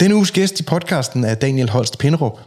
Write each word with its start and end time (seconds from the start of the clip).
Denne 0.00 0.14
uges 0.14 0.30
gæst 0.30 0.60
i 0.60 0.62
podcasten 0.62 1.24
er 1.24 1.34
Daniel 1.34 1.70
Holst 1.70 1.98
Pinderup. 1.98 2.40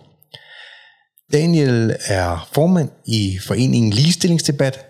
Daniel 1.33 1.95
er 2.05 2.49
formand 2.53 2.89
i 3.05 3.39
foreningen 3.47 3.93
Ligestillingsdebat 3.93 4.85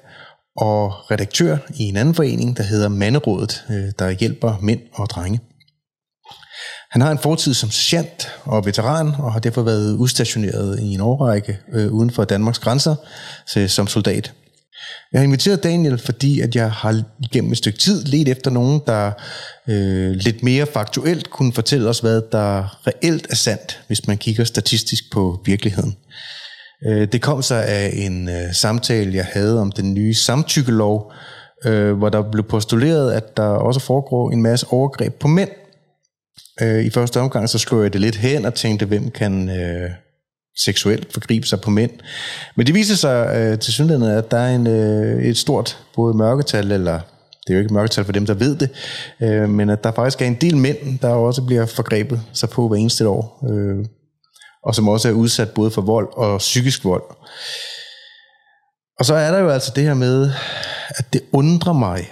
og 0.58 1.12
redaktør 1.12 1.58
i 1.76 1.84
en 1.84 1.98
anden 1.98 2.16
forening, 2.16 2.58
der 2.58 2.64
hedder 2.64 2.88
Manderådet, 2.88 3.66
øh, 3.70 3.92
der 4.00 4.10
hjælper 4.10 4.58
mænd 4.62 4.80
og 4.94 5.10
drenge. 5.10 5.40
Han 6.92 7.02
har 7.02 7.12
en 7.12 7.20
fortid 7.20 7.54
som 7.54 7.72
sergeant 7.72 8.32
og 8.44 8.66
veteran, 8.66 9.08
og 9.08 9.34
har 9.34 9.40
derfor 9.40 9.62
været 9.62 9.96
udstationeret 9.96 10.80
i 10.80 10.94
en 10.94 11.02
årrække 11.02 11.60
øh, 11.74 11.92
uden 11.92 12.10
for 12.12 12.24
Danmarks 12.24 12.60
grænser 12.60 12.96
øh, 13.58 13.70
som 13.70 13.88
soldat. 13.88 14.34
Jeg 15.12 15.20
har 15.20 15.24
inviteret 15.24 15.64
Daniel, 15.64 15.98
fordi 15.98 16.40
at 16.40 16.56
jeg 16.56 16.72
har 16.72 17.04
gennem 17.32 17.52
et 17.52 17.58
stykke 17.58 17.80
tid 17.80 18.04
let 18.04 18.28
efter 18.28 18.52
nogen, 18.52 18.82
der 18.88 19.12
øh, 19.70 20.12
lidt 20.12 20.44
mere 20.44 20.66
faktuelt 20.66 21.30
kunne 21.30 21.54
fortælle 21.54 21.90
os, 21.90 22.00
hvad 22.00 22.22
der 22.32 22.80
reelt 22.88 23.28
er 23.30 23.36
sandt, 23.36 23.82
hvis 23.88 24.08
man 24.08 24.18
kigger 24.18 24.44
statistisk 24.44 25.04
på 25.12 25.42
virkeligheden. 25.46 25.96
Øh, 26.88 27.08
det 27.12 27.22
kom 27.22 27.42
sig 27.42 27.66
af 27.66 27.92
en 27.94 28.30
øh, 28.30 28.54
samtale, 28.54 29.16
jeg 29.16 29.26
havde 29.26 29.62
om 29.62 29.72
den 29.72 29.94
nye 29.94 30.14
samtykkelov, 30.14 31.12
øh, 31.66 31.94
hvor 31.94 32.10
der 32.10 32.32
blev 32.32 32.44
postuleret, 32.44 33.14
at 33.14 33.38
der 33.38 33.44
også 33.44 33.80
foregår 33.80 34.32
en 34.32 34.42
masse 34.42 34.68
overgreb 34.70 35.14
på 35.14 35.28
mænd. 35.28 35.50
Øh, 36.62 36.86
I 36.86 36.90
første 36.90 37.20
omgang 37.20 37.50
så 37.50 37.58
slog 37.58 37.84
jeg 37.84 37.94
det 37.94 38.02
lidt 38.02 38.16
hen 38.16 38.46
og 38.46 38.54
tænkte, 38.54 38.86
hvem 38.86 39.12
kan 39.12 39.50
øh, 39.50 39.90
seksuelt 40.58 41.14
forgribe 41.14 41.48
sig 41.48 41.62
på 41.62 41.70
mænd. 41.70 41.92
Men 42.56 42.68
det 42.68 42.76
viser 42.76 42.96
sig 42.96 43.36
øh, 43.36 43.60
til 43.60 43.74
synligheden, 43.74 44.18
at 44.18 44.32
der 44.32 44.38
er 44.38 44.56
en, 44.56 44.68
øh, 44.68 45.24
et 45.24 45.38
stort 45.38 45.78
både 45.96 46.18
mørketal, 46.18 46.72
eller 46.72 47.00
det 47.48 47.50
er 47.50 47.54
jo 47.54 47.60
ikke 47.60 47.74
mørketal 47.74 48.06
for 48.06 48.12
dem, 48.12 48.26
der 48.26 48.34
ved 48.34 48.56
det, 48.56 48.70
øh, 49.22 49.50
men 49.50 49.70
at 49.70 49.84
der 49.84 49.92
faktisk 49.92 50.22
er 50.22 50.26
en 50.26 50.42
del 50.42 50.58
mænd, 50.58 51.00
der 51.00 51.10
også 51.10 51.42
bliver 51.42 51.66
forgrebet 51.66 52.22
sig 52.34 52.50
på 52.50 52.68
hver 52.68 52.78
eneste 52.78 53.08
år, 53.08 53.46
øh, 53.52 53.86
og 54.64 54.76
som 54.76 54.88
også 54.88 55.10
er 55.10 55.14
udsat 55.14 55.52
både 55.52 55.72
for 55.72 55.82
vold 55.82 56.10
og 56.14 56.38
psykisk 56.38 56.86
vold. 56.86 57.04
Og 59.00 59.06
så 59.06 59.16
er 59.16 59.32
der 59.32 59.40
jo 59.40 59.50
altså 59.50 59.72
det 59.76 59.84
her 59.84 59.94
med, 59.94 60.32
at 60.90 61.14
det 61.14 61.22
undrer 61.32 61.74
mig, 61.74 62.12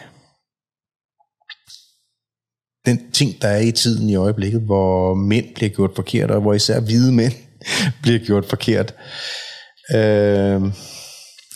den 2.86 3.12
ting, 3.12 3.42
der 3.42 3.48
er 3.48 3.60
i 3.60 3.72
tiden 3.72 4.10
i 4.10 4.16
øjeblikket, 4.16 4.62
hvor 4.62 5.14
mænd 5.14 5.46
bliver 5.56 5.70
gjort 5.70 5.92
forkert, 5.96 6.32
og 6.32 6.42
hvor 6.42 6.54
især 6.54 6.80
hvide 6.80 7.12
mænd 7.12 7.34
bliver 8.02 8.20
gjort 8.20 8.46
forkert. 8.46 8.94
Øh, 9.96 10.62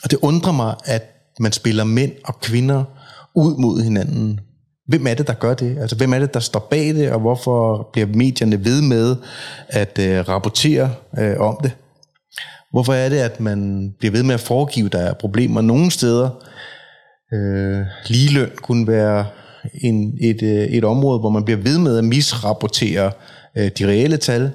og 0.03 0.11
det 0.11 0.19
undrer 0.21 0.51
mig, 0.51 0.75
at 0.85 1.03
man 1.39 1.51
spiller 1.51 1.83
mænd 1.83 2.11
og 2.25 2.39
kvinder 2.39 2.83
ud 3.35 3.57
mod 3.57 3.83
hinanden. 3.83 4.39
Hvem 4.87 5.07
er 5.07 5.13
det, 5.13 5.27
der 5.27 5.33
gør 5.33 5.53
det? 5.53 5.77
Altså, 5.77 5.95
hvem 5.95 6.13
er 6.13 6.19
det, 6.19 6.33
der 6.33 6.39
står 6.39 6.67
bag 6.69 6.87
det, 6.95 7.11
og 7.11 7.19
hvorfor 7.19 7.89
bliver 7.93 8.07
medierne 8.07 8.65
ved 8.65 8.81
med 8.81 9.15
at 9.69 9.99
øh, 9.99 10.29
rapportere 10.29 10.91
øh, 11.17 11.39
om 11.39 11.59
det? 11.63 11.71
Hvorfor 12.71 12.93
er 12.93 13.09
det, 13.09 13.17
at 13.17 13.39
man 13.39 13.89
bliver 13.99 14.11
ved 14.11 14.23
med 14.23 14.33
at 14.33 14.39
foregive, 14.39 14.89
der 14.89 14.99
er 14.99 15.13
problemer 15.13 15.61
nogle 15.61 15.91
steder? 15.91 16.29
Øh, 17.33 17.85
ligeløn 18.07 18.51
kunne 18.61 18.87
være 18.87 19.25
en, 19.73 20.17
et, 20.21 20.41
øh, 20.41 20.63
et 20.63 20.83
område, 20.83 21.19
hvor 21.19 21.29
man 21.29 21.45
bliver 21.45 21.57
ved 21.57 21.77
med 21.77 21.97
at 21.97 22.03
misrapportere 22.03 23.11
øh, 23.57 23.71
de 23.79 23.87
reelle 23.87 24.17
tal. 24.17 24.51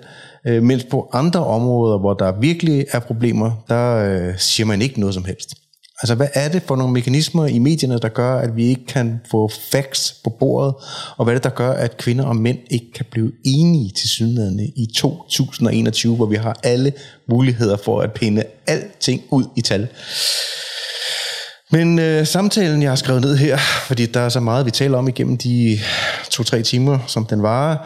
Øh, 0.46 0.62
mens 0.62 0.84
på 0.84 1.10
andre 1.12 1.46
områder, 1.46 1.98
hvor 1.98 2.14
der 2.14 2.40
virkelig 2.40 2.86
er 2.92 2.98
problemer, 2.98 3.50
der 3.68 3.96
øh, 3.96 4.38
siger 4.38 4.66
man 4.66 4.82
ikke 4.82 5.00
noget 5.00 5.14
som 5.14 5.24
helst. 5.24 5.54
Altså, 6.02 6.14
hvad 6.14 6.28
er 6.34 6.48
det 6.48 6.62
for 6.62 6.76
nogle 6.76 6.92
mekanismer 6.92 7.46
i 7.46 7.58
medierne, 7.58 7.98
der 7.98 8.08
gør, 8.08 8.38
at 8.38 8.56
vi 8.56 8.64
ikke 8.64 8.86
kan 8.86 9.20
få 9.30 9.50
facts 9.72 10.14
på 10.24 10.30
bordet? 10.30 10.74
Og 11.16 11.24
hvad 11.24 11.34
er 11.34 11.38
det, 11.38 11.44
der 11.44 11.50
gør, 11.50 11.72
at 11.72 11.96
kvinder 11.96 12.24
og 12.24 12.36
mænd 12.36 12.58
ikke 12.70 12.92
kan 12.92 13.06
blive 13.10 13.32
enige 13.44 13.90
til 13.90 14.08
synligheden 14.08 14.60
i 14.60 14.88
2021, 14.96 16.16
hvor 16.16 16.26
vi 16.26 16.36
har 16.36 16.60
alle 16.62 16.92
muligheder 17.28 17.76
for 17.76 18.00
at 18.00 18.12
pinde 18.12 18.42
alting 18.66 19.22
ud 19.30 19.44
i 19.56 19.60
tal? 19.60 19.88
Men 21.70 21.98
øh, 21.98 22.26
samtalen, 22.26 22.82
jeg 22.82 22.90
har 22.90 22.96
skrevet 22.96 23.22
ned 23.22 23.36
her, 23.36 23.58
fordi 23.86 24.06
der 24.06 24.20
er 24.20 24.28
så 24.28 24.40
meget, 24.40 24.66
vi 24.66 24.70
taler 24.70 24.98
om 24.98 25.08
igennem 25.08 25.38
de 25.38 25.78
to-tre 26.30 26.62
timer, 26.62 26.98
som 27.06 27.26
den 27.26 27.42
varer, 27.42 27.76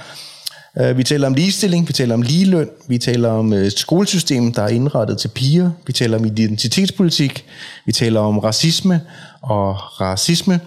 Øh, 0.80 0.98
vi 0.98 1.02
taler 1.02 1.26
om 1.26 1.34
ligestilling, 1.34 1.88
vi 1.88 1.92
taler 1.92 2.14
om 2.14 2.22
ligeløn, 2.22 2.70
vi 2.88 2.98
taler 2.98 3.28
om 3.28 3.52
et 3.52 3.78
skolesystem, 3.78 4.52
der 4.52 4.62
er 4.62 4.68
indrettet 4.68 5.18
til 5.18 5.28
piger, 5.28 5.70
vi 5.86 5.92
taler 5.92 6.18
om 6.18 6.24
identitetspolitik, 6.24 7.44
vi 7.86 7.92
taler 7.92 8.20
om 8.20 8.38
racisme 8.38 9.00
og 9.42 10.00
racisme, 10.00 10.60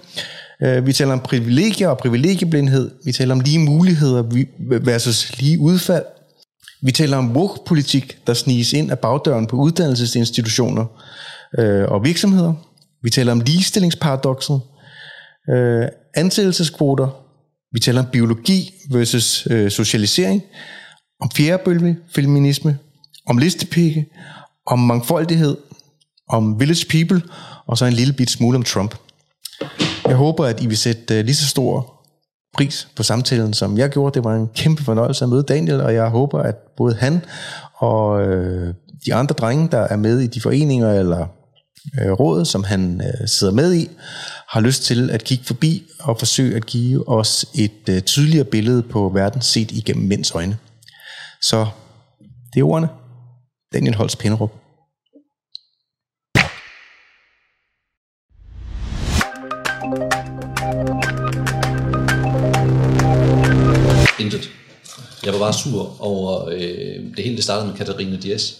øh, 0.63 0.85
vi 0.85 0.93
taler 0.93 1.13
om 1.13 1.19
privilegier 1.19 1.87
og 1.87 1.97
privilegieblindhed, 1.97 2.91
vi 3.05 3.11
taler 3.11 3.35
om 3.35 3.39
lige 3.39 3.59
muligheder 3.59 4.23
versus 4.85 5.37
lige 5.39 5.59
udfald, 5.59 6.05
vi 6.81 6.91
taler 6.91 7.17
om 7.17 7.37
woke-politik, 7.37 8.17
der 8.27 8.33
sniges 8.33 8.73
ind 8.73 8.91
af 8.91 8.99
bagdøren 8.99 9.47
på 9.47 9.55
uddannelsesinstitutioner 9.55 10.85
og 11.87 12.03
virksomheder. 12.03 12.53
Vi 13.03 13.09
taler 13.09 13.31
om 13.31 13.39
ligestillingsparadoxet, 13.39 14.61
ansættelseskvoter, 16.15 17.26
vi 17.71 17.79
taler 17.79 18.01
om 18.01 18.07
biologi 18.11 18.73
versus 18.91 19.47
øh, 19.51 19.71
socialisering, 19.71 20.43
om 21.21 21.31
fjerdebølge 21.35 21.97
feminisme, 22.15 22.77
om 23.25 23.37
listepikke, 23.37 24.05
om 24.65 24.79
mangfoldighed, 24.79 25.57
om 26.29 26.59
village 26.59 26.85
people, 26.89 27.21
og 27.67 27.77
så 27.77 27.85
en 27.85 27.93
lille 27.93 28.13
bit 28.13 28.29
smule 28.29 28.55
om 28.55 28.63
Trump. 28.63 28.95
Jeg 30.07 30.15
håber, 30.15 30.45
at 30.45 30.63
I 30.63 30.67
vil 30.67 30.77
sætte 30.77 31.19
øh, 31.19 31.25
lige 31.25 31.35
så 31.35 31.47
stor 31.47 31.93
pris 32.53 32.87
på 32.95 33.03
samtalen, 33.03 33.53
som 33.53 33.77
jeg 33.77 33.89
gjorde. 33.89 34.13
Det 34.13 34.23
var 34.23 34.35
en 34.35 34.47
kæmpe 34.55 34.83
fornøjelse 34.83 35.25
at 35.25 35.29
møde 35.29 35.43
Daniel, 35.43 35.81
og 35.81 35.93
jeg 35.93 36.09
håber, 36.09 36.39
at 36.39 36.55
både 36.77 36.95
han 36.95 37.21
og 37.73 38.21
øh, 38.21 38.73
de 39.05 39.13
andre 39.13 39.33
drenge, 39.33 39.67
der 39.71 39.79
er 39.79 39.95
med 39.95 40.19
i 40.19 40.27
de 40.27 40.41
foreninger 40.41 40.93
eller 40.93 41.27
øh, 42.01 42.11
råd, 42.11 42.45
som 42.45 42.63
han 42.63 43.01
øh, 43.01 43.27
sidder 43.27 43.53
med 43.53 43.73
i, 43.73 43.89
har 44.49 44.59
lyst 44.61 44.83
til 44.83 45.09
at 45.09 45.23
kigge 45.23 45.45
forbi 45.45 45.83
og 45.99 46.19
forsøge 46.19 46.55
at 46.55 46.65
give 46.65 47.09
os 47.09 47.45
et 47.55 47.89
øh, 47.89 48.01
tydeligere 48.01 48.45
billede 48.45 48.83
på 48.83 49.09
verden 49.09 49.41
set 49.41 49.71
igennem 49.71 50.07
mænds 50.07 50.31
øjne. 50.31 50.57
Så 51.41 51.67
det 52.53 52.59
er 52.59 52.63
ordene. 52.63 52.89
Daniel 53.73 53.95
Holst 53.95 54.19
Pinderup. 54.19 54.51
Intet. 64.19 64.49
Jeg 65.25 65.33
var 65.33 65.39
bare 65.39 65.53
sur 65.53 66.01
over 66.01 66.49
øh, 66.49 67.15
det 67.15 67.23
hele, 67.23 67.35
det 67.35 67.43
startede 67.43 67.67
med 67.67 67.77
Katarina 67.77 68.17
Dias. 68.17 68.57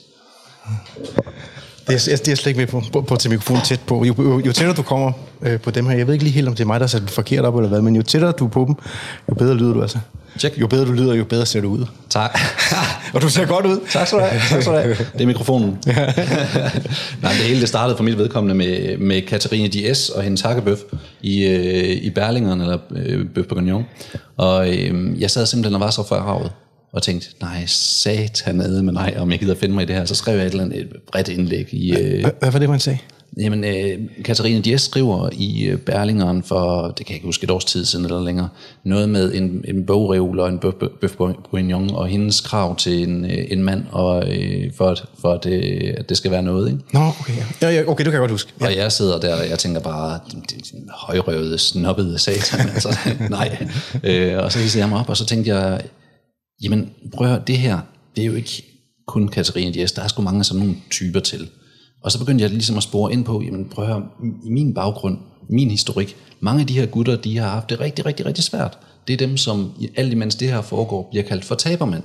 Det 1.87 2.07
er, 2.07 2.17
det 2.17 2.27
er 2.27 2.35
slet 2.35 2.47
ikke 2.47 2.59
med 2.59 2.67
på, 2.67 2.83
på, 2.93 3.01
på 3.01 3.15
til 3.15 3.29
mikrofonen 3.29 3.61
tæt 3.61 3.79
på. 3.79 4.05
Jo, 4.05 4.15
jo, 4.17 4.39
jo 4.39 4.51
tættere 4.51 4.75
du 4.75 4.81
kommer 4.81 5.11
øh, 5.41 5.59
på 5.59 5.71
dem 5.71 5.87
her, 5.87 5.97
jeg 5.97 6.07
ved 6.07 6.13
ikke 6.13 6.25
lige 6.25 6.33
helt, 6.33 6.47
om 6.47 6.55
det 6.55 6.63
er 6.63 6.67
mig, 6.67 6.79
der 6.79 6.85
har 6.85 6.87
sat 6.87 7.01
det 7.01 7.09
forkert 7.09 7.45
op 7.45 7.55
eller 7.55 7.69
hvad, 7.69 7.81
men 7.81 7.95
jo 7.95 8.01
tættere 8.01 8.31
du 8.31 8.45
er 8.45 8.49
på 8.49 8.65
dem, 8.67 8.75
jo 9.29 9.35
bedre 9.35 9.55
lyder 9.55 9.73
du 9.73 9.81
altså. 9.81 9.99
Check. 10.39 10.61
Jo 10.61 10.67
bedre 10.67 10.85
du 10.85 10.91
lyder, 10.91 11.13
jo 11.13 11.23
bedre 11.23 11.45
ser 11.45 11.61
du 11.61 11.69
ud. 11.69 11.85
Tak. 12.09 12.39
og 13.13 13.21
du 13.21 13.29
ser 13.29 13.45
godt 13.45 13.65
ud. 13.65 13.79
Tak 13.91 14.07
skal 14.07 14.19
du 14.19 14.23
have. 14.23 14.41
Tak 14.49 14.61
skal 14.61 14.73
du 14.73 14.79
have. 14.79 14.97
Det 15.13 15.21
er 15.21 15.25
mikrofonen. 15.25 15.69
Nej, 17.21 17.31
det 17.31 17.45
hele 17.47 17.61
det 17.61 17.69
startede 17.69 17.97
for 17.97 18.03
mit 18.03 18.17
vedkommende 18.17 18.55
med, 18.55 18.97
med 18.97 19.21
Katarina 19.21 19.67
Diaz 19.67 20.09
og 20.09 20.23
hendes 20.23 20.41
hakkebøf 20.41 20.79
i, 21.21 21.45
øh, 21.45 22.03
i 22.03 22.09
Berlingeren, 22.09 22.61
eller 22.61 22.77
øh, 22.91 23.25
Bøf 23.35 23.45
Bourguignon. 23.45 23.85
Og 24.37 24.69
øh, 24.69 25.21
jeg 25.21 25.31
sad 25.31 25.45
simpelthen 25.45 25.75
og 25.75 25.79
var 25.79 25.89
så 25.89 26.07
forarvet 26.07 26.51
og 26.97 27.03
tænkte, 27.03 27.27
nej, 27.41 27.65
satanede 27.65 28.83
med 28.83 28.93
nej, 28.93 29.15
om 29.17 29.31
jeg 29.31 29.39
gider 29.39 29.55
finde 29.55 29.75
mig 29.75 29.83
i 29.83 29.85
det 29.85 29.95
her. 29.95 30.05
Så 30.05 30.15
skrev 30.15 30.37
jeg 30.37 30.45
et 30.45 30.51
eller 30.51 30.63
andet 30.63 30.79
et 30.79 30.87
bredt 31.11 31.27
indlæg 31.27 31.73
i... 31.73 31.97
Øh, 31.97 32.25
hvad 32.39 32.51
var 32.51 32.59
det, 32.59 32.69
man 32.69 32.79
sagde? 32.79 32.99
Jamen, 33.37 33.63
øh, 33.63 33.99
Katarina 34.25 34.59
Dias 34.59 34.81
skriver 34.81 35.29
i 35.33 35.63
øh, 35.63 35.77
Berlingeren 35.77 36.43
for, 36.43 36.87
det 36.87 37.05
kan 37.05 37.13
jeg 37.13 37.15
ikke 37.15 37.25
huske, 37.25 37.43
et 37.43 37.51
års 37.51 37.65
tid 37.65 37.85
siden 37.85 38.05
eller 38.05 38.23
længere, 38.23 38.49
noget 38.83 39.09
med 39.09 39.33
en, 39.33 39.65
en 39.67 39.85
bogreol 39.85 40.39
og 40.39 40.49
en 40.49 40.59
bøf 41.01 41.15
bourguignon, 41.17 41.89
og 41.95 42.07
hendes 42.07 42.41
krav 42.41 42.75
til 42.75 43.09
en, 43.09 43.25
øh, 43.25 43.45
en 43.49 43.63
mand, 43.63 43.83
og, 43.91 44.35
øh, 44.35 44.73
for, 44.77 44.89
at, 44.89 45.03
for 45.21 45.33
at, 45.33 45.45
øh, 45.45 45.93
at 45.97 46.09
det 46.09 46.17
skal 46.17 46.31
være 46.31 46.43
noget. 46.43 46.67
Ikke? 46.67 46.79
Nå, 46.93 46.99
okay, 46.99 47.33
ja. 47.61 47.69
ja, 47.69 47.81
okay, 47.81 48.05
det 48.05 48.11
kan 48.11 48.13
jeg 48.13 48.19
godt 48.19 48.31
huske. 48.31 48.53
Ja. 48.61 48.65
Og 48.65 48.75
jeg 48.75 48.91
sidder 48.91 49.19
der, 49.19 49.35
og 49.35 49.49
jeg 49.49 49.59
tænker 49.59 49.79
bare, 49.79 50.19
højrøvede, 50.89 51.57
snobbede 51.57 52.19
satan, 52.19 52.69
altså, 52.69 52.97
nej. 53.29 53.67
Øh, 54.03 54.43
og 54.43 54.51
så 54.51 54.59
hisser 54.59 54.79
jeg 54.79 54.89
mig 54.89 54.99
op, 54.99 55.09
og 55.09 55.17
så 55.17 55.25
tænkte 55.25 55.55
jeg, 55.55 55.81
Jamen, 56.63 56.89
prøv 57.13 57.27
at 57.27 57.33
høre, 57.33 57.43
det 57.47 57.57
her, 57.57 57.79
det 58.15 58.21
er 58.21 58.25
jo 58.25 58.33
ikke 58.33 58.63
kun 59.05 59.27
Katarina 59.27 59.71
Dias, 59.71 59.91
der 59.91 60.01
er 60.01 60.07
sgu 60.07 60.21
mange 60.21 60.39
af 60.39 60.45
sådan 60.45 60.59
nogle 60.59 60.75
typer 60.89 61.19
til. 61.19 61.49
Og 62.03 62.11
så 62.11 62.19
begyndte 62.19 62.41
jeg 62.41 62.51
ligesom 62.51 62.77
at 62.77 62.83
spore 62.83 63.13
ind 63.13 63.25
på, 63.25 63.41
jamen 63.41 63.69
prøv 63.69 63.85
at 63.85 63.91
høre, 63.91 64.03
i 64.45 64.49
min 64.49 64.73
baggrund, 64.73 65.17
min 65.49 65.71
historik, 65.71 66.15
mange 66.39 66.61
af 66.61 66.67
de 66.67 66.73
her 66.73 66.85
gutter, 66.85 67.15
de 67.15 67.37
har 67.37 67.49
haft 67.49 67.69
det 67.69 67.79
rigtig, 67.79 68.05
rigtig, 68.05 68.25
rigtig 68.25 68.43
svært. 68.43 68.77
Det 69.07 69.13
er 69.13 69.17
dem, 69.17 69.37
som 69.37 69.71
alt 69.95 70.11
imens 70.11 70.35
det 70.35 70.47
her 70.47 70.61
foregår, 70.61 71.07
bliver 71.11 71.23
kaldt 71.23 71.45
for 71.45 71.55
tabermænd. 71.55 72.03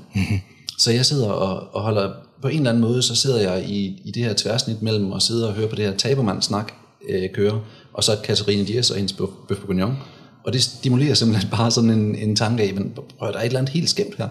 Så 0.79 0.93
jeg 0.93 1.07
sidder 1.07 1.29
og, 1.29 1.75
og 1.75 1.83
holder, 1.83 2.13
på 2.43 2.49
en 2.49 2.57
eller 2.57 2.71
anden 2.71 2.81
måde, 2.81 3.03
så 3.03 3.15
sidder 3.15 3.51
jeg 3.51 3.71
i, 3.71 4.01
i 4.05 4.11
det 4.11 4.25
her 4.25 4.35
tværsnit 4.35 4.83
mellem 4.83 5.13
at 5.13 5.23
sidde 5.23 5.49
og 5.49 5.55
høre 5.55 5.69
på 5.69 5.77
det 5.77 5.85
her 5.85 5.97
tabermand-snak 5.97 6.73
øh, 7.09 7.31
køre, 7.35 7.61
og 7.93 8.05
så 8.05 8.13
Katarina 8.25 8.65
Dias 8.65 8.91
og 8.91 8.97
hendes 8.97 9.13
bøf 9.13 9.29
bourguignon. 9.49 9.97
Og 10.45 10.53
det 10.53 10.63
stimulerer 10.63 11.15
simpelthen 11.15 11.51
bare 11.51 11.71
sådan 11.71 11.91
en, 11.91 12.15
en 12.15 12.37
tanke 12.37 12.63
af, 12.63 12.75
men 12.75 12.93
prøv, 13.19 13.33
der 13.33 13.39
er 13.39 13.41
et 13.41 13.47
eller 13.47 13.59
andet 13.59 13.73
helt 13.73 13.91
skævt 13.91 14.17
her. 14.19 14.29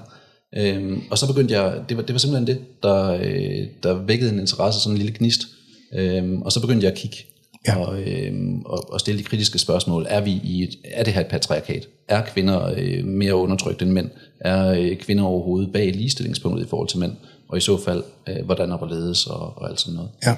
Øhm, 0.58 1.02
og 1.12 1.18
så 1.18 1.28
begyndte 1.28 1.54
jeg, 1.54 1.82
det 1.90 1.98
var, 1.98 2.04
det 2.04 2.14
var 2.14 2.20
simpelthen 2.20 2.48
det, 2.48 2.84
der, 2.84 3.12
øh, 3.12 3.68
der 3.84 3.94
vækkede 3.94 4.32
en 4.32 4.40
interesse, 4.40 4.80
sådan 4.80 4.94
en 4.94 4.98
lille 4.98 5.18
gnist. 5.18 5.42
Øhm, 5.94 6.42
og 6.42 6.52
så 6.52 6.62
begyndte 6.62 6.86
jeg 6.86 6.92
at 6.92 6.98
kigge 6.98 7.18
ja. 7.68 7.78
og, 7.78 8.02
øhm, 8.02 8.62
og, 8.66 8.94
og 8.94 9.00
stille 9.00 9.20
de 9.20 9.24
kritiske 9.24 9.60
spørgsmål. 9.60 10.06
Er, 10.10 10.22
vi 10.22 10.32
i 10.32 10.64
et, 10.64 10.76
er 10.84 11.04
det 11.04 11.14
her 11.14 11.22
et 11.22 11.28
patriarkat? 11.28 11.88
Er 12.08 12.22
kvinder 12.22 12.74
øh, 12.78 13.06
mere 13.06 13.36
undertrykt 13.36 13.82
end 13.82 13.92
mænd? 13.92 14.10
Er 14.40 14.68
øh, 14.68 14.96
kvinder 14.96 15.24
overhovedet 15.24 15.74
bag 15.74 15.92
ligestillingspunktet 15.92 16.66
i 16.66 16.70
forhold 16.70 16.88
til 16.88 17.00
mænd? 17.00 17.14
Og 17.50 17.58
i 17.58 17.62
så 17.62 17.84
fald, 17.84 18.04
øh, 18.30 18.46
hvordan 18.46 18.72
og 18.72 18.78
hvorledes 18.78 19.28
og, 19.28 19.58
og 19.58 19.70
alt 19.70 19.80
sådan 19.80 19.96
noget. 19.96 20.10
Ja. 20.26 20.36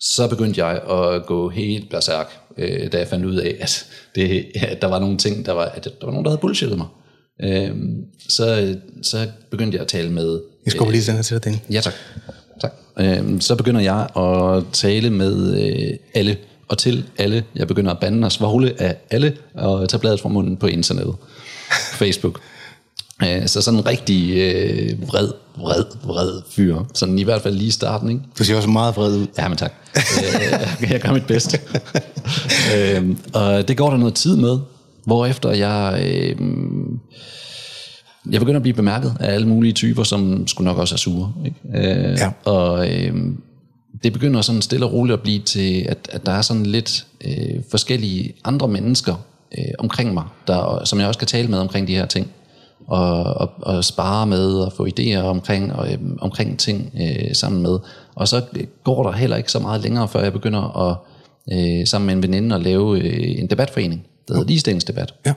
Så 0.00 0.28
begyndte 0.28 0.66
jeg 0.66 0.82
at 0.90 1.26
gå 1.26 1.48
helt 1.48 1.90
berserk, 1.90 2.40
øh, 2.58 2.92
da 2.92 2.98
jeg 2.98 3.08
fandt 3.08 3.24
ud 3.24 3.36
af, 3.36 3.56
at, 3.60 3.86
det, 4.14 4.46
at 4.54 4.82
der 4.82 4.88
var 4.88 4.98
nogle 4.98 5.18
ting, 5.18 5.46
der 5.46 5.52
var, 5.52 5.64
at 5.64 5.84
der 5.84 5.90
var 6.06 6.10
nogen, 6.10 6.24
der 6.24 6.30
havde 6.30 6.40
bullshittet 6.40 6.78
mig. 6.78 6.86
Øh, 7.42 7.70
så, 8.28 8.76
så 9.02 9.26
begyndte 9.50 9.74
jeg 9.74 9.82
at 9.82 9.88
tale 9.88 10.10
med... 10.10 10.40
Jeg 10.64 10.72
skubber 10.72 10.92
lige 10.92 11.06
den 11.06 11.14
her 11.14 11.22
til 11.22 11.44
dig, 11.44 11.62
Ja, 11.70 11.80
tak. 11.80 11.94
tak. 12.60 12.72
Øh, 12.98 13.40
så 13.40 13.54
begynder 13.56 13.80
jeg 13.80 14.08
at 14.16 14.64
tale 14.72 15.10
med 15.10 15.62
øh, 15.62 15.98
alle, 16.14 16.36
og 16.68 16.78
til 16.78 17.04
alle. 17.18 17.44
Jeg 17.56 17.68
begynder 17.68 17.90
at 17.90 18.00
bande 18.00 18.24
og 18.26 18.32
svogle 18.32 18.74
af 18.82 18.96
alle, 19.10 19.36
og 19.54 19.88
tage 19.88 20.00
bladet 20.00 20.20
fra 20.20 20.28
munden 20.28 20.56
på 20.56 20.66
internettet. 20.66 21.14
Facebook. 22.02 22.40
Øh, 23.22 23.46
så 23.46 23.60
sådan 23.62 23.80
en 23.80 23.86
rigtig 23.86 24.30
øh, 24.36 25.08
vred, 25.08 25.28
vred, 25.56 25.84
vred 26.04 26.40
fyr. 26.50 26.78
Sådan 26.94 27.18
i 27.18 27.22
hvert 27.22 27.42
fald 27.42 27.54
lige 27.54 27.68
i 27.68 27.70
starten, 27.70 28.08
ikke? 28.10 28.22
Du 28.38 28.44
ser 28.44 28.56
også 28.56 28.68
meget 28.68 28.96
vred 28.96 29.16
ud. 29.16 29.26
Ja, 29.38 29.48
men 29.48 29.56
tak. 29.58 29.72
øh, 29.96 30.90
jeg 30.90 31.00
gør 31.00 31.12
mit 31.12 31.26
bedste. 31.26 31.58
øh, 32.76 33.16
og 33.32 33.68
det 33.68 33.76
går 33.76 33.90
der 33.90 33.96
noget 33.96 34.14
tid 34.14 34.36
med, 34.36 34.58
hvorefter 35.04 35.50
jeg... 35.50 36.02
Øh, 36.06 36.36
jeg 38.30 38.40
begynder 38.40 38.58
at 38.58 38.62
blive 38.62 38.74
bemærket 38.74 39.16
af 39.20 39.34
alle 39.34 39.48
mulige 39.48 39.72
typer, 39.72 40.02
som 40.02 40.46
skulle 40.46 40.64
nok 40.64 40.78
også 40.78 40.94
er 40.94 40.98
sure. 40.98 41.32
Ikke? 41.44 41.56
Øh, 41.74 42.18
Ja. 42.18 42.30
Og 42.44 42.90
øh, 42.90 43.14
det 44.02 44.12
begynder 44.12 44.40
sådan 44.42 44.62
stille 44.62 44.86
og 44.86 44.92
roligt 44.92 45.14
at 45.14 45.20
blive 45.22 45.38
til, 45.42 45.86
at, 45.88 45.98
at 46.12 46.26
der 46.26 46.32
er 46.32 46.42
sådan 46.42 46.66
lidt 46.66 47.06
øh, 47.24 47.60
forskellige 47.70 48.32
andre 48.44 48.68
mennesker 48.68 49.14
øh, 49.58 49.64
omkring 49.78 50.14
mig, 50.14 50.24
der, 50.46 50.82
som 50.84 50.98
jeg 50.98 51.08
også 51.08 51.18
kan 51.18 51.28
tale 51.28 51.48
med 51.48 51.58
omkring 51.58 51.88
de 51.88 51.94
her 51.94 52.06
ting. 52.06 52.30
Og, 52.86 53.24
og, 53.24 53.50
og 53.62 53.84
spare 53.84 54.26
med 54.26 54.54
og 54.54 54.72
få 54.72 54.86
idéer 54.86 55.18
omkring, 55.18 55.72
og, 55.72 55.92
øh, 55.92 55.98
omkring 56.18 56.58
ting 56.58 56.92
øh, 57.00 57.34
sammen 57.34 57.62
med. 57.62 57.78
Og 58.14 58.28
så 58.28 58.42
går 58.84 59.02
der 59.02 59.12
heller 59.12 59.36
ikke 59.36 59.52
så 59.52 59.58
meget 59.58 59.82
længere, 59.82 60.08
før 60.08 60.22
jeg 60.22 60.32
begynder 60.32 60.90
at 60.90 60.96
øh, 61.52 61.86
sammen 61.86 62.06
med 62.06 62.14
en 62.14 62.22
veninde 62.22 62.54
at 62.54 62.62
lave 62.62 63.00
øh, 63.00 63.40
en 63.40 63.46
debatforening, 63.46 64.06
der 64.28 64.34
hedder 64.34 64.48
Ligestillingsdebat. 64.48 65.14
Ja. 65.26 65.32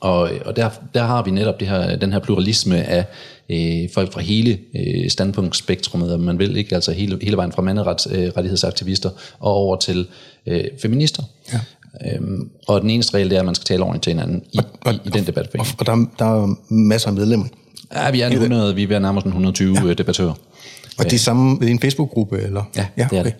Og, 0.00 0.30
og 0.44 0.56
der, 0.56 0.70
der 0.94 1.02
har 1.02 1.22
vi 1.22 1.30
netop 1.30 1.60
det 1.60 1.68
her, 1.68 1.96
den 1.96 2.12
her 2.12 2.18
pluralisme 2.18 2.82
af 2.82 3.04
øh, 3.48 3.88
folk 3.94 4.12
fra 4.12 4.20
hele 4.20 4.58
øh, 4.76 5.10
standpunktspektrummet, 5.10 6.14
om 6.14 6.20
man 6.20 6.38
vil, 6.38 6.56
ikke? 6.56 6.74
altså 6.74 6.92
hele, 6.92 7.18
hele 7.22 7.36
vejen 7.36 7.52
fra 7.52 7.62
manderettighedsaktivister 7.62 9.10
og 9.40 9.52
over 9.52 9.76
til 9.76 10.06
øh, 10.46 10.64
feminister. 10.82 11.22
Ja. 11.52 11.60
Øhm, 12.14 12.48
og 12.68 12.80
den 12.80 12.90
eneste 12.90 13.14
regel 13.14 13.30
det 13.30 13.36
er, 13.36 13.40
at 13.40 13.46
man 13.46 13.54
skal 13.54 13.64
tale 13.64 13.82
ordentligt 13.82 14.02
til 14.02 14.12
hinanden 14.12 14.42
i, 14.52 14.58
og, 14.80 14.94
i, 14.94 15.00
i 15.04 15.08
den 15.08 15.26
debat. 15.26 15.48
Og, 15.58 15.66
og 15.78 15.86
der, 15.86 16.06
der 16.18 16.24
er 16.42 16.54
masser 16.68 17.08
af 17.08 17.14
medlemmer. 17.14 17.46
Ja, 17.94 18.10
vi 18.10 18.20
er, 18.20 18.28
100, 18.30 18.74
vi 18.74 18.82
er 18.82 18.86
ved 18.88 18.96
at 18.96 19.02
nærme 19.02 19.18
os 19.18 19.24
en 19.24 19.28
120 19.30 19.76
ja. 19.86 19.92
debattører. 19.92 20.32
Og 20.98 21.04
det 21.04 21.12
er 21.12 21.18
samme 21.18 21.58
i 21.68 21.70
en 21.70 21.80
Facebook-gruppe, 21.80 22.38
eller? 22.38 22.62
Ja, 22.76 22.86
ja 22.98 23.06
det 23.10 23.18
er 23.18 23.22
det. 23.22 23.34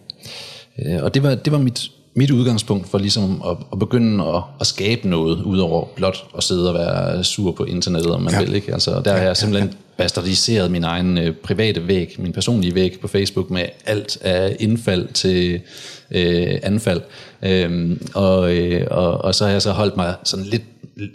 Øh, 0.86 1.02
Og 1.02 1.14
det 1.14 1.22
var, 1.22 1.34
det 1.34 1.52
var 1.52 1.58
mit, 1.58 1.90
mit 2.14 2.30
udgangspunkt 2.30 2.88
for 2.88 2.98
ligesom 2.98 3.42
at, 3.46 3.56
at 3.72 3.78
begynde 3.78 4.24
at, 4.24 4.42
at 4.60 4.66
skabe 4.66 5.08
noget, 5.08 5.42
udover 5.42 5.84
blot 5.96 6.24
at 6.36 6.42
sidde 6.42 6.68
og 6.68 6.74
være 6.74 7.24
sur 7.24 7.52
på 7.52 7.64
internettet, 7.64 8.12
om 8.12 8.22
man 8.22 8.32
Ja. 8.32 8.38
ja. 8.38 8.44
vil. 8.44 8.54
Ikke? 8.54 8.72
Altså, 8.72 9.00
der 9.04 9.12
har 9.12 9.18
jeg 9.22 9.36
simpelthen 9.36 9.74
bastardiseret 9.98 10.70
min 10.70 10.84
egen 10.84 11.18
øh, 11.18 11.34
private 11.34 11.88
væg, 11.88 12.14
min 12.18 12.32
personlige 12.32 12.74
væg 12.74 12.98
på 13.00 13.08
Facebook 13.08 13.50
med 13.50 13.66
alt 13.86 14.18
af 14.20 14.56
indfald 14.60 15.08
til 15.08 15.60
øh, 16.10 16.58
anfald. 16.62 17.00
Øhm, 17.42 18.08
og, 18.14 18.56
øh, 18.56 18.86
og, 18.90 19.24
og 19.24 19.34
så 19.34 19.44
har 19.44 19.52
jeg 19.52 19.62
så 19.62 19.72
holdt 19.72 19.96
mig 19.96 20.14
sådan 20.24 20.46
lidt 20.46 20.62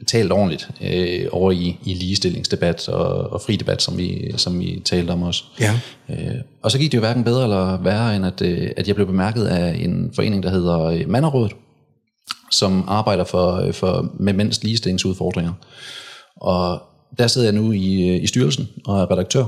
talt 0.08 0.32
ordentligt 0.32 0.70
øh, 0.82 1.28
over 1.32 1.52
i, 1.52 1.78
i 1.86 1.94
ligestillingsdebat 1.94 2.90
og, 2.90 3.34
og 3.34 3.42
fri 3.42 3.56
debat, 3.56 3.82
som 3.82 3.98
vi, 3.98 4.32
som 4.38 4.60
vi 4.60 4.82
talte 4.86 5.12
om 5.12 5.24
også. 5.24 5.44
Ja. 5.60 5.80
Øh, 6.10 6.36
og 6.64 6.72
så 6.72 6.78
gik 6.78 6.92
det 6.92 6.96
jo 6.96 7.02
hverken 7.02 7.24
bedre 7.24 7.44
eller 7.44 7.82
værre, 7.82 8.16
end 8.16 8.26
at, 8.26 8.42
øh, 8.42 8.70
at 8.78 8.88
jeg 8.88 8.96
blev 8.96 9.08
bemærket 9.08 9.46
af 9.46 9.76
en 9.80 10.12
forening, 10.16 10.44
der 10.44 10.50
hedder 10.50 10.80
øh, 10.84 11.10
Manderådet, 11.10 11.52
som 12.52 12.84
arbejder 12.88 13.24
for, 13.24 13.56
øh, 13.56 13.74
for 13.74 14.12
med 14.20 14.34
mænds 14.34 14.64
ligestillingsudfordringer. 14.64 15.54
Og 16.36 16.82
der 17.18 17.28
sidder 17.28 17.48
jeg 17.48 17.62
nu 17.62 17.72
i, 17.72 18.10
øh, 18.10 18.24
i 18.24 18.28
styrelsen 18.28 18.70
og 18.86 19.02
er 19.02 19.12
redaktør 19.12 19.46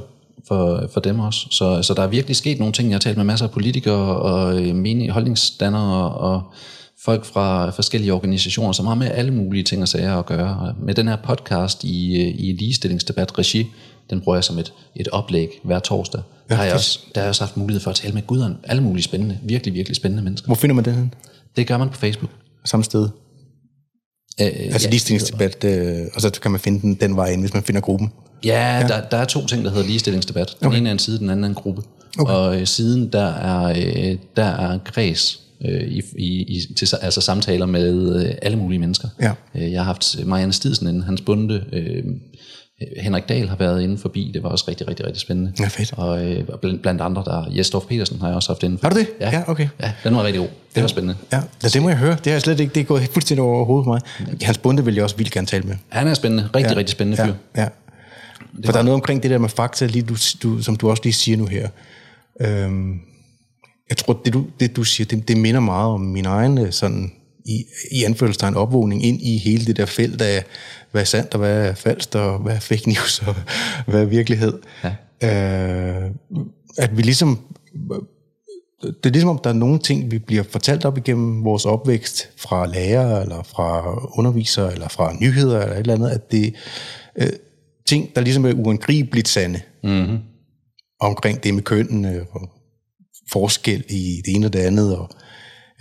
for, 0.47 0.89
for 0.93 0.99
dem 0.99 1.19
også. 1.19 1.47
Så, 1.51 1.81
så 1.81 1.93
der 1.93 2.03
er 2.03 2.07
virkelig 2.07 2.35
sket 2.35 2.59
nogle 2.59 2.73
ting. 2.73 2.89
Jeg 2.89 2.95
har 2.95 2.99
talt 2.99 3.17
med 3.17 3.25
masser 3.25 3.45
af 3.45 3.51
politikere 3.51 4.17
og 4.17 4.61
øh, 4.61 4.75
menige 4.75 5.11
holdningsdannere 5.11 6.09
og 6.09 6.41
folk 7.03 7.25
fra 7.25 7.69
forskellige 7.69 8.13
organisationer, 8.13 8.71
som 8.71 8.85
har 8.85 8.95
med 8.95 9.11
alle 9.11 9.31
mulige 9.31 9.63
ting 9.63 9.81
og 9.81 9.87
sager 9.87 10.19
at 10.19 10.25
gøre. 10.25 10.57
Og 10.59 10.73
med 10.85 10.93
den 10.93 11.07
her 11.07 11.15
podcast 11.15 11.83
i, 11.83 12.21
øh, 12.21 12.35
i 12.37 12.51
ligestillingsdebat 12.59 13.39
regi, 13.39 13.67
den 14.09 14.21
bruger 14.21 14.35
jeg 14.35 14.43
som 14.43 14.59
et, 14.59 14.73
et 14.95 15.07
oplæg 15.07 15.49
hver 15.63 15.79
torsdag. 15.79 16.21
Der 16.49 16.55
har, 16.55 16.63
jeg 16.63 16.73
også, 16.73 16.99
der 17.15 17.21
har 17.21 17.25
jeg 17.25 17.29
også 17.29 17.43
haft 17.43 17.57
mulighed 17.57 17.81
for 17.81 17.89
at 17.89 17.95
tale 17.95 18.13
med 18.13 18.21
guderne. 18.27 18.55
Alle 18.63 18.83
mulige 18.83 19.03
spændende, 19.03 19.39
virkelig, 19.43 19.73
virkelig 19.73 19.95
spændende 19.95 20.23
mennesker. 20.23 20.45
Hvor 20.45 20.55
finder 20.55 20.75
man 20.75 20.85
den 20.85 20.93
hen? 20.93 21.13
Det 21.55 21.67
gør 21.67 21.77
man 21.77 21.89
på 21.89 21.95
Facebook. 21.95 22.31
Samme 22.65 22.83
sted? 22.83 23.09
Øh, 24.41 24.47
Altså 24.47 24.89
ligestillingsdebat, 24.89 25.63
øh, 25.63 26.01
og 26.13 26.21
så 26.21 26.31
kan 26.41 26.51
man 26.51 26.59
finde 26.59 26.81
den, 26.81 26.93
den 26.93 27.15
vej 27.15 27.29
ind, 27.29 27.41
hvis 27.41 27.53
man 27.53 27.63
finder 27.63 27.81
gruppen. 27.81 28.11
Ja, 28.45 28.79
ja. 28.79 28.87
Der, 28.87 29.01
der 29.01 29.17
er 29.17 29.25
to 29.25 29.45
ting, 29.45 29.63
der 29.63 29.69
hedder 29.69 29.85
ligestillingsdebat. 29.85 30.55
Den 30.59 30.67
okay. 30.67 30.77
ene 30.77 30.89
er 30.89 30.93
en 30.93 30.99
side, 30.99 31.19
den 31.19 31.29
anden 31.29 31.43
er 31.43 31.47
en 31.47 31.53
gruppe. 31.53 31.81
Okay. 32.19 32.33
Og 32.33 32.59
øh, 32.59 32.67
siden 32.67 33.09
der 33.13 33.33
er, 33.33 33.63
øh, 33.63 34.17
der 34.35 34.45
er 34.45 34.79
kreds 34.85 35.39
øh, 35.65 35.81
i, 35.81 36.01
i, 36.17 36.41
i, 36.41 36.73
til 36.75 36.87
altså 37.01 37.21
samtaler 37.21 37.65
med 37.65 38.25
øh, 38.25 38.35
alle 38.41 38.57
mulige 38.57 38.79
mennesker. 38.79 39.07
Ja. 39.21 39.31
Øh, 39.55 39.71
jeg 39.71 39.79
har 39.79 39.85
haft 39.85 40.25
Marianne 40.25 40.53
Stidsen 40.53 41.01
hans 41.01 41.21
bunde. 41.21 41.63
Øh, 41.73 42.03
Henrik 42.97 43.29
Dahl 43.29 43.49
har 43.49 43.55
været 43.55 43.83
inde 43.83 43.97
forbi, 43.97 44.31
det 44.33 44.43
var 44.43 44.49
også 44.49 44.65
rigtig, 44.67 44.87
rigtig, 44.87 45.05
rigtig 45.05 45.21
spændende. 45.21 45.53
Ja, 45.59 45.67
fedt. 45.67 45.93
Og 45.97 46.25
øh, 46.25 46.43
blandt, 46.61 46.81
blandt 46.81 47.01
andre, 47.01 47.23
der 47.25 47.45
Jesdorf 47.57 47.83
Petersen 47.85 48.21
har 48.21 48.27
jeg 48.27 48.35
også 48.35 48.49
haft 48.49 48.63
inden 48.63 48.79
Har 48.81 48.89
du 48.89 48.99
det? 48.99 49.07
Ja, 49.19 49.29
Ja, 49.31 49.43
okay. 49.47 49.67
Ja, 49.81 49.91
den 50.03 50.15
var 50.15 50.23
rigtig 50.23 50.39
god. 50.39 50.49
Det 50.75 50.81
var 50.81 50.87
spændende. 50.87 51.15
Ja, 51.31 51.41
ja, 51.63 51.67
det 51.67 51.81
må 51.81 51.89
jeg 51.89 51.97
høre. 51.97 52.11
Det 52.11 52.25
har 52.25 52.31
jeg 52.31 52.41
slet 52.41 52.59
ikke, 52.59 52.73
det 52.73 52.79
er 52.79 52.85
gået 52.85 53.09
fuldstændig 53.13 53.43
over 53.43 53.65
hovedet 53.65 53.85
for 53.85 53.91
mig. 53.91 54.37
Hans 54.41 54.57
bunde 54.57 54.85
vil 54.85 54.93
jeg 54.93 55.03
også 55.03 55.17
vildt 55.17 55.31
gerne 55.31 55.47
tale 55.47 55.63
med. 55.63 55.75
Han 55.89 56.07
er 56.07 56.13
spændende. 56.13 56.49
Rigtig, 56.55 56.71
ja. 56.71 56.77
rigtig 56.77 56.91
spændende 56.91 57.23
fyr. 57.23 57.33
Ja, 57.55 57.61
ja. 57.61 57.67
For 58.65 58.71
der 58.71 58.79
er 58.79 58.83
noget 58.83 58.95
omkring 58.95 59.23
det 59.23 59.31
der 59.31 59.37
med 59.37 59.49
fakta, 59.49 59.85
lige 59.85 60.03
du, 60.03 60.15
du, 60.43 60.61
som 60.61 60.75
du 60.75 60.89
også 60.89 61.01
lige 61.03 61.13
siger 61.13 61.37
nu 61.37 61.45
her. 61.45 61.69
Øhm, 62.41 62.99
jeg 63.89 63.97
tror, 63.97 64.21
det 64.25 64.33
du, 64.33 64.45
det 64.59 64.75
du 64.75 64.83
siger, 64.83 65.07
det, 65.07 65.27
det 65.27 65.37
minder 65.37 65.59
meget 65.59 65.89
om 65.89 66.01
min 66.01 66.25
egen 66.25 66.57
øh, 66.57 66.71
sådan, 66.71 67.11
i, 67.45 67.65
i 67.91 68.03
anførselstegn 68.03 68.55
opvågning 68.55 69.05
ind 69.05 69.21
i 69.21 69.37
hele 69.37 69.65
det 69.65 69.77
der 69.77 69.85
felt 69.85 70.21
af, 70.21 70.43
hvad 70.91 71.01
er 71.01 71.05
sandt 71.05 71.33
og 71.33 71.39
hvad 71.39 71.67
er 71.67 71.73
falsk, 71.73 72.15
og 72.15 72.39
hvad 72.39 72.55
er 72.55 72.59
fake 72.59 72.89
news 72.89 73.23
og 73.27 73.35
hvad 73.87 74.01
er 74.01 74.05
virkelighed. 74.05 74.53
Ja. 74.83 74.95
Øh, 75.23 76.11
at 76.77 76.97
vi 76.97 77.01
ligesom 77.01 77.39
det 78.83 79.05
er 79.05 79.09
ligesom 79.09 79.29
om, 79.29 79.39
der 79.43 79.49
er 79.49 79.53
nogle 79.53 79.79
ting, 79.79 80.11
vi 80.11 80.19
bliver 80.19 80.43
fortalt 80.43 80.85
op 80.85 80.97
igennem 80.97 81.43
vores 81.43 81.65
opvækst 81.65 82.29
fra 82.37 82.65
lærere, 82.67 83.21
eller 83.21 83.43
fra 83.43 83.95
undervisere, 84.17 84.73
eller 84.73 84.87
fra 84.87 85.13
nyheder, 85.21 85.61
eller 85.61 85.73
et 85.73 85.79
eller 85.79 85.93
andet, 85.93 86.09
at 86.09 86.31
det 86.31 86.53
øh, 87.15 87.29
ting, 87.87 88.15
der 88.15 88.21
ligesom 88.21 88.45
er 88.45 88.53
uangribeligt 88.53 89.27
sande 89.27 89.61
Mm-hmm. 89.83 90.19
omkring 90.99 91.43
det 91.43 91.53
med 91.53 91.63
kønnene, 91.63 92.25
og 92.31 92.49
forskel 93.31 93.83
i 93.89 94.21
det 94.25 94.35
ene 94.35 94.45
og 94.45 94.53
det 94.53 94.59
andet, 94.59 94.97
og 94.97 95.09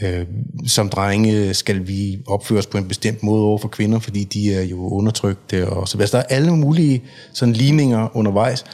øh, 0.02 0.26
som 0.66 0.88
drenge 0.88 1.54
skal 1.54 1.88
vi 1.88 2.18
opføre 2.26 2.58
os 2.58 2.66
på 2.66 2.78
en 2.78 2.88
bestemt 2.88 3.22
måde 3.22 3.42
over 3.42 3.58
for 3.58 3.68
kvinder, 3.68 3.98
fordi 3.98 4.24
de 4.24 4.54
er 4.54 4.62
jo 4.62 4.88
undertrykte, 4.88 5.68
og 5.68 5.88
så 5.88 5.96
videre. 5.96 6.10
der 6.12 6.18
er 6.18 6.22
alle 6.34 6.56
mulige 6.56 7.02
sådan 7.32 7.54
ligninger 7.54 8.16
undervejs, 8.16 8.64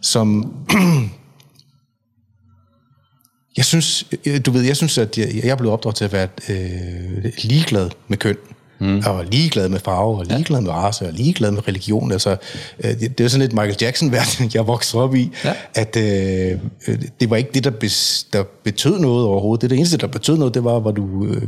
som 0.00 0.54
jeg 3.56 3.64
synes, 3.64 4.06
øh, 4.26 4.40
du 4.46 4.50
ved, 4.50 4.62
jeg 4.62 4.76
synes, 4.76 4.98
at 4.98 5.18
jeg, 5.18 5.34
jeg 5.34 5.48
er 5.50 5.56
blevet 5.56 5.72
opdraget 5.72 5.96
til 5.96 6.04
at 6.04 6.12
være 6.12 6.28
øh, 6.48 7.32
ligeglad 7.42 7.90
med 8.08 8.18
køn. 8.18 8.36
Mm. 8.48 8.61
Og 9.06 9.24
ligeglad 9.30 9.68
med 9.68 9.78
farve, 9.78 10.18
og 10.18 10.26
ligeglad 10.26 10.60
med 10.60 10.70
race, 10.70 11.06
og 11.06 11.12
ligeglad 11.12 11.50
med 11.50 11.68
religion. 11.68 12.12
Altså, 12.12 12.36
øh, 12.84 12.90
det, 13.00 13.18
det 13.18 13.24
er 13.24 13.28
sådan 13.28 13.40
lidt 13.40 13.52
Michael 13.52 13.76
Jackson-verden, 13.80 14.50
jeg 14.54 14.66
voksede 14.66 15.02
op 15.02 15.14
i. 15.14 15.30
Ja. 15.44 15.52
At 15.74 15.96
øh, 15.96 16.58
øh, 16.88 16.98
det 17.20 17.30
var 17.30 17.36
ikke 17.36 17.50
det, 17.54 17.64
der, 17.64 17.70
bes, 17.70 18.26
der 18.32 18.44
betød 18.64 18.98
noget 18.98 19.24
overhovedet. 19.24 19.62
Det, 19.62 19.70
det 19.70 19.76
eneste, 19.76 19.96
der 19.96 20.06
betød 20.06 20.36
noget, 20.36 20.54
det 20.54 20.64
var, 20.64 20.80
var 20.80 20.90
du 20.90 21.26
øh, 21.26 21.42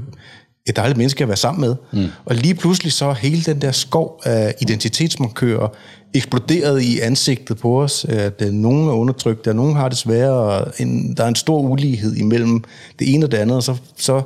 et 0.67 0.77
dejligt 0.77 0.99
menneske 0.99 1.25
at 1.25 1.29
være 1.29 1.37
sammen 1.37 1.61
med. 1.61 1.77
Mm. 1.93 2.09
Og 2.25 2.35
lige 2.35 2.55
pludselig 2.55 2.93
så 2.93 3.13
hele 3.13 3.43
den 3.43 3.61
der 3.61 3.73
skov 3.73 4.21
af 4.25 4.55
identitetsmarkører 4.61 5.69
eksploderet 6.15 6.83
i 6.83 7.01
ansigtet 7.01 7.59
på 7.59 7.83
os. 7.83 8.05
At 8.05 8.43
øh, 8.43 8.53
nogen 8.53 8.89
er 8.89 8.93
undertrykt, 8.93 9.47
og 9.47 9.57
nogen 9.57 9.77
har 9.77 9.89
det 9.89 9.99
sværere. 9.99 10.33
og 10.33 10.73
En, 10.79 11.15
der 11.17 11.25
er 11.25 11.29
en 11.29 11.35
stor 11.35 11.59
ulighed 11.61 12.17
imellem 12.17 12.65
det 12.99 13.15
ene 13.15 13.27
og 13.27 13.33
det 13.33 13.39
andet, 13.39 13.57
og 13.57 13.63
så, 13.63 13.77
så 13.97 14.23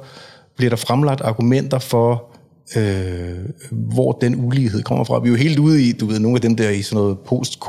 bliver 0.56 0.70
der 0.70 0.76
fremlagt 0.76 1.20
argumenter 1.20 1.78
for, 1.78 2.24
øh, 2.76 3.38
hvor 3.70 4.12
den 4.12 4.46
ulighed 4.46 4.82
kommer 4.82 5.04
fra. 5.04 5.18
Vi 5.18 5.28
er 5.28 5.30
jo 5.30 5.36
helt 5.36 5.58
ude 5.58 5.82
i, 5.82 5.92
du 5.92 6.06
ved, 6.06 6.18
nogle 6.18 6.36
af 6.36 6.40
dem 6.40 6.56
der 6.56 6.70
i 6.70 6.82
sådan 6.82 6.96
noget 6.96 7.18
post 7.18 7.60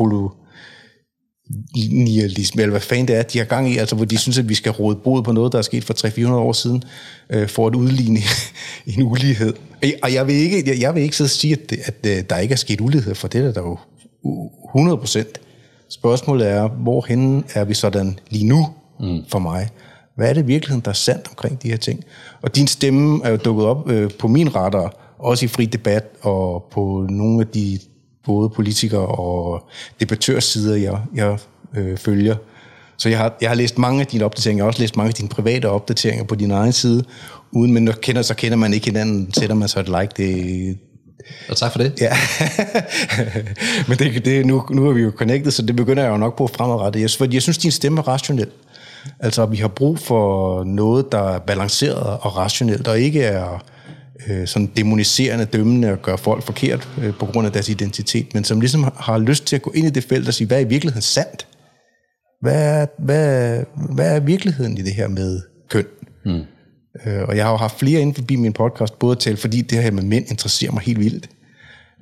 nihilisme, 1.75 2.61
eller 2.61 2.71
hvad 2.71 2.81
fanden 2.81 3.07
det 3.07 3.15
er, 3.15 3.23
de 3.23 3.37
har 3.37 3.45
gang 3.45 3.71
i, 3.71 3.77
altså 3.77 3.95
hvor 3.95 4.05
de 4.05 4.17
synes, 4.17 4.37
at 4.37 4.49
vi 4.49 4.55
skal 4.55 4.71
råde 4.71 4.95
bod 4.95 5.23
på 5.23 5.31
noget, 5.31 5.51
der 5.51 5.57
er 5.57 5.61
sket 5.61 5.83
for 5.83 5.93
300-400 6.07 6.31
år 6.31 6.53
siden, 6.53 6.83
øh, 7.29 7.47
for 7.47 7.67
at 7.67 7.75
udligne 7.75 8.19
en 8.97 9.03
ulighed. 9.03 9.53
Og 10.03 10.13
jeg 10.13 10.27
vil 10.27 10.35
ikke, 10.35 10.63
jeg, 10.65 10.79
jeg 10.79 10.95
vil 10.95 11.03
ikke 11.03 11.15
sidde 11.15 11.27
og 11.27 11.31
sige, 11.31 11.53
at, 11.53 11.69
det, 11.69 11.79
at, 11.85 11.95
at 12.03 12.17
øh, 12.17 12.23
der 12.29 12.37
ikke 12.37 12.51
er 12.51 12.57
sket 12.57 12.81
ulighed, 12.81 13.15
for 13.15 13.27
det 13.27 13.45
er 13.45 13.51
der 13.51 13.61
jo 13.61 13.77
100 14.69 14.97
procent. 14.97 15.41
Spørgsmålet 15.89 16.47
er, 16.47 16.67
hvorhen 16.67 17.43
er 17.53 17.63
vi 17.63 17.73
sådan 17.73 18.19
lige 18.29 18.47
nu 18.47 18.67
mm. 18.99 19.19
for 19.27 19.39
mig? 19.39 19.69
Hvad 20.15 20.29
er 20.29 20.33
det 20.33 20.47
virkeligheden, 20.47 20.85
der 20.85 20.89
er 20.89 20.95
sandt 20.95 21.27
omkring 21.27 21.63
de 21.63 21.69
her 21.69 21.77
ting? 21.77 22.03
Og 22.41 22.55
din 22.55 22.67
stemme 22.67 23.25
er 23.25 23.29
jo 23.29 23.37
dukket 23.37 23.65
op 23.65 23.89
øh, 23.89 24.11
på 24.19 24.27
min 24.27 24.55
radar, 24.55 25.15
også 25.19 25.45
i 25.45 25.47
fri 25.47 25.65
debat 25.65 26.03
og 26.21 26.67
på 26.71 27.05
nogle 27.09 27.41
af 27.41 27.47
de 27.47 27.79
både 28.25 28.49
politikere 28.49 29.05
og 29.05 29.69
debattørsider, 29.99 30.75
jeg, 30.75 30.99
jeg 31.15 31.37
øh, 31.77 31.97
følger. 31.97 32.35
Så 32.97 33.09
jeg 33.09 33.17
har, 33.17 33.37
jeg 33.41 33.49
har 33.49 33.55
læst 33.55 33.77
mange 33.77 34.01
af 34.01 34.07
dine 34.07 34.25
opdateringer, 34.25 34.59
jeg 34.59 34.65
har 34.65 34.67
også 34.67 34.81
læst 34.81 34.97
mange 34.97 35.07
af 35.07 35.13
dine 35.13 35.29
private 35.29 35.69
opdateringer 35.69 36.23
på 36.23 36.35
din 36.35 36.51
egen 36.51 36.73
side, 36.73 37.03
uden 37.51 37.73
men 37.73 37.83
når 37.83 37.91
kender, 37.91 38.21
så 38.21 38.33
kender 38.33 38.57
man 38.57 38.73
ikke 38.73 38.85
hinanden, 38.85 39.33
sætter 39.33 39.55
man 39.55 39.67
så 39.67 39.79
et 39.79 39.87
like, 39.87 40.09
det, 40.17 40.77
og 41.49 41.57
tak 41.57 41.71
for 41.71 41.79
det. 41.79 42.01
Ja, 42.01 42.13
men 43.87 43.97
det, 43.97 44.25
det, 44.25 44.45
nu, 44.45 44.65
nu 44.69 44.89
er 44.89 44.93
vi 44.93 45.01
jo 45.01 45.11
connected, 45.15 45.51
så 45.51 45.61
det 45.61 45.75
begynder 45.75 46.03
jeg 46.03 46.11
jo 46.11 46.17
nok 46.17 46.37
på 46.37 46.47
fremadrettet. 46.47 47.19
Jeg, 47.19 47.33
jeg 47.33 47.41
synes, 47.41 47.57
din 47.57 47.71
stemme 47.71 47.99
er 47.99 48.07
rationel. 48.07 48.47
Altså, 49.19 49.45
vi 49.45 49.57
har 49.57 49.67
brug 49.67 49.99
for 49.99 50.63
noget, 50.63 51.11
der 51.11 51.29
er 51.29 51.39
balanceret 51.39 52.17
og 52.21 52.37
rationelt, 52.37 52.87
og 52.87 52.99
ikke 52.99 53.21
er 53.21 53.63
øh, 54.27 54.47
sådan 54.47 54.71
demoniserende, 54.77 55.45
dømmende 55.45 55.91
og 55.91 56.01
gøre 56.01 56.17
folk 56.17 56.43
forkert 56.43 56.89
øh, 57.01 57.13
på 57.19 57.25
grund 57.25 57.47
af 57.47 57.53
deres 57.53 57.69
identitet, 57.69 58.33
men 58.33 58.43
som 58.43 58.59
ligesom 58.59 58.91
har 58.95 59.17
lyst 59.17 59.45
til 59.45 59.55
at 59.55 59.61
gå 59.61 59.71
ind 59.75 59.87
i 59.87 59.89
det 59.89 60.03
felt 60.03 60.27
og 60.27 60.33
sige, 60.33 60.47
hvad 60.47 60.57
er 60.57 60.61
i 60.61 60.69
virkeligheden 60.69 61.01
sandt? 61.01 61.47
Hvad 62.41 62.81
er, 62.81 62.85
hvad, 62.97 63.63
hvad 63.93 64.15
er 64.15 64.19
virkeligheden 64.19 64.77
i 64.77 64.81
det 64.81 64.93
her 64.93 65.07
med 65.07 65.41
køn? 65.69 65.85
Mm. 66.25 66.41
Øh, 67.05 67.23
og 67.27 67.35
jeg 67.35 67.45
har 67.45 67.51
jo 67.51 67.57
haft 67.57 67.79
flere 67.79 68.01
inden 68.01 68.15
forbi 68.15 68.35
min 68.35 68.53
podcast, 68.53 68.99
både 68.99 69.15
til, 69.15 69.37
fordi 69.37 69.61
det 69.61 69.83
her 69.83 69.91
med 69.91 70.03
mænd 70.03 70.25
interesserer 70.29 70.71
mig 70.71 70.81
helt 70.81 70.99
vildt. 70.99 71.29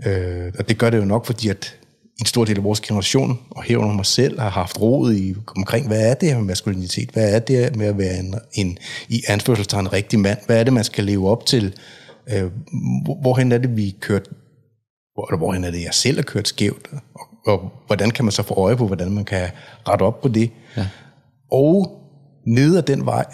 Øh, 0.05 0.51
og 0.59 0.69
det 0.69 0.77
gør 0.77 0.89
det 0.89 0.97
jo 0.97 1.05
nok, 1.05 1.25
fordi 1.25 1.49
at 1.49 1.75
en 2.19 2.25
stor 2.25 2.45
del 2.45 2.57
af 2.57 2.63
vores 2.63 2.81
generation, 2.81 3.39
og 3.49 3.63
herunder 3.63 3.95
mig 3.95 4.05
selv, 4.05 4.39
har 4.39 4.49
haft 4.49 4.81
råd 4.81 5.13
i, 5.13 5.35
omkring, 5.55 5.87
hvad 5.87 6.09
er 6.09 6.13
det 6.13 6.29
her 6.29 6.37
med 6.37 6.45
maskulinitet? 6.45 7.09
Hvad 7.09 7.35
er 7.35 7.39
det 7.39 7.75
med 7.75 7.87
at 7.87 7.97
være 7.97 8.17
en, 8.17 8.35
en 8.53 8.77
i 9.09 9.23
anførselstegn 9.27 9.93
rigtig 9.93 10.19
mand? 10.19 10.37
Hvad 10.45 10.59
er 10.59 10.63
det, 10.63 10.73
man 10.73 10.83
skal 10.83 11.03
leve 11.03 11.29
op 11.29 11.45
til? 11.45 11.75
Øh, 12.29 12.51
hvorhen 13.21 13.51
er 13.51 13.57
det, 13.57 13.77
vi 13.77 13.95
kørt, 13.99 14.27
hvor, 15.13 15.37
hvorhen 15.37 15.63
er 15.63 15.71
det, 15.71 15.83
jeg 15.83 15.93
selv 15.93 16.17
har 16.17 16.23
kørt 16.23 16.47
skævt? 16.47 16.87
Og, 17.15 17.27
og 17.45 17.71
hvordan 17.87 18.11
kan 18.11 18.25
man 18.25 18.31
så 18.31 18.43
få 18.43 18.53
øje 18.53 18.77
på, 18.77 18.87
hvordan 18.87 19.11
man 19.11 19.25
kan 19.25 19.49
rette 19.87 20.03
op 20.03 20.21
på 20.21 20.27
det? 20.27 20.51
Ja. 20.77 20.87
Og 21.51 22.01
ned 22.45 22.77
ad 22.77 22.81
den 22.81 23.05
vej 23.05 23.25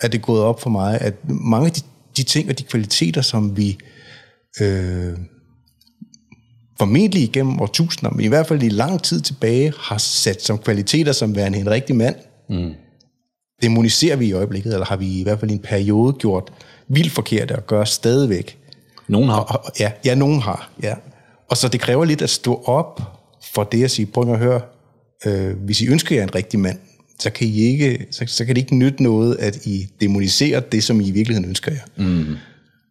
er 0.00 0.08
det 0.08 0.22
gået 0.22 0.42
op 0.42 0.60
for 0.60 0.70
mig, 0.70 1.00
at 1.00 1.14
mange 1.28 1.66
af 1.66 1.72
de, 1.72 1.80
de 2.16 2.22
ting 2.22 2.48
og 2.50 2.58
de 2.58 2.64
kvaliteter, 2.64 3.22
som 3.22 3.56
vi 3.56 3.78
øh, 4.60 5.18
formentlig 6.82 7.22
igennem 7.22 7.60
årtusinder, 7.60 8.10
men 8.10 8.24
i 8.24 8.28
hvert 8.28 8.46
fald 8.46 8.62
i 8.62 8.68
lang 8.68 9.02
tid 9.02 9.20
tilbage, 9.20 9.72
har 9.78 9.98
sat 9.98 10.42
som 10.42 10.58
kvaliteter 10.58 11.12
som 11.12 11.36
værende 11.36 11.58
en 11.58 11.70
rigtig 11.70 11.96
mand, 11.96 12.16
mm. 12.48 12.72
demoniserer 13.62 14.16
vi 14.16 14.26
i 14.26 14.32
øjeblikket, 14.32 14.72
eller 14.72 14.86
har 14.86 14.96
vi 14.96 15.20
i 15.20 15.22
hvert 15.22 15.40
fald 15.40 15.50
i 15.50 15.54
en 15.54 15.60
periode 15.60 16.12
gjort 16.12 16.52
vildt 16.88 17.12
forkerte 17.12 17.56
og 17.56 17.66
gør 17.66 17.84
stadigvæk. 17.84 18.58
Nogen 19.08 19.28
har. 19.28 19.40
Og, 19.40 19.64
og, 19.64 19.72
ja, 19.80 19.92
ja, 20.04 20.14
nogen 20.14 20.40
har. 20.40 20.70
Ja. 20.82 20.94
Og 21.50 21.56
så 21.56 21.68
det 21.68 21.80
kræver 21.80 22.04
lidt 22.04 22.22
at 22.22 22.30
stå 22.30 22.62
op 22.64 23.00
for 23.54 23.64
det 23.64 23.84
at 23.84 23.90
sige, 23.90 24.06
prøv 24.06 24.32
at 24.32 24.38
høre, 24.38 24.60
øh, 25.26 25.56
hvis 25.56 25.80
I 25.80 25.86
ønsker 25.86 26.16
jer 26.16 26.22
en 26.22 26.34
rigtig 26.34 26.60
mand, 26.60 26.78
så 27.18 27.30
kan, 27.30 27.46
I 27.46 27.60
ikke, 27.60 28.06
så, 28.10 28.24
så 28.26 28.44
kan 28.44 28.54
det 28.54 28.60
ikke 28.60 28.76
nytte 28.76 29.02
noget, 29.02 29.36
at 29.36 29.66
I 29.66 29.88
demoniserer 30.00 30.60
det, 30.60 30.84
som 30.84 31.00
I 31.00 31.08
i 31.08 31.10
virkeligheden 31.10 31.48
ønsker 31.48 31.72
jer. 31.72 32.04
Mm. 32.04 32.36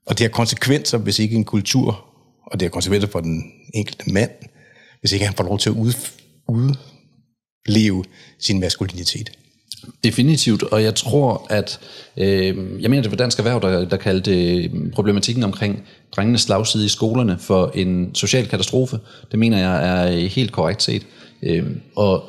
Og 0.08 0.18
det 0.18 0.20
har 0.20 0.30
konsekvenser, 0.30 0.98
hvis 0.98 1.20
ikke 1.20 1.36
en 1.36 1.44
kultur, 1.44 2.11
og 2.52 2.60
det 2.60 2.62
har 2.62 2.70
konsekvenser 2.70 3.10
for 3.10 3.20
den 3.20 3.44
enkelte 3.74 4.12
mand, 4.12 4.32
hvis 5.00 5.12
ikke 5.12 5.26
han 5.26 5.36
får 5.36 5.44
lov 5.44 5.60
til 5.60 5.70
at 5.70 5.76
ud, 5.76 5.94
udleve 6.48 8.04
sin 8.40 8.60
maskulinitet. 8.60 9.32
Definitivt, 10.04 10.64
og 10.64 10.84
jeg 10.84 10.96
tror, 10.96 11.48
at 11.50 11.80
øh, 12.18 12.82
jeg 12.82 12.90
mener, 12.90 13.02
det 13.02 13.12
var 13.12 13.18
Dansk 13.18 13.40
Erhverv, 13.40 13.62
der, 13.62 13.86
der 13.86 13.98
kaldte 13.98 14.70
problematikken 14.94 15.44
omkring 15.44 15.84
drengenes 16.16 16.42
slagside 16.42 16.86
i 16.86 16.88
skolerne 16.88 17.38
for 17.40 17.72
en 17.76 18.16
social 18.16 18.48
katastrofe. 18.48 19.00
Det 19.32 19.40
mener 19.40 19.58
jeg 19.58 19.90
er 19.90 20.12
øh, 20.12 20.24
helt 20.24 20.52
korrekt 20.52 20.84
set. 20.84 21.06
Øh, 21.44 21.66
og 21.96 22.24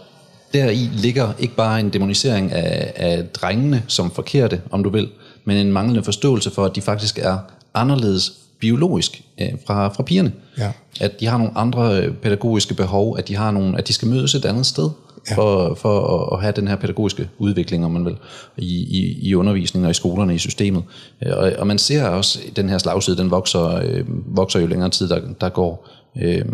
deri 0.53 0.89
ligger 0.93 1.33
ikke 1.39 1.55
bare 1.55 1.81
en 1.81 1.91
demonisering 1.91 2.53
af, 2.53 2.93
af 2.97 3.25
drengene 3.29 3.83
som 3.89 4.11
forkerte, 4.11 4.61
om 4.71 4.83
du 4.83 4.91
vil, 4.91 5.09
men 5.45 5.57
en 5.57 5.73
manglende 5.73 6.05
forståelse 6.05 6.51
for, 6.51 6.65
at 6.65 6.77
de 6.77 6.81
faktisk 6.81 7.19
er 7.19 7.39
anderledes 7.75 8.33
biologisk 8.63 9.23
øh, 9.41 9.49
fra, 9.67 9.89
fra 9.89 10.03
pigerne. 10.03 10.33
Ja. 10.59 10.73
At 11.01 11.21
de 11.21 11.27
har 11.27 11.39
nogle 11.39 11.59
andre 11.59 12.13
pædagogiske 12.23 12.75
behov, 12.75 13.19
at 13.19 13.29
de 13.29 13.37
har 13.37 13.51
nogle, 13.51 13.79
at 13.79 13.89
de 13.89 13.93
skal 13.93 14.09
mødes 14.09 14.35
et 14.35 14.45
andet 14.45 14.67
sted 14.67 14.91
ja. 15.31 15.37
for, 15.37 15.75
for 15.75 16.27
at, 16.35 16.41
have 16.43 16.53
den 16.57 16.69
her 16.69 16.77
pædagogiske 16.77 17.29
udvikling, 17.39 17.85
om 17.85 17.91
man 17.91 18.05
vil, 18.05 18.17
i, 18.57 18.75
i, 18.75 19.29
i 19.29 19.35
undervisningen 19.35 19.85
og 19.85 19.91
i 19.91 19.95
skolerne, 19.95 20.35
i 20.35 20.39
systemet. 20.39 20.83
Øh, 21.27 21.33
og, 21.37 21.53
og 21.59 21.67
man 21.67 21.79
ser 21.79 22.09
også, 22.09 22.39
at 22.49 22.57
den 22.57 22.69
her 22.69 22.79
slagside, 22.79 23.17
den 23.17 23.31
vokser, 23.31 23.81
øh, 23.85 24.05
vokser 24.37 24.61
jo 24.61 24.67
længere 24.67 24.91
tid, 24.91 25.09
der, 25.09 25.21
der 25.41 25.49
går. 25.49 25.89
Øh, 26.23 26.45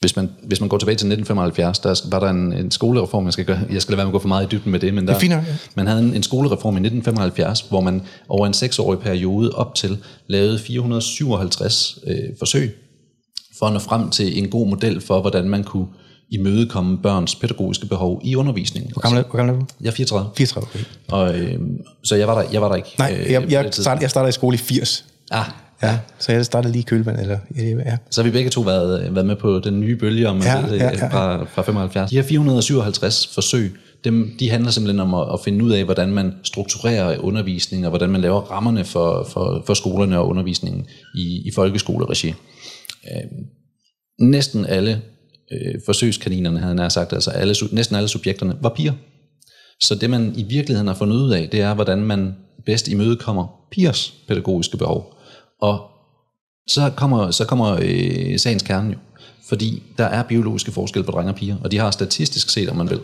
hvis 0.00 0.16
man, 0.16 0.30
hvis 0.42 0.60
man 0.60 0.68
går 0.68 0.78
tilbage 0.78 0.96
til 0.96 1.06
1975, 1.06 1.78
der 1.78 2.10
var 2.10 2.20
der 2.20 2.30
en, 2.30 2.52
en 2.52 2.70
skolereform, 2.70 3.24
jeg 3.24 3.32
skal, 3.32 3.44
gøre, 3.44 3.60
jeg 3.70 3.82
skal 3.82 3.92
lade 3.92 3.96
være 3.96 4.06
med 4.06 4.10
at 4.10 4.12
gå 4.12 4.18
for 4.18 4.28
meget 4.28 4.44
i 4.44 4.48
dybden 4.56 4.72
med 4.72 4.80
det, 4.80 4.94
men 4.94 5.06
der, 5.06 5.12
det 5.12 5.20
fint, 5.20 5.34
ja. 5.34 5.44
man 5.74 5.86
havde 5.86 6.02
en, 6.02 6.14
en 6.14 6.22
skolereform 6.22 6.74
i 6.74 6.80
1975, 6.80 7.60
hvor 7.60 7.80
man 7.80 8.02
over 8.28 8.46
en 8.46 8.54
seksårig 8.54 8.98
periode 8.98 9.50
op 9.50 9.74
til 9.74 9.98
lavede 10.26 10.58
457 10.58 11.98
øh, 12.06 12.16
forsøg 12.38 12.76
for 13.58 13.66
at 13.66 13.72
nå 13.72 13.78
frem 13.78 14.10
til 14.10 14.38
en 14.38 14.50
god 14.50 14.68
model 14.68 15.00
for, 15.00 15.20
hvordan 15.20 15.48
man 15.48 15.64
kunne 15.64 15.86
imødekomme 16.30 16.98
børns 16.98 17.34
pædagogiske 17.34 17.86
behov 17.86 18.20
i 18.24 18.36
undervisningen. 18.36 18.92
Hvor 18.92 19.02
gammel, 19.02 19.24
hvor 19.24 19.36
gammel 19.36 19.54
er 19.54 19.58
du? 19.58 19.66
Jeg 19.80 19.88
er 19.88 19.92
34. 19.92 20.30
34, 20.36 20.68
okay. 20.68 20.84
Og, 21.08 21.38
øh, 21.38 21.60
så 22.02 22.16
jeg 22.16 22.28
var 22.28 22.42
der, 22.42 22.50
jeg 22.52 22.62
var 22.62 22.68
der 22.68 22.76
ikke. 22.76 22.94
Nej, 22.98 23.16
øh, 23.20 23.32
jeg, 23.32 23.50
jeg, 23.50 23.68
startede, 23.72 24.02
jeg 24.02 24.10
startede 24.10 24.28
i 24.28 24.32
skole 24.32 24.54
i 24.54 24.58
80. 24.58 25.04
Ah, 25.30 25.44
Ja, 25.82 25.98
så 26.18 26.32
jeg 26.32 26.46
startede 26.46 26.72
lige 26.72 26.82
i 26.82 26.84
kølvand. 26.84 27.20
Eller, 27.20 27.38
ja. 27.56 27.96
Så 28.10 28.22
har 28.22 28.24
vi 28.24 28.32
begge 28.32 28.50
to 28.50 28.60
været, 28.60 29.14
været 29.14 29.26
med 29.26 29.36
på 29.36 29.58
den 29.58 29.80
nye 29.80 29.96
bølge 29.96 30.28
om, 30.28 30.38
ja, 30.42 30.66
ja, 30.66 30.74
ja, 30.74 31.08
Fra, 31.08 31.44
fra 31.44 31.62
75. 31.62 32.10
De 32.10 32.16
her 32.16 32.22
457 32.22 33.30
forsøg, 33.34 33.76
dem, 34.04 34.36
de 34.38 34.50
handler 34.50 34.70
simpelthen 34.70 35.00
om 35.00 35.14
at, 35.14 35.26
at 35.32 35.40
finde 35.44 35.64
ud 35.64 35.70
af, 35.70 35.84
hvordan 35.84 36.12
man 36.12 36.34
strukturerer 36.44 37.18
undervisning, 37.18 37.86
og 37.86 37.90
hvordan 37.90 38.10
man 38.10 38.20
laver 38.20 38.40
rammerne 38.40 38.84
for, 38.84 39.28
for, 39.32 39.62
for 39.66 39.74
skolerne 39.74 40.18
og 40.18 40.28
undervisningen 40.28 40.86
i, 41.14 41.42
i 41.46 41.50
folkeskoleregi. 41.54 42.28
Øh, 43.12 43.22
næsten 44.20 44.66
alle 44.66 45.02
øh, 45.52 45.74
forsøgskaninerne, 45.86 46.58
havde 46.58 46.78
han 46.78 46.90
sagt, 46.90 47.12
altså 47.12 47.30
alle, 47.30 47.54
næsten 47.72 47.96
alle 47.96 48.08
subjekterne, 48.08 48.56
var 48.60 48.68
piger. 48.68 48.92
Så 49.80 49.94
det 49.94 50.10
man 50.10 50.32
i 50.36 50.42
virkeligheden 50.42 50.88
har 50.88 50.94
fundet 50.94 51.16
ud 51.16 51.32
af, 51.32 51.48
det 51.52 51.60
er, 51.60 51.74
hvordan 51.74 51.98
man 51.98 52.34
bedst 52.66 52.88
imødekommer 52.88 53.46
pigers 53.72 54.14
pædagogiske 54.28 54.76
behov. 54.76 55.19
Og 55.60 55.90
så 56.68 56.90
kommer, 56.96 57.30
så 57.30 57.44
kommer 57.44 57.78
øh, 57.82 58.38
sagens 58.38 58.62
kerne 58.62 58.90
jo. 58.90 58.98
Fordi 59.48 59.82
der 59.98 60.04
er 60.04 60.22
biologiske 60.22 60.72
forskelle 60.72 61.04
på 61.04 61.10
drenge 61.10 61.32
og 61.32 61.36
piger, 61.36 61.56
og 61.64 61.72
de 61.72 61.78
har 61.78 61.90
statistisk 61.90 62.50
set, 62.50 62.68
om 62.68 62.76
man 62.76 62.90
vil, 62.90 63.00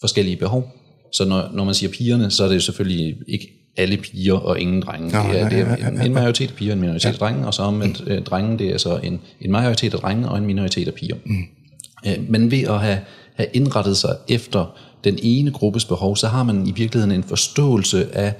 forskellige 0.00 0.36
behov. 0.36 0.72
Så 1.12 1.24
når, 1.24 1.50
når 1.52 1.64
man 1.64 1.74
siger 1.74 1.92
pigerne, 1.92 2.30
så 2.30 2.44
er 2.44 2.48
det 2.48 2.62
selvfølgelig 2.62 3.16
ikke 3.28 3.48
alle 3.76 3.96
piger 3.96 4.34
og 4.34 4.60
ingen 4.60 4.82
drenge. 4.82 5.10
det 5.32 5.40
er, 5.40 5.48
det 5.48 5.58
er 5.58 5.88
en, 5.88 6.00
en 6.00 6.14
majoritet 6.14 6.50
af 6.50 6.54
piger 6.54 6.72
og 6.72 6.74
en 6.74 6.80
minoritet 6.80 7.08
af 7.08 7.14
drenge, 7.14 7.46
og 7.46 7.54
så 7.54 7.62
om 7.62 7.74
mm. 7.74 7.94
øh, 8.06 8.22
drenge, 8.22 8.58
det 8.58 8.68
er 8.68 8.78
så 8.78 8.96
en, 8.96 9.20
en 9.40 9.52
majoritet 9.52 9.94
af 9.94 10.00
drenge 10.00 10.28
og 10.28 10.38
en 10.38 10.46
minoritet 10.46 10.88
af 10.88 10.94
piger. 10.94 11.16
Mm. 11.24 11.36
Øh, 12.06 12.30
men 12.30 12.50
ved 12.50 12.62
at 12.62 12.80
have, 12.80 12.98
have 13.34 13.48
indrettet 13.52 13.96
sig 13.96 14.16
efter 14.28 14.78
den 15.04 15.18
ene 15.22 15.50
gruppes 15.50 15.84
behov, 15.84 16.16
så 16.16 16.28
har 16.28 16.42
man 16.42 16.66
i 16.66 16.72
virkeligheden 16.72 17.12
en 17.12 17.24
forståelse 17.24 18.16
af 18.16 18.34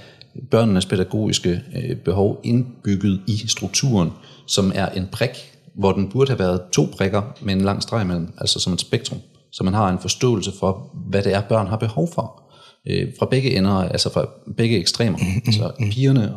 børnenes 0.50 0.86
pædagogiske 0.86 1.62
øh, 1.76 1.96
behov 1.96 2.40
indbygget 2.44 3.20
i 3.26 3.44
strukturen, 3.48 4.10
som 4.46 4.72
er 4.74 4.88
en 4.88 5.08
prik, 5.12 5.30
hvor 5.74 5.92
den 5.92 6.08
burde 6.08 6.30
have 6.30 6.38
været 6.38 6.60
to 6.72 6.88
prikker 6.96 7.22
med 7.42 7.54
en 7.54 7.60
lang 7.60 7.82
streg 7.82 8.02
imellem, 8.02 8.32
altså 8.38 8.60
som 8.60 8.72
et 8.72 8.80
spektrum. 8.80 9.18
Så 9.52 9.64
man 9.64 9.74
har 9.74 9.88
en 9.88 9.98
forståelse 9.98 10.52
for, 10.58 10.90
hvad 11.08 11.22
det 11.22 11.34
er, 11.34 11.40
børn 11.40 11.66
har 11.66 11.76
behov 11.76 12.08
for. 12.14 12.42
Øh, 12.86 13.08
fra 13.18 13.26
begge 13.26 13.56
ender, 13.56 13.72
altså 13.72 14.12
fra 14.12 14.28
begge 14.56 14.78
ekstremer. 14.78 15.18
Mm, 15.18 15.42
mm, 15.46 15.52
så 15.52 15.72
mm. 15.78 15.90
pigerne, 15.90 16.32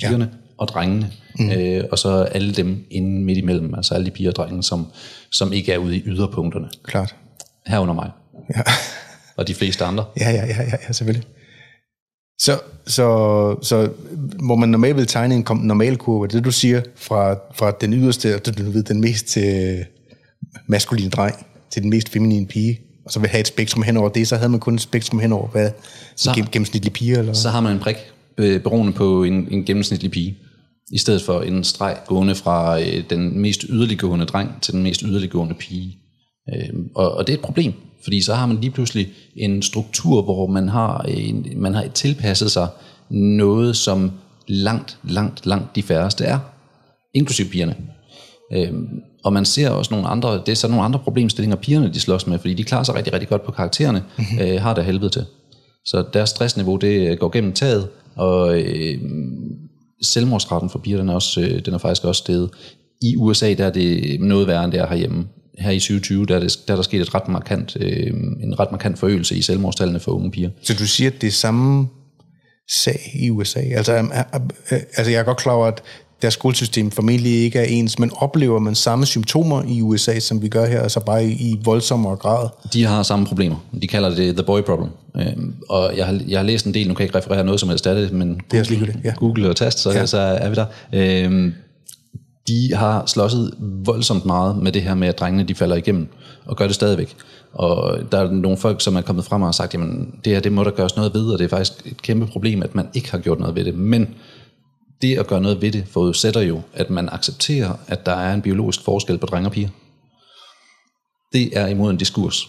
pigerne 0.00 0.30
ja. 0.32 0.38
og 0.58 0.68
drengene, 0.68 1.12
mm. 1.38 1.50
øh, 1.50 1.84
og 1.92 1.98
så 1.98 2.22
alle 2.22 2.52
dem 2.52 2.84
inde 2.90 3.24
midt 3.24 3.38
imellem, 3.38 3.74
altså 3.74 3.94
alle 3.94 4.06
de 4.06 4.10
piger 4.10 4.30
og 4.30 4.36
drenge, 4.36 4.62
som, 4.62 4.86
som 5.30 5.52
ikke 5.52 5.72
er 5.72 5.78
ude 5.78 5.96
i 5.96 6.02
yderpunkterne. 6.06 6.68
Klart. 6.84 7.14
Herunder 7.66 7.94
mig. 7.94 8.10
Ja. 8.56 8.62
og 9.36 9.48
de 9.48 9.54
fleste 9.54 9.84
andre. 9.84 10.04
Ja, 10.20 10.30
ja, 10.30 10.46
ja, 10.46 10.62
ja, 10.62 10.76
ja 10.88 10.92
selvfølgelig. 10.92 11.26
Så, 12.44 12.60
så, 12.86 13.56
så 13.62 13.90
hvor 14.46 14.56
man 14.56 14.68
normalt 14.68 14.96
vil 14.96 15.06
tegne 15.06 15.34
en 15.34 15.46
normal 15.60 15.96
kurve, 15.96 16.26
det 16.26 16.44
du 16.44 16.52
siger, 16.52 16.82
fra, 16.96 17.34
fra 17.54 17.70
den 17.80 17.92
yderste, 17.92 18.38
du 18.38 18.70
ved, 18.70 18.82
den 18.82 19.00
mest 19.00 19.36
øh, 19.36 19.78
maskuline 20.66 21.10
dreng 21.10 21.46
til 21.70 21.82
den 21.82 21.90
mest 21.90 22.08
feminine 22.08 22.46
pige, 22.46 22.80
og 23.04 23.12
så 23.12 23.20
vil 23.20 23.30
have 23.30 23.40
et 23.40 23.46
spektrum 23.46 23.82
hen 23.82 23.96
over 23.96 24.08
det, 24.08 24.28
så 24.28 24.36
havde 24.36 24.48
man 24.48 24.60
kun 24.60 24.74
et 24.74 24.80
spektrum 24.80 25.20
hen 25.20 25.32
over, 25.32 25.48
hvad 25.48 25.70
så, 26.16 26.34
en 26.38 26.46
gennemsnitlig 26.52 26.92
pige, 26.92 27.18
eller? 27.18 27.32
Så 27.32 27.48
har 27.48 27.60
man 27.60 27.72
en 27.72 27.78
prik 27.78 27.96
beroende 28.36 28.92
på 28.92 29.24
en, 29.24 29.48
en 29.50 29.64
gennemsnitlig 29.64 30.10
pige, 30.10 30.38
i 30.92 30.98
stedet 30.98 31.22
for 31.22 31.40
en 31.40 31.64
streg 31.64 31.96
gående 32.06 32.34
fra 32.34 32.80
øh, 32.80 33.04
den 33.10 33.40
mest 33.40 33.64
yderliggående 33.68 34.26
dreng 34.26 34.50
til 34.62 34.74
den 34.74 34.82
mest 34.82 35.00
yderliggående 35.00 35.54
pige. 35.54 35.98
Øh, 36.54 36.68
og, 36.94 37.14
og 37.14 37.26
det 37.26 37.32
er 37.32 37.36
et 37.36 37.44
problem, 37.44 37.72
fordi 38.02 38.20
så 38.20 38.34
har 38.34 38.46
man 38.46 38.60
lige 38.60 38.70
pludselig 38.70 39.08
en 39.36 39.62
struktur, 39.62 40.22
hvor 40.22 40.46
man 40.46 40.68
har, 40.68 40.98
en, 40.98 41.46
man 41.56 41.74
har 41.74 41.86
tilpasset 41.94 42.50
sig 42.50 42.68
noget, 43.10 43.76
som 43.76 44.10
langt, 44.48 44.98
langt, 45.04 45.46
langt 45.46 45.76
de 45.76 45.82
færreste 45.82 46.24
er, 46.24 46.38
inklusive 47.14 47.48
pigerne. 47.48 47.76
Øhm, 48.52 48.88
og 49.24 49.32
man 49.32 49.44
ser 49.44 49.70
også 49.70 49.94
nogle 49.94 50.08
andre, 50.08 50.34
det 50.46 50.48
er 50.48 50.54
så 50.54 50.68
nogle 50.68 50.84
andre 50.84 50.98
problemstillinger, 50.98 51.56
pigerne 51.56 51.92
de 51.92 52.00
slås 52.00 52.26
med, 52.26 52.38
fordi 52.38 52.54
de 52.54 52.64
klarer 52.64 52.84
sig 52.84 52.94
rigtig, 52.94 53.12
rigtig 53.12 53.28
godt 53.28 53.44
på 53.44 53.52
karaktererne, 53.52 54.02
mm-hmm. 54.18 54.38
øh, 54.40 54.60
har 54.60 54.74
det 54.74 54.84
helvede 54.84 55.10
til. 55.10 55.24
Så 55.84 56.04
deres 56.12 56.30
stressniveau, 56.30 56.76
det 56.76 57.18
går 57.18 57.28
gennem 57.28 57.52
taget, 57.52 57.88
og 58.16 58.60
øh, 58.60 58.98
selvmordsraten 60.02 60.70
for 60.70 60.78
piger, 60.78 60.98
den 60.98 61.08
er, 61.08 61.14
også, 61.14 61.40
øh, 61.40 61.64
den 61.64 61.74
er 61.74 61.78
faktisk 61.78 62.04
også 62.04 62.18
steget. 62.18 62.50
I 63.02 63.16
USA, 63.16 63.54
der 63.54 63.66
er 63.66 63.70
det 63.70 64.20
noget 64.20 64.46
værre, 64.46 64.64
end 64.64 64.72
det 64.72 64.80
er 64.80 64.86
herhjemme. 64.86 65.26
Her 65.58 65.70
i 65.70 65.78
2020, 65.78 66.26
der 66.26 66.34
er, 66.34 66.40
det, 66.40 66.58
der 66.66 66.74
er 66.74 66.76
der 66.76 66.82
sket 66.82 67.00
et 67.00 67.14
ret 67.14 67.28
markant, 67.28 67.76
øh, 67.80 68.06
en 68.42 68.60
ret 68.60 68.70
markant 68.70 68.98
forøgelse 68.98 69.36
i 69.36 69.42
selvmordstallene 69.42 70.00
for 70.00 70.12
unge 70.12 70.30
piger. 70.30 70.50
Så 70.62 70.74
du 70.74 70.86
siger, 70.86 71.10
at 71.10 71.20
det 71.20 71.26
er 71.26 71.30
samme 71.30 71.88
sag 72.70 73.00
i 73.14 73.30
USA? 73.30 73.60
Altså, 73.60 73.92
altså 74.96 75.10
jeg 75.10 75.18
er 75.20 75.22
godt 75.22 75.38
klar 75.38 75.52
over, 75.52 75.66
at 75.66 75.82
deres 76.22 76.34
skolesystem 76.34 76.90
formentlig 76.90 77.32
ikke 77.32 77.58
er 77.58 77.64
ens, 77.64 77.98
men 77.98 78.10
oplever 78.16 78.58
man 78.58 78.74
samme 78.74 79.06
symptomer 79.06 79.62
i 79.68 79.82
USA, 79.82 80.18
som 80.18 80.42
vi 80.42 80.48
gør 80.48 80.66
her, 80.66 80.80
altså 80.80 81.00
bare 81.00 81.24
i, 81.24 81.60
voldsommere 81.64 82.16
grad? 82.16 82.48
De 82.72 82.84
har 82.84 83.02
samme 83.02 83.26
problemer. 83.26 83.56
De 83.82 83.86
kalder 83.86 84.14
det 84.14 84.36
the 84.36 84.44
boy 84.44 84.60
problem. 84.60 84.90
Øhm, 85.16 85.54
og 85.68 85.96
jeg 85.96 86.06
har, 86.06 86.20
jeg 86.28 86.38
har 86.38 86.46
læst 86.46 86.66
en 86.66 86.74
del, 86.74 86.88
nu 86.88 86.94
kan 86.94 87.00
jeg 87.00 87.08
ikke 87.08 87.18
referere 87.18 87.44
noget 87.44 87.60
som 87.60 87.68
helst 87.68 87.86
af 87.86 87.94
det, 87.94 88.12
men 88.12 88.40
det 88.50 88.68
Google, 88.68 88.86
det, 88.86 89.00
ja. 89.04 89.12
Google 89.16 89.48
og 89.48 89.56
tast, 89.56 89.78
så, 89.78 89.92
ja. 89.92 90.06
så 90.06 90.18
er 90.18 90.48
vi 90.48 90.54
der. 90.54 90.66
Øhm, 90.92 91.52
de 92.48 92.74
har 92.74 93.06
slåsset 93.06 93.54
voldsomt 93.60 94.24
meget 94.24 94.56
med 94.56 94.72
det 94.72 94.82
her 94.82 94.94
med, 94.94 95.08
at 95.08 95.18
drengene 95.18 95.44
de 95.44 95.54
falder 95.54 95.76
igennem, 95.76 96.08
og 96.44 96.56
gør 96.56 96.66
det 96.66 96.74
stadigvæk. 96.74 97.16
Og 97.52 97.98
der 98.12 98.18
er 98.18 98.30
nogle 98.30 98.58
folk, 98.58 98.80
som 98.80 98.96
er 98.96 99.00
kommet 99.00 99.24
frem 99.24 99.42
og 99.42 99.48
har 99.48 99.52
sagt, 99.52 99.74
jamen 99.74 100.14
det 100.24 100.32
her, 100.32 100.40
det 100.40 100.52
må 100.52 100.64
der 100.64 100.70
gøres 100.70 100.96
noget 100.96 101.14
ved, 101.14 101.26
og 101.26 101.38
det 101.38 101.44
er 101.44 101.48
faktisk 101.48 101.72
et 101.86 102.02
kæmpe 102.02 102.26
problem, 102.26 102.62
at 102.62 102.74
man 102.74 102.88
ikke 102.94 103.10
har 103.10 103.18
gjort 103.18 103.40
noget 103.40 103.56
ved 103.56 103.64
det. 103.64 103.74
Men 103.74 104.14
det 105.02 105.18
at 105.18 105.26
gøre 105.26 105.40
noget 105.40 105.62
ved 105.62 105.72
det 105.72 105.84
forudsætter 105.90 106.40
jo, 106.40 106.60
at 106.74 106.90
man 106.90 107.08
accepterer, 107.12 107.72
at 107.86 108.06
der 108.06 108.12
er 108.12 108.34
en 108.34 108.42
biologisk 108.42 108.84
forskel 108.84 109.18
på 109.18 109.26
drenge 109.26 109.48
og 109.48 109.52
piger. 109.52 109.68
Det 111.32 111.58
er 111.58 111.66
imod 111.66 111.90
en 111.90 111.96
diskurs. 111.96 112.48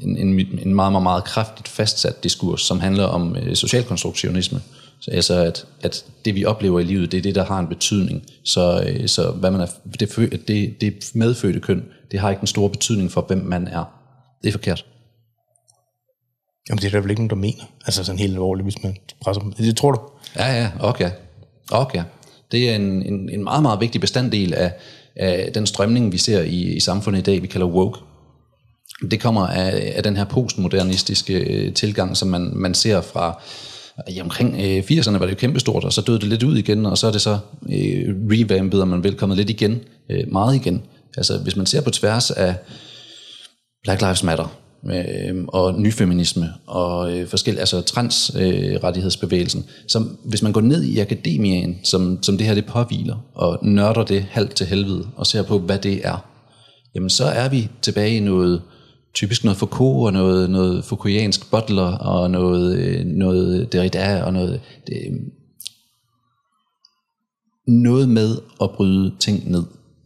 En, 0.00 0.16
en, 0.16 0.58
en 0.62 0.74
meget, 0.74 0.92
meget, 0.92 1.02
meget 1.02 1.24
kraftigt 1.24 1.68
fastsat 1.68 2.24
diskurs, 2.24 2.62
som 2.62 2.80
handler 2.80 3.04
om 3.04 3.36
øh, 3.36 3.56
socialkonstruktionisme. 3.56 4.60
Så 5.00 5.10
altså, 5.10 5.34
at, 5.34 5.66
at 5.82 6.04
det 6.24 6.34
vi 6.34 6.44
oplever 6.44 6.80
i 6.80 6.84
livet, 6.84 7.12
det 7.12 7.18
er 7.18 7.22
det, 7.22 7.34
der 7.34 7.44
har 7.44 7.58
en 7.58 7.68
betydning. 7.68 8.22
Så, 8.44 8.84
øh, 8.86 9.08
så 9.08 9.30
hvad 9.30 9.50
man 9.50 9.60
er, 9.60 9.66
det, 10.00 10.48
det, 10.48 10.80
det 10.80 11.10
medfødte 11.14 11.60
køn, 11.60 11.84
det 12.10 12.20
har 12.20 12.30
ikke 12.30 12.40
en 12.40 12.46
stor 12.46 12.68
betydning 12.68 13.12
for, 13.12 13.20
hvem 13.20 13.38
man 13.38 13.68
er. 13.68 13.84
Det 14.42 14.48
er 14.48 14.52
forkert. 14.52 14.86
Jamen, 16.68 16.78
det 16.78 16.86
er 16.86 16.90
der 16.90 17.00
vel 17.00 17.10
ikke 17.10 17.22
nogen, 17.22 17.30
der 17.30 17.36
mener. 17.36 17.64
Altså 17.86 18.04
sådan 18.04 18.18
helt 18.18 18.32
alvorligt, 18.32 18.64
hvis 18.64 18.82
man 18.82 18.96
presser 19.22 19.42
dem. 19.42 19.52
Det 19.52 19.76
tror 19.76 19.92
du? 19.92 20.00
Ja, 20.36 20.60
ja, 20.60 20.70
okay. 20.80 21.10
Okay. 21.70 22.02
Det 22.52 22.70
er 22.70 22.76
en, 22.76 23.02
en, 23.02 23.30
en 23.30 23.44
meget, 23.44 23.62
meget 23.62 23.80
vigtig 23.80 24.00
bestanddel 24.00 24.54
af, 24.54 24.72
af 25.16 25.52
den 25.52 25.66
strømning, 25.66 26.12
vi 26.12 26.18
ser 26.18 26.40
i, 26.40 26.62
i 26.62 26.80
samfundet 26.80 27.20
i 27.20 27.22
dag, 27.22 27.42
vi 27.42 27.46
kalder 27.46 27.66
woke. 27.66 27.98
Det 29.10 29.20
kommer 29.20 29.46
af, 29.46 29.92
af 29.96 30.02
den 30.02 30.16
her 30.16 30.24
postmodernistiske 30.24 31.34
øh, 31.34 31.74
tilgang, 31.74 32.16
som 32.16 32.28
man, 32.28 32.50
man 32.54 32.74
ser 32.74 33.00
fra 33.00 33.42
i 34.08 34.20
omkring 34.20 34.54
øh, 34.54 34.78
80'erne 34.78 35.18
var 35.18 35.26
det 35.26 35.30
jo 35.30 35.36
kæmpestort, 35.36 35.84
og 35.84 35.92
så 35.92 36.00
døde 36.00 36.18
det 36.18 36.28
lidt 36.28 36.42
ud 36.42 36.56
igen, 36.56 36.86
og 36.86 36.98
så 36.98 37.06
er 37.06 37.12
det 37.12 37.20
så 37.20 37.38
øh, 37.68 38.14
revampet, 38.30 38.80
og 38.80 38.88
man 38.88 39.04
velkommet 39.04 39.38
lidt 39.38 39.50
igen, 39.50 39.80
øh, 40.10 40.24
meget 40.32 40.54
igen. 40.54 40.82
Altså 41.16 41.38
hvis 41.38 41.56
man 41.56 41.66
ser 41.66 41.80
på 41.80 41.90
tværs 41.90 42.30
af 42.30 42.54
Black 43.84 44.00
Lives 44.00 44.22
Matter, 44.22 44.60
øh, 44.86 45.44
og 45.48 45.80
nyfeminisme 45.80 46.48
og 46.66 47.18
øh, 47.18 47.28
forskellige, 47.28 47.60
altså 47.60 47.80
transrettighedsbevægelsen. 47.80 49.60
Øh, 49.60 49.84
som 49.88 50.18
hvis 50.24 50.42
man 50.42 50.52
går 50.52 50.60
ned 50.60 50.84
i 50.84 50.98
akademien, 50.98 51.78
som, 51.84 52.22
som 52.22 52.38
det 52.38 52.46
her 52.46 52.54
det 52.54 52.66
påviler, 52.66 53.16
og 53.34 53.58
nørder 53.62 54.04
det 54.04 54.26
halvt 54.30 54.54
til 54.54 54.66
helvede, 54.66 55.06
og 55.16 55.26
ser 55.26 55.42
på, 55.42 55.58
hvad 55.58 55.78
det 55.78 56.00
er, 56.06 56.24
jamen 56.94 57.10
så 57.10 57.24
er 57.24 57.48
vi 57.48 57.68
tilbage 57.82 58.16
i 58.16 58.20
noget, 58.20 58.62
typisk 59.14 59.44
noget 59.44 59.56
Foucault 59.56 60.06
og 60.06 60.12
noget, 60.12 60.50
noget 60.50 60.84
Foucaultiansk 60.84 61.50
Butler 61.50 61.96
og 61.96 62.30
noget, 62.30 62.78
øh, 62.78 63.06
noget 63.06 63.72
Derrida 63.72 64.22
og 64.22 64.32
noget, 64.32 64.60
det, 64.86 64.96
øh, 65.06 65.16
noget 67.66 68.08
med 68.08 68.38
at 68.62 68.70
bryde 68.70 69.12
ting 69.18 69.50
ned. 69.50 69.64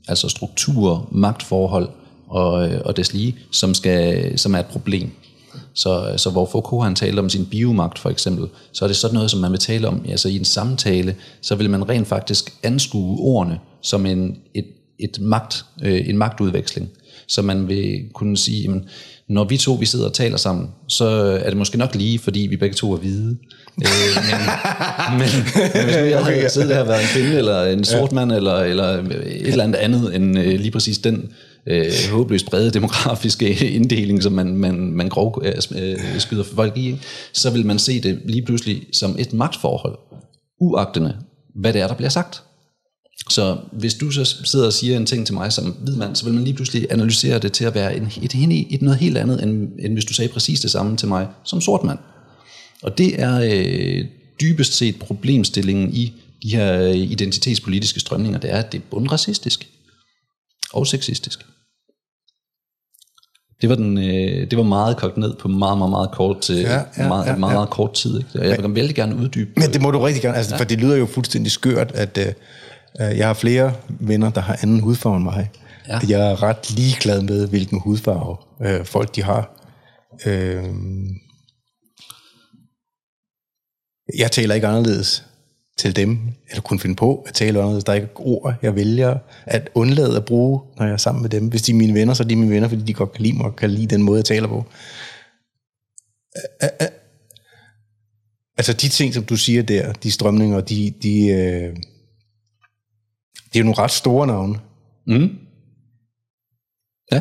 Altså 0.09 0.29
strukturer, 0.29 1.09
magtforhold, 1.13 1.89
og, 2.29 2.69
øh, 2.69 2.81
og 2.85 2.97
deslige, 2.97 3.39
som, 3.51 3.75
skal, 3.75 4.39
som 4.39 4.55
er 4.55 4.59
et 4.59 4.67
problem. 4.67 5.11
Så, 5.75 6.15
så 6.17 6.31
hvor 6.31 6.47
Foucault 6.47 6.85
han 6.85 6.95
taler 6.95 7.23
om 7.23 7.29
sin 7.29 7.47
biomagt 7.47 7.99
for 7.99 8.11
eksempel, 8.11 8.49
så 8.73 8.85
er 8.85 8.87
det 8.87 8.97
sådan 8.97 9.15
noget, 9.15 9.31
som 9.31 9.41
man 9.41 9.51
vil 9.51 9.61
tale 9.61 9.89
om 9.89 10.05
altså 10.09 10.29
i 10.29 10.37
en 10.37 10.45
samtale, 10.45 11.17
så 11.41 11.55
vil 11.55 11.71
man 11.71 11.89
rent 11.89 12.07
faktisk 12.07 12.55
anskue 12.63 13.19
ordene 13.19 13.59
som 13.83 14.07
en, 14.07 14.37
et, 14.55 14.67
et 14.99 15.21
magt, 15.21 15.65
øh, 15.83 16.09
en 16.09 16.19
magtudveksling. 16.19 16.89
Så 17.29 17.43
man 17.43 17.69
vil 17.69 18.01
kunne 18.15 18.37
sige, 18.37 18.63
jamen, 18.63 18.85
når 19.29 19.45
vi 19.45 19.57
to 19.57 19.73
vi 19.73 19.87
sidder 19.87 20.07
og 20.07 20.13
taler 20.13 20.37
sammen, 20.37 20.69
så 20.89 21.05
er 21.45 21.49
det 21.49 21.57
måske 21.57 21.79
nok 21.79 21.95
lige, 21.95 22.19
fordi 22.19 22.41
vi 22.41 22.57
begge 22.57 22.75
to 22.75 22.93
er 22.93 22.97
hvide. 22.97 23.37
øh, 23.79 24.17
men, 24.17 24.41
men, 25.19 25.29
men 25.75 25.85
hvis 25.85 25.97
jeg 25.97 26.25
havde 26.25 26.51
siddet 26.51 26.71
der 26.71 26.81
og 26.81 26.89
været 26.89 27.03
en 27.03 27.09
kvinde, 27.09 27.39
eller 27.39 27.65
en 27.65 27.85
sort 27.85 28.13
mand, 28.13 28.33
eller, 28.33 28.57
eller 28.57 28.85
et 28.85 29.47
eller 29.47 29.65
andet 29.65 29.79
andet 29.79 30.17
end 30.17 30.39
øh, 30.39 30.61
lige 30.61 30.71
præcis 30.71 30.99
den 30.99 31.29
øh, 31.67 31.93
håbløst 32.13 32.47
brede 32.47 32.71
demografiske 32.71 33.49
inddeling, 33.77 34.23
som 34.23 34.33
man, 34.33 34.57
man, 34.57 34.75
man 34.75 35.09
grov 35.09 35.43
øh, 35.45 35.55
øh, 35.77 35.99
skyder 36.19 36.45
folk 36.45 36.77
i, 36.77 36.97
så 37.33 37.51
vil 37.51 37.67
man 37.67 37.79
se 37.79 38.01
det 38.01 38.21
lige 38.25 38.43
pludselig 38.43 38.83
som 38.93 39.17
et 39.19 39.33
magtforhold, 39.33 39.99
uagtende 40.61 41.17
hvad 41.55 41.73
det 41.73 41.81
er, 41.81 41.87
der 41.87 41.95
bliver 41.95 42.11
sagt. 42.11 42.43
Så 43.31 43.59
hvis 43.73 43.95
du 43.95 44.11
så 44.11 44.25
sidder 44.45 44.67
og 44.67 44.73
siger 44.73 44.97
en 44.97 45.07
ting 45.07 45.27
til 45.27 45.35
mig 45.35 45.53
som 45.53 45.65
hvid 45.71 45.97
mand, 45.97 46.17
så 46.17 46.25
vil 46.25 46.35
man 46.35 46.45
lige 46.45 46.55
pludselig 46.55 46.87
analysere 46.91 47.39
det 47.39 47.53
til 47.53 47.65
at 47.65 47.75
være 47.75 47.97
en, 47.97 48.03
et, 48.23 48.35
et, 48.35 48.75
et 48.75 48.83
noget 48.83 48.99
helt 48.99 49.19
andet, 49.19 49.43
end, 49.43 49.69
end 49.79 49.93
hvis 49.93 50.05
du 50.05 50.15
sagde 50.15 50.33
præcis 50.33 50.61
det 50.61 50.71
samme 50.71 50.97
til 50.97 51.09
mig 51.09 51.29
som 51.45 51.61
sort 51.61 51.85
mand. 51.85 51.99
Og 52.83 52.99
det 52.99 53.21
er 53.21 53.41
øh, 53.45 54.05
dybest 54.41 54.73
set 54.75 54.99
problemstillingen 54.99 55.95
i 55.95 56.13
de 56.43 56.57
her 56.57 56.81
identitetspolitiske 56.89 58.01
strømninger, 58.01 58.39
det 58.39 58.53
er, 58.53 58.57
at 58.57 58.73
det 58.73 58.79
er 58.79 58.83
bundracistisk 58.91 59.69
og 60.73 60.87
sexistisk. 60.87 61.45
Det 63.61 63.69
var, 63.69 63.75
den, 63.75 63.99
øh, 63.99 64.51
det 64.51 64.59
var 64.59 64.65
meget 64.65 64.97
kogt 64.97 65.17
ned 65.17 65.35
på 65.35 65.49
meget, 65.49 65.79
meget, 65.79 65.91
meget 65.91 66.11
kort, 66.11 66.41
til, 66.41 66.57
ja, 66.57 66.83
ja, 66.99 67.09
meget, 67.09 67.27
ja, 67.27 67.37
meget, 67.37 67.55
meget 67.55 67.71
kort 67.71 67.95
tid. 67.95 68.19
Ikke? 68.19 68.49
Jeg 68.49 68.63
vil 68.63 68.75
vældig 68.75 68.97
gerne 68.97 69.17
uddybe. 69.17 69.51
Men 69.57 69.73
det 69.73 69.83
må 69.83 69.91
du 69.91 69.99
rigtig 69.99 70.23
gerne, 70.23 70.37
altså, 70.37 70.55
ja. 70.55 70.61
for 70.61 70.65
det 70.65 70.81
lyder 70.81 70.97
jo 70.97 71.07
fuldstændig 71.07 71.53
skørt, 71.53 71.93
at 71.95 72.19
øh, 72.19 72.27
øh, 72.27 72.33
jeg 72.99 73.27
har 73.27 73.35
flere 73.35 73.75
venner, 73.89 74.31
der 74.31 74.41
har 74.41 74.59
anden 74.63 74.81
hudfarve 74.81 75.17
end 75.17 75.25
mig. 75.25 75.51
Ja. 75.89 75.99
Jeg 76.09 76.31
er 76.31 76.43
ret 76.43 76.71
ligeglad 76.71 77.23
med, 77.23 77.49
hvilken 77.49 77.81
hudfarve 77.81 78.37
øh, 78.67 78.85
folk 78.85 79.15
de 79.15 79.23
har. 79.23 79.61
Øh, 80.27 80.65
jeg 84.19 84.31
taler 84.33 84.55
ikke 84.55 84.67
anderledes 84.67 85.25
til 85.79 85.97
dem, 85.97 86.19
eller 86.51 86.63
kunne 86.63 86.81
finde 86.81 86.97
på 86.97 87.25
at 87.27 87.35
tale 87.35 87.59
anderledes. 87.59 87.85
Der 87.85 87.93
er 87.93 87.97
ikke 87.97 88.17
ord, 88.17 88.55
jeg 88.63 88.75
vælger 88.75 89.19
at 89.47 89.71
undlade 89.75 90.17
at 90.17 90.25
bruge, 90.25 90.61
når 90.77 90.85
jeg 90.87 90.93
er 90.93 90.97
sammen 90.97 91.23
med 91.23 91.31
dem. 91.31 91.47
Hvis 91.49 91.63
de 91.63 91.73
er 91.73 91.77
mine 91.77 91.95
venner, 91.95 92.15
så 92.15 92.23
er 92.23 92.27
de 92.27 92.37
mine 92.37 92.51
venner, 92.51 92.69
fordi 92.69 92.83
de 92.83 92.95
godt 92.95 93.13
kan 93.13 93.23
lide 93.23 93.37
mig 93.37 93.47
og 93.47 93.57
kan 93.57 93.71
lide 93.71 93.87
den 93.87 94.03
måde, 94.03 94.19
jeg 94.19 94.25
taler 94.25 94.49
på. 94.49 94.65
Altså 98.57 98.73
de 98.73 98.89
ting, 98.89 99.15
som 99.15 99.25
du 99.25 99.37
siger 99.37 99.63
der, 99.63 99.93
de 99.93 100.11
strømninger, 100.11 100.61
de, 100.61 100.95
de, 101.03 101.27
øh, 101.27 101.77
det 103.55 103.61
er 103.61 103.65
jo 103.65 103.65
nogle 103.65 103.79
ret 103.79 103.91
store 103.91 104.27
navne. 104.27 104.59
Mm. 105.07 105.31
Ja. 107.13 107.21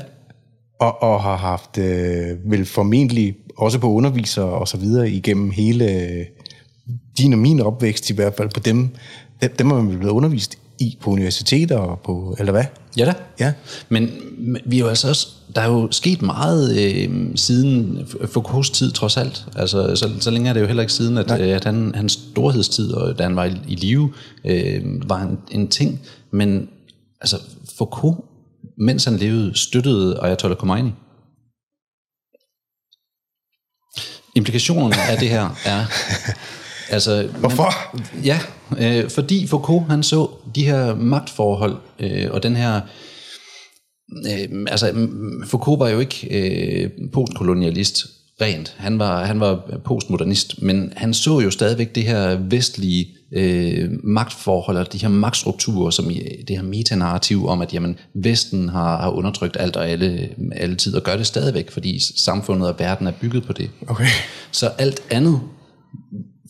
Og, 0.79 1.03
og 1.03 1.21
har 1.21 1.37
haft, 1.37 1.77
øh, 1.77 2.51
vel 2.51 2.65
formentlig 2.65 3.35
også 3.57 3.79
på 3.79 3.91
undervisere 3.91 4.45
og 4.45 4.67
så 4.67 4.77
videre 4.77 5.09
igennem 5.09 5.51
hele 5.51 6.25
din 7.17 7.33
og 7.33 7.39
min 7.39 7.59
opvækst 7.59 8.09
i 8.09 8.13
hvert 8.13 8.33
fald, 8.37 8.49
på 8.49 8.59
dem, 8.59 8.89
dem, 9.41 9.51
dem 9.59 9.71
er 9.71 9.81
man 9.81 9.97
blevet 9.97 10.13
undervist 10.13 10.57
i 10.79 10.97
på 11.01 11.11
universiteter 11.11 11.77
og 11.77 11.99
på, 11.99 12.35
eller 12.39 12.51
hvad? 12.51 12.63
Ja 12.97 13.05
da. 13.05 13.13
Ja. 13.39 13.53
Men 13.89 14.09
vi 14.65 14.75
er 14.75 14.79
jo 14.79 14.87
altså 14.87 15.09
også, 15.09 15.27
der 15.55 15.61
er 15.61 15.69
jo 15.69 15.91
sket 15.91 16.21
meget 16.21 16.77
øh, 16.79 17.09
siden 17.35 18.07
Foucaults 18.25 18.69
tid 18.69 18.91
trods 18.91 19.17
alt. 19.17 19.45
Altså, 19.55 19.95
så, 19.95 20.09
så 20.19 20.31
længe 20.31 20.49
er 20.49 20.53
det 20.53 20.61
jo 20.61 20.65
heller 20.65 20.83
ikke 20.83 20.93
siden, 20.93 21.17
at, 21.17 21.41
øh, 21.41 21.55
at 21.55 21.63
han, 21.63 21.91
hans 21.95 22.11
storhedstid, 22.11 22.91
og 22.91 23.17
da 23.17 23.23
han 23.23 23.35
var 23.35 23.45
i, 23.45 23.57
i 23.67 23.75
live, 23.75 24.13
øh, 24.45 25.09
var 25.09 25.21
en, 25.21 25.37
en 25.51 25.67
ting. 25.67 25.99
Men 26.33 26.69
altså, 27.21 27.41
Foucault, 27.77 28.17
mens 28.77 29.05
han 29.05 29.15
levede, 29.15 29.57
støttede 29.57 30.19
Ayatollah 30.21 30.57
Khomeini. 30.57 30.91
Implikationerne 34.35 34.95
af 35.11 35.17
det 35.17 35.29
her 35.29 35.49
er... 35.65 35.85
Altså, 36.89 37.29
Hvorfor? 37.39 37.95
Man, 37.97 38.23
ja, 38.23 38.39
øh, 38.79 39.09
fordi 39.09 39.47
Foucault 39.47 39.87
han 39.89 40.03
så 40.03 40.29
de 40.55 40.65
her 40.65 40.95
magtforhold 40.95 41.77
øh, 41.99 42.31
og 42.31 42.43
den 42.43 42.55
her... 42.55 42.81
Øh, 44.27 44.65
altså, 44.67 45.07
Foucault 45.45 45.79
var 45.79 45.89
jo 45.89 45.99
ikke 45.99 46.27
øh, 46.31 46.89
postkolonialist 47.13 48.07
rent. 48.41 48.75
Han 48.77 48.99
var, 48.99 49.25
han 49.25 49.39
var 49.39 49.79
postmodernist, 49.85 50.61
men 50.61 50.93
han 50.95 51.13
så 51.13 51.39
jo 51.39 51.51
stadigvæk 51.51 51.95
det 51.95 52.03
her 52.03 52.37
vestlige 52.49 53.07
øh, 53.31 53.89
magtforhold, 54.03 54.77
og 54.77 54.93
de 54.93 54.97
her 54.97 55.09
magtstrukturer, 55.09 55.89
som 55.89 56.09
i 56.09 56.19
det 56.47 56.55
her 56.55 56.63
metanarrativ 56.63 57.47
om, 57.47 57.61
at 57.61 57.73
jamen, 57.73 57.97
Vesten 58.13 58.69
har, 58.69 59.01
har 59.01 59.09
undertrykt 59.09 59.57
alt 59.59 59.75
og 59.75 59.89
alle, 59.89 60.29
alle 60.51 60.75
tid, 60.75 60.95
og 60.95 61.03
gør 61.03 61.17
det 61.17 61.27
stadigvæk, 61.27 61.71
fordi 61.71 61.99
samfundet 61.99 62.67
og 62.67 62.75
verden 62.79 63.07
er 63.07 63.11
bygget 63.11 63.43
på 63.43 63.53
det. 63.53 63.69
Okay. 63.87 64.07
Så 64.51 64.67
alt 64.67 65.03
andet 65.11 65.41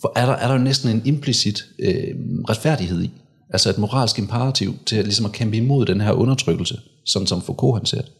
for 0.01 0.13
er 0.15 0.25
der, 0.25 0.33
er 0.33 0.47
der 0.47 0.53
jo 0.53 0.61
næsten 0.61 0.89
en 0.89 1.01
implicit 1.05 1.65
øh, 1.79 2.15
retfærdighed 2.49 3.03
i. 3.03 3.11
Altså 3.49 3.69
et 3.69 3.77
moralsk 3.77 4.19
imperativ 4.19 4.75
til 4.85 4.95
at, 4.95 5.05
ligesom 5.05 5.25
at 5.25 5.31
kæmpe 5.31 5.57
imod 5.57 5.85
den 5.85 6.01
her 6.01 6.11
undertrykkelse, 6.11 6.79
sådan 7.05 7.27
som 7.27 7.41
Foucault 7.41 7.77
han 7.77 7.85
ser 7.85 8.01
det. 8.01 8.11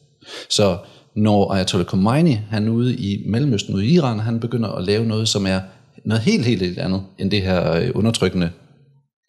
Så 0.49 0.77
når 1.15 1.53
Ayatollah 1.53 1.87
Khomeini, 1.87 2.39
han 2.49 2.69
ude 2.69 2.95
i 2.95 3.23
Mellemøsten, 3.27 3.75
ude 3.75 3.85
i 3.85 3.93
Iran, 3.93 4.19
han 4.19 4.39
begynder 4.39 4.69
at 4.69 4.83
lave 4.83 5.05
noget, 5.05 5.27
som 5.27 5.47
er 5.47 5.59
noget 6.05 6.23
helt, 6.23 6.45
helt, 6.45 6.61
helt 6.61 6.79
andet 6.79 7.01
end 7.19 7.31
det 7.31 7.41
her 7.41 7.71
øh, 7.71 7.89
undertrykkende 7.95 8.49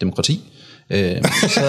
demokrati, 0.00 0.40
øh, 0.90 1.22
så, 1.48 1.60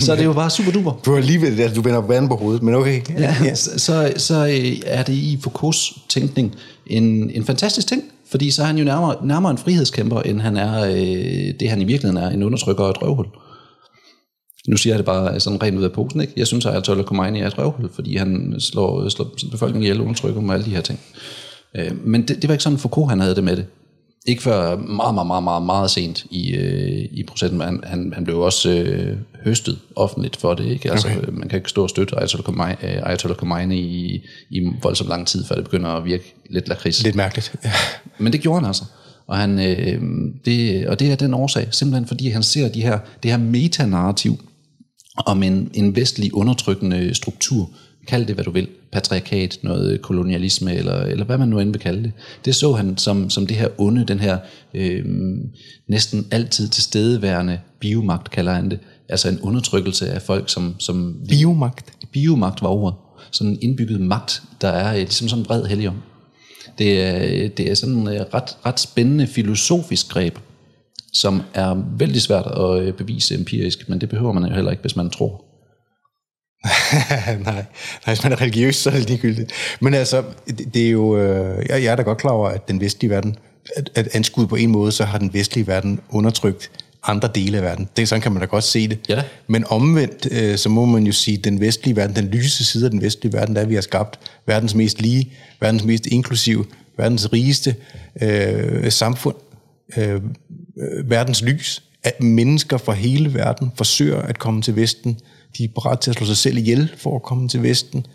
så 0.00 0.12
er 0.12 0.16
det 0.16 0.24
jo 0.24 0.32
bare 0.32 0.50
super 0.50 0.72
duper. 0.72 0.92
Du 1.04 1.14
har 1.14 1.20
lige 1.20 1.40
ved 1.40 1.56
det, 1.56 1.76
du 1.76 1.82
vender 1.82 2.00
vand 2.00 2.28
på 2.28 2.36
hovedet, 2.36 2.62
men 2.62 2.74
okay. 2.74 3.00
Ja, 3.18 3.36
ja. 3.44 3.54
Så, 3.54 3.78
så, 3.78 4.12
så 4.16 4.46
øh, 4.46 4.80
er 4.86 5.02
det 5.02 5.12
i 5.12 5.38
Foucaults 5.42 5.92
tænkning 6.08 6.54
en, 6.86 7.30
en 7.30 7.44
fantastisk 7.44 7.86
ting, 7.86 8.02
fordi 8.30 8.50
så 8.50 8.62
er 8.62 8.66
han 8.66 8.78
jo 8.78 8.84
nærmere, 8.84 9.26
nærmere 9.26 9.50
en 9.50 9.58
frihedskæmper, 9.58 10.20
end 10.20 10.40
han 10.40 10.56
er 10.56 10.84
øh, 10.84 11.54
det, 11.60 11.70
han 11.70 11.82
i 11.82 11.84
virkeligheden 11.84 12.24
er, 12.24 12.30
en 12.30 12.42
undertrykker 12.42 12.84
og 12.84 12.90
et 12.90 13.02
røvhul. 13.02 13.26
Nu 14.68 14.76
siger 14.76 14.94
jeg 14.94 14.98
det 14.98 15.06
bare 15.06 15.40
sådan 15.40 15.62
rent 15.62 15.78
ud 15.78 15.84
af 15.84 15.92
posen, 15.92 16.20
ikke? 16.20 16.32
Jeg 16.36 16.46
synes, 16.46 16.66
at 16.66 16.72
Ayatollah 16.72 17.06
Khomeini 17.06 17.40
er 17.40 17.46
et 17.46 17.58
røvhul, 17.58 17.90
fordi 17.94 18.16
han 18.16 18.54
slår, 18.58 19.08
slår 19.08 19.34
befolkningen 19.50 19.82
ihjel, 19.82 20.00
undertrykker 20.00 20.40
dem 20.40 20.48
og 20.48 20.54
alle 20.54 20.66
de 20.66 20.70
her 20.70 20.80
ting. 20.80 21.00
Øh, 21.76 22.06
men 22.06 22.28
det, 22.28 22.42
det 22.42 22.48
var 22.48 22.54
ikke 22.54 22.64
sådan, 22.64 22.78
Foucault 22.78 23.10
han 23.10 23.20
havde 23.20 23.34
det 23.34 23.44
med 23.44 23.56
det. 23.56 23.66
Ikke 24.26 24.42
før 24.42 24.76
meget, 24.76 25.14
meget, 25.14 25.26
meget, 25.26 25.44
meget, 25.44 25.62
meget 25.62 25.90
sent 25.90 26.26
i, 26.30 26.54
øh, 26.54 27.08
i 27.12 27.24
processen, 27.28 27.58
men 27.58 27.66
han, 27.66 27.80
han, 27.86 28.12
han 28.14 28.24
blev 28.24 28.40
også 28.40 28.70
øh, 28.70 29.16
høstet 29.44 29.78
offentligt 29.96 30.36
for 30.36 30.54
det. 30.54 30.66
Ikke? 30.66 30.90
Altså, 30.90 31.08
okay. 31.08 31.28
Man 31.32 31.48
kan 31.48 31.56
ikke 31.56 31.70
stå 31.70 31.82
og 31.82 31.90
støtte 31.90 32.16
Ayatollah 32.16 32.44
Khomeini, 32.44 32.76
Ayatollah 32.82 33.36
Khomeini 33.36 33.78
i, 33.78 34.26
i 34.50 34.70
voldsomt 34.82 35.08
lang 35.08 35.26
tid, 35.26 35.44
før 35.44 35.54
det 35.54 35.64
begynder 35.64 35.88
at 35.90 36.04
virke 36.04 36.34
lidt 36.50 36.68
lakrids. 36.68 37.02
Lidt 37.02 37.16
mærkeligt. 37.16 37.54
Ja. 37.64 37.72
Men 38.18 38.32
det 38.32 38.40
gjorde 38.40 38.60
han 38.60 38.66
altså. 38.66 38.84
Og, 39.26 39.36
han, 39.36 39.58
øh, 39.58 40.02
det, 40.44 40.86
og 40.86 41.00
det 41.00 41.12
er 41.12 41.16
den 41.16 41.34
årsag, 41.34 41.68
simpelthen 41.70 42.06
fordi 42.06 42.28
han 42.28 42.42
ser 42.42 42.68
de 42.68 42.82
her, 42.82 42.98
det 43.22 43.30
her 43.30 43.38
metanarrativ 43.38 44.38
om 45.16 45.42
en, 45.42 45.70
en 45.74 45.96
vestlig 45.96 46.34
undertrykkende 46.34 47.14
struktur, 47.14 47.70
kald 48.06 48.26
det 48.26 48.34
hvad 48.34 48.44
du 48.44 48.50
vil, 48.50 48.68
patriarkat, 48.92 49.58
noget 49.62 50.02
kolonialisme, 50.02 50.74
eller, 50.74 51.02
eller 51.02 51.24
hvad 51.24 51.38
man 51.38 51.48
nu 51.48 51.58
end 51.58 51.72
vil 51.72 51.80
kalde 51.80 52.02
det. 52.02 52.12
Det 52.44 52.54
så 52.54 52.72
han 52.72 52.98
som, 52.98 53.30
som 53.30 53.46
det 53.46 53.56
her 53.56 53.68
onde, 53.78 54.04
den 54.04 54.20
her 54.20 54.38
øh, 54.74 55.04
næsten 55.88 56.26
altid 56.30 56.68
tilstedeværende 56.68 57.60
biomagt, 57.80 58.30
kalder 58.30 58.52
han 58.52 58.70
det. 58.70 58.78
Altså 59.08 59.28
en 59.28 59.40
undertrykkelse 59.40 60.10
af 60.10 60.22
folk, 60.22 60.50
som... 60.50 60.74
som 60.78 61.16
biomagt? 61.28 61.92
Biomagt 62.12 62.62
var 62.62 62.68
ordet. 62.68 62.98
Sådan 63.30 63.52
en 63.52 63.58
indbygget 63.62 64.00
magt, 64.00 64.42
der 64.60 64.68
er 64.68 64.94
ligesom 64.94 65.28
sådan 65.28 65.42
en 65.42 65.46
bred 65.46 65.64
helligom. 65.64 65.96
Det 66.78 67.02
er, 67.02 67.48
det 67.48 67.70
er 67.70 67.74
sådan 67.74 68.06
et 68.06 68.26
ret, 68.34 68.56
ret 68.66 68.80
spændende 68.80 69.26
filosofisk 69.26 70.08
greb, 70.08 70.38
som 71.14 71.42
er 71.54 71.82
vældig 71.98 72.22
svært 72.22 72.46
at 72.46 72.96
bevise 72.96 73.34
empirisk, 73.34 73.88
men 73.88 74.00
det 74.00 74.08
behøver 74.08 74.32
man 74.32 74.44
jo 74.44 74.54
heller 74.54 74.70
ikke, 74.70 74.80
hvis 74.80 74.96
man 74.96 75.10
tror. 75.10 75.44
nej, 77.44 77.44
nej, 77.44 77.64
hvis 78.06 78.22
man 78.22 78.32
er 78.32 78.40
religiøs, 78.40 78.76
så 78.76 78.90
er 78.90 78.94
det 78.94 79.08
ligegyldigt. 79.08 79.52
Men 79.80 79.94
altså, 79.94 80.22
det, 80.46 80.74
det 80.74 80.86
er 80.86 80.90
jo, 80.90 81.18
øh, 81.18 81.66
jeg, 81.68 81.82
jeg 81.82 81.92
er 81.92 81.96
da 81.96 82.02
godt 82.02 82.18
klar 82.18 82.30
over, 82.30 82.48
at 82.48 82.68
den 82.68 82.80
vestlige 82.80 83.10
verden, 83.10 83.36
at, 83.76 83.90
at 83.94 84.08
anskudt 84.12 84.48
på 84.48 84.56
en 84.56 84.70
måde, 84.70 84.92
så 84.92 85.04
har 85.04 85.18
den 85.18 85.34
vestlige 85.34 85.66
verden 85.66 86.00
undertrykt 86.10 86.70
andre 87.06 87.28
dele 87.34 87.56
af 87.56 87.62
verden. 87.62 87.88
Det, 87.96 88.08
sådan 88.08 88.22
kan 88.22 88.32
man 88.32 88.40
da 88.40 88.46
godt 88.46 88.64
se 88.64 88.88
det. 88.88 88.98
Ja. 89.08 89.22
Men 89.46 89.64
omvendt, 89.68 90.28
øh, 90.32 90.58
så 90.58 90.68
må 90.68 90.84
man 90.84 91.06
jo 91.06 91.12
sige, 91.12 91.38
at 91.38 91.44
den 91.44 91.60
vestlige 91.60 91.96
verden, 91.96 92.16
den 92.16 92.28
lyse 92.28 92.64
side 92.64 92.84
af 92.84 92.90
den 92.90 93.02
vestlige 93.02 93.32
verden, 93.32 93.56
der 93.56 93.64
vi 93.64 93.74
har 93.74 93.80
skabt 93.80 94.18
verdens 94.46 94.74
mest 94.74 95.00
lige, 95.00 95.32
verdens 95.60 95.84
mest 95.84 96.06
inklusiv, 96.06 96.66
verdens 96.98 97.32
rigeste 97.32 97.74
øh, 98.22 98.92
samfund, 98.92 99.36
øh, 99.96 100.20
verdens 101.04 101.42
lys, 101.42 101.82
at 102.02 102.22
mennesker 102.22 102.76
fra 102.76 102.92
hele 102.92 103.34
verden 103.34 103.72
forsøger 103.74 104.22
at 104.22 104.38
komme 104.38 104.62
til 104.62 104.76
Vesten. 104.76 105.18
De 105.58 105.64
er 105.64 105.68
parat 105.74 106.00
til 106.00 106.10
at 106.10 106.16
slå 106.16 106.26
sig 106.26 106.36
selv 106.36 106.58
ihjel 106.58 106.90
for 106.96 107.16
at 107.16 107.22
komme 107.22 107.48
til 107.48 107.62
Vesten. 107.62 108.06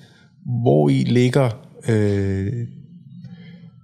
Hvor 0.45 0.89
i 0.89 1.03
ligger... 1.03 1.49
Øh, 1.87 2.53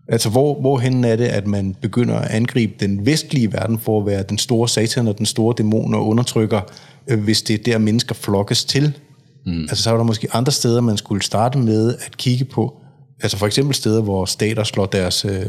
altså, 0.08 0.30
hvor, 0.30 0.62
hvorhen 0.62 1.04
er 1.04 1.16
det, 1.16 1.26
at 1.26 1.48
man 1.48 1.76
begynder 1.82 2.16
at 2.16 2.32
angribe 2.32 2.74
den 2.80 3.06
vestlige 3.06 3.54
verden 3.54 3.80
for 3.80 4.00
at 4.00 4.06
være 4.06 4.24
den 4.24 4.38
store 4.38 4.70
satan 4.70 5.08
og 5.08 5.18
den 5.18 5.26
store 5.26 5.56
dæmon 5.58 5.94
og 5.94 6.08
undertrykker, 6.08 6.62
øh, 7.08 7.24
hvis 7.24 7.42
det 7.42 7.54
er 7.54 7.64
der, 7.64 7.78
mennesker 7.78 8.16
flokkes 8.16 8.66
til? 8.66 8.98
Mm. 9.46 9.62
Altså, 9.62 9.84
så 9.84 9.94
er 9.94 9.98
der 9.98 10.04
måske 10.04 10.28
andre 10.34 10.52
steder, 10.52 10.82
man 10.82 10.98
skulle 10.98 11.22
starte 11.22 11.58
med 11.58 11.96
at 12.06 12.18
kigge 12.18 12.46
på, 12.46 12.82
Altså 13.22 13.38
for 13.38 13.46
eksempel 13.46 13.76
steder, 13.76 14.02
hvor 14.02 14.26
stater 14.26 14.64
slår 14.64 14.86
deres 14.86 15.26
øh, 15.26 15.46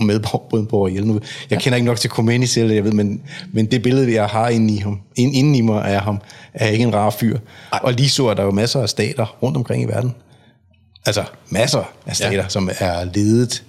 medborgere 0.00 0.90
ihjel. 0.90 1.06
Nu, 1.06 1.20
jeg 1.50 1.60
kender 1.60 1.76
ikke 1.76 1.86
nok 1.86 1.98
til 1.98 2.10
Khomeini 2.10 2.46
selv, 2.46 2.72
jeg 2.72 2.84
ved, 2.84 2.92
men, 2.92 3.22
men 3.52 3.66
det 3.66 3.82
billede, 3.82 4.14
jeg 4.14 4.26
har 4.26 4.48
inde 4.48 4.74
i, 4.74 4.76
ham, 4.76 5.00
inde 5.16 5.58
i 5.58 5.60
mig 5.60 5.84
af 5.84 6.00
ham, 6.00 6.20
er 6.54 6.68
ikke 6.68 6.84
en 6.84 6.94
rar 6.94 7.10
fyr. 7.10 7.38
Ej. 7.72 7.80
Og 7.82 7.92
lige 7.92 8.08
så 8.08 8.26
er 8.26 8.34
der 8.34 8.42
jo 8.42 8.50
masser 8.50 8.80
af 8.80 8.88
stater 8.88 9.36
rundt 9.42 9.56
omkring 9.56 9.82
i 9.82 9.86
verden. 9.86 10.14
Altså 11.06 11.24
masser 11.50 11.92
af 12.06 12.16
stater, 12.16 12.42
ja. 12.42 12.48
som 12.48 12.70
er 12.78 13.04
ledet 13.04 13.64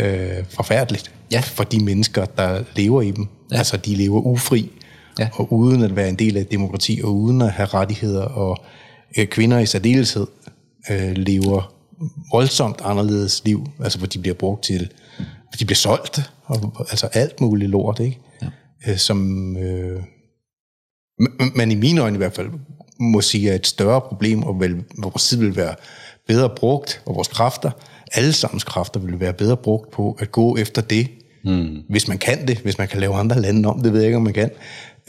øh, 0.00 0.44
forfærdeligt 0.48 1.10
ja. 1.32 1.40
for 1.40 1.64
de 1.64 1.84
mennesker, 1.84 2.24
der 2.24 2.62
lever 2.76 3.02
i 3.02 3.10
dem. 3.10 3.26
Ja. 3.52 3.56
Altså 3.56 3.76
de 3.76 3.94
lever 3.94 4.20
ufri, 4.20 4.70
ja. 5.18 5.28
og 5.32 5.52
uden 5.52 5.82
at 5.82 5.96
være 5.96 6.08
en 6.08 6.16
del 6.16 6.36
af 6.36 6.46
demokrati, 6.46 7.00
og 7.04 7.16
uden 7.16 7.42
at 7.42 7.52
have 7.52 7.66
rettigheder, 7.66 8.22
og 8.22 8.64
øh, 9.18 9.26
kvinder 9.26 9.58
i 9.58 9.66
særdeleshed 9.66 10.26
øh, 10.90 11.12
lever 11.16 11.77
voldsomt 12.32 12.80
anderledes 12.84 13.44
liv, 13.44 13.66
altså 13.84 13.98
hvor 13.98 14.06
de 14.06 14.18
bliver 14.18 14.34
brugt 14.34 14.64
til, 14.64 14.90
de 15.58 15.64
bliver 15.64 15.76
solgt, 15.76 16.32
og, 16.44 16.86
altså 16.90 17.06
alt 17.06 17.40
muligt 17.40 17.70
lort, 17.70 18.00
ikke? 18.00 18.18
Ja. 18.42 18.46
Øh, 18.86 18.96
som 18.96 19.56
øh, 19.56 20.02
man 21.54 21.70
i 21.70 21.74
mine 21.74 22.00
øjne 22.00 22.14
i 22.14 22.18
hvert 22.18 22.34
fald 22.34 22.48
må 23.00 23.20
sige 23.20 23.50
er 23.50 23.54
et 23.54 23.66
større 23.66 24.00
problem, 24.00 24.42
og 24.42 24.60
vel, 24.60 24.84
vores 24.98 25.28
tid 25.28 25.38
vil 25.38 25.56
være 25.56 25.74
bedre 26.26 26.50
brugt, 26.56 27.02
og 27.06 27.14
vores 27.14 27.28
kræfter, 27.28 27.70
alle 28.12 28.32
sammens 28.32 28.64
kræfter 28.64 29.00
vil 29.00 29.20
være 29.20 29.32
bedre 29.32 29.56
brugt 29.56 29.90
på 29.90 30.16
at 30.20 30.32
gå 30.32 30.56
efter 30.56 30.82
det, 30.82 31.08
mm. 31.44 31.82
hvis 31.88 32.08
man 32.08 32.18
kan 32.18 32.48
det, 32.48 32.58
hvis 32.58 32.78
man 32.78 32.88
kan 32.88 33.00
lave 33.00 33.14
andre 33.14 33.40
lande 33.40 33.68
om, 33.68 33.80
det 33.82 33.92
ved 33.92 34.00
jeg 34.00 34.06
ikke, 34.06 34.16
om 34.16 34.22
man 34.22 34.34
kan, 34.34 34.50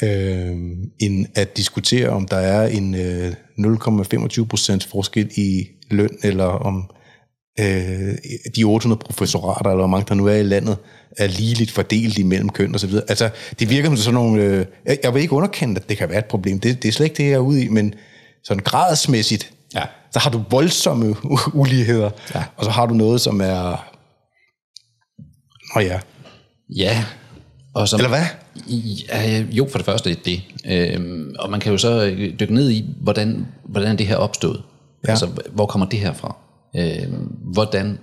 øh, 0.04 0.58
end 1.00 1.26
at 1.36 1.58
diskutere, 1.58 2.10
om 2.10 2.28
der 2.28 2.38
er 2.38 2.68
en 2.68 2.96
øh, 2.96 3.34
0,25 3.60 4.46
procents 4.46 4.86
forskel 4.86 5.32
i 5.36 5.68
løn, 5.92 6.18
eller 6.24 6.46
om 6.46 6.90
øh, 7.60 8.14
de 8.56 8.64
800 8.64 9.00
professorater, 9.00 9.70
eller 9.70 9.82
hvor 9.82 9.88
mange 9.88 10.06
der 10.10 10.16
nu 10.16 10.28
er 10.28 10.36
i 10.36 10.44
landet, 10.44 10.78
er 11.18 11.28
ligeligt 11.28 11.72
fordelt 11.72 12.18
imellem 12.18 12.50
køn 12.50 12.74
og 12.74 12.80
så 12.80 12.88
videre. 12.88 13.04
Altså, 13.10 13.30
det 13.60 13.70
virker 13.70 13.90
som 13.90 13.98
sådan 13.98 14.14
nogle... 14.14 14.44
Øh, 14.44 14.66
jeg, 14.86 14.98
jeg 15.04 15.14
vil 15.14 15.22
ikke 15.22 15.34
underkende, 15.34 15.76
at 15.76 15.90
det 15.90 15.98
kan 15.98 16.10
være 16.10 16.20
et 16.20 16.26
problem. 16.26 16.60
Det, 16.60 16.84
det 16.84 16.88
er 16.88 16.92
slet 16.92 17.06
ikke 17.06 17.18
det, 17.18 17.24
jeg 17.24 17.34
er 17.34 17.40
ude 17.40 17.64
i, 17.64 17.68
men 17.68 17.94
sådan 18.44 18.64
gradsmæssigt, 18.64 19.52
ja. 19.76 19.84
så 20.12 20.20
har 20.20 20.30
du 20.30 20.44
voldsomme 20.50 21.16
uligheder, 21.54 22.10
ja. 22.36 22.44
og 22.58 22.66
så 22.66 22.72
har 22.72 22.86
du 22.86 22.94
noget, 22.94 23.22
som 23.22 23.42
er... 23.42 23.86
Nå 25.76 25.82
ja. 25.82 26.00
Ja. 26.76 27.06
Og 27.74 27.88
som, 27.88 28.00
Eller 28.00 28.10
hvad? 28.10 28.26
Ja, 29.10 29.44
jo, 29.52 29.68
for 29.72 29.78
det 29.78 29.86
første 29.86 30.14
det. 30.14 30.42
Øhm, 30.66 31.36
og 31.40 31.50
man 31.50 31.60
kan 31.60 31.72
jo 31.72 31.78
så 31.78 32.10
dykke 32.40 32.54
ned 32.54 32.70
i, 32.70 32.86
hvordan, 33.02 33.48
hvordan 33.64 33.98
det 33.98 34.08
her 34.08 34.16
opstået. 34.16 34.64
Ja. 35.04 35.10
Altså, 35.10 35.28
hvor 35.54 35.66
kommer 35.66 35.88
det 35.88 36.00
her 36.00 36.14
fra? 36.14 36.36
Øh, 36.76 37.08
hvordan 37.54 37.98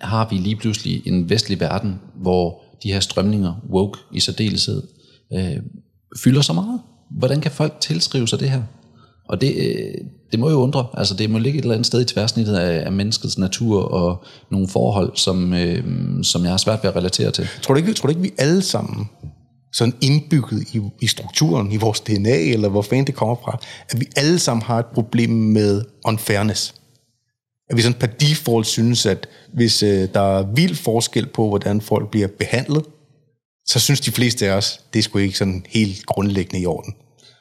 har 0.00 0.28
vi 0.30 0.36
lige 0.36 0.56
pludselig 0.56 1.02
en 1.06 1.30
vestlig 1.30 1.60
verden, 1.60 2.00
hvor 2.14 2.62
de 2.82 2.92
her 2.92 3.00
strømninger, 3.00 3.54
woke 3.70 3.98
i 4.12 4.20
særdeleshed, 4.20 4.82
øh, 5.32 5.56
fylder 6.18 6.40
så 6.40 6.52
meget? 6.52 6.80
Hvordan 7.10 7.40
kan 7.40 7.50
folk 7.50 7.80
tilskrive 7.80 8.28
sig 8.28 8.40
det 8.40 8.50
her? 8.50 8.62
Og 9.28 9.40
det, 9.40 9.54
øh, 9.56 9.94
det 10.32 10.40
må 10.40 10.50
jo 10.50 10.56
undre. 10.56 10.86
Altså 10.94 11.14
det 11.14 11.30
må 11.30 11.38
ligge 11.38 11.58
et 11.58 11.62
eller 11.62 11.74
andet 11.74 11.86
sted 11.86 12.00
i 12.00 12.04
tværsnittet 12.04 12.56
af, 12.56 12.86
af 12.86 12.92
menneskets 12.92 13.38
natur 13.38 13.82
og 13.82 14.24
nogle 14.50 14.68
forhold, 14.68 15.16
som, 15.16 15.54
øh, 15.54 15.84
som 16.22 16.42
jeg 16.42 16.50
har 16.50 16.56
svært 16.56 16.82
ved 16.82 16.90
at 16.90 16.96
relatere 16.96 17.30
til. 17.30 17.48
Tror 17.62 17.74
du 17.74 17.78
ikke, 17.78 17.94
tror 17.94 18.06
du 18.06 18.10
ikke 18.10 18.22
vi 18.22 18.32
alle 18.38 18.62
sammen 18.62 19.08
sådan 19.76 19.94
indbygget 20.00 20.62
i, 20.72 20.80
i 21.00 21.06
strukturen, 21.06 21.72
i 21.72 21.76
vores 21.76 22.00
DNA, 22.00 22.38
eller 22.38 22.68
hvor 22.68 22.82
fanden 22.82 23.06
det 23.06 23.14
kommer 23.14 23.34
fra, 23.34 23.58
at 23.90 24.00
vi 24.00 24.06
alle 24.16 24.38
sammen 24.38 24.62
har 24.62 24.78
et 24.78 24.86
problem 24.86 25.30
med 25.30 25.84
unfairness. 26.04 26.74
at 27.70 27.76
vi 27.76 27.82
sådan 27.82 27.98
per 27.98 28.06
default 28.06 28.66
synes, 28.66 29.06
at 29.06 29.28
hvis 29.54 29.82
øh, 29.82 30.08
der 30.14 30.38
er 30.38 30.46
vild 30.54 30.74
forskel 30.74 31.26
på, 31.26 31.48
hvordan 31.48 31.80
folk 31.80 32.10
bliver 32.10 32.28
behandlet, 32.38 32.84
så 33.66 33.78
synes 33.78 34.00
de 34.00 34.12
fleste 34.12 34.50
af 34.50 34.56
os, 34.56 34.80
det 34.92 34.98
er 34.98 35.02
sgu 35.02 35.18
ikke 35.18 35.38
sådan 35.38 35.64
helt 35.68 36.06
grundlæggende 36.06 36.62
i 36.62 36.66
orden. 36.66 36.94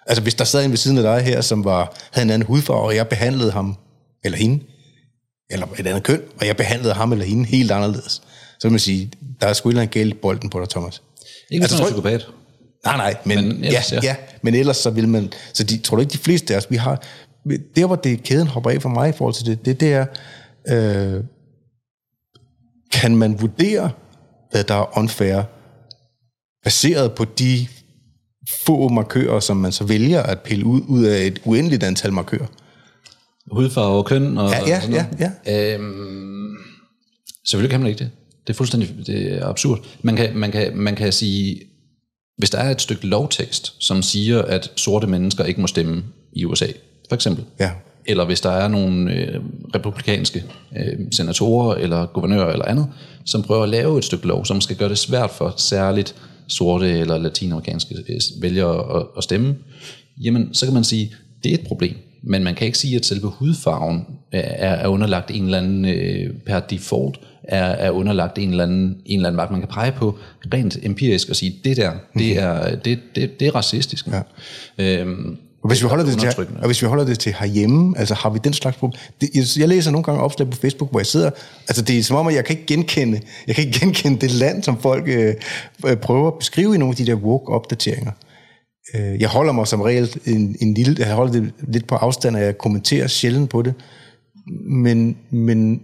Altså 0.08 0.22
hvis 0.22 0.36
der 0.36 0.44
sad 0.44 0.66
en 0.66 0.72
ved 0.72 0.78
siden 0.78 0.98
af 0.98 1.04
dig 1.04 1.22
her, 1.22 1.42
som 1.42 1.66
var, 1.66 1.98
havde 2.12 2.26
en 2.26 2.30
anden 2.30 2.46
hudfarve, 2.48 2.82
og 2.82 2.96
jeg 2.96 3.08
behandlede 3.08 3.52
ham, 3.52 3.76
eller 4.24 4.38
hende, 4.38 4.64
eller 5.50 5.68
et 5.80 5.88
andet 5.88 6.04
køn, 6.04 6.22
og 6.40 6.48
jeg 6.48 6.58
behandlede 6.58 6.94
ham 6.94 7.12
eller 7.12 7.26
hende 7.26 7.46
helt 7.46 7.72
anderledes, 7.72 8.22
så 8.60 8.68
vil 8.68 8.72
man 8.72 8.80
sige, 8.80 9.12
der 9.42 9.48
er 9.48 9.54
sgu 9.54 9.70
ikke 9.70 9.86
galt 9.86 10.14
i 10.14 10.18
bolden 10.18 10.50
på 10.50 10.60
dig, 10.60 10.70
Thomas. 10.70 11.02
Ikke 11.52 11.64
altså, 11.64 11.82
er 11.82 11.86
psykopat. 11.86 12.28
Nej, 12.86 12.98
nej, 12.98 13.16
men, 13.26 13.48
men 13.48 13.64
ellers, 13.64 13.92
ja, 13.92 14.00
ja. 14.04 14.08
ja, 14.08 14.16
men 14.42 14.56
ellers 14.56 14.78
så 14.78 14.90
vil 14.90 15.08
man, 15.08 15.34
så 15.54 15.64
de, 15.64 15.78
tror 15.78 15.98
du 15.98 16.02
ikke, 16.02 16.14
de 16.14 16.18
fleste 16.18 16.54
af 16.54 16.58
os, 16.58 16.72
vi 16.72 16.76
har, 16.76 17.04
der 17.76 17.86
hvor 17.86 17.96
det 17.96 18.24
kæden 18.24 18.48
hopper 18.48 18.70
af 18.70 18.82
for 18.82 18.90
mig 18.90 19.10
i 19.10 19.12
forhold 19.12 19.34
til 19.34 19.46
det, 19.46 19.66
det, 19.66 19.80
det 19.80 19.94
er, 19.94 20.06
øh, 20.68 21.24
kan 22.92 23.16
man 23.16 23.42
vurdere, 23.42 23.92
hvad 24.52 24.64
der 24.64 24.76
er 24.76 24.98
unfair, 24.98 25.44
baseret 26.64 27.14
på 27.14 27.26
de 27.26 27.68
få 28.66 28.90
markører, 28.90 29.40
som 29.40 29.58
man 29.58 29.72
så 29.72 29.84
vælger 29.84 30.24
at 30.24 30.40
pille 30.40 30.66
ud, 30.66 30.82
ud 30.88 31.04
af 31.04 31.26
et 31.26 31.42
uendeligt 31.46 31.84
antal 31.84 32.14
markører? 32.14 32.48
Hudfarve 33.52 33.98
og 33.98 34.06
køn 34.06 34.38
og, 34.38 34.50
ja, 34.50 34.68
ja, 34.68 34.76
og 34.76 34.82
sådan 34.82 34.96
noget. 34.96 35.20
Ja, 35.20 35.32
ja. 35.46 35.74
Øhm, 35.74 36.58
selvfølgelig 37.48 37.72
kan 37.72 37.80
man 37.80 37.90
ikke 37.90 38.00
det. 38.00 38.12
Det 38.48 38.54
er 38.54 38.58
fuldstændig 38.58 38.90
det 39.08 39.34
er 39.34 39.46
absurd. 39.46 39.80
Man 40.02 40.16
kan, 40.16 40.38
man, 40.38 40.52
kan, 40.52 40.78
man 40.78 40.96
kan 40.96 41.12
sige, 41.12 41.62
hvis 42.38 42.50
der 42.50 42.58
er 42.58 42.72
et 42.72 42.82
stykke 42.82 43.08
lovtekst, 43.08 43.76
som 43.80 44.02
siger, 44.02 44.42
at 44.42 44.72
sorte 44.76 45.08
mennesker 45.08 45.44
ikke 45.44 45.62
må 45.62 45.68
stemme 45.68 46.04
i 46.34 46.46
USA, 46.46 46.68
for 47.10 47.16
eksempel, 47.16 47.46
ja. 47.60 47.72
eller 48.06 48.26
hvis 48.26 48.42
der 48.42 48.50
er 48.52 48.68
nogle 48.68 49.14
øh, 49.14 49.42
republikanske 49.76 50.44
øh, 50.78 51.00
senatorer 51.12 51.76
eller 51.76 52.06
guvernører 52.06 52.52
eller 52.52 52.66
andet, 52.66 52.88
som 53.26 53.44
prøver 53.44 53.64
at 53.64 53.70
lave 53.70 53.98
et 53.98 54.04
stykke 54.04 54.28
lov, 54.28 54.46
som 54.46 54.62
skal 54.62 54.76
gøre 54.76 54.90
det 54.90 54.98
svært 54.98 55.32
for 55.32 55.54
særligt 55.58 56.16
sorte 56.48 57.00
eller 57.00 57.18
latinamerikanske 57.18 57.96
øh, 58.10 58.22
vælgere 58.42 59.00
at, 59.00 59.06
at 59.18 59.24
stemme, 59.24 59.56
jamen 60.22 60.54
så 60.54 60.66
kan 60.66 60.74
man 60.74 60.84
sige, 60.84 61.16
det 61.44 61.50
er 61.50 61.54
et 61.54 61.68
problem. 61.68 61.96
Men 62.26 62.44
man 62.44 62.56
kan 62.56 62.66
ikke 62.66 62.78
sige, 62.78 62.96
at 62.96 63.06
selve 63.06 63.28
hudfarven 63.28 64.06
er, 64.32 64.40
er 64.74 64.88
underlagt 64.88 65.32
en 65.32 65.44
eller 65.44 65.58
anden 65.58 65.86
øh, 65.86 66.34
per 66.46 66.60
default 66.60 67.20
er, 67.44 67.66
er 67.66 67.90
underlagt 67.90 68.38
en 68.38 68.50
eller, 68.50 68.64
anden, 68.64 68.98
en 69.06 69.20
eller 69.20 69.30
anden 69.30 69.52
man 69.52 69.62
kan 69.62 69.70
pege 69.70 69.92
på 69.92 70.18
rent 70.54 70.78
empirisk 70.84 71.30
og 71.30 71.36
sige, 71.36 71.56
det 71.64 71.78
der, 71.78 71.92
det 71.92 72.36
mhm. 72.36 72.38
er, 72.38 72.76
det, 72.76 73.00
det, 73.16 73.40
det 73.40 73.48
er 73.48 73.56
racistisk. 73.56 74.08
Ja. 74.08 74.22
Øhm, 74.78 75.38
og 75.64 75.70
hvis, 75.70 75.84
vi 75.84 75.88
holder 75.88 76.06
det 76.06 76.20
til, 76.20 76.48
og 76.62 76.66
hvis 76.66 76.82
vi 76.82 76.88
holder 76.88 77.06
det 77.06 77.20
til 77.20 77.36
herhjemme, 77.40 77.98
altså 77.98 78.14
har 78.14 78.30
vi 78.30 78.40
den 78.44 78.54
slags 78.54 78.78
problem? 78.78 79.00
Det, 79.22 79.58
jeg, 79.58 79.68
læser 79.68 79.92
nogle 79.92 80.04
gange 80.04 80.22
opslag 80.22 80.50
på 80.50 80.58
Facebook, 80.58 80.92
hvor 80.92 81.00
jeg 81.00 81.06
sidder, 81.06 81.30
altså 81.68 81.84
det 81.84 82.00
er 82.00 82.04
som 82.04 82.18
om, 82.18 82.28
at 82.28 82.36
jeg 82.36 82.46
kan 82.46 82.56
ikke 82.56 82.68
genkende, 82.68 83.22
jeg 83.48 83.56
kan 83.56 83.66
ikke 83.66 83.80
genkende 83.82 84.22
det 84.22 84.32
land, 84.32 84.64
som 84.64 84.82
folk 84.82 85.04
øh, 85.08 85.34
øh 85.86 85.98
prøver 85.98 86.28
at 86.28 86.34
beskrive 86.40 86.76
i 86.76 86.78
nogle 86.78 86.92
af 86.92 86.96
de 86.96 87.06
der 87.06 87.16
woke-opdateringer. 87.16 88.12
Øh, 88.94 89.22
jeg 89.22 89.30
holder 89.30 89.54
mig 89.54 89.68
som 89.68 89.82
regel 89.82 90.20
en, 90.26 90.56
en 90.62 90.74
lille, 90.74 90.96
jeg 91.00 91.16
holder 91.16 91.34
det 91.34 91.54
lidt 91.68 91.88
på 91.88 91.96
afstand, 91.96 92.36
og 92.36 92.42
jeg 92.42 92.58
kommenterer 92.58 93.08
sjældent 93.08 93.50
på 93.50 93.62
det, 93.62 93.74
men, 94.70 95.18
men 95.30 95.82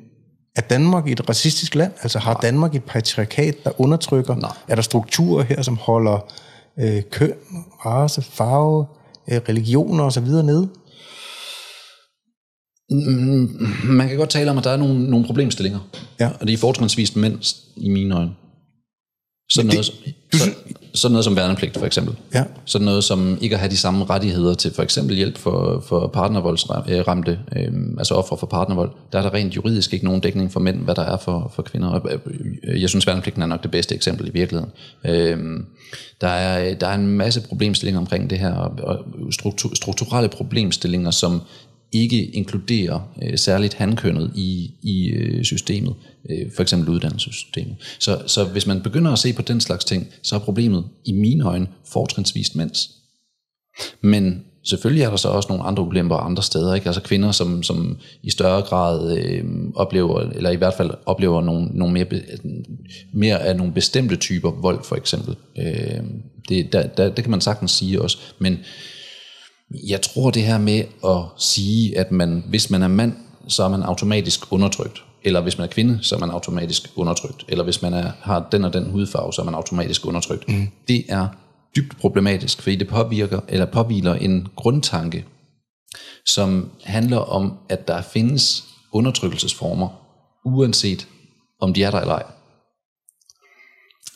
er 0.55 0.61
Danmark 0.61 1.07
et 1.07 1.29
racistisk 1.29 1.75
land? 1.75 1.91
Altså 2.01 2.19
har 2.19 2.39
Danmark 2.41 2.75
et 2.75 2.83
patriarkat, 2.83 3.63
der 3.63 3.81
undertrykker? 3.81 4.35
Nej. 4.35 4.51
Er 4.67 4.75
der 4.75 4.81
strukturer 4.81 5.43
her, 5.43 5.61
som 5.61 5.77
holder 5.77 6.33
øh, 6.79 7.01
køn, 7.11 7.33
race, 7.85 8.21
farve, 8.21 8.85
øh, 9.31 9.41
religioner 9.49 10.03
osv. 10.03 10.25
nede? 10.25 10.69
Mm, 12.91 13.49
man 13.83 14.07
kan 14.07 14.17
godt 14.17 14.29
tale 14.29 14.51
om, 14.51 14.57
at 14.57 14.63
der 14.63 14.69
er 14.69 14.77
nogle, 14.77 15.09
nogle 15.09 15.25
problemstillinger. 15.25 15.79
Ja. 16.19 16.29
Og 16.39 16.47
det 16.47 16.53
er 16.53 16.57
fortrinsvist 16.57 17.15
mænd 17.15 17.55
i 17.77 17.89
mine 17.89 18.15
øjne. 18.15 18.31
Sådan 19.51 19.67
noget, 19.67 19.91
det, 20.05 20.15
du, 20.33 20.37
så, 20.37 20.49
sådan 20.93 21.11
noget 21.11 21.25
som 21.25 21.35
værnepligt 21.35 21.77
for 21.77 21.85
eksempel. 21.85 22.15
Ja. 22.33 22.43
Sådan 22.65 22.85
noget 22.85 23.03
som 23.03 23.37
ikke 23.41 23.55
at 23.55 23.59
have 23.59 23.69
de 23.69 23.77
samme 23.77 24.05
rettigheder 24.05 24.53
til 24.53 24.73
for 24.73 24.83
eksempel 24.83 25.15
hjælp 25.15 25.37
for, 25.37 25.83
for 25.87 26.07
partnervoldsramte, 26.07 27.39
øh, 27.55 27.71
altså 27.97 28.13
offer 28.13 28.35
for 28.35 28.47
partnervold. 28.47 28.91
Der 29.11 29.19
er 29.19 29.23
der 29.23 29.33
rent 29.33 29.55
juridisk 29.55 29.93
ikke 29.93 30.05
nogen 30.05 30.21
dækning 30.21 30.51
for 30.51 30.59
mænd, 30.59 30.77
hvad 30.83 30.95
der 30.95 31.01
er 31.01 31.17
for, 31.17 31.51
for 31.55 31.61
kvinder. 31.61 32.19
Øh, 32.63 32.81
jeg 32.81 32.89
synes 32.89 33.07
værnepligten 33.07 33.41
er 33.41 33.47
nok 33.47 33.63
det 33.63 33.71
bedste 33.71 33.95
eksempel 33.95 34.27
i 34.27 34.31
virkeligheden. 34.31 34.71
Øh, 35.05 35.63
der, 36.21 36.27
er, 36.27 36.73
der 36.73 36.87
er 36.87 36.95
en 36.95 37.07
masse 37.07 37.41
problemstillinger 37.41 37.99
omkring 37.99 38.29
det 38.29 38.39
her, 38.39 38.53
og 38.83 38.97
struktur, 39.31 39.75
strukturelle 39.75 40.29
problemstillinger, 40.29 41.11
som 41.11 41.41
ikke 41.91 42.25
inkluderer 42.25 42.99
øh, 43.23 43.37
særligt 43.37 43.73
handkønnet 43.73 44.31
i, 44.35 44.71
i 44.81 45.07
øh, 45.07 45.43
systemet, 45.43 45.93
øh, 46.29 46.51
for 46.55 46.61
eksempel 46.61 46.89
uddannelsessystemet. 46.89 47.75
Så, 47.99 48.21
så 48.27 48.43
hvis 48.43 48.67
man 48.67 48.81
begynder 48.81 49.11
at 49.11 49.19
se 49.19 49.33
på 49.33 49.41
den 49.41 49.61
slags 49.61 49.85
ting, 49.85 50.07
så 50.23 50.35
er 50.35 50.39
problemet 50.39 50.85
i 51.05 51.11
mine 51.11 51.45
øjne 51.45 51.67
fortrinsvist 51.85 52.55
mænds. 52.55 52.89
Men 54.01 54.43
selvfølgelig 54.63 55.03
er 55.03 55.09
der 55.09 55.17
så 55.17 55.27
også 55.27 55.49
nogle 55.49 55.63
andre 55.63 55.83
ulemper 55.83 56.15
andre 56.15 56.43
steder, 56.43 56.75
ikke? 56.75 56.87
Altså 56.87 57.01
kvinder, 57.01 57.31
som, 57.31 57.63
som 57.63 57.97
i 58.23 58.29
større 58.29 58.61
grad 58.61 59.17
øh, 59.17 59.45
oplever, 59.75 60.19
eller 60.19 60.49
i 60.49 60.55
hvert 60.55 60.73
fald 60.73 60.91
oplever 61.05 61.41
nogle, 61.41 61.67
nogle 61.73 61.93
mere, 61.93 62.05
mere 63.13 63.41
af 63.41 63.55
nogle 63.55 63.73
bestemte 63.73 64.15
typer 64.15 64.51
vold, 64.51 64.83
for 64.83 64.95
eksempel. 64.95 65.35
Øh, 65.57 66.03
det, 66.49 66.73
der, 66.73 66.87
der, 66.87 67.09
det 67.09 67.23
kan 67.23 67.31
man 67.31 67.41
sagtens 67.41 67.71
sige 67.71 68.01
også, 68.01 68.17
men 68.39 68.59
jeg 69.87 70.01
tror 70.01 70.31
det 70.31 70.43
her 70.43 70.57
med 70.57 70.83
at 71.05 71.23
sige, 71.37 71.97
at 71.97 72.11
man, 72.11 72.43
hvis 72.47 72.69
man 72.69 72.83
er 72.83 72.87
mand, 72.87 73.13
så 73.47 73.63
er 73.63 73.69
man 73.69 73.83
automatisk 73.83 74.53
undertrykt. 74.53 75.03
Eller 75.23 75.41
hvis 75.41 75.57
man 75.57 75.67
er 75.67 75.71
kvinde, 75.71 75.99
så 76.01 76.15
er 76.15 76.19
man 76.19 76.29
automatisk 76.29 76.91
undertrykt. 76.95 77.45
Eller 77.47 77.63
hvis 77.63 77.81
man 77.81 77.93
er, 77.93 78.11
har 78.21 78.47
den 78.51 78.63
og 78.63 78.73
den 78.73 78.91
hudfarve, 78.91 79.33
så 79.33 79.41
er 79.41 79.45
man 79.45 79.55
automatisk 79.55 80.05
undertrykt. 80.05 80.49
Mm. 80.49 80.67
Det 80.87 81.05
er 81.09 81.27
dybt 81.75 81.97
problematisk, 81.97 82.61
fordi 82.61 82.75
det 82.75 82.87
påvirker 82.87 83.39
eller 83.47 83.65
påviler 83.65 84.13
en 84.13 84.47
grundtanke, 84.55 85.25
som 86.25 86.71
handler 86.83 87.17
om, 87.17 87.53
at 87.69 87.87
der 87.87 88.01
findes 88.01 88.63
undertrykkelsesformer, 88.93 89.89
uanset 90.45 91.07
om 91.59 91.73
de 91.73 91.83
er 91.83 91.91
der 91.91 91.99
eller 91.99 92.13
ej. 92.13 92.23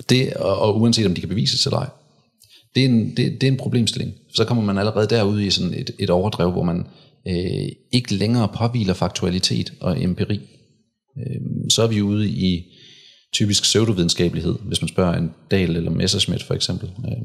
Det, 0.09 0.33
og, 0.33 0.59
og 0.59 0.81
uanset 0.81 1.05
om 1.05 1.13
de 1.13 1.21
kan 1.21 1.29
bevises 1.29 1.65
eller 1.65 1.79
ej 1.79 1.89
det 2.75 2.85
er 2.85 2.89
en, 2.89 3.09
det, 3.09 3.41
det 3.41 3.43
er 3.43 3.51
en 3.51 3.57
problemstilling. 3.57 4.13
Så 4.33 4.45
kommer 4.45 4.63
man 4.63 4.77
allerede 4.77 5.07
derud 5.07 5.41
i 5.41 5.49
sådan 5.49 5.73
et, 5.73 5.91
et 5.99 6.09
overdrev, 6.09 6.51
hvor 6.51 6.63
man 6.63 6.87
øh, 7.27 7.69
ikke 7.91 8.13
længere 8.13 8.47
påviler 8.47 8.93
faktualitet 8.93 9.73
og 9.79 10.03
empiri. 10.03 10.41
Øh, 11.17 11.69
så 11.69 11.83
er 11.83 11.87
vi 11.87 12.01
ude 12.01 12.29
i 12.29 12.63
typisk 13.33 13.63
pseudovidenskabelighed, 13.63 14.55
hvis 14.61 14.81
man 14.81 14.87
spørger 14.87 15.13
en 15.13 15.31
Dal 15.51 15.75
eller 15.75 15.91
Messerschmidt 15.91 16.43
for 16.43 16.53
eksempel. 16.53 16.89
Øh, 17.05 17.17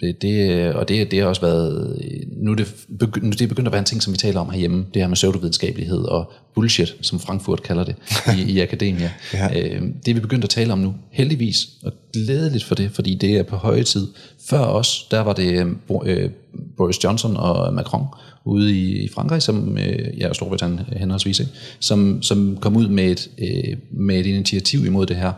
det, 0.00 0.22
det, 0.22 0.72
og 0.74 0.88
det, 0.88 1.10
det 1.10 1.18
har 1.18 1.26
også 1.26 1.40
været, 1.40 1.98
nu 2.36 2.50
er 2.50 2.54
det, 2.54 2.74
nu 3.22 3.30
det 3.30 3.40
er 3.40 3.46
begyndt 3.46 3.68
at 3.68 3.72
være 3.72 3.78
en 3.78 3.84
ting, 3.84 4.02
som 4.02 4.12
vi 4.12 4.18
taler 4.18 4.40
om 4.40 4.50
herhjemme, 4.50 4.86
det 4.94 5.02
her 5.02 5.08
med 5.08 5.14
pseudovidenskabelighed 5.14 5.98
og 5.98 6.32
bullshit, 6.54 6.96
som 7.00 7.20
Frankfurt 7.20 7.62
kalder 7.62 7.84
det 7.84 7.94
i, 8.38 8.52
i 8.52 8.60
akademia. 8.66 9.12
ja. 9.34 9.60
øh, 9.60 9.82
det 10.04 10.10
er 10.10 10.14
vi 10.14 10.20
begyndt 10.20 10.44
at 10.44 10.50
tale 10.50 10.72
om 10.72 10.78
nu, 10.78 10.94
heldigvis, 11.12 11.68
og 11.84 11.92
glædeligt 12.12 12.64
for 12.64 12.74
det, 12.74 12.90
fordi 12.90 13.14
det 13.14 13.36
er 13.36 13.42
på 13.42 13.56
høje 13.56 13.82
tid. 13.82 14.06
Før 14.50 14.60
os, 14.60 15.06
der 15.10 15.20
var 15.20 15.32
det 15.32 15.66
øh, 16.04 16.30
Boris 16.76 17.04
Johnson 17.04 17.36
og 17.36 17.74
Macron 17.74 18.06
ude 18.48 18.76
i, 18.78 19.04
i 19.04 19.08
Frankrig, 19.08 19.42
som, 19.42 19.78
øh, 19.78 20.20
ja, 20.20 20.32
Storbritannien 20.32 20.80
henholdsvis, 20.96 21.40
ikke? 21.40 21.52
Som, 21.80 22.22
som 22.22 22.58
kom 22.60 22.76
ud 22.76 22.88
med 22.88 23.10
et, 23.10 23.30
øh, 23.38 23.76
med 23.90 24.20
et 24.20 24.26
initiativ 24.26 24.86
imod 24.86 25.06
det 25.06 25.16
her, 25.16 25.32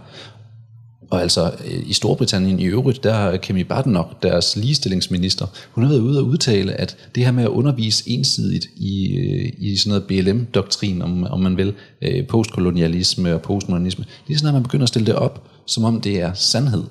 og 1.11 1.23
altså 1.23 1.53
øh, 1.67 1.91
i 1.91 1.93
Storbritannien 1.93 2.61
i 2.61 2.65
øvrigt, 2.65 3.05
der 3.05 3.15
er 3.15 3.37
Kemi 3.37 3.65
Badenoch, 3.65 4.09
deres 4.23 4.57
ligestillingsminister, 4.57 5.47
hun 5.73 5.85
har 5.85 5.91
været 5.91 6.01
ude 6.01 6.19
og 6.19 6.27
udtale, 6.27 6.73
at 6.73 6.97
det 7.15 7.25
her 7.25 7.33
med 7.33 7.45
at 7.45 7.49
undervise 7.49 8.11
ensidigt 8.11 8.67
i, 8.77 9.17
øh, 9.17 9.53
i 9.59 9.77
sådan 9.77 9.89
noget 9.89 10.05
BLM-doktrin, 10.05 11.03
om, 11.03 11.25
om 11.25 11.41
man 11.41 11.57
vil, 11.57 11.75
øh, 12.03 12.27
postkolonialisme 12.27 13.35
og 13.35 13.43
postmodernisme, 13.43 14.05
lige 14.27 14.39
sådan, 14.39 14.49
at 14.49 14.55
man 14.55 14.63
begynder 14.63 14.83
at 14.83 14.89
stille 14.89 15.07
det 15.07 15.15
op, 15.15 15.49
som 15.67 15.85
om 15.85 16.01
det 16.01 16.21
er 16.21 16.33
sandhed. 16.33 16.83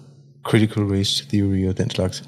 Critical 0.43 0.83
race 0.83 1.25
theory 1.29 1.67
og 1.69 1.77
den 1.77 1.89
slags. 1.89 2.23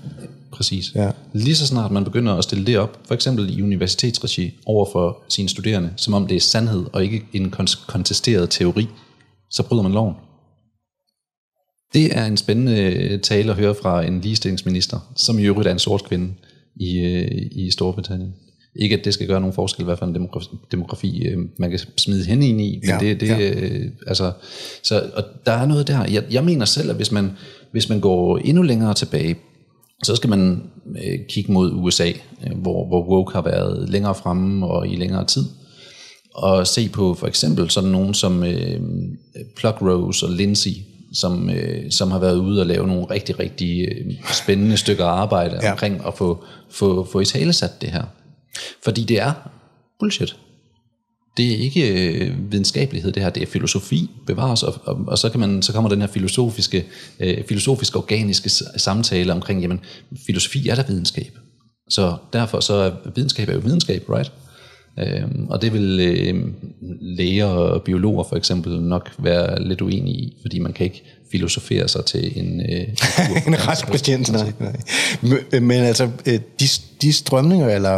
Præcis. 0.52 0.96
Ja. 0.96 1.12
Lige 1.34 1.56
så 1.56 1.68
snart 1.68 1.92
man 1.92 2.04
begynder 2.04 2.34
at 2.34 2.44
stille 2.44 2.66
det 2.66 2.78
op, 2.78 3.00
for 3.08 3.14
eksempel 3.14 3.58
i 3.58 3.62
universitetsregi, 3.62 4.60
over 4.66 4.86
for 4.92 5.24
sine 5.30 5.50
studerende, 5.50 5.94
som 5.98 6.14
om 6.14 6.28
det 6.28 6.36
er 6.36 6.42
sandhed 6.42 6.86
og 6.94 7.04
ikke 7.04 7.26
en 7.34 7.54
kontesteret 7.88 8.50
teori, 8.50 8.88
så 9.50 9.64
bryder 9.64 9.84
man 9.84 9.92
loven. 9.92 10.16
Det 11.94 12.18
er 12.18 12.26
en 12.26 12.38
spændende 12.38 12.82
øh, 12.82 13.20
tale 13.20 13.52
at 13.52 13.58
høre 13.58 13.76
fra 13.82 14.06
en 14.06 14.22
ligestillingsminister, 14.22 15.00
som 15.16 15.40
i 15.40 15.44
øvrigt 15.44 15.68
er 15.68 15.72
en 15.72 15.80
sort 15.80 16.04
kvinde 16.04 16.34
i, 16.76 17.00
øh, 17.00 17.50
i 17.52 17.72
Storbritannien. 17.72 18.34
Ikke 18.76 18.98
at 18.98 19.06
det 19.06 19.14
skal 19.14 19.28
gøre 19.28 19.40
nogen 19.40 19.54
forskel, 19.54 19.82
i 19.82 19.86
hvert 19.86 20.00
fald 20.00 20.10
en 20.10 20.16
demografi, 20.16 20.48
demografi 20.72 21.28
øh, 21.28 21.38
man 21.58 21.70
kan 21.70 21.80
smide 21.98 22.26
hende 22.26 22.48
ind 22.48 22.62
i, 22.62 22.80
men 22.82 22.90
ja, 22.90 22.98
det, 23.00 23.20
det 23.20 23.28
ja. 23.28 23.90
altså, 24.08 24.32
så, 24.84 25.10
og 25.14 25.24
der 25.46 25.52
er 25.52 25.66
noget 25.66 25.88
der. 25.88 26.06
Jeg, 26.06 26.24
jeg 26.32 26.44
mener 26.44 26.66
selv, 26.66 26.90
at 26.90 26.96
hvis 26.96 27.12
man, 27.12 27.32
hvis 27.72 27.90
man 27.90 28.00
går 28.00 28.38
endnu 28.38 28.64
længere 28.64 28.94
tilbage, 28.94 29.36
så 30.04 30.16
skal 30.16 30.30
man 30.30 30.64
øh, 31.04 31.20
kigge 31.30 31.52
mod 31.52 31.72
USA, 31.74 32.08
øh, 32.08 32.58
hvor, 32.58 32.88
hvor 32.88 33.08
woke 33.08 33.34
har 33.34 33.42
været 33.42 33.90
længere 33.90 34.16
fremme 34.16 34.68
og 34.68 34.88
i 34.88 34.96
længere 34.96 35.26
tid. 35.26 35.46
og 36.34 36.68
se 36.68 36.90
på 36.90 37.14
for 37.14 37.28
eksempel 37.28 37.70
sådan 37.70 37.90
nogen 37.90 38.14
som 38.14 38.44
øh, 38.44 38.82
Plugrose 39.56 40.26
og 40.26 40.32
Lindsay, 40.32 40.72
som, 41.14 41.50
øh, 41.50 41.92
som 41.92 42.12
har 42.12 42.20
været 42.20 42.38
ude 42.38 42.62
og 42.62 42.66
lave 42.66 42.88
nogle 42.88 43.06
rigtig, 43.06 43.40
rigtig 43.40 43.88
øh, 43.88 44.14
spændende 44.34 44.78
stykker 44.78 45.06
arbejde 45.06 45.60
ja. 45.62 45.72
omkring 45.72 46.06
at 46.08 46.14
få, 46.18 46.44
få, 46.70 47.08
få 47.12 47.20
i 47.20 47.26
tale 47.26 47.54
sat 47.54 47.82
det 47.82 47.90
her. 47.90 48.04
Fordi 48.84 49.04
det 49.04 49.20
er 49.20 49.34
bullshit. 50.00 50.38
Det 51.38 51.54
er 51.54 51.58
ikke 51.58 52.12
øh, 52.12 52.52
videnskabelighed, 52.52 53.12
det 53.12 53.24
her, 53.24 53.30
det 53.30 53.44
er 53.44 53.48
filosofi 53.48 54.10
bevares, 54.28 54.64
og, 54.64 54.74
og, 54.84 55.00
og 55.08 55.18
så, 55.18 55.30
kan 55.30 55.40
man, 55.40 55.62
så 55.62 55.74
kommer 55.74 55.90
den 55.90 56.02
her 56.02 56.08
filosofiske, 56.08 56.86
øh, 57.20 57.44
filosofiske 57.48 57.98
organiske 57.98 58.50
samtale 58.78 59.34
omkring, 59.34 59.62
jamen, 59.62 59.80
filosofi 60.26 60.68
er 60.70 60.76
der 60.76 60.84
videnskab. 60.88 61.38
Så 61.90 62.16
derfor 62.34 62.60
så 62.60 62.74
er 62.74 62.92
videnskab 63.16 63.50
er 63.50 63.54
jo 63.54 63.60
videnskab, 63.60 64.10
right? 64.10 64.32
Øhm, 65.00 65.48
og 65.50 65.62
det 65.62 65.74
vil 65.74 66.00
øh, 66.00 66.48
læger 67.02 67.46
og 67.46 67.84
biologer 67.84 68.24
for 68.24 68.36
eksempel 68.36 68.82
nok 68.82 69.10
være 69.20 69.68
lidt 69.68 69.82
uenige 69.82 70.16
i, 70.16 70.38
fordi 70.42 70.60
man 70.60 70.74
kan 70.74 70.84
ikke 70.84 71.04
filosofere 71.32 71.88
sig 71.88 72.06
til 72.06 72.40
en... 72.40 72.62
Øh, 72.62 72.88
en 73.48 73.68
retspatient, 73.68 74.32
nej, 74.32 74.52
nej. 74.60 74.76
Men, 75.22 75.64
men 75.64 75.82
altså, 75.82 76.10
øh, 76.26 76.40
de, 76.60 76.66
de 77.02 77.14
strømninger, 77.14 77.70
eller... 77.70 77.96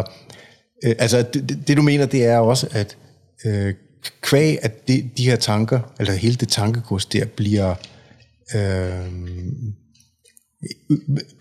Øh, 0.84 0.96
altså, 1.00 1.22
det, 1.34 1.67
det 1.67 1.78
du 1.78 1.82
mener, 1.82 2.06
det 2.06 2.26
er 2.26 2.38
også, 2.38 2.67
at 2.72 2.98
øh, 3.45 3.73
kvæg, 4.21 4.58
at 4.62 4.88
de, 4.88 5.10
de 5.17 5.25
her 5.25 5.36
tanker, 5.36 5.79
eller 5.99 6.13
hele 6.13 6.36
det 6.36 6.47
tankekurs 6.47 7.06
der, 7.06 7.25
bliver... 7.25 7.75
Øh, 8.56 9.08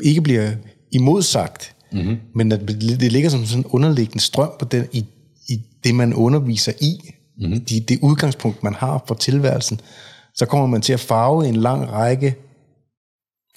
ikke 0.03 0.21
bliver 0.21 0.53
imodsagt, 0.93 1.75
mm-hmm. 1.93 2.17
men 2.35 2.53
at 2.53 2.61
det 2.69 3.13
ligger 3.13 3.31
som 3.31 3.47
sådan 3.47 3.65
en 3.65 3.71
underliggende 3.71 4.21
strøm 4.21 4.51
på 4.59 4.65
den, 4.65 4.87
i 4.93 5.07
i 5.49 5.63
det, 5.85 5.95
man 5.95 6.15
underviser 6.15 6.73
i, 6.81 7.15
mm-hmm. 7.39 7.65
de, 7.65 7.81
det 7.81 7.99
udgangspunkt, 8.03 8.63
man 8.63 8.75
har 8.75 9.05
for 9.07 9.15
tilværelsen, 9.15 9.81
så 10.35 10.47
kommer 10.47 10.67
man 10.67 10.83
til 10.83 10.93
at 10.93 11.01
farve 11.01 11.49
en 11.49 11.57
lang 11.57 11.93
række 11.93 12.35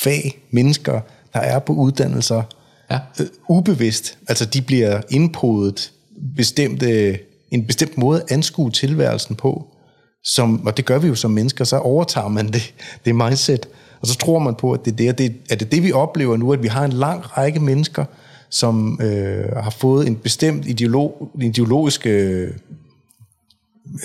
fag, 0.01 0.41
mennesker, 0.51 1.01
der 1.33 1.39
er 1.39 1.59
på 1.59 1.73
uddannelser, 1.73 2.43
ja. 2.91 2.99
øh, 3.19 3.27
ubevidst. 3.49 4.17
Altså, 4.27 4.45
de 4.45 4.61
bliver 4.61 5.01
indpodet 5.09 5.91
bestemte, 6.35 7.19
en 7.51 7.67
bestemt 7.67 7.97
måde 7.97 8.21
at 8.21 8.31
anskue 8.31 8.71
tilværelsen 8.71 9.35
på, 9.35 9.67
som, 10.23 10.67
og 10.67 10.77
det 10.77 10.85
gør 10.85 10.99
vi 10.99 11.07
jo 11.07 11.15
som 11.15 11.31
mennesker, 11.31 11.63
så 11.63 11.77
overtager 11.77 12.27
man 12.27 12.47
det, 12.47 12.73
det 13.05 13.15
mindset, 13.15 13.69
og 14.01 14.07
så 14.07 14.17
tror 14.17 14.39
man 14.39 14.55
på, 14.55 14.71
at 14.71 14.85
det 14.85 14.91
er 14.91 15.11
det, 15.11 15.17
det, 15.17 15.35
er 15.49 15.55
det 15.55 15.71
det, 15.71 15.83
vi 15.83 15.91
oplever 15.91 16.37
nu, 16.37 16.53
at 16.53 16.63
vi 16.63 16.67
har 16.67 16.85
en 16.85 16.93
lang 16.93 17.37
række 17.37 17.59
mennesker, 17.59 18.05
som 18.49 18.99
øh, 19.01 19.55
har 19.55 19.69
fået 19.69 20.07
en 20.07 20.15
bestemt 20.15 20.65
ideolog, 20.65 21.31
ideologisk 21.41 22.05
øh, 22.05 22.51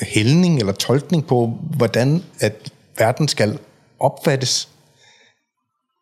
hældning 0.03 0.59
eller 0.59 0.73
tolkning 0.73 1.27
på, 1.27 1.47
hvordan 1.77 2.23
at 2.41 2.73
verden 2.99 3.29
skal 3.29 3.59
opfattes. 4.01 4.69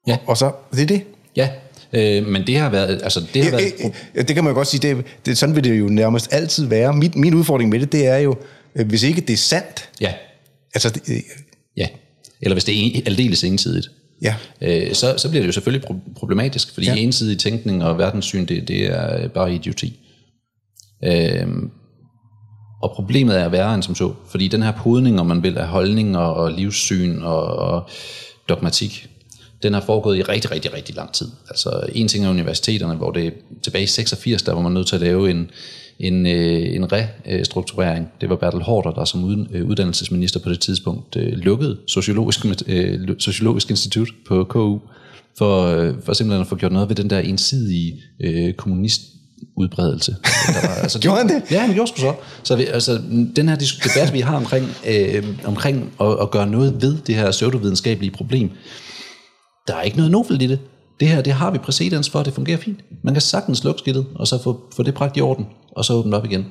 Ja. 0.07 0.19
Og 0.27 0.37
så, 0.37 0.53
det 0.73 0.83
er 0.83 0.87
det. 0.87 1.05
Ja, 1.37 1.51
øh, 1.93 2.27
men 2.27 2.47
det 2.47 2.59
har 2.59 2.71
været... 2.71 3.01
Altså, 3.03 3.21
det, 3.35 3.45
har 3.45 3.51
været... 3.51 3.73
Ja, 4.15 4.23
det 4.23 4.35
kan 4.35 4.45
man 4.45 4.55
godt 4.55 4.69
sige, 4.69 4.89
det, 4.89 5.05
det, 5.27 5.39
sådan 5.39 5.55
vil 5.57 5.65
det 5.65 5.79
jo 5.79 5.87
nærmest 5.87 6.29
altid 6.33 6.67
være. 6.67 6.93
Min, 6.93 7.13
min 7.17 7.35
udfordring 7.35 7.71
med 7.71 7.81
det, 7.81 7.93
det 7.93 8.07
er 8.07 8.19
jo, 8.19 8.37
øh, 8.77 8.89
hvis 8.89 9.03
ikke 9.03 9.21
det 9.21 9.33
er 9.33 9.37
sandt... 9.37 9.89
Ja. 10.01 10.13
Altså, 10.75 10.91
det, 10.91 11.03
øh, 11.09 11.21
ja. 11.77 11.87
Eller 12.43 12.55
hvis 12.55 12.65
det 12.65 12.97
er 12.97 13.01
aldeles 13.07 13.45
ensidigt 13.45 13.89
ja. 14.23 14.35
øh, 14.61 14.95
så, 14.95 15.15
så 15.17 15.29
bliver 15.29 15.43
det 15.43 15.47
jo 15.47 15.53
selvfølgelig 15.53 15.89
problematisk, 16.17 16.75
fordi 16.75 16.87
ja. 16.87 16.95
ensidig 16.95 17.39
tænkning 17.39 17.85
og 17.85 17.99
verdenssyn, 17.99 18.47
det, 18.47 18.69
det 18.69 18.87
er 18.87 19.29
bare 19.29 19.55
idioti. 19.55 20.01
Øh, 21.05 21.47
og 22.83 22.93
problemet 22.95 23.41
er 23.41 23.49
værre 23.49 23.75
end 23.75 23.83
som 23.83 23.95
så, 23.95 24.13
fordi 24.31 24.49
den 24.49 24.63
her 24.63 24.73
podning, 24.73 25.21
om 25.21 25.27
man 25.27 25.43
vil, 25.43 25.59
af 25.59 25.69
holdning 25.69 26.17
og, 26.17 26.35
og 26.35 26.53
livssyn 26.53 27.23
og, 27.23 27.43
og 27.43 27.89
dogmatik, 28.49 29.09
den 29.63 29.75
har 29.75 29.81
foregået 29.81 30.19
i 30.19 30.23
rigtig, 30.23 30.51
rigtig, 30.51 30.75
rigtig 30.75 30.97
lang 30.97 31.13
tid. 31.13 31.29
Altså 31.49 31.81
en 31.95 32.09
ting 32.09 32.25
er 32.25 32.31
universiteterne, 32.31 32.95
hvor 32.95 33.11
det 33.11 33.35
tilbage 33.63 33.85
i 33.85 33.87
86, 33.87 34.43
der 34.43 34.53
var 34.53 34.61
man 34.61 34.73
nødt 34.73 34.87
til 34.87 34.95
at 34.95 35.01
lave 35.01 35.31
en, 35.31 35.51
en, 35.99 36.27
øh, 36.27 36.75
en 36.75 36.93
restrukturering. 36.93 38.09
Det 38.21 38.31
var 38.31 38.37
Bertel 38.37 38.63
Hårder, 38.63 38.91
der 38.91 39.05
som 39.05 39.47
øh, 39.53 39.67
uddannelsesminister 39.67 40.41
på 40.41 40.49
det 40.49 40.61
tidspunkt 40.61 41.17
øh, 41.17 41.33
lukkede 41.33 41.79
Sociologisk, 41.87 42.41
Sociologisk 43.19 43.71
Institut 43.71 44.09
på 44.29 44.45
KU, 44.45 44.79
for, 45.39 45.93
for 46.05 46.13
simpelthen 46.13 46.41
at 46.41 46.47
få 46.47 46.57
gjort 46.57 46.73
noget 46.73 46.89
ved 46.89 46.97
den 46.97 47.11
der 47.11 47.19
ensidige 47.19 48.03
øh, 48.21 48.53
kommunist 48.53 49.01
udbredelse. 49.57 50.17
Der 50.47 50.69
var, 50.69 50.75
altså, 50.75 51.01
gjorde 51.03 51.19
han 51.19 51.29
det? 51.29 51.43
Ja, 51.51 51.61
han 51.61 51.75
gjorde 51.75 51.91
så. 51.97 52.15
Så 52.43 52.57
vi, 52.57 52.65
altså, 52.65 53.01
den 53.37 53.49
her 53.49 53.57
debat, 53.57 54.13
vi 54.13 54.21
har 54.21 54.37
omkring, 54.37 54.69
øh, 54.87 55.25
omkring 55.45 55.93
at, 56.01 56.17
at 56.23 56.31
gøre 56.31 56.47
noget 56.47 56.83
ved 56.83 56.97
det 57.07 57.15
her 57.15 57.31
pseudovidenskabelige 57.31 58.11
problem, 58.11 58.51
der 59.69 59.77
er 59.77 59.83
ikke 59.83 59.97
noget 59.97 60.13
nobelt 60.13 60.43
i 60.43 60.47
det. 60.47 60.59
Det 61.01 61.09
her, 61.09 61.21
det 61.21 61.33
har 61.33 61.51
vi 61.51 61.59
præcedens 61.59 62.11
for, 62.11 62.23
det 62.23 62.33
fungerer 62.33 62.59
fint. 62.59 62.81
Man 63.03 63.15
kan 63.15 63.21
sagtens 63.21 63.65
lukke 63.65 63.79
skidtet, 63.79 64.07
og 64.15 64.27
så 64.27 64.43
få, 64.43 64.61
få 64.77 64.83
det 64.83 64.95
bragt 64.95 65.17
i 65.17 65.21
orden 65.21 65.47
og 65.73 65.85
så 65.85 65.93
åbne 65.93 66.17
op 66.17 66.25
igen. 66.25 66.47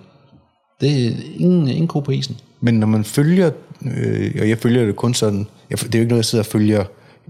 Det 0.82 1.08
er 1.08 1.12
ingen, 1.36 1.68
ingen 1.68 1.88
ko 1.88 2.00
på 2.00 2.12
isen. 2.12 2.38
Men 2.62 2.74
når 2.74 2.88
man 2.88 3.04
følger, 3.04 3.52
øh, 3.98 4.36
og 4.42 4.50
jeg 4.50 4.58
følger 4.58 4.86
det 4.86 4.96
kun 4.96 5.14
sådan, 5.14 5.48
jeg, 5.70 5.80
det 5.80 5.96
er 5.96 6.00
jo 6.00 6.02
ikke 6.02 6.10
noget, 6.10 6.24
jeg 6.24 6.26
sidder 6.26 6.44
og 6.44 6.52
følger 6.52 6.84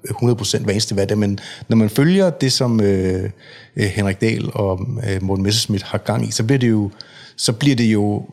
100% 0.08 0.64
hver 0.64 0.72
eneste 0.72 0.94
hvad 0.94 1.08
det, 1.08 1.18
men 1.18 1.40
når 1.68 1.78
man 1.78 1.90
følger 1.90 2.30
det, 2.30 2.52
som 2.52 2.82
øh, 2.82 3.30
øh, 3.76 3.84
Henrik 3.86 4.22
Dahl 4.22 4.50
og 4.54 4.88
øh, 5.10 5.24
Morten 5.24 5.44
Messerschmidt 5.44 5.84
har 5.84 5.98
gang 5.98 6.28
i, 6.28 6.32
så 6.32 6.44
bliver 6.44 6.60
det 6.60 6.70
jo, 6.70 6.92
så 7.38 7.54
bliver 7.54 7.76
det 7.76 7.94
jo 7.94 8.26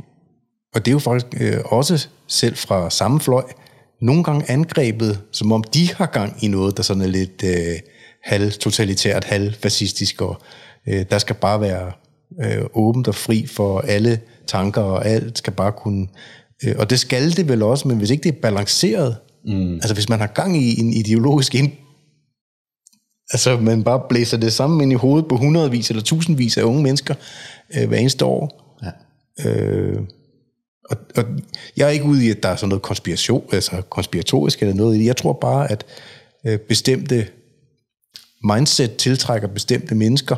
og 0.75 0.85
det 0.85 0.89
er 0.91 0.93
jo 0.93 0.99
faktisk 0.99 1.27
øh, 1.41 1.61
også 1.65 2.09
selv 2.27 2.57
fra 2.57 2.91
samme 2.91 3.21
fløj, 3.21 3.45
nogle 4.01 4.25
gange 4.25 4.51
angrebet, 4.51 5.21
som 5.33 5.53
om 5.53 5.65
de 5.75 5.95
har 5.95 6.07
gang 6.07 6.45
i 6.45 6.49
noget, 6.49 6.77
der 6.77 6.83
sådan 6.83 7.03
er 7.03 7.07
lidt 7.07 7.45
øh, 7.45 7.79
halv-totalitært, 8.25 9.25
halv-fascistisk, 9.25 10.23
og 10.23 10.43
øh, 10.89 11.05
der 11.11 11.19
skal 11.19 11.37
bare 11.37 11.61
være 11.61 11.93
øh, 12.45 12.65
åbent 12.75 13.09
og 13.09 13.15
fri 13.15 13.47
for 13.47 13.81
alle 13.81 14.21
tanker, 14.47 14.83
og 14.83 15.07
alt 15.07 15.39
skal 15.39 15.53
bare 15.53 15.73
kunne... 15.73 16.07
Øh, 16.65 16.75
og 16.79 16.91
det 16.91 17.01
skal 17.01 17.37
det 17.37 17.49
vel 17.49 17.63
også, 17.63 17.89
men 17.89 17.99
hvis 17.99 18.11
ikke 18.11 18.23
det 18.23 18.35
er 18.37 18.41
balanceret, 18.43 19.17
mm. 19.45 19.75
altså 19.75 19.95
hvis 19.95 20.09
man 20.09 20.19
har 20.19 20.27
gang 20.27 20.57
i 20.57 20.81
en 20.81 20.93
ideologisk 20.93 21.55
ind, 21.55 21.73
altså 23.31 23.57
man 23.57 23.85
bare 23.85 24.03
blæser 24.09 24.37
det 24.37 24.53
sammen 24.53 24.81
ind 24.81 24.93
i 24.93 24.95
hovedet 24.95 25.29
på 25.29 25.37
hundredvis 25.37 25.91
eller 25.91 26.03
tusindvis 26.03 26.57
af 26.57 26.63
unge 26.63 26.83
mennesker 26.83 27.15
øh, 27.77 27.89
hver 27.89 27.99
eneste 27.99 28.25
år. 28.25 28.77
Ja. 28.85 29.51
Øh, 29.51 29.99
og, 30.91 30.97
og 31.17 31.25
jeg 31.77 31.87
er 31.87 31.91
ikke 31.91 32.05
ude 32.05 32.27
i, 32.27 32.31
at 32.31 32.43
der 32.43 32.49
er 32.49 32.57
sådan 32.57 32.69
noget 32.69 32.83
konspiration, 32.83 33.45
altså 33.53 33.83
konspiratorisk 33.91 34.63
eller 34.63 34.75
noget 34.75 34.97
i 34.97 34.99
det. 34.99 35.07
Jeg 35.07 35.17
tror 35.17 35.33
bare, 35.33 35.71
at 35.71 35.85
øh, 36.47 36.59
bestemte 36.59 37.27
mindset 38.45 38.97
tiltrækker 38.97 39.49
bestemte 39.49 39.95
mennesker. 39.95 40.37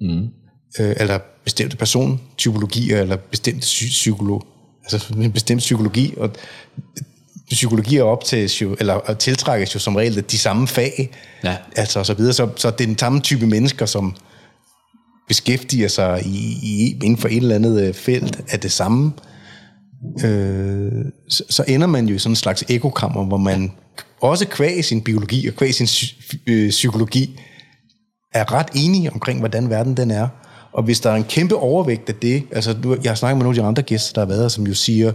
Mm 0.00 0.28
øh, 0.78 0.96
eller 0.96 1.18
bestemte 1.44 1.76
persontypologier, 1.76 3.00
eller 3.00 3.16
bestemte 3.16 3.60
psykolog, 3.60 4.46
altså 4.82 5.14
en 5.14 5.32
bestemt 5.32 5.58
psykologi, 5.58 6.14
og 6.16 6.30
psykologi 7.50 7.96
er 7.96 8.02
op 8.02 8.24
til, 8.24 8.50
eller 8.80 9.14
tiltrækkes 9.14 9.74
jo 9.74 9.80
som 9.80 9.96
regel 9.96 10.24
de 10.30 10.38
samme 10.38 10.68
fag, 10.68 11.10
ja. 11.44 11.56
altså 11.76 11.98
og 11.98 12.06
så 12.06 12.14
videre, 12.14 12.32
så, 12.32 12.48
så 12.56 12.70
det 12.70 12.80
er 12.80 12.86
den 12.86 12.98
samme 12.98 13.20
type 13.20 13.46
mennesker, 13.46 13.86
som 13.86 14.16
beskæftiger 15.28 15.88
sig 15.88 16.22
i, 16.26 16.58
i, 16.62 16.90
inden 16.90 17.16
for 17.16 17.28
et 17.28 17.36
eller 17.36 17.54
andet 17.54 17.82
øh, 17.82 17.94
felt 17.94 18.40
af 18.48 18.60
det 18.60 18.72
samme, 18.72 19.12
øh, 20.24 21.04
så, 21.28 21.44
så 21.50 21.64
ender 21.68 21.86
man 21.86 22.06
jo 22.08 22.14
i 22.14 22.18
sådan 22.18 22.32
en 22.32 22.36
slags 22.36 22.64
ekokammer, 22.68 23.24
hvor 23.24 23.36
man 23.36 23.72
også 24.20 24.46
kvæg 24.46 24.84
sin 24.84 25.02
biologi 25.02 25.48
og 25.48 25.54
kvæg 25.54 25.74
sin 25.74 25.88
øh, 26.46 26.70
psykologi 26.70 27.40
er 28.34 28.52
ret 28.52 28.68
enige 28.74 29.12
omkring, 29.12 29.38
hvordan 29.38 29.70
verden 29.70 29.96
den 29.96 30.10
er. 30.10 30.28
Og 30.72 30.82
hvis 30.82 31.00
der 31.00 31.10
er 31.10 31.14
en 31.14 31.24
kæmpe 31.24 31.56
overvægt 31.56 32.08
af 32.08 32.14
det, 32.14 32.42
altså 32.52 32.76
nu, 32.82 32.96
jeg 33.02 33.10
har 33.10 33.14
snakket 33.14 33.36
med 33.36 33.44
nogle 33.44 33.58
af 33.58 33.62
de 33.62 33.68
andre 33.68 33.82
gæster, 33.82 34.12
der 34.12 34.20
har 34.20 34.26
været 34.26 34.40
her, 34.40 34.48
som 34.48 34.66
jo 34.66 34.74
siger, 34.74 35.12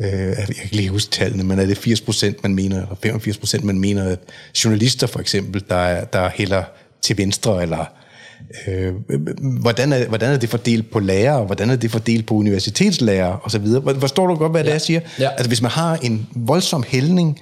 øh, 0.00 0.08
jeg 0.10 0.36
kan 0.36 0.54
ikke 0.64 0.76
lige 0.76 0.88
huske 0.88 1.10
tallene, 1.10 1.44
men 1.44 1.58
er 1.58 1.66
det 1.66 1.78
80% 1.78 2.34
man 2.42 2.54
mener, 2.54 2.76
eller 2.76 3.18
85% 3.60 3.64
man 3.64 3.78
mener, 3.78 4.04
at 4.04 4.18
journalister 4.64 5.06
for 5.06 5.20
eksempel, 5.20 5.64
der, 5.68 5.76
er, 5.76 6.04
der 6.04 6.28
hælder 6.34 6.62
til 7.02 7.18
venstre, 7.18 7.62
eller 7.62 7.84
øh, 8.66 8.94
hvordan, 9.40 9.92
er, 9.92 10.08
hvordan 10.08 10.32
er 10.32 10.36
det 10.36 10.48
fordelt 10.48 10.90
på 10.90 10.98
lærere, 10.98 11.44
hvordan 11.44 11.70
er 11.70 11.76
det 11.76 11.90
fordelt 11.90 12.26
på 12.26 12.34
universitetslærere, 12.34 13.38
osv. 13.44 13.66
Forstår 14.00 14.26
du 14.26 14.34
godt, 14.34 14.52
hvad 14.52 14.60
ja. 14.60 14.64
det 14.64 14.70
er, 14.70 14.74
jeg 14.74 14.80
siger? 14.80 15.00
Ja. 15.18 15.30
Altså 15.30 15.48
hvis 15.48 15.62
man 15.62 15.70
har 15.70 15.96
en 16.02 16.26
voldsom 16.34 16.84
hældning, 16.88 17.40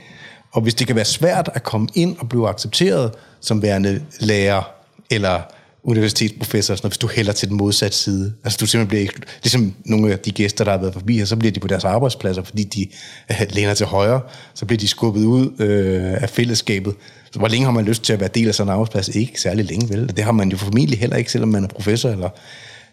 og 0.53 0.63
hvis 0.63 0.75
det 0.75 0.87
kan 0.87 0.97
være 0.97 1.05
svært 1.05 1.51
at 1.55 1.63
komme 1.63 1.89
ind 1.95 2.17
og 2.19 2.29
blive 2.29 2.49
accepteret 2.49 3.11
som 3.41 3.63
værende 3.63 4.03
lærer, 4.21 4.71
eller 5.11 5.41
universitetsprofessor, 5.87 6.75
sådan 6.75 6.89
hvis 6.89 6.99
du 6.99 7.09
hælder 7.09 7.33
til 7.33 7.49
den 7.49 7.57
modsatte 7.57 7.97
side. 7.97 8.33
Altså 8.45 8.59
du 8.61 8.67
simpelthen 8.67 8.89
bliver, 8.89 9.29
ligesom 9.43 9.75
nogle 9.85 10.13
af 10.13 10.19
de 10.19 10.31
gæster, 10.31 10.65
der 10.65 10.71
har 10.71 10.79
været 10.79 10.93
forbi 10.93 11.19
her, 11.19 11.25
så 11.25 11.37
bliver 11.37 11.53
de 11.53 11.61
på 11.61 11.69
deres 11.69 11.85
arbejdspladser, 11.85 12.43
fordi 12.43 12.65
de 12.65 12.87
læner 13.55 13.75
til 13.75 13.87
højre, 13.87 14.21
så 14.55 14.67
bliver 14.67 14.79
de 14.79 14.89
skubbet 14.89 15.25
ud 15.25 15.51
øh, 15.59 16.23
af 16.23 16.31
fællesskabet. 16.31 16.95
Så 17.37 17.41
hvor 17.41 17.49
længe 17.49 17.64
har 17.64 17.72
man 17.72 17.84
lyst 17.84 18.03
til 18.03 18.12
at 18.12 18.20
være 18.20 18.28
del 18.34 18.49
af 18.49 18.55
sådan 18.55 18.68
en 18.68 18.72
arbejdsplads? 18.72 19.09
Ikke 19.09 19.41
særlig 19.41 19.64
længe, 19.64 19.89
vel? 19.89 20.16
Det 20.16 20.24
har 20.24 20.32
man 20.32 20.49
jo 20.49 20.57
formentlig 20.57 20.99
heller 20.99 21.16
ikke, 21.16 21.32
selvom 21.32 21.49
man 21.49 21.64
er 21.64 21.68
professor 21.68 22.11
eller... 22.11 22.28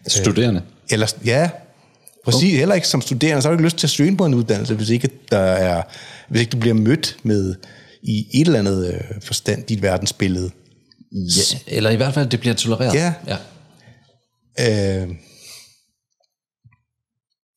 Øh, 0.04 0.10
Studerende. 0.10 0.62
Eller, 0.90 1.14
ja, 1.24 1.50
Præcis, 2.24 2.58
heller 2.58 2.74
ikke 2.74 2.88
som 2.88 3.00
studerende, 3.00 3.42
så 3.42 3.48
har 3.48 3.52
du 3.52 3.58
ikke 3.58 3.64
lyst 3.64 3.76
til 3.76 3.86
at 3.86 3.90
søge 3.90 4.16
på 4.16 4.26
en 4.26 4.34
uddannelse, 4.34 4.74
hvis 4.74 4.90
ikke, 4.90 5.08
der 5.30 5.38
er, 5.38 5.82
hvis 6.28 6.40
ikke 6.40 6.50
du 6.50 6.56
bliver 6.56 6.74
mødt 6.74 7.16
med 7.22 7.54
i 8.02 8.40
et 8.40 8.46
eller 8.46 8.58
andet 8.58 8.94
øh, 8.94 9.00
forstand 9.22 9.64
dit 9.64 9.82
verdensbillede. 9.82 10.50
Ja, 11.12 11.58
eller 11.66 11.90
i 11.90 11.96
hvert 11.96 12.14
fald, 12.14 12.28
det 12.28 12.40
bliver 12.40 12.54
tolereret. 12.54 12.94
Ja. 12.94 13.14
ja. 14.58 15.02
Øh, 15.02 15.08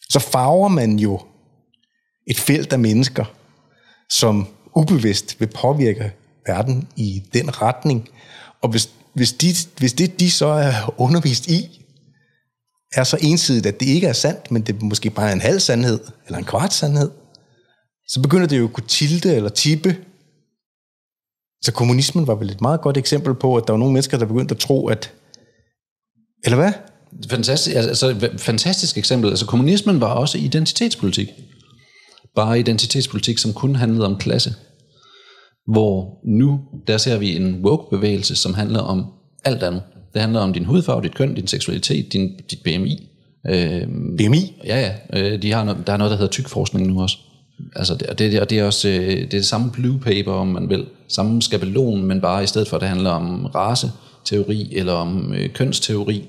så 0.10 0.20
farver 0.20 0.68
man 0.68 1.00
jo 1.00 1.22
et 2.28 2.40
felt 2.40 2.74
af 2.74 2.80
mennesker, 2.80 3.26
som 4.10 4.48
ubevidst 4.76 5.40
vil 5.40 5.48
påvirke 5.48 6.12
verden 6.48 6.88
i 6.96 7.24
den 7.34 7.62
retning. 7.62 8.10
Og 8.62 8.70
hvis, 8.70 8.90
hvis, 9.14 9.34
de, 9.34 9.54
hvis 9.78 9.94
det, 9.94 10.20
de 10.20 10.32
så 10.32 10.48
er 10.48 10.94
undervist 10.98 11.48
i, 11.48 11.86
er 12.94 13.04
så 13.04 13.18
ensidigt, 13.22 13.66
at 13.66 13.80
det 13.80 13.86
ikke 13.86 14.08
er 14.08 14.14
sandt, 14.14 14.52
men 14.52 14.62
det 14.62 14.82
måske 14.82 15.10
bare 15.10 15.30
er 15.30 15.34
en 15.34 15.42
halv 15.42 15.60
sandhed, 15.60 16.00
eller 16.26 16.38
en 16.38 16.46
kvart 16.46 16.74
sandhed, 16.74 17.12
så 18.08 18.22
begynder 18.22 18.48
det 18.48 18.58
jo 18.58 18.64
at 18.68 18.74
kunne 18.74 18.88
tilte 18.88 19.36
eller 19.36 19.50
tippe. 19.50 19.98
Så 21.62 21.72
kommunismen 21.72 22.28
var 22.28 22.36
vel 22.36 22.50
et 22.50 22.62
meget 22.62 22.82
godt 22.82 22.98
eksempel 22.98 23.34
på, 23.36 23.56
at 23.56 23.64
der 23.68 23.74
var 23.74 23.78
nogle 23.78 23.94
mennesker, 23.94 24.18
der 24.18 24.26
begyndte 24.26 24.56
at 24.56 24.60
tro, 24.60 24.88
at... 24.88 25.14
Eller 26.46 26.58
hvad? 26.58 26.72
Fantastisk, 27.30 27.76
altså, 27.76 28.30
fantastisk 28.38 28.98
eksempel. 28.98 29.30
Altså, 29.30 29.46
kommunismen 29.46 30.02
var 30.02 30.14
også 30.14 30.38
identitetspolitik. 30.38 31.28
Bare 32.36 32.60
identitetspolitik, 32.60 33.38
som 33.38 33.54
kun 33.54 33.76
handlede 33.76 34.06
om 34.06 34.18
klasse. 34.18 34.56
Hvor 35.68 36.20
nu, 36.24 36.60
der 36.88 36.98
ser 36.98 37.18
vi 37.18 37.36
en 37.36 37.62
woke-bevægelse, 37.64 38.36
som 38.36 38.54
handler 38.54 38.80
om 38.80 39.06
alt 39.46 39.64
andet. 39.64 39.82
Det 40.14 40.22
handler 40.22 40.40
om 40.40 40.54
din 40.54 40.66
hudfarve, 40.66 41.02
dit 41.02 41.16
køn, 41.16 41.36
din 41.36 41.48
seksualitet, 41.48 42.14
din, 42.14 42.40
dit 42.52 42.60
BMI. 42.64 43.10
Øh, 43.48 43.82
BMI? 44.18 44.56
Ja, 44.66 44.80
ja. 44.80 44.94
Øh, 45.20 45.42
de 45.42 45.52
har 45.52 45.64
noget, 45.64 45.88
der 45.88 45.94
er 45.94 45.98
noget, 45.98 46.12
der 46.12 46.18
hedder 46.18 46.32
tykforskning 46.32 46.88
nu 46.88 47.02
også. 47.02 47.18
Altså, 47.76 47.96
det, 47.96 48.20
det, 48.20 48.42
og 48.42 48.50
det 48.50 48.60
er 48.60 48.64
også 48.64 48.90
øh, 48.90 48.96
det, 48.96 49.24
er 49.24 49.28
det 49.28 49.46
samme 49.46 49.72
blue 49.72 50.00
paper, 50.00 50.32
om 50.32 50.48
man 50.48 50.70
vil. 50.70 50.86
Samme 51.08 51.42
skabelon, 51.42 52.04
men 52.04 52.22
bare 52.22 52.44
i 52.44 52.48
stedet 52.48 52.68
for, 52.68 52.76
at 52.78 52.82
det 52.82 52.90
handler 52.90 53.10
om 53.10 53.46
raceteori 53.46 54.74
eller 54.76 54.94
om 54.94 55.34
øh, 55.34 55.50
kønsteori, 55.50 56.26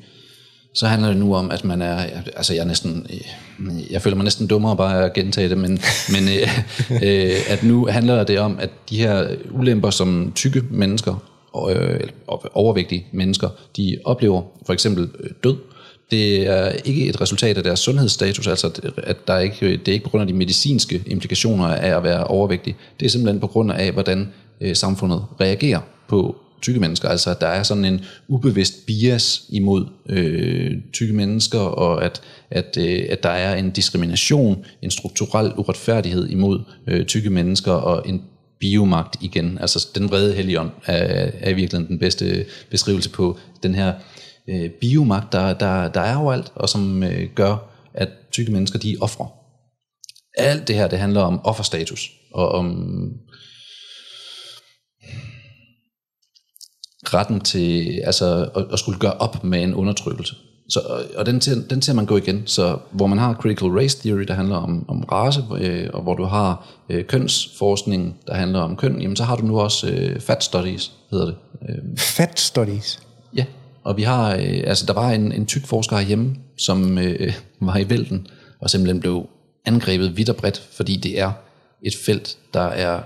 så 0.78 0.86
handler 0.86 1.08
det 1.08 1.16
nu 1.16 1.34
om, 1.34 1.50
at 1.50 1.64
man 1.64 1.82
er, 1.82 1.96
altså 2.36 2.54
jeg 2.54 2.60
er 2.60 2.66
næsten, 2.66 3.06
øh, 3.10 3.92
jeg 3.92 4.02
føler 4.02 4.16
mig 4.16 4.24
næsten 4.24 4.46
dummere 4.46 4.76
bare 4.76 5.04
at 5.04 5.12
gentage 5.12 5.48
det, 5.48 5.58
men, 5.58 5.70
men 6.14 6.28
øh, 6.28 6.58
øh, 7.02 7.36
at 7.48 7.62
nu 7.62 7.86
handler 7.86 8.24
det 8.24 8.38
om, 8.38 8.58
at 8.60 8.70
de 8.90 8.98
her 8.98 9.28
ulemper, 9.50 9.90
som 9.90 10.32
tykke 10.34 10.62
mennesker, 10.70 11.22
øh, 11.70 12.00
overvægtige 12.52 13.06
mennesker, 13.12 13.48
de 13.76 13.98
oplever 14.04 14.42
for 14.66 14.72
eksempel 14.72 15.08
øh, 15.20 15.30
død, 15.44 15.56
det 16.10 16.48
er 16.48 16.68
ikke 16.84 17.06
et 17.06 17.20
resultat 17.20 17.56
af 17.56 17.62
deres 17.62 17.80
sundhedsstatus, 17.80 18.46
altså 18.46 18.92
at 18.96 19.16
der 19.26 19.34
er 19.34 19.40
ikke, 19.40 19.70
det 19.70 19.88
er 19.88 19.92
ikke 19.92 20.04
på 20.04 20.10
grund 20.10 20.22
af 20.22 20.28
de 20.28 20.34
medicinske 20.34 21.02
implikationer 21.06 21.66
af 21.66 21.96
at 21.96 22.02
være 22.02 22.24
overvægtig. 22.24 22.76
Det 23.00 23.06
er 23.06 23.10
simpelthen 23.10 23.40
på 23.40 23.46
grund 23.46 23.72
af, 23.72 23.92
hvordan 23.92 24.32
øh, 24.60 24.76
samfundet 24.76 25.24
reagerer 25.40 25.80
på 26.08 26.36
tykke 26.62 26.80
mennesker. 26.80 27.08
Altså 27.08 27.30
at 27.30 27.40
der 27.40 27.46
er 27.46 27.62
sådan 27.62 27.84
en 27.84 28.00
ubevidst 28.28 28.86
bias 28.86 29.44
imod 29.48 29.86
øh, 30.08 30.76
tykke 30.92 31.14
mennesker, 31.14 31.58
og 31.58 32.04
at, 32.04 32.20
at, 32.50 32.76
øh, 32.80 33.06
at 33.10 33.22
der 33.22 33.30
er 33.30 33.56
en 33.56 33.70
diskrimination, 33.70 34.64
en 34.82 34.90
strukturel 34.90 35.52
uretfærdighed 35.56 36.28
imod 36.28 36.60
øh, 36.86 37.06
tykke 37.06 37.30
mennesker, 37.30 37.72
og 37.72 38.08
en 38.08 38.22
biomagt 38.60 39.16
igen. 39.20 39.58
Altså 39.60 39.88
den 39.94 40.10
vrede 40.10 40.34
helion 40.34 40.70
er, 40.86 41.30
er 41.40 41.50
i 41.50 41.54
virkeligheden 41.54 41.88
den 41.88 41.98
bedste 41.98 42.46
beskrivelse 42.70 43.10
på 43.10 43.38
den 43.62 43.74
her 43.74 43.92
øh, 44.48 44.70
biomagt, 44.70 45.32
der, 45.32 45.54
der, 45.54 45.88
der 45.88 46.00
er 46.00 46.16
overalt, 46.16 46.52
og 46.54 46.68
som 46.68 47.02
øh, 47.02 47.28
gør, 47.34 47.56
at 47.94 48.08
tykke 48.32 48.52
mennesker, 48.52 48.78
de 48.78 48.92
er 48.92 48.96
ofre. 49.00 49.28
Alt 50.34 50.68
det 50.68 50.76
her, 50.76 50.88
det 50.88 50.98
handler 50.98 51.20
om 51.20 51.40
offerstatus, 51.44 52.12
og 52.32 52.48
om 52.48 53.10
retten 57.14 57.40
til 57.40 58.00
altså, 58.04 58.48
at, 58.56 58.64
at 58.72 58.78
skulle 58.78 58.98
gøre 58.98 59.12
op 59.12 59.44
med 59.44 59.62
en 59.62 59.74
undertrykkelse. 59.74 60.34
Så, 60.68 60.80
og 61.16 61.26
den 61.26 61.40
ser, 61.40 61.54
den 61.70 61.82
ser 61.82 61.92
man 61.92 62.06
gå 62.06 62.16
igen. 62.16 62.42
Så 62.46 62.78
hvor 62.90 63.06
man 63.06 63.18
har 63.18 63.34
critical 63.34 63.68
race 63.68 63.98
theory, 63.98 64.22
der 64.22 64.34
handler 64.34 64.56
om, 64.56 64.84
om 64.88 65.04
race, 65.12 65.42
øh, 65.58 65.90
og 65.92 66.02
hvor 66.02 66.14
du 66.14 66.24
har 66.24 66.66
øh, 66.88 67.04
kønsforskning, 67.04 68.16
der 68.26 68.34
handler 68.34 68.60
om 68.60 68.76
køn, 68.76 69.00
jamen 69.00 69.16
så 69.16 69.24
har 69.24 69.36
du 69.36 69.46
nu 69.46 69.60
også 69.60 69.88
øh, 69.88 70.20
fat 70.20 70.44
studies, 70.44 70.92
hedder 71.10 71.26
det. 71.26 71.34
Øh, 71.68 71.98
fat 71.98 72.40
studies? 72.40 73.00
Ja, 73.36 73.44
og 73.84 73.96
vi 73.96 74.02
har, 74.02 74.34
øh, 74.34 74.62
altså 74.66 74.86
der 74.86 74.92
var 74.92 75.10
en, 75.10 75.32
en 75.32 75.46
tyk 75.46 75.66
forsker 75.66 76.00
hjemme, 76.00 76.36
som 76.56 76.98
øh, 76.98 77.32
var 77.60 77.76
i 77.76 77.90
vælten, 77.90 78.26
og 78.60 78.70
simpelthen 78.70 79.00
blev 79.00 79.26
angrebet 79.66 80.16
vidt 80.16 80.28
og 80.28 80.36
bredt, 80.36 80.68
fordi 80.76 80.96
det 80.96 81.20
er 81.20 81.32
et 81.82 81.94
felt, 82.06 82.36
der 82.54 82.60
er 82.60 83.00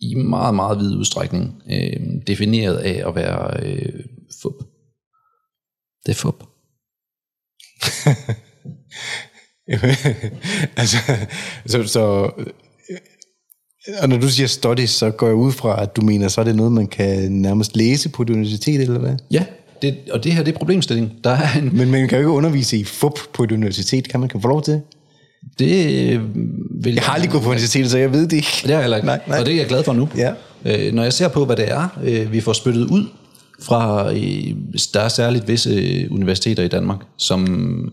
i 0.00 0.14
meget, 0.14 0.54
meget 0.54 0.78
vid 0.78 0.96
udstrækning 0.96 1.62
øh, 1.70 2.00
defineret 2.26 2.76
af 2.76 3.08
at 3.08 3.14
være 3.14 3.66
øh, 3.66 4.04
fup. 4.42 4.54
Det 6.06 6.12
er 6.12 6.14
fup. 6.14 6.44
altså, 10.80 10.96
så, 11.66 11.82
så 11.82 12.30
og 14.02 14.08
når 14.08 14.18
du 14.18 14.28
siger 14.28 14.46
studies, 14.46 14.90
så 14.90 15.10
går 15.10 15.26
jeg 15.26 15.36
ud 15.36 15.52
fra, 15.52 15.82
at 15.82 15.96
du 15.96 16.02
mener, 16.02 16.28
så 16.28 16.40
er 16.40 16.44
det 16.44 16.56
noget, 16.56 16.72
man 16.72 16.86
kan 16.86 17.32
nærmest 17.32 17.76
læse 17.76 18.08
på 18.08 18.22
et 18.22 18.30
universitet, 18.30 18.80
eller 18.80 18.98
hvad? 18.98 19.16
Ja, 19.30 19.44
det, 19.82 19.98
og 20.12 20.24
det 20.24 20.32
her 20.32 20.42
det 20.42 20.54
er 20.54 20.58
problemstilling. 20.58 21.24
Der 21.24 21.30
er 21.30 21.58
en... 21.58 21.76
Men 21.76 21.90
man 21.90 22.08
kan 22.08 22.18
jo 22.18 22.20
ikke 22.20 22.30
undervise 22.30 22.78
i 22.78 22.84
FUP 22.84 23.18
på 23.32 23.44
et 23.44 23.52
universitet, 23.52 24.08
kan 24.08 24.20
man? 24.20 24.28
Kan 24.28 24.42
få 24.42 24.48
lov 24.48 24.62
til 24.62 24.82
det 25.58 26.12
øh, 26.12 26.20
vil 26.84 26.94
jeg 26.94 27.02
har 27.02 27.14
aldrig 27.14 27.30
gået 27.30 27.42
på 27.42 27.48
universitetet, 27.48 27.90
så 27.90 27.98
jeg 27.98 28.12
ved 28.12 28.22
det 28.22 28.32
ikke. 28.32 28.48
Det 28.62 28.70
har 28.70 28.72
jeg 28.72 28.82
heller 28.82 28.96
ikke. 28.96 29.06
Nej, 29.06 29.20
nej. 29.26 29.38
Og 29.40 29.46
det 29.46 29.54
er 29.54 29.58
jeg 29.58 29.66
glad 29.66 29.84
for 29.84 29.92
nu. 29.92 30.08
Ja. 30.16 30.32
Øh, 30.64 30.94
når 30.94 31.02
jeg 31.02 31.12
ser 31.12 31.28
på, 31.28 31.44
hvad 31.44 31.56
det 31.56 31.70
er, 31.70 31.98
øh, 32.04 32.32
vi 32.32 32.40
får 32.40 32.52
spyttet 32.52 32.84
ud 32.84 33.06
fra, 33.62 34.12
øh, 34.12 34.54
der 34.94 35.00
er 35.00 35.08
særligt 35.08 35.48
visse 35.48 36.08
universiteter 36.10 36.62
i 36.62 36.68
Danmark, 36.68 36.98
som 37.16 37.92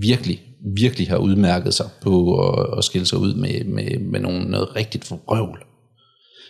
virkelig, 0.00 0.40
virkelig 0.74 1.08
har 1.08 1.16
udmærket 1.16 1.74
sig 1.74 1.86
på 2.02 2.44
at, 2.48 2.78
at 2.78 2.84
skille 2.84 3.06
sig 3.06 3.18
ud 3.18 3.34
med, 3.34 3.64
med, 3.64 3.98
med 3.98 4.20
nogle, 4.20 4.44
noget 4.44 4.76
rigtigt 4.76 5.04
forrøvl, 5.04 5.58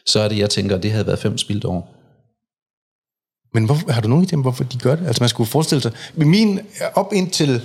så 0.06 0.20
er 0.20 0.28
det, 0.28 0.38
jeg 0.38 0.50
tænker, 0.50 0.78
det 0.78 0.90
havde 0.90 1.06
været 1.06 1.18
fem 1.18 1.38
spildt 1.38 1.64
år. 1.64 1.94
Men 3.54 3.64
hvorfor, 3.64 3.92
har 3.92 4.00
du 4.00 4.08
nogen 4.08 4.26
idé 4.26 4.34
om, 4.34 4.40
hvorfor 4.40 4.64
de 4.64 4.78
gør 4.78 4.96
det? 4.96 5.06
Altså 5.06 5.22
man 5.22 5.28
skulle 5.28 5.50
forestille 5.50 5.82
sig, 5.82 5.92
min 6.14 6.60
op 6.94 7.12
indtil 7.12 7.60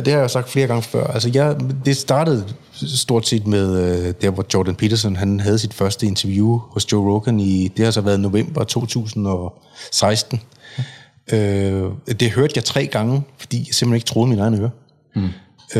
det 0.00 0.12
har 0.12 0.20
jeg 0.20 0.30
sagt 0.30 0.50
flere 0.50 0.66
gange 0.66 0.82
før. 0.82 1.06
Altså, 1.06 1.30
jeg, 1.34 1.56
det 1.84 1.96
startede 1.96 2.44
stort 2.72 3.28
set 3.28 3.46
med 3.46 3.76
øh, 3.82 4.14
der, 4.22 4.30
hvor 4.30 4.46
Jordan 4.54 4.74
Peterson 4.74 5.16
han 5.16 5.40
havde 5.40 5.58
sit 5.58 5.74
første 5.74 6.06
interview 6.06 6.58
hos 6.58 6.92
Joe 6.92 7.12
Rogan 7.12 7.40
i, 7.40 7.68
det 7.68 7.84
har 7.84 7.92
så 7.92 8.00
været 8.00 8.20
november 8.20 8.64
2016. 8.64 10.40
Mm. 10.78 11.34
Øh, 11.36 11.90
det 12.20 12.30
hørte 12.30 12.52
jeg 12.56 12.64
tre 12.64 12.86
gange, 12.86 13.22
fordi 13.38 13.58
jeg 13.58 13.74
simpelthen 13.74 13.94
ikke 13.94 14.06
troede 14.06 14.28
mine 14.28 14.42
egne 14.42 14.58
ører. 14.58 14.70
Mm. 15.14 15.28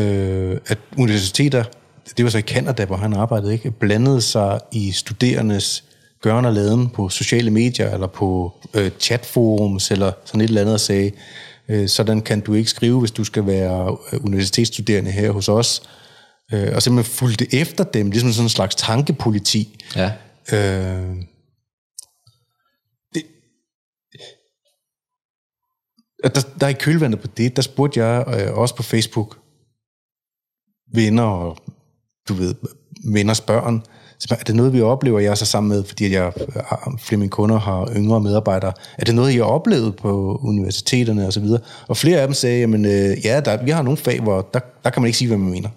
Øh, 0.01 0.57
at 0.67 0.77
universiteter, 0.97 1.63
det 2.17 2.25
var 2.25 2.31
så 2.31 2.37
i 2.37 2.41
Canada, 2.41 2.85
hvor 2.85 2.95
han 2.97 3.13
arbejdede, 3.13 3.53
ikke, 3.53 3.71
blandede 3.71 4.21
sig 4.21 4.59
i 4.71 4.91
studerendes 4.91 5.83
gørn 6.21 6.45
og 6.45 6.53
laden 6.53 6.89
på 6.89 7.09
sociale 7.09 7.51
medier, 7.51 7.93
eller 7.93 8.07
på 8.07 8.53
øh, 8.73 8.91
chatforums, 8.99 9.91
eller 9.91 10.11
sådan 10.25 10.41
et 10.41 10.47
eller 10.47 10.61
andet, 10.61 10.73
og 10.73 10.79
sagde, 10.79 11.11
sådan 11.87 12.21
kan 12.21 12.41
du 12.41 12.53
ikke 12.53 12.69
skrive, 12.69 12.99
hvis 12.99 13.11
du 13.11 13.23
skal 13.23 13.45
være 13.45 13.97
øh, 14.11 14.25
universitetsstuderende 14.25 15.11
her 15.11 15.31
hos 15.31 15.49
os. 15.49 15.89
Øh, 16.53 16.75
og 16.75 16.81
simpelthen 16.81 17.13
fulgte 17.13 17.55
efter 17.55 17.83
dem, 17.83 18.11
ligesom 18.11 18.31
sådan 18.31 18.45
en 18.45 18.49
slags 18.49 18.75
tankepoliti. 18.75 19.83
Ja. 19.95 20.11
Øh, 20.53 21.15
det, 23.13 23.23
der, 26.23 26.41
der 26.59 26.65
er 26.65 26.67
i 26.67 26.73
kølvandet 26.73 27.21
på 27.21 27.27
det, 27.27 27.55
der 27.55 27.61
spurgte 27.61 27.99
jeg 27.99 28.25
øh, 28.27 28.57
også 28.57 28.75
på 28.75 28.83
Facebook, 28.83 29.39
venner 30.93 31.23
og 31.23 31.57
du 32.29 32.33
ved, 32.33 32.55
venners 33.05 33.41
børn, 33.41 33.83
er 34.29 34.35
det 34.35 34.55
noget, 34.55 34.73
vi 34.73 34.81
oplever, 34.81 35.19
jeg 35.19 35.31
er 35.31 35.35
så 35.35 35.45
sammen 35.45 35.69
med, 35.69 35.83
fordi 35.83 36.13
jeg, 36.13 36.31
flere 36.99 37.15
af 37.15 37.17
mine 37.17 37.29
kunder 37.29 37.59
har 37.59 37.91
yngre 37.95 38.21
medarbejdere, 38.21 38.73
er 38.97 39.05
det 39.05 39.15
noget, 39.15 39.31
I 39.33 39.37
har 39.37 39.43
oplevet 39.43 39.95
på 39.95 40.39
universiteterne 40.43 41.27
osv.? 41.27 41.43
Og, 41.43 41.59
og 41.87 41.97
flere 41.97 42.19
af 42.19 42.27
dem 42.27 42.33
sagde, 42.33 42.59
jamen 42.59 42.85
øh, 42.85 43.25
ja, 43.25 43.39
der, 43.39 43.63
vi 43.63 43.71
har 43.71 43.81
nogle 43.81 43.97
fag, 43.97 44.21
hvor 44.21 44.49
der, 44.53 44.59
der 44.83 44.89
kan 44.89 45.01
man 45.01 45.07
ikke 45.07 45.17
sige, 45.17 45.27
hvad 45.27 45.37
man 45.37 45.51
mener. 45.51 45.69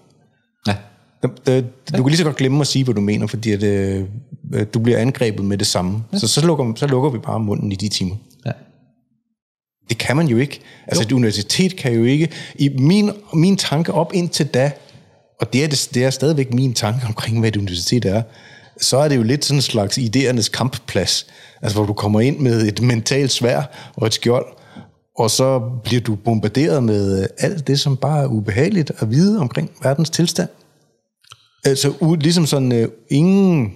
Ja. 0.66 0.74
Der, 1.22 1.28
der, 1.46 1.62
du 1.96 2.02
kan 2.02 2.06
lige 2.06 2.16
så 2.16 2.24
godt 2.24 2.36
glemme 2.36 2.60
at 2.60 2.66
sige, 2.66 2.84
hvad 2.84 2.94
du 2.94 3.00
mener, 3.00 3.26
fordi 3.26 3.52
at, 3.52 3.62
øh, 3.62 4.04
du 4.74 4.78
bliver 4.78 4.98
angrebet 4.98 5.44
med 5.44 5.58
det 5.58 5.66
samme. 5.66 6.02
Ja. 6.12 6.18
Så, 6.18 6.28
så, 6.28 6.46
lukker, 6.46 6.72
så 6.76 6.86
lukker 6.86 7.10
vi 7.10 7.18
bare 7.18 7.40
munden 7.40 7.72
i 7.72 7.74
de 7.74 7.88
timer. 7.88 8.16
Ja. 8.46 8.50
Det 9.88 9.98
kan 9.98 10.16
man 10.16 10.26
jo 10.26 10.36
ikke. 10.36 10.60
Altså 10.86 11.02
jo. 11.02 11.06
et 11.06 11.12
universitet 11.12 11.76
kan 11.76 11.92
jo 11.92 12.04
ikke... 12.04 12.28
I 12.54 12.68
min, 12.78 13.10
min 13.34 13.56
tanke 13.56 13.92
op 13.92 14.12
indtil 14.14 14.46
da, 14.46 14.70
og 15.40 15.52
det 15.52 15.64
er, 15.64 15.68
det, 15.68 15.88
det 15.94 16.04
er 16.04 16.10
stadigvæk 16.10 16.54
min 16.54 16.74
tanke 16.74 17.06
omkring, 17.06 17.40
hvad 17.40 17.48
et 17.48 17.56
universitet 17.56 18.04
er, 18.04 18.22
så 18.80 18.96
er 18.96 19.08
det 19.08 19.16
jo 19.16 19.22
lidt 19.22 19.44
sådan 19.44 19.58
en 19.58 19.62
slags 19.62 19.98
idéernes 19.98 20.50
kampplads, 20.50 21.26
altså 21.62 21.78
hvor 21.78 21.86
du 21.86 21.92
kommer 21.92 22.20
ind 22.20 22.38
med 22.38 22.66
et 22.66 22.82
mentalt 22.82 23.32
svær 23.32 23.92
og 23.96 24.06
et 24.06 24.14
skjold, 24.14 24.46
og 25.18 25.30
så 25.30 25.70
bliver 25.84 26.00
du 26.00 26.14
bombarderet 26.14 26.82
med 26.82 27.22
øh, 27.22 27.28
alt 27.38 27.66
det, 27.66 27.80
som 27.80 27.96
bare 27.96 28.22
er 28.22 28.26
ubehageligt 28.26 28.92
at 28.98 29.10
vide 29.10 29.40
omkring 29.40 29.70
verdens 29.82 30.10
tilstand. 30.10 30.48
Altså 31.64 31.88
u- 31.88 32.16
ligesom 32.16 32.46
sådan 32.46 32.72
øh, 32.72 32.88
ingen... 33.10 33.72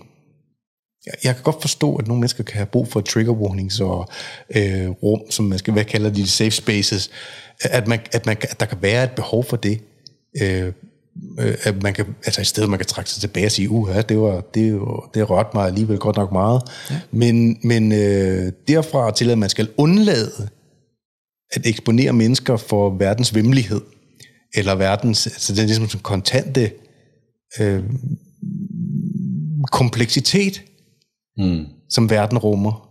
Jeg, 1.24 1.34
kan 1.34 1.42
godt 1.42 1.60
forstå, 1.60 1.96
at 1.96 2.06
nogle 2.06 2.20
mennesker 2.20 2.44
kan 2.44 2.54
have 2.54 2.66
brug 2.66 2.88
for 2.88 3.00
trigger 3.00 3.32
warnings 3.32 3.80
og 3.80 4.08
øh, 4.56 4.90
rum, 4.90 5.20
som 5.30 5.44
man 5.44 5.58
skal, 5.58 5.72
hvad 5.72 5.84
kalder 5.84 6.10
de, 6.10 6.28
safe 6.28 6.50
spaces, 6.50 7.10
at, 7.60 7.88
man, 7.88 8.00
at, 8.12 8.26
man, 8.26 8.36
at 8.42 8.60
der 8.60 8.66
kan 8.66 8.78
være 8.82 9.04
et 9.04 9.10
behov 9.10 9.44
for 9.44 9.56
det. 9.56 9.80
Øh, 10.42 10.72
øh, 11.40 11.54
at 11.62 11.82
man 11.82 11.94
kan, 11.94 12.06
altså 12.26 12.40
i 12.40 12.44
stedet 12.44 12.70
man 12.70 12.78
kan 12.78 12.86
trække 12.86 13.10
sig 13.10 13.20
tilbage 13.20 13.46
og 13.46 13.52
sige, 13.52 13.70
uha, 13.70 14.02
det 14.02 14.18
var, 14.18 14.40
det, 14.40 14.80
var, 14.80 15.10
det 15.14 15.30
rørte 15.30 15.50
mig 15.54 15.66
alligevel 15.66 15.98
godt 15.98 16.16
nok 16.16 16.32
meget. 16.32 16.62
Ja. 16.90 17.00
Men, 17.10 17.58
men 17.64 17.92
øh, 17.92 18.52
derfra 18.68 19.10
til, 19.10 19.30
at 19.30 19.38
man 19.38 19.48
skal 19.48 19.68
undlade 19.76 20.48
at 21.52 21.66
eksponere 21.66 22.12
mennesker 22.12 22.56
for 22.56 22.90
verdens 22.90 23.34
vemmelighed, 23.34 23.80
eller 24.54 24.74
verdens, 24.74 25.26
altså 25.26 25.52
er 25.52 25.66
ligesom 25.66 25.88
sådan 25.88 26.02
kontante 26.02 26.70
øh, 27.60 27.82
kompleksitet, 29.72 30.62
mm. 31.36 31.66
som 31.90 32.10
verden 32.10 32.38
rummer. 32.38 32.89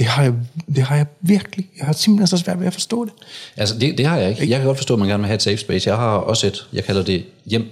Det 0.00 0.08
har, 0.08 0.22
jeg, 0.22 0.34
det 0.74 0.82
har 0.82 0.96
jeg 0.96 1.06
virkelig, 1.20 1.66
jeg 1.78 1.86
har 1.86 1.92
simpelthen 1.92 2.26
så 2.26 2.36
svært 2.36 2.60
ved 2.60 2.66
at 2.66 2.72
forstå 2.72 3.04
det. 3.04 3.12
Altså, 3.56 3.78
det, 3.78 3.98
det 3.98 4.06
har 4.06 4.18
jeg 4.18 4.30
ikke. 4.30 4.50
Jeg 4.50 4.58
kan 4.58 4.66
godt 4.66 4.78
forstå, 4.78 4.94
at 4.94 5.00
man 5.00 5.08
gerne 5.08 5.20
vil 5.20 5.26
have 5.26 5.34
et 5.34 5.42
safe 5.42 5.56
space. 5.56 5.88
Jeg 5.88 5.96
har 5.96 6.16
også 6.16 6.46
et, 6.46 6.68
jeg 6.72 6.84
kalder 6.84 7.02
det 7.02 7.24
hjem. 7.46 7.62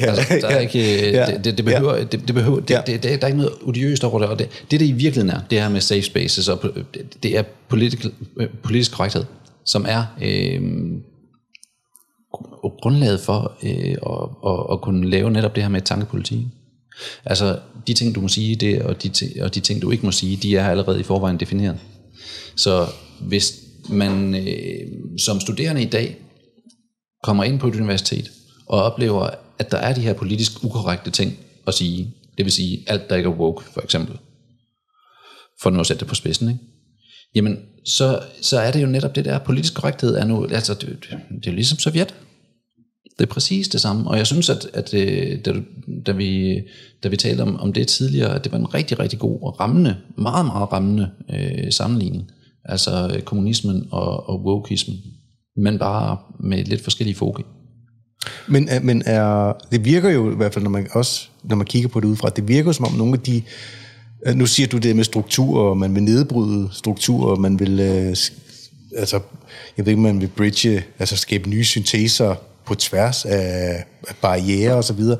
ja, 0.00 0.06
altså, 0.06 0.38
der 0.40 0.48
er 0.48 0.58
ikke, 0.58 1.10
ja, 1.10 1.26
det, 1.26 1.44
det, 1.44 1.56
det 1.56 1.64
behøver, 1.64 1.94
ja. 1.94 2.04
det, 2.04 2.12
det 2.26 2.34
behøver, 2.34 2.60
det, 2.60 2.70
ja. 2.70 2.80
det, 2.86 3.02
det, 3.02 3.20
der 3.20 3.26
er 3.26 3.26
ikke 3.26 3.38
noget 3.38 3.52
odiøst 3.62 4.04
over 4.04 4.18
det, 4.18 4.28
og 4.28 4.38
det, 4.38 4.48
det, 4.70 4.80
det 4.80 4.86
i 4.86 4.92
virkeligheden 4.92 5.36
er, 5.36 5.40
det 5.50 5.58
er 5.58 5.68
med 5.68 5.80
safe 5.80 6.02
spaces, 6.02 6.48
og 6.48 6.62
det, 6.94 7.22
det 7.22 7.38
er 7.38 7.42
politisk, 7.68 8.06
politisk 8.62 8.92
korrekthed, 8.92 9.24
som 9.64 9.86
er 9.88 10.04
øh, 10.22 10.62
grundlaget 12.82 13.20
for 13.20 13.52
øh, 13.62 13.96
at, 14.06 14.50
at, 14.50 14.66
at 14.72 14.80
kunne 14.80 15.10
lave 15.10 15.30
netop 15.30 15.54
det 15.54 15.62
her 15.62 15.70
med 15.70 15.80
tankepolitik. 15.80 16.46
Altså, 17.24 17.58
de 17.86 17.94
ting, 17.94 18.14
du 18.14 18.20
må 18.20 18.28
sige, 18.28 18.56
det, 18.56 18.82
og, 18.82 19.02
de, 19.02 19.12
og 19.40 19.54
de 19.54 19.60
ting, 19.60 19.82
du 19.82 19.90
ikke 19.90 20.06
må 20.06 20.12
sige, 20.12 20.36
de 20.36 20.56
er 20.56 20.68
allerede 20.68 21.00
i 21.00 21.02
forvejen 21.02 21.40
defineret. 21.40 21.78
Så 22.56 22.86
hvis 23.20 23.54
man 23.88 24.34
øh, 24.34 25.18
som 25.18 25.40
studerende 25.40 25.82
i 25.82 25.90
dag 25.90 26.16
kommer 27.22 27.44
ind 27.44 27.60
på 27.60 27.68
et 27.68 27.74
universitet, 27.74 28.30
og 28.66 28.82
oplever, 28.82 29.30
at 29.58 29.70
der 29.70 29.78
er 29.78 29.94
de 29.94 30.00
her 30.00 30.12
politisk 30.12 30.64
ukorrekte 30.64 31.10
ting 31.10 31.38
at 31.66 31.74
sige, 31.74 32.14
det 32.36 32.44
vil 32.44 32.52
sige 32.52 32.84
alt, 32.86 33.10
der 33.10 33.16
ikke 33.16 33.28
er 33.28 33.34
woke, 33.34 33.64
for 33.64 33.80
eksempel, 33.80 34.18
for 35.62 35.70
nu 35.70 35.80
at 35.80 35.86
sætte 35.86 36.00
det 36.00 36.08
på 36.08 36.14
spidsen, 36.14 36.48
ikke? 36.48 36.60
jamen, 37.34 37.58
så, 37.84 38.22
så 38.42 38.58
er 38.58 38.70
det 38.70 38.82
jo 38.82 38.86
netop 38.86 39.14
det 39.14 39.24
der, 39.24 39.38
politisk 39.38 39.74
korrekthed 39.74 40.16
er 40.16 40.24
nu, 40.24 40.46
altså, 40.46 40.74
det, 40.74 40.88
det, 40.88 41.10
det 41.10 41.46
er 41.46 41.50
jo 41.50 41.54
ligesom 41.54 41.78
Sovjet. 41.78 42.14
Det 43.18 43.24
er 43.24 43.32
præcis 43.32 43.68
det 43.68 43.80
samme, 43.80 44.10
og 44.10 44.18
jeg 44.18 44.26
synes, 44.26 44.50
at, 44.50 44.66
at 44.72 44.94
øh, 44.94 45.38
da, 45.44 45.52
da, 46.06 46.12
vi, 46.12 46.60
da 47.02 47.08
vi 47.08 47.16
talte 47.16 47.40
om, 47.40 47.56
om 47.56 47.72
det 47.72 47.88
tidligere, 47.88 48.34
at 48.34 48.44
det 48.44 48.52
var 48.52 48.58
en 48.58 48.74
rigtig, 48.74 48.98
rigtig 48.98 49.18
god 49.18 49.38
og 49.42 49.60
rammende, 49.60 49.96
meget, 50.18 50.46
meget 50.46 50.72
rammende 50.72 51.10
øh, 51.34 51.72
sammenligning. 51.72 52.30
Altså 52.64 53.10
øh, 53.14 53.22
kommunismen 53.22 53.88
og, 53.90 54.28
og 54.28 54.44
wokeismen, 54.44 54.96
men 55.56 55.78
bare 55.78 56.16
med 56.40 56.64
lidt 56.64 56.80
forskellige 56.80 57.16
fokus. 57.16 57.44
Men, 58.48 58.68
øh, 58.76 58.84
men 58.84 59.02
er, 59.06 59.52
det 59.72 59.84
virker 59.84 60.10
jo 60.10 60.32
i 60.32 60.36
hvert 60.36 60.54
fald, 60.54 60.64
når 60.64 60.70
man, 60.70 60.86
også, 60.92 61.28
når 61.44 61.56
man 61.56 61.66
kigger 61.66 61.88
på 61.88 62.00
det 62.00 62.06
udefra, 62.06 62.28
det 62.28 62.48
virker 62.48 62.72
som 62.72 62.84
om 62.84 62.92
nogle 62.92 63.12
af 63.12 63.20
de, 63.20 63.42
nu 64.34 64.46
siger 64.46 64.66
du 64.66 64.78
det 64.78 64.96
med 64.96 65.04
strukturer, 65.04 65.74
man 65.74 65.94
vil 65.94 66.02
nedbryde 66.02 66.68
strukturer, 66.72 67.36
man 67.36 67.60
vil, 67.60 67.80
øh, 67.80 68.16
altså, 68.96 69.20
jeg 69.76 69.86
ved 69.86 69.92
ikke, 69.92 70.02
man 70.02 70.20
vil 70.20 70.30
bridge, 70.36 70.82
altså 70.98 71.16
skabe 71.16 71.48
nye 71.50 71.64
synteser 71.64 72.34
på 72.66 72.74
tværs 72.74 73.24
af, 73.24 73.84
barriere 74.20 74.74
og 74.74 74.84
så 74.84 74.92
videre. 74.92 75.18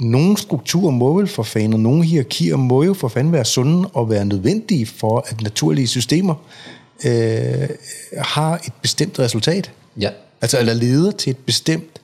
Nogle 0.00 0.36
strukturer 0.36 0.90
må 0.90 1.18
vel 1.18 1.28
for 1.28 1.42
fanden, 1.42 1.72
og 1.72 1.80
nogle 1.80 2.04
hierarkier 2.04 2.56
må 2.56 2.82
jo 2.82 2.94
for 2.94 3.08
fanden 3.08 3.32
være 3.32 3.44
sunde 3.44 3.88
og 3.88 4.10
være 4.10 4.24
nødvendige 4.24 4.86
for, 4.86 5.24
at 5.28 5.40
naturlige 5.40 5.86
systemer 5.86 6.34
øh, 7.04 7.68
har 8.18 8.54
et 8.54 8.72
bestemt 8.82 9.18
resultat. 9.18 9.70
Ja. 10.00 10.10
Altså, 10.40 10.58
eller 10.58 10.74
leder 10.74 11.10
til 11.10 11.30
et 11.30 11.36
bestemt 11.36 12.00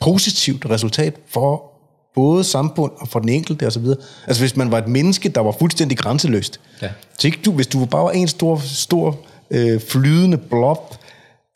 positivt 0.00 0.70
resultat 0.70 1.14
for 1.28 1.72
både 2.14 2.44
samfund 2.44 2.92
og 2.96 3.08
for 3.08 3.18
den 3.18 3.28
enkelte 3.28 3.66
osv. 3.66 3.86
Altså 4.26 4.42
hvis 4.42 4.56
man 4.56 4.70
var 4.70 4.78
et 4.78 4.88
menneske, 4.88 5.28
der 5.28 5.40
var 5.40 5.54
fuldstændig 5.58 5.98
grænseløst. 5.98 6.60
Ja. 6.82 6.88
Så 7.18 7.26
ikke 7.26 7.40
du, 7.44 7.52
hvis 7.52 7.66
du 7.66 7.84
bare 7.84 8.04
var 8.04 8.10
en 8.10 8.28
stor, 8.28 8.56
stor 8.64 9.18
øh, 9.50 9.80
flydende 9.80 10.38
blob 10.38 10.94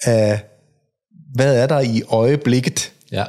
af, 0.04 0.40
hvad 1.34 1.62
er 1.62 1.66
der 1.66 1.80
i 1.80 2.02
øjeblikket, 2.08 2.92
ja. 3.12 3.24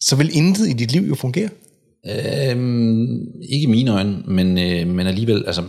så 0.00 0.16
vil 0.16 0.36
intet 0.36 0.68
i 0.68 0.72
dit 0.72 0.92
liv 0.92 1.08
jo 1.08 1.14
fungere. 1.14 1.48
Øhm, 2.06 3.26
ikke 3.48 3.62
i 3.62 3.66
mine 3.66 3.92
øjne, 3.92 4.22
men, 4.26 4.58
øh, 4.58 4.86
men 4.86 5.06
alligevel, 5.06 5.44
altså 5.46 5.62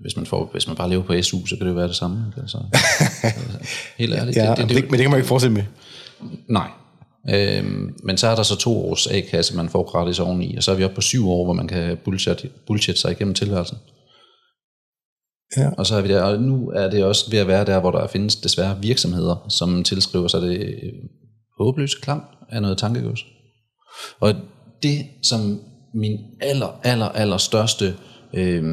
hvis 0.00 0.16
man, 0.16 0.26
får, 0.26 0.48
hvis 0.52 0.66
man 0.66 0.76
bare 0.76 0.90
lever 0.90 1.02
på 1.02 1.22
SU, 1.22 1.46
så 1.46 1.56
kan 1.56 1.66
det 1.66 1.72
jo 1.72 1.76
være 1.76 1.88
det 1.88 1.96
samme. 1.96 2.32
Altså, 2.36 2.58
helt 3.98 4.14
ærligt. 4.14 4.36
Ja, 4.36 4.50
det, 4.50 4.56
det, 4.56 4.68
det, 4.68 4.76
det, 4.76 4.84
men 4.84 4.92
det 4.92 5.00
kan 5.00 5.10
man 5.10 5.18
ikke 5.18 5.28
fortsætte 5.28 5.54
med. 5.54 5.64
Nej, 6.48 6.68
Øhm, 7.28 7.94
men 8.02 8.16
så 8.16 8.26
er 8.26 8.34
der 8.34 8.42
så 8.42 8.56
to 8.56 8.90
års 8.90 9.06
A-kasse, 9.06 9.56
man 9.56 9.68
får 9.68 9.90
gratis 9.90 10.18
oveni, 10.18 10.56
og 10.56 10.62
så 10.62 10.70
er 10.70 10.74
vi 10.74 10.84
oppe 10.84 10.94
på 10.94 11.00
syv 11.00 11.30
år, 11.30 11.44
hvor 11.44 11.54
man 11.54 11.68
kan 11.68 11.96
bullshit, 12.04 12.46
bullshit 12.66 12.98
sig 12.98 13.12
igennem 13.12 13.34
tilværelsen. 13.34 13.78
Ja. 15.56 15.70
Og 15.78 15.86
så 15.86 15.96
er 15.96 16.00
vi 16.00 16.08
der, 16.08 16.22
og 16.22 16.42
nu 16.42 16.70
er 16.70 16.90
det 16.90 17.04
også 17.04 17.30
ved 17.30 17.38
at 17.38 17.46
være 17.46 17.64
der, 17.64 17.80
hvor 17.80 17.90
der 17.90 18.06
findes 18.06 18.36
desværre 18.36 18.78
virksomheder, 18.82 19.46
som 19.48 19.84
tilskriver 19.84 20.28
sig 20.28 20.42
det 20.42 20.58
øh, 20.58 20.92
håbløse 21.58 21.96
klam 22.02 22.22
af 22.48 22.62
noget 22.62 22.78
tankegods. 22.78 23.20
Og 24.20 24.34
det, 24.82 25.06
som 25.22 25.60
min 25.94 26.18
aller, 26.40 26.80
aller, 26.82 27.08
aller 27.08 27.36
største 27.36 27.94
øh, 28.34 28.64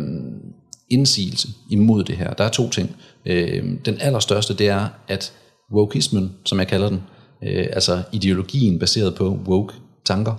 indsigelse 0.89 1.47
imod 1.71 2.03
det 2.03 2.17
her, 2.17 2.34
der 2.34 2.43
er 2.43 2.49
to 2.49 2.69
ting. 2.69 2.95
Øh, 3.25 3.63
den 3.86 4.01
allerstørste, 4.01 4.53
det 4.53 4.67
er, 4.67 4.88
at 5.07 5.34
wokeismen, 5.73 6.36
som 6.45 6.59
jeg 6.59 6.67
kalder 6.67 6.89
den, 6.89 7.03
øh, 7.43 7.67
altså 7.73 8.03
ideologien 8.11 8.80
baseret 8.80 9.15
på 9.15 9.39
woke 9.47 9.73
tanker, 10.05 10.36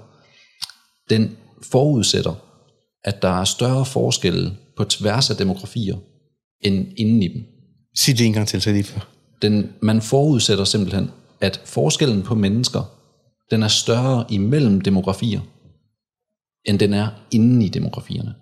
den 1.10 1.36
forudsætter, 1.70 2.34
at 3.04 3.22
der 3.22 3.40
er 3.40 3.44
større 3.44 3.84
forskelle 3.84 4.56
på 4.76 4.84
tværs 4.84 5.30
af 5.30 5.36
demografier 5.36 5.96
end 6.60 6.86
inden 6.96 7.22
i 7.22 7.28
dem. 7.28 7.42
Sig 7.96 8.18
det 8.18 8.26
en 8.26 8.32
gang 8.32 8.48
til, 8.48 8.62
så 8.62 8.72
lige 8.72 8.84
for. 8.84 9.06
Den, 9.42 9.68
man 9.82 10.00
forudsætter 10.00 10.64
simpelthen, 10.64 11.10
at 11.40 11.60
forskellen 11.64 12.22
på 12.22 12.34
mennesker, 12.34 12.90
den 13.50 13.62
er 13.62 13.68
større 13.68 14.24
imellem 14.28 14.80
demografier, 14.80 15.40
end 16.64 16.78
den 16.78 16.94
er 16.94 17.08
inden 17.30 17.62
i 17.62 17.68
demografierne. 17.68 18.34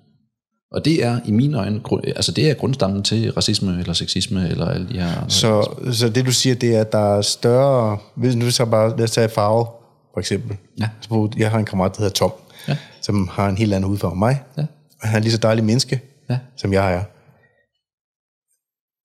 Og 0.72 0.84
det 0.84 1.04
er 1.04 1.20
i 1.24 1.30
mine 1.30 1.58
øjne, 1.58 1.80
altså 2.06 2.32
det 2.32 2.50
er 2.50 2.54
grundstammen 2.54 3.02
til 3.02 3.32
racisme 3.32 3.78
eller 3.80 3.92
sexisme 3.92 4.48
eller 4.48 4.66
alle 4.66 4.88
de 4.88 5.00
her... 5.00 5.28
Så, 5.28 5.70
så 5.92 6.08
det 6.08 6.26
du 6.26 6.32
siger, 6.32 6.54
det 6.54 6.76
er, 6.76 6.80
at 6.80 6.92
der 6.92 7.16
er 7.16 7.22
større... 7.22 7.98
Hvis 8.16 8.36
nu 8.36 8.50
så 8.50 8.66
bare, 8.66 8.96
lad 8.96 9.04
os 9.04 9.10
tage 9.10 9.28
farve, 9.28 9.66
for 10.14 10.18
eksempel. 10.18 10.56
Ja. 10.80 10.88
Så 11.00 11.28
jeg 11.36 11.50
har 11.50 11.58
en 11.58 11.64
kammerat, 11.64 11.92
der 11.96 12.02
hedder 12.02 12.14
Tom, 12.14 12.32
ja. 12.68 12.76
som 13.02 13.28
har 13.32 13.48
en 13.48 13.56
helt 13.56 13.74
anden 13.74 13.88
hudfarve 13.88 14.12
end 14.12 14.18
mig. 14.18 14.42
Ja. 14.56 14.62
Og 15.02 15.08
han 15.08 15.16
er 15.16 15.22
lige 15.22 15.32
så 15.32 15.38
dejlig 15.38 15.64
menneske, 15.64 16.00
ja. 16.30 16.38
som 16.56 16.72
jeg 16.72 16.94
er. 16.94 17.02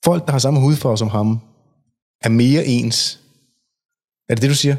Folk, 0.05 0.25
der 0.25 0.31
har 0.31 0.39
samme 0.39 0.59
hudfarve 0.59 0.97
som 0.97 1.07
ham, 1.07 1.39
er 2.21 2.29
mere 2.29 2.65
ens. 2.65 3.19
Er 4.29 4.35
det 4.35 4.41
det, 4.41 4.49
du 4.49 4.55
siger? 4.55 4.75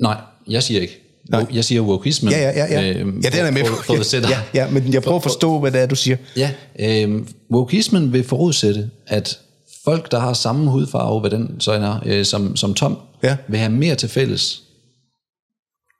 Nej, 0.00 0.20
jeg 0.48 0.62
siger 0.62 0.80
ikke. 0.80 1.00
Nej. 1.30 1.46
Jeg 1.52 1.64
siger 1.64 1.80
wokeismen. 1.80 2.32
Ja, 2.32 2.38
ja, 2.38 2.50
ja. 2.50 2.80
Ja, 2.80 2.90
øh, 2.90 3.24
ja 3.24 3.28
den 3.30 3.46
er 3.46 3.50
med 3.50 3.64
for, 3.64 3.76
for, 3.76 3.82
for 3.96 4.28
ja, 4.28 4.40
ja, 4.54 4.70
men 4.70 4.92
jeg 4.92 5.02
prøver 5.02 5.16
at 5.16 5.22
forstå, 5.22 5.58
hvad 5.58 5.72
det 5.72 5.80
er, 5.80 5.86
du 5.86 5.96
siger. 5.96 6.16
Ja, 6.36 6.50
øh, 6.78 7.26
wokeismen 7.50 8.12
vil 8.12 8.24
forudsætte, 8.24 8.90
at 9.06 9.38
folk, 9.84 10.10
der 10.10 10.18
har 10.18 10.32
samme 10.32 10.70
hudfarve, 10.70 11.20
hvad 11.20 11.30
den 11.30 11.60
så 11.60 11.72
er, 11.72 12.00
øh, 12.06 12.24
som, 12.24 12.56
som 12.56 12.74
Tom, 12.74 12.98
ja. 13.22 13.36
vil 13.48 13.58
have 13.58 13.72
mere 13.72 13.94
til 13.94 14.08
fælles 14.08 14.62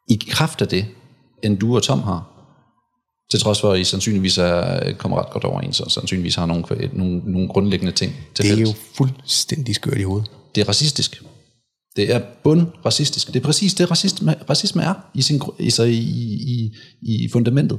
i 0.09 0.21
kraft 0.29 0.63
af 0.63 0.69
det, 0.69 0.87
end 1.43 1.59
du 1.59 1.77
og 1.77 1.83
Tom 1.83 2.03
har. 2.03 2.30
Til 3.31 3.41
trods 3.41 3.61
for, 3.61 3.73
at 3.73 3.81
I 3.81 3.85
sandsynligvis 3.85 4.39
er, 4.39 4.93
kommer 4.93 5.19
ret 5.19 5.31
godt 5.31 5.45
overens, 5.45 5.81
og 5.81 5.91
sandsynligvis 5.91 6.35
har 6.35 6.47
nogle, 6.47 6.65
nogle, 6.93 7.23
nogle 7.25 7.49
grundlæggende 7.49 7.93
ting 7.93 8.13
til 8.35 8.45
Det 8.45 8.51
er 8.51 8.57
fælles. 8.57 8.71
jo 8.71 8.75
fuldstændig 8.95 9.75
skørt 9.75 9.99
i 9.99 10.03
hovedet. 10.03 10.31
Det 10.55 10.61
er 10.61 10.69
racistisk. 10.69 11.23
Det 11.97 12.15
er 12.15 12.21
bund 12.45 12.67
racistisk. 12.87 13.27
Det 13.27 13.37
er 13.37 13.41
præcis 13.41 13.75
det, 13.75 13.91
racisme, 13.91 14.35
racisme 14.51 14.83
er 14.83 14.95
i, 15.15 15.23
sin, 15.23 15.43
altså 15.61 15.83
i, 15.83 15.99
i, 15.99 16.73
i 17.03 17.29
fundamentet. 17.33 17.79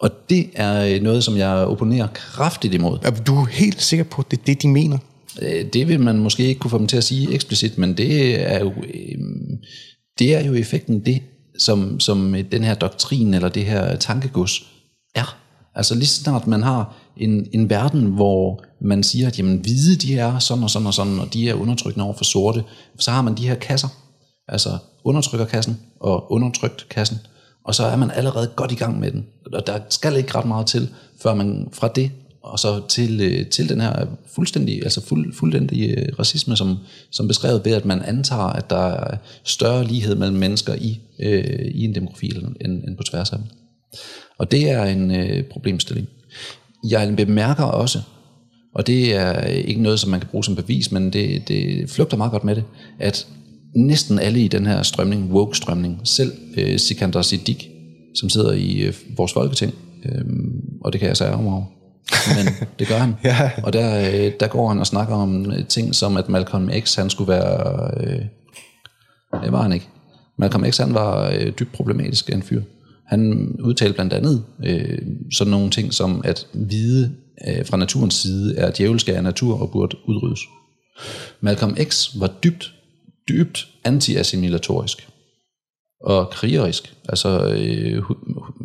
Og 0.00 0.10
det 0.30 0.46
er 0.54 1.00
noget, 1.00 1.24
som 1.24 1.36
jeg 1.36 1.48
opponerer 1.48 2.06
kraftigt 2.14 2.74
imod. 2.74 2.98
Er 3.02 3.10
du 3.10 3.44
helt 3.44 3.82
sikker 3.82 4.04
på, 4.04 4.22
at 4.22 4.30
det 4.30 4.38
er 4.38 4.42
det, 4.46 4.62
de 4.62 4.68
mener? 4.68 4.98
Øh, 5.42 5.64
det 5.72 5.88
vil 5.88 6.00
man 6.00 6.18
måske 6.18 6.46
ikke 6.46 6.58
kunne 6.58 6.70
få 6.70 6.78
dem 6.78 6.86
til 6.86 6.96
at 6.96 7.04
sige 7.04 7.34
eksplicit, 7.34 7.78
men 7.78 7.96
det 7.96 8.40
er 8.52 8.60
jo, 8.60 8.68
øhm, 8.70 9.58
det 10.18 10.34
er 10.34 10.46
jo 10.46 10.54
effekten 10.54 11.04
det, 11.06 11.22
som, 11.58 12.00
som 12.00 12.36
den 12.52 12.64
her 12.64 12.74
doktrin 12.74 13.34
eller 13.34 13.48
det 13.48 13.64
her 13.64 13.96
tankegods 13.96 14.66
er. 15.14 15.36
Altså 15.74 15.94
lige 15.94 16.06
så 16.06 16.22
snart 16.22 16.46
man 16.46 16.62
har 16.62 16.94
en, 17.16 17.46
en 17.52 17.70
verden, 17.70 18.06
hvor 18.06 18.62
man 18.80 19.02
siger, 19.02 19.26
at 19.26 19.38
jamen, 19.38 19.58
hvide 19.58 19.96
de 19.96 20.18
er 20.18 20.38
sådan 20.38 20.64
og 20.64 20.70
sådan 20.70 20.86
og 20.86 20.94
sådan, 20.94 21.18
og 21.18 21.32
de 21.32 21.48
er 21.48 21.54
undertrykkende 21.54 22.04
over 22.04 22.14
for 22.14 22.24
sorte, 22.24 22.64
så 22.98 23.10
har 23.10 23.22
man 23.22 23.36
de 23.36 23.48
her 23.48 23.54
kasser, 23.54 23.88
altså 24.48 24.78
undertrykkerkassen 25.04 25.80
og 26.00 26.32
undertrykt 26.32 26.88
kassen, 26.88 27.18
og 27.64 27.74
så 27.74 27.84
er 27.84 27.96
man 27.96 28.10
allerede 28.10 28.46
godt 28.56 28.72
i 28.72 28.74
gang 28.74 29.00
med 29.00 29.10
den. 29.10 29.26
Og 29.52 29.66
der 29.66 29.78
skal 29.88 30.16
ikke 30.16 30.34
ret 30.34 30.46
meget 30.46 30.66
til, 30.66 30.88
før 31.22 31.34
man 31.34 31.68
fra 31.72 31.88
det 31.88 32.10
og 32.46 32.58
så 32.58 32.88
til, 32.88 33.20
øh, 33.20 33.46
til 33.46 33.68
den 33.68 33.80
her 33.80 34.06
fuldstændig, 34.34 34.82
altså 34.82 35.06
fuld, 35.06 35.34
fuldstændig 35.34 35.90
øh, 35.90 36.08
racisme, 36.18 36.56
som, 36.56 36.76
som 37.10 37.28
beskrevet 37.28 37.64
ved, 37.64 37.72
at 37.72 37.84
man 37.84 38.02
antager, 38.02 38.42
at 38.42 38.70
der 38.70 38.86
er 38.86 39.16
større 39.44 39.84
lighed 39.84 40.14
mellem 40.14 40.36
mennesker 40.36 40.74
i, 40.74 41.00
øh, 41.20 41.70
i 41.74 41.84
en 41.84 41.94
demografi 41.94 42.32
end, 42.60 42.84
end 42.84 42.96
på 42.96 43.02
tværs 43.02 43.30
af 43.30 43.38
dem. 43.38 43.46
Og 44.38 44.50
det 44.50 44.70
er 44.70 44.84
en 44.84 45.10
øh, 45.10 45.44
problemstilling. 45.44 46.08
Jeg 46.90 47.16
bemærker 47.16 47.64
også, 47.64 48.00
og 48.74 48.86
det 48.86 49.14
er 49.14 49.40
ikke 49.40 49.82
noget, 49.82 50.00
som 50.00 50.10
man 50.10 50.20
kan 50.20 50.28
bruge 50.28 50.44
som 50.44 50.56
bevis, 50.56 50.92
men 50.92 51.12
det, 51.12 51.48
det 51.48 51.90
flugter 51.90 52.16
meget 52.16 52.32
godt 52.32 52.44
med 52.44 52.56
det, 52.56 52.64
at 52.98 53.26
næsten 53.74 54.18
alle 54.18 54.40
i 54.40 54.48
den 54.48 54.66
her 54.66 54.82
strømning, 54.82 55.32
woke-strømning, 55.32 56.00
selv 56.04 56.32
øh, 56.56 56.78
Sikander 56.78 57.22
Siddiq, 57.22 57.64
som 58.14 58.28
sidder 58.28 58.52
i 58.52 58.80
øh, 58.80 58.94
vores 59.16 59.32
folketing, 59.32 59.74
øh, 60.04 60.24
og 60.84 60.92
det 60.92 61.00
kan 61.00 61.08
jeg 61.08 61.16
sige 61.16 61.30
om 61.30 61.46
over, 61.46 61.64
men 62.36 62.68
det 62.78 62.88
gør 62.88 62.98
han. 62.98 63.14
Ja. 63.24 63.50
Og 63.62 63.72
der, 63.72 63.98
øh, 63.98 64.32
der 64.40 64.46
går 64.46 64.68
han 64.68 64.78
og 64.78 64.86
snakker 64.86 65.14
om 65.14 65.52
øh, 65.52 65.66
ting 65.66 65.94
som, 65.94 66.16
at 66.16 66.28
Malcolm 66.28 66.70
X, 66.80 66.94
han 66.94 67.10
skulle 67.10 67.28
være... 67.28 67.90
Øh, 68.00 68.22
det 69.44 69.52
var 69.52 69.62
han 69.62 69.72
ikke. 69.72 69.88
Malcolm 70.38 70.72
X, 70.72 70.78
han 70.78 70.94
var 70.94 71.30
øh, 71.30 71.52
dybt 71.58 71.72
problematisk 71.72 72.30
en 72.30 72.42
fyr. 72.42 72.62
Han 73.06 73.50
udtalte 73.60 73.94
blandt 73.94 74.12
andet 74.12 74.44
øh, 74.64 74.98
sådan 75.32 75.50
nogle 75.50 75.70
ting 75.70 75.94
som, 75.94 76.22
at 76.24 76.46
hvide 76.52 77.14
øh, 77.48 77.66
fra 77.66 77.76
naturens 77.76 78.14
side 78.14 78.56
er 78.56 78.70
djævelske 78.70 79.16
af 79.16 79.22
natur 79.22 79.60
og 79.60 79.70
burde 79.70 79.96
udryddes. 80.08 80.40
Malcolm 81.40 81.76
X 81.82 82.08
var 82.20 82.30
dybt, 82.44 82.72
dybt 83.28 83.68
anti-assimilatorisk 83.84 85.08
og 86.00 86.30
krigerisk, 86.30 86.94
altså 87.08 87.54
øh, 87.56 88.02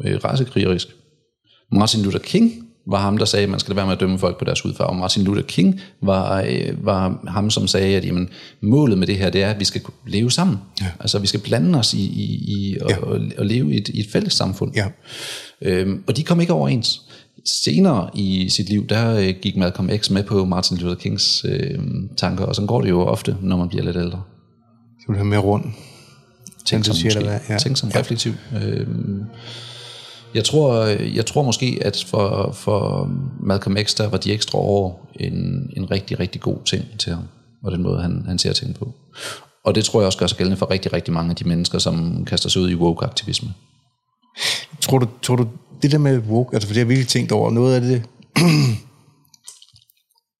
øh, 0.03 0.23
racekrigerisk. 0.23 0.87
Martin 1.71 2.01
Luther 2.03 2.19
King 2.19 2.70
var 2.85 2.99
ham, 2.99 3.17
der 3.17 3.25
sagde, 3.25 3.43
at 3.43 3.49
man 3.49 3.59
skal 3.59 3.75
være 3.75 3.85
med 3.85 3.93
at 3.93 3.99
dømme 3.99 4.19
folk 4.19 4.39
på 4.39 4.45
deres 4.45 4.61
hudfarve. 4.61 4.97
Martin 4.97 5.23
Luther 5.23 5.43
King 5.43 5.81
var, 6.01 6.41
øh, 6.47 6.85
var 6.85 7.19
ham, 7.27 7.49
som 7.49 7.67
sagde, 7.67 7.97
at 7.97 8.05
jamen, 8.05 8.29
målet 8.61 8.97
med 8.97 9.07
det 9.07 9.17
her, 9.17 9.29
det 9.29 9.43
er, 9.43 9.49
at 9.49 9.59
vi 9.59 9.65
skal 9.65 9.81
leve 10.07 10.31
sammen. 10.31 10.57
Ja. 10.81 10.87
Altså, 10.99 11.19
vi 11.19 11.27
skal 11.27 11.39
blande 11.39 11.79
os 11.79 11.93
i, 11.93 12.01
i, 12.01 12.53
i 12.57 12.77
ja. 12.89 12.97
og, 12.97 13.21
og 13.37 13.45
leve 13.45 13.73
i 13.73 13.77
et, 13.77 13.89
i 13.89 13.99
et 13.99 14.07
fælles 14.11 14.33
samfund. 14.33 14.75
Ja. 14.75 14.87
Øhm, 15.61 16.03
og 16.07 16.17
de 16.17 16.23
kom 16.23 16.41
ikke 16.41 16.53
overens. 16.53 17.01
Senere 17.45 18.09
i 18.13 18.49
sit 18.49 18.69
liv, 18.69 18.87
der 18.87 19.15
øh, 19.15 19.33
gik 19.41 19.57
Malcolm 19.57 19.89
X 19.97 20.09
med 20.09 20.23
på 20.23 20.45
Martin 20.45 20.77
Luther 20.77 20.95
Kings 20.95 21.45
øh, 21.49 21.79
tanker, 22.17 22.45
og 22.45 22.55
sådan 22.55 22.67
går 22.67 22.81
det 22.81 22.89
jo 22.89 23.01
ofte, 23.01 23.37
når 23.41 23.57
man 23.57 23.69
bliver 23.69 23.83
lidt 23.83 23.97
ældre. 23.97 24.21
Så 24.99 25.05
vil 25.07 25.17
have 25.17 25.27
mere 25.27 25.39
rundt. 25.39 25.67
Tænk 26.65 26.85
som, 26.85 26.95
siger, 26.95 27.39
ja. 27.49 27.57
tænk 27.57 27.77
som 27.77 27.89
reflektiv. 27.95 28.33
Øhm, 28.63 29.23
jeg 30.35 30.43
tror, 30.43 30.83
jeg 31.15 31.25
tror 31.25 31.43
måske, 31.43 31.79
at 31.81 32.05
for, 32.07 32.51
for 32.51 33.09
Malcolm 33.43 33.77
X, 33.83 33.95
der 33.95 34.09
var 34.09 34.17
de 34.17 34.33
ekstra 34.33 34.59
år 34.59 35.11
en, 35.19 35.69
en 35.77 35.91
rigtig, 35.91 36.19
rigtig 36.19 36.41
god 36.41 36.57
ting 36.65 36.83
til 36.99 37.13
ham, 37.13 37.23
og 37.63 37.71
den 37.71 37.83
måde, 37.83 38.01
han, 38.01 38.23
han 38.27 38.39
ser 38.39 38.53
ting 38.53 38.75
på. 38.75 38.93
Og 39.65 39.75
det 39.75 39.85
tror 39.85 39.99
jeg 39.99 40.05
også 40.05 40.17
gør 40.17 40.27
sig 40.27 40.37
gældende 40.37 40.57
for 40.57 40.71
rigtig, 40.71 40.93
rigtig 40.93 41.13
mange 41.13 41.29
af 41.29 41.35
de 41.35 41.47
mennesker, 41.47 41.79
som 41.79 42.25
kaster 42.25 42.49
sig 42.49 42.61
ud 42.61 42.69
i 42.69 42.75
woke-aktivisme. 42.75 43.53
Tror 44.81 44.99
du, 44.99 45.07
tror 45.21 45.35
du 45.35 45.47
det 45.81 45.91
der 45.91 45.97
med 45.97 46.17
woke, 46.17 46.55
altså 46.55 46.67
for 46.67 46.73
det 46.73 46.77
har 46.77 46.85
jeg 46.85 46.89
virkelig 46.89 47.07
tænkt 47.07 47.31
over, 47.31 47.51
noget 47.51 47.75
af 47.75 47.81
det, 47.81 48.03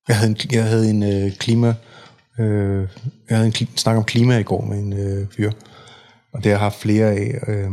jeg 0.08 0.18
havde 0.18 0.30
en, 0.30 0.38
jeg 0.52 0.64
havde 0.64 0.90
en 0.90 1.04
øh, 1.04 1.36
klima, 1.36 1.76
øh, 2.40 2.88
jeg 3.30 3.38
havde 3.38 3.48
en 3.48 3.68
snak 3.76 3.98
om 3.98 4.04
klima 4.04 4.38
i 4.38 4.44
går 4.44 4.66
med 4.66 4.80
en 4.80 4.94
øh, 4.94 5.28
fyr, 5.38 5.52
og 6.34 6.44
det 6.44 6.46
har 6.46 6.52
jeg 6.52 6.60
haft 6.60 6.80
flere 6.80 7.12
af, 7.12 7.40
øh, 7.48 7.72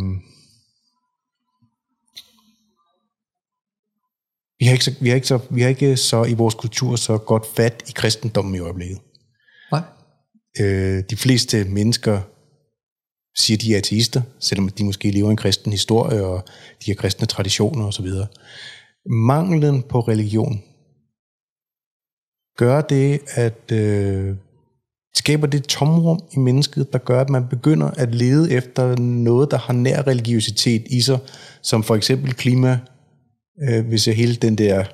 Vi 4.58 4.64
har, 4.66 4.72
ikke 4.72 4.84
så, 4.84 4.94
vi, 5.00 5.08
har 5.08 5.14
ikke 5.14 5.26
så, 5.26 5.38
vi 5.50 5.62
har 5.62 5.68
ikke 5.68 5.96
så 5.96 6.24
i 6.24 6.34
vores 6.34 6.54
kultur 6.54 6.96
så 6.96 7.18
godt 7.18 7.46
fat 7.56 7.82
i 7.88 7.92
kristendommen 7.94 8.54
i 8.54 8.58
øjeblikket. 8.58 8.98
Nej. 9.72 9.82
Øh, 10.60 11.04
de 11.10 11.16
fleste 11.16 11.64
mennesker 11.64 12.20
siger, 13.36 13.58
de 13.58 13.74
er 13.74 13.78
ateister, 13.78 14.22
selvom 14.40 14.68
de 14.68 14.84
måske 14.84 15.10
lever 15.10 15.30
en 15.30 15.36
kristen 15.36 15.72
historie, 15.72 16.24
og 16.24 16.44
de 16.84 16.90
har 16.90 16.94
kristne 16.94 17.26
traditioner 17.26 17.86
osv. 17.86 18.06
Manglen 19.06 19.82
på 19.82 20.00
religion 20.00 20.62
gør 22.56 22.80
det, 22.80 23.20
at 23.34 23.72
øh, 23.72 24.36
skaber 25.14 25.46
det 25.46 25.64
tomrum 25.64 26.20
i 26.32 26.38
mennesket, 26.38 26.92
der 26.92 26.98
gør, 26.98 27.20
at 27.20 27.30
man 27.30 27.48
begynder 27.48 27.90
at 27.90 28.14
lede 28.14 28.52
efter 28.52 28.96
noget, 28.96 29.50
der 29.50 29.58
har 29.58 29.72
nær 29.72 30.06
religiøsitet 30.06 30.86
i 30.90 31.00
sig, 31.00 31.18
som 31.62 31.82
for 31.82 31.94
eksempel 31.94 32.34
klima, 32.34 32.80
øh, 33.62 33.86
hvis 33.86 34.06
jeg 34.06 34.16
hele 34.16 34.34
den 34.34 34.54
der, 34.54 34.84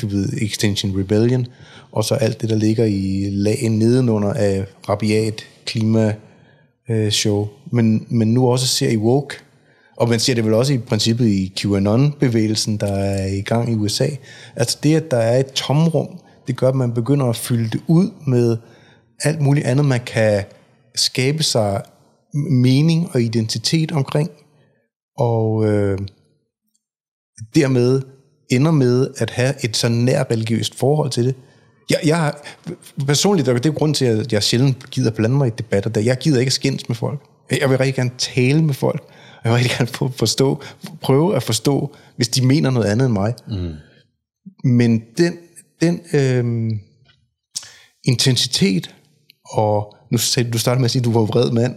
du 0.00 0.06
ved, 0.06 0.28
Extinction 0.42 1.00
Rebellion, 1.00 1.46
og 1.92 2.04
så 2.04 2.14
alt 2.14 2.40
det, 2.40 2.50
der 2.50 2.56
ligger 2.56 2.84
i 2.84 3.28
lagen 3.30 3.78
nedenunder 3.78 4.32
af 4.32 4.64
rabiat 4.88 5.42
klima 5.66 6.14
øh, 6.90 7.10
show, 7.10 7.48
men, 7.72 8.06
men 8.10 8.34
nu 8.34 8.48
også 8.48 8.66
ser 8.66 8.90
i 8.90 8.96
woke, 8.96 9.34
og 9.96 10.08
man 10.08 10.20
ser 10.20 10.34
det 10.34 10.44
vel 10.44 10.54
også 10.54 10.72
i 10.72 10.78
princippet 10.78 11.26
i 11.26 11.52
QAnon-bevægelsen, 11.56 12.76
der 12.76 12.92
er 12.92 13.26
i 13.26 13.40
gang 13.40 13.72
i 13.72 13.74
USA. 13.74 14.08
Altså 14.56 14.78
det, 14.82 14.96
at 14.96 15.10
der 15.10 15.16
er 15.16 15.40
et 15.40 15.52
tomrum, 15.52 16.20
det 16.46 16.56
gør, 16.56 16.68
at 16.68 16.74
man 16.74 16.94
begynder 16.94 17.26
at 17.26 17.36
fylde 17.36 17.70
det 17.70 17.80
ud 17.86 18.10
med 18.26 18.56
alt 19.24 19.40
muligt 19.40 19.66
andet, 19.66 19.84
man 19.84 20.00
kan 20.06 20.44
skabe 20.94 21.42
sig 21.42 21.82
mening 22.34 23.08
og 23.12 23.22
identitet 23.22 23.92
omkring. 23.92 24.30
Og 25.18 25.66
øh, 25.66 25.98
dermed 27.54 28.02
ender 28.50 28.70
med 28.70 29.08
at 29.16 29.30
have 29.30 29.64
et 29.64 29.76
så 29.76 29.88
nær 29.88 30.24
religiøst 30.30 30.78
forhold 30.78 31.10
til 31.10 31.24
det. 31.24 31.34
Jeg, 31.90 31.98
jeg 32.04 32.32
personligt, 33.06 33.46
det 33.46 33.66
er 33.66 33.70
grund 33.70 33.94
til, 33.94 34.04
at 34.04 34.32
jeg 34.32 34.42
sjældent 34.42 34.90
gider 34.90 35.10
blande 35.10 35.36
mig 35.36 35.48
i 35.48 35.50
debatter, 35.58 35.90
der 35.90 36.00
jeg 36.00 36.18
gider 36.18 36.40
ikke 36.40 36.50
skændes 36.50 36.88
med 36.88 36.96
folk. 36.96 37.20
Jeg 37.60 37.70
vil 37.70 37.78
rigtig 37.78 37.94
gerne 37.94 38.10
tale 38.18 38.62
med 38.62 38.74
folk, 38.74 39.02
og 39.02 39.40
jeg 39.44 39.52
vil 39.52 39.58
rigtig 39.58 39.76
gerne 39.78 40.12
forstå, 40.12 40.62
prøve 41.00 41.36
at 41.36 41.42
forstå, 41.42 41.96
hvis 42.16 42.28
de 42.28 42.46
mener 42.46 42.70
noget 42.70 42.86
andet 42.86 43.06
end 43.06 43.12
mig. 43.12 43.34
Mm. 43.48 43.72
Men 44.64 45.02
den, 45.18 45.36
den 45.80 46.00
øh, 46.12 46.70
intensitet, 48.04 48.94
og 49.44 49.94
nu 50.10 50.18
sagde 50.18 50.50
du 50.50 50.58
startede 50.58 50.80
med 50.80 50.84
at 50.84 50.90
sige, 50.90 51.00
at 51.00 51.04
du 51.04 51.12
var 51.12 51.20
vred 51.20 51.50
mand. 51.50 51.74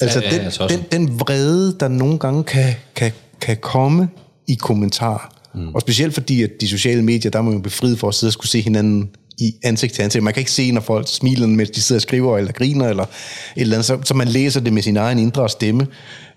Altså 0.00 0.20
ja, 0.20 0.36
ja, 0.36 0.50
den, 0.68 0.68
den, 0.68 0.84
den 0.92 1.20
vrede, 1.20 1.76
der 1.80 1.88
nogle 1.88 2.18
gange 2.18 2.44
kan, 2.44 2.74
kan, 2.94 3.12
kan 3.40 3.56
komme 3.56 4.08
i 4.48 4.54
kommentar, 4.54 5.38
Mm. 5.54 5.74
Og 5.74 5.80
specielt 5.80 6.14
fordi, 6.14 6.42
at 6.42 6.50
de 6.60 6.68
sociale 6.68 7.02
medier, 7.02 7.30
der 7.30 7.38
er 7.38 7.42
man 7.42 7.54
jo 7.54 7.60
befriet 7.60 7.98
for 7.98 8.08
at 8.08 8.14
sidde 8.14 8.28
og 8.28 8.32
skulle 8.32 8.50
se 8.50 8.60
hinanden 8.60 9.10
i 9.38 9.54
ansigt 9.64 9.94
til 9.94 10.02
ansigt. 10.02 10.24
Man 10.24 10.34
kan 10.34 10.40
ikke 10.40 10.50
se, 10.50 10.72
når 10.72 10.80
folk 10.80 11.08
smiler, 11.08 11.46
mens 11.46 11.70
de 11.70 11.82
sidder 11.82 11.98
og 11.98 12.02
skriver 12.02 12.38
eller 12.38 12.52
griner, 12.52 12.88
eller 12.88 13.02
et 13.02 13.08
eller 13.56 13.76
andet. 13.76 13.86
Så, 13.86 13.98
så 14.04 14.14
man 14.14 14.28
læser 14.28 14.60
det 14.60 14.72
med 14.72 14.82
sin 14.82 14.96
egen 14.96 15.18
indre 15.18 15.48
stemme, 15.48 15.86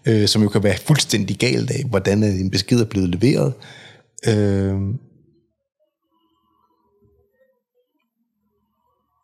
øh, 0.06 0.28
som 0.28 0.44
jo 0.44 0.50
kan 0.50 0.64
være 0.64 0.78
fuldstændig 0.78 1.38
galt 1.38 1.72
af, 1.72 1.84
hvordan 1.90 2.24
en 2.24 2.50
besked 2.50 2.80
er 2.80 2.86
blevet 2.86 3.10
leveret. 3.10 3.54
Øh, 4.28 4.76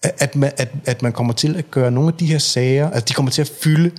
at, 0.03 0.35
man, 0.35 0.51
at, 0.57 0.69
at 0.85 1.01
man 1.01 1.11
kommer 1.11 1.33
til 1.33 1.55
at 1.55 1.71
gøre 1.71 1.91
nogle 1.91 2.07
af 2.07 2.13
de 2.13 2.25
her 2.25 2.38
sager, 2.38 2.89
altså 2.89 3.05
de 3.05 3.13
kommer 3.13 3.31
til 3.31 3.41
at 3.41 3.51
fylde 3.61 3.91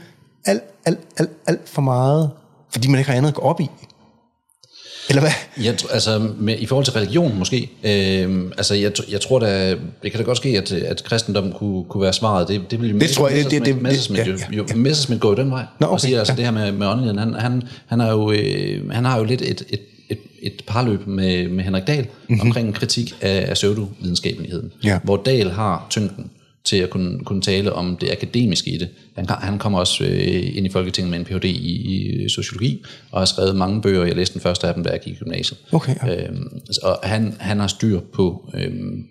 alt, 0.44 0.62
alt, 0.84 1.00
alt, 1.16 1.30
alt 1.46 1.68
for 1.68 1.82
meget, 1.82 2.30
fordi 2.72 2.88
man 2.88 2.98
ikke 2.98 3.10
har 3.10 3.16
andet 3.16 3.28
at 3.28 3.34
gå 3.34 3.42
op 3.42 3.60
i. 3.60 3.70
Eller 5.08 5.20
hvad? 5.20 5.64
Jeg, 5.64 5.74
altså, 5.92 6.30
med, 6.38 6.58
i 6.58 6.66
forhold 6.66 6.84
til 6.84 6.94
religion 6.94 7.38
måske, 7.38 7.70
øh, 7.84 8.44
altså 8.56 8.74
jeg, 8.74 8.92
jeg 9.10 9.20
tror 9.20 9.38
da, 9.38 9.70
det 10.02 10.10
kan 10.10 10.18
da 10.18 10.22
godt 10.22 10.36
ske, 10.36 10.48
at, 10.48 10.72
at 10.72 11.04
kristendom 11.04 11.52
kunne, 11.52 11.84
kunne 11.84 12.02
være 12.02 12.12
svaret. 12.12 12.48
Det, 12.48 12.70
det, 12.70 12.82
vil 12.82 13.00
det 13.00 13.10
tror 13.10 13.28
jeg, 13.28 13.50
det, 13.50 13.64
det, 13.64 13.82
Messersmith, 13.82 14.24
det, 14.24 14.40
ja, 14.40 14.56
ja, 14.56 14.62
ja. 14.68 14.74
Messersmith 14.74 15.20
går 15.20 15.28
jo 15.28 15.34
den 15.34 15.50
vej. 15.50 15.64
Nå, 15.80 15.86
okay, 15.86 15.92
og 15.92 16.00
siger 16.00 16.18
altså 16.18 16.32
ja. 16.32 16.36
det 16.36 16.44
her 16.44 16.52
med, 16.52 16.72
med 16.72 16.86
åndeligheden. 16.86 17.18
Han, 17.18 17.34
han, 17.34 17.62
han, 17.86 18.00
har 18.00 18.10
jo, 18.10 18.32
øh, 18.32 18.90
han 18.90 19.04
har 19.04 19.18
jo 19.18 19.24
lidt 19.24 19.42
et, 19.42 19.62
et, 19.68 19.80
et, 20.08 20.18
et 20.42 20.62
parløb 20.66 21.06
med, 21.06 21.48
med 21.48 21.64
Henrik 21.64 21.86
Dahl 21.86 22.02
mm-hmm. 22.02 22.40
omkring 22.40 22.68
en 22.68 22.74
kritik 22.74 23.14
af, 23.20 23.44
af 23.48 23.54
pseudovidenskabeligheden. 23.54 24.72
Ja. 24.84 24.98
Hvor 25.04 25.16
Dahl 25.16 25.50
har 25.50 25.86
tyngden 25.90 26.30
til 26.68 26.76
at 26.76 26.90
kunne, 26.90 27.24
kunne 27.24 27.42
tale 27.42 27.72
om 27.72 27.96
det 27.96 28.10
akademiske 28.10 28.70
i 28.70 28.78
det. 28.78 28.88
Han, 29.16 29.26
han 29.28 29.58
kommer 29.58 29.78
også 29.78 30.04
øh, 30.04 30.56
ind 30.56 30.66
i 30.66 30.68
Folketinget 30.68 31.10
med 31.10 31.18
en 31.18 31.24
Ph.D. 31.24 31.44
i, 31.44 32.24
i 32.24 32.28
sociologi, 32.28 32.84
og 33.10 33.20
har 33.20 33.26
skrevet 33.26 33.56
mange 33.56 33.82
bøger. 33.82 34.04
Jeg 34.04 34.16
læste 34.16 34.34
den 34.34 34.40
første 34.40 34.68
af 34.68 34.74
dem, 34.74 34.84
da 34.84 34.90
jeg 34.90 35.00
gik 35.00 35.14
i 35.14 35.16
gymnasiet. 35.16 35.58
Okay, 35.72 35.94
ja. 36.02 36.24
øhm, 36.24 36.60
og 36.82 36.98
han, 37.02 37.36
han 37.40 37.60
har 37.60 37.66
styr 37.66 38.00
på 38.12 38.50
øhm, 38.54 39.04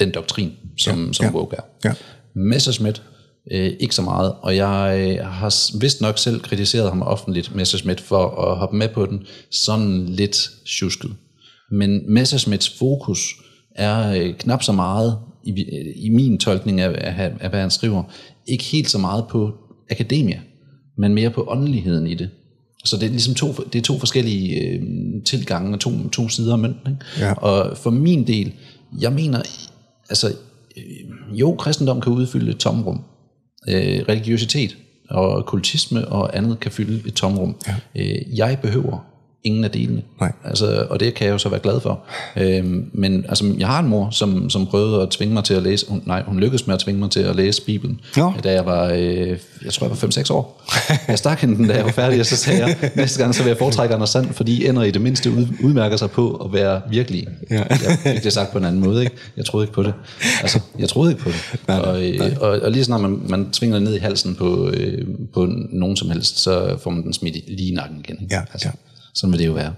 den 0.00 0.10
doktrin, 0.10 0.52
som, 0.78 1.06
ja, 1.06 1.12
som 1.12 1.26
ja, 1.26 1.32
woke 1.32 1.56
er. 1.56 1.62
Ja. 1.84 1.92
Messerschmidt, 2.34 3.02
øh, 3.52 3.72
ikke 3.80 3.94
så 3.94 4.02
meget, 4.02 4.34
og 4.42 4.56
jeg 4.56 4.98
øh, 5.00 5.26
har 5.26 5.78
vist 5.80 6.00
nok 6.00 6.18
selv 6.18 6.40
kritiseret 6.40 6.88
ham 6.88 7.02
offentligt, 7.02 7.54
Messerschmidt, 7.54 8.00
for 8.00 8.50
at 8.50 8.58
hoppe 8.58 8.76
med 8.76 8.88
på 8.88 9.06
den 9.06 9.26
sådan 9.50 10.06
lidt 10.06 10.50
tjusket. 10.78 11.10
Men 11.70 12.12
Messerschmitts 12.12 12.78
fokus 12.78 13.34
er 13.76 14.10
øh, 14.10 14.34
knap 14.34 14.62
så 14.62 14.72
meget, 14.72 15.18
i, 15.44 15.64
i 15.96 16.08
min 16.08 16.38
tolkning 16.38 16.80
af, 16.80 16.94
af, 16.98 17.32
af, 17.40 17.50
hvad 17.50 17.60
han 17.60 17.70
skriver, 17.70 18.02
ikke 18.46 18.64
helt 18.64 18.90
så 18.90 18.98
meget 18.98 19.24
på 19.30 19.54
akademia, 19.90 20.40
men 20.98 21.14
mere 21.14 21.30
på 21.30 21.44
åndeligheden 21.48 22.06
i 22.06 22.14
det. 22.14 22.30
Så 22.84 22.96
det 22.96 23.06
er 23.06 23.10
ligesom 23.10 23.34
to, 23.34 23.52
det 23.72 23.78
er 23.78 23.82
to 23.82 23.98
forskellige 23.98 24.60
øh, 24.60 24.82
tilgange 25.24 25.74
og 25.74 25.80
to, 25.80 26.08
to 26.08 26.28
sider 26.28 26.52
af 26.52 26.58
mønten. 26.58 26.92
Ikke? 26.92 27.26
Ja. 27.26 27.32
Og 27.32 27.76
for 27.76 27.90
min 27.90 28.26
del, 28.26 28.52
jeg 29.00 29.12
mener, 29.12 29.42
altså, 30.08 30.28
øh, 30.76 31.40
jo, 31.40 31.54
kristendom 31.54 32.00
kan 32.00 32.12
udfylde 32.12 32.50
et 32.50 32.56
tomrum. 32.56 33.00
Øh, 33.68 34.04
religiøsitet 34.08 34.76
og 35.10 35.46
kultisme 35.46 36.08
og 36.08 36.36
andet 36.36 36.60
kan 36.60 36.72
fylde 36.72 37.08
et 37.08 37.14
tomrum. 37.14 37.56
Ja. 37.66 37.74
Øh, 37.96 38.38
jeg 38.38 38.58
behøver 38.62 39.17
ingen 39.44 39.64
af 39.64 39.70
delene. 39.70 40.02
Nej. 40.20 40.32
Altså, 40.44 40.86
og 40.90 41.00
det 41.00 41.14
kan 41.14 41.26
jeg 41.26 41.32
jo 41.32 41.38
så 41.38 41.48
være 41.48 41.60
glad 41.60 41.80
for. 41.80 42.00
Øhm, 42.36 42.90
men 42.92 43.24
altså, 43.28 43.54
jeg 43.58 43.66
har 43.68 43.78
en 43.80 43.88
mor, 43.88 44.10
som, 44.10 44.50
som 44.50 44.66
prøvede 44.66 45.02
at 45.02 45.08
tvinge 45.10 45.34
mig 45.34 45.44
til 45.44 45.54
at 45.54 45.62
læse, 45.62 45.86
hun, 45.88 46.02
nej, 46.06 46.22
hun 46.26 46.40
lykkedes 46.40 46.66
med 46.66 46.74
at 46.74 46.80
tvinge 46.80 47.00
mig 47.00 47.10
til 47.10 47.20
at 47.20 47.36
læse 47.36 47.62
Bibelen, 47.62 48.00
Nå. 48.16 48.32
da 48.44 48.52
jeg 48.52 48.66
var, 48.66 48.84
øh, 48.92 49.38
jeg 49.64 49.72
tror 49.72 49.86
jeg 49.86 49.90
var 50.02 50.08
5-6 50.08 50.32
år. 50.32 50.62
Jeg 51.08 51.18
stak 51.18 51.40
hende 51.40 51.56
den, 51.56 51.68
da 51.68 51.74
jeg 51.76 51.84
var 51.84 51.90
færdig, 51.92 52.20
og 52.20 52.26
så 52.26 52.36
sagde 52.36 52.66
jeg, 52.66 52.90
næste 52.96 53.22
gang 53.22 53.34
så 53.34 53.42
vil 53.42 53.50
jeg 53.50 53.58
foretrække 53.58 53.94
Anders 53.94 54.10
Sand, 54.10 54.32
fordi 54.32 54.66
ender 54.66 54.82
i 54.82 54.90
det 54.90 55.00
mindste 55.00 55.30
ud, 55.30 55.46
udmærker 55.62 55.96
sig 55.96 56.10
på 56.10 56.30
at 56.34 56.52
være 56.52 56.80
virkelige. 56.90 57.28
Ja. 57.50 57.56
Jeg 57.68 57.98
fik 58.14 58.24
det 58.24 58.32
sagt 58.32 58.52
på 58.52 58.58
en 58.58 58.64
anden 58.64 58.80
måde, 58.84 59.04
ikke? 59.04 59.16
Jeg 59.36 59.44
troede 59.44 59.64
ikke 59.64 59.74
på 59.74 59.82
det. 59.82 59.94
Altså, 60.42 60.60
jeg 60.78 60.88
troede 60.88 61.10
ikke 61.12 61.22
på 61.22 61.28
det. 61.28 61.60
Nej, 61.68 61.78
og, 61.78 62.06
øh, 62.08 62.20
og, 62.40 62.48
og 62.48 62.70
lige 62.70 62.84
snart 62.84 63.00
man, 63.00 63.20
man 63.28 63.50
tvinger 63.52 63.76
det 63.76 63.84
ned 63.84 63.94
i 63.94 63.98
halsen 63.98 64.34
på, 64.34 64.70
øh, 64.70 65.06
på 65.34 65.48
nogen 65.72 65.96
som 65.96 66.10
helst, 66.10 66.38
så 66.38 66.76
får 66.82 66.90
man 66.90 67.02
den 67.02 67.12
smidt 67.12 67.36
i- 67.36 67.44
lige 67.48 67.72
i 67.72 67.74
nakken 67.74 67.98
igen. 67.98 68.18
Ikke? 68.22 68.34
Ja, 68.34 68.40
altså, 68.52 68.68
ja. 68.68 68.72
Sådan 69.20 69.32
vil 69.32 69.40
det 69.40 69.46
jo 69.46 69.52
være. 69.52 69.74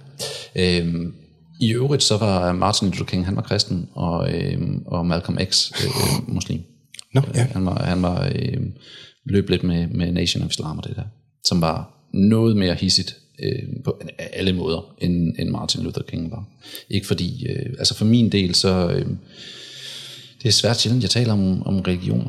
Øhm, 0.56 1.14
I 1.60 1.72
øvrigt 1.72 2.02
så 2.02 2.16
var 2.16 2.52
Martin 2.52 2.88
Luther 2.88 3.04
King, 3.04 3.26
han 3.26 3.36
var 3.36 3.42
kristen, 3.42 3.88
og, 3.94 4.34
øhm, 4.34 4.82
og 4.86 5.06
Malcolm 5.06 5.38
X 5.50 5.70
øh, 5.72 5.86
øh, 5.86 6.34
muslim. 6.34 6.60
Nå, 7.14 7.20
ja. 7.34 7.46
Han 7.52 7.66
var, 7.66 7.84
han 7.84 8.02
var 8.02 8.32
øh, 8.34 8.60
løb 9.26 9.48
lidt 9.50 9.62
med, 9.64 9.86
med 9.86 10.12
Nation 10.12 10.42
of 10.42 10.50
Islam 10.50 10.78
og 10.78 10.84
det 10.84 10.96
der, 10.96 11.02
som 11.44 11.60
var 11.60 12.08
noget 12.14 12.56
mere 12.56 12.74
hissigt 12.74 13.16
øh, 13.42 13.68
på 13.84 14.00
alle 14.32 14.52
måder, 14.52 14.94
end, 15.00 15.34
end 15.38 15.50
Martin 15.50 15.82
Luther 15.82 16.02
King 16.02 16.30
var. 16.30 16.44
Ikke 16.90 17.06
fordi, 17.06 17.46
øh, 17.46 17.74
altså 17.78 17.94
for 17.94 18.04
min 18.04 18.32
del, 18.32 18.54
så 18.54 18.88
øh, 18.90 19.06
det 20.42 20.48
er 20.48 20.52
svært 20.52 20.80
sjældent, 20.80 21.02
jeg 21.02 21.10
taler 21.10 21.32
om, 21.32 21.62
om 21.66 21.80
religion 21.80 22.28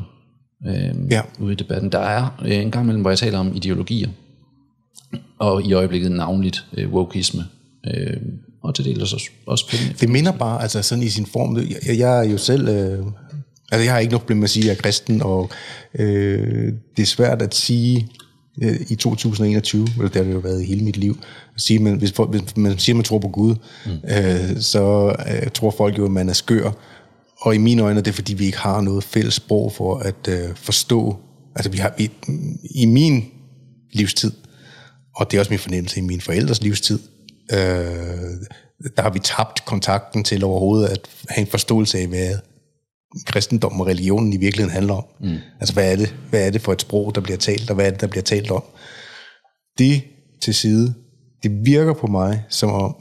øh, 0.66 0.94
Ja. 1.10 1.20
ude 1.40 1.52
i 1.52 1.56
debatten. 1.56 1.92
Der 1.92 1.98
er 1.98 2.42
øh, 2.44 2.56
en 2.56 2.70
gang 2.70 2.84
imellem, 2.84 3.00
hvor 3.00 3.10
jeg 3.10 3.18
taler 3.18 3.38
om 3.38 3.56
ideologier, 3.56 4.08
og 5.38 5.62
i 5.62 5.72
øjeblikket 5.72 6.12
navnligt 6.12 6.64
øh, 6.78 6.92
wokeisme, 6.92 7.44
øh, 7.86 8.16
og 8.62 8.74
til 8.74 8.84
dels 8.84 9.12
også, 9.12 9.30
også 9.46 9.68
penge. 9.68 9.96
Det 10.00 10.08
minder 10.08 10.32
bare, 10.32 10.62
altså 10.62 10.82
sådan 10.82 11.04
i 11.04 11.08
sin 11.08 11.26
form, 11.26 11.56
jeg, 11.56 11.98
jeg 11.98 12.18
er 12.18 12.30
jo 12.30 12.38
selv, 12.38 12.68
øh, 12.68 13.06
altså 13.72 13.84
jeg 13.84 13.92
har 13.92 13.98
ikke 13.98 14.10
noget 14.10 14.22
problem 14.22 14.38
med 14.38 14.44
at 14.44 14.50
sige, 14.50 14.62
at 14.62 14.66
jeg 14.68 14.76
er 14.76 14.82
kristen, 14.82 15.22
og 15.22 15.50
øh, 15.98 16.72
det 16.96 17.02
er 17.02 17.06
svært 17.06 17.42
at 17.42 17.54
sige 17.54 18.08
øh, 18.62 18.80
i 18.88 18.94
2021, 18.94 19.86
eller 19.96 20.08
det 20.08 20.16
har 20.16 20.24
det 20.24 20.32
jo 20.32 20.38
været 20.38 20.62
i 20.62 20.66
hele 20.66 20.84
mit 20.84 20.96
liv, 20.96 21.18
at 21.54 21.60
sige, 21.60 21.78
men 21.78 21.96
hvis, 21.96 22.12
folk, 22.12 22.30
hvis 22.30 22.56
man 22.56 22.78
siger, 22.78 22.94
at 22.94 22.96
man 22.96 23.04
tror 23.04 23.18
på 23.18 23.28
Gud, 23.28 23.54
mm. 23.86 23.92
øh, 23.92 24.60
så 24.60 25.14
øh, 25.28 25.50
tror 25.50 25.70
folk 25.70 25.98
jo, 25.98 26.04
at 26.04 26.10
man 26.10 26.28
er 26.28 26.32
skør, 26.32 26.70
og 27.40 27.54
i 27.54 27.58
mine 27.58 27.82
øjne 27.82 27.98
er 27.98 28.02
det, 28.02 28.14
fordi 28.14 28.34
vi 28.34 28.46
ikke 28.46 28.58
har 28.58 28.80
noget 28.80 29.04
fælles 29.04 29.34
sprog 29.34 29.72
for 29.72 29.98
at 29.98 30.28
øh, 30.28 30.54
forstå, 30.54 31.16
altså 31.56 31.70
vi 31.70 31.78
har, 31.78 31.94
vi, 31.98 32.10
i 32.74 32.86
min 32.86 33.24
livstid, 33.92 34.32
og 35.16 35.30
det 35.30 35.36
er 35.36 35.40
også 35.40 35.50
min 35.50 35.58
fornemmelse 35.58 35.98
i 35.98 36.02
min 36.02 36.20
forældres 36.20 36.62
livstid, 36.62 36.98
øh, 37.52 37.58
der 38.96 39.02
har 39.02 39.10
vi 39.10 39.18
tabt 39.18 39.64
kontakten 39.64 40.24
til 40.24 40.44
overhovedet 40.44 40.88
at 40.88 41.08
have 41.28 41.40
en 41.40 41.50
forståelse 41.50 41.98
af, 41.98 42.06
hvad 42.06 42.34
kristendom 43.26 43.80
og 43.80 43.86
religionen 43.86 44.32
i 44.32 44.36
virkeligheden 44.36 44.72
handler 44.72 44.94
om. 44.94 45.04
Mm. 45.20 45.36
Altså, 45.60 45.72
hvad 45.72 45.92
er, 45.92 45.96
det, 45.96 46.14
hvad 46.30 46.46
er 46.46 46.50
det 46.50 46.60
for 46.60 46.72
et 46.72 46.80
sprog, 46.80 47.14
der 47.14 47.20
bliver 47.20 47.36
talt, 47.36 47.70
og 47.70 47.74
hvad 47.74 47.86
er 47.86 47.90
det, 47.90 48.00
der 48.00 48.06
bliver 48.06 48.22
talt 48.22 48.50
om? 48.50 48.64
Det 49.78 50.02
til 50.42 50.54
side, 50.54 50.94
det 51.42 51.66
virker 51.66 51.92
på 51.92 52.06
mig 52.06 52.44
som 52.48 52.70
om, 52.70 52.96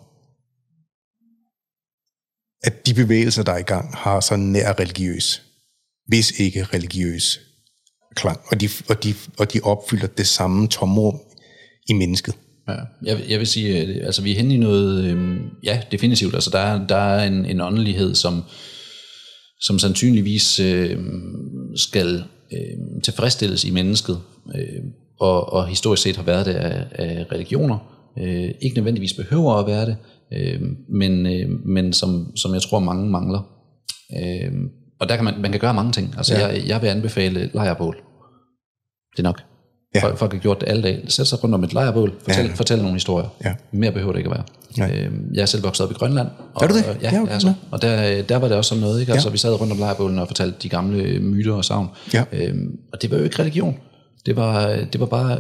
at 2.63 2.85
de 2.85 2.93
bevægelser, 2.93 3.43
der 3.43 3.51
er 3.51 3.57
i 3.57 3.61
gang, 3.61 3.95
har 3.95 4.19
så 4.19 4.35
nær 4.35 4.79
religiøs, 4.79 5.43
hvis 6.07 6.31
ikke 6.31 6.63
religiøs 6.63 7.39
klang, 8.15 8.39
og 8.47 8.61
de, 8.61 8.69
og 8.89 9.03
de, 9.03 9.15
og 9.37 9.53
de 9.53 9.59
opfylder 9.63 10.07
det 10.07 10.27
samme 10.27 10.67
tomrum 10.67 11.19
i 11.89 11.93
mennesket. 11.93 12.35
Ja, 12.69 12.75
jeg, 13.05 13.17
vil- 13.17 13.25
jeg 13.29 13.39
vil 13.39 13.47
sige, 13.47 13.77
at 13.77 14.05
altså, 14.05 14.21
vi 14.21 14.31
er 14.31 14.35
henne 14.35 14.53
i 14.53 14.57
noget, 14.57 15.03
øh, 15.05 15.37
ja, 15.63 15.81
definitivt. 15.91 16.33
Altså, 16.33 16.49
der 16.49 16.59
er, 16.59 16.87
der 16.87 16.95
er 16.95 17.27
en, 17.27 17.45
en 17.45 17.61
åndelighed, 17.61 18.15
som, 18.15 18.43
som 19.61 19.79
sandsynligvis 19.79 20.59
øh, 20.59 20.97
skal 21.75 22.23
øh, 22.53 23.01
tilfredsstilles 23.03 23.63
i 23.65 23.71
mennesket, 23.71 24.19
øh, 24.55 24.83
og, 25.19 25.53
og 25.53 25.67
historisk 25.67 26.03
set 26.03 26.15
har 26.15 26.23
været 26.23 26.45
det 26.45 26.53
af, 26.53 26.85
af 26.93 27.25
religioner. 27.31 27.77
Øh, 28.19 28.49
ikke 28.61 28.75
nødvendigvis 28.75 29.13
behøver 29.13 29.53
at 29.53 29.67
være 29.67 29.85
det, 29.85 29.97
øh, 30.33 30.61
men, 30.89 31.25
øh, 31.25 31.49
men 31.65 31.93
som, 31.93 32.35
som 32.35 32.53
jeg 32.53 32.61
tror 32.61 32.79
mange 32.79 33.09
mangler. 33.09 33.39
Øh, 34.21 34.51
og 34.99 35.09
der 35.09 35.15
kan 35.15 35.25
man, 35.25 35.41
man 35.41 35.51
kan 35.51 35.59
gøre 35.59 35.73
mange 35.73 35.91
ting. 35.91 36.13
Altså, 36.17 36.33
ja. 36.33 36.47
jeg, 36.47 36.67
jeg 36.67 36.81
vil 36.81 36.87
anbefale 36.87 37.49
lejrbål. 37.53 37.95
Det 39.11 39.19
er 39.19 39.23
nok. 39.23 39.41
Ja. 39.95 40.03
Folk, 40.03 40.17
folk 40.17 40.33
har 40.33 40.39
gjort 40.39 40.61
det 40.61 40.69
alle 40.69 40.83
dage. 40.83 41.01
Sæt 41.07 41.27
sig 41.27 41.43
rundt 41.43 41.55
om 41.55 41.63
et 41.63 41.73
lejrbål, 41.73 42.13
fortæl, 42.23 42.45
Ja. 42.45 42.51
fortæl 42.53 42.77
nogle 42.77 42.93
historier. 42.93 43.27
Ja. 43.45 43.53
Mere 43.71 43.91
behøver 43.91 44.11
det 44.11 44.19
ikke 44.19 44.29
at 44.29 44.35
være. 44.37 44.43
Nej. 44.87 44.99
Øhm, 45.05 45.29
jeg 45.33 45.41
er 45.41 45.45
selv 45.45 45.63
vokset 45.63 45.85
op 45.85 45.91
i 45.91 45.93
Grønland. 45.93 46.27
Og, 46.53 46.63
Er 46.63 46.67
du 46.67 46.73
det? 46.77 46.85
Og, 46.85 46.95
Ja, 47.01 47.13
ja, 47.15 47.21
okay, 47.21 47.33
altså, 47.33 47.53
og 47.71 47.81
der, 47.81 48.21
der 48.21 48.35
var 48.37 48.47
det 48.47 48.57
også 48.57 48.69
sådan 48.69 48.81
noget. 48.81 48.99
Ikke? 48.99 49.11
Altså, 49.11 49.27
Ja. 49.27 49.31
Vi 49.31 49.37
sad 49.37 49.61
rundt 49.61 49.73
om 49.73 49.79
lejrbålen 49.79 50.19
og 50.19 50.27
fortalte 50.27 50.57
de 50.63 50.69
gamle 50.69 51.19
myter 51.19 51.53
og 51.53 51.65
savn. 51.65 51.87
Ja. 52.13 52.23
Øhm, 52.31 52.77
og 52.93 53.01
det 53.01 53.11
var 53.11 53.17
jo 53.17 53.23
ikke 53.23 53.39
religion. 53.39 53.75
Det 54.25 54.35
var, 54.35 54.75
det 54.93 54.99
var 54.99 55.05
bare 55.05 55.39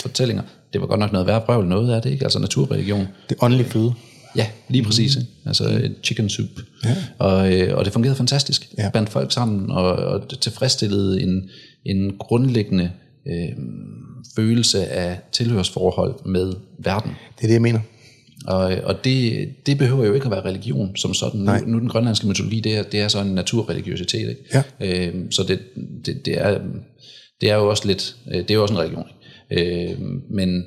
fortællinger. 0.00 0.42
Det 0.72 0.80
var 0.80 0.86
godt 0.86 1.00
nok 1.00 1.12
noget 1.12 1.26
værre 1.26 1.40
brøvl, 1.46 1.66
noget 1.66 1.92
af 1.94 2.02
det, 2.02 2.10
ikke? 2.10 2.24
Altså 2.24 2.38
naturreligion. 2.38 3.06
Det 3.28 3.36
åndelige 3.40 3.68
føde. 3.68 3.92
Ja, 4.36 4.46
lige 4.68 4.84
præcis. 4.84 5.16
Ikke? 5.16 5.28
Altså 5.46 5.64
et 5.64 5.94
chicken 6.02 6.28
soup. 6.28 6.46
Ja. 6.84 6.96
Og, 7.18 7.52
øh, 7.54 7.78
og 7.78 7.84
det 7.84 7.92
fungerede 7.92 8.16
fantastisk. 8.16 8.68
Ja. 8.78 8.90
Bandt 8.90 9.08
folk 9.10 9.32
sammen 9.32 9.70
og, 9.70 9.84
og 9.92 10.28
tilfredsstillede 10.40 11.22
en, 11.22 11.42
en 11.86 12.12
grundlæggende 12.18 12.90
øh, 13.26 13.64
følelse 14.36 14.86
af 14.86 15.18
tilhørsforhold 15.32 16.26
med 16.26 16.52
verden. 16.78 17.10
Det 17.10 17.42
er 17.42 17.46
det, 17.46 17.54
jeg 17.54 17.62
mener. 17.62 17.80
Og, 18.46 18.74
og 18.84 19.04
det, 19.04 19.48
det 19.66 19.78
behøver 19.78 20.04
jo 20.04 20.14
ikke 20.14 20.24
at 20.24 20.30
være 20.30 20.44
religion 20.44 20.96
som 20.96 21.14
sådan. 21.14 21.40
Nu, 21.40 21.44
Nej. 21.44 21.62
nu 21.66 21.78
den 21.78 21.88
grønlandske 21.88 22.26
mytologi, 22.26 22.60
det 22.60 22.76
er, 22.76 22.82
det 22.82 23.00
er 23.00 23.08
så 23.08 23.20
en 23.20 23.34
naturreligiøsitet. 23.34 24.28
Ikke? 24.28 24.42
Ja. 24.54 24.62
Øhm, 24.80 25.30
så 25.30 25.42
det, 25.42 25.60
det, 26.06 26.26
det, 26.26 26.40
er, 26.40 26.60
det 27.40 27.50
er 27.50 27.54
jo 27.54 27.68
også 27.68 27.86
lidt, 27.86 28.16
øh, 28.28 28.38
det 28.38 28.50
er 28.50 28.54
jo 28.54 28.62
også 28.62 28.74
en 28.74 28.80
religion. 28.80 29.06
Ikke? 29.50 29.92
Øhm, 29.92 30.22
men, 30.30 30.64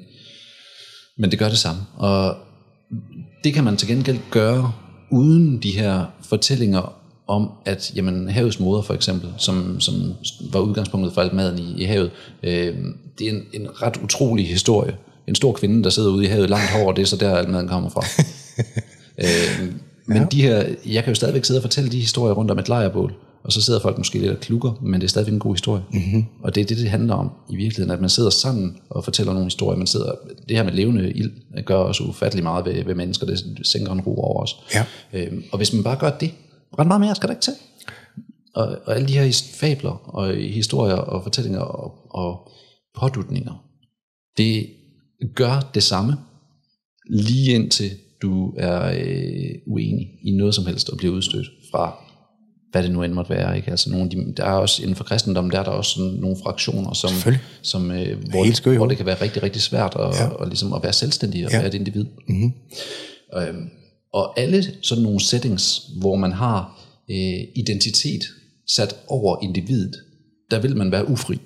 men 1.18 1.32
det 1.32 1.40
gør 1.40 1.50
det 1.50 1.58
samme. 1.58 1.82
Og 1.96 2.36
det 3.44 3.54
kan 3.54 3.64
man 3.64 3.78
til 3.78 3.88
gengæld 3.88 4.20
gøre 4.32 4.74
uden 5.12 5.64
de 5.64 5.72
her 5.72 6.06
fortællinger 6.22 6.96
om, 7.28 7.52
at 7.66 7.92
jamen, 7.96 8.30
havets 8.30 8.60
moder 8.60 8.82
for 8.82 8.94
eksempel, 8.94 9.30
som, 9.38 9.80
som 9.80 10.14
var 10.52 10.60
udgangspunktet 10.60 11.14
for 11.14 11.22
alt 11.22 11.34
maden 11.34 11.60
i, 11.60 11.82
i 11.82 11.84
havet, 11.84 12.12
øh, 12.44 12.76
det 13.20 13.28
er 13.28 13.32
en, 13.32 13.44
en 13.54 13.82
ret 13.82 13.98
utrolig 14.04 14.48
historie. 14.48 14.96
En 15.28 15.36
stor 15.36 15.54
kvinde, 15.54 15.84
der 15.84 15.90
sidder 15.90 16.10
ude 16.10 16.26
i 16.26 16.28
havet 16.28 16.50
langt 16.50 16.72
over, 16.82 16.94
det 16.94 17.02
er 17.02 17.06
så 17.06 17.16
der, 17.16 17.36
alt 17.36 17.50
maden 17.50 17.68
kommer 17.68 17.90
fra. 17.90 18.04
øh, 19.24 19.74
men 20.06 20.18
ja. 20.18 20.24
de 20.32 20.42
her, 20.42 20.66
jeg 20.86 21.04
kan 21.04 21.12
jo 21.12 21.16
stadigvæk 21.16 21.46
sidde 21.46 21.58
og 21.58 21.62
fortælle 21.62 21.92
de 21.92 22.00
historier 22.00 22.34
rundt 22.34 22.52
om 22.52 22.60
et 22.60 22.68
lejrbål, 22.68 23.14
og 23.44 23.54
så 23.54 23.62
sidder 23.62 23.80
folk 23.80 23.98
måske 23.98 24.20
lidt 24.20 24.32
og 24.32 24.40
klukker, 24.40 24.72
men 24.82 25.02
det 25.02 25.08
er 25.08 25.10
stadigvæk 25.10 25.34
en 25.34 25.40
god 25.40 25.54
historie. 25.54 25.84
Mm-hmm. 25.94 26.26
Og 26.44 26.56
det 26.56 26.62
er 26.62 26.66
det, 26.66 26.78
det 26.78 26.90
handler 26.90 27.14
om 27.14 27.32
i 27.50 27.56
virkeligheden, 27.56 27.92
at 27.92 28.02
man 28.02 28.10
sidder 28.10 28.30
sammen 28.30 28.78
og 28.90 29.04
fortæller 29.04 29.34
nogle 29.34 29.46
historier. 29.46 29.78
Man 29.78 29.88
sidder, 29.88 30.12
det 30.50 30.58
her 30.58 30.64
med 30.64 30.74
levende 30.74 31.12
ild 31.12 31.32
gør 31.66 31.76
også 31.76 32.04
ufattelig 32.04 32.44
meget 32.44 32.66
ved, 32.66 32.84
ved 32.86 32.96
mennesker, 32.96 33.26
det 33.26 33.44
sænker 33.64 33.92
en 33.92 34.02
ro 34.02 34.18
over 34.22 34.44
os. 34.44 34.56
Ja. 34.76 34.84
Øhm, 35.14 35.44
og 35.52 35.58
hvis 35.58 35.74
man 35.74 35.84
bare 35.84 35.96
gør 35.96 36.10
det, 36.10 36.32
ret 36.80 36.88
meget 36.88 37.02
mere 37.02 37.16
skal 37.16 37.28
der 37.30 37.34
ikke 37.34 37.44
til. 37.44 37.54
Og, 38.56 38.78
og 38.86 38.96
alle 38.96 39.08
de 39.08 39.14
her 39.14 39.44
fabler 39.54 39.92
og 39.92 40.34
historier 40.36 40.96
og 40.96 41.24
fortællinger 41.24 41.60
og, 41.60 41.94
og 42.10 42.52
pådutninger, 43.00 43.64
det 44.38 44.68
gør 45.36 45.72
det 45.74 45.84
samme, 45.84 46.18
lige 47.10 47.52
indtil 47.56 47.92
du 48.22 48.54
er 48.58 48.92
øh, 49.00 49.56
uenig 49.68 50.08
i 50.24 50.32
noget 50.32 50.56
som 50.56 50.66
helst 50.66 50.90
og 50.90 50.98
bliver 50.98 51.14
udstødt 51.14 51.48
fra, 51.72 51.96
hvad 52.72 52.84
det 52.84 52.92
nu 52.92 53.04
end 53.04 53.14
måtte 53.14 53.30
være. 53.30 53.58
Ikke? 53.58 53.72
Altså 53.72 53.90
nogle 53.90 54.04
af 54.04 54.10
de, 54.10 54.34
der 54.38 54.46
er 54.46 54.52
også 54.52 54.82
inden 54.82 54.96
for 54.96 55.04
kristendommen, 55.04 55.52
der 55.52 55.60
er 55.60 55.64
der 55.64 55.72
også 55.72 55.92
sådan 55.92 56.12
nogle 56.12 56.38
fraktioner, 56.44 56.94
som, 56.94 57.10
som, 57.62 57.92
øh, 57.92 58.24
hvor, 58.30 58.72
i 58.72 58.76
hvor 58.76 58.88
det 58.88 58.98
kan 58.98 59.06
være 59.06 59.22
rigtig, 59.22 59.44
rigtig 59.44 59.62
svært 59.62 59.96
at, 59.96 60.16
Ja. 60.16 60.24
ja. 60.24 60.30
og 60.30 60.48
ligesom 60.48 60.74
at 60.74 60.84
være 60.84 60.94
selvstændig 60.94 61.46
og 61.46 61.52
ja. 61.52 61.58
være 61.58 61.68
et 61.68 61.74
individ. 61.74 62.06
Mm-hmm. 62.28 62.54
Øhm, 63.38 63.70
og 64.14 64.40
alle 64.40 64.64
sådan 64.82 65.04
nogle 65.04 65.20
settings, 65.20 65.82
hvor 66.00 66.16
man 66.16 66.32
har 66.32 66.80
øh, 67.10 67.48
identitet 67.56 68.24
sat 68.68 68.96
over 69.08 69.44
individet, 69.44 69.96
der 70.52 70.60
vil 70.60 70.78
man 70.78 70.92
være 70.92 71.10
ufri. 71.10 71.40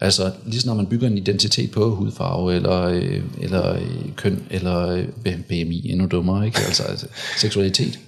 Altså, 0.00 0.32
lige 0.46 0.60
så 0.60 0.66
når 0.66 0.74
man 0.74 0.86
bygger 0.86 1.06
en 1.06 1.18
identitet 1.18 1.70
på 1.70 1.94
hudfarve, 1.94 2.54
eller, 2.54 2.82
øh, 2.82 3.22
eller 3.40 3.72
øh, 3.72 4.14
køn, 4.16 4.46
eller 4.50 4.88
øh, 4.88 5.42
BMI, 5.48 5.90
endnu 5.90 6.06
dummere, 6.06 6.46
ikke? 6.46 6.58
Altså, 6.66 6.82
altså 6.82 7.06
seksualitet 7.38 7.98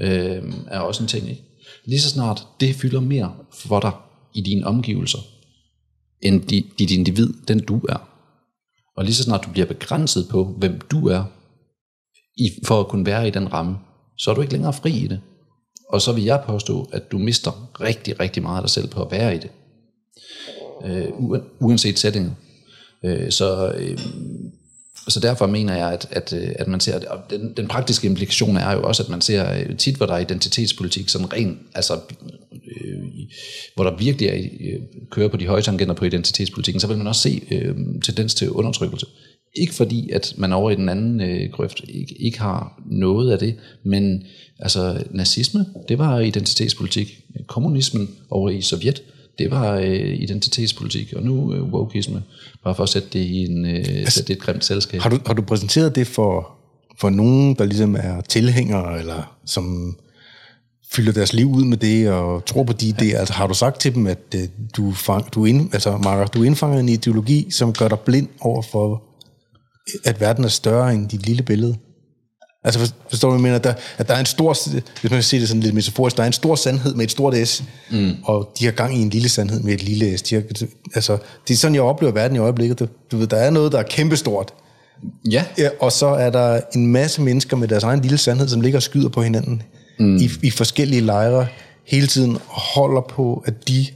øh, 0.00 0.42
er 0.66 0.78
også 0.78 1.02
en 1.02 1.08
ting, 1.08 1.30
ikke? 1.30 1.42
Lige 1.84 2.00
så 2.00 2.08
snart 2.08 2.46
det 2.60 2.74
fylder 2.74 3.00
mere 3.00 3.34
for 3.54 3.80
dig 3.80 3.92
i 4.34 4.40
dine 4.40 4.66
omgivelser, 4.66 5.18
end 6.22 6.42
dit 6.78 6.90
individ, 6.90 7.32
den 7.48 7.58
du 7.58 7.78
er. 7.88 8.08
Og 8.96 9.04
lige 9.04 9.14
så 9.14 9.22
snart 9.22 9.44
du 9.44 9.50
bliver 9.50 9.66
begrænset 9.66 10.28
på, 10.30 10.44
hvem 10.58 10.80
du 10.90 11.08
er, 11.08 11.24
i, 12.38 12.50
for 12.66 12.80
at 12.80 12.88
kunne 12.88 13.06
være 13.06 13.28
i 13.28 13.30
den 13.30 13.52
ramme, 13.52 13.76
så 14.18 14.30
er 14.30 14.34
du 14.34 14.40
ikke 14.40 14.52
længere 14.52 14.72
fri 14.72 14.90
i 14.90 15.06
det. 15.06 15.20
Og 15.88 16.02
så 16.02 16.12
vil 16.12 16.24
jeg 16.24 16.42
påstå, 16.46 16.88
at 16.92 17.12
du 17.12 17.18
mister 17.18 17.70
rigtig, 17.80 18.20
rigtig 18.20 18.42
meget 18.42 18.56
af 18.56 18.62
dig 18.62 18.70
selv 18.70 18.88
på 18.88 19.02
at 19.02 19.10
være 19.10 19.34
i 19.34 19.38
det. 19.38 19.50
Øh, 20.84 21.08
uanset 21.60 21.98
sætningen. 21.98 22.36
Øh, 23.04 23.30
så, 23.30 23.72
øh, 23.76 23.98
så 25.08 25.20
derfor 25.20 25.46
mener 25.46 25.76
jeg, 25.76 25.92
at, 25.92 26.08
at, 26.10 26.32
øh, 26.32 26.50
at 26.58 26.68
man 26.68 26.80
ser, 26.80 26.96
at 26.96 27.30
den, 27.30 27.52
den 27.56 27.68
praktiske 27.68 28.06
implikation 28.06 28.56
er 28.56 28.72
jo 28.72 28.82
også, 28.82 29.02
at 29.02 29.08
man 29.08 29.20
ser 29.20 29.52
øh, 29.58 29.76
tit, 29.76 29.96
hvor 29.96 30.06
der 30.06 30.14
er 30.14 30.18
identitetspolitik, 30.18 31.08
sådan 31.08 31.32
ren, 31.32 31.58
altså, 31.74 31.94
øh, 32.52 32.98
hvor 33.74 33.84
der 33.84 33.96
virkelig 33.96 34.28
er, 34.28 34.48
øh, 34.60 34.80
kører 35.10 35.28
på 35.28 35.36
de 35.36 35.46
høje 35.46 35.62
tangenter 35.62 35.94
på 35.94 36.04
identitetspolitikken, 36.04 36.80
så 36.80 36.86
vil 36.86 36.98
man 36.98 37.06
også 37.06 37.20
se 37.20 37.42
øh, 37.50 37.76
tendens 38.02 38.34
til 38.34 38.50
undertrykkelse. 38.50 39.06
Ikke 39.54 39.74
fordi, 39.74 40.10
at 40.10 40.34
man 40.36 40.52
over 40.52 40.70
i 40.70 40.74
den 40.74 40.88
anden 40.88 41.20
øh, 41.20 41.50
grøft 41.52 41.80
ikke, 41.88 42.14
ikke 42.18 42.40
har 42.40 42.82
noget 42.86 43.32
af 43.32 43.38
det, 43.38 43.54
men 43.82 44.22
altså 44.58 45.02
nazisme, 45.10 45.66
det 45.88 45.98
var 45.98 46.20
identitetspolitik. 46.20 47.20
Kommunismen 47.46 48.08
over 48.30 48.50
i 48.50 48.60
Sovjet, 48.60 49.02
det 49.38 49.50
var 49.50 49.74
øh, 49.74 50.14
identitetspolitik, 50.20 51.12
og 51.12 51.22
nu 51.22 51.54
øh, 51.54 51.62
wokeisme, 51.62 52.22
bare 52.64 52.74
for 52.74 52.82
at 52.82 52.88
sætte 52.88 53.08
det 53.12 53.18
i 53.18 53.44
en, 53.44 53.64
øh, 53.64 53.76
altså, 53.76 54.14
sætte 54.14 54.28
det 54.28 54.36
et 54.36 54.42
grimt 54.42 54.64
selskab. 54.64 55.00
Har 55.00 55.10
du, 55.10 55.18
har 55.26 55.34
du 55.34 55.42
præsenteret 55.42 55.94
det 55.94 56.06
for, 56.06 56.50
for 57.00 57.10
nogen, 57.10 57.54
der 57.54 57.64
ligesom 57.64 57.94
er 57.94 58.20
tilhængere, 58.20 58.98
eller 58.98 59.38
som 59.46 59.96
fylder 60.92 61.12
deres 61.12 61.32
liv 61.32 61.50
ud 61.50 61.64
med 61.64 61.76
det, 61.76 62.10
og 62.10 62.44
tror 62.44 62.64
på 62.64 62.72
de 62.72 62.90
idéer? 62.90 63.16
Altså 63.16 63.34
har 63.34 63.46
du 63.46 63.54
sagt 63.54 63.80
til 63.80 63.94
dem, 63.94 64.06
at 64.06 64.34
øh, 64.34 64.42
du, 64.76 64.92
fang, 64.92 65.34
du, 65.34 65.44
ind, 65.44 65.74
altså, 65.74 65.96
Marker, 65.96 66.26
du 66.26 66.42
indfanger 66.42 66.80
en 66.80 66.88
ideologi, 66.88 67.50
som 67.50 67.72
gør 67.72 67.88
dig 67.88 68.00
blind 68.00 68.28
over 68.40 68.62
for, 68.62 69.07
at 70.04 70.20
verden 70.20 70.44
er 70.44 70.48
større 70.48 70.94
end 70.94 71.08
dit 71.08 71.26
lille 71.26 71.42
billede? 71.42 71.76
Altså 72.64 72.92
forstår 73.10 73.28
du, 73.28 73.36
hvad 73.36 73.38
jeg 73.38 73.42
mener? 73.42 73.56
At 73.56 73.64
der, 73.64 73.82
at 73.98 74.08
der 74.08 74.14
er 74.14 74.20
en 74.20 74.26
stor, 74.26 74.56
hvis 74.70 75.02
man 75.02 75.10
kan 75.10 75.22
sige 75.22 75.40
det 75.40 75.48
sådan 75.48 75.62
lidt 75.62 75.74
metaforisk, 75.74 76.16
der 76.16 76.22
er 76.22 76.26
en 76.26 76.32
stor 76.32 76.54
sandhed 76.54 76.94
med 76.94 77.04
et 77.04 77.10
stort 77.10 77.48
S, 77.48 77.64
mm. 77.90 78.12
og 78.24 78.52
de 78.58 78.64
har 78.64 78.72
gang 78.72 78.96
i 78.96 79.02
en 79.02 79.10
lille 79.10 79.28
sandhed 79.28 79.60
med 79.60 79.74
et 79.74 79.82
lille 79.82 80.18
S. 80.18 80.22
De 80.22 80.34
har, 80.34 80.42
altså, 80.94 81.18
det 81.48 81.54
er 81.54 81.58
sådan, 81.58 81.74
jeg 81.74 81.82
oplever 81.82 82.12
verden 82.12 82.36
i 82.36 82.40
øjeblikket. 82.40 82.78
Du, 82.78 82.86
du 83.12 83.16
ved, 83.16 83.26
der 83.26 83.36
er 83.36 83.50
noget, 83.50 83.72
der 83.72 83.78
er 83.78 83.82
kæmpestort. 83.82 84.54
Ja. 85.30 85.44
ja. 85.58 85.68
Og 85.80 85.92
så 85.92 86.06
er 86.06 86.30
der 86.30 86.60
en 86.74 86.86
masse 86.86 87.22
mennesker 87.22 87.56
med 87.56 87.68
deres 87.68 87.84
egen 87.84 88.00
lille 88.00 88.18
sandhed, 88.18 88.48
som 88.48 88.60
ligger 88.60 88.78
og 88.78 88.82
skyder 88.82 89.08
på 89.08 89.22
hinanden 89.22 89.62
mm. 89.98 90.16
i, 90.16 90.30
i 90.42 90.50
forskellige 90.50 91.00
lejre 91.00 91.46
hele 91.86 92.06
tiden, 92.06 92.34
og 92.34 92.60
holder 92.60 93.00
på, 93.00 93.42
at 93.46 93.68
de 93.68 93.86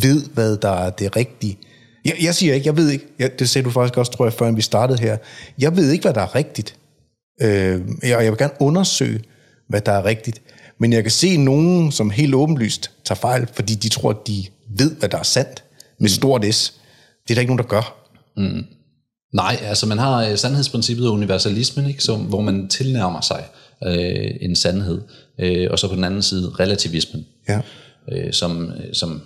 ved, 0.00 0.24
hvad 0.34 0.56
der 0.56 0.70
er 0.70 0.90
det 0.90 1.16
rigtige. 1.16 1.58
Jeg, 2.04 2.16
jeg 2.22 2.34
siger 2.34 2.54
ikke, 2.54 2.66
jeg 2.66 2.76
ved 2.76 2.90
ikke, 2.90 3.06
jeg, 3.18 3.38
det 3.38 3.48
sagde 3.48 3.64
du 3.64 3.70
faktisk 3.70 3.96
også, 3.96 4.12
tror 4.12 4.24
jeg, 4.24 4.32
før 4.32 4.52
vi 4.52 4.62
startede 4.62 5.00
her. 5.00 5.16
Jeg 5.58 5.76
ved 5.76 5.90
ikke, 5.90 6.02
hvad 6.02 6.14
der 6.14 6.20
er 6.20 6.34
rigtigt. 6.34 6.76
Øh, 7.42 7.80
jeg, 8.02 8.24
jeg 8.24 8.30
vil 8.32 8.38
gerne 8.38 8.52
undersøge, 8.60 9.20
hvad 9.68 9.80
der 9.80 9.92
er 9.92 10.04
rigtigt. 10.04 10.42
Men 10.78 10.92
jeg 10.92 11.02
kan 11.02 11.10
se 11.10 11.36
nogen, 11.36 11.92
som 11.92 12.10
helt 12.10 12.34
åbenlyst 12.34 12.90
tager 13.04 13.18
fejl, 13.18 13.48
fordi 13.52 13.74
de 13.74 13.88
tror, 13.88 14.10
at 14.10 14.16
de 14.26 14.44
ved, 14.76 14.96
hvad 14.96 15.08
der 15.08 15.18
er 15.18 15.22
sandt. 15.22 15.64
Med 15.98 16.10
mm. 16.10 16.14
stort 16.14 16.54
S. 16.54 16.74
Det 17.22 17.30
er 17.30 17.34
der 17.34 17.40
ikke 17.40 17.54
nogen, 17.54 17.64
der 17.64 17.68
gør. 17.68 18.06
Mm. 18.36 18.64
Nej, 19.32 19.56
altså 19.62 19.86
man 19.86 19.98
har 19.98 20.30
uh, 20.30 20.36
sandhedsprincippet 20.36 21.06
og 21.06 21.12
universalismen, 21.12 21.86
ikke, 21.86 22.02
som, 22.02 22.20
hvor 22.20 22.40
man 22.40 22.68
tilnærmer 22.68 23.20
sig 23.20 23.44
uh, 23.86 24.36
en 24.40 24.56
sandhed. 24.56 25.00
Uh, 25.42 25.70
og 25.70 25.78
så 25.78 25.88
på 25.88 25.94
den 25.94 26.04
anden 26.04 26.22
side 26.22 26.52
relativismen, 26.60 27.26
ja. 27.48 27.60
uh, 28.12 28.32
som, 28.32 28.72
som 28.92 29.22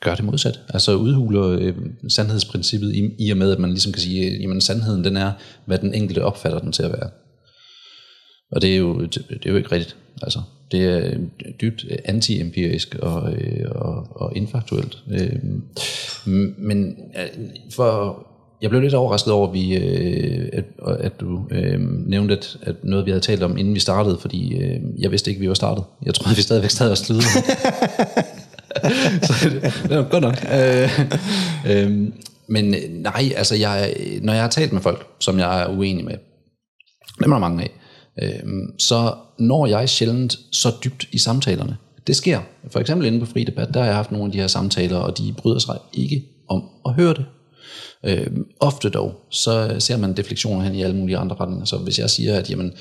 gør 0.00 0.14
det 0.14 0.24
modsat. 0.24 0.60
Altså 0.68 0.94
udhuler 0.94 1.48
øh, 1.48 1.74
sandhedsprincippet 2.08 2.94
i, 2.94 3.10
i 3.18 3.30
og 3.30 3.36
med, 3.36 3.52
at 3.52 3.58
man 3.58 3.70
ligesom 3.70 3.92
kan 3.92 4.02
sige, 4.02 4.38
jamen 4.40 4.60
sandheden 4.60 5.04
den 5.04 5.16
er, 5.16 5.32
hvad 5.66 5.78
den 5.78 5.94
enkelte 5.94 6.24
opfatter 6.24 6.58
den 6.58 6.72
til 6.72 6.82
at 6.82 6.92
være. 6.92 7.10
Og 8.52 8.62
det 8.62 8.72
er 8.72 8.76
jo, 8.76 9.00
det, 9.00 9.26
det 9.28 9.46
er 9.46 9.50
jo 9.50 9.56
ikke 9.56 9.72
rigtigt. 9.72 9.96
Altså, 10.22 10.40
det 10.72 10.84
er 10.84 10.98
øh, 10.98 11.18
dybt 11.60 11.84
anti-empirisk 12.04 12.98
og, 12.98 13.32
øh, 13.32 13.70
og, 13.70 14.06
og 14.10 14.36
infaktuelt. 14.36 14.98
Øh, 15.10 15.38
men 16.58 16.96
øh, 17.18 17.28
for, 17.74 18.18
jeg 18.62 18.70
blev 18.70 18.82
lidt 18.82 18.94
overrasket 18.94 19.32
over, 19.32 19.48
at, 19.48 19.54
vi, 19.54 19.76
øh, 19.76 20.48
at, 20.52 20.64
at 21.00 21.20
du 21.20 21.40
øh, 21.50 21.80
nævnte, 22.06 22.34
at, 22.34 22.56
at 22.62 22.74
noget 22.82 23.06
vi 23.06 23.10
havde 23.10 23.24
talt 23.24 23.42
om, 23.42 23.56
inden 23.58 23.74
vi 23.74 23.80
startede, 23.80 24.18
fordi 24.18 24.56
øh, 24.56 24.80
jeg 24.98 25.10
vidste 25.10 25.30
ikke, 25.30 25.38
at 25.38 25.42
vi 25.42 25.48
var 25.48 25.54
startet. 25.54 25.84
Jeg 26.06 26.14
troede, 26.14 26.36
vi 26.36 26.42
stadigvæk 26.42 26.70
stadig 26.70 26.90
var 26.90 26.94
slutte. 26.94 27.28
så 29.26 29.50
det, 29.88 29.92
er 29.92 30.08
godt 30.10 30.22
nok. 30.22 30.36
Øh, 30.52 31.00
øhm, 31.66 32.06
øh, 32.06 32.12
men 32.48 32.74
nej, 32.90 33.32
altså 33.36 33.54
jeg, 33.54 33.94
når 34.22 34.32
jeg 34.32 34.42
har 34.42 34.50
talt 34.50 34.72
med 34.72 34.80
folk, 34.80 35.06
som 35.20 35.38
jeg 35.38 35.62
er 35.62 35.68
uenig 35.68 36.04
med, 36.04 36.14
dem 37.24 37.32
er 37.32 37.38
mange 37.38 37.62
af, 37.62 37.70
øh, 38.22 38.52
så 38.78 39.14
når 39.38 39.66
jeg 39.66 39.88
sjældent 39.88 40.36
så 40.52 40.72
dybt 40.84 41.08
i 41.12 41.18
samtalerne. 41.18 41.76
Det 42.06 42.16
sker. 42.16 42.40
For 42.70 42.80
eksempel 42.80 43.06
inde 43.06 43.20
på 43.20 43.26
Fri 43.26 43.44
Debat, 43.44 43.74
der 43.74 43.80
har 43.80 43.86
jeg 43.86 43.96
haft 43.96 44.12
nogle 44.12 44.26
af 44.26 44.32
de 44.32 44.38
her 44.38 44.46
samtaler, 44.46 44.96
og 44.96 45.18
de 45.18 45.34
bryder 45.38 45.58
sig 45.58 45.78
ikke 45.92 46.24
om 46.48 46.64
at 46.86 46.92
høre 46.94 47.14
det. 47.14 47.24
Øh, 48.06 48.26
ofte 48.60 48.88
dog, 48.88 49.14
så 49.30 49.76
ser 49.78 49.96
man 49.96 50.16
deflektioner 50.16 50.64
hen 50.64 50.74
i 50.74 50.82
alle 50.82 50.96
mulige 50.96 51.16
andre 51.16 51.36
retninger. 51.40 51.64
Så 51.64 51.76
hvis 51.76 51.98
jeg 51.98 52.10
siger, 52.10 52.38
at 52.38 52.50
jamen, 52.50 52.72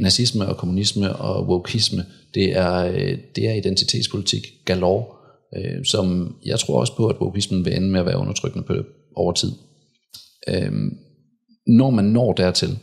nazisme 0.00 0.46
og 0.46 0.56
kommunisme 0.56 1.16
og 1.16 1.46
wokeisme, 1.48 2.04
det 2.34 2.56
er, 2.56 2.76
øh, 2.76 3.18
det 3.36 3.48
er 3.48 3.52
identitetspolitik 3.52 4.46
galore, 4.64 5.04
øh, 5.56 5.84
som 5.84 6.36
jeg 6.46 6.58
tror 6.58 6.80
også 6.80 6.96
på, 6.96 7.06
at 7.06 7.16
wokeismen 7.20 7.64
vil 7.64 7.76
ende 7.76 7.90
med 7.90 8.00
at 8.00 8.06
være 8.06 8.18
undertrykkende 8.18 8.66
på 8.66 8.74
over 9.16 9.32
tid. 9.32 9.52
Øh, 10.48 10.72
når 11.66 11.90
man 11.90 12.04
når 12.04 12.32
dertil, 12.32 12.78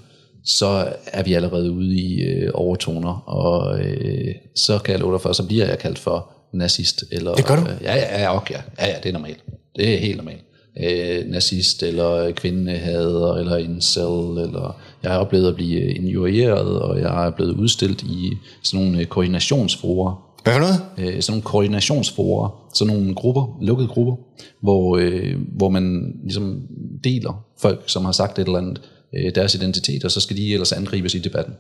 så 0.45 0.93
er 1.05 1.23
vi 1.23 1.33
allerede 1.33 1.71
ude 1.71 1.95
i 1.95 2.21
øh, 2.21 2.51
overtoner, 2.53 3.29
og 3.29 3.79
øh, 3.79 4.35
så 4.55 4.79
kan 4.79 4.91
jeg 4.91 4.99
love 4.99 5.13
dig 5.13 5.21
for, 5.21 5.33
så 5.33 5.47
bliver 5.47 5.65
jeg 5.65 5.79
kaldt 5.79 5.99
for 5.99 6.29
nazist. 6.53 7.03
Eller, 7.11 7.35
det 7.35 7.45
gør 7.45 7.55
du? 7.55 7.61
Øh, 7.61 7.77
ja, 7.81 7.95
ja, 7.95 8.21
ja, 8.21 8.35
okay, 8.35 8.53
ja, 8.53 8.61
ja, 8.79 8.87
ja, 8.87 8.95
det 9.03 9.09
er 9.09 9.13
normalt. 9.13 9.43
Det 9.75 9.93
er 9.93 9.97
helt 9.97 10.17
normalt. 10.17 10.43
Øh, 10.83 11.25
nazist, 11.31 11.83
eller 11.83 12.31
kvindehader, 12.31 13.33
eller 13.33 13.57
incel, 13.57 14.43
eller 14.43 14.81
jeg 15.03 15.11
har 15.11 15.19
oplevet 15.19 15.47
at 15.47 15.55
blive 15.55 15.93
injurieret, 15.93 16.81
og 16.81 16.99
jeg 16.99 17.25
er 17.25 17.31
blevet 17.31 17.51
udstillet 17.51 18.01
i 18.01 18.31
sådan 18.63 18.85
nogle 18.85 19.05
koordinationsforer, 19.05 20.22
hvad 20.43 20.53
for 20.53 20.59
noget? 20.59 20.81
Øh, 20.97 21.21
sådan 21.21 21.31
nogle 21.31 21.41
koordinationsforer, 21.41 22.69
sådan 22.73 22.93
nogle 22.93 23.15
grupper, 23.15 23.57
lukkede 23.61 23.87
grupper, 23.87 24.15
hvor, 24.61 24.97
øh, 24.97 25.35
hvor 25.57 25.69
man 25.69 26.15
ligesom 26.23 26.61
deler 27.03 27.45
folk, 27.61 27.83
som 27.85 28.05
har 28.05 28.11
sagt 28.11 28.39
et 28.39 28.45
eller 28.45 28.57
andet, 28.57 28.81
øh, 29.15 29.35
deres 29.35 29.55
identitet, 29.55 30.05
og 30.05 30.11
så 30.11 30.19
skal 30.19 30.37
de 30.37 30.53
ellers 30.53 30.71
angribes 30.71 31.15
i 31.15 31.19
debatten. 31.19 31.53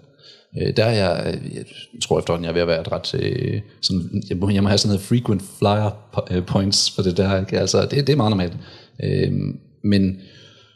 Øh, 0.61 0.77
der 0.77 0.85
er 0.85 0.91
jeg, 0.91 1.39
jeg 1.53 1.63
tror 2.01 2.19
efterhånden, 2.19 2.43
jeg 2.43 2.49
er 2.49 2.53
ved 2.53 2.61
at 2.61 2.67
være 2.67 2.81
et 2.81 2.91
ret, 2.91 3.15
øh, 3.15 3.61
sådan, 3.81 4.23
jeg, 4.29 4.37
må, 4.37 4.49
jeg 4.49 4.63
må 4.63 4.69
have 4.69 4.77
sådan 4.77 4.89
noget 4.89 5.01
frequent 5.01 5.43
flyer 5.59 6.41
points 6.47 6.91
for 6.91 7.01
det 7.01 7.17
der, 7.17 7.39
ikke? 7.39 7.59
altså 7.59 7.81
det, 7.81 8.07
det 8.07 8.09
er 8.09 8.17
meget 8.17 8.29
normalt. 8.29 8.53
Øh, 9.03 9.31
men 9.83 10.17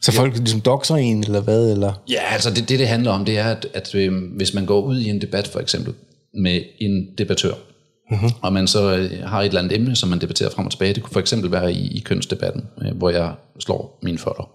så 0.02 0.12
folk 0.12 0.34
ja. 0.34 0.40
ligesom 0.40 0.62
dokser 0.62 0.96
en, 0.96 1.24
eller 1.24 1.42
hvad? 1.42 1.72
Eller? 1.72 2.04
Ja, 2.10 2.22
altså 2.34 2.50
det, 2.50 2.70
det, 2.70 2.80
det 2.80 2.88
handler 2.88 3.12
om, 3.12 3.26
det 3.26 3.38
er, 3.38 3.46
at, 3.46 3.68
at 3.74 3.96
øh, 3.96 4.14
hvis 4.36 4.54
man 4.54 4.66
går 4.66 4.82
ud 4.82 5.00
i 5.00 5.10
en 5.10 5.22
debat 5.22 5.48
for 5.48 5.60
eksempel, 5.60 5.94
med 6.34 6.62
en 6.80 7.08
debattør, 7.18 7.54
Mm-hmm. 8.12 8.30
Og 8.42 8.54
man 8.54 8.68
så 8.68 8.98
øh, 8.98 9.24
har 9.24 9.42
et 9.42 9.46
eller 9.46 9.62
andet 9.62 9.76
emne, 9.76 9.96
som 9.96 10.10
man 10.10 10.22
debatterer 10.22 10.50
frem 10.50 10.66
og 10.66 10.72
tilbage. 10.72 10.94
Det 10.94 11.04
kunne 11.04 11.14
for 11.14 11.20
eksempel 11.20 11.52
være 11.52 11.74
i, 11.74 11.98
i 11.98 12.00
kønsdebatten, 12.00 12.64
øh, 12.82 12.98
hvor 12.98 13.10
jeg 13.10 13.34
slår 13.60 14.00
mine 14.04 14.18
fødder, 14.18 14.50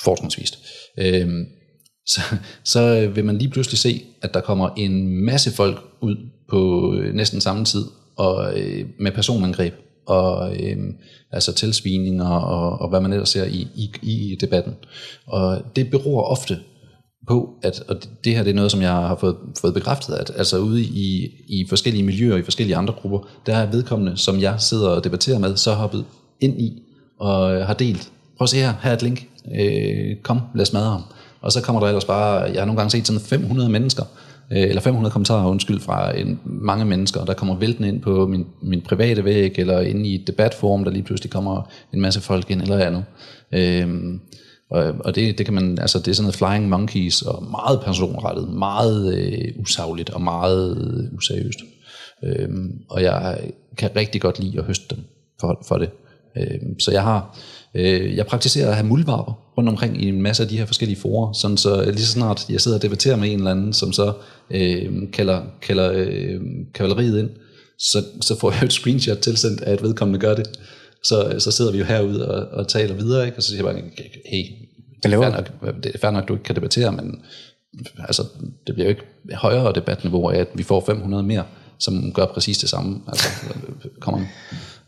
forskningsvist. 0.00 0.58
Øh, 0.98 1.28
så, 2.12 2.20
så 2.64 2.80
øh, 2.80 3.16
vil 3.16 3.24
man 3.24 3.38
lige 3.38 3.50
pludselig 3.50 3.78
se, 3.78 4.02
at 4.22 4.34
der 4.34 4.40
kommer 4.40 4.68
en 4.76 5.24
masse 5.24 5.52
folk 5.52 5.78
ud 6.00 6.16
på 6.50 6.92
øh, 6.94 7.14
næsten 7.14 7.40
samme 7.40 7.64
tid, 7.64 7.84
og 8.16 8.60
øh, 8.60 8.86
med 9.00 9.12
personangreb, 9.12 9.74
og 10.06 10.56
øh, 10.56 10.76
altså 11.32 11.52
tilsvininger, 11.52 12.28
og, 12.28 12.80
og 12.80 12.88
hvad 12.88 13.00
man 13.00 13.12
ellers 13.12 13.28
ser 13.28 13.44
i, 13.44 13.68
i, 13.74 13.90
i 14.02 14.36
debatten. 14.40 14.74
Og 15.26 15.62
det 15.76 15.90
beror 15.90 16.22
ofte 16.22 16.58
på, 17.28 17.50
at, 17.62 17.82
og 17.88 17.96
det 18.24 18.34
her 18.36 18.42
det 18.42 18.50
er 18.50 18.54
noget, 18.54 18.70
som 18.70 18.82
jeg 18.82 18.90
har 18.90 19.16
fået, 19.20 19.36
fået 19.60 19.74
bekræftet, 19.74 20.14
at 20.14 20.32
altså 20.36 20.58
ude 20.58 20.82
i, 20.82 21.30
i 21.48 21.66
forskellige 21.68 22.04
miljøer, 22.04 22.36
i 22.36 22.42
forskellige 22.42 22.76
andre 22.76 22.94
grupper, 22.94 23.28
der 23.46 23.56
er 23.56 23.70
vedkommende, 23.70 24.16
som 24.16 24.40
jeg 24.40 24.54
sidder 24.58 24.88
og 24.88 25.04
debatterer 25.04 25.38
med, 25.38 25.56
så 25.56 25.72
hoppet 25.72 26.04
ind 26.40 26.60
i 26.60 26.82
og 27.18 27.66
har 27.66 27.74
delt. 27.74 28.10
Prøv 28.36 28.44
at 28.44 28.48
se 28.48 28.56
her, 28.56 28.74
her 28.82 28.90
er 28.90 28.94
et 28.94 29.02
link. 29.02 29.28
Øh, 29.54 30.16
kom, 30.22 30.40
lad 30.54 30.62
os 30.62 30.72
madre 30.72 30.90
ham. 30.90 31.02
Og 31.40 31.52
så 31.52 31.62
kommer 31.62 31.80
der 31.80 31.88
ellers 31.88 32.04
bare, 32.04 32.40
jeg 32.40 32.60
har 32.60 32.66
nogle 32.66 32.80
gange 32.80 32.90
set 32.90 33.06
sådan 33.06 33.20
500 33.20 33.68
mennesker, 33.70 34.02
øh, 34.52 34.62
eller 34.62 34.80
500 34.80 35.12
kommentarer, 35.12 35.48
undskyld, 35.48 35.80
fra 35.80 36.18
en, 36.18 36.40
mange 36.44 36.84
mennesker, 36.84 37.24
der 37.24 37.34
kommer 37.34 37.54
væltende 37.54 37.88
ind 37.88 38.00
på 38.00 38.26
min, 38.26 38.46
min 38.62 38.80
private 38.80 39.24
væg, 39.24 39.58
eller 39.58 39.80
ind 39.80 40.06
i 40.06 40.14
et 40.14 40.26
debatforum, 40.26 40.84
der 40.84 40.90
lige 40.90 41.02
pludselig 41.02 41.30
kommer 41.30 41.70
en 41.92 42.00
masse 42.00 42.20
folk 42.20 42.50
ind, 42.50 42.62
eller 42.62 42.78
andet. 42.78 43.04
Øhm, 43.52 44.20
og, 44.70 44.94
og 45.04 45.14
det, 45.14 45.38
det 45.38 45.46
kan 45.46 45.54
man, 45.54 45.78
altså 45.78 45.98
det 45.98 46.08
er 46.08 46.12
sådan 46.12 46.24
noget 46.24 46.34
flying 46.36 46.68
monkeys, 46.68 47.22
og 47.22 47.46
meget 47.50 47.80
personrettet, 47.80 48.48
meget 48.48 49.14
øh, 49.14 49.52
usagligt, 49.58 50.10
og 50.10 50.22
meget 50.22 50.76
øh, 50.76 51.18
useriøst. 51.18 51.58
Øhm, 52.24 52.80
og 52.88 53.02
jeg 53.02 53.38
kan 53.76 53.90
rigtig 53.96 54.20
godt 54.20 54.38
lide 54.38 54.58
at 54.58 54.64
høste 54.64 54.94
dem 54.94 55.04
for, 55.40 55.64
for 55.68 55.78
det. 55.78 55.90
Øhm, 56.36 56.80
så 56.80 56.90
jeg 56.90 57.02
har, 57.02 57.38
øh, 57.74 58.16
jeg 58.16 58.26
praktiserer 58.26 58.68
at 58.68 58.74
have 58.74 58.86
muldvarper 58.86 59.32
rundt 59.58 59.68
omkring 59.68 60.02
i 60.02 60.08
en 60.08 60.22
masse 60.22 60.42
af 60.42 60.48
de 60.48 60.58
her 60.58 60.66
forskellige 60.66 61.00
forer, 61.00 61.32
sådan 61.32 61.56
så 61.56 61.84
lige 61.84 62.02
så 62.02 62.12
snart 62.12 62.50
jeg 62.50 62.60
sidder 62.60 62.78
og 62.78 62.82
debatterer 62.82 63.16
med 63.16 63.30
en 63.30 63.38
eller 63.38 63.50
anden, 63.50 63.72
som 63.72 63.92
så 63.92 64.12
øh, 64.50 64.92
kalder, 65.12 65.42
kalder 65.62 65.92
øh, 65.94 66.40
kavaleriet 66.74 67.18
ind, 67.18 67.30
så, 67.78 68.04
så 68.20 68.38
får 68.38 68.52
jeg 68.52 68.62
et 68.64 68.72
screenshot 68.72 69.18
tilsendt 69.18 69.60
af, 69.60 69.72
at 69.72 69.82
vedkommende 69.82 70.20
gør 70.20 70.34
det. 70.34 70.46
Så, 71.04 71.34
så 71.38 71.50
sidder 71.50 71.72
vi 71.72 71.78
jo 71.78 71.84
herude 71.84 72.28
og, 72.28 72.58
og 72.58 72.68
taler 72.68 72.94
videre, 72.94 73.26
ikke? 73.26 73.36
og 73.36 73.42
så 73.42 73.48
siger 73.48 73.64
jeg 73.66 73.74
bare, 73.74 73.82
hey, 74.26 74.44
det 75.02 75.14
er, 75.14 75.22
fair 75.22 75.30
nok, 75.30 75.82
det 75.82 75.94
er 75.94 75.98
fair 75.98 76.10
nok, 76.10 76.28
du 76.28 76.34
ikke 76.34 76.44
kan 76.44 76.56
debattere, 76.56 76.92
men 76.92 77.22
altså, 77.98 78.22
det 78.66 78.74
bliver 78.74 78.84
jo 78.84 78.90
ikke 78.90 79.02
højere 79.34 79.72
debatniveau 79.72 80.28
af, 80.28 80.38
at 80.38 80.48
vi 80.54 80.62
får 80.62 80.84
500 80.86 81.22
mere, 81.22 81.44
som 81.78 82.12
gør 82.12 82.26
præcis 82.26 82.58
det 82.58 82.68
samme. 82.68 83.00
Altså, 83.08 83.28
kommer 84.00 84.20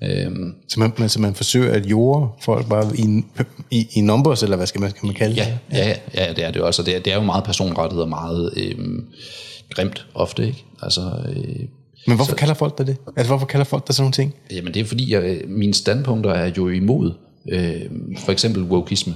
Øhm, 0.03 0.55
så, 0.69 0.81
man, 0.81 1.09
så 1.09 1.21
man 1.21 1.35
forsøger 1.35 1.73
at 1.73 1.87
jorde 1.87 2.29
folk 2.41 2.69
bare 2.69 2.97
i, 2.97 3.23
i, 3.71 3.87
i 3.93 4.01
numbers, 4.01 4.43
eller 4.43 4.57
hvad 4.57 4.67
skal 4.67 4.81
man, 4.81 4.91
skal 4.91 5.07
man 5.07 5.15
kalde 5.15 5.35
det? 5.35 5.59
Ja, 5.73 5.89
ja, 5.89 5.95
ja, 6.15 6.33
det 6.33 6.45
er 6.45 6.51
det 6.51 6.63
også. 6.63 6.83
Det 6.83 6.97
er, 6.97 7.01
det 7.01 7.13
er 7.13 7.17
jo 7.17 7.23
meget 7.23 7.45
personrettet 7.45 8.03
og 8.03 8.09
meget 8.09 8.53
øhm, 8.57 9.07
grimt 9.71 10.07
ofte. 10.15 10.47
Ikke? 10.47 10.65
Altså, 10.83 11.01
øh, 11.29 11.69
men 12.07 12.17
hvorfor 12.17 12.31
så, 12.31 12.37
kalder 12.37 12.55
folk 12.55 12.79
dig 12.79 12.87
det? 12.87 12.97
Altså, 13.17 13.31
hvorfor 13.31 13.47
kalder 13.47 13.65
folk 13.65 13.87
dig 13.87 13.95
sådan 13.95 14.03
nogle 14.03 14.13
ting? 14.13 14.35
Jamen, 14.51 14.75
det 14.75 14.81
er 14.81 14.85
fordi, 14.85 15.13
jeg, 15.13 15.43
mine 15.47 15.75
standpunkter 15.75 16.31
er 16.31 16.53
jo 16.57 16.69
imod 16.69 17.13
øh, 17.49 17.83
for 18.19 18.33
eksempel 18.33 18.63
wokeisme. 18.63 19.15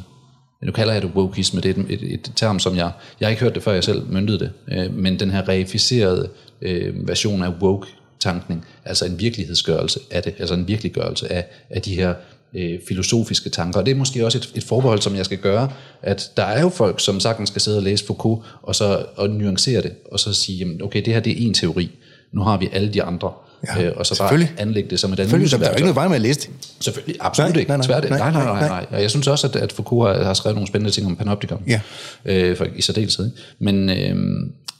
Nu 0.62 0.72
kalder 0.72 0.92
jeg 0.92 1.02
det 1.02 1.10
wokeisme, 1.14 1.60
det 1.60 1.76
er 1.76 1.82
et, 1.82 1.90
et, 1.90 2.14
et 2.14 2.32
term, 2.36 2.58
som 2.58 2.76
jeg, 2.76 2.90
jeg 3.20 3.26
har 3.26 3.30
ikke 3.30 3.42
hørt 3.42 3.54
det, 3.54 3.62
før 3.62 3.72
jeg 3.72 3.84
selv 3.84 4.06
myndede 4.10 4.38
det, 4.38 4.52
øh, 4.68 4.94
men 4.94 5.20
den 5.20 5.30
her 5.30 5.48
reificerede 5.48 6.28
øh, 6.62 7.08
version 7.08 7.42
af 7.42 7.52
woke 7.62 7.86
tankning, 8.20 8.64
altså 8.84 9.06
en 9.06 9.20
virkelighedsgørelse 9.20 10.00
af 10.10 10.22
det, 10.22 10.34
altså 10.38 10.54
en 10.54 10.68
virkeliggørelse 10.68 11.32
af, 11.32 11.46
af 11.70 11.82
de 11.82 11.94
her 11.94 12.14
øh, 12.54 12.78
filosofiske 12.88 13.50
tanker. 13.50 13.80
Og 13.80 13.86
det 13.86 13.92
er 13.92 13.96
måske 13.96 14.24
også 14.26 14.38
et, 14.38 14.52
et 14.54 14.64
forbehold, 14.64 15.00
som 15.00 15.16
jeg 15.16 15.24
skal 15.24 15.38
gøre, 15.38 15.72
at 16.02 16.30
der 16.36 16.44
er 16.44 16.60
jo 16.60 16.68
folk, 16.68 17.00
som 17.00 17.20
sagtens 17.20 17.48
skal 17.48 17.62
sidde 17.62 17.78
og 17.78 17.82
læse 17.82 18.06
Foucault, 18.06 18.44
og 18.62 18.74
så 18.74 19.06
og 19.16 19.30
nuancere 19.30 19.82
det, 19.82 19.92
og 20.12 20.20
så 20.20 20.32
sige, 20.32 20.58
jamen, 20.58 20.82
okay, 20.82 21.02
det 21.04 21.12
her 21.12 21.20
det 21.20 21.32
er 21.32 21.46
en 21.46 21.54
teori, 21.54 21.90
nu 22.34 22.42
har 22.42 22.58
vi 22.58 22.68
alle 22.72 22.88
de 22.88 23.02
andre, 23.02 23.32
Ja, 23.66 23.84
øh, 23.84 23.92
og 23.96 24.06
så 24.06 24.18
bare 24.18 24.48
anlægge 24.58 24.90
det 24.90 25.00
som 25.00 25.12
et 25.12 25.20
andet 25.20 25.50
Der 25.50 25.58
er 25.58 25.70
ikke 25.70 25.80
noget 25.80 25.94
vej 25.94 26.08
med 26.08 26.16
at 26.16 26.22
læse 26.22 26.40
det. 26.40 26.50
Selvfølgelig, 26.80 27.16
absolut 27.20 27.50
nej, 27.50 27.60
ikke. 27.60 27.68
Nej, 27.68 27.76
nej, 27.76 28.00
nej, 28.00 28.18
nej, 28.18 28.30
nej, 28.32 28.44
nej, 28.44 28.68
nej. 28.68 28.86
Og 28.90 29.02
jeg 29.02 29.10
synes 29.10 29.26
også, 29.26 29.46
at, 29.46 29.56
at 29.56 29.72
Foucault 29.72 30.16
har, 30.16 30.24
har 30.24 30.34
skrevet 30.34 30.56
nogle 30.56 30.66
spændende 30.66 30.90
ting 30.90 31.06
om 31.06 31.16
panoptikon. 31.16 31.62
Ja. 31.66 31.80
Øh, 32.24 32.56
for, 32.56 32.66
I 32.76 32.82
særdeleshed. 32.82 33.30
Men 33.58 33.90
øh, 33.90 34.16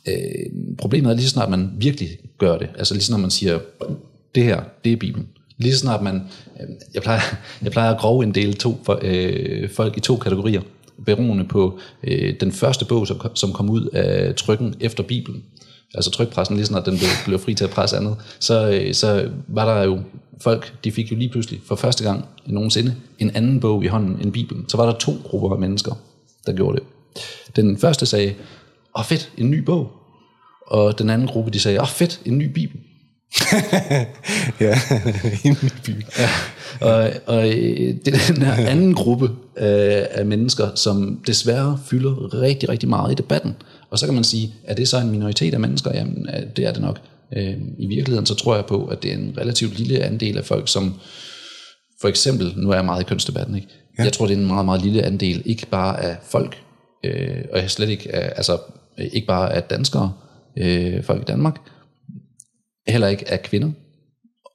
øh, 0.08 0.14
problemet 0.78 1.10
er 1.10 1.14
lige 1.14 1.24
så 1.24 1.30
snart 1.30 1.50
man 1.50 1.70
virkelig 1.76 2.08
gør 2.38 2.58
det. 2.58 2.68
Altså 2.78 2.94
lige 2.94 3.02
så 3.02 3.06
snart 3.06 3.20
man 3.20 3.30
siger, 3.30 3.58
det 4.34 4.42
her, 4.42 4.60
det 4.84 4.92
er 4.92 4.96
Bibelen. 4.96 5.28
Lige 5.58 5.72
så 5.72 5.78
snart 5.78 6.02
man, 6.02 6.14
øh, 6.60 6.68
jeg, 6.94 7.02
plejer, 7.02 7.20
jeg 7.62 7.72
plejer 7.72 7.94
at 7.94 8.00
grove 8.00 8.24
en 8.24 8.34
del 8.34 8.56
to, 8.56 8.80
for, 8.84 8.98
øh, 9.02 9.70
folk 9.70 9.96
i 9.96 10.00
to 10.00 10.16
kategorier, 10.16 10.60
beroende 11.06 11.44
på 11.44 11.78
øh, 12.04 12.34
den 12.40 12.52
første 12.52 12.84
bog, 12.84 13.06
som, 13.06 13.20
som 13.34 13.52
kom 13.52 13.70
ud 13.70 13.88
af 13.92 14.34
trykken 14.34 14.74
efter 14.80 15.02
Bibelen 15.02 15.42
altså 15.94 16.10
trykpressen, 16.10 16.56
lige 16.56 16.66
snart 16.66 16.86
den 16.86 16.98
blev, 16.98 17.08
blev 17.24 17.38
fri 17.38 17.54
til 17.54 17.64
at 17.64 17.70
presse 17.70 17.96
andet, 17.96 18.16
så, 18.38 18.70
øh, 18.70 18.94
så 18.94 19.30
var 19.48 19.74
der 19.74 19.82
jo 19.82 20.00
folk, 20.40 20.74
de 20.84 20.92
fik 20.92 21.10
jo 21.10 21.16
lige 21.16 21.28
pludselig 21.28 21.60
for 21.66 21.76
første 21.76 22.04
gang 22.04 22.24
nogensinde 22.46 22.94
en 23.18 23.30
anden 23.36 23.60
bog 23.60 23.84
i 23.84 23.86
hånden 23.86 24.20
end 24.22 24.32
Bibelen. 24.32 24.68
Så 24.68 24.76
var 24.76 24.86
der 24.86 24.98
to 24.98 25.12
grupper 25.24 25.50
af 25.52 25.58
mennesker, 25.58 25.92
der 26.46 26.52
gjorde 26.52 26.78
det. 26.78 26.86
Den 27.56 27.78
første 27.78 28.06
sagde, 28.06 28.34
åh 28.98 29.04
fedt, 29.04 29.32
en 29.38 29.50
ny 29.50 29.58
bog. 29.58 29.92
Og 30.66 30.98
den 30.98 31.10
anden 31.10 31.28
gruppe, 31.28 31.50
de 31.50 31.60
sagde, 31.60 31.80
åh 31.80 31.86
fedt, 31.86 32.20
en 32.24 32.38
ny 32.38 32.52
Bibel. 32.52 32.80
ja, 34.60 34.78
en 35.44 35.56
ny 35.62 35.68
Bibel. 35.84 36.04
Ja, 36.18 36.28
og, 36.80 37.10
og 37.26 37.48
øh, 37.48 37.94
det 38.04 38.08
er 38.08 38.32
den 38.34 38.42
her 38.42 38.68
anden 38.70 38.94
gruppe 38.94 39.30
af, 39.56 40.08
af 40.10 40.26
mennesker, 40.26 40.68
som 40.74 41.22
desværre 41.26 41.78
fylder 41.86 42.40
rigtig, 42.42 42.68
rigtig 42.68 42.88
meget 42.88 43.12
i 43.12 43.14
debatten. 43.14 43.56
Og 43.90 43.98
så 43.98 44.06
kan 44.06 44.14
man 44.14 44.24
sige, 44.24 44.54
er 44.64 44.74
det 44.74 44.88
så 44.88 44.98
en 44.98 45.10
minoritet 45.10 45.54
af 45.54 45.60
mennesker? 45.60 45.90
Jamen, 45.94 46.28
det 46.56 46.66
er 46.66 46.72
det 46.72 46.82
nok. 46.82 47.00
Øh, 47.36 47.54
I 47.78 47.86
virkeligheden 47.86 48.26
så 48.26 48.34
tror 48.34 48.54
jeg 48.54 48.66
på, 48.66 48.86
at 48.86 49.02
det 49.02 49.10
er 49.12 49.14
en 49.14 49.34
relativt 49.38 49.78
lille 49.78 50.04
andel 50.04 50.38
af 50.38 50.44
folk, 50.44 50.68
som 50.68 50.94
for 52.00 52.08
eksempel, 52.08 52.52
nu 52.56 52.70
er 52.70 52.74
jeg 52.74 52.84
meget 52.84 53.00
i 53.00 53.04
kønsdebatten, 53.04 53.54
ikke? 53.54 53.68
Ja. 53.98 54.04
jeg 54.04 54.12
tror 54.12 54.26
det 54.26 54.34
er 54.34 54.40
en 54.40 54.46
meget, 54.46 54.64
meget 54.64 54.82
lille 54.82 55.02
andel, 55.02 55.42
ikke 55.44 55.66
bare 55.66 56.02
af 56.04 56.16
folk, 56.22 56.56
øh, 57.04 57.44
og 57.52 57.58
jeg 57.58 57.70
slet 57.70 57.88
ikke 57.88 58.14
af, 58.14 58.32
altså 58.36 58.58
ikke 58.98 59.26
bare 59.26 59.54
af 59.54 59.62
danskere, 59.62 60.12
øh, 60.58 61.04
folk 61.04 61.22
i 61.22 61.24
Danmark, 61.24 61.56
heller 62.86 63.08
ikke 63.08 63.30
af 63.30 63.42
kvinder, 63.42 63.70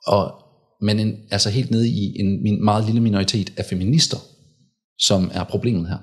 og, 0.08 0.34
men 0.82 1.00
en, 1.00 1.16
altså 1.32 1.50
helt 1.50 1.72
nede 1.72 1.90
i 1.90 2.20
en, 2.20 2.48
en 2.48 2.64
meget 2.64 2.86
lille 2.86 3.02
minoritet 3.02 3.54
af 3.58 3.66
feminister, 3.66 4.18
som 5.00 5.32
er 5.34 5.44
problemet 5.44 5.88
her. 5.88 5.98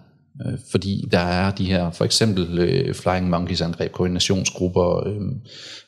Øh, 0.47 0.59
fordi 0.71 1.05
der 1.13 1.19
er 1.19 1.51
de 1.51 1.65
her, 1.65 1.91
for 1.91 2.05
eksempel 2.05 2.59
øh, 2.59 2.95
Flying 2.95 3.31
Monkeys 3.31 3.61
angreb, 3.61 3.93
koordinationsgrupper 3.93 5.09
øh, 5.09 5.21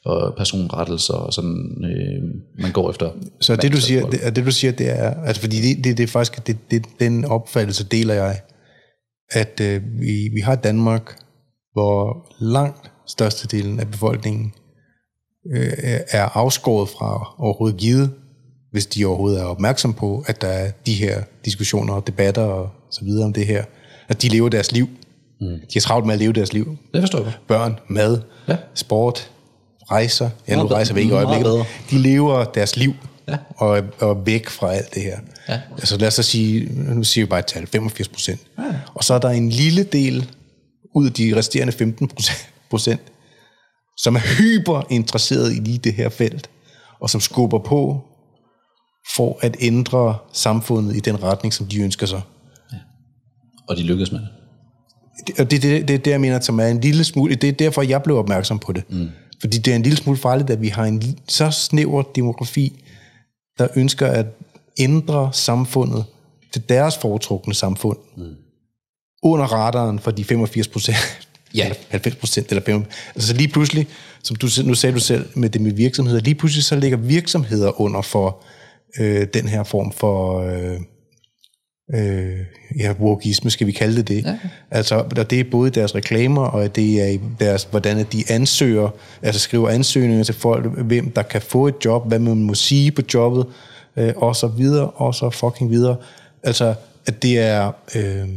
og 0.05 0.35
personrettelser 0.37 1.15
og 1.15 1.33
sådan, 1.33 1.85
øh, 1.85 2.23
man 2.63 2.73
går 2.73 2.91
efter. 2.91 3.11
Så 3.41 3.57
det 3.57 3.73
du, 3.73 3.81
siger, 3.81 4.11
det, 4.11 4.37
det 4.37 4.47
du 4.47 4.51
siger, 4.51 4.73
det 4.73 4.91
er, 4.91 5.25
altså 5.25 5.43
fordi 5.43 5.57
det, 5.57 5.85
det, 5.85 5.97
det 5.97 6.03
er 6.03 6.07
faktisk, 6.07 6.47
det, 6.47 6.57
det, 6.71 6.87
den 7.01 7.25
opfattelse 7.25 7.85
deler 7.85 8.15
jeg, 8.15 8.41
at 9.31 9.61
øh, 9.63 9.83
vi, 10.01 10.29
vi 10.35 10.41
har 10.41 10.55
Danmark, 10.55 11.19
hvor 11.73 12.27
langt 12.41 12.91
størstedelen 13.07 13.81
af 13.81 13.91
befolkningen 13.91 14.53
øh, 15.53 15.73
er 16.11 16.37
afskåret 16.37 16.89
fra 16.89 17.35
overhovedet 17.39 17.81
givet, 17.81 18.11
hvis 18.73 18.87
de 18.87 19.07
overhovedet 19.07 19.41
er 19.41 19.45
opmærksom 19.45 19.95
på, 19.95 20.25
at 20.27 20.43
der 20.43 20.49
er 20.49 20.71
de 20.87 20.95
her 20.95 21.23
diskussioner 21.45 21.95
og 21.95 22.07
debatter 22.07 22.43
og 22.43 22.71
så 22.91 23.05
videre 23.05 23.25
om 23.25 23.33
det 23.33 23.47
her 23.47 23.65
at 24.09 24.23
de 24.23 24.29
lever 24.29 24.49
deres 24.49 24.73
liv. 24.73 24.89
Mm. 25.41 25.47
De 25.47 25.77
er 25.77 25.81
travlt 25.81 26.07
med 26.07 26.15
at 26.15 26.21
leve 26.21 26.33
deres 26.33 26.53
liv. 26.53 26.77
Det 26.95 27.03
forstår 27.03 27.19
jeg 27.19 27.33
Børn, 27.49 27.79
mad, 27.89 28.21
ja. 28.49 28.57
sport, 28.75 29.31
rejser. 29.91 30.31
Ja, 30.49 30.57
nu 30.57 30.67
rejser 30.67 30.95
vi 30.95 31.01
ikke 31.01 31.13
i 31.13 31.17
øjeblikket. 31.17 31.65
De 31.91 31.99
lever 31.99 32.45
deres 32.45 32.77
liv 32.77 32.95
ja. 33.29 33.37
og, 33.57 33.83
og 34.01 34.27
væk 34.27 34.49
fra 34.49 34.75
alt 34.75 34.95
det 34.95 35.03
her. 35.03 35.19
Ja. 35.49 35.61
Altså 35.71 35.97
lad 35.97 36.09
os 36.09 36.15
så 36.15 36.23
sige, 36.23 36.69
nu 36.95 37.05
siger 37.05 37.25
vi 37.25 37.29
bare 37.29 37.39
et 37.39 37.47
tal, 37.47 37.67
85 37.67 38.09
procent. 38.09 38.41
Ja. 38.59 38.63
Og 38.95 39.05
så 39.05 39.15
er 39.15 39.19
der 39.19 39.29
en 39.29 39.49
lille 39.49 39.83
del 39.83 40.31
ud 40.95 41.07
af 41.07 41.13
de 41.13 41.37
resterende 41.37 41.73
15 41.73 42.11
procent, 42.71 43.01
som 43.99 44.17
er 44.17 44.21
hyper 44.39 44.83
interesseret 44.91 45.53
i 45.53 45.57
lige 45.57 45.79
det 45.79 45.95
her 45.95 46.09
felt, 46.09 46.51
og 47.01 47.11
som 47.11 47.21
skubber 47.21 47.59
på 47.59 48.01
for 49.17 49.39
at 49.41 49.57
ændre 49.61 50.19
samfundet 50.33 50.97
i 50.97 51.01
den 51.01 51.23
retning, 51.23 51.55
som 51.55 51.67
de 51.67 51.81
ønsker 51.81 52.07
sig. 52.07 52.21
Og 53.69 53.77
de 53.77 53.83
lykkedes 53.83 54.13
med 54.13 54.21
det. 54.21 54.29
Og 55.39 55.51
det 55.51 55.57
er 55.57 55.61
det, 55.61 55.89
det, 55.89 56.05
det, 56.05 56.11
jeg 56.11 56.21
mener, 56.21 56.41
som 56.41 56.61
er 56.61 56.67
en 56.67 56.81
lille 56.81 57.05
smule... 57.05 57.35
Det 57.35 57.49
er 57.49 57.53
derfor, 57.53 57.83
jeg 57.83 58.03
blev 58.03 58.17
opmærksom 58.17 58.59
på 58.59 58.73
det. 58.73 58.91
Mm. 58.91 59.09
Fordi 59.41 59.59
det 59.59 59.71
er 59.73 59.77
en 59.77 59.83
lille 59.83 59.99
smule 59.99 60.19
farligt, 60.19 60.51
at 60.51 60.61
vi 60.61 60.69
har 60.69 60.85
en 60.85 61.19
så 61.29 61.51
snæver 61.51 62.03
demografi, 62.03 62.85
der 63.59 63.69
ønsker 63.77 64.07
at 64.07 64.27
ændre 64.79 65.31
samfundet 65.33 66.05
til 66.53 66.69
deres 66.69 66.97
foretrukne 66.97 67.55
samfund. 67.55 67.99
Mm. 68.17 68.35
Under 69.23 69.45
radaren 69.47 69.99
for 69.99 70.11
de 70.11 70.25
85 70.25 70.69
procent. 70.69 71.28
Ja. 71.55 71.65
Eller 71.65 71.77
90 71.89 72.17
procent, 72.17 72.49
eller 72.49 72.63
5. 72.65 72.85
Altså 73.15 73.35
lige 73.35 73.49
pludselig, 73.49 73.87
som 74.23 74.37
du, 74.37 74.49
nu 74.65 74.75
sagde 74.75 74.95
du 74.95 75.01
selv 75.01 75.27
med 75.35 75.51
det 75.51 75.61
med 75.61 75.73
virksomheder, 75.73 76.21
lige 76.21 76.35
pludselig 76.35 76.65
så 76.65 76.77
ligger 76.77 76.99
virksomheder 76.99 77.81
under 77.81 78.03
for 78.03 78.45
øh, 79.01 79.27
den 79.35 79.49
her 79.49 79.63
form 79.63 79.93
for... 79.93 80.43
Øh, 80.43 80.81
øh, 81.95 82.39
ja, 82.79 82.93
wokeisme, 83.01 83.51
skal 83.51 83.67
vi 83.67 83.73
kalde 83.73 83.97
det 83.97 84.09
det. 84.09 84.25
Ja. 84.25 84.39
Altså, 84.71 85.25
det 85.31 85.41
er 85.41 85.45
både 85.51 85.71
deres 85.71 85.95
reklamer, 85.95 86.45
og 86.45 86.77
det 86.77 87.13
er 87.13 87.19
deres, 87.41 87.69
hvordan 87.71 88.07
de 88.13 88.25
ansøger, 88.29 88.89
altså 89.23 89.41
skriver 89.41 89.69
ansøgninger 89.69 90.25
til 90.25 90.35
folk, 90.35 90.79
hvem 90.79 91.11
der 91.11 91.23
kan 91.23 91.43
få 91.43 91.67
et 91.67 91.75
job, 91.85 92.09
hvad 92.09 92.19
man 92.19 92.37
må 92.37 92.55
sige 92.55 92.91
på 92.91 93.03
jobbet, 93.15 93.47
øh, 93.97 94.13
og 94.17 94.37
så 94.37 94.47
videre, 94.47 94.91
og 94.91 95.15
så 95.15 95.31
fucking 95.31 95.71
videre. 95.71 95.97
Altså, 96.43 96.75
at 97.07 97.23
det 97.23 97.39
er... 97.39 97.73
Øh, 97.95 98.29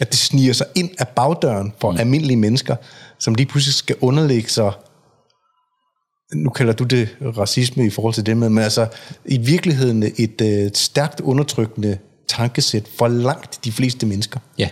at 0.00 0.10
det 0.12 0.18
sniger 0.18 0.52
sig 0.52 0.66
ind 0.74 0.90
af 0.98 1.08
bagdøren 1.08 1.72
for 1.80 1.90
mm. 1.90 1.98
almindelige 1.98 2.36
mennesker, 2.36 2.76
som 3.18 3.34
lige 3.34 3.46
pludselig 3.46 3.74
skal 3.74 3.96
underlægge 4.00 4.48
sig 4.50 4.72
nu 6.34 6.50
kalder 6.50 6.72
du 6.72 6.84
det 6.84 7.08
racisme 7.22 7.86
i 7.86 7.90
forhold 7.90 8.14
til 8.14 8.26
det, 8.26 8.36
men 8.36 8.58
altså 8.58 8.86
i 9.24 9.38
virkeligheden 9.38 10.02
et, 10.02 10.40
et 10.40 10.76
stærkt 10.78 11.20
undertrykkende 11.20 11.98
tankesæt 12.28 12.88
for 12.98 13.08
langt 13.08 13.64
de 13.64 13.72
fleste 13.72 14.06
mennesker. 14.06 14.40
Ja. 14.58 14.68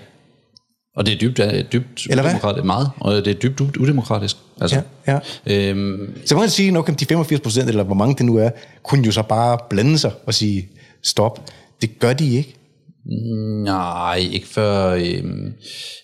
Og 0.97 1.07
det 1.07 1.15
er 1.15 1.19
dybt, 1.19 1.39
øh, 1.39 1.65
dybt 1.73 2.07
Eller 2.11 2.23
hvad? 2.23 2.31
udemokratisk, 2.33 2.65
meget, 2.65 2.91
og 3.01 3.13
det 3.15 3.27
er 3.27 3.35
dybt 3.35 3.61
u- 3.61 3.81
udemokratisk. 3.83 4.37
Altså, 4.61 4.83
Ja, 5.07 5.19
ja. 5.47 5.69
Øhm, 5.71 6.15
Så 6.27 6.35
man 6.35 6.43
kan 6.43 6.51
sige, 6.51 6.79
at 6.89 7.01
de 7.01 7.05
85 7.07 7.41
procent, 7.41 7.69
eller 7.69 7.83
hvor 7.85 7.95
mange 7.95 8.15
det 8.15 8.27
nu 8.27 8.37
er, 8.37 8.51
kunne 8.83 9.05
jo 9.07 9.13
så 9.13 9.23
bare 9.23 9.59
blande 9.71 9.99
sig 9.99 10.13
og 10.27 10.35
sige 10.35 10.69
stop. 11.03 11.51
Det 11.81 11.99
gør 11.99 12.13
de 12.13 12.37
ikke. 12.37 12.57
Nej, 13.65 14.29
ikke 14.33 14.47
før, 14.47 14.91
øh, 14.95 15.25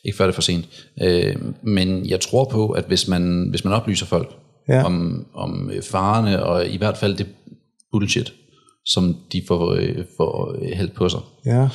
ikke 0.05 0.17
før 0.17 0.25
det 0.25 0.33
er 0.33 0.35
for 0.35 0.43
sent. 0.43 0.69
Øh, 1.03 1.37
men 1.63 2.07
jeg 2.09 2.21
tror 2.21 2.45
på, 2.45 2.69
at 2.71 2.85
hvis 2.85 3.09
man, 3.09 3.47
hvis 3.51 3.65
man 3.65 3.75
oplyser 3.75 4.07
folk 4.07 4.29
Ja. 4.69 4.85
om, 4.85 5.27
om 5.35 5.71
øh, 5.75 5.83
farerne, 5.83 6.43
og 6.43 6.67
i 6.67 6.77
hvert 6.77 6.97
fald 6.97 7.17
det 7.17 7.27
bullshit, 7.93 8.33
som 8.87 9.17
de 9.33 9.43
får, 9.49 9.75
øh, 9.75 10.05
får 10.17 10.57
øh, 10.63 10.77
hældt 10.77 10.95
på 10.95 11.09
sig, 11.09 11.21
Ja. 11.47 11.69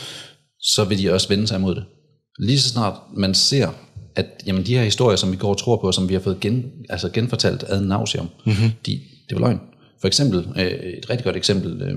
så 0.61 0.83
vil 0.83 0.99
de 0.99 1.13
også 1.13 1.29
vende 1.29 1.47
sig 1.47 1.57
imod 1.57 1.75
det. 1.75 1.83
Lige 2.39 2.59
så 2.59 2.69
snart 2.69 2.93
man 3.17 3.33
ser, 3.33 3.69
at 4.15 4.25
jamen, 4.47 4.65
de 4.65 4.75
her 4.75 4.83
historier, 4.83 5.15
som 5.15 5.31
vi 5.31 5.37
går 5.37 5.49
og 5.49 5.57
tror 5.57 5.77
på, 5.81 5.91
som 5.91 6.09
vi 6.09 6.13
har 6.13 6.21
fået 6.21 6.39
gen, 6.39 6.71
altså 6.89 7.09
genfortalt 7.09 7.63
ad 7.67 7.81
nauseum, 7.81 8.27
mm-hmm. 8.45 8.69
de, 8.85 8.91
det 9.29 9.35
var 9.35 9.39
løgn. 9.39 9.59
For 10.01 10.07
eksempel, 10.07 10.47
øh, 10.57 10.65
et 10.65 11.09
rigtig 11.09 11.23
godt 11.25 11.35
eksempel, 11.35 11.81
øh, 11.81 11.95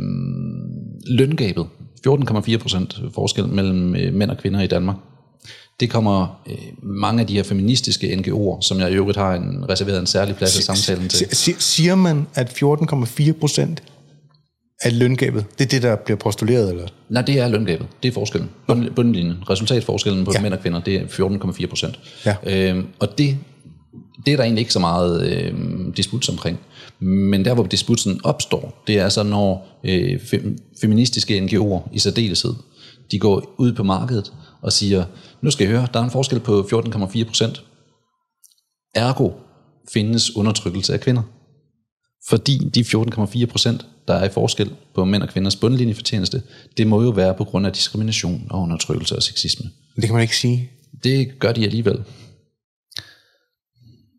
løngabet, 1.16 1.66
14,4 2.08 2.56
procent 2.58 3.00
forskel 3.14 3.46
mellem 3.48 3.96
øh, 3.96 4.14
mænd 4.14 4.30
og 4.30 4.38
kvinder 4.38 4.60
i 4.60 4.66
Danmark. 4.66 4.96
Det 5.80 5.90
kommer 5.90 6.40
øh, 6.50 6.54
mange 6.82 7.20
af 7.20 7.26
de 7.26 7.34
her 7.34 7.42
feministiske 7.42 8.06
NGO'er, 8.06 8.60
som 8.60 8.80
jeg 8.80 8.90
i 8.90 8.94
øvrigt 8.94 9.18
har 9.18 9.34
en, 9.34 9.64
reserveret 9.68 10.00
en 10.00 10.06
særlig 10.06 10.36
plads 10.36 10.58
i 10.58 10.62
samtalen 10.62 11.08
til. 11.08 11.18
Si- 11.18 11.34
si- 11.52 11.56
Siger 11.58 11.94
man, 11.94 12.26
at 12.34 12.48
14,4 12.62 13.32
procent 13.32 13.82
af 14.82 14.98
løngabet, 14.98 15.44
det 15.58 15.64
er 15.64 15.68
det, 15.68 15.82
der 15.82 15.96
bliver 15.96 16.16
postuleret, 16.18 16.70
eller? 16.70 16.86
Nej, 17.08 17.22
det 17.22 17.40
er 17.40 17.48
løngabet. 17.48 17.86
Det 18.02 18.08
er 18.08 18.12
forskellen. 18.12 18.50
Bund, 18.66 18.90
bundlinjen. 18.90 19.36
Resultatforskellen 19.50 20.24
på 20.24 20.30
Ja. 20.34 20.40
mænd 20.40 20.54
og 20.54 20.60
kvinder, 20.60 20.80
det 20.80 20.94
er 20.96 21.06
14,4 21.06 21.66
procent. 21.66 21.98
Ja. 22.26 22.36
Øhm, 22.46 22.86
og 22.98 23.18
det, 23.18 23.36
det 24.26 24.32
er 24.32 24.36
der 24.36 24.44
egentlig 24.44 24.60
ikke 24.60 24.72
så 24.72 24.78
meget 24.78 25.32
øhm, 25.32 25.92
disputs 25.92 26.28
omkring. 26.28 26.58
Men 27.00 27.44
der, 27.44 27.54
hvor 27.54 27.64
disputsen 27.64 28.20
opstår, 28.24 28.82
det 28.86 28.98
er 28.98 29.08
så, 29.08 29.22
når 29.22 29.80
øh, 29.84 30.20
fem, 30.20 30.58
feministiske 30.80 31.38
NGO'er 31.38 31.88
i 31.92 31.98
særdeleshed, 31.98 32.54
de 33.10 33.18
går 33.18 33.54
ud 33.58 33.72
på 33.72 33.82
markedet 33.82 34.32
og 34.62 34.72
siger, 34.72 35.04
nu 35.42 35.50
skal 35.50 35.66
I 35.66 35.70
høre, 35.70 35.88
der 35.94 36.00
er 36.00 36.04
en 36.04 36.10
forskel 36.10 36.40
på 36.40 36.60
14,4 36.60 37.24
procent. 37.24 37.64
Ergo 38.94 39.30
findes 39.92 40.36
undertrykkelse 40.36 40.92
af 40.92 41.00
kvinder. 41.00 41.22
Fordi 42.28 42.58
de 42.58 42.80
14,4 42.80 43.46
procent, 43.46 43.86
der 44.08 44.14
er 44.14 44.24
i 44.24 44.32
forskel 44.32 44.70
på 44.94 45.04
mænd 45.04 45.22
og 45.22 45.28
kvinders 45.28 45.56
bundlinjefortjeneste, 45.56 46.42
det 46.76 46.86
må 46.86 47.02
jo 47.02 47.10
være 47.10 47.34
på 47.34 47.44
grund 47.44 47.66
af 47.66 47.72
diskrimination 47.72 48.46
og 48.50 48.60
undertrykkelse 48.62 49.16
og 49.16 49.22
sexisme. 49.22 49.70
Det 49.96 50.04
kan 50.04 50.12
man 50.12 50.22
ikke 50.22 50.36
sige. 50.36 50.70
Det 51.04 51.38
gør 51.38 51.52
de 51.52 51.64
alligevel. 51.64 52.04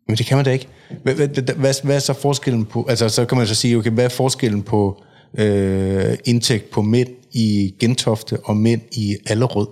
Men 0.08 0.16
det 0.16 0.26
kan 0.26 0.36
man 0.36 0.44
da 0.44 0.50
ikke. 0.50 0.68
Hvad, 1.02 1.14
hvad, 1.14 1.28
hvad, 1.54 1.74
hvad, 1.84 1.96
er 1.96 2.00
så 2.00 2.12
forskellen 2.12 2.64
på, 2.64 2.86
altså 2.88 3.08
så 3.08 3.24
kan 3.24 3.38
man 3.38 3.46
så 3.46 3.54
sige, 3.54 3.76
okay, 3.76 3.90
hvad 3.90 4.04
er 4.04 4.08
forskellen 4.08 4.62
på 4.62 5.02
øh, 5.38 6.16
indtægt 6.24 6.70
på 6.70 6.82
mænd 6.82 7.08
i 7.32 7.74
Gentofte 7.80 8.38
og 8.44 8.56
mænd 8.56 8.80
i 8.92 9.16
Allerød? 9.26 9.66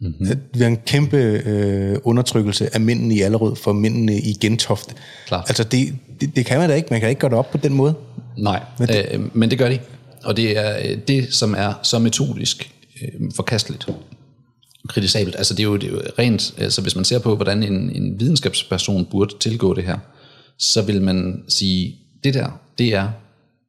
Mm-hmm. 0.00 0.40
Vi 0.54 0.60
har 0.60 0.66
en 0.66 0.78
kæmpe 0.86 1.16
øh, 1.16 1.98
undertrykkelse 2.04 2.74
af 2.74 2.80
mændene 2.80 3.14
i 3.14 3.20
Allerød 3.20 3.56
for 3.56 3.72
mændene 3.72 4.18
i 4.18 4.32
Gentofte. 4.40 4.94
Klart. 5.26 5.44
Altså 5.48 5.64
det, 5.64 5.94
det, 6.20 6.36
det 6.36 6.46
kan 6.46 6.58
man 6.58 6.68
da 6.68 6.74
ikke. 6.74 6.88
Man 6.90 7.00
kan 7.00 7.08
ikke 7.08 7.20
gøre 7.20 7.30
det 7.30 7.38
op 7.38 7.50
på 7.50 7.58
den 7.58 7.74
måde. 7.74 7.94
Nej, 8.38 8.62
men 8.78 8.88
det, 8.88 9.06
øh, 9.10 9.36
men 9.36 9.50
det 9.50 9.58
gør 9.58 9.68
de. 9.68 9.78
Og 10.24 10.36
det 10.36 10.58
er 10.58 10.78
øh, 10.78 10.98
det, 11.08 11.34
som 11.34 11.54
er 11.54 11.72
så 11.82 11.98
metodisk 11.98 12.72
øh, 13.02 13.30
forkasteligt. 13.36 13.88
Kritisabelt. 14.90 15.36
Altså 15.36 15.54
det 15.54 15.60
er, 15.60 15.64
jo, 15.64 15.76
det 15.76 15.88
er 15.88 15.92
jo 15.92 16.00
rent, 16.18 16.54
altså 16.58 16.82
hvis 16.82 16.96
man 16.96 17.04
ser 17.04 17.18
på, 17.18 17.36
hvordan 17.36 17.62
en, 17.62 17.90
en 17.90 18.20
videnskabsperson 18.20 19.04
burde 19.04 19.38
tilgå 19.40 19.74
det 19.74 19.84
her, 19.84 19.98
så 20.58 20.82
vil 20.82 21.02
man 21.02 21.42
sige, 21.48 21.96
det 22.24 22.34
der, 22.34 22.60
det 22.78 22.94
er 22.94 23.08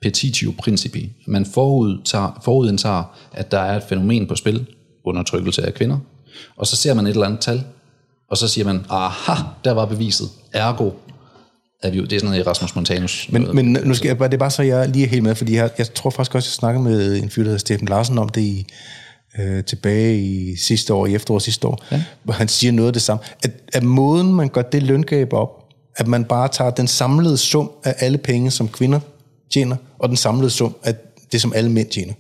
petitio 0.01 0.53
principi. 0.59 1.11
Man 1.27 1.45
forudtager, 1.45 2.41
forudindtager, 2.43 3.17
at 3.33 3.51
der 3.51 3.59
er 3.59 3.77
et 3.77 3.83
fænomen 3.89 4.27
på 4.27 4.35
spil, 4.35 4.65
undertrykkelse 5.05 5.65
af 5.65 5.73
kvinder, 5.73 5.97
og 6.57 6.67
så 6.67 6.75
ser 6.75 6.93
man 6.93 7.05
et 7.05 7.11
eller 7.11 7.25
andet 7.25 7.39
tal, 7.39 7.63
og 8.29 8.37
så 8.37 8.47
siger 8.47 8.65
man, 8.65 8.85
aha, 8.89 9.43
der 9.63 9.71
var 9.71 9.85
beviset, 9.85 10.29
ergo 10.53 10.91
er 11.83 11.89
vi 11.91 11.97
jo, 11.97 12.03
det 12.03 12.13
er 12.13 12.19
sådan 12.19 12.29
noget 12.31 12.45
Erasmus 12.47 12.75
Montanus. 12.75 13.27
Men, 13.31 13.55
men 13.55 13.77
nu 13.85 13.93
skal 13.93 14.07
jeg, 14.07 14.17
bare- 14.17 14.27
det 14.27 14.33
er 14.33 14.39
bare 14.39 14.51
så, 14.51 14.63
jeg 14.63 14.89
lige 14.89 15.05
er 15.05 15.09
helt 15.09 15.23
med, 15.23 15.35
fordi 15.35 15.55
jeg, 15.55 15.69
jeg 15.77 15.93
tror 15.93 16.09
faktisk 16.09 16.35
også, 16.35 16.47
jeg 16.47 16.53
snakkede 16.53 16.83
med 16.83 17.15
en 17.23 17.29
fyr, 17.29 17.41
der 17.43 17.47
hedder 17.47 17.57
Steffen 17.59 17.87
Larsen 17.87 18.17
om 18.17 18.29
det 18.29 18.41
i, 18.41 18.65
øh, 19.39 19.63
tilbage 19.63 20.21
i 20.21 20.55
sidste 20.55 20.93
år, 20.93 21.05
i 21.05 21.15
efteråret 21.15 21.43
sidste 21.43 21.67
år, 21.67 21.85
ja. 21.91 22.03
hvor 22.23 22.33
han 22.33 22.47
siger 22.47 22.71
noget 22.71 22.87
af 22.87 22.93
det 22.93 23.01
samme. 23.01 23.23
At, 23.43 23.51
at 23.73 23.83
måden, 23.83 24.33
man 24.33 24.49
gør 24.49 24.61
det 24.61 24.83
løngab 24.83 25.33
op, 25.33 25.61
at 25.95 26.07
man 26.07 26.25
bare 26.25 26.47
tager 26.47 26.71
den 26.71 26.87
samlede 26.87 27.37
sum 27.37 27.71
af 27.83 27.95
alle 27.99 28.17
penge, 28.17 28.51
som 28.51 28.67
kvinder 28.67 28.99
tjener, 29.53 29.75
og 29.99 30.09
den 30.09 30.17
samlede 30.17 30.49
sum 30.49 30.75
af 30.83 30.95
det, 31.31 31.41
som 31.41 31.53
alle 31.55 31.71
mænd 31.71 31.89
tjener. 31.89 32.13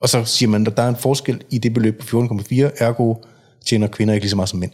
Og 0.00 0.08
så 0.08 0.24
siger 0.24 0.48
man, 0.48 0.66
at 0.66 0.76
der 0.76 0.82
er 0.82 0.88
en 0.88 0.96
forskel 0.96 1.40
i 1.50 1.58
det 1.58 1.74
beløb 1.74 2.00
på 2.00 2.22
14,4, 2.22 2.54
ergo 2.78 3.14
tjener 3.66 3.86
kvinder 3.86 4.14
ikke 4.14 4.24
lige 4.24 4.30
så 4.30 4.36
meget 4.36 4.48
som 4.48 4.58
mænd. 4.58 4.70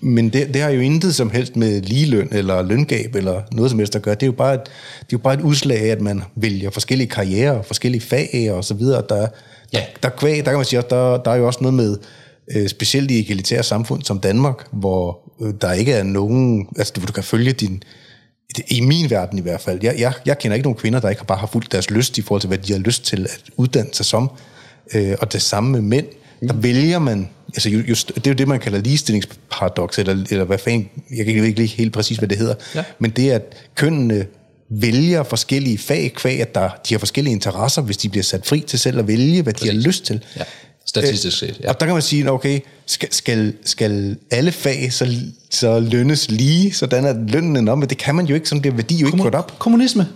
Men 0.00 0.28
det, 0.28 0.54
det 0.54 0.62
har 0.62 0.70
jo 0.70 0.80
intet 0.80 1.14
som 1.14 1.30
helst 1.30 1.56
med 1.56 1.82
ligeløn 1.82 2.28
eller 2.32 2.62
løngab 2.62 3.14
eller 3.14 3.42
noget 3.52 3.70
som 3.70 3.78
helst 3.78 3.96
at 3.96 4.02
gøre. 4.02 4.14
Det 4.14 4.22
er 4.22 4.26
jo 4.26 4.32
bare 4.32 4.54
et, 4.54 4.60
det 4.64 4.68
er 5.00 5.06
jo 5.12 5.18
bare 5.18 5.34
et 5.34 5.40
udslag 5.40 5.80
af, 5.80 5.86
at 5.86 6.00
man 6.00 6.22
vælger 6.34 6.70
forskellige 6.70 7.08
karrierer, 7.08 7.62
forskellige 7.62 8.00
fag 8.00 8.50
og 8.52 8.64
så 8.64 8.74
videre. 8.74 9.02
Der, 9.08 9.26
Ja. 9.72 9.82
der, 10.02 10.08
der, 10.08 10.26
der 10.26 10.42
kan 10.42 10.54
man 10.56 10.64
sige, 10.64 10.78
at 10.78 10.90
der, 10.90 11.16
der 11.22 11.30
er 11.30 11.36
jo 11.36 11.46
også 11.46 11.58
noget 11.62 11.74
med, 11.74 11.98
øh, 12.56 12.68
specielt 12.68 13.10
i 13.10 13.18
egalitære 13.20 13.62
samfund 13.62 14.02
som 14.02 14.20
Danmark, 14.20 14.66
hvor 14.72 15.18
øh, 15.42 15.54
der 15.60 15.72
ikke 15.72 15.92
er 15.92 16.02
nogen, 16.02 16.68
altså 16.78 16.92
du, 16.96 17.00
du 17.06 17.12
kan 17.12 17.24
følge 17.24 17.52
din, 17.52 17.82
i 18.68 18.80
min 18.80 19.10
verden 19.10 19.38
i 19.38 19.42
hvert 19.42 19.60
fald. 19.60 19.78
Jeg, 19.82 19.94
jeg, 19.98 20.12
jeg 20.26 20.38
kender 20.38 20.54
ikke 20.54 20.66
nogen 20.66 20.78
kvinder, 20.78 21.00
der 21.00 21.08
ikke 21.08 21.24
bare 21.24 21.38
har 21.38 21.46
fulgt 21.46 21.72
deres 21.72 21.90
lyst 21.90 22.18
i 22.18 22.22
forhold 22.22 22.40
til, 22.40 22.48
hvad 22.48 22.58
de 22.58 22.72
har 22.72 22.80
lyst 22.80 23.04
til 23.04 23.22
at 23.24 23.40
uddanne 23.56 23.90
sig 23.92 24.06
som. 24.06 24.30
Øh, 24.94 25.14
og 25.20 25.32
det 25.32 25.42
samme 25.42 25.70
med 25.70 25.80
mænd. 25.80 26.06
Der 26.48 26.54
vælger 26.54 26.98
man, 26.98 27.28
altså 27.48 27.68
ju- 27.70 27.80
just, 27.88 28.12
det 28.14 28.26
er 28.26 28.30
jo 28.30 28.34
det, 28.34 28.48
man 28.48 28.60
kalder 28.60 28.78
ligestillingsparadox, 28.78 29.98
eller, 29.98 30.24
eller 30.30 30.44
hvad 30.44 30.58
fanden, 30.58 30.88
jeg 31.16 31.24
kan 31.24 31.34
ikke 31.34 31.50
lige 31.58 31.68
helt 31.68 31.92
præcis, 31.92 32.16
hvad 32.18 32.28
det 32.28 32.38
hedder. 32.38 32.54
Ja. 32.74 32.84
Men 32.98 33.10
det 33.10 33.30
er, 33.30 33.34
at 33.34 33.42
kønnene 33.74 34.26
vælger 34.68 35.22
forskellige 35.22 35.78
fag, 35.78 36.12
kvæg, 36.16 36.40
at 36.40 36.54
der, 36.54 36.68
de 36.88 36.94
har 36.94 36.98
forskellige 36.98 37.32
interesser, 37.32 37.82
hvis 37.82 37.96
de 37.96 38.08
bliver 38.08 38.24
sat 38.24 38.46
fri 38.46 38.60
til 38.60 38.78
selv 38.78 38.98
at 38.98 39.08
vælge, 39.08 39.42
hvad 39.42 39.52
de 39.52 39.66
har 39.66 39.74
lyst 39.74 40.04
til. 40.04 40.24
Ja, 40.36 40.42
statistisk 40.86 41.38
set. 41.38 41.60
Ja. 41.62 41.68
Og 41.68 41.80
der 41.80 41.86
kan 41.86 41.94
man 41.94 42.02
sige, 42.02 42.32
okay, 42.32 42.60
skal, 42.86 43.12
skal, 43.12 43.54
skal 43.64 44.16
alle 44.30 44.52
fag 44.52 44.92
så, 44.92 45.14
så 45.50 45.80
lønnes 45.80 46.30
lige, 46.30 46.72
sådan 46.72 47.04
at 47.04 47.30
lønnen 47.30 47.56
er 47.56 47.60
nok, 47.60 47.78
men 47.78 47.88
det 47.88 47.98
kan 47.98 48.14
man 48.14 48.26
jo 48.26 48.34
ikke, 48.34 48.48
sådan 48.48 48.60
bliver 48.60 48.74
værdi 48.74 48.96
jo 48.96 49.06
ikke 49.06 49.18
gjort 49.18 49.34
op. 49.34 49.58
Kommunisme. 49.58 50.08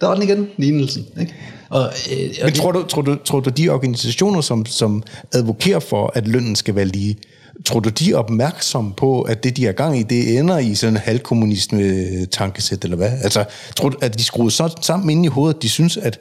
Der 0.00 0.06
var 0.06 0.14
den 0.14 0.22
igen, 0.22 0.48
lignelsen. 0.56 1.06
Ikke? 1.20 1.34
Og, 1.68 1.82
øh, 1.82 2.18
og 2.18 2.44
Men 2.44 2.46
det, 2.46 2.54
tror 2.54 2.72
du, 2.72 2.82
tror, 2.82 3.02
du, 3.02 3.16
tror 3.24 3.40
du, 3.40 3.50
de 3.50 3.68
organisationer, 3.68 4.40
som, 4.40 4.66
som 4.66 5.02
advokerer 5.32 5.80
for, 5.80 6.12
at 6.14 6.28
lønnen 6.28 6.56
skal 6.56 6.74
være 6.74 6.84
lige, 6.84 7.16
tror 7.66 7.80
du, 7.80 7.88
de 7.88 8.12
er 8.12 8.16
opmærksomme 8.16 8.92
på, 8.94 9.22
at 9.22 9.44
det, 9.44 9.56
de 9.56 9.64
har 9.64 9.72
gang 9.72 9.98
i, 9.98 10.02
det 10.02 10.38
ender 10.38 10.58
i 10.58 10.74
sådan 10.74 10.94
en 10.94 11.00
halvkommunisme 11.00 12.26
tankesæt, 12.26 12.84
eller 12.84 12.96
hvad? 12.96 13.12
Altså, 13.22 13.44
tror 13.76 13.88
du, 13.88 13.98
at 14.02 14.18
de 14.18 14.24
skruer 14.24 14.48
så 14.48 14.74
sammen 14.82 15.10
inde 15.10 15.24
i 15.24 15.28
hovedet, 15.28 15.56
at 15.56 15.62
de 15.62 15.68
synes, 15.68 15.96
at, 15.96 16.20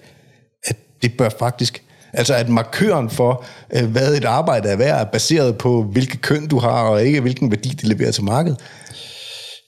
at 0.63 0.77
det 1.01 1.17
bør 1.17 1.29
faktisk... 1.39 1.83
Altså, 2.15 2.33
at 2.33 2.49
markøren 2.49 3.09
for, 3.09 3.45
øh, 3.73 3.85
hvad 3.91 4.17
et 4.17 4.25
arbejde 4.25 4.69
er 4.69 4.75
værd, 4.75 4.99
er 4.99 5.03
baseret 5.03 5.57
på, 5.57 5.83
hvilke 5.83 6.17
køn 6.17 6.47
du 6.47 6.59
har, 6.59 6.81
og 6.81 7.05
ikke 7.05 7.21
hvilken 7.21 7.51
værdi 7.51 7.69
de 7.69 7.87
leverer 7.87 8.11
til 8.11 8.23
markedet. 8.23 8.59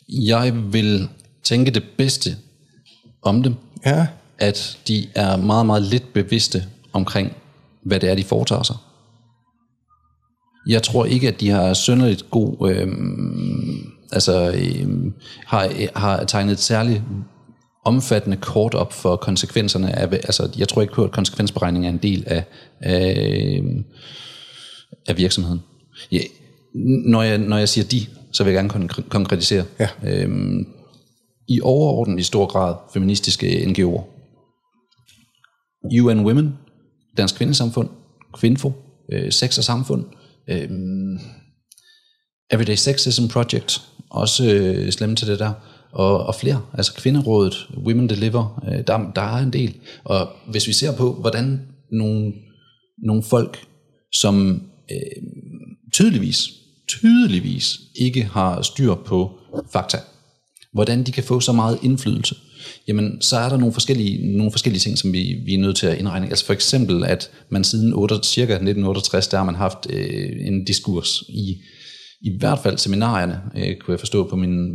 jeg 0.10 0.53
vil 0.72 1.10
tænke 1.43 1.72
det 1.72 1.84
bedste 1.97 2.35
om 3.23 3.43
dem, 3.43 3.56
Ja, 3.85 4.07
at 4.39 4.77
de 4.88 5.07
er 5.15 5.38
meget, 5.38 5.65
meget 5.65 5.84
lidt 5.84 6.14
bevidste 6.14 6.64
omkring, 6.93 7.35
hvad 7.84 7.99
det 7.99 8.10
er, 8.10 8.15
de 8.15 8.23
foretager 8.23 8.64
sig. 8.64 8.76
Jeg 10.67 10.83
tror 10.83 11.05
ikke, 11.05 11.27
at 11.27 11.39
de 11.39 11.49
har 11.49 11.73
synderligt 11.73 12.29
god, 12.29 12.71
øh, 12.71 12.87
altså 14.11 14.51
øh, 14.51 15.11
har, 15.45 15.71
har 15.99 16.23
tegnet 16.23 16.51
et 16.51 16.59
særligt 16.59 17.01
omfattende 17.85 18.37
kort 18.37 18.73
op 18.73 18.93
for 18.93 19.15
konsekvenserne 19.15 19.99
af, 19.99 20.07
altså 20.13 20.49
jeg 20.57 20.67
tror 20.67 20.81
ikke 20.81 20.93
på, 20.93 21.03
at 21.03 21.11
konsekvensberegning 21.11 21.85
er 21.85 21.89
en 21.89 21.97
del 21.97 22.23
af, 22.27 22.43
af, 22.81 23.61
af 25.07 25.17
virksomheden. 25.17 25.61
Ja, 26.11 26.19
når, 27.05 27.21
jeg, 27.21 27.37
når 27.37 27.57
jeg 27.57 27.69
siger 27.69 27.87
de, 27.87 28.05
så 28.31 28.43
vil 28.43 28.53
jeg 28.53 28.63
gerne 28.63 28.73
kon- 28.73 29.09
konkretisere. 29.09 29.65
Ja. 29.79 29.87
Øhm, 30.03 30.67
I 31.47 31.61
overordnet 31.61 32.19
i 32.19 32.23
stor 32.23 32.45
grad 32.45 32.75
feministiske 32.93 33.47
NGO'er. 33.47 34.03
UN 36.01 36.25
Women, 36.25 36.53
Dansk 37.17 37.35
Kvindesamfund, 37.35 37.89
Kvinfo, 38.33 38.71
øh, 39.11 39.31
Sex 39.31 39.57
og 39.57 39.63
Samfund, 39.63 40.05
øh, 40.49 40.69
Everyday 42.51 42.76
Sexism 42.76 43.27
Project, 43.27 43.81
også 44.09 44.53
øh, 44.53 44.91
slemme 44.91 45.15
til 45.15 45.27
det 45.27 45.39
der, 45.39 45.53
og, 45.91 46.26
og 46.26 46.35
flere, 46.35 46.61
altså 46.73 46.93
Kvinderådet, 46.93 47.67
Women 47.77 48.09
Deliver, 48.09 48.63
øh, 48.67 48.88
der, 48.88 49.11
der 49.15 49.22
er 49.22 49.38
en 49.38 49.53
del. 49.53 49.76
Og 50.03 50.27
hvis 50.49 50.67
vi 50.67 50.73
ser 50.73 50.97
på, 50.97 51.13
hvordan 51.13 51.61
nogle, 51.91 52.34
nogle 53.03 53.23
folk, 53.23 53.67
som 54.11 54.61
øh, 54.91 55.23
tydeligvis 55.93 56.49
tydeligvis 56.88 57.80
ikke 57.95 58.23
har 58.23 58.61
styr 58.61 58.95
på 58.95 59.39
fakta, 59.73 59.97
hvordan 60.73 61.03
de 61.03 61.11
kan 61.11 61.23
få 61.23 61.39
så 61.39 61.51
meget 61.51 61.80
indflydelse, 61.84 62.35
jamen 62.87 63.21
så 63.21 63.37
er 63.37 63.49
der 63.49 63.57
nogle 63.57 63.73
forskellige, 63.73 64.37
nogle 64.37 64.51
forskellige 64.51 64.79
ting, 64.79 64.97
som 64.97 65.13
vi, 65.13 65.35
vi 65.45 65.53
er 65.53 65.59
nødt 65.59 65.77
til 65.77 65.87
at 65.87 65.97
indregne. 65.97 66.27
Altså 66.27 66.45
for 66.45 66.53
eksempel, 66.53 67.03
at 67.03 67.29
man 67.49 67.63
siden 67.63 67.93
8, 67.93 68.15
cirka 68.23 68.53
1968, 68.53 69.27
der 69.27 69.37
har 69.37 69.45
man 69.45 69.55
haft 69.55 69.87
øh, 69.89 70.47
en 70.47 70.65
diskurs 70.65 71.23
i 71.29 71.57
i 72.21 72.37
hvert 72.39 72.59
fald 72.59 72.77
seminarierne, 72.77 73.41
øh, 73.55 73.75
kunne 73.75 73.91
jeg 73.91 73.99
forstå 73.99 74.29
på 74.29 74.35
min, 74.35 74.69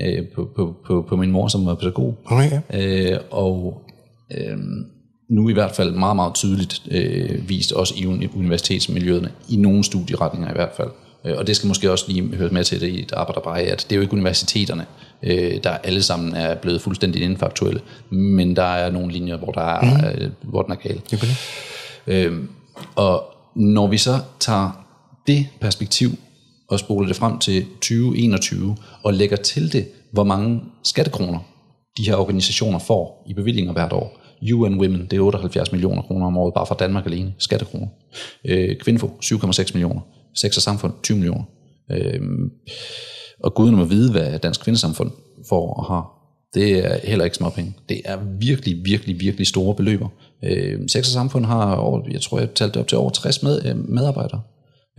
øh, 0.00 0.24
på, 0.34 0.48
på, 0.56 0.76
på, 0.86 1.04
på 1.08 1.16
min 1.16 1.30
mor, 1.30 1.48
som 1.48 1.66
var 1.66 1.74
pædagog. 1.74 2.18
Okay. 2.24 2.60
Øh, 2.74 3.18
og 3.30 3.82
øh, 4.36 4.56
nu 5.30 5.48
i 5.48 5.52
hvert 5.52 5.76
fald 5.76 5.92
meget, 5.92 6.16
meget 6.16 6.34
tydeligt 6.34 6.82
øh, 6.90 7.48
vist 7.48 7.72
også 7.72 7.94
i 7.96 8.06
universitetsmiljøerne, 8.36 9.30
i 9.48 9.56
nogle 9.56 9.84
studieretninger 9.84 10.50
i 10.50 10.54
hvert 10.54 10.72
fald. 10.76 10.88
Øh, 11.26 11.38
og 11.38 11.46
det 11.46 11.56
skal 11.56 11.68
måske 11.68 11.90
også 11.90 12.04
lige 12.08 12.36
høre 12.36 12.50
med 12.50 12.64
til 12.64 12.80
det 12.80 12.88
i 12.88 13.02
et 13.02 13.12
arbejderbej, 13.12 13.66
at 13.68 13.86
det 13.88 13.92
er 13.92 13.96
jo 13.96 14.02
ikke 14.02 14.14
universiteterne, 14.14 14.86
øh, 15.22 15.64
der 15.64 15.70
alle 15.70 16.02
sammen 16.02 16.34
er 16.34 16.54
blevet 16.54 16.80
fuldstændig 16.80 17.22
indfaktuelle, 17.22 17.80
men 18.10 18.56
der 18.56 18.62
er 18.62 18.90
nogle 18.90 19.12
linjer, 19.12 19.36
hvor, 19.36 19.52
der 19.52 19.60
er, 19.60 19.80
mm. 19.80 20.22
øh, 20.24 20.30
hvor 20.42 20.62
den 20.62 20.72
er 20.72 20.76
gal. 20.76 21.00
Okay. 21.12 21.26
Øh, 22.06 22.38
og 22.94 23.24
når 23.56 23.86
vi 23.86 23.98
så 23.98 24.18
tager 24.40 24.86
det 25.26 25.46
perspektiv 25.60 26.10
og 26.68 26.78
spoler 26.78 27.06
det 27.06 27.16
frem 27.16 27.38
til 27.38 27.64
2021 27.64 28.76
og 29.02 29.14
lægger 29.14 29.36
til 29.36 29.72
det, 29.72 29.88
hvor 30.12 30.24
mange 30.24 30.60
skattekroner 30.84 31.38
de 31.96 32.02
her 32.02 32.16
organisationer 32.16 32.78
får 32.78 33.24
i 33.28 33.34
bevillinger 33.34 33.72
hvert 33.72 33.92
år. 33.92 34.18
UN 34.52 34.80
Women, 34.80 35.06
det 35.10 35.16
er 35.16 35.20
78 35.20 35.72
millioner 35.72 36.02
kroner 36.02 36.26
om 36.26 36.36
året, 36.36 36.54
bare 36.54 36.66
fra 36.66 36.76
Danmark 36.78 37.06
alene, 37.06 37.34
skattekroner. 37.38 37.86
Øh, 38.44 38.76
Kvinfo, 38.76 39.18
7,6 39.24 39.70
millioner. 39.74 40.00
Sex 40.34 40.56
og 40.56 40.62
Samfund, 40.62 40.92
20 41.02 41.16
millioner. 41.16 41.44
Øh, 41.90 42.20
og 43.42 43.54
guden 43.54 43.76
må 43.76 43.84
vide, 43.84 44.10
hvad 44.10 44.38
Dansk 44.38 44.60
Kvindesamfund 44.60 45.10
får 45.48 45.74
og 45.74 45.84
har. 45.84 46.18
Det 46.54 46.86
er 46.86 46.98
heller 47.04 47.24
ikke 47.24 47.36
småpenge. 47.36 47.74
Det 47.88 48.00
er 48.04 48.18
virkelig, 48.38 48.84
virkelig, 48.84 49.20
virkelig 49.20 49.46
store 49.46 49.74
beløber. 49.74 50.08
Øh, 50.44 50.80
Sex 50.88 50.98
og 50.98 51.12
Samfund 51.12 51.44
har 51.44 51.74
over, 51.74 52.00
jeg 52.10 52.20
tror, 52.20 52.38
jeg 52.38 52.54
talte 52.54 52.80
op 52.80 52.88
til 52.88 52.98
over 52.98 53.10
60 53.10 53.42
med, 53.42 53.64
øh, 53.64 53.88
medarbejdere 53.88 54.40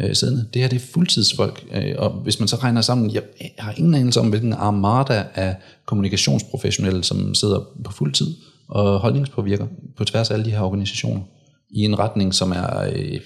øh, 0.01 0.15
siddende. 0.15 0.45
Det 0.53 0.61
her 0.61 0.69
det 0.69 0.75
er 0.75 0.85
fuldtidsfolk, 0.93 1.65
øh, 1.73 1.95
og 1.97 2.09
hvis 2.11 2.39
man 2.39 2.47
så 2.47 2.55
regner 2.55 2.81
sammen, 2.81 3.11
jeg 3.13 3.23
har 3.59 3.73
ingen 3.77 3.95
anelse 3.95 4.19
om, 4.19 4.29
hvilken 4.29 4.53
armada 4.53 5.25
af 5.35 5.55
kommunikationsprofessionelle, 5.85 7.03
som 7.03 7.35
sidder 7.35 7.59
på 7.85 7.91
fuld 7.91 8.13
tid 8.13 8.27
og 8.69 8.99
holdningspåvirker 8.99 9.67
på 9.97 10.03
tværs 10.03 10.29
af 10.29 10.33
alle 10.33 10.45
de 10.45 10.51
her 10.51 10.61
organisationer 10.61 11.21
i 11.69 11.79
en 11.79 11.99
retning, 11.99 12.33
som 12.33 12.51
er 12.51 12.91
øh, 12.95 13.19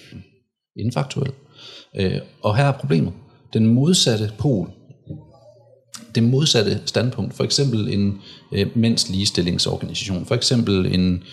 infaktuel. 0.76 1.32
Øh, 2.00 2.20
og 2.44 2.58
her 2.58 2.66
er 2.66 2.72
problemet. 2.72 3.14
Den 3.54 3.68
modsatte 3.68 4.32
pol, 4.38 4.72
det 6.18 6.30
modsatte 6.30 6.82
standpunkt, 6.86 7.34
for 7.34 7.44
eksempel 7.44 7.94
en 7.94 8.22
øh, 8.52 8.68
mænds 8.76 9.10
ligestillingsorganisation, 9.10 10.26
for 10.26 10.36
eksempel 10.36 10.86
en 10.86 11.24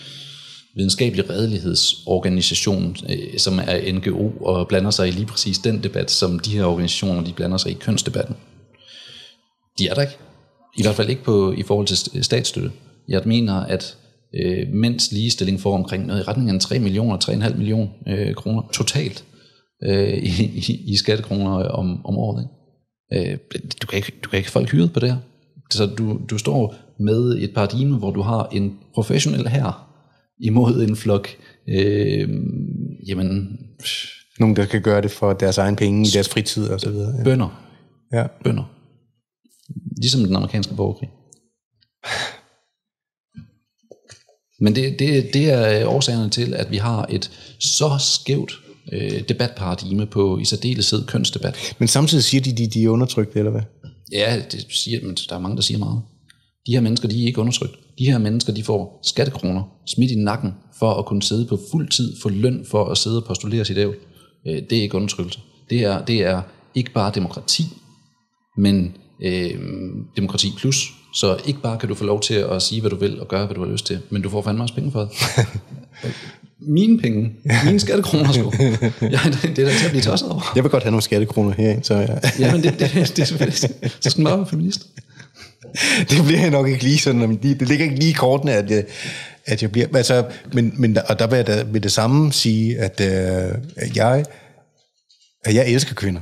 videnskabelig 0.77 1.31
redelighedsorganisation, 1.31 2.97
øh, 3.09 3.39
som 3.39 3.59
er 3.59 3.93
NGO 3.93 4.31
og 4.41 4.69
blander 4.69 4.91
sig 4.91 5.09
i 5.09 5.11
lige 5.11 5.27
præcis 5.27 5.59
den 5.59 5.83
debat, 5.83 6.11
som 6.11 6.39
de 6.39 6.51
her 6.51 6.65
organisationer 6.65 7.25
de 7.25 7.33
blander 7.33 7.57
sig 7.57 7.71
i 7.71 7.75
kønsdebatten. 7.75 8.37
De 9.79 9.89
er 9.89 9.95
der 9.95 10.03
ikke. 10.03 10.17
I 10.79 10.83
hvert 10.83 10.95
fald 10.95 11.09
ikke 11.09 11.25
på, 11.25 11.53
i 11.53 11.63
forhold 11.63 11.87
til 11.87 12.25
statsstøtte. 12.25 12.71
Jeg 13.09 13.23
mener, 13.27 13.55
at 13.55 13.97
øh, 14.35 14.69
mænds 14.73 15.13
ligestilling 15.13 15.61
får 15.61 15.75
omkring 15.75 16.07
noget 16.07 16.21
i 16.21 16.23
retning 16.23 16.51
af 16.51 16.61
3 16.61 16.79
millioner, 16.79 17.17
3,5 17.17 17.57
millioner 17.57 17.89
øh, 18.09 18.35
kroner 18.35 18.63
totalt 18.73 19.25
øh, 19.83 20.19
i, 20.19 20.83
i 20.87 20.97
skattekroner 20.97 21.51
om, 21.51 22.07
om 22.07 22.19
året. 22.19 22.43
Ikke? 22.43 22.54
Øh, 23.15 23.39
du, 23.83 23.87
kan 23.87 23.97
ikke, 23.97 24.13
du 24.25 24.29
kan 24.29 24.37
ikke 24.37 24.51
folk 24.51 24.71
hyret 24.71 24.93
på 24.93 25.01
det 25.01 25.09
her. 25.11 25.19
Så 25.71 25.87
du, 25.87 26.21
du 26.31 26.39
står 26.39 26.75
med 26.99 27.39
et 27.39 27.55
paradigme, 27.55 27.97
hvor 27.97 28.11
du 28.11 28.23
har 28.23 28.49
en 28.53 28.79
professionel 28.95 29.49
her 29.49 29.91
imod 30.41 30.83
en 30.83 30.97
flok, 30.97 31.29
øh, 31.69 32.29
jamen... 33.09 33.59
Nogen, 34.39 34.57
der 34.57 34.67
kan 34.67 34.83
gøre 34.83 35.03
det 35.03 35.11
for 35.11 35.33
deres 35.33 35.59
egen 35.59 35.77
penge 35.77 36.09
i 36.09 36.11
deres 36.11 36.29
fritid 36.29 36.69
og 36.69 36.81
så 36.81 36.91
videre. 36.91 37.15
Ja. 37.19 37.25
Bønder. 37.25 37.63
Ja. 38.13 38.27
Bønder. 38.45 38.65
Ligesom 40.01 40.25
den 40.25 40.37
amerikanske 40.37 40.75
borgerkrig. 40.75 41.09
Men 44.61 44.75
det, 44.75 44.99
det, 44.99 45.31
det 45.35 45.51
er 45.51 45.87
årsagerne 45.87 46.31
til, 46.31 46.55
at 46.55 46.71
vi 46.71 46.77
har 46.77 47.07
et 47.11 47.31
så 47.61 47.91
skævt 47.99 48.64
øh, 48.93 49.29
debatparadigme 49.29 50.07
på 50.07 50.39
i 50.39 50.45
særdeleshed 50.45 51.07
kønsdebat. 51.07 51.75
Men 51.79 51.89
samtidig 51.89 52.25
siger 52.25 52.41
de, 52.41 52.53
de, 52.53 52.67
de 52.67 52.85
er 52.85 52.89
undertrykte, 52.89 53.39
eller 53.39 53.51
hvad? 53.51 53.63
Ja, 54.13 54.43
det 54.53 54.67
siger, 54.71 55.01
men 55.03 55.17
der 55.29 55.37
er 55.37 55.41
mange, 55.41 55.57
der 55.57 55.63
siger 55.63 55.79
meget. 55.79 56.03
De 56.67 56.73
her 56.73 56.81
mennesker, 56.81 57.09
de 57.09 57.23
er 57.23 57.27
ikke 57.27 57.41
undertrykt. 57.41 57.75
De 57.99 58.05
her 58.05 58.19
mennesker, 58.19 58.53
de 58.53 58.65
får 58.65 59.01
skattekroner 59.03 59.63
smidt 59.87 60.11
i 60.11 60.15
nakken 60.15 60.55
for 60.79 60.95
at 60.95 61.07
kunne 61.07 61.23
sidde 61.23 61.47
på 61.47 61.59
fuld 61.71 61.89
tid, 61.89 62.17
få 62.23 62.29
løn 62.29 62.67
for 62.71 62.85
at 62.85 62.99
sidde 62.99 63.17
og 63.17 63.25
postulere 63.25 63.65
sit 63.65 63.79
ævl. 63.79 63.97
Øh, 64.47 64.63
det 64.71 64.79
er 64.79 64.83
ikke 64.83 64.97
undertrykkelse. 64.97 65.41
Det 65.71 65.81
er, 65.85 66.05
det 66.05 66.23
er 66.25 66.43
ikke 66.75 66.93
bare 66.93 67.13
demokrati, 67.15 67.65
men 68.57 68.97
øh, 69.23 69.61
demokrati 70.17 70.53
plus. 70.57 70.93
Så 71.15 71.39
ikke 71.47 71.61
bare 71.61 71.79
kan 71.79 71.89
du 71.89 71.95
få 71.95 72.05
lov 72.05 72.21
til 72.21 72.35
at 72.35 72.63
sige, 72.63 72.81
hvad 72.81 72.91
du 72.91 72.97
vil, 72.97 73.21
og 73.21 73.29
gøre, 73.29 73.47
hvad 73.47 73.55
du 73.55 73.65
har 73.65 73.73
lyst 73.73 73.87
til, 73.87 73.99
men 74.11 74.23
du 74.23 74.29
får 74.29 74.43
fandme 74.43 74.65
også 74.65 74.75
penge 74.75 74.93
for 74.93 75.01
det. 75.01 75.11
mine 76.67 76.99
penge, 76.99 77.33
mine 77.65 77.81
skattekroner 77.81 78.33
sgu. 78.33 78.53
Ja, 79.01 79.21
det, 79.43 79.59
er 79.59 79.65
da 79.65 79.77
til 79.79 79.85
at 79.85 79.91
blive 79.91 80.03
tosset 80.03 80.29
over. 80.29 80.53
Jeg 80.57 80.65
vil 80.65 80.71
godt 80.71 80.83
have 80.83 80.91
nogle 80.91 81.03
skattekroner 81.03 81.53
herind, 81.53 81.85
så 81.85 81.95
ja. 81.95 82.07
ja, 82.39 82.53
men 82.53 82.63
det, 82.63 82.73
det, 82.79 82.91
det, 82.95 83.09
det 83.17 83.19
er 83.19 83.25
selvfølgelig, 83.25 83.59
så 84.01 84.11
skal 84.11 84.23
man 84.23 84.31
bare 84.31 84.39
være 84.39 84.47
feminist. 84.47 84.87
det 86.11 86.25
bliver 86.27 86.51
nok 86.51 86.69
ikke 86.69 86.85
lige 86.85 86.99
sådan, 86.99 87.37
det 87.43 87.69
ligger 87.69 87.85
ikke 87.85 87.97
lige 87.97 88.11
i 88.11 88.13
kortene, 88.13 88.53
at 88.53 88.71
jeg, 88.71 88.85
at 89.47 89.63
jeg 89.63 89.73
bliver, 89.73 89.87
altså, 89.95 90.25
men, 90.53 90.73
men 90.77 90.99
og 91.09 91.19
der 91.19 91.27
vil 91.27 91.37
jeg 91.37 91.47
da 91.47 91.65
med 91.73 91.81
det 91.81 91.93
samme 91.93 92.33
sige, 92.33 92.79
at, 92.79 93.01
øh, 93.01 93.55
at 93.77 93.97
jeg, 93.97 94.25
at 95.45 95.55
jeg 95.55 95.69
elsker 95.69 95.95
kvinder. 95.95 96.21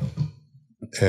Øh, 1.03 1.09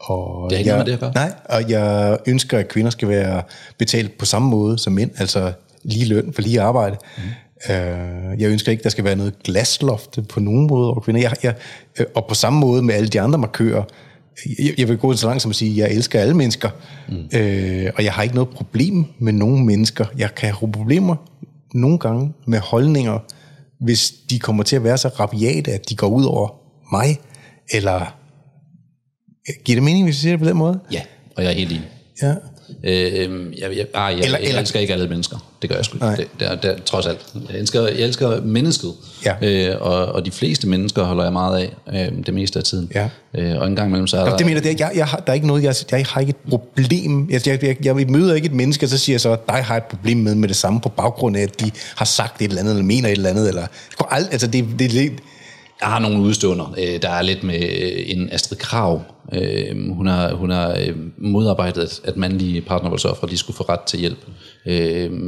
og 0.00 0.50
det 0.50 0.56
er 0.56 0.58
ikke 0.58 0.70
jeg, 0.70 0.78
noget 0.78 0.78
med 0.78 0.84
det 0.86 0.92
at 0.92 1.00
gøre. 1.00 1.12
Nej, 1.14 1.32
og 1.44 1.70
jeg 1.70 2.18
ønsker, 2.26 2.58
at 2.58 2.68
kvinder 2.68 2.90
skal 2.90 3.08
være 3.08 3.42
betalt 3.78 4.18
på 4.18 4.24
samme 4.24 4.48
måde 4.48 4.78
som 4.78 4.92
mænd, 4.92 5.10
altså 5.18 5.52
lige 5.82 6.04
løn 6.04 6.32
for 6.32 6.42
lige 6.42 6.60
arbejde. 6.60 6.96
Mm. 7.16 7.22
Øh, 7.68 8.40
jeg 8.40 8.50
ønsker 8.50 8.72
ikke, 8.72 8.82
der 8.82 8.88
skal 8.88 9.04
være 9.04 9.16
noget 9.16 9.42
glasloft 9.42 10.18
på 10.28 10.40
nogen 10.40 10.66
måde 10.66 10.90
over 10.90 11.00
kvinder. 11.00 11.20
Jeg, 11.20 11.34
jeg, 11.42 11.54
øh, 12.00 12.06
og 12.14 12.26
på 12.26 12.34
samme 12.34 12.60
måde 12.60 12.82
med 12.82 12.94
alle 12.94 13.08
de 13.08 13.20
andre 13.20 13.38
markører, 13.38 13.82
jeg, 14.58 14.74
jeg 14.78 14.88
vil 14.88 14.98
gå 14.98 15.16
så 15.16 15.26
langt 15.26 15.42
som 15.42 15.50
at 15.50 15.56
sige, 15.56 15.70
at 15.70 15.88
jeg 15.88 15.96
elsker 15.96 16.20
alle 16.20 16.34
mennesker, 16.34 16.70
mm. 17.08 17.38
øh, 17.38 17.90
og 17.96 18.04
jeg 18.04 18.12
har 18.12 18.22
ikke 18.22 18.34
noget 18.34 18.50
problem 18.50 19.04
med 19.18 19.32
nogen 19.32 19.66
mennesker. 19.66 20.06
Jeg 20.18 20.34
kan 20.34 20.48
have 20.48 20.72
problemer 20.72 21.16
nogle 21.74 21.98
gange 21.98 22.32
med 22.46 22.58
holdninger, 22.58 23.18
hvis 23.80 24.12
de 24.30 24.38
kommer 24.38 24.62
til 24.62 24.76
at 24.76 24.84
være 24.84 24.98
så 24.98 25.08
rabiate, 25.08 25.72
at 25.72 25.88
de 25.90 25.96
går 25.96 26.06
ud 26.06 26.24
over 26.24 26.48
mig, 26.92 27.20
eller 27.72 28.16
giver 29.64 29.76
det 29.76 29.82
mening, 29.82 30.04
hvis 30.04 30.16
vi 30.16 30.20
siger 30.20 30.32
det 30.32 30.40
på 30.40 30.48
den 30.48 30.56
måde? 30.56 30.80
Ja, 30.92 31.02
og 31.36 31.42
jeg 31.42 31.50
er 31.50 31.54
helt 31.54 31.72
enig. 31.72 31.88
Ja. 32.22 32.34
Øh, 32.84 33.58
jeg, 33.58 33.76
jeg, 33.76 33.86
ah, 33.94 34.18
jeg, 34.18 34.24
eller, 34.24 34.38
jeg, 34.38 34.60
elsker 34.60 34.80
ikke 34.80 34.92
alle 34.92 35.08
mennesker. 35.08 35.36
Det 35.62 35.70
gør 35.70 35.76
jeg 35.76 35.84
sgu 35.84 35.96
ikke. 35.96 36.16
Det, 36.16 36.40
det, 36.40 36.48
er, 36.48 36.54
det 36.54 36.70
er, 36.70 36.74
trods 36.84 37.06
alt. 37.06 37.26
Jeg 37.50 37.58
elsker, 37.58 37.82
jeg 37.82 38.00
elsker 38.00 38.40
mennesket. 38.40 38.92
Ja. 39.24 39.34
Øh, 39.42 39.76
og, 39.80 40.06
og 40.06 40.26
de 40.26 40.30
fleste 40.30 40.68
mennesker 40.68 41.02
holder 41.02 41.22
jeg 41.22 41.32
meget 41.32 41.58
af 41.58 42.10
øh, 42.10 42.26
det 42.26 42.34
meste 42.34 42.58
af 42.58 42.64
tiden. 42.64 42.90
Ja. 42.94 43.08
Øh, 43.34 43.60
og 43.60 43.66
en 43.66 43.76
gang 43.76 43.88
imellem 43.88 44.06
så 44.06 44.16
er 44.16 44.24
Nå, 44.24 44.30
der... 44.30 44.36
Det 44.36 44.46
mener 44.46 44.60
jeg, 44.64 44.80
jeg, 44.80 44.90
jeg 44.94 45.06
har, 45.06 45.16
der 45.18 45.32
er 45.32 45.34
ikke 45.34 45.46
noget, 45.46 45.62
jeg, 45.62 45.74
jeg 45.90 46.06
har 46.08 46.20
ikke 46.20 46.30
et 46.30 46.50
problem. 46.50 47.30
Jeg, 47.30 47.46
jeg, 47.46 47.64
jeg, 47.64 47.76
jeg 47.84 47.96
møder 48.08 48.34
ikke 48.34 48.46
et 48.46 48.54
menneske, 48.54 48.86
og 48.86 48.90
så 48.90 48.98
siger 48.98 49.14
jeg 49.14 49.20
så, 49.20 49.32
at 49.32 49.48
dig 49.48 49.64
har 49.64 49.76
et 49.76 49.84
problem 49.84 50.16
med 50.16 50.34
med 50.34 50.48
det 50.48 50.56
samme 50.56 50.80
på 50.80 50.88
baggrund 50.88 51.36
af, 51.36 51.42
at 51.42 51.60
de 51.60 51.70
har 51.96 52.04
sagt 52.04 52.42
et 52.42 52.48
eller 52.48 52.60
andet, 52.60 52.72
eller 52.72 52.84
mener 52.84 53.08
et 53.08 53.12
eller 53.12 53.30
andet. 53.30 53.48
Eller, 53.48 53.66
ald, 54.10 54.26
altså 54.30 54.46
det, 54.46 54.64
det, 54.78 54.90
det, 54.90 55.12
jeg 55.80 55.88
har 55.88 55.98
nogle 55.98 56.20
udståender. 56.20 56.74
Øh, 56.78 57.02
der 57.02 57.10
er 57.10 57.22
lidt 57.22 57.42
med 57.42 57.54
øh, 57.54 58.02
en 58.06 58.28
Astrid 58.32 58.58
Krav. 58.58 59.02
Øh, 59.32 59.90
hun 59.92 60.06
har, 60.06 60.34
hun 60.34 60.50
har 60.50 60.76
modarbejdet, 61.16 62.00
at 62.04 62.16
mandlige 62.16 62.60
partnervoldsofre 62.60 63.28
de 63.28 63.36
skulle 63.36 63.56
få 63.56 63.62
ret 63.62 63.80
til 63.80 64.00
hjælp. 64.00 64.18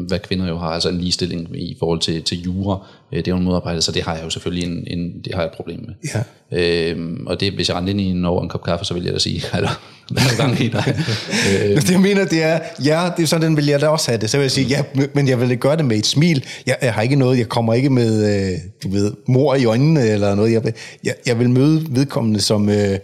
Hvad 0.08 0.18
kvinder 0.18 0.48
jo 0.48 0.58
har, 0.58 0.68
altså 0.68 0.88
en 0.88 0.98
ligestilling 0.98 1.48
i 1.54 1.76
forhold 1.78 2.00
til, 2.00 2.22
til 2.22 2.42
jura. 2.42 2.86
Det 3.12 3.28
er 3.28 3.32
hun 3.32 3.44
modarbejdet, 3.44 3.84
så 3.84 3.92
det 3.92 4.02
har 4.02 4.14
jeg 4.14 4.24
jo 4.24 4.30
selvfølgelig 4.30 4.68
en, 4.68 4.84
en, 4.86 5.20
det 5.24 5.34
har 5.34 5.42
jeg 5.42 5.46
et 5.46 5.56
problem 5.56 5.80
med. 5.80 5.94
Ja. 6.14 6.94
Og 7.26 7.40
det, 7.40 7.52
hvis 7.52 7.68
jeg 7.68 7.76
rendte 7.76 7.90
ind 7.90 8.00
i 8.00 8.04
en 8.04 8.24
over 8.24 8.42
en 8.42 8.48
kop 8.48 8.64
kaffe, 8.64 8.84
så 8.84 8.94
vil 8.94 9.04
jeg 9.04 9.12
da 9.12 9.18
sige, 9.18 9.42
at 9.52 9.68
hvad 10.10 10.22
er 10.22 10.36
gang 10.36 10.60
i 10.60 10.68
dig? 10.68 10.84
det 11.76 11.90
jeg 11.90 12.00
mener, 12.00 12.24
det 12.24 12.42
er, 12.42 12.60
ja, 12.84 13.10
det 13.16 13.22
er 13.22 13.26
sådan 13.26 13.56
vil 13.56 13.66
jeg 13.66 13.80
da 13.80 13.88
også 13.88 14.10
have 14.10 14.20
det. 14.20 14.30
Så 14.30 14.36
vil 14.36 14.44
jeg 14.44 14.50
sige, 14.50 14.66
ja, 14.66 14.82
men 15.14 15.28
jeg 15.28 15.40
vil 15.40 15.58
gøre 15.58 15.76
det 15.76 15.84
med 15.84 15.96
et 15.96 16.06
smil. 16.06 16.44
Jeg, 16.66 16.76
jeg 16.82 16.94
har 16.94 17.02
ikke 17.02 17.16
noget, 17.16 17.38
jeg 17.38 17.48
kommer 17.48 17.74
ikke 17.74 17.90
med, 17.90 18.58
du 18.82 18.88
ved, 18.88 19.12
mor 19.28 19.54
i 19.54 19.64
øjnene 19.64 20.08
eller 20.08 20.34
noget. 20.34 20.52
Jeg, 20.52 20.72
jeg, 21.04 21.14
jeg 21.26 21.38
vil 21.38 21.50
møde 21.50 21.86
vedkommende 21.90 22.40
som, 22.40 22.68
øh, 22.68 22.98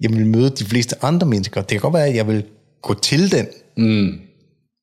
jeg 0.00 0.10
vil 0.10 0.26
møde 0.26 0.50
de 0.50 0.64
fleste 0.64 1.04
andre 1.04 1.26
mennesker. 1.26 1.60
Det 1.60 1.70
kan 1.70 1.80
godt 1.80 1.94
være, 1.94 2.06
at 2.06 2.16
jeg 2.16 2.28
vil 2.28 2.44
gå 2.82 2.94
til 2.94 3.32
den. 3.32 3.46
Mm. 3.76 4.20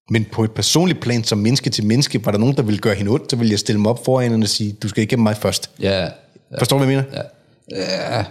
Men 0.09 0.25
på 0.31 0.43
et 0.43 0.51
personligt 0.51 0.99
plan, 0.99 1.23
som 1.23 1.37
menneske 1.37 1.69
til 1.69 1.85
menneske, 1.85 2.25
var 2.25 2.31
der 2.31 2.39
nogen, 2.39 2.55
der 2.55 2.63
ville 2.63 2.79
gøre 2.79 2.95
hende 2.95 3.11
ondt, 3.11 3.31
så 3.31 3.35
vil 3.35 3.49
jeg 3.49 3.59
stille 3.59 3.81
mig 3.81 3.89
op 3.89 4.05
foran 4.05 4.31
hende 4.31 4.45
og 4.45 4.49
sige, 4.49 4.75
du 4.83 4.87
skal 4.87 5.01
ikke 5.01 5.17
mig 5.17 5.37
først. 5.37 5.69
Ja. 5.81 6.01
ja. 6.01 6.09
Forstår 6.57 6.77
du, 6.77 6.85
hvad 6.85 6.93
jeg 6.93 7.05
mener? 7.11 7.23
Ja. 7.71 8.17
ja. 8.17 8.25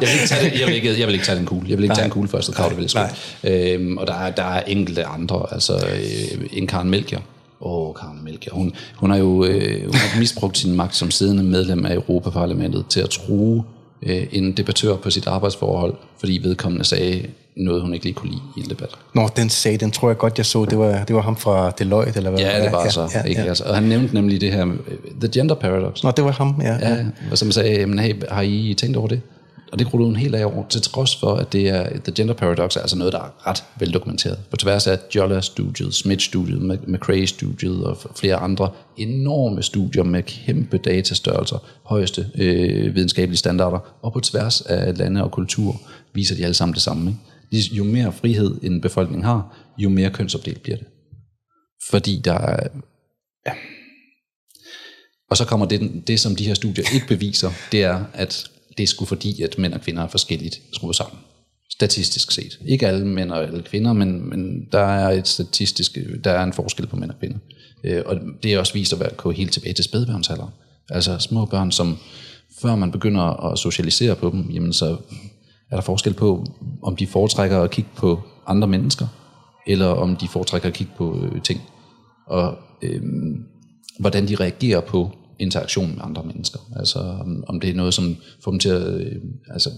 jeg, 0.00 0.08
vil 0.08 0.12
ikke 0.12 0.26
tage 0.28 0.50
det, 0.50 0.60
jeg, 0.60 0.66
vil 0.66 0.74
ikke, 0.74 1.00
jeg 1.00 1.06
vil 1.06 1.14
ikke 1.14 1.26
tage 1.26 1.38
den 1.38 1.46
kugle. 1.46 1.68
Jeg 1.68 1.78
vil 1.78 1.84
ikke 1.84 1.90
Nej. 1.90 1.96
tage 1.96 2.04
en 2.04 2.10
kugle 2.10 2.28
første 2.28 2.52
krav, 2.52 2.70
det 2.70 2.78
vil. 2.78 2.90
Øhm, 3.44 3.98
og 3.98 4.06
der 4.06 4.14
er, 4.14 4.30
der 4.30 4.42
er 4.42 4.60
enkelte 4.60 5.04
andre, 5.04 5.46
altså 5.50 5.86
øh, 5.86 6.46
en 6.52 6.66
Karen 6.66 6.90
Melchior. 6.90 7.22
Åh, 7.60 7.88
oh, 7.88 7.94
Karen 7.94 8.24
Melchior. 8.24 8.54
Hun, 8.54 8.72
hun 8.96 9.10
har 9.10 9.16
jo 9.16 9.44
øh, 9.44 9.84
hun 9.84 9.94
har 9.94 10.18
misbrugt 10.18 10.58
sin 10.58 10.76
magt 10.76 10.96
som 10.96 11.10
siddende 11.10 11.42
medlem 11.42 11.86
af 11.86 11.94
Europaparlamentet 11.94 12.84
til 12.88 13.00
at 13.00 13.10
true 13.10 13.64
øh, 14.02 14.26
en 14.32 14.52
debattør 14.52 14.96
på 14.96 15.10
sit 15.10 15.26
arbejdsforhold, 15.26 15.94
fordi 16.18 16.40
vedkommende 16.42 16.84
sagde 16.84 17.26
noget, 17.56 17.82
hun 17.82 17.94
ikke 17.94 18.04
lige 18.04 18.14
kunne 18.14 18.30
lide 18.30 18.42
i 18.56 18.60
en 18.60 18.70
debat. 18.70 18.88
Nå, 19.14 19.28
den 19.36 19.50
sag, 19.50 19.80
den 19.80 19.90
tror 19.90 20.08
jeg 20.08 20.18
godt, 20.18 20.38
jeg 20.38 20.46
så. 20.46 20.64
Det 20.64 20.78
var, 20.78 21.04
det 21.04 21.16
var 21.16 21.22
ham 21.22 21.36
fra 21.36 21.70
Deloitte, 21.70 22.16
eller 22.16 22.30
hvad? 22.30 22.40
Ja, 22.40 22.64
det 22.64 22.72
var 22.72 22.84
ja, 22.84 22.90
så. 22.90 23.10
Ja, 23.14 23.22
ikke? 23.22 23.40
Ja. 23.40 23.48
Altså, 23.48 23.64
og 23.64 23.74
han 23.74 23.84
nævnte 23.84 24.14
nemlig 24.14 24.40
det 24.40 24.52
her, 24.52 24.66
The 25.20 25.30
Gender 25.34 25.54
Paradox. 25.54 26.02
Nå, 26.02 26.10
det 26.10 26.24
var 26.24 26.30
ham, 26.30 26.60
ja. 26.62 26.88
Ja, 26.88 26.96
og 27.30 27.38
som 27.38 27.52
sagde, 27.52 27.80
jamen, 27.80 27.98
hey, 27.98 28.14
har 28.30 28.42
I 28.42 28.74
tænkt 28.78 28.96
over 28.96 29.08
det? 29.08 29.20
Og 29.72 29.78
det 29.78 29.94
rullede 29.94 30.08
hun 30.08 30.16
helt 30.16 30.34
af 30.34 30.44
over, 30.44 30.68
til 30.68 30.82
trods 30.82 31.16
for, 31.16 31.34
at 31.34 31.52
det 31.52 31.68
er 31.68 31.88
The 32.04 32.12
Gender 32.16 32.34
Paradox 32.34 32.76
er 32.76 32.80
altså 32.80 32.98
noget, 32.98 33.12
der 33.12 33.18
er 33.18 33.46
ret 33.46 33.64
veldokumenteret. 33.78 34.38
På 34.50 34.56
tværs 34.56 34.86
af 34.86 34.98
Jolla-studiet, 35.14 35.94
Smith-studiet, 35.94 36.88
McRae-studiet 36.88 37.84
og 37.84 37.98
flere 38.16 38.36
andre 38.36 38.72
enorme 38.96 39.62
studier 39.62 40.02
med 40.02 40.22
kæmpe 40.22 40.78
datastørrelser, 40.78 41.58
højeste 41.84 42.30
øh, 42.34 42.94
videnskabelige 42.94 43.38
standarder, 43.38 43.98
og 44.02 44.12
på 44.12 44.20
tværs 44.20 44.60
af 44.60 44.98
lande 44.98 45.22
og 45.24 45.30
kultur 45.30 45.80
viser 46.14 46.36
de 46.36 46.44
alle 46.44 46.54
sammen 46.54 46.74
det 46.74 46.82
samme. 46.82 47.16
Ikke? 47.52 47.74
Jo 47.74 47.84
mere 47.84 48.12
frihed 48.12 48.58
en 48.62 48.80
befolkning 48.80 49.24
har, 49.24 49.56
jo 49.78 49.88
mere 49.88 50.10
kønsopdelt 50.10 50.62
bliver 50.62 50.76
det. 50.76 50.86
Fordi 51.90 52.20
der 52.24 52.38
er... 52.38 52.68
Ja. 53.46 53.52
Og 55.30 55.36
så 55.36 55.44
kommer 55.44 55.66
det, 55.66 56.02
det, 56.06 56.20
som 56.20 56.36
de 56.36 56.46
her 56.46 56.54
studier 56.54 56.84
ikke 56.94 57.06
beviser, 57.06 57.50
det 57.72 57.82
er, 57.82 58.04
at 58.14 58.50
det 58.76 58.82
er 58.82 58.86
sgu 58.86 59.04
fordi, 59.04 59.42
at 59.42 59.58
mænd 59.58 59.74
og 59.74 59.80
kvinder 59.80 60.02
er 60.02 60.08
forskelligt 60.08 60.60
skruet 60.72 60.96
sammen. 60.96 61.18
Statistisk 61.72 62.30
set. 62.30 62.58
Ikke 62.66 62.88
alle 62.88 63.06
mænd 63.06 63.30
og 63.30 63.42
alle 63.42 63.62
kvinder, 63.62 63.92
men, 63.92 64.28
men 64.28 64.68
der 64.72 64.80
er 64.80 65.10
et 65.10 65.28
statistisk, 65.28 65.98
der 66.24 66.30
er 66.30 66.44
en 66.44 66.52
forskel 66.52 66.86
på 66.86 66.96
mænd 66.96 67.10
og 67.10 67.18
kvinder. 67.18 67.38
Øh, 67.84 68.02
og 68.06 68.16
det 68.42 68.54
er 68.54 68.58
også 68.58 68.72
vist 68.72 68.92
at 68.92 69.00
være 69.00 69.10
gå 69.16 69.30
helt 69.30 69.52
tilbage 69.52 69.74
til 69.74 69.84
spædbørnsalderen. 69.84 70.52
Altså 70.90 71.18
små 71.18 71.44
børn, 71.44 71.72
som 71.72 71.98
før 72.62 72.76
man 72.76 72.92
begynder 72.92 73.22
at 73.22 73.58
socialisere 73.58 74.16
på 74.16 74.30
dem, 74.30 74.50
jamen 74.50 74.72
så 74.72 74.96
er 75.70 75.76
der 75.76 75.80
forskel 75.80 76.14
på, 76.14 76.46
om 76.82 76.96
de 76.96 77.06
foretrækker 77.06 77.62
at 77.62 77.70
kigge 77.70 77.90
på 77.96 78.22
andre 78.46 78.68
mennesker, 78.68 79.06
eller 79.66 79.86
om 79.86 80.16
de 80.16 80.28
foretrækker 80.28 80.68
at 80.68 80.74
kigge 80.74 80.92
på 80.96 81.28
øh, 81.32 81.42
ting. 81.42 81.60
Og 82.26 82.58
øh, 82.82 83.02
hvordan 83.98 84.28
de 84.28 84.34
reagerer 84.34 84.80
på 84.80 85.12
interaktion 85.38 85.94
med 85.94 86.00
andre 86.02 86.22
mennesker. 86.24 86.58
Altså 86.76 86.98
om, 86.98 87.44
om 87.48 87.60
det 87.60 87.70
er 87.70 87.74
noget, 87.74 87.94
som 87.94 88.16
får 88.44 88.50
dem 88.50 88.60
til 88.60 88.68
at, 88.68 88.94
øh, 88.94 89.12
altså 89.50 89.70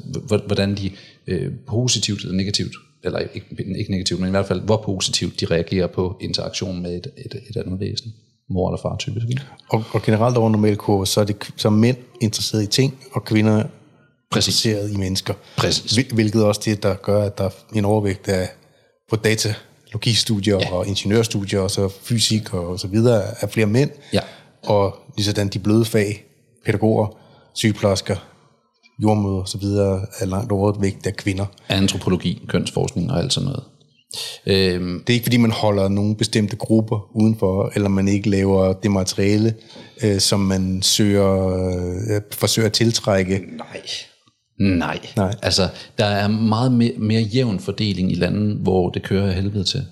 hvordan 0.47 0.77
de 0.77 0.91
øh, 1.27 1.53
positivt 1.67 2.21
eller 2.21 2.37
negativt, 2.37 2.73
eller 3.05 3.19
ikke, 3.19 3.47
ikke 3.79 3.91
negativt, 3.91 4.21
men 4.21 4.29
i 4.29 4.31
hvert 4.31 4.47
fald 4.47 4.61
hvor 4.61 4.83
positivt 4.85 5.41
de 5.41 5.47
reagerer 5.47 5.87
på 5.87 6.17
interaktion 6.21 6.83
med 6.83 6.97
et, 6.97 7.07
et, 7.17 7.35
et 7.51 7.57
andet 7.57 7.81
væsen 7.81 8.13
mor 8.51 8.71
eller 8.71 8.83
far 8.83 8.97
typisk. 8.97 9.27
Og, 9.71 9.85
og 9.93 10.03
generelt 10.03 10.37
over 10.37 10.51
normalkurve, 10.51 11.07
så 11.07 11.21
er 11.21 11.25
det 11.25 11.37
så 11.57 11.69
er 11.69 11.73
mænd 11.73 11.97
interesseret 12.21 12.63
i 12.63 12.67
ting, 12.67 12.99
og 13.13 13.25
kvinder 13.25 13.65
Præcis. 14.31 14.65
interesseret 14.65 14.93
i 14.93 14.97
mennesker. 14.97 15.35
Præcis. 15.57 16.07
Hvilket 16.07 16.45
også 16.45 16.61
det, 16.65 16.83
der 16.83 16.95
gør, 16.95 17.23
at 17.23 17.39
der 17.39 17.45
er 17.45 17.51
en 17.75 17.85
overvægt 17.85 18.29
af 18.29 18.49
på 19.11 19.17
datalogistudier 19.17 20.59
ja. 20.61 20.73
og 20.73 20.87
ingeniørstudier 20.87 21.61
og 21.61 21.71
så 21.71 21.89
fysik 22.03 22.55
og 22.55 22.81
så 22.81 22.87
videre 22.87 23.23
af 23.41 23.51
flere 23.51 23.67
mænd. 23.67 23.91
Ja 24.13 24.21
og 24.69 24.97
ligesådan 25.17 25.49
de 25.49 25.59
bløde 25.59 25.85
fag, 25.85 26.25
pædagoger, 26.67 27.07
sygeplejersker, 27.55 28.17
jordmøder 29.03 29.43
osv. 29.43 29.63
er 30.21 30.27
langt 30.27 30.53
overvægt 30.53 31.07
af 31.07 31.17
kvinder. 31.17 31.47
Antropologi, 31.69 32.43
kønsforskning 32.49 33.11
og 33.11 33.19
alt 33.19 33.33
sådan 33.33 33.47
noget. 33.47 33.65
Øhm, 34.47 35.03
det 35.07 35.13
er 35.13 35.15
ikke 35.15 35.25
fordi, 35.25 35.37
man 35.37 35.51
holder 35.51 35.89
nogle 35.89 36.17
bestemte 36.17 36.57
grupper 36.57 37.11
udenfor, 37.15 37.73
eller 37.75 37.89
man 37.89 38.09
ikke 38.09 38.31
laver 38.31 38.73
det 38.73 38.91
materiale, 38.91 39.55
øh, 40.03 40.21
som 40.21 40.41
man 40.41 40.83
søger, 40.83 41.49
øh, 42.17 42.21
forsøger 42.33 42.67
at 42.67 42.73
tiltrække. 42.73 43.41
Nej. 43.57 43.81
Nej. 44.61 45.01
Nej. 45.17 45.35
Altså, 45.43 45.69
der 45.99 46.05
er 46.05 46.29
meget 46.29 46.73
mere, 46.73 46.93
mere 46.99 47.23
jævn 47.23 47.61
fordeling 47.61 48.13
i 48.13 48.15
lande, 48.15 48.55
hvor 48.63 48.91
det 48.91 49.03
kører 49.03 49.33
helvede 49.33 49.65
til. 49.65 49.87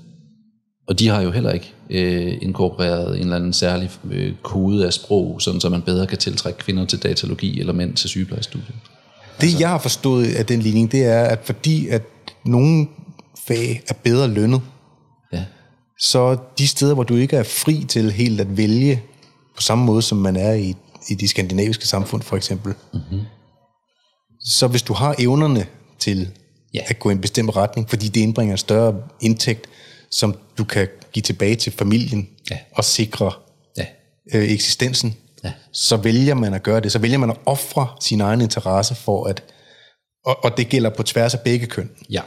Og 0.89 0.99
de 0.99 1.09
har 1.09 1.23
jo 1.23 1.31
heller 1.31 1.53
ikke 1.53 1.75
øh, 1.91 2.39
inkorporeret 2.43 3.17
en 3.17 3.23
eller 3.23 3.37
anden 3.37 3.53
særlig 3.53 3.91
øh, 4.11 4.35
kode 4.43 4.87
af 4.87 4.93
sprog, 4.93 5.43
sådan 5.43 5.61
så 5.61 5.69
man 5.69 5.83
bedre 5.83 6.07
kan 6.07 6.19
tiltrække 6.19 6.59
kvinder 6.59 6.87
til 6.87 7.03
datalogi 7.03 7.61
eller 7.61 7.73
mænd 7.73 7.95
til 7.95 8.09
sygeplejestudiet. 8.09 8.75
Det 9.41 9.47
altså. 9.47 9.59
jeg 9.59 9.69
har 9.69 9.79
forstået 9.79 10.35
af 10.35 10.47
den 10.47 10.61
ligning, 10.61 10.93
det 10.93 11.05
er, 11.05 11.23
at 11.23 11.39
fordi 11.45 11.89
at 11.89 12.03
nogle 12.45 12.87
fag 13.47 13.83
er 13.89 13.95
bedre 14.05 14.29
lønnet, 14.29 14.61
ja. 15.33 15.45
så 16.01 16.37
de 16.59 16.69
steder, 16.69 16.95
hvor 16.95 17.03
du 17.03 17.17
ikke 17.17 17.37
er 17.37 17.43
fri 17.43 17.85
til 17.89 18.13
helt 18.13 18.41
at 18.41 18.57
vælge, 18.57 19.03
på 19.57 19.63
samme 19.63 19.85
måde 19.85 20.03
som 20.03 20.19
man 20.19 20.37
er 20.37 20.53
i, 20.53 20.75
i 21.09 21.15
de 21.15 21.29
skandinaviske 21.29 21.87
samfund 21.87 22.23
for 22.23 22.37
eksempel, 22.37 22.75
mm-hmm. 22.93 23.21
så 24.45 24.67
hvis 24.67 24.83
du 24.83 24.93
har 24.93 25.15
evnerne 25.19 25.67
til 25.99 26.29
ja. 26.75 26.81
at 26.87 26.99
gå 26.99 27.09
i 27.09 27.13
en 27.13 27.21
bestemt 27.21 27.57
retning, 27.57 27.91
fordi 27.91 28.09
det 28.09 28.21
indbringer 28.21 28.55
en 28.55 28.59
større 28.59 28.95
indtægt, 29.21 29.67
som 30.11 30.39
du 30.59 30.65
kan 30.65 30.89
give 31.13 31.23
tilbage 31.23 31.57
til 31.57 31.73
familien 31.73 32.29
ja. 32.51 32.59
og 32.73 32.85
sikre 32.85 33.33
ja. 33.77 33.87
øh, 34.35 34.45
eksistensen, 34.45 35.17
ja. 35.45 35.53
så 35.73 35.97
vælger 35.97 36.35
man 36.35 36.55
at 36.55 36.63
gøre 36.63 36.81
det. 36.81 36.93
Så 36.93 36.99
vælger 36.99 37.19
man 37.19 37.31
at 37.31 37.37
ofre 37.47 37.89
sin 38.01 38.21
egen 38.21 38.41
interesse 38.41 38.95
for 38.95 39.25
at... 39.25 39.43
Og, 40.25 40.45
og 40.45 40.57
det 40.57 40.69
gælder 40.69 40.91
på 40.91 41.03
tværs 41.03 41.35
af 41.35 41.41
begge 41.41 41.67
køn. 41.67 41.91
Ja, 42.11 42.21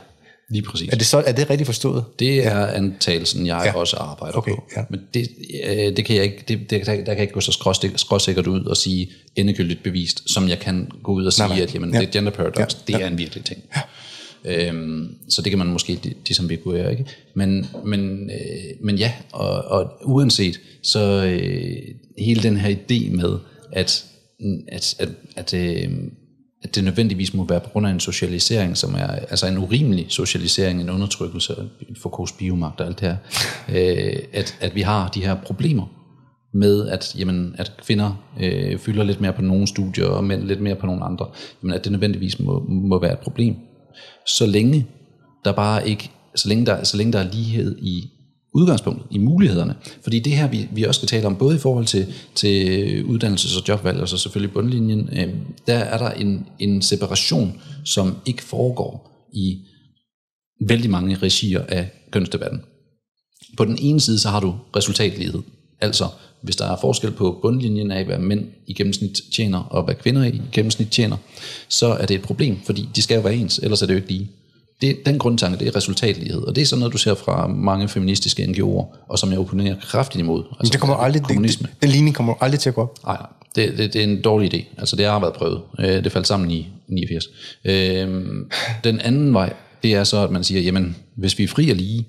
lige 0.50 0.64
præcis. 0.64 0.90
Er 0.92 0.96
det, 0.96 1.08
så, 1.08 1.24
er 1.28 1.32
det 1.32 1.50
rigtigt 1.50 1.66
forstået? 1.66 2.06
Det 2.20 2.46
er 2.46 2.60
ja. 2.60 2.74
antagelsen, 2.74 3.48
jeg 3.48 3.62
ja. 3.66 3.74
også 3.74 3.98
arbejder 3.98 4.38
okay, 4.38 4.52
på. 4.52 4.64
Ja. 4.76 4.82
Men 4.90 5.00
det, 5.14 5.30
øh, 5.64 5.98
det 5.98 6.06
kan 6.06 6.16
jeg 6.16 6.24
ikke, 6.24 6.44
det, 6.48 6.70
det, 6.70 6.86
der, 6.86 6.96
der 6.96 7.04
kan 7.04 7.08
jeg 7.08 7.22
ikke 7.22 7.34
gå 7.34 7.42
så 7.42 7.52
skråsikkert 7.96 8.48
ud 8.48 8.66
og 8.66 8.78
sige 8.78 9.12
endegyldigt 9.36 9.84
bevist, 9.84 10.30
som 10.30 10.50
jeg 10.50 10.60
kan 10.60 10.92
gå 11.04 11.12
ud 11.12 11.26
og 11.26 11.34
sige, 11.34 11.48
nej, 11.48 11.58
nej. 11.58 11.64
at 11.64 11.74
jamen, 11.76 11.94
ja. 11.94 12.00
det 12.00 12.12
gender 12.12 12.32
paradox, 12.32 12.74
ja. 12.74 12.80
det 12.88 13.00
ja. 13.00 13.04
er 13.04 13.08
en 13.08 13.18
virkelig 13.18 13.46
ting. 13.46 13.64
Ja. 13.76 13.82
Øhm, 14.46 15.16
så 15.30 15.42
det 15.42 15.52
kan 15.52 15.60
man 15.60 15.68
måske 15.68 16.16
disambiguere, 16.28 16.92
ligesom 16.92 16.92
ikke? 16.92 17.06
Men, 17.34 17.66
men, 17.86 18.30
øh, 18.30 18.86
men 18.86 18.96
ja, 18.96 19.14
og, 19.32 19.64
og 19.64 19.92
uanset, 20.06 20.60
så 20.84 21.26
øh, 21.26 21.78
hele 22.18 22.44
den 22.44 22.58
her 22.58 22.76
idé 22.76 23.16
med, 23.16 23.38
at, 23.72 24.06
at, 24.68 24.96
at, 25.00 25.16
at, 25.36 25.54
øh, 25.54 25.92
at 26.64 26.76
det 26.76 26.84
nødvendigvis 26.84 27.34
må 27.34 27.46
være 27.46 27.60
på 27.60 27.70
grund 27.70 27.88
af 27.88 27.92
en 27.92 28.00
socialisering, 28.00 28.78
som 28.78 28.94
er 28.94 29.08
altså 29.08 29.48
en 29.48 29.58
urimelig 29.58 30.06
socialisering, 30.10 30.82
en 30.82 30.90
undertrykkelse, 30.90 31.54
Foucault's 32.06 32.38
biomagt 32.38 32.82
og 32.82 32.88
alt 32.88 33.00
det 33.00 33.08
her, 33.08 33.18
øh, 33.70 34.20
at, 34.34 34.58
at 34.62 34.76
vi 34.76 34.82
har 34.82 35.10
de 35.10 35.22
her 35.22 35.36
problemer 35.36 35.86
med, 36.54 36.88
at, 36.88 37.16
jamen, 37.20 37.56
at 37.58 37.74
kvinder 37.86 38.24
øh, 38.42 38.78
fylder 38.78 39.04
lidt 39.04 39.22
mere 39.22 39.34
på 39.34 39.42
nogle 39.42 39.68
studier, 39.68 40.06
og 40.06 40.24
mænd 40.24 40.44
lidt 40.44 40.62
mere 40.62 40.76
på 40.76 40.86
nogle 40.86 41.04
andre, 41.04 41.28
jamen, 41.64 41.74
at 41.74 41.84
det 41.84 41.92
nødvendigvis 41.92 42.40
må, 42.40 42.66
må 42.70 43.02
være 43.02 43.14
et 43.14 43.20
problem 43.20 43.56
så 44.30 44.46
længe 44.46 44.88
der 45.46 45.52
bare 45.52 45.90
ikke, 45.90 46.12
så 46.36 46.50
længe 46.50 46.66
der, 46.66 46.84
så 46.84 46.98
længe 46.98 47.14
der 47.14 47.20
er 47.20 47.32
lighed 47.34 47.78
i 47.82 48.10
udgangspunktet, 48.54 49.06
i 49.12 49.18
mulighederne. 49.18 49.76
Fordi 50.02 50.20
det 50.20 50.36
her, 50.38 50.48
vi, 50.48 50.68
vi 50.72 50.84
også 50.84 51.00
skal 51.00 51.08
tale 51.08 51.28
om, 51.28 51.36
både 51.36 51.56
i 51.56 51.60
forhold 51.60 51.86
til, 51.86 52.14
til 52.36 53.04
uddannelses- 53.04 53.58
og 53.58 53.68
jobvalg, 53.68 54.00
og 54.00 54.10
så 54.10 54.18
selvfølgelig 54.18 54.54
bundlinjen, 54.54 55.10
øh, 55.12 55.34
der 55.68 55.78
er 55.78 55.98
der 55.98 56.12
en, 56.12 56.46
en 56.60 56.82
separation, 56.82 57.62
som 57.86 58.18
ikke 58.26 58.44
foregår 58.44 59.12
i 59.34 59.66
vældig 60.68 60.90
mange 60.90 61.16
regier 61.16 61.66
af 61.68 61.90
kønsdebatten. 62.12 62.62
På 63.58 63.66
den 63.66 63.78
ene 63.82 64.02
side, 64.02 64.20
så 64.20 64.30
har 64.30 64.40
du 64.40 64.56
resultatlighed. 64.76 65.42
Altså, 65.82 66.08
hvis 66.42 66.56
der 66.56 66.72
er 66.72 66.78
forskel 66.82 67.12
på 67.12 67.40
bundlinjen 67.42 67.92
af, 67.92 68.06
hvad 68.06 68.18
mænd 68.18 68.46
i 68.68 68.74
gennemsnit 68.74 69.22
tjener, 69.34 69.60
og 69.60 69.84
hvad 69.84 69.96
kvinder 69.96 70.24
i 70.24 70.42
gennemsnit 70.52 70.90
tjener, 70.90 71.18
så 71.68 71.88
er 71.88 72.06
det 72.06 72.16
et 72.16 72.22
problem, 72.22 72.60
fordi 72.66 72.90
de 72.96 73.02
skal 73.02 73.16
jo 73.16 73.22
være 73.22 73.36
ens, 73.36 73.60
ellers 73.64 73.82
er 73.82 73.86
det 73.86 73.94
jo 73.94 73.98
ikke 73.98 74.10
lige. 74.10 74.32
Det, 74.82 74.98
den 75.06 75.20
grundtanke, 75.20 75.60
det 75.60 75.68
er 75.68 75.76
resultatlighed, 75.76 76.42
og 76.42 76.56
det 76.56 76.62
er 76.62 76.66
sådan 76.66 76.80
noget, 76.80 76.94
du 76.94 76.98
ser 76.98 77.14
fra 77.14 77.48
mange 77.48 77.88
feministiske 77.88 78.44
NGO'er, 78.44 79.08
og 79.10 79.20
som 79.20 79.32
jeg 79.32 79.40
opponerer 79.40 79.76
kraftigt 79.82 80.20
imod. 80.20 80.44
Altså, 80.44 80.58
Men 80.62 80.72
det 80.72 80.80
kommer 80.80 80.96
aldrig, 80.96 81.24
kommunisme. 81.24 81.68
Det, 81.68 81.82
den 81.82 81.90
ligning 81.90 82.16
kommer 82.16 82.34
aldrig 82.42 82.60
til 82.60 82.70
at 82.70 82.76
gå 82.76 82.82
op. 82.82 82.98
Nej, 83.06 83.18
det, 83.56 83.78
det, 83.78 83.94
det 83.94 84.00
er 84.00 84.04
en 84.04 84.22
dårlig 84.22 84.54
idé. 84.54 84.66
Altså, 84.78 84.96
det 84.96 85.06
har 85.06 85.20
været 85.20 85.34
prøvet. 85.34 85.62
Øh, 85.80 86.04
det 86.04 86.12
faldt 86.12 86.28
sammen 86.28 86.52
i 86.52 86.68
89. 86.88 87.28
Øh, 87.66 87.74
den 88.84 89.00
anden 89.00 89.34
vej, 89.34 89.54
det 89.84 89.94
er 89.94 90.04
så, 90.04 90.24
at 90.24 90.32
man 90.32 90.44
siger, 90.44 90.62
jamen, 90.62 90.96
hvis 91.16 91.38
vi 91.38 91.44
er 91.44 91.48
fri 91.48 91.70
og 91.70 91.76
lige, 91.76 92.08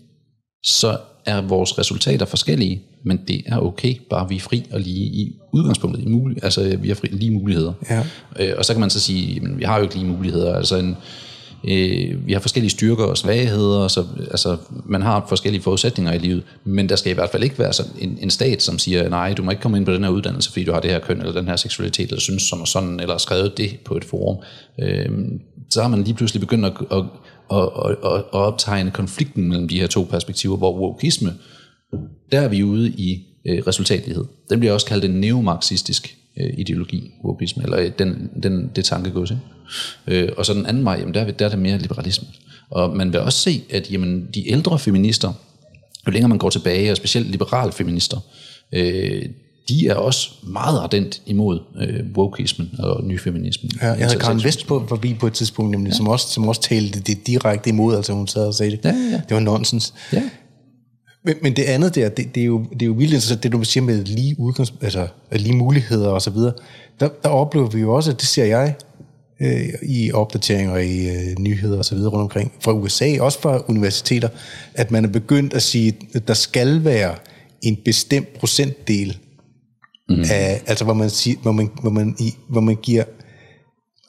så 0.65 0.99
er 1.31 1.41
vores 1.41 1.79
resultater 1.79 2.27
forskellige, 2.27 2.83
men 3.03 3.21
det 3.29 3.43
er 3.47 3.59
okay, 3.59 3.95
bare 4.11 4.29
vi 4.29 4.37
er 4.37 4.41
fri 4.41 4.67
og 4.73 4.81
lige 4.81 5.05
i 5.05 5.37
udgangspunktet. 5.53 6.05
I 6.05 6.09
mulig, 6.09 6.45
altså 6.45 6.77
vi 6.77 6.89
har 6.89 6.95
fri, 6.95 7.09
lige 7.13 7.31
muligheder. 7.31 7.73
Ja. 7.91 8.03
Øh, 8.41 8.55
og 8.59 8.65
så 8.65 8.73
kan 8.73 8.81
man 8.81 8.91
så 8.91 9.01
sige, 9.01 9.41
men 9.41 9.59
vi 9.59 9.65
har 9.65 9.77
jo 9.77 9.83
ikke 9.83 9.95
lige 9.95 10.07
muligheder. 10.07 10.55
Altså 10.55 10.77
en, 10.77 10.97
Øh, 11.65 12.27
vi 12.27 12.33
har 12.33 12.41
forskellige 12.41 12.71
styrker 12.71 13.05
og 13.05 13.19
svagheder, 13.19 13.89
så 13.89 14.05
altså, 14.31 14.57
man 14.87 15.03
har 15.03 15.27
forskellige 15.29 15.63
forudsætninger 15.63 16.13
i 16.13 16.19
livet, 16.19 16.43
men 16.65 16.89
der 16.89 16.97
skal 16.97 17.13
i 17.13 17.15
hvert 17.15 17.31
fald 17.31 17.43
ikke 17.43 17.59
være 17.59 17.73
sådan 17.73 17.93
en, 17.99 18.19
en 18.21 18.31
stat, 18.31 18.63
som 18.63 18.79
siger, 18.79 19.09
nej, 19.09 19.33
du 19.33 19.43
må 19.43 19.51
ikke 19.51 19.63
komme 19.63 19.77
ind 19.77 19.87
på 19.87 19.93
den 19.93 20.05
her 20.05 20.11
uddannelse, 20.11 20.53
fordi 20.53 20.65
du 20.65 20.73
har 20.73 20.81
det 20.81 20.91
her 20.91 20.99
køn, 20.99 21.21
eller 21.21 21.33
den 21.33 21.49
her 21.49 21.57
seksualitet, 21.57 22.09
eller 22.09 22.21
synes 22.21 22.43
som 22.43 22.67
sådan, 22.67 23.01
eller 23.01 23.19
skrevet 23.19 23.59
det 23.59 23.79
på 23.85 23.97
et 23.97 24.05
forum. 24.05 24.37
Øh, 24.81 25.09
så 25.71 25.83
har 25.83 25.89
man 25.89 26.03
lige 26.03 26.15
pludselig 26.15 26.41
begyndt 26.41 26.67
at, 26.67 26.73
at, 26.93 27.05
at, 27.53 27.69
at, 27.85 28.19
at 28.19 28.25
optegne 28.33 28.91
konflikten 28.91 29.49
mellem 29.49 29.69
de 29.69 29.81
her 29.81 29.87
to 29.87 30.03
perspektiver, 30.11 30.57
hvor 30.57 30.79
wokisme, 30.81 31.35
der 32.33 32.41
er 32.41 32.49
vi 32.49 32.63
ude 32.63 32.89
i 32.89 33.27
øh, 33.47 33.63
resultatlighed. 33.67 34.25
Den 34.51 34.61
bliver 34.61 34.73
også 34.73 34.87
kaldt 34.87 35.05
en 35.05 35.11
neomarxistisk 35.11 36.17
øh, 36.41 36.55
ideologi, 36.59 37.11
wokisme, 37.25 37.63
eller 37.63 37.79
øh, 37.79 37.91
den, 37.99 38.31
den, 38.43 38.71
det 38.77 38.85
tankegods. 38.85 39.33
Øh, 40.07 40.29
og 40.37 40.47
så 40.47 40.55
den 40.55 40.67
anden 40.67 40.85
vej, 40.85 40.97
jamen 41.01 41.15
der, 41.15 41.21
er, 41.21 41.31
der 41.31 41.45
er 41.45 41.49
det 41.49 41.59
mere 41.59 41.79
liberalisme. 41.79 42.29
Og 42.71 42.97
man 42.97 43.13
vil 43.13 43.21
også 43.21 43.39
se, 43.39 43.63
at 43.71 43.93
jamen, 43.93 44.29
de 44.35 44.51
ældre 44.51 44.79
feminister, 44.79 45.33
jo 46.07 46.13
længere 46.13 46.29
man 46.29 46.39
går 46.39 46.51
tilbage, 46.51 46.91
og 46.91 46.97
specielt 46.97 47.31
liberale 47.31 47.73
feminister, 47.73 48.17
øh, 48.73 49.25
de 49.71 49.89
er 49.89 49.95
også 49.95 50.31
meget 50.43 50.79
ardent 50.79 51.23
imod 51.27 51.61
øh, 51.81 52.05
wokeismen 52.17 52.71
og 52.79 53.05
nyfeminismen. 53.05 53.73
Ja, 53.83 53.87
jeg 53.87 54.07
havde 54.07 54.21
Karen 54.21 54.45
Vest 54.45 54.67
på, 54.67 54.85
forbi 54.89 55.15
på 55.15 55.27
et 55.27 55.33
tidspunkt, 55.33 55.71
nemlig, 55.71 55.91
ja. 55.91 55.97
som, 55.97 56.09
også, 56.09 56.29
som 56.29 56.49
også 56.49 56.61
talte 56.61 57.01
det 57.01 57.27
direkte 57.27 57.71
imod, 57.71 57.97
altså 57.97 58.13
hun 58.13 58.29
sad 58.29 58.47
og 58.47 58.55
sagde 58.55 58.73
det. 58.73 58.85
Ja, 58.85 58.91
ja. 58.91 59.21
Det 59.29 59.35
var 59.35 59.41
nonsens. 59.41 59.95
Ja. 60.13 60.23
Men, 61.25 61.35
men 61.43 61.57
det 61.57 61.63
andet 61.63 61.95
der, 61.95 62.09
det, 62.09 62.35
det, 62.35 62.41
er 62.41 62.45
jo, 62.45 62.65
det 62.73 62.83
er 62.83 62.87
jo 62.87 62.93
vildt 62.93 63.13
interessant, 63.13 63.43
det 63.43 63.53
du 63.53 63.65
siger 63.65 63.85
med 63.85 64.05
lige, 64.05 64.35
udgangs, 64.39 64.75
altså, 64.83 65.07
lige 65.33 65.57
muligheder 65.57 66.09
og 66.09 66.23
så 66.23 66.31
videre. 66.31 66.53
Der, 67.01 67.09
der 67.23 67.29
oplever 67.29 67.69
vi 67.69 67.81
jo 67.81 67.95
også, 67.95 68.11
at 68.11 68.21
det 68.21 68.29
ser 68.29 68.45
jeg 68.45 68.75
øh, 69.41 69.69
i 69.83 70.13
opdateringer 70.13 70.73
og 70.73 70.85
i 70.85 71.09
øh, 71.09 71.39
nyheder 71.39 71.79
og 71.79 71.85
så 71.85 71.95
videre 71.95 72.11
rundt 72.11 72.23
omkring, 72.23 72.53
fra 72.61 72.73
USA, 72.73 73.21
også 73.21 73.41
fra 73.41 73.63
universiteter, 73.69 74.29
at 74.75 74.91
man 74.91 75.05
er 75.05 75.09
begyndt 75.09 75.55
at 75.55 75.63
sige, 75.63 75.97
at 76.15 76.29
der 76.29 76.35
skal 76.35 76.85
være 76.85 77.15
en 77.63 77.79
bestemt 77.85 78.39
procentdel 78.39 79.19
mm. 80.11 80.25
af, 80.31 80.63
altså 80.67 80.85
hvor 80.85 80.95
man, 80.95 81.11
siger, 81.11 81.39
hvor, 81.43 81.53
man, 81.53 81.71
hvor, 81.81 81.91
man, 81.91 82.17
i, 82.19 82.35
hvor 82.49 82.61
man 82.61 82.77
giver, 82.77 83.05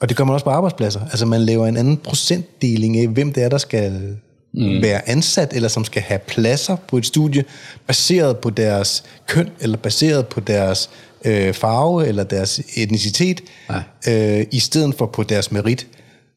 og 0.00 0.08
det 0.08 0.16
gør 0.16 0.24
man 0.24 0.34
også 0.34 0.44
på 0.44 0.50
arbejdspladser, 0.50 1.00
altså 1.00 1.26
man 1.26 1.40
laver 1.40 1.66
en 1.66 1.76
anden 1.76 1.96
procentdeling 1.96 2.98
af, 2.98 3.08
hvem 3.08 3.32
det 3.32 3.42
er, 3.42 3.48
der 3.48 3.58
skal 3.58 4.16
mm. 4.54 4.82
være 4.82 5.08
ansat, 5.08 5.52
eller 5.52 5.68
som 5.68 5.84
skal 5.84 6.02
have 6.02 6.18
pladser 6.18 6.76
på 6.76 6.96
et 6.96 7.06
studie, 7.06 7.44
baseret 7.86 8.38
på 8.38 8.50
deres 8.50 9.04
køn, 9.26 9.50
eller 9.60 9.76
baseret 9.76 10.26
på 10.26 10.40
deres 10.40 10.90
øh, 11.24 11.54
farve, 11.54 12.06
eller 12.06 12.24
deres 12.24 12.60
etnicitet, 12.76 13.40
øh, 14.08 14.46
i 14.52 14.58
stedet 14.58 14.94
for 14.94 15.06
på 15.06 15.22
deres 15.22 15.52
merit. 15.52 15.86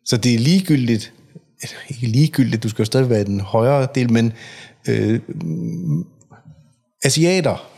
Så 0.06 0.18
det 0.18 0.34
er 0.34 0.40
ligegyldigt, 0.40 1.14
ikke 1.90 2.08
ligegyldigt, 2.08 2.64
du 2.64 2.70
skal 2.70 2.82
jo 2.82 2.86
stadig 2.86 3.10
være 3.10 3.22
i 3.22 3.24
den 3.24 3.42
højere 3.42 3.88
del, 3.96 4.12
men 4.12 4.34
øh, 4.88 5.20
asiater, 7.04 7.70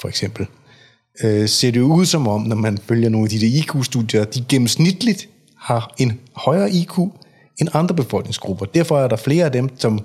for 0.00 0.08
eksempel, 0.08 0.46
øh, 1.24 1.48
ser 1.48 1.70
det 1.70 1.80
ud 1.80 2.06
som 2.06 2.28
om, 2.28 2.40
når 2.40 2.56
man 2.56 2.78
følger 2.88 3.08
nogle 3.08 3.24
af 3.24 3.30
de 3.30 3.40
der 3.40 3.46
IQ-studier, 3.46 4.24
de 4.24 4.44
gennemsnitligt 4.48 5.28
har 5.58 5.94
en 5.98 6.20
højere 6.36 6.70
IQ 6.70 6.98
end 7.58 7.68
andre 7.72 7.94
befolkningsgrupper. 7.94 8.66
Derfor 8.66 8.98
er 8.98 9.08
der 9.08 9.16
flere 9.16 9.44
af 9.44 9.52
dem, 9.52 9.68
som 9.78 10.04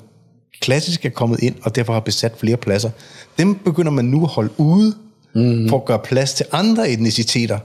klassisk 0.61 1.05
er 1.05 1.09
kommet 1.09 1.39
ind, 1.39 1.55
og 1.63 1.75
derfor 1.75 1.93
har 1.93 1.99
besat 1.99 2.33
flere 2.39 2.57
pladser. 2.57 2.89
Dem 3.37 3.55
begynder 3.55 3.91
man 3.91 4.05
nu 4.05 4.23
at 4.23 4.29
holde 4.29 4.51
ude, 4.57 4.93
mm. 5.35 5.69
for 5.69 5.77
at 5.77 5.85
gøre 5.85 5.99
plads 5.99 6.33
til 6.33 6.45
andre 6.51 6.89
etniciteter. 6.89 7.59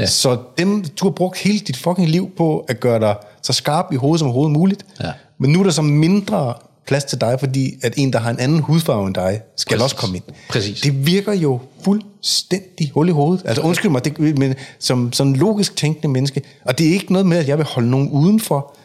Ja. 0.00 0.06
Så 0.06 0.38
dem, 0.58 0.84
du 1.00 1.04
har 1.04 1.10
brugt 1.10 1.38
hele 1.38 1.58
dit 1.58 1.76
fucking 1.76 2.08
liv 2.08 2.30
på 2.36 2.58
at 2.58 2.80
gøre 2.80 3.00
dig 3.00 3.16
så 3.42 3.52
skarp 3.52 3.86
i 3.92 3.96
hovedet 3.96 4.18
som 4.18 4.28
overhovedet 4.28 4.52
muligt. 4.52 4.86
Ja. 5.00 5.10
Men 5.38 5.50
nu 5.50 5.60
er 5.60 5.64
der 5.64 5.70
så 5.70 5.82
mindre 5.82 6.54
plads 6.86 7.04
til 7.04 7.20
dig, 7.20 7.40
fordi 7.40 7.74
at 7.82 7.94
en, 7.96 8.12
der 8.12 8.18
har 8.18 8.30
en 8.30 8.38
anden 8.38 8.58
hudfarve 8.60 9.06
end 9.06 9.14
dig, 9.14 9.40
skal 9.56 9.78
Præcis. 9.78 9.82
også 9.82 9.96
komme 9.96 10.16
ind. 10.16 10.24
Præcis. 10.48 10.80
Det 10.80 11.06
virker 11.06 11.32
jo 11.32 11.60
fuldstændig 11.84 12.90
hul 12.94 13.08
i 13.08 13.12
hovedet. 13.12 13.42
Altså 13.46 13.62
undskyld 13.62 13.90
mig, 13.90 14.04
det, 14.04 14.38
men 14.38 14.54
som, 14.78 15.12
som 15.12 15.34
logisk 15.34 15.76
tænkende 15.76 16.08
menneske, 16.08 16.42
og 16.64 16.78
det 16.78 16.88
er 16.88 16.92
ikke 16.92 17.12
noget 17.12 17.26
med, 17.26 17.36
at 17.36 17.48
jeg 17.48 17.58
vil 17.58 17.66
holde 17.66 17.90
nogen 17.90 18.08
udenfor, 18.10 18.76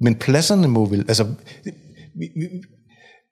men 0.00 0.14
pladserne 0.14 0.68
må 0.68 0.86
vel... 0.86 1.04
Altså, 1.08 1.26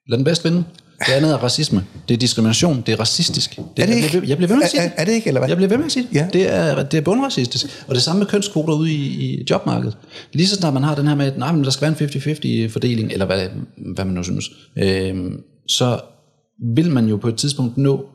Lad 0.09 0.19
den 0.19 0.25
bedst 0.25 0.45
vinde. 0.45 0.65
Det 0.99 1.13
andet 1.13 1.33
er 1.33 1.37
racisme. 1.37 1.85
Det 2.09 2.15
er 2.15 2.19
diskrimination. 2.19 2.83
Det 2.87 2.93
er 2.93 3.01
racistisk. 3.01 3.57
Det, 3.57 3.83
er 3.83 3.87
det 3.87 3.95
ikke? 3.95 4.29
Jeg, 4.29 4.37
bliver 4.37 4.49
ved 4.49 4.57
med 4.57 4.65
at 4.65 4.71
sige 4.71 4.81
er, 4.81 4.85
er, 4.85 4.91
er 4.97 5.05
det 5.05 5.13
ikke, 5.13 5.29
eller 5.29 5.41
hvad? 5.41 5.49
Jeg 5.49 5.57
bliver 5.57 5.69
ved 5.69 5.77
med 5.77 5.87
at 5.87 5.93
sige 5.93 6.07
det. 6.11 6.17
Ja. 6.17 6.27
Det, 6.33 6.55
er, 6.55 6.83
det 6.83 6.99
er 6.99 7.01
bundracistisk. 7.01 7.67
Og 7.87 7.95
det 7.95 8.03
samme 8.03 8.19
med 8.19 8.27
kønskvoter 8.27 8.75
ude 8.75 8.93
i, 8.93 8.97
i 8.97 9.47
jobmarkedet. 9.51 9.97
Lige 10.33 10.47
så 10.47 10.57
snart 10.57 10.75
man 10.75 10.83
har 10.83 10.95
den 10.95 11.09
her 11.09 11.15
med, 11.15 11.27
at 11.27 11.39
nej, 11.39 11.53
men 11.53 11.65
der 11.65 11.71
skal 11.71 11.97
være 11.99 12.09
en 12.15 12.69
50-50 12.69 12.73
fordeling, 12.73 13.13
eller 13.13 13.27
hvad, 13.27 13.49
hvad 13.95 14.05
man 14.05 14.15
nu 14.15 14.23
synes, 14.23 14.51
øh, 14.79 15.33
så 15.69 16.01
vil 16.75 16.91
man 16.91 17.09
jo 17.09 17.17
på 17.17 17.29
et 17.29 17.37
tidspunkt 17.37 17.77
nå 17.77 18.07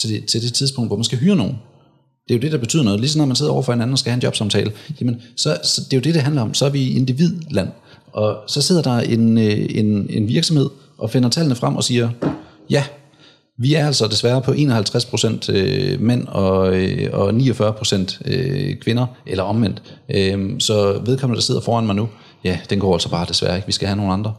til 0.00 0.10
det, 0.10 0.24
til 0.24 0.42
det 0.42 0.52
tidspunkt, 0.52 0.88
hvor 0.88 0.96
man 0.96 1.04
skal 1.04 1.18
hyre 1.18 1.36
nogen. 1.36 1.54
Det 2.28 2.34
er 2.34 2.38
jo 2.38 2.42
det, 2.42 2.52
der 2.52 2.58
betyder 2.58 2.82
noget. 2.82 3.00
Lige 3.00 3.10
så 3.10 3.18
når 3.18 3.26
man 3.26 3.36
sidder 3.36 3.52
over 3.52 3.62
for 3.62 3.72
en 3.72 3.80
anden 3.80 3.92
og 3.92 3.98
skal 3.98 4.10
have 4.10 4.16
en 4.16 4.22
jobsamtale, 4.22 4.72
jamen, 5.00 5.22
så, 5.36 5.58
så 5.64 5.80
det 5.84 5.92
er 5.92 5.96
jo 5.96 6.00
det, 6.00 6.14
det 6.14 6.22
handler 6.22 6.42
om. 6.42 6.54
Så 6.54 6.66
er 6.66 6.70
vi 6.70 6.90
individland. 6.90 7.68
Og 8.12 8.36
så 8.46 8.62
sidder 8.62 8.82
der 8.82 9.00
en, 9.00 9.38
øh, 9.38 9.66
en, 9.70 10.06
en 10.10 10.28
virksomhed 10.28 10.68
og 11.00 11.10
finder 11.10 11.28
tallene 11.28 11.54
frem 11.54 11.76
og 11.76 11.84
siger, 11.84 12.10
ja, 12.70 12.84
vi 13.58 13.74
er 13.74 13.86
altså 13.86 14.06
desværre 14.06 14.42
på 14.42 14.50
51% 14.50 15.52
øh, 15.52 16.00
mænd 16.00 16.26
og, 16.28 16.74
øh, 16.76 17.08
og 17.12 17.30
49% 17.30 18.78
kvinder, 18.80 19.06
eller 19.26 19.44
omvendt. 19.44 19.82
Så 20.62 21.00
vedkommende, 21.04 21.36
der 21.36 21.42
sidder 21.42 21.60
foran 21.60 21.86
mig 21.86 21.96
nu, 21.96 22.08
ja, 22.44 22.58
den 22.70 22.78
går 22.78 22.92
altså 22.92 23.10
bare 23.10 23.26
desværre 23.28 23.56
ikke. 23.56 23.66
Vi 23.66 23.72
skal 23.72 23.88
have 23.88 23.96
nogle 23.96 24.12
andre. 24.12 24.34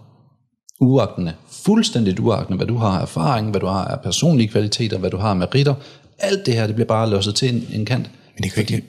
Uagtende, 0.82 1.34
fuldstændigt 1.66 2.20
uagtende, 2.20 2.58
hvad 2.58 2.68
du 2.68 2.78
har 2.78 2.88
af 2.88 3.02
erfaring, 3.02 3.50
hvad 3.50 3.60
du 3.62 3.66
har 3.66 3.86
af 3.86 4.02
personlige 4.02 4.48
kvaliteter, 4.48 4.98
hvad 4.98 5.10
du 5.10 5.18
har 5.18 5.30
af 5.30 5.36
meritter. 5.36 5.74
Alt 6.20 6.46
det 6.46 6.54
her, 6.54 6.66
det 6.68 6.76
bliver 6.76 6.88
bare 6.88 7.10
låset 7.10 7.36
til 7.36 7.56
en, 7.56 7.68
en 7.74 7.86
kant. 7.86 8.10
Men 8.36 8.44
det 8.44 8.52
kan 8.52 8.64
fordi, 8.64 8.76
ikke... 8.76 8.88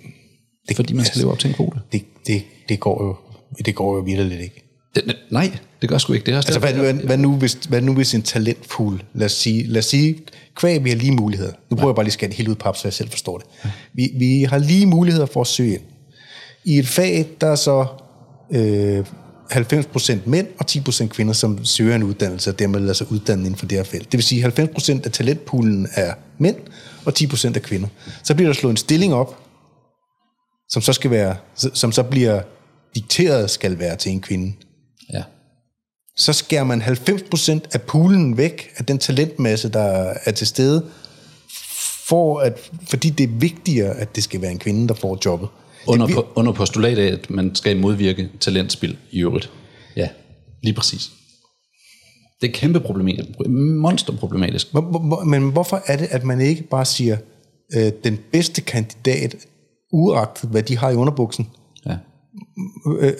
Det, 0.68 0.76
fordi 0.76 0.94
man 0.94 1.04
skal 1.04 1.20
leve 1.20 1.32
op 1.32 1.38
til 1.38 1.48
en 1.48 1.54
kvote. 1.54 1.80
Det, 1.92 2.04
det, 2.26 2.42
det 2.68 2.80
går 2.80 3.04
jo 3.04 3.16
det 3.64 3.74
går 3.74 3.96
jo 3.96 4.02
virkelig 4.02 4.40
ikke. 4.40 4.64
Det, 4.94 5.16
nej, 5.30 5.58
det 5.82 5.88
gør 5.88 5.98
sgu 5.98 6.12
ikke. 6.12 6.26
Det 6.26 6.32
er 6.32 6.36
også 6.36 6.48
altså, 6.48 6.60
hvad, 6.60 6.72
hvad, 6.72 6.94
hvad, 6.94 7.16
nu, 7.16 7.36
hvis, 7.36 7.52
hvad 7.68 7.80
nu 7.80 7.94
hvis 7.94 8.14
en 8.14 8.22
talentfuld, 8.22 9.00
lad 9.14 9.26
os 9.26 9.32
sige, 9.32 9.66
lad 9.66 9.78
os 9.78 9.84
sige 9.84 10.18
kvæg, 10.54 10.84
vi 10.84 10.90
har 10.90 10.96
lige 10.96 11.12
muligheder. 11.12 11.52
Nu 11.70 11.76
prøver 11.76 11.88
ja. 11.88 11.88
jeg 11.88 11.94
bare 11.94 12.04
lige 12.04 12.08
at 12.08 12.12
skære 12.12 12.28
det 12.28 12.36
helt 12.36 12.48
ud 12.48 12.54
pap, 12.54 12.76
så 12.76 12.82
jeg 12.84 12.92
selv 12.92 13.10
forstår 13.10 13.38
det. 13.38 13.46
Ja. 13.64 13.70
Vi, 13.92 14.10
vi 14.14 14.42
har 14.42 14.58
lige 14.58 14.86
muligheder 14.86 15.26
for 15.26 15.40
at 15.40 15.46
søge 15.46 15.72
ind. 15.72 15.82
I 16.64 16.78
et 16.78 16.88
fag, 16.88 17.26
der 17.40 17.46
er 17.46 17.54
så 17.54 17.86
øh, 18.52 19.04
90% 19.52 20.18
mænd 20.26 20.46
og 20.58 20.66
10% 20.70 21.06
kvinder, 21.06 21.32
som 21.32 21.64
søger 21.64 21.96
en 21.96 22.02
uddannelse, 22.02 22.50
og 22.50 22.58
dermed 22.58 22.80
lader 22.80 22.92
sig 22.92 23.12
uddanne 23.12 23.42
inden 23.42 23.58
for 23.58 23.66
det 23.66 23.78
her 23.78 23.84
felt. 23.84 24.12
Det 24.12 24.18
vil 24.18 24.24
sige, 24.24 24.46
at 24.46 24.58
90% 24.58 24.90
af 25.04 25.12
talentpoolen 25.12 25.88
er 25.94 26.14
mænd, 26.38 26.56
og 27.04 27.12
10% 27.18 27.48
er 27.54 27.58
kvinder. 27.58 27.88
Så 28.22 28.34
bliver 28.34 28.48
der 28.48 28.54
slået 28.54 28.72
en 28.72 28.76
stilling 28.76 29.14
op, 29.14 29.38
som 30.68 30.82
så, 30.82 30.92
skal 30.92 31.10
være, 31.10 31.36
som 31.54 31.92
så 31.92 32.02
bliver 32.02 32.42
dikteret 32.94 33.50
skal 33.50 33.78
være 33.78 33.96
til 33.96 34.12
en 34.12 34.20
kvinde. 34.20 34.52
Ja. 35.12 35.22
Så 36.16 36.32
skærer 36.32 36.64
man 36.64 36.82
90% 36.82 37.60
af 37.72 37.82
poolen 37.82 38.36
væk, 38.36 38.70
af 38.76 38.84
den 38.84 38.98
talentmasse, 38.98 39.68
der 39.68 40.14
er 40.24 40.30
til 40.30 40.46
stede, 40.46 40.86
for 42.08 42.40
at, 42.40 42.70
fordi 42.88 43.10
det 43.10 43.24
er 43.24 43.38
vigtigere, 43.38 43.94
at 43.94 44.16
det 44.16 44.24
skal 44.24 44.40
være 44.40 44.50
en 44.52 44.58
kvinde, 44.58 44.88
der 44.88 44.94
får 44.94 45.18
jobbet. 45.24 45.48
Under, 45.86 46.08
på, 46.14 46.26
under 46.34 46.52
postulat 46.52 46.98
af, 46.98 47.12
at 47.12 47.30
man 47.30 47.54
skal 47.54 47.80
modvirke 47.80 48.28
talentspil 48.40 48.96
i 49.10 49.20
øvrigt. 49.20 49.50
Ja, 49.96 50.08
lige 50.62 50.74
præcis. 50.74 51.10
Det 52.40 52.48
er 52.48 52.52
kæmpe 52.52 52.80
problematisk. 52.80 53.28
Monsterproblematisk. 53.48 54.74
Men 55.26 55.50
hvorfor 55.50 55.82
er 55.86 55.96
det, 55.96 56.08
at 56.10 56.24
man 56.24 56.40
ikke 56.40 56.62
bare 56.62 56.84
siger, 56.84 57.16
øh, 57.76 57.92
den 58.04 58.18
bedste 58.32 58.60
kandidat, 58.60 59.36
uagtet 59.92 60.50
hvad 60.50 60.62
de 60.62 60.78
har 60.78 60.90
i 60.90 60.94
underbuksen, 60.94 61.48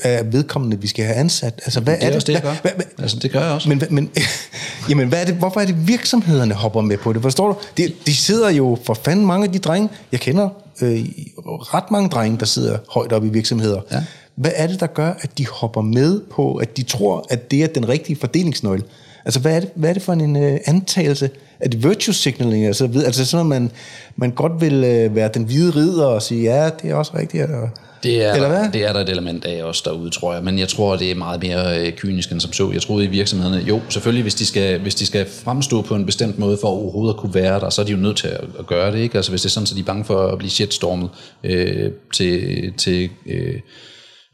af 0.03 0.23
øh, 0.25 0.33
vedkommende, 0.33 0.81
vi 0.81 0.87
skal 0.87 1.05
have 1.05 1.17
ansat. 1.17 1.61
Altså, 1.65 1.81
hvad 1.81 1.95
det 1.97 2.05
er, 2.05 2.11
er 2.11 2.15
også 2.15 2.27
det, 2.27 2.33
jeg 2.33 2.43
gør. 2.43 2.55
Hvad, 2.63 2.71
hvad, 2.75 2.85
altså, 2.99 3.19
det 3.19 3.31
gør 3.31 3.41
jeg 3.41 3.51
også. 3.51 3.69
Men, 3.69 3.83
men, 3.91 4.11
jamen, 4.89 5.09
hvad 5.09 5.21
er 5.21 5.25
det, 5.25 5.35
hvorfor 5.35 5.61
er 5.61 5.67
det, 5.67 5.89
virksomhederne 5.89 6.55
hopper 6.55 6.81
med 6.81 6.99
på 6.99 7.13
det? 7.13 7.23
Forstår 7.23 7.49
du? 7.49 7.57
De, 7.77 7.93
de 8.07 8.17
sidder 8.17 8.51
jo 8.51 8.79
for 8.85 8.95
fanden 8.95 9.27
mange 9.27 9.47
af 9.47 9.53
de 9.53 9.59
drenge. 9.59 9.89
Jeg 10.13 10.21
kender 10.21 10.49
øh, 10.83 11.05
ret 11.47 11.91
mange 11.91 12.09
drenge, 12.09 12.39
der 12.39 12.47
sidder 12.47 12.79
højt 12.91 13.13
oppe 13.13 13.29
i 13.29 13.31
virksomheder. 13.31 13.81
Ja. 13.91 14.05
Hvad 14.35 14.53
er 14.55 14.67
det, 14.67 14.81
der 14.81 14.87
gør, 14.87 15.13
at 15.21 15.39
de 15.39 15.47
hopper 15.47 15.83
med 15.83 16.21
på, 16.31 16.55
at 16.55 16.77
de 16.77 16.83
tror, 16.83 17.27
at 17.31 17.51
det 17.51 17.63
er 17.63 17.67
den 17.67 17.89
rigtige 17.89 18.17
fordelingsnøgle? 18.17 18.85
Altså, 19.25 19.41
hvad 19.41 19.57
er 19.57 19.61
det, 19.61 19.71
hvad 19.75 19.91
er 19.91 19.95
det 19.95 20.03
for 20.03 20.13
en 20.13 20.37
uh, 20.37 20.59
antagelse? 20.67 21.31
Er 21.61 21.69
det 21.69 21.85
virtue 21.85 22.15
signaling? 22.15 22.67
Altså, 22.67 22.85
altså 23.05 23.25
sådan, 23.25 23.53
at 23.53 23.63
man, 23.63 23.71
man 24.17 24.31
godt 24.31 24.61
vil 24.61 24.75
uh, 24.75 25.17
være 25.17 25.31
den 25.35 25.43
hvide 25.43 25.71
ridder 25.71 26.07
og 26.07 26.23
sige, 26.23 26.43
ja, 26.43 26.71
det 26.83 26.91
er 26.91 26.95
også 26.95 27.13
rigtigt. 27.15 27.45
Og, 27.45 27.71
det 28.03 28.25
er, 28.25 28.35
Eller 28.35 28.49
hvad? 28.49 28.73
det 28.73 28.85
er 28.85 28.93
der 28.93 29.01
et 29.01 29.09
element 29.09 29.45
af 29.45 29.65
også 29.65 29.83
derude, 29.85 30.11
tror 30.11 30.35
jeg. 30.35 30.45
Men 30.45 30.59
jeg 30.59 30.69
tror, 30.69 30.97
det 30.97 31.11
er 31.11 31.15
meget 31.15 31.43
mere 31.43 31.87
øh, 31.87 31.93
kynisk 31.93 32.33
end 32.33 32.41
som 32.41 32.53
så. 32.53 32.71
Jeg 32.73 32.83
troede 32.83 33.05
i 33.05 33.09
virksomhederne, 33.09 33.65
jo, 33.69 33.81
selvfølgelig, 33.89 34.23
hvis 34.23 34.35
de, 34.35 34.47
skal, 34.47 34.81
hvis 34.81 34.95
de 34.95 35.07
skal 35.07 35.27
fremstå 35.45 35.83
på 35.83 35.95
en 35.95 36.07
bestemt 36.07 36.39
måde 36.39 36.59
for 36.61 36.69
overhovedet 36.69 37.15
at 37.15 37.21
kunne 37.21 37.35
være 37.35 37.61
der, 37.61 37.71
så 37.71 37.81
er 37.81 37.87
de 37.87 37.93
jo 37.93 37.99
nødt 37.99 38.17
til 38.17 38.29
at, 38.29 38.45
at 38.59 38.67
gøre 38.67 38.93
det. 38.93 38.99
Ikke? 38.99 39.17
Altså 39.17 39.33
hvis 39.33 39.43
det 39.43 39.49
er 39.49 39.51
sådan, 39.51 39.67
så 39.67 39.75
de 39.75 39.81
er 39.81 39.85
bange 39.85 40.05
for 40.05 40.27
at 40.27 40.39
blive 40.39 40.51
shitstormet 40.51 41.11
øh, 41.45 41.91
til, 42.15 42.73
til, 42.77 43.11
øh, 43.27 43.61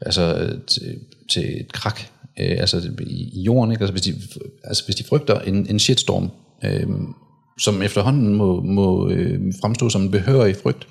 altså, 0.01 0.49
til, 0.67 0.95
til 1.31 1.61
et 1.61 1.71
krak 1.73 1.99
øh, 2.39 2.57
altså 2.59 2.91
i 3.07 3.41
jorden, 3.41 3.71
ikke? 3.71 3.81
Altså, 3.81 3.91
hvis 3.91 4.01
de, 4.01 4.13
altså 4.63 4.85
hvis 4.85 4.95
de 4.95 5.03
frygter 5.03 5.39
en, 5.39 5.67
en 5.69 5.79
shitstorm, 5.79 6.31
øh, 6.65 6.87
som 7.59 7.81
efterhånden 7.81 8.35
må, 8.35 8.61
må 8.61 9.09
øh, 9.09 9.39
fremstå 9.61 9.89
som 9.89 10.01
en 10.01 10.11
behørig 10.11 10.55
frygt, 10.55 10.87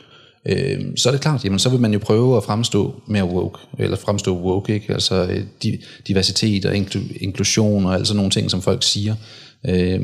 øh, 0.46 0.80
så 0.96 1.08
er 1.08 1.12
det 1.12 1.20
klart, 1.20 1.44
jamen 1.44 1.58
så 1.58 1.68
vil 1.68 1.80
man 1.80 1.92
jo 1.92 1.98
prøve 1.98 2.36
at 2.36 2.44
fremstå 2.44 2.94
mere 3.06 3.24
woke, 3.24 3.58
eller 3.78 3.96
fremstå 3.96 4.38
woke, 4.38 4.74
ikke? 4.74 4.92
altså 4.92 5.26
øh, 5.30 5.74
diversitet 6.06 6.66
og 6.66 6.76
inklusion 7.20 7.86
og 7.86 7.94
altså 7.94 8.14
nogle 8.14 8.30
ting, 8.30 8.50
som 8.50 8.62
folk 8.62 8.82
siger. 8.82 9.14
Øh, 9.68 10.00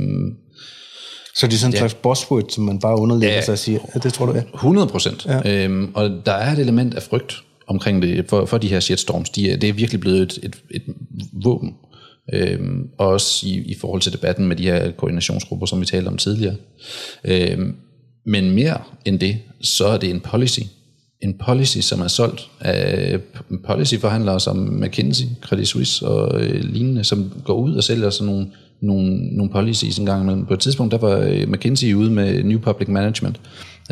så 1.34 1.46
det 1.46 1.54
er 1.54 1.58
sådan 1.58 1.70
en 1.70 1.74
ja. 1.74 1.78
slags 1.78 1.94
buzzword, 1.94 2.44
som 2.48 2.64
man 2.64 2.78
bare 2.78 2.98
underlægger 2.98 3.34
ja, 3.36 3.42
sig 3.42 3.52
og 3.52 3.58
siger, 3.58 3.78
ja, 3.94 4.00
det 4.00 4.12
tror 4.12 4.26
du, 4.26 4.34
ja. 4.34 4.42
100 4.54 4.88
procent. 4.88 5.26
Ja. 5.26 5.64
Øhm, 5.64 5.90
og 5.94 6.10
der 6.26 6.32
er 6.32 6.52
et 6.52 6.58
element 6.58 6.94
af 6.94 7.02
frygt 7.02 7.42
omkring 7.66 8.02
det, 8.02 8.24
for, 8.28 8.44
for 8.44 8.58
de 8.58 8.68
her 8.68 8.80
shitstorms. 8.80 9.30
De 9.30 9.50
er, 9.50 9.56
det 9.56 9.68
er 9.68 9.72
virkelig 9.72 10.00
blevet 10.00 10.22
et, 10.22 10.38
et, 10.42 10.56
et 10.70 10.82
våben. 11.44 11.74
Øhm, 12.32 12.88
også 12.98 13.46
i, 13.46 13.50
i 13.50 13.74
forhold 13.80 14.00
til 14.00 14.12
debatten 14.12 14.46
med 14.46 14.56
de 14.56 14.62
her 14.62 14.90
koordinationsgrupper, 14.90 15.66
som 15.66 15.80
vi 15.80 15.86
talte 15.86 16.08
om 16.08 16.16
tidligere. 16.16 16.54
Øhm, 17.24 17.76
men 18.26 18.50
mere 18.50 18.78
end 19.04 19.18
det, 19.18 19.38
så 19.60 19.86
er 19.86 19.98
det 19.98 20.10
en 20.10 20.20
policy. 20.20 20.60
En 21.20 21.34
policy, 21.38 21.78
som 21.78 22.00
er 22.00 22.08
solgt 22.08 22.50
af 22.60 23.20
policyforhandlere 23.66 24.40
som 24.40 24.56
McKinsey, 24.56 25.26
Credit 25.42 25.68
Suisse 25.68 26.06
og 26.06 26.42
øh, 26.42 26.64
lignende, 26.64 27.04
som 27.04 27.32
går 27.44 27.54
ud 27.54 27.74
og 27.74 27.84
sælger 27.84 28.10
sådan 28.10 28.32
nogle 28.32 28.46
nogle, 28.80 29.36
nogle 29.36 29.52
policies 29.52 29.98
en 29.98 30.06
gang 30.06 30.22
imellem. 30.22 30.46
På 30.46 30.54
et 30.54 30.60
tidspunkt, 30.60 30.92
der 30.92 30.98
var 30.98 31.18
øh, 31.18 31.48
McKinsey 31.48 31.94
ude 31.94 32.10
med 32.10 32.42
New 32.42 32.58
Public 32.58 32.88
Management, 32.88 33.40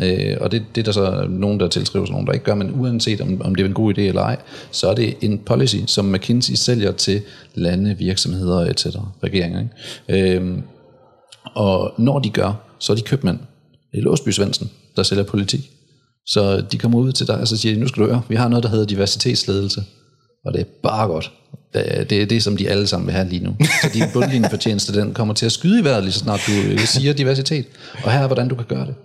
øh, 0.01 0.37
og 0.41 0.51
det, 0.51 0.63
det 0.75 0.81
er 0.81 0.85
der 0.85 0.91
så 0.91 1.25
nogen, 1.29 1.59
der 1.59 1.67
tilskriver 1.67 2.05
og 2.05 2.11
nogen, 2.11 2.27
der 2.27 2.33
ikke 2.33 2.45
gør, 2.45 2.55
men 2.55 2.81
uanset 2.81 3.21
om, 3.21 3.41
om 3.41 3.55
det 3.55 3.63
er 3.63 3.67
en 3.67 3.73
god 3.73 3.97
idé 3.97 4.01
eller 4.01 4.21
ej, 4.21 4.37
så 4.71 4.89
er 4.89 4.95
det 4.95 5.15
en 5.21 5.39
policy, 5.39 5.77
som 5.87 6.05
McKinsey 6.05 6.53
sælger 6.53 6.91
til 6.91 7.21
lande, 7.55 7.97
virksomheder, 7.97 8.59
etc., 8.59 8.87
regeringer. 9.23 9.63
Ikke? 10.09 10.37
Øh, 10.37 10.57
og 11.55 11.93
når 11.97 12.19
de 12.19 12.29
gør, 12.29 12.53
så 12.79 12.93
er 12.93 12.97
de 12.97 13.01
købmænd. 13.01 13.39
Det 13.93 13.99
er 13.99 14.03
Låsby 14.03 14.29
Svendsen, 14.29 14.71
der 14.95 15.03
sælger 15.03 15.23
politik. 15.23 15.71
Så 16.25 16.63
de 16.71 16.77
kommer 16.77 16.99
ud 16.99 17.11
til 17.11 17.27
dig, 17.27 17.37
og 17.37 17.47
så 17.47 17.57
siger 17.57 17.73
de, 17.75 17.79
nu 17.79 17.87
skal 17.87 18.03
du 18.03 18.07
høre, 18.07 18.21
vi 18.29 18.35
har 18.35 18.47
noget, 18.47 18.63
der 18.63 18.69
hedder 18.69 18.85
diversitetsledelse. 18.85 19.83
Og 20.45 20.53
det 20.53 20.61
er 20.61 20.65
bare 20.83 21.07
godt. 21.07 21.31
Det 22.09 22.11
er 22.21 22.25
det, 22.25 22.43
som 22.43 22.57
de 22.57 22.69
alle 22.69 22.87
sammen 22.87 23.07
vil 23.07 23.15
have 23.15 23.29
lige 23.29 23.43
nu. 23.43 23.55
Så 23.81 23.89
din 23.93 24.03
bundlinjefortjeneste, 24.13 24.99
den 24.99 25.13
kommer 25.13 25.33
til 25.33 25.45
at 25.45 25.51
skyde 25.51 25.79
i 25.79 25.83
vejret, 25.83 26.03
lige 26.03 26.13
så 26.13 26.19
snart 26.19 26.39
du 26.47 26.51
øh, 26.51 26.79
siger 26.79 27.13
diversitet. 27.13 27.65
Og 28.03 28.11
her 28.11 28.19
er, 28.19 28.27
hvordan 28.27 28.47
du 28.47 28.55
kan 28.55 28.65
gøre 28.65 28.85
det. 28.85 28.95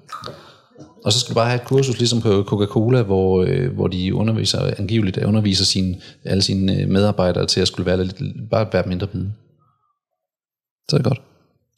Og 1.05 1.13
så 1.13 1.21
skal 1.21 1.31
du 1.31 1.35
bare 1.35 1.49
have 1.49 1.61
et 1.61 1.67
kursus, 1.67 1.99
ligesom 1.99 2.21
på 2.21 2.43
Coca-Cola, 2.43 3.03
hvor, 3.03 3.45
øh, 3.49 3.75
hvor 3.75 3.87
de 3.87 4.15
underviser, 4.15 4.71
angiveligt 4.79 5.19
underviser 5.19 5.65
sine, 5.65 5.97
alle 6.25 6.43
sine 6.43 6.81
øh, 6.81 6.89
medarbejdere 6.89 7.47
til 7.47 7.61
at 7.61 7.69
skulle 7.69 7.87
være 7.87 8.05
lidt, 8.05 8.23
bare 8.51 8.67
være 8.73 8.85
mindre 8.87 9.07
bide. 9.07 9.33
Så 10.91 10.97
er 10.97 10.99
det 10.99 11.05
godt 11.05 11.28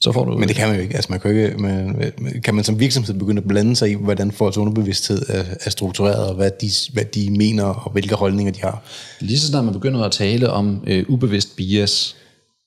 så 0.02 0.12
får 0.12 0.24
du... 0.24 0.38
Men 0.38 0.48
det 0.48 0.56
kan 0.56 0.68
man 0.68 0.76
jo 0.76 0.82
ikke. 0.82 0.94
Altså, 0.94 1.12
man 1.12 1.20
kan, 1.20 1.30
ikke 1.30 1.58
man, 1.58 2.12
kan 2.44 2.54
man 2.54 2.64
som 2.64 2.80
virksomhed 2.80 3.14
begynde 3.14 3.42
at 3.42 3.48
blande 3.48 3.76
sig 3.76 3.90
i, 3.90 3.94
hvordan 3.94 4.32
folks 4.32 4.56
underbevidsthed 4.56 5.22
er, 5.28 5.44
er 5.64 5.70
struktureret, 5.70 6.28
og 6.28 6.34
hvad 6.34 6.50
de, 6.60 6.70
hvad 6.92 7.04
de 7.04 7.30
mener, 7.30 7.64
og 7.64 7.92
hvilke 7.92 8.14
holdninger 8.14 8.52
de 8.52 8.60
har? 8.60 8.82
Lige 9.20 9.38
så 9.38 9.46
snart 9.46 9.64
man 9.64 9.74
begynder 9.74 10.00
at 10.02 10.12
tale 10.12 10.50
om 10.50 10.84
øh, 10.86 11.04
ubevidst 11.08 11.56
bias, 11.56 12.16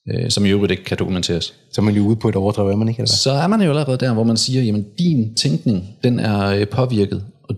øh, 0.08 0.30
som 0.30 0.44
i 0.44 0.50
øvrigt 0.50 0.70
ikke 0.70 0.84
kan 0.84 0.98
dokumenteres. 0.98 1.54
Så 1.72 1.80
er 1.80 1.84
man 1.84 1.94
jo 1.94 2.02
ude 2.06 2.16
på 2.16 2.28
et 2.28 2.36
overdrev, 2.36 2.68
er 2.68 2.76
man 2.76 2.88
ikke? 2.88 3.02
Eller? 3.02 3.14
Så 3.14 3.30
er 3.30 3.46
man 3.46 3.62
jo 3.62 3.68
allerede 3.70 3.98
der, 3.98 4.12
hvor 4.12 4.24
man 4.24 4.36
siger, 4.36 4.62
jamen 4.62 4.86
din 4.98 5.34
tænkning, 5.34 5.88
den 6.04 6.18
er 6.18 6.46
øh, 6.46 6.68
påvirket, 6.68 7.24
og 7.42 7.56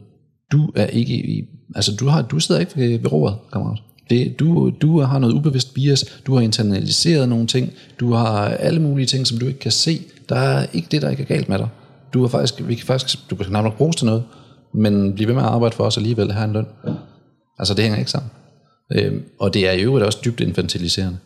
du 0.52 0.70
er 0.74 0.86
ikke 0.86 1.14
i, 1.14 1.44
altså 1.74 1.92
du, 2.00 2.06
har, 2.06 2.22
du 2.22 2.40
sidder 2.40 2.60
ikke 2.60 2.76
ved, 2.76 2.98
ved 2.98 3.12
roret, 3.12 3.36
kammerat. 3.52 3.78
Det, 4.10 4.38
du, 4.38 4.70
du 4.80 5.00
har 5.00 5.18
noget 5.18 5.34
ubevidst 5.34 5.74
bias, 5.74 6.20
du 6.26 6.34
har 6.34 6.40
internaliseret 6.40 7.28
nogle 7.28 7.46
ting, 7.46 7.72
du 8.00 8.12
har 8.12 8.48
alle 8.48 8.82
mulige 8.82 9.06
ting, 9.06 9.26
som 9.26 9.38
du 9.38 9.46
ikke 9.46 9.58
kan 9.58 9.72
se. 9.72 10.00
Der 10.28 10.36
er 10.36 10.66
ikke 10.72 10.88
det, 10.90 11.02
der 11.02 11.10
ikke 11.10 11.22
er 11.22 11.26
galt 11.26 11.48
med 11.48 11.58
dig. 11.58 11.68
Du, 12.14 12.24
er 12.24 12.28
faktisk, 12.28 12.68
vi 12.68 12.74
kan 12.74 12.86
faktisk, 12.86 13.30
du 13.30 13.36
kan 13.36 13.52
nok 13.52 13.76
bruges 13.76 13.96
til 13.96 14.06
noget, 14.06 14.22
men 14.74 15.14
bliv 15.14 15.26
ved 15.26 15.34
med 15.34 15.42
at 15.42 15.48
arbejde 15.48 15.76
for 15.76 15.84
os 15.84 15.96
alligevel 15.96 16.32
have 16.32 16.44
en 16.44 16.52
løn. 16.52 16.66
Altså 17.58 17.74
det 17.74 17.82
hænger 17.84 17.98
ikke 17.98 18.10
sammen. 18.10 18.30
Øhm, 18.92 19.22
og 19.40 19.54
det 19.54 19.68
er 19.68 19.72
i 19.72 19.82
øvrigt 19.82 20.06
også 20.06 20.18
dybt 20.24 20.40
infantiliserende. 20.40 21.18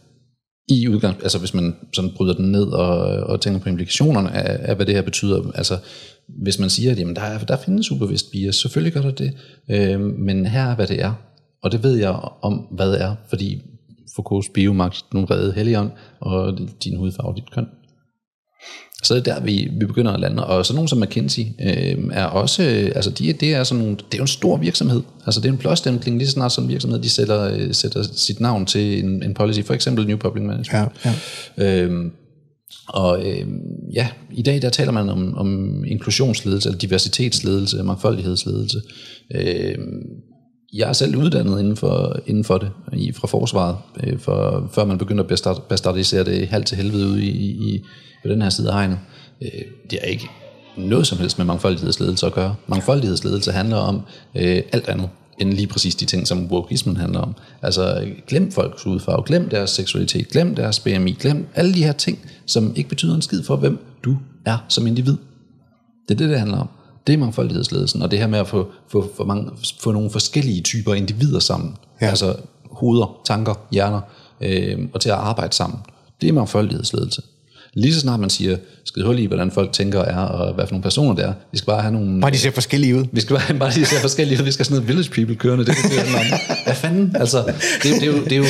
I 0.69 0.89
udgang, 0.89 1.17
altså 1.23 1.39
hvis 1.39 1.55
man 1.55 1.77
sådan 1.93 2.11
bryder 2.17 2.35
den 2.35 2.53
ned 2.53 2.67
og, 2.67 2.99
og 3.01 3.41
tænker 3.41 3.61
på 3.61 3.69
implikationerne 3.69 4.33
af, 4.33 4.71
af, 4.71 4.77
hvad 4.77 4.87
det 4.87 4.95
her 4.95 5.03
betyder. 5.03 5.51
Altså 5.55 5.79
hvis 6.43 6.59
man 6.59 6.71
siger, 6.71 6.93
at 6.93 6.99
jamen, 6.99 7.17
der, 7.17 7.23
er, 7.23 7.39
der 7.39 7.57
findes 7.57 7.91
ubevidst 7.91 8.31
bias, 8.31 8.57
selvfølgelig 8.57 8.93
gør 8.93 9.03
der 9.03 9.11
det, 9.11 9.33
øhm, 9.71 10.15
men 10.19 10.47
her 10.47 10.63
er, 10.63 10.75
hvad 10.75 10.87
det 10.87 11.03
er. 11.03 11.13
Og 11.63 11.73
det 11.73 11.83
ved 11.83 11.97
jeg 11.97 12.21
om, 12.43 12.55
hvad 12.71 12.93
det 12.93 13.03
er, 13.03 13.15
fordi 13.29 13.63
Foucault's 14.19 14.53
biomagt 14.55 15.05
nu 15.15 15.25
redde 15.25 15.53
Helion, 15.53 15.91
og 16.21 16.59
din 16.85 16.97
hudfarve, 16.97 17.35
dit 17.37 17.51
køn. 17.51 17.67
Så 19.03 19.15
det 19.15 19.29
er 19.29 19.35
der, 19.35 19.41
vi, 19.45 19.69
vi 19.79 19.87
begynder 19.87 20.13
at 20.13 20.21
lande. 20.21 20.47
Og 20.47 20.67
så 20.67 20.75
nogen 20.75 20.89
som 20.89 20.99
McKinsey 20.99 21.43
øh, 21.43 21.99
er 22.13 22.25
også, 22.25 22.63
øh, 22.63 22.93
altså 22.95 23.11
de, 23.11 23.33
det, 23.33 23.55
er 23.55 23.65
sådan 23.65 23.85
nogle, 23.85 23.97
det 23.97 24.15
er 24.15 24.19
jo 24.19 24.23
en 24.23 24.29
stor 24.29 24.57
virksomhed. 24.57 25.03
Altså 25.27 25.41
det 25.41 25.49
er 25.49 25.53
en 25.53 25.59
blåstempling, 25.59 26.19
lige 26.19 26.29
så 26.29 26.33
snart 26.33 26.53
som 26.53 26.69
virksomhed, 26.69 26.99
de 26.99 27.09
sætter, 27.09 27.43
øh, 27.43 27.75
sætter 27.75 28.03
sit 28.03 28.41
navn 28.41 28.67
til 28.67 29.05
en, 29.05 29.23
en 29.23 29.35
policy, 29.35 29.61
for 29.61 29.75
eksempel 29.75 30.07
New 30.07 30.17
Public 30.17 30.45
Management. 30.45 30.93
Ja, 31.05 31.13
ja. 31.59 31.83
Øhm, 31.83 32.11
og 32.89 33.29
øh, 33.29 33.47
ja, 33.95 34.09
i 34.33 34.43
dag 34.43 34.63
der 34.63 34.71
taler 34.71 34.93
man 34.93 35.09
om, 35.09 35.35
om 35.35 35.85
inklusionsledelse, 35.85 36.69
eller 36.69 36.79
diversitetsledelse, 36.79 37.83
mangfoldighedsledelse. 37.83 38.81
Øh, 39.35 39.75
jeg 40.73 40.89
er 40.89 40.93
selv 40.93 41.17
uddannet 41.17 41.61
inden 41.61 41.77
for, 41.77 42.21
inden 42.27 42.45
for 42.45 42.59
det, 42.59 42.71
i, 42.93 43.13
fra 43.13 43.27
forsvaret, 43.27 43.77
øh, 44.03 44.19
for, 44.19 44.69
før 44.73 44.85
man 44.85 44.99
begynder 44.99 45.25
at 45.25 45.63
bastardisere 45.69 46.25
det 46.25 46.49
halvt 46.49 46.67
til 46.67 46.77
helvede 46.77 47.07
ude 47.07 47.25
i, 47.25 47.49
i, 47.51 47.85
på 48.23 48.29
den 48.29 48.43
her 48.43 48.51
side 48.51 48.69
af 48.69 48.75
hegnet. 48.75 48.99
Øh, 49.43 49.63
det 49.91 49.99
er 50.03 50.07
ikke 50.07 50.31
noget 50.77 51.07
som 51.07 51.19
helst 51.19 51.39
med 51.39 51.47
mangfoldighedsledelse 51.47 52.27
at 52.27 52.33
gøre. 52.33 52.55
Mangfoldighedsledelse 52.67 53.53
handler 53.53 53.77
om 53.77 54.01
øh, 54.35 54.63
alt 54.73 54.89
andet 54.89 55.09
end 55.41 55.53
lige 55.53 55.67
præcis 55.67 55.95
de 55.95 56.05
ting, 56.05 56.27
som 56.27 56.47
wokeismen 56.51 56.97
handler 56.97 57.21
om. 57.21 57.35
Altså 57.63 58.09
glem 58.27 58.53
folks 58.53 58.87
udfarve, 58.87 59.23
glem 59.27 59.49
deres 59.49 59.71
seksualitet, 59.71 60.29
glem 60.29 60.55
deres 60.55 60.81
BMI, 60.81 61.13
glem 61.13 61.47
alle 61.55 61.75
de 61.75 61.85
her 61.85 61.93
ting, 61.93 62.19
som 62.47 62.73
ikke 62.77 62.89
betyder 62.89 63.15
en 63.15 63.23
skid 63.23 63.43
for, 63.43 63.57
hvem 63.57 63.79
du 64.05 64.17
er 64.47 64.65
som 64.69 64.87
individ. 64.87 65.17
Det 66.09 66.15
er 66.15 66.19
det, 66.19 66.29
det 66.29 66.39
handler 66.39 66.59
om. 66.59 66.69
Det 67.07 67.13
er 67.13 67.19
mangfoldighedsledelsen, 67.19 68.03
og 68.03 68.11
det 68.11 68.19
her 68.19 68.27
med 68.27 68.39
at 68.39 68.49
få, 68.49 68.71
få, 68.89 69.13
få, 69.17 69.25
mange, 69.25 69.51
få 69.81 69.93
nogle 69.93 70.11
forskellige 70.11 70.63
typer 70.63 70.95
individer 70.95 71.39
sammen. 71.39 71.77
Ja. 72.01 72.07
Altså 72.07 72.37
hoveder, 72.71 73.21
tanker, 73.27 73.55
hjerner, 73.71 74.01
øh, 74.41 74.79
og 74.93 75.01
til 75.01 75.09
at 75.09 75.15
arbejde 75.15 75.53
sammen. 75.55 75.79
Det 76.21 76.29
er 76.29 76.33
mangfoldighedsledelse. 76.33 77.23
Lige 77.75 77.95
så 77.95 78.01
snart 78.01 78.21
man 78.21 78.31
siger, 78.31 78.57
skid 78.85 79.03
hul 79.03 79.19
i, 79.19 79.25
hvordan 79.25 79.51
folk 79.51 79.73
tænker 79.73 80.01
er, 80.01 80.19
og 80.19 80.55
hvad 80.55 80.67
for 80.67 80.73
nogle 80.73 80.83
personer 80.83 81.15
det 81.15 81.25
er. 81.25 81.33
Vi 81.53 81.59
skal 81.59 81.67
bare 81.67 81.83
have 81.83 81.93
nogle... 81.93 82.21
Bare 82.21 82.31
de 82.31 82.39
ser 82.39 82.51
forskellige 82.51 82.97
ud. 82.97 83.05
Vi 83.13 83.21
skal 83.21 83.37
bare, 83.37 83.59
bare 83.59 83.71
de 83.71 83.85
ser 83.85 84.01
forskellige 84.01 84.39
ud. 84.39 84.45
Vi 84.45 84.53
skal 84.53 84.61
have 84.61 84.65
sådan 84.65 84.75
noget 84.75 84.89
village 84.89 85.11
people 85.11 85.37
kørende. 85.37 85.65
Det, 85.65 85.75
det, 85.77 85.91
det, 85.91 86.41
hvad 86.65 86.75
fanden? 86.75 87.17
Altså, 87.17 87.45
det, 87.83 87.95
det, 88.01 88.03
er 88.03 88.07
jo, 88.07 88.25
det 88.25 88.33
er 88.33 88.37
jo 88.37 88.45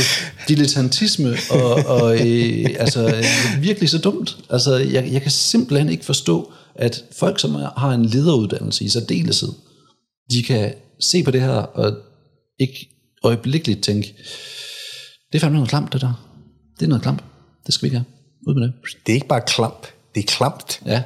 dilettantisme, 0.48 1.36
og, 1.50 1.74
og 1.86 2.28
øh, 2.28 2.66
altså, 2.78 3.14
virkelig 3.60 3.90
så 3.90 3.98
dumt. 3.98 4.36
Altså, 4.50 4.76
jeg, 4.76 5.08
jeg 5.12 5.22
kan 5.22 5.30
simpelthen 5.30 5.88
ikke 5.88 6.04
forstå, 6.04 6.52
at 6.80 7.04
folk, 7.18 7.38
som 7.38 7.54
har 7.54 7.90
en 7.90 8.04
lederuddannelse 8.04 8.84
i 8.84 8.88
særdeleshed, 8.88 9.48
de 10.30 10.42
kan 10.42 10.74
se 11.00 11.22
på 11.22 11.30
det 11.30 11.40
her 11.40 11.50
og 11.50 11.96
ikke 12.58 12.88
øjeblikkeligt 13.24 13.82
tænke, 13.82 14.14
det 15.32 15.38
er 15.38 15.40
fandme 15.40 15.56
noget 15.56 15.68
klamt, 15.68 15.92
det 15.92 16.00
der. 16.00 16.26
Det 16.78 16.84
er 16.84 16.88
noget 16.88 17.02
klamt. 17.02 17.24
Det 17.66 17.74
skal 17.74 17.82
vi 17.82 17.86
ikke 17.86 17.96
have. 17.96 18.06
Ud 18.46 18.54
med 18.54 18.62
det. 18.62 18.72
Det 19.06 19.12
er 19.12 19.14
ikke 19.14 19.26
bare 19.26 19.40
klamp. 19.46 19.86
Det 20.14 20.20
er 20.20 20.26
klamt. 20.26 20.82
Ja. 20.86 21.02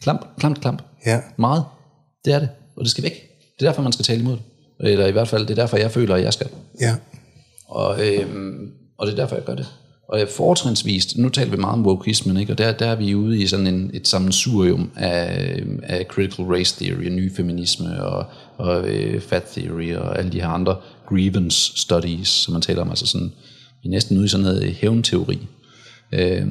Klamp, 0.00 0.36
klamt, 0.38 0.60
klamp. 0.60 0.82
Ja. 1.06 1.20
Meget. 1.38 1.64
Det 2.24 2.32
er 2.32 2.38
det. 2.38 2.48
Og 2.76 2.84
det 2.84 2.90
skal 2.90 3.04
væk. 3.04 3.12
Det 3.58 3.66
er 3.66 3.70
derfor, 3.70 3.82
man 3.82 3.92
skal 3.92 4.04
tale 4.04 4.20
imod 4.20 4.32
det. 4.32 4.92
Eller 4.92 5.06
i 5.06 5.12
hvert 5.12 5.28
fald, 5.28 5.42
det 5.42 5.50
er 5.50 5.62
derfor, 5.62 5.76
jeg 5.76 5.90
føler, 5.90 6.14
at 6.14 6.22
jeg 6.22 6.32
skal. 6.32 6.48
Ja. 6.80 6.96
Og, 7.66 8.06
øhm, 8.06 8.72
og 8.98 9.06
det 9.06 9.12
er 9.12 9.16
derfor, 9.16 9.36
jeg 9.36 9.44
gør 9.44 9.54
det. 9.54 9.66
Og 10.08 10.28
fortrinsvist, 10.36 11.18
nu 11.18 11.28
taler 11.28 11.50
vi 11.50 11.56
meget 11.56 11.72
om 11.72 11.86
wokeismen, 11.86 12.36
ikke? 12.36 12.52
og 12.52 12.58
der, 12.58 12.72
der 12.72 12.86
er 12.86 12.94
vi 12.94 13.14
ude 13.14 13.42
i 13.42 13.46
sådan 13.46 13.66
en, 13.66 13.90
et 13.94 14.08
sammensurium 14.08 14.90
af, 14.96 15.62
af 15.82 16.04
critical 16.04 16.44
race 16.44 16.84
theory, 16.84 17.08
ny 17.08 17.36
feminisme 17.36 18.04
og, 18.04 18.26
og 18.56 18.88
øh, 18.88 19.20
fat 19.20 19.42
theory 19.42 19.94
og 19.94 20.18
alle 20.18 20.32
de 20.32 20.40
her 20.40 20.48
andre 20.48 20.76
grievance 21.08 21.72
studies, 21.76 22.28
som 22.28 22.52
man 22.52 22.62
taler 22.62 22.82
om, 22.82 22.90
altså 22.90 23.06
sådan, 23.06 23.32
vi 23.82 23.88
er 23.88 23.90
næsten 23.90 24.16
ude 24.16 24.24
i 24.24 24.28
sådan 24.28 24.44
noget 24.44 24.74
hævnteori. 24.74 25.38
Øh, 26.12 26.46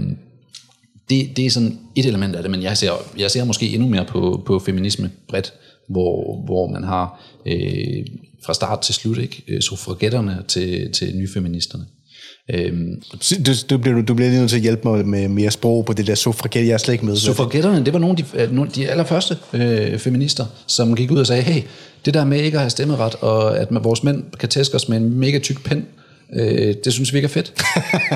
det, 1.09 1.37
det 1.37 1.45
er 1.45 1.49
sådan 1.49 1.79
et 1.95 2.05
element 2.05 2.35
af 2.35 2.41
det, 2.41 2.51
men 2.51 2.63
jeg 2.63 2.77
ser, 2.77 2.91
jeg 3.17 3.31
ser 3.31 3.43
måske 3.43 3.69
endnu 3.69 3.89
mere 3.89 4.05
på, 4.05 4.43
på 4.45 4.59
feminisme 4.59 5.11
bredt, 5.27 5.53
hvor, 5.89 6.41
hvor 6.45 6.67
man 6.67 6.83
har 6.83 7.21
øh, 7.45 8.05
fra 8.45 8.53
start 8.53 8.81
til 8.81 8.95
slut 8.95 9.17
ikke, 9.17 9.43
øh, 9.47 9.61
suffragetterne 9.61 10.43
til, 10.47 10.91
til 10.91 11.15
nyfeministerne. 11.17 11.85
Øhm, 12.51 13.01
du, 13.45 13.51
du, 13.69 13.77
bliver, 13.77 14.01
du 14.01 14.13
bliver 14.13 14.29
lige 14.29 14.39
nødt 14.39 14.49
til 14.49 14.57
at 14.57 14.61
hjælpe 14.61 14.87
mig 14.87 15.07
med 15.07 15.27
mere 15.27 15.51
sprog 15.51 15.85
på 15.85 15.93
det 15.93 16.07
der 16.07 16.15
suffragette, 16.15 16.67
jeg 16.67 16.73
er 16.73 16.77
slet 16.77 16.93
ikke 16.93 17.05
med. 17.05 17.15
Suffragetterne, 17.15 17.85
det 17.85 17.93
var 17.93 17.99
nogle 17.99 18.17
af 18.33 18.47
de, 18.47 18.55
nogle, 18.55 18.71
de 18.75 18.89
allerførste 18.89 19.37
øh, 19.53 19.99
feminister, 19.99 20.45
som 20.67 20.95
gik 20.95 21.11
ud 21.11 21.17
og 21.17 21.27
sagde, 21.27 21.41
hey, 21.41 21.61
det 22.05 22.13
der 22.13 22.25
med 22.25 22.39
ikke 22.39 22.57
at 22.57 22.61
have 22.61 22.69
stemmeret, 22.69 23.15
og 23.15 23.57
at 23.57 23.67
vores 23.71 24.03
mænd 24.03 24.23
kan 24.39 24.49
tæske 24.49 24.75
os 24.75 24.89
med 24.89 24.97
en 24.97 25.19
mega 25.19 25.39
tyk 25.39 25.63
pen, 25.63 25.85
Øh, 26.35 26.75
det 26.83 26.93
synes 26.93 27.13
vi 27.13 27.17
ikke 27.17 27.25
er 27.25 27.29
fedt. 27.29 27.53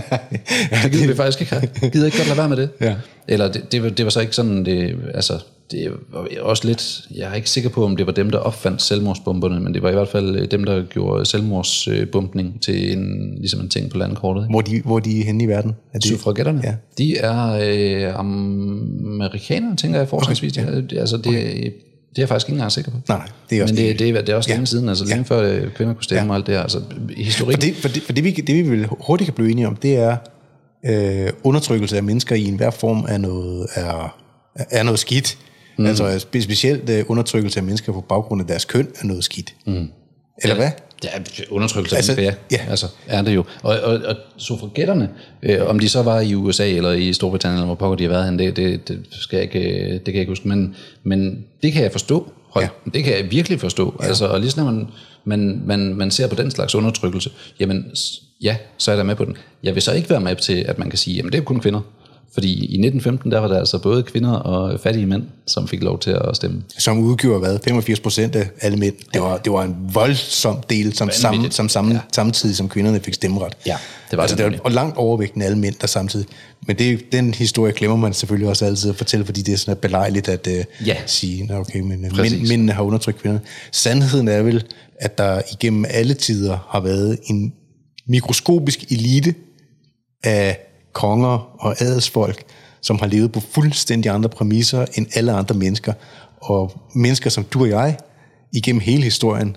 det 0.84 0.92
gider 0.92 1.08
vi 1.08 1.16
faktisk 1.16 1.42
ikke 1.42 1.54
have. 1.54 1.92
Gider 1.92 2.06
ikke 2.06 2.18
godt 2.18 2.28
lade 2.28 2.38
være 2.38 2.50
med 2.50 2.58
det. 2.58 2.70
Ja. 2.82 2.96
Eller 3.28 3.52
det, 3.52 3.72
det, 3.72 3.84
var, 3.84 3.90
det 3.90 4.06
var 4.06 4.10
så 4.10 4.20
ikke 4.20 4.36
sådan, 4.36 4.66
det, 4.66 4.96
altså, 5.14 5.40
det 5.72 5.92
var 6.14 6.28
også 6.42 6.68
lidt, 6.68 7.02
jeg 7.16 7.30
er 7.30 7.34
ikke 7.34 7.50
sikker 7.50 7.70
på, 7.70 7.86
om 7.86 7.98
det 7.98 8.06
var 8.06 8.12
dem, 8.12 8.30
der 8.30 8.38
opfandt 8.38 8.82
selvmordsbomberne, 8.82 9.60
men 9.60 9.74
det 9.74 9.82
var 9.82 9.90
i 9.90 9.94
hvert 9.94 10.08
fald 10.08 10.36
øh, 10.36 10.52
dem, 10.52 10.64
der 10.64 10.84
gjorde 10.84 11.26
selvmordsbumpning 11.26 12.62
til 12.62 12.92
en, 12.98 13.36
ligesom 13.40 13.60
en 13.60 13.70
ting 13.70 13.90
på 13.90 13.98
landkortet. 13.98 14.48
Hvor 14.50 14.62
de, 14.62 14.82
hvor 14.86 15.00
de 15.00 15.20
er 15.22 15.26
henne 15.26 15.44
i 15.44 15.48
verden? 15.48 15.76
Er 15.94 16.00
det, 16.00 16.08
Suffragetterne, 16.10 16.62
Ja. 16.64 16.74
de 16.98 17.18
er 17.18 17.60
øh, 18.08 18.20
amerikanere, 18.20 19.76
tænker 19.76 20.00
jeg 20.00 20.08
fortrinsvis. 20.08 20.58
Okay, 20.58 20.72
ja. 20.72 20.82
det, 20.82 20.98
altså, 20.98 21.18
det, 21.18 21.24
det 21.26 21.34
er 22.18 22.22
jeg 22.22 22.28
faktisk 22.30 22.48
ikke 22.50 22.56
engang 22.56 22.72
sikker 22.72 22.92
på. 22.92 22.98
Nej, 23.08 23.18
nej, 23.18 23.28
det 23.50 23.58
er 23.58 23.64
også 23.64 23.74
Men 23.76 23.84
det, 23.84 23.90
det. 23.92 24.00
det, 24.00 24.10
er, 24.18 24.22
det 24.22 24.30
er 24.30 24.36
også 24.36 24.50
Ja. 24.50 24.56
længe 24.56 24.68
siden, 24.68 24.90
altså 24.90 25.06
længe 25.06 25.26
før 25.26 25.42
øh, 25.42 25.72
kvinder 25.72 25.94
kunne 25.94 26.04
stemme 26.04 26.24
ja. 26.24 26.30
og 26.30 26.36
alt 26.36 26.48
det 26.48 26.56
her. 26.56 26.62
Altså, 26.62 26.82
historik, 27.18 27.56
For 27.56 27.62
det, 27.62 27.76
for 27.76 27.88
det, 27.88 28.04
for 28.04 28.14
det, 28.14 28.24
vi, 28.24 28.32
det 28.32 28.56
vi 28.56 28.62
vil 28.70 28.88
hurtigt 28.90 29.26
kan 29.26 29.34
blive 29.34 29.52
enige 29.52 29.68
om, 29.68 29.76
det 29.76 29.96
er 29.98 30.18
øh, 30.86 31.30
undertrykkelse 31.44 31.98
af 31.98 32.04
mennesker 32.04 32.36
i 32.36 32.44
enhver 32.46 32.70
form 32.72 33.06
af 33.10 33.22
noget, 33.22 33.68
er, 33.76 34.18
er 34.56 34.84
noget 34.84 35.00
skidt. 35.00 35.38
Mm. 35.78 35.86
Altså 35.86 36.18
spe- 36.28 36.42
specielt 36.42 36.90
øh, 36.90 37.04
undertrykkelse 37.08 37.60
af 37.60 37.64
mennesker 37.64 37.94
på 37.94 38.02
baggrund 38.02 38.42
af 38.42 38.48
deres 38.48 38.66
køn 38.66 38.88
er 39.02 39.06
noget 39.06 39.24
skidt. 39.24 39.54
Mm. 39.66 39.88
Eller 40.44 40.56
hvad? 40.56 40.70
Ja, 41.04 41.10
undertrykkelse 41.50 41.96
af 41.96 41.98
Altså, 41.98 42.12
altså, 42.12 42.22
ja. 42.24 42.34
ja. 42.58 42.64
ja. 42.66 42.70
Altså, 42.70 42.86
er 43.08 43.22
det 43.22 43.36
jo. 43.36 43.44
Og, 43.64 43.80
og, 43.80 43.94
og 44.06 44.16
suffragetterne, 44.38 45.10
øh, 45.44 45.68
om 45.70 45.80
de 45.80 45.90
så 45.90 46.02
var 46.02 46.20
i 46.20 46.36
USA 46.36 46.70
eller 46.70 46.92
i 46.92 47.14
Storbritannien, 47.14 47.58
eller 47.58 47.66
hvor 47.66 47.76
pokker 47.76 47.96
de 47.96 48.04
har 48.04 48.10
været 48.10 48.26
henne, 48.26 48.44
det, 48.46 48.56
det, 48.56 48.88
det, 48.88 49.06
skal 49.12 49.38
jeg 49.38 49.56
ikke, 49.56 49.70
øh, 49.70 49.92
det 49.94 50.04
kan 50.06 50.14
jeg 50.14 50.20
ikke 50.20 50.32
huske. 50.32 50.48
Men, 50.48 50.76
men 51.04 51.46
det 51.64 51.74
kan 51.74 51.84
jeg 51.84 51.92
forstå. 51.92 52.32
Hold, 52.50 52.66
Ja. 52.66 52.70
ja. 52.86 52.90
Det 52.94 53.04
kan 53.04 53.14
jeg 53.18 53.32
virkelig 53.32 53.60
forstå. 53.60 53.96
Ja. 54.02 54.08
Altså, 54.08 54.26
og 54.28 54.40
lige 54.40 54.54
når 54.58 54.64
man, 54.66 54.88
man, 55.26 55.62
man, 55.66 55.80
man 55.96 56.12
ser 56.12 56.28
på 56.28 56.36
den 56.36 56.52
slags 56.52 56.76
undertrykkelse, 56.76 57.30
jamen 57.60 57.86
ja, 58.42 58.56
så 58.78 58.92
er 58.92 58.96
jeg 58.96 58.98
da 58.98 59.04
med 59.04 59.16
på 59.16 59.26
den. 59.26 59.38
Jeg 59.64 59.74
vil 59.76 59.82
så 59.82 59.94
ikke 59.94 60.10
være 60.10 60.20
med 60.22 60.36
til, 60.36 60.54
at 60.68 60.80
man 60.80 60.90
kan 60.90 60.98
sige, 60.98 61.16
jamen 61.16 61.32
det 61.32 61.38
er 61.38 61.44
kun 61.44 61.60
kvinder. 61.60 61.82
Fordi 62.34 62.54
i 62.54 62.64
1915, 62.64 63.32
der 63.32 63.40
var 63.40 63.48
der 63.48 63.60
altså 63.60 63.78
både 63.78 64.04
kvinder 64.04 64.32
og 64.32 64.80
fattige 64.80 65.06
mænd, 65.06 65.24
som 65.48 65.68
fik 65.68 65.84
lov 65.84 66.00
til 66.00 66.12
at 66.12 66.36
stemme. 66.36 66.64
Som 66.78 67.00
udgjorde 67.00 67.40
hvad? 67.40 67.60
85 67.66 68.00
procent 68.00 68.36
af 68.36 68.50
alle 68.62 68.78
mænd. 68.78 68.96
Det 69.14 69.22
var, 69.22 69.38
det 69.38 69.52
var 69.52 69.64
en 69.64 69.76
voldsom 69.94 70.62
del, 70.70 70.94
som, 70.96 71.10
sam, 71.12 71.52
som 71.52 71.70
sammen, 71.70 71.94
ja. 71.94 72.00
samtidig 72.14 72.56
som 72.56 72.70
kvinderne 72.70 73.00
fik 73.00 73.14
stemmeret. 73.14 73.54
Ja, 73.66 73.78
det 74.12 74.18
var 74.18 74.24
altså, 74.24 74.38
det 74.38 74.46
var, 74.46 74.60
og 74.64 74.72
langt 74.72 74.98
overvægtende 74.98 75.46
alle 75.46 75.58
mænd, 75.58 75.76
der 75.82 75.88
samtidig. 75.88 76.28
Men 76.68 76.78
det, 76.78 77.12
den 77.12 77.34
historie 77.34 77.74
glemmer 77.74 77.98
man 77.98 78.14
selvfølgelig 78.14 78.50
også 78.50 78.66
altid 78.66 78.90
at 78.90 78.96
fortælle, 78.96 79.26
fordi 79.26 79.42
det 79.42 79.54
er 79.54 79.58
sådan 79.58 79.78
belejligt 79.78 80.30
at 80.30 80.48
uh, 80.48 80.88
Ja. 80.88 80.96
sige, 81.06 81.46
Nå, 81.46 81.56
okay, 81.56 81.80
men 81.80 82.06
Præcis. 82.10 82.32
mænd, 82.32 82.48
mændene 82.48 82.72
har 82.72 82.84
undertrykt 82.84 83.22
kvinderne. 83.22 83.46
Sandheden 83.72 84.28
er 84.28 84.42
vel, 84.42 84.64
at 85.00 85.18
der 85.18 85.42
igennem 85.52 85.86
alle 85.90 86.14
tider 86.14 86.68
har 86.70 86.80
været 86.80 87.18
en 87.26 87.54
mikroskopisk 88.08 88.92
elite 88.92 89.36
af 90.24 90.67
konger 90.98 91.56
og 91.60 91.82
adelsfolk, 91.82 92.44
som 92.82 93.00
har 93.00 93.08
levet 93.08 93.32
på 93.32 93.40
fuldstændig 93.40 94.12
andre 94.12 94.30
præmisser 94.30 94.86
end 94.96 95.08
alle 95.16 95.32
andre 95.32 95.56
mennesker. 95.56 95.94
Og 96.42 96.72
mennesker 96.96 97.30
som 97.30 97.44
du 97.44 97.62
og 97.62 97.70
jeg, 97.70 97.98
igennem 98.54 98.80
hele 98.80 99.04
historien, 99.04 99.56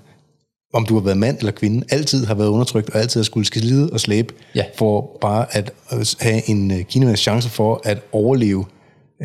om 0.74 0.86
du 0.86 0.94
har 0.94 1.00
været 1.00 1.16
mand 1.16 1.38
eller 1.38 1.52
kvinde, 1.52 1.86
altid 1.90 2.26
har 2.26 2.34
været 2.34 2.48
undertrykt 2.48 2.90
og 2.90 3.00
altid 3.00 3.20
har 3.20 3.24
skulle 3.24 3.46
slide 3.46 3.90
og 3.92 4.00
slæbe 4.00 4.34
Ja. 4.54 4.64
for 4.78 5.18
bare 5.20 5.56
at 5.56 5.72
øh, 5.92 6.06
have 6.20 6.50
en 6.50 6.70
øh, 6.70 6.84
en 6.96 7.16
chance 7.16 7.48
for 7.48 7.80
at 7.84 7.98
overleve 8.12 8.64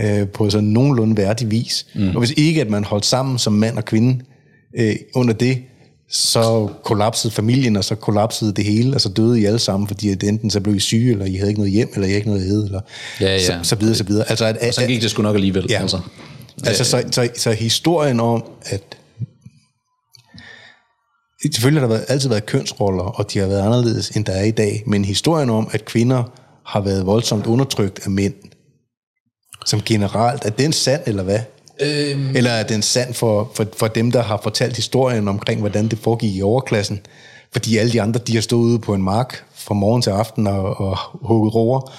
øh, 0.04 0.28
på 0.28 0.50
sådan 0.50 0.68
nogenlunde 0.70 1.18
værdig 1.18 1.52
vis. 1.52 1.88
Mm. 1.96 2.10
Og 2.10 2.20
hvis 2.20 2.34
ikke 2.38 2.62
at 2.62 2.70
man 2.70 2.84
holdt 2.84 3.06
sammen 3.06 3.38
som 3.38 3.54
mand 3.54 3.78
og 3.78 3.86
kvinde 3.86 4.24
øh, 4.78 4.96
under 5.16 5.34
det, 5.34 5.58
så 6.10 6.70
kollapsede 6.84 7.34
familien, 7.34 7.76
og 7.76 7.84
så 7.84 7.96
kollapsede 7.96 8.54
det 8.54 8.66
hele, 8.66 8.96
og 8.96 9.02
så 9.02 9.10
døde 9.10 9.42
I 9.42 9.46
alle 9.46 9.60
sammen, 9.60 9.88
fordi 9.88 10.10
at 10.10 10.24
enten 10.24 10.50
så 10.50 10.60
blev 10.62 10.76
I 10.76 10.80
syge, 10.80 11.12
eller 11.12 11.26
I 11.26 11.36
havde 11.36 11.50
ikke 11.50 11.62
noget 11.62 11.74
hjem, 11.74 11.90
eller 11.94 12.08
I 12.08 12.10
havde 12.10 12.18
ikke 12.18 12.30
noget 12.30 12.42
at 12.42 12.48
æde, 12.48 12.66
eller 12.66 12.82
Ja, 13.22 13.34
ja. 13.34 13.40
Så, 13.40 13.60
så 13.64 13.76
videre, 13.76 13.96
så 13.96 14.04
videre. 14.04 14.30
Altså, 14.30 14.46
at, 14.46 14.58
Og 14.68 14.74
så 14.74 14.86
gik 14.88 15.02
det 15.02 15.12
sgu 15.12 15.22
nok 15.22 15.36
alligevel. 15.36 15.66
Ja. 15.70 15.82
Altså. 15.82 16.00
Altså, 16.64 16.84
så, 16.84 17.04
så, 17.12 17.30
så 17.36 17.52
historien 17.52 18.20
om, 18.20 18.44
at 18.66 18.98
selvfølgelig 21.54 21.82
har 21.82 21.88
der 21.88 21.96
været, 21.96 22.06
altid 22.10 22.30
været 22.30 22.46
kønsroller, 22.46 23.04
og 23.04 23.34
de 23.34 23.40
har 23.40 23.48
været 23.48 23.62
anderledes, 23.62 24.10
end 24.10 24.26
der 24.26 24.34
er 24.34 24.44
i 24.44 24.52
dag, 24.52 24.84
men 24.88 25.06
historien 25.06 25.50
om, 25.50 25.70
at 25.72 25.86
kvinder 25.86 26.24
har 26.66 26.82
været 26.82 27.06
voldsomt 27.06 27.46
undertrykt 27.46 28.00
af 28.06 28.12
mænd, 28.12 28.34
som 29.66 29.82
generelt, 29.82 30.46
er 30.46 30.50
den 30.50 30.74
sand, 30.74 31.02
eller 31.06 31.24
hvad? 31.24 31.40
Øhm, 31.82 32.36
Eller 32.36 32.52
er 32.52 32.64
den 32.64 32.82
sand 32.82 33.14
for, 33.14 33.52
for, 33.56 33.66
for 33.78 33.88
dem, 33.88 34.12
der 34.12 34.24
har 34.24 34.40
fortalt 34.44 34.76
historien 34.76 35.28
omkring, 35.28 35.60
hvordan 35.60 35.88
det 35.88 36.00
foregik 36.00 36.36
i 36.36 36.42
overklassen? 36.42 37.00
Fordi 37.52 37.78
alle 37.78 37.92
de 37.92 38.02
andre, 38.02 38.20
de 38.28 38.34
har 38.34 38.42
stået 38.42 38.66
ude 38.66 38.80
på 38.80 38.94
en 38.94 39.04
mark 39.04 39.44
fra 39.54 39.74
morgen 39.74 40.02
til 40.02 40.10
aften 40.10 40.48
og, 40.48 40.80
og 40.82 40.98
hugget 41.14 41.56
roer. 41.56 41.94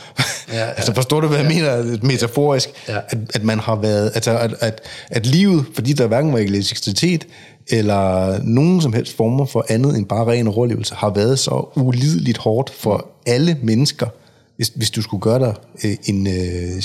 Ja, 0.49 0.59
ja. 0.59 0.71
altså 0.71 0.95
forstår 0.95 1.21
du, 1.21 1.29
hvad 1.29 1.39
jeg 1.39 1.47
mener 1.47 1.99
metaforisk? 2.03 2.69
Ja. 2.89 2.99
At, 3.09 3.19
at 3.35 3.45
man 3.45 3.59
har 3.59 3.77
været, 3.77 4.13
altså 4.15 4.39
at, 4.39 4.55
at, 4.61 4.81
at 5.11 5.27
livet, 5.27 5.67
fordi 5.75 5.93
der 5.93 6.07
hverken 6.07 6.33
var 6.33 6.39
elektricitet, 6.39 7.27
eller 7.69 8.39
nogen 8.43 8.81
som 8.81 8.93
helst 8.93 9.17
former 9.17 9.47
for 9.47 9.67
andet 9.69 9.97
end 9.97 10.07
bare 10.07 10.27
ren 10.27 10.49
overlevelse, 10.49 10.95
har 10.95 11.11
været 11.11 11.39
så 11.39 11.69
ulideligt 11.77 12.39
hårdt 12.39 12.71
for 12.71 13.07
alle 13.27 13.59
mennesker, 13.63 14.07
hvis, 14.57 14.73
hvis 14.75 14.91
du 14.91 15.03
skulle 15.03 15.21
gøre 15.21 15.39
dig 15.39 15.55
øh, 15.85 15.97
en, 16.05 16.27
øh, 16.27 16.83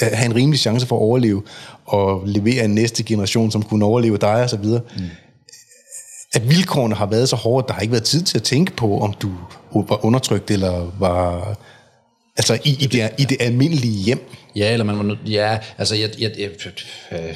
have 0.00 0.26
en 0.26 0.34
rimelig 0.34 0.60
chance 0.60 0.86
for 0.86 0.96
at 0.96 1.00
overleve, 1.00 1.42
og 1.86 2.22
levere 2.26 2.64
en 2.64 2.74
næste 2.74 3.02
generation, 3.02 3.50
som 3.50 3.62
kunne 3.62 3.84
overleve 3.84 4.16
dig 4.16 4.42
og 4.42 4.50
så 4.50 4.56
videre. 4.56 4.80
Mm. 4.96 5.02
At 6.34 6.48
vilkårene 6.50 6.94
har 6.94 7.06
været 7.06 7.28
så 7.28 7.36
hårde, 7.36 7.64
at 7.64 7.68
der 7.68 7.74
har 7.74 7.80
ikke 7.80 7.92
været 7.92 8.04
tid 8.04 8.22
til 8.22 8.38
at 8.38 8.42
tænke 8.42 8.72
på, 8.76 9.00
om 9.00 9.12
du 9.12 9.30
var 9.74 10.04
undertrykt, 10.04 10.50
eller 10.50 10.92
var... 10.98 11.56
Altså 12.36 12.58
i, 12.64 12.76
i, 12.80 12.86
det, 12.86 13.10
i 13.18 13.24
det 13.24 13.36
almindelige 13.40 14.04
hjem. 14.04 14.30
Ja, 14.56 14.72
eller 14.72 14.84
man 14.84 15.08
var. 15.08 15.16
Ja, 15.26 15.58
altså, 15.78 15.94
jeg, 15.94 16.10
jeg, 16.18 16.30
jeg, 16.38 16.50
øh, 17.12 17.34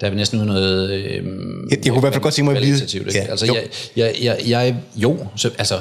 der 0.00 0.06
er 0.06 0.10
vi 0.10 0.16
næsten 0.16 0.38
ude 0.38 0.46
i 0.46 0.48
noget... 0.48 0.90
Øh, 0.90 1.24
Jeg, 1.70 1.78
jeg 1.84 1.92
kunne 1.92 1.96
i 1.96 2.00
hvert 2.00 2.12
fald 2.12 2.22
godt 2.22 2.34
tænke 2.34 2.52
mig 2.52 2.56
at 2.56 2.66
vide... 2.66 3.10
Ja, 3.14 3.20
altså, 3.20 3.46
jo. 3.46 3.54
jeg, 3.54 3.64
jeg, 3.96 4.14
jeg, 4.22 4.38
jeg, 4.48 4.76
jo, 4.96 5.18
så, 5.36 5.50
altså, 5.58 5.80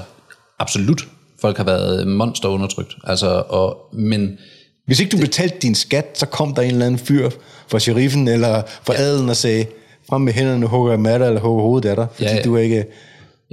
absolut. 0.59 1.07
Folk 1.41 1.57
har 1.57 1.63
været 1.63 2.07
monster 2.07 2.49
undertrykt. 2.49 2.93
Altså, 3.03 3.43
og, 3.47 3.77
men 3.93 4.37
Hvis 4.85 4.99
ikke 4.99 5.11
du 5.11 5.17
betalte 5.21 5.55
din 5.61 5.75
skat, 5.75 6.05
så 6.13 6.25
kom 6.25 6.55
der 6.55 6.61
en 6.61 6.71
eller 6.71 6.85
anden 6.85 6.99
fyr 6.99 7.29
fra 7.67 7.79
sheriffen 7.79 8.27
eller 8.27 8.61
fra 8.83 8.93
ja. 8.93 8.99
adelen 9.01 9.29
og 9.29 9.35
sagde, 9.35 9.65
frem 10.09 10.21
med 10.21 10.33
hænderne, 10.33 10.65
hugger 10.65 10.91
jeg 10.91 11.19
dig, 11.19 11.27
eller 11.27 11.41
hugger 11.41 11.63
hovedet 11.63 11.89
af 11.89 11.95
dig, 11.95 12.07
fordi 12.13 12.29
Ja, 12.29 12.35
ja. 12.35 12.41
du 12.41 12.53
har 12.53 12.59
ikke, 12.61 12.85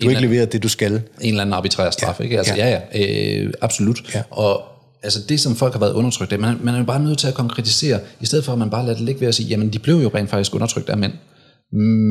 du 0.02 0.06
har 0.06 0.10
ikke 0.10 0.22
leveret 0.22 0.52
det, 0.52 0.62
du 0.62 0.68
skal. 0.68 0.92
en 0.92 1.02
eller 1.20 1.40
anden 1.40 1.52
arbitrær 1.54 1.90
straf, 1.90 2.14
Ja, 2.20 2.24
ikke? 2.24 2.38
Altså, 2.38 2.54
ja. 2.56 2.68
ja, 2.68 2.80
ja, 2.94 3.42
øh, 3.42 3.52
absolut. 3.60 4.14
Ja. 4.14 4.22
Og 4.30 4.62
altså 5.02 5.20
det, 5.28 5.40
som 5.40 5.56
folk 5.56 5.72
har 5.72 5.80
været 5.80 5.92
undertrykt, 5.92 6.30
det, 6.30 6.40
man, 6.40 6.56
man 6.62 6.74
er 6.74 6.78
jo 6.78 6.84
bare 6.84 7.00
nødt 7.00 7.18
til 7.18 7.28
at 7.28 7.34
konkretisere, 7.34 8.00
i 8.20 8.26
stedet 8.26 8.44
for 8.44 8.52
at 8.52 8.59
man 8.59 8.70
bare 8.70 8.82
lader 8.86 8.96
det 8.96 9.04
ligge 9.04 9.20
ved 9.20 9.28
at 9.28 9.34
sige, 9.34 9.48
jamen 9.48 9.72
de 9.72 9.78
blev 9.78 9.94
jo 9.94 10.10
rent 10.14 10.30
faktisk 10.30 10.54
undertrykt 10.54 10.88
af 10.88 10.96
mænd. 10.98 11.12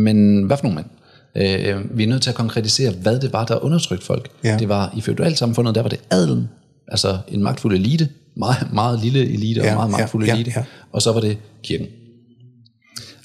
Men 0.06 0.44
hvad 0.44 0.58
for 0.58 0.64
nogle 0.64 0.76
mænd? 0.76 0.88
Øh, 1.36 1.98
vi 1.98 2.04
er 2.04 2.08
nødt 2.08 2.22
til 2.22 2.30
at 2.30 2.36
konkretisere, 2.36 2.92
hvad 2.92 3.20
det 3.20 3.34
var, 3.34 3.46
der 3.46 3.64
undertrykte 3.66 4.06
folk. 4.06 4.30
Ja. 4.44 4.58
Det 4.60 4.70
var 4.70 4.94
i 4.98 5.02
feudalsamfundet, 5.02 5.76
der 5.76 5.82
var 5.82 5.90
det 5.90 6.00
adelen, 6.12 6.50
altså 6.88 7.18
en 7.28 7.44
magtfuld 7.44 7.76
elite, 7.76 8.10
meget, 8.42 8.74
meget 8.74 9.00
lille 9.04 9.20
elite 9.34 9.60
og 9.60 9.66
Ja, 9.66 9.76
meget 9.76 9.92
ja, 9.92 9.98
magtfuld 9.98 10.26
ja, 10.26 10.34
elite, 10.36 10.52
ja. 10.56 10.64
og 10.92 11.02
så 11.02 11.12
var 11.12 11.20
det 11.20 11.38
kirken. 11.64 11.88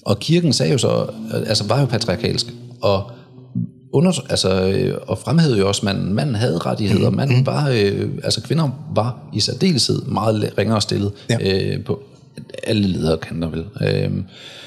Og 0.05 0.19
kirken 0.19 0.53
sagde 0.53 0.73
jo 0.73 0.79
så, 0.79 1.07
altså 1.47 1.65
var 1.67 1.81
jo 1.81 1.87
patriarkalsk, 1.87 2.47
og 2.83 3.11
under, 3.93 4.13
altså, 4.31 4.69
øh, 4.69 4.99
og 5.07 5.19
fremhævede 5.19 5.59
jo 5.59 5.69
også, 5.69 5.81
at 5.81 5.85
manden, 5.85 6.15
manden 6.15 6.35
havde 6.35 6.59
rettigheder, 6.59 7.11
Mm, 7.11 7.17
manden 7.17 7.47
var, 7.47 7.69
øh, 7.71 8.11
altså 8.25 8.43
kvinder 8.43 8.69
var 8.95 9.29
i 9.35 9.41
særdeleshed 9.41 10.03
meget 10.03 10.55
ringere 10.59 10.81
stillet 10.81 11.13
Ja. 11.31 11.39
øh, 11.75 11.85
på 11.85 12.03
alle 12.65 12.89
lederkanter 12.89 13.49
vel. 13.49 13.65
Øh, 13.83 14.11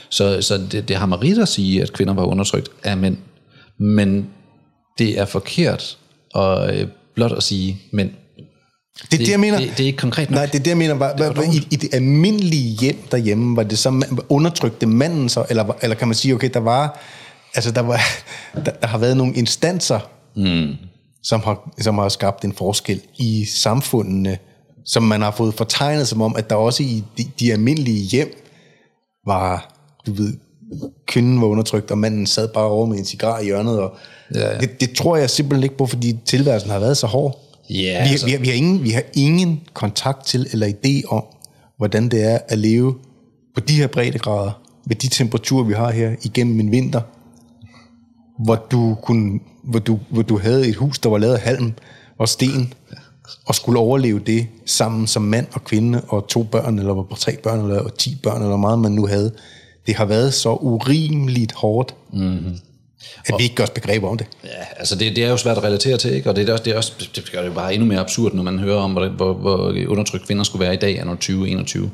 så 0.10 0.42
så 0.42 0.58
det, 0.72 0.88
det 0.88 0.96
har 0.96 1.22
rigtigt 1.22 1.42
at 1.42 1.48
sige, 1.48 1.82
at 1.82 1.94
kvinder 1.94 2.14
var 2.14 2.24
undertrykt 2.24 2.70
af 2.84 2.98
mænd, 2.98 3.18
men 3.80 4.28
det 4.98 5.20
er 5.20 5.26
forkert 5.26 5.98
at, 6.36 6.80
øh, 6.82 6.88
blot 7.16 7.32
at 7.32 7.44
sige 7.44 7.78
mænd. 7.94 8.10
Det 9.02 9.14
er 9.14 9.18
det, 9.18 9.32
jeg 9.32 9.40
mener. 9.40 9.60
Det, 9.60 9.70
det 9.70 9.80
er 9.80 9.88
ikke 9.88 9.98
konkret 9.98 10.30
nok. 10.30 10.36
Nej, 10.36 10.46
det 10.46 10.56
er 10.56 10.60
det, 10.60 10.68
jeg 10.68 10.78
mener. 10.78 10.94
Var, 10.94 11.14
var, 11.18 11.34
var, 11.34 11.44
i, 11.44 11.68
I 11.72 11.76
det 11.76 11.94
almindelige 11.94 12.78
hjem 12.82 12.98
derhjemme, 13.12 13.56
var 13.56 13.64
det 13.64 13.78
så 13.78 14.06
undertrykte 14.30 14.86
manden 14.86 15.30
så, 15.30 15.46
eller, 15.50 15.74
eller 15.82 15.96
kan 15.96 16.08
man 16.08 16.16
sige, 16.16 16.34
okay, 16.34 16.50
der 16.54 16.60
var, 16.60 17.00
altså 17.56 17.72
der, 17.72 17.82
var, 17.82 18.02
der, 18.66 18.72
der 18.72 18.88
har 18.88 18.98
været 18.98 19.18
nogle 19.18 19.34
instanser, 19.34 20.00
mm. 20.36 20.76
som, 21.24 21.42
har, 21.42 21.74
som 21.82 21.98
har 21.98 22.10
skabt 22.10 22.46
en 22.46 22.54
forskel 22.54 23.02
i 23.18 23.46
samfundene, 23.46 24.38
som 24.86 25.04
man 25.04 25.22
har 25.22 25.32
fået 25.32 25.54
fortegnet 25.54 26.08
som 26.08 26.22
om, 26.22 26.36
at 26.36 26.50
der 26.50 26.56
også 26.56 26.84
i 26.84 27.04
de, 27.18 27.26
de 27.40 27.52
almindelige 27.52 28.02
hjem 28.02 28.44
var, 29.26 29.76
du 30.06 30.14
ved, 30.14 30.34
kvinden 31.08 31.42
var 31.42 31.48
undertrykt, 31.48 31.92
og 31.92 31.98
manden 31.98 32.28
sad 32.28 32.48
bare 32.48 32.66
over 32.66 32.86
med 32.86 32.98
en 32.98 33.06
cigar 33.06 33.40
i 33.40 33.46
hjørnet. 33.46 33.80
Og 33.80 33.98
Ja, 34.36 34.54
ja. 34.54 34.58
Det, 34.58 34.82
det 34.82 34.96
tror 34.96 35.18
jeg 35.18 35.30
simpelthen 35.30 35.64
ikke 35.64 35.78
på, 35.78 35.86
fordi 35.86 36.20
tilværelsen 36.26 36.72
har 36.72 36.80
været 36.80 36.98
så 36.98 37.08
hård. 37.08 37.49
Ja, 37.70 38.04
vi, 38.04 38.10
altså. 38.10 38.26
vi, 38.26 38.32
har, 38.32 38.40
vi, 38.40 38.48
har 38.48 38.54
ingen, 38.54 38.84
vi 38.84 38.90
har 38.90 39.04
ingen 39.14 39.62
kontakt 39.74 40.26
til 40.26 40.48
eller 40.52 40.68
idé 40.68 41.08
om, 41.08 41.24
hvordan 41.78 42.10
det 42.10 42.24
er 42.24 42.40
at 42.48 42.58
leve 42.58 42.96
på 43.56 43.60
de 43.60 43.74
her 43.74 43.88
breddegrader, 43.88 44.52
med 44.86 44.96
de 44.96 45.08
temperaturer, 45.08 45.64
vi 45.64 45.74
har 45.74 45.92
her 45.92 46.16
igennem 46.24 46.60
en 46.60 46.72
vinter, 46.72 47.02
hvor 48.44 48.66
du, 48.72 48.98
kunne, 49.04 49.40
hvor 49.64 49.80
du, 49.80 50.00
hvor 50.10 50.22
du 50.22 50.38
havde 50.38 50.68
et 50.68 50.76
hus, 50.76 51.00
der 51.00 51.10
var 51.10 51.18
lavet 51.18 51.34
af 51.34 51.42
halm, 51.42 51.74
og 52.18 52.30
sten, 52.30 52.74
og 53.46 53.56
skulle 53.56 53.80
overleve 53.80 54.20
det 54.20 54.48
sammen 54.66 55.08
som 55.08 55.22
mand 55.22 55.48
og 55.54 55.64
kvinde, 55.64 56.02
og 56.08 56.28
to 56.28 56.44
børn, 56.44 56.80
eller 56.80 57.16
tre 57.20 57.38
børn, 57.44 57.60
eller 57.60 57.80
og 57.80 57.98
ti 57.98 58.18
børn, 58.24 58.36
eller 58.36 58.48
hvor 58.48 58.58
meget 58.58 58.80
man 58.80 58.92
nu 58.92 59.06
havde. 59.06 59.32
Det 59.88 59.96
har 59.96 60.06
været 60.06 60.34
så 60.34 60.50
urimeligt 60.50 61.52
hårdt, 61.52 61.96
mm-hmm. 62.14 62.58
At 63.26 63.36
vi 63.38 63.44
ikke 63.44 63.56
gør 63.56 63.64
os 63.64 63.70
begreb 63.70 64.04
om 64.04 64.18
det. 64.18 64.28
Ja, 64.44 64.50
altså 64.78 64.96
det, 64.96 65.16
det 65.16 65.24
er 65.24 65.30
jo 65.30 65.38
svært 65.38 65.58
at 65.58 65.64
relatere 65.64 65.98
til, 65.98 66.14
ikke? 66.14 66.30
og 66.30 66.36
det, 66.36 66.50
er 66.50 66.54
også, 66.54 66.64
det, 66.64 66.74
er 66.74 66.78
også, 66.78 66.94
det 67.16 67.32
gør 67.32 67.42
det 67.42 67.48
jo 67.48 67.54
bare 67.54 67.74
endnu 67.74 67.88
mere 67.88 68.00
absurd, 68.00 68.34
når 68.34 68.44
man 68.44 68.60
hører 68.60 68.78
om, 68.78 68.92
hvor, 68.92 69.08
hvor, 69.08 69.34
hvor 69.34 69.74
undertrykt 69.88 70.26
kvinder 70.26 70.44
skulle 70.44 70.66
være 70.66 70.74
i 70.74 70.78
dag, 70.78 71.00
anno 71.00 71.14
2021. 71.14 71.92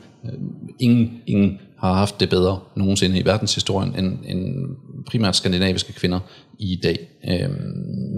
Ingen, 0.79 1.21
ingen 1.27 1.59
har 1.79 1.93
haft 1.93 2.19
det 2.19 2.29
bedre 2.29 2.59
nogensinde 2.75 3.19
i 3.19 3.25
verdenshistorien 3.25 3.95
end, 3.97 4.17
end 4.25 4.69
primært 5.07 5.35
skandinaviske 5.35 5.93
kvinder 5.93 6.19
i 6.59 6.79
dag. 6.83 6.99
Øhm, 7.29 7.51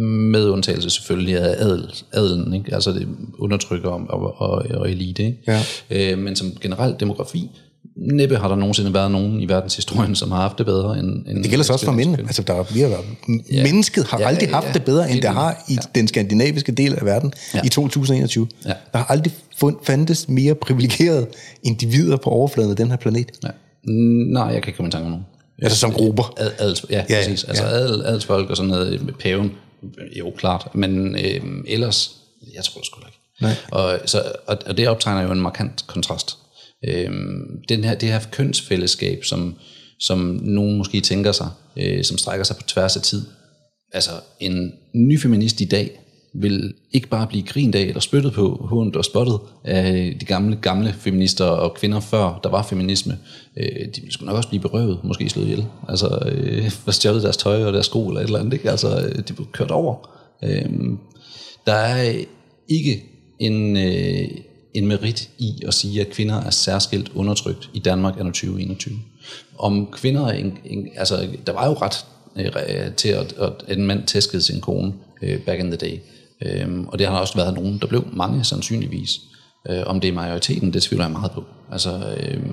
med 0.06 0.50
undtagelse 0.50 0.90
selvfølgelig 0.90 1.38
af 1.38 1.56
adel, 1.60 2.04
adelen, 2.14 2.54
ikke? 2.54 2.74
altså 2.74 2.92
det 2.92 3.08
undertrykker 3.38 3.90
og, 3.90 4.02
og, 4.10 4.42
og, 4.42 4.66
og 4.76 4.92
elite. 4.92 5.24
Ikke? 5.24 5.38
Ja. 5.48 5.62
Øh, 5.90 6.18
men 6.18 6.36
som 6.36 6.52
generelt 6.62 7.00
demografi, 7.00 7.50
næppe 7.98 8.38
har 8.38 8.48
der 8.48 8.56
nogensinde 8.56 8.94
været 8.94 9.11
nogen 9.11 9.41
i 9.41 9.48
verdenshistorien, 9.48 10.15
som 10.15 10.32
har 10.32 10.41
haft 10.41 10.57
det 10.57 10.65
bedre 10.65 10.99
end... 10.99 11.26
end 11.28 11.44
det 11.44 11.49
gælder 11.49 11.65
så 11.65 11.74
også 11.74 11.86
for 11.86 11.91
mænd. 11.91 12.19
Altså, 12.19 12.41
der, 12.41 12.74
vi 12.74 12.80
har 12.80 12.88
været, 12.88 13.06
ja. 13.52 13.64
Mennesket 13.64 14.07
har 14.07 14.19
ja, 14.19 14.28
aldrig 14.28 14.49
haft 14.49 14.68
ja, 14.68 14.74
det 14.74 14.84
bedre, 14.84 15.11
end 15.11 15.22
det 15.22 15.30
har 15.30 15.65
i 15.69 15.74
ja. 15.74 15.80
den 15.95 16.07
skandinaviske 16.07 16.72
del 16.72 16.95
af 16.95 17.06
verden 17.06 17.34
ja. 17.53 17.61
i 17.64 17.69
2021. 17.69 18.48
Ja. 18.65 18.69
Der 18.69 18.98
har 18.98 19.06
aldrig 19.06 19.34
fund, 19.57 19.76
fandtes 19.84 20.30
mere 20.30 20.56
privilegerede 20.56 21.28
individer 21.64 22.18
på 22.18 22.30
overfladen 22.30 22.72
af 22.72 22.78
den 22.78 22.90
her 22.90 22.98
planet. 22.98 23.28
Ja. 23.44 23.49
Nej, 23.84 24.44
jeg 24.44 24.61
kan 24.61 24.69
ikke 24.69 24.78
komme 24.78 24.88
i 24.88 24.91
tanke 24.91 25.06
om 25.06 25.11
nogen. 25.11 25.26
Altså 25.61 25.78
som 25.78 25.91
grupper? 25.91 26.34
Ad, 26.38 26.52
adels, 26.60 26.86
ja, 26.90 27.03
ja, 27.10 27.15
præcis. 27.15 27.44
Altså 27.44 27.64
ja. 27.64 27.69
adel, 27.69 28.06
adelsfolk 28.06 28.49
og 28.49 28.57
sådan 28.57 28.69
noget 28.69 29.06
med 29.06 29.14
paven, 29.14 29.52
jo 30.19 30.34
klart. 30.38 30.68
Men 30.74 31.15
øh, 31.15 31.41
ellers, 31.68 32.11
jeg 32.56 32.64
tror 32.64 32.80
det 32.80 32.86
sgu 32.86 32.99
ikke. 33.07 33.19
Nej. 33.41 33.53
Og, 33.72 33.99
så, 34.06 34.24
og, 34.48 34.57
og 34.65 34.78
det 34.78 34.88
optegner 34.88 35.22
jo 35.22 35.32
en 35.32 35.41
markant 35.41 35.84
kontrast 35.88 36.38
Øhm, 36.86 37.64
den 37.70 37.84
her, 37.84 37.95
det 37.95 38.10
her 38.10 38.20
kønsfællesskab, 38.32 39.24
som, 39.24 39.56
som 39.99 40.20
nogen 40.44 40.78
måske 40.78 41.02
tænker 41.02 41.32
sig, 41.32 41.49
øh, 41.78 42.04
som 42.04 42.18
strækker 42.18 42.44
sig 42.44 42.56
på 42.56 42.64
tværs 42.68 42.95
af 42.95 43.02
tid. 43.02 43.26
Altså 43.94 44.12
en 44.40 44.72
ny 44.94 45.20
feminist 45.20 45.62
i 45.62 45.66
dag 45.66 45.99
vil 46.34 46.74
ikke 46.91 47.08
bare 47.08 47.28
blive 47.28 47.44
grint 47.44 47.76
af 47.76 47.82
eller 47.82 47.99
spyttet 47.99 48.34
på, 48.34 48.68
hundt 48.70 48.95
og 48.95 49.06
spottet 49.06 49.40
af 49.64 50.18
de 50.20 50.26
gamle, 50.26 50.56
gamle 50.56 50.94
feminister 50.94 51.45
og 51.45 51.74
kvinder 51.74 51.99
før 51.99 52.40
der 52.44 52.49
var 52.49 52.64
feminisme. 52.64 53.18
Øh, 53.58 53.86
de 53.95 54.02
ville 54.02 54.12
sgu 54.12 54.26
nok 54.26 54.36
også 54.36 54.49
blive 54.49 54.62
berøvet, 54.62 54.99
måske 55.04 55.30
slået 55.30 55.45
ihjel. 55.45 55.66
Altså, 55.90 56.20
øh, 56.32 56.72
stjålet 56.94 57.24
deres 57.24 57.38
tøj 57.38 57.64
og 57.64 57.74
deres 57.74 57.86
sko 57.86 58.08
eller 58.08 58.22
et 58.22 58.26
eller 58.26 58.40
andet. 58.40 58.54
Ikke? 58.54 58.72
Altså, 58.72 59.08
øh, 59.08 59.28
de 59.28 59.34
blev 59.34 59.48
kørt 59.52 59.72
over. 59.72 60.10
Øh, 60.44 60.70
der 61.66 61.74
er 61.74 62.24
ikke 62.70 63.04
en, 63.40 63.78
øh, 63.78 64.30
en 64.78 64.88
merit 64.88 65.30
i 65.38 65.64
at 65.68 65.74
sige, 65.74 66.02
at 66.02 66.10
kvinder 66.10 66.41
er 66.41 66.49
særskilt 66.49 67.12
undertrykt 67.16 67.70
i 67.74 67.80
Danmark 67.80 68.14
anno 68.20 68.30
2021. 68.30 68.99
Om 69.60 69.88
kvinder, 69.91 70.28
en, 70.28 70.58
en, 70.66 70.88
altså 70.95 71.28
der 71.48 71.54
var 71.54 71.68
jo 71.68 71.74
ret 71.74 72.06
øh, 72.36 72.94
til, 72.95 73.10
at, 73.10 73.34
at 73.34 73.78
en 73.78 73.86
mand 73.86 74.04
tæskede 74.04 74.41
sin 74.41 74.62
kone 74.62 74.94
øh, 75.22 75.40
back 75.40 75.60
in 75.60 75.66
the 75.66 75.76
day. 75.76 75.99
Øhm, 76.41 76.88
og 76.88 76.99
det 76.99 77.08
har 77.08 77.20
også 77.20 77.36
været 77.36 77.54
nogen, 77.54 77.78
der 77.78 77.88
blev 77.88 78.08
mange 78.14 78.44
sandsynligvis. 78.44 79.20
Øh, 79.70 79.84
om 79.86 79.99
det 79.99 80.08
er 80.08 80.14
majoriteten, 80.14 80.74
det 80.74 80.84
tvivler 80.84 81.06
jeg 81.06 81.12
meget 81.12 81.32
på. 81.32 81.44
Altså, 81.72 82.16
øh, 82.18 82.44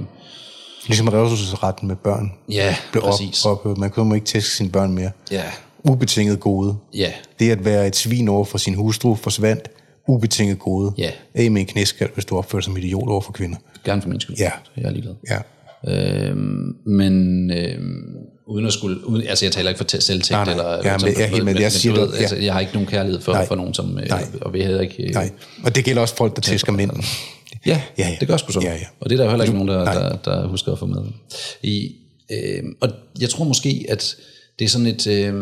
ligesom 0.86 1.08
revselsesretten 1.08 1.88
med 1.88 1.96
børn. 1.96 2.32
Ja, 2.50 2.76
blev 2.92 3.02
præcis. 3.02 3.44
Op, 3.44 3.66
op, 3.66 3.78
man 3.78 3.90
kunne 3.90 4.14
ikke 4.14 4.26
tæske 4.26 4.50
sine 4.50 4.70
børn 4.70 4.92
mere. 4.92 5.10
Ja. 5.30 5.44
Ubetinget 5.84 6.40
gode. 6.40 6.76
Ja. 6.94 7.12
Det 7.38 7.50
at 7.50 7.64
være 7.64 7.86
et 7.86 7.96
svin 7.96 8.28
over 8.28 8.44
for 8.44 8.58
sin 8.58 8.74
hustru 8.74 9.14
forsvandt 9.14 9.68
ubetinget 10.08 10.58
gode. 10.58 10.92
Ja. 10.98 11.10
Af 11.34 11.50
med 11.50 11.60
en 11.60 11.66
knæskald, 11.66 12.10
hvis 12.14 12.24
du 12.24 12.36
opfører 12.36 12.60
dig 12.60 12.64
som 12.64 12.76
idiot 12.76 13.08
over 13.08 13.20
for 13.20 13.32
kvinder. 13.32 13.56
Gerne 13.84 14.02
for 14.02 14.08
min 14.08 14.20
skyld. 14.20 14.36
Ja. 14.36 14.50
Jeg 14.76 14.84
er 14.84 14.90
ligeglad. 14.90 15.14
Ja. 15.30 15.38
Øhm, 15.88 16.76
men 16.86 17.50
øhm, 17.50 18.16
uden 18.46 18.66
at 18.66 18.72
skulle, 18.72 19.06
uden, 19.06 19.26
altså 19.26 19.44
jeg 19.44 19.52
taler 19.52 19.70
ikke 19.70 19.78
for 19.78 20.00
selvtægt, 20.00 20.30
nej, 20.30 20.44
nej. 20.44 20.52
eller 20.52 20.90
ja, 20.90 20.98
men, 20.98 21.18
jeg, 21.18 21.30
men, 21.32 21.44
men, 21.44 21.60
jeg, 21.60 21.72
siger, 21.72 21.94
ved, 21.94 22.12
ja. 22.12 22.18
altså, 22.18 22.36
jeg 22.36 22.52
har 22.52 22.60
ikke 22.60 22.72
nogen 22.72 22.88
kærlighed 22.88 23.20
for, 23.20 23.44
for 23.48 23.54
nogen, 23.54 23.74
som, 23.74 23.98
øh, 23.98 24.08
nej. 24.08 24.24
og 24.40 24.52
vi 24.52 24.60
havde 24.60 24.82
ikke... 24.82 25.02
Øh, 25.02 25.10
nej, 25.10 25.30
og 25.64 25.74
det 25.74 25.84
gælder 25.84 26.02
også 26.02 26.16
folk, 26.16 26.36
der 26.36 26.42
tæsker 26.42 26.72
mænd. 26.72 26.90
Ja, 27.66 27.80
ja, 27.98 28.08
ja, 28.08 28.16
det 28.20 28.28
gør 28.28 28.36
sgu 28.36 28.52
så. 28.52 28.60
Ja, 28.60 28.72
ja. 28.72 28.86
Og 29.00 29.10
det 29.10 29.20
er 29.20 29.22
der 29.22 29.30
heller 29.30 29.44
ikke 29.44 29.58
nogen, 29.58 29.68
der, 29.68 29.84
der, 29.84 30.16
der 30.16 30.46
husker 30.46 30.72
at 30.72 30.78
få 30.78 30.86
med. 30.86 31.02
I, 31.62 31.92
øh, 32.30 32.62
og 32.80 32.88
jeg 33.20 33.30
tror 33.30 33.44
måske, 33.44 33.86
at 33.88 34.16
det 34.58 34.64
er 34.64 34.68
sådan 34.68 34.86
et, 34.86 35.06
øh, 35.06 35.34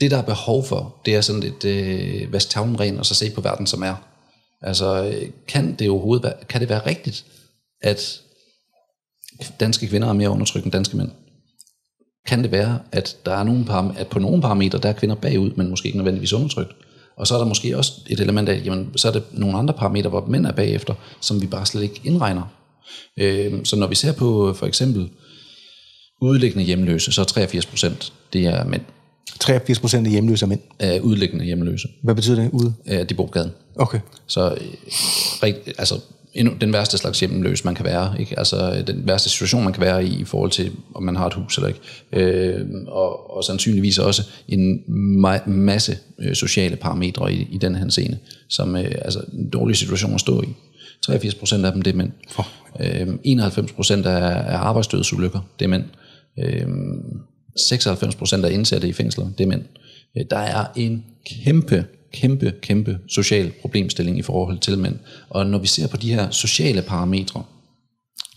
det 0.00 0.10
der 0.10 0.18
er 0.18 0.22
behov 0.22 0.64
for, 0.64 0.96
det 1.06 1.14
er 1.14 1.20
sådan 1.20 1.42
et 1.42 1.64
øh, 1.64 2.32
vask 2.32 2.56
ren, 2.56 2.98
og 2.98 3.06
så 3.06 3.14
se 3.14 3.30
på 3.30 3.40
verden 3.40 3.66
som 3.66 3.82
er. 3.82 3.94
Altså, 4.62 5.14
kan 5.48 5.74
det 5.74 5.90
overhovedet 5.90 6.24
være, 6.24 6.34
kan 6.48 6.60
det 6.60 6.68
være 6.68 6.86
rigtigt, 6.86 7.24
at 7.80 8.20
danske 9.60 9.86
kvinder 9.86 10.08
er 10.08 10.12
mere 10.12 10.30
undertrykt 10.30 10.64
end 10.64 10.72
danske 10.72 10.96
mænd? 10.96 11.10
Kan 12.26 12.42
det 12.42 12.52
være, 12.52 12.78
at 12.92 13.16
der 13.26 13.32
er 13.34 13.42
nogle 13.42 13.64
par, 13.64 13.94
at 13.96 14.06
på 14.06 14.18
nogle 14.18 14.42
parametre, 14.42 14.78
der 14.78 14.88
er 14.88 14.92
kvinder 14.92 15.16
bagud, 15.16 15.50
men 15.50 15.70
måske 15.70 15.86
ikke 15.86 15.98
nødvendigvis 15.98 16.32
undertrykt? 16.32 16.72
Og 17.16 17.26
så 17.26 17.34
er 17.34 17.38
der 17.38 17.46
måske 17.46 17.76
også 17.76 17.92
et 18.06 18.20
element 18.20 18.48
af, 18.48 18.62
jamen, 18.64 18.92
så 18.96 19.08
er 19.08 19.12
det 19.12 19.22
nogle 19.32 19.58
andre 19.58 19.74
parametre, 19.74 20.10
hvor 20.10 20.26
mænd 20.26 20.46
er 20.46 20.52
bagefter, 20.52 20.94
som 21.20 21.40
vi 21.42 21.46
bare 21.46 21.66
slet 21.66 21.82
ikke 21.82 22.00
indregner. 22.04 22.42
Øh, 23.16 23.64
så 23.64 23.76
når 23.76 23.86
vi 23.86 23.94
ser 23.94 24.12
på 24.12 24.54
for 24.54 24.66
eksempel 24.66 25.10
udlæggende 26.20 26.64
hjemløse, 26.64 27.12
så 27.12 27.20
er 27.20 27.24
83 27.24 27.66
procent, 27.66 28.12
det 28.32 28.46
er 28.46 28.64
mænd. 28.64 28.82
83 29.40 29.80
procent 29.80 30.06
af 30.06 30.12
hjemløse 30.12 30.44
er 30.44 30.48
mænd? 30.48 30.60
Af 30.78 31.00
udlæggende 31.00 31.44
hjemløse. 31.44 31.88
Hvad 32.02 32.14
betyder 32.14 32.42
det, 32.42 32.50
ude? 32.52 32.74
de 33.08 33.14
bor 33.14 33.26
på 33.26 33.32
gaden. 33.32 33.50
Okay. 33.76 34.00
Så 34.26 34.58
øh, 35.42 35.54
altså, 35.78 36.00
endnu, 36.34 36.54
den 36.60 36.72
værste 36.72 36.98
slags 36.98 37.20
hjemløs, 37.20 37.64
man 37.64 37.74
kan 37.74 37.84
være. 37.84 38.14
Ikke? 38.20 38.38
Altså 38.38 38.84
den 38.86 39.06
værste 39.06 39.28
situation, 39.30 39.64
man 39.64 39.72
kan 39.72 39.80
være 39.82 40.04
i, 40.04 40.20
i 40.20 40.24
forhold 40.24 40.50
til, 40.50 40.72
om 40.94 41.02
man 41.02 41.16
har 41.16 41.26
et 41.26 41.34
hus 41.34 41.56
eller 41.56 41.68
ikke. 41.68 41.80
Øh, 42.12 42.66
og, 42.86 43.36
og 43.36 43.44
sandsynligvis 43.44 43.98
også 43.98 44.22
en 44.48 44.82
ma- 45.24 45.48
masse 45.48 45.98
øh, 46.18 46.34
sociale 46.34 46.76
parametre 46.76 47.32
i, 47.32 47.48
i 47.50 47.58
den 47.58 47.74
her 47.74 47.88
scene, 47.88 48.18
som 48.48 48.76
øh, 48.76 48.92
altså 49.02 49.20
en 49.32 49.48
dårlig 49.50 49.76
situation 49.76 50.14
at 50.14 50.20
stå 50.20 50.42
i. 50.42 50.48
83 51.02 51.34
procent 51.34 51.64
af 51.64 51.72
dem, 51.72 51.82
det 51.82 51.92
er 51.92 51.96
mænd. 51.96 52.12
Oh. 52.38 52.44
Øh, 52.80 53.08
91 53.24 53.72
procent 53.72 54.06
af, 54.06 54.52
af 54.52 54.56
arbejdsdødsulykker, 54.56 55.40
det 55.58 55.64
er 55.64 55.68
mænd. 55.68 55.84
Øh, 56.42 56.68
96 57.56 58.14
procent 58.14 58.44
af 58.44 58.52
indsatte 58.52 58.88
i 58.88 58.92
fængsler, 58.92 59.26
det 59.38 59.44
er 59.44 59.48
mænd. 59.48 59.62
Øh, 60.18 60.24
der 60.30 60.38
er 60.38 60.66
en 60.76 61.04
kæmpe 61.26 61.84
kæmpe, 62.12 62.52
kæmpe 62.62 62.98
social 63.08 63.52
problemstilling 63.60 64.18
i 64.18 64.22
forhold 64.22 64.58
til 64.58 64.78
mænd. 64.78 64.96
Og 65.30 65.46
når 65.46 65.58
vi 65.58 65.66
ser 65.66 65.88
på 65.88 65.96
de 65.96 66.14
her 66.14 66.30
sociale 66.30 66.82
parametre, 66.82 67.42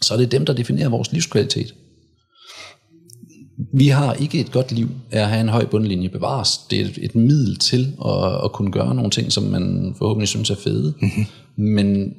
så 0.02 0.14
er 0.14 0.18
det 0.18 0.32
dem, 0.32 0.46
der 0.46 0.54
definerer 0.54 0.90
vores 0.90 1.12
livskvalitet. 1.12 1.76
Vi 3.74 3.88
har 3.88 4.14
ikke 4.14 4.40
et 4.40 4.52
godt 4.52 4.72
liv 4.72 4.90
af 5.12 5.22
at 5.22 5.30
have 5.30 5.42
en 5.42 5.50
høj 5.50 5.66
bundlinje 5.66 6.10
bevares. 6.10 6.58
Det 6.70 6.82
er 6.82 6.86
et, 6.86 7.00
et 7.02 7.16
middel 7.16 7.60
til 7.60 7.94
at, 8.06 8.46
at 8.46 8.52
kunne 8.52 8.72
gøre 8.72 8.96
nogle 8.96 9.12
ting, 9.12 9.32
som 9.32 9.44
man 9.44 9.96
forhåbentlig 9.98 10.28
synes 10.28 10.50
er 10.50 10.56
fede. 10.56 10.94
Mm-hmm. 11.02 11.26
Men 11.56 12.14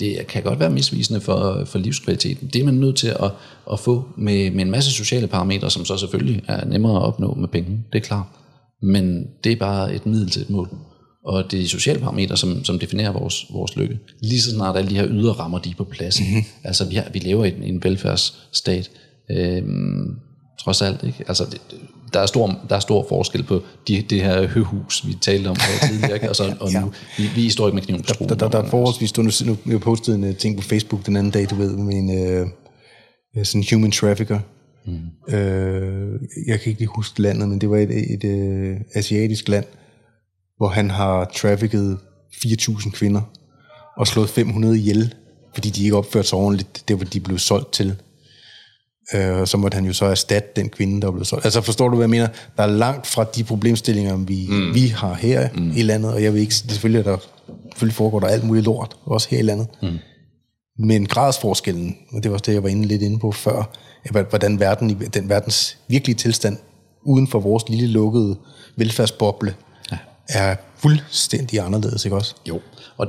det 0.00 0.26
kan 0.26 0.42
godt 0.42 0.60
være 0.60 0.70
misvisende 0.70 1.20
for, 1.20 1.64
for 1.64 1.78
livskvaliteten. 1.78 2.48
Det 2.52 2.60
er 2.60 2.64
man 2.64 2.74
nødt 2.74 2.96
til 2.96 3.08
at, 3.08 3.30
at 3.72 3.80
få 3.80 4.04
med, 4.16 4.50
med 4.50 4.64
en 4.64 4.70
masse 4.70 4.90
sociale 4.90 5.26
parametre, 5.26 5.70
som 5.70 5.84
så 5.84 5.96
selvfølgelig 5.96 6.42
er 6.48 6.64
nemmere 6.64 6.96
at 6.96 7.02
opnå 7.02 7.34
med 7.34 7.48
penge. 7.48 7.84
Det 7.92 7.98
er 7.98 8.02
klart 8.02 8.26
men 8.82 9.26
det 9.44 9.52
er 9.52 9.56
bare 9.56 9.94
et 9.94 10.06
middel 10.06 10.30
til 10.30 10.42
et 10.42 10.50
mål. 10.50 10.68
Og 11.24 11.50
det 11.50 11.58
er 11.58 11.62
de 11.62 11.68
sociale 11.68 12.00
parametre, 12.00 12.36
som, 12.36 12.64
som 12.64 12.78
definerer 12.78 13.12
vores, 13.12 13.46
vores 13.50 13.76
lykke. 13.76 13.98
Lige 14.22 14.40
så 14.40 14.50
snart 14.50 14.76
alle 14.76 14.90
de 14.90 14.96
her 14.96 15.06
ydre 15.08 15.32
rammer, 15.32 15.58
de 15.58 15.70
er 15.70 15.74
på 15.74 15.84
plads. 15.84 16.20
Mm-hmm. 16.20 16.44
Altså, 16.64 16.88
vi, 16.88 16.94
har, 16.94 17.06
vi 17.12 17.18
lever 17.18 17.44
i 17.44 17.48
en, 17.56 17.62
en 17.62 17.84
velfærdsstat. 17.84 18.90
Øhm, 19.30 20.16
trods 20.60 20.82
alt, 20.82 21.02
ikke? 21.02 21.24
Altså, 21.28 21.44
det, 21.44 21.60
der, 22.12 22.20
er 22.20 22.26
stor, 22.26 22.58
der 22.68 22.76
er 22.76 22.80
stor 22.80 23.06
forskel 23.08 23.42
på 23.42 23.62
de, 23.88 24.02
det 24.10 24.22
her 24.22 24.46
høhus, 24.46 25.06
vi 25.06 25.14
talte 25.20 25.48
om 25.48 25.56
her 25.60 25.88
tidligere, 25.88 26.14
ikke? 26.14 26.26
Altså, 26.26 26.54
og 26.60 26.72
nu, 26.82 26.92
vi, 27.18 27.26
vi 27.34 27.50
står 27.50 27.66
ikke 27.66 27.74
med 27.74 27.82
kniven 27.82 28.02
på 28.02 28.08
skruen. 28.08 28.28
Der, 28.28 28.34
der, 28.34 28.48
der, 28.48 28.62
er 28.62 28.68
forholdsvis, 28.68 29.12
du, 29.12 29.22
nu, 29.22 29.30
nu 29.46 29.56
jeg 29.66 29.80
postede 29.80 30.16
en 30.16 30.24
uh, 30.24 30.36
ting 30.36 30.56
på 30.56 30.62
Facebook 30.62 31.06
den 31.06 31.16
anden 31.16 31.32
dag, 31.32 31.50
du 31.50 31.54
ved, 31.54 31.76
med 31.76 31.94
en 31.94 32.42
uh, 33.36 33.44
sådan 33.44 33.64
human 33.70 33.90
trafficker, 33.90 34.38
Mm. 34.86 35.34
Øh, 35.34 36.20
jeg 36.46 36.60
kan 36.60 36.70
ikke 36.70 36.80
lige 36.80 36.90
huske 36.94 37.22
landet, 37.22 37.48
men 37.48 37.60
det 37.60 37.70
var 37.70 37.76
et, 37.76 37.90
et, 37.90 38.24
et 38.24 38.24
øh, 38.24 38.76
asiatisk 38.94 39.48
land, 39.48 39.64
hvor 40.56 40.68
han 40.68 40.90
har 40.90 41.24
trafficket 41.24 41.98
4.000 42.34 42.90
kvinder 42.90 43.20
og 43.96 44.06
slået 44.06 44.30
500 44.30 44.78
ihjel, 44.78 45.14
fordi 45.54 45.70
de 45.70 45.84
ikke 45.84 45.96
opførte 45.96 46.28
sig 46.28 46.38
ordentligt, 46.38 46.84
det 46.88 46.98
var 46.98 47.04
de 47.04 47.20
blev 47.20 47.38
solgt 47.38 47.72
til. 47.72 47.96
Øh, 49.14 49.46
så 49.46 49.56
måtte 49.56 49.74
han 49.74 49.84
jo 49.84 49.92
så 49.92 50.04
erstatte 50.04 50.48
den 50.56 50.68
kvinde, 50.68 51.00
der 51.00 51.10
blev 51.10 51.24
solgt. 51.24 51.44
Altså 51.44 51.60
forstår 51.60 51.88
du, 51.88 51.96
hvad 51.96 52.04
jeg 52.04 52.10
mener? 52.10 52.28
Der 52.56 52.62
er 52.62 52.66
langt 52.66 53.06
fra 53.06 53.24
de 53.24 53.44
problemstillinger, 53.44 54.16
vi, 54.16 54.46
mm. 54.48 54.74
vi 54.74 54.86
har 54.86 55.14
her 55.14 55.48
mm. 55.54 55.72
i 55.76 55.82
landet, 55.82 56.12
og 56.14 56.22
jeg 56.22 56.34
vil 56.34 56.40
ikke, 56.40 56.54
selvfølgelig, 56.54 57.04
der, 57.04 57.16
selvfølgelig 57.70 57.96
foregår 57.96 58.20
der 58.20 58.26
alt 58.26 58.44
muligt 58.44 58.64
lort, 58.64 58.96
også 59.04 59.28
her 59.30 59.38
i 59.38 59.42
landet. 59.42 59.66
Mm. 59.82 59.98
Men 60.78 61.06
gradsforskellen, 61.06 61.96
og 62.12 62.22
det 62.22 62.30
var 62.30 62.34
også 62.34 62.44
det, 62.46 62.54
jeg 62.54 62.62
var 62.62 62.68
inde 62.68 62.88
lidt 62.88 63.02
inde 63.02 63.18
på 63.18 63.32
før, 63.32 63.70
hvordan 64.28 64.60
verden, 64.60 65.02
den 65.14 65.28
verdens 65.28 65.76
virkelige 65.88 66.16
tilstand 66.16 66.58
uden 67.02 67.26
for 67.26 67.40
vores 67.40 67.68
lille 67.68 67.86
lukkede 67.86 68.36
velfærdsboble 68.76 69.54
ja. 69.92 69.98
er 70.28 70.56
fuldstændig 70.78 71.60
anderledes, 71.60 72.04
ikke 72.04 72.16
også? 72.16 72.34
Jo, 72.48 72.60
og, 72.96 73.06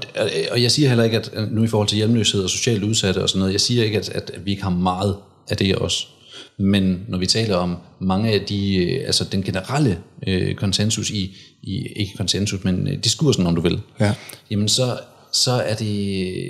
og 0.52 0.61
jeg 0.61 0.72
siger 0.72 0.88
heller 0.88 1.03
ikke, 1.03 1.18
at 1.18 1.32
nu 1.52 1.64
i 1.64 1.68
forhold 1.68 1.88
til 1.88 1.95
hjemløshed 1.95 2.44
og 2.44 2.49
socialt 2.49 2.84
udsatte 2.84 3.23
og 3.23 3.30
sådan 3.30 3.40
noget, 3.40 3.53
jeg 3.53 3.61
siger 3.61 3.84
ikke, 3.84 3.98
at, 3.98 4.10
at 4.10 4.32
vi 4.45 4.52
ikke 4.52 4.64
har 4.64 4.69
meget 4.69 5.18
af 5.52 5.57
det 5.57 5.76
også. 5.76 6.07
Men 6.57 6.99
når 7.07 7.18
vi 7.18 7.26
taler 7.26 7.56
om 7.56 7.78
mange 7.99 8.32
af 8.32 8.41
de, 8.41 8.76
øh, 8.76 9.03
altså 9.06 9.23
den 9.23 9.44
generelle 9.44 9.98
øh, 10.28 10.56
konsensus 10.56 11.10
i, 11.10 11.36
i, 11.64 11.88
ikke 11.95 12.14
konsensus, 12.18 12.64
men 12.64 12.88
øh, 12.88 13.03
diskursen, 13.03 13.48
om 13.48 13.56
du 13.56 13.61
vil, 13.61 13.80
Ja. 13.99 14.14
jamen 14.52 14.68
så, 14.68 14.99
så 15.34 15.52
er 15.52 15.76
det 15.76 15.95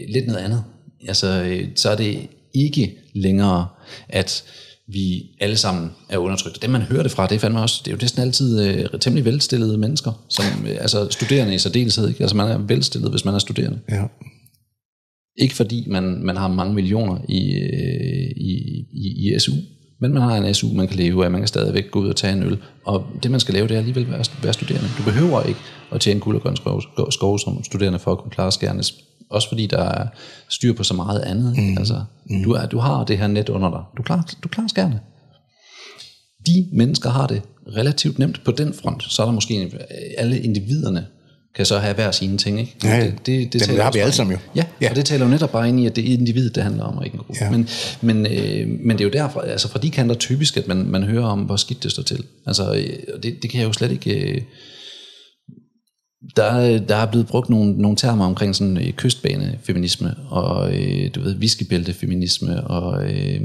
lidt 0.10 0.28
noget 0.28 0.40
andet. 0.40 0.64
Altså, 1.07 1.28
øh, 1.44 1.68
så 1.76 1.90
er 1.90 1.95
det 1.95 2.28
ikke 2.53 2.95
længere, 3.14 3.68
at 4.10 4.44
vi 4.88 5.23
alle 5.40 5.57
sammen 5.57 5.91
er 6.10 6.18
undertrykte. 6.18 6.60
Dem 6.61 6.69
man 6.69 6.82
hører 6.82 7.03
det 7.03 7.11
fra, 7.11 7.28
det 7.28 7.36
er 7.36 7.40
fandme 7.40 7.61
også, 7.61 7.82
det 7.86 7.91
er 7.91 7.95
jo 7.95 7.98
næsten 8.02 8.22
altid 8.22 8.61
øh, 8.68 8.86
temmelig 8.99 9.26
velstillede 9.26 9.78
mennesker, 9.78 10.23
som, 10.30 10.45
øh, 10.68 10.78
altså 10.80 11.07
studerende 11.10 11.56
i 11.56 11.57
særdeleshed, 11.57 12.10
ikke? 12.10 12.22
altså 12.22 12.36
man 12.36 12.48
er 12.52 12.57
velstillet, 12.57 13.11
hvis 13.11 13.26
man 13.26 13.34
er 13.36 13.40
studerende. 13.40 13.80
Ja. 13.90 14.03
Ikke 15.38 15.56
fordi 15.56 15.86
man, 15.88 16.24
man 16.24 16.38
har 16.38 16.48
mange 16.48 16.74
millioner 16.74 17.18
i, 17.30 17.53
øh, 17.53 18.32
i, 18.38 18.53
i, 18.94 19.34
i 19.36 19.40
SU, 19.40 19.52
men 20.02 20.14
man 20.14 20.22
har 20.22 20.38
en 20.38 20.53
SU, 20.53 20.74
man 20.74 20.88
kan 20.88 20.98
leve 20.98 21.26
af, 21.26 21.32
man 21.32 21.41
kan 21.41 21.48
stadigvæk 21.48 21.91
gå 21.91 21.99
ud 21.99 22.10
og 22.10 22.16
tage 22.16 22.34
en 22.34 22.44
øl. 22.44 22.58
Og 22.86 23.06
det 23.24 23.32
man 23.32 23.40
skal 23.40 23.53
lave, 23.53 23.68
det 23.68 23.74
er 23.74 23.80
alligevel 23.80 24.08
være, 24.12 24.24
være 24.44 24.53
studerende. 24.53 24.88
Du 24.98 25.03
behøver 25.03 25.44
ikke 25.44 25.60
at 25.91 26.02
tjene 26.02 26.20
guld 26.20 26.36
og 26.36 26.41
grøn 26.41 26.56
skov, 26.56 26.82
skov, 27.12 27.40
som 27.40 27.64
studerende 27.64 27.99
for 27.99 28.12
at 28.12 28.18
kunne 28.18 28.32
klare 28.32 28.52
skærene. 28.52 28.84
Også 29.30 29.48
fordi 29.49 29.66
der 29.66 29.84
er 29.84 30.08
styr 30.49 30.74
på 30.74 30.84
så 30.84 30.94
meget 30.94 31.20
andet. 31.20 31.58
Mm. 31.58 31.78
Altså, 31.78 32.03
mm. 32.30 32.44
du, 32.44 32.52
er, 32.52 32.66
du 32.66 32.78
har 32.78 33.03
det 33.03 33.18
her 33.18 33.28
net 33.28 33.49
under 33.49 33.70
dig. 33.70 33.84
Du 33.98 34.03
klarer, 34.03 34.22
du 34.44 34.48
klarer 34.48 34.68
skærene. 34.68 34.99
De 36.45 36.70
mennesker 36.74 37.10
har 37.10 37.28
det 37.28 37.41
relativt 37.78 38.20
nemt 38.20 38.41
på 38.45 38.52
den 38.52 38.74
front. 38.74 39.03
Så 39.03 39.22
er 39.22 39.26
der 39.26 39.34
måske 39.34 39.72
alle 40.18 40.40
individerne 40.40 41.06
kan 41.56 41.65
så 41.65 41.78
have 41.80 41.94
hver 41.94 42.11
sine 42.11 42.38
ting. 42.38 42.60
Ikke? 42.60 42.76
Ja, 42.84 43.03
det, 43.06 43.14
det, 43.26 43.26
det 43.26 43.53
Dem 43.53 43.61
taler 43.61 43.84
har 43.84 43.91
vi 43.91 43.99
alle 43.99 44.11
sammen 44.14 44.34
jo. 44.34 44.40
Ja, 44.56 44.64
Ja. 44.82 44.90
og 44.90 44.95
det 44.95 45.06
taler 45.06 45.26
jo 45.26 45.32
netop 45.32 45.52
bare 45.52 45.69
ind 45.69 45.80
i, 45.80 45.86
at 45.86 45.95
det 45.95 46.10
er 46.10 46.14
individet, 46.14 46.56
det 46.56 46.64
handler 46.64 46.84
om, 46.84 46.98
og 46.98 47.06
ikke 47.06 47.15
en 47.15 47.19
gruppe. 47.19 47.40
Ja. 47.41 47.52
Men, 47.52 47.68
men, 48.02 48.26
øh, 48.26 48.68
men 48.68 48.98
det 48.98 49.02
er 49.03 49.06
jo 49.07 49.11
derfor, 49.14 49.40
altså 49.41 49.68
fra 49.68 49.80
de 49.80 49.90
kanter 49.90 50.15
typisk, 50.15 50.57
at 50.57 50.68
man, 50.68 50.78
man 50.90 51.03
hører 51.03 51.26
om, 51.26 51.40
hvor 51.40 51.56
skidt 51.56 51.84
det 51.84 51.91
står 51.91 52.03
til. 52.03 52.23
Altså, 52.48 52.73
øh, 52.73 52.98
det, 53.23 53.38
det 53.41 53.49
kan 53.49 53.60
jeg 53.60 53.68
jo 53.68 53.73
slet 53.73 53.91
ikke... 53.91 54.32
Øh, 54.32 54.41
der, 56.36 56.44
er- 56.44 56.80
der 56.80 56.95
er 56.95 57.06
blevet 57.06 57.28
brugt 57.28 57.49
nogle, 57.49 57.73
nogle 57.73 57.98
termer 57.98 58.26
omkring 58.26 58.56
sådan 58.56 58.78
øh, 58.78 58.91
kystbanefeminisme, 58.91 60.15
og 60.30 60.73
øh, 60.82 61.10
du 61.15 61.22
ved, 61.22 61.36
whiskybæltefeminisme, 61.36 62.64
og 62.68 63.11
øh, 63.14 63.41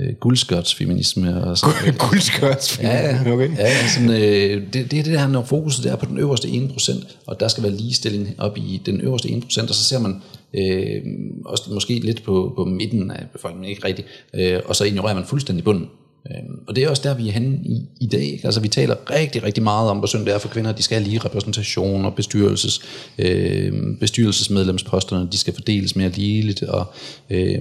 øh, 0.00 0.14
guldskørtsfeminisme, 0.14 1.44
og 1.44 1.58
sådan 1.58 1.94
Guldskørts. 2.08 2.78
Ja, 2.82 3.08
ja. 3.08 3.32
Okay. 3.32 3.56
ja 3.58 3.88
sådan, 3.88 4.10
øh, 4.10 4.62
det, 4.72 4.90
det 4.90 4.98
er 4.98 5.02
det 5.02 5.12
der, 5.12 5.26
når 5.26 5.44
fokuset 5.44 5.86
er 5.86 5.96
på 5.96 6.06
den 6.06 6.18
øverste 6.18 6.48
1%, 6.48 7.16
og 7.26 7.40
der 7.40 7.48
skal 7.48 7.62
være 7.62 7.72
ligestilling 7.72 8.34
op 8.38 8.58
i 8.58 8.82
den 8.86 9.00
øverste 9.00 9.28
1%, 9.28 9.62
og 9.68 9.74
så 9.74 9.84
ser 9.84 9.98
man 9.98 10.22
øh, 10.54 11.02
også 11.44 11.70
måske 11.74 11.98
lidt 11.98 12.22
på, 12.22 12.52
på 12.56 12.64
midten 12.64 13.10
af 13.10 13.24
befolkningen, 13.32 13.70
ikke 13.70 13.86
rigtigt, 13.86 14.08
øh, 14.34 14.60
og 14.64 14.76
så 14.76 14.84
ignorerer 14.84 15.14
man 15.14 15.24
fuldstændig 15.24 15.64
bunden. 15.64 15.88
Øh, 16.26 16.42
og 16.68 16.76
det 16.76 16.84
er 16.84 16.88
også 16.88 17.02
der, 17.08 17.14
vi 17.14 17.28
er 17.28 17.32
henne 17.32 17.58
i, 17.64 17.86
i 18.00 18.06
dag. 18.06 18.22
Ikke? 18.22 18.44
Altså, 18.44 18.60
vi 18.60 18.68
taler 18.68 18.96
rigtig, 19.10 19.42
rigtig 19.42 19.62
meget 19.62 19.90
om, 19.90 19.98
hvor 19.98 20.06
synd 20.06 20.26
det 20.26 20.34
er 20.34 20.38
for 20.38 20.48
kvinder, 20.48 20.70
at 20.70 20.78
de 20.78 20.82
skal 20.82 20.98
have 20.98 21.08
lige 21.08 21.18
repræsentation, 21.18 22.04
og 22.04 22.14
bestyrelses, 22.14 22.80
øh, 23.18 23.72
bestyrelsesmedlemsposterne, 24.00 25.28
de 25.32 25.38
skal 25.38 25.54
fordeles 25.54 25.96
mere 25.96 26.08
ligeligt, 26.08 26.62
og 26.62 26.86
øh, 27.30 27.60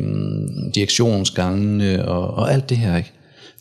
direktionsgangene, 0.75 2.07
og, 2.07 2.33
og 2.33 2.53
alt 2.53 2.69
det 2.69 2.77
her. 2.77 2.97
Ikke? 2.97 3.11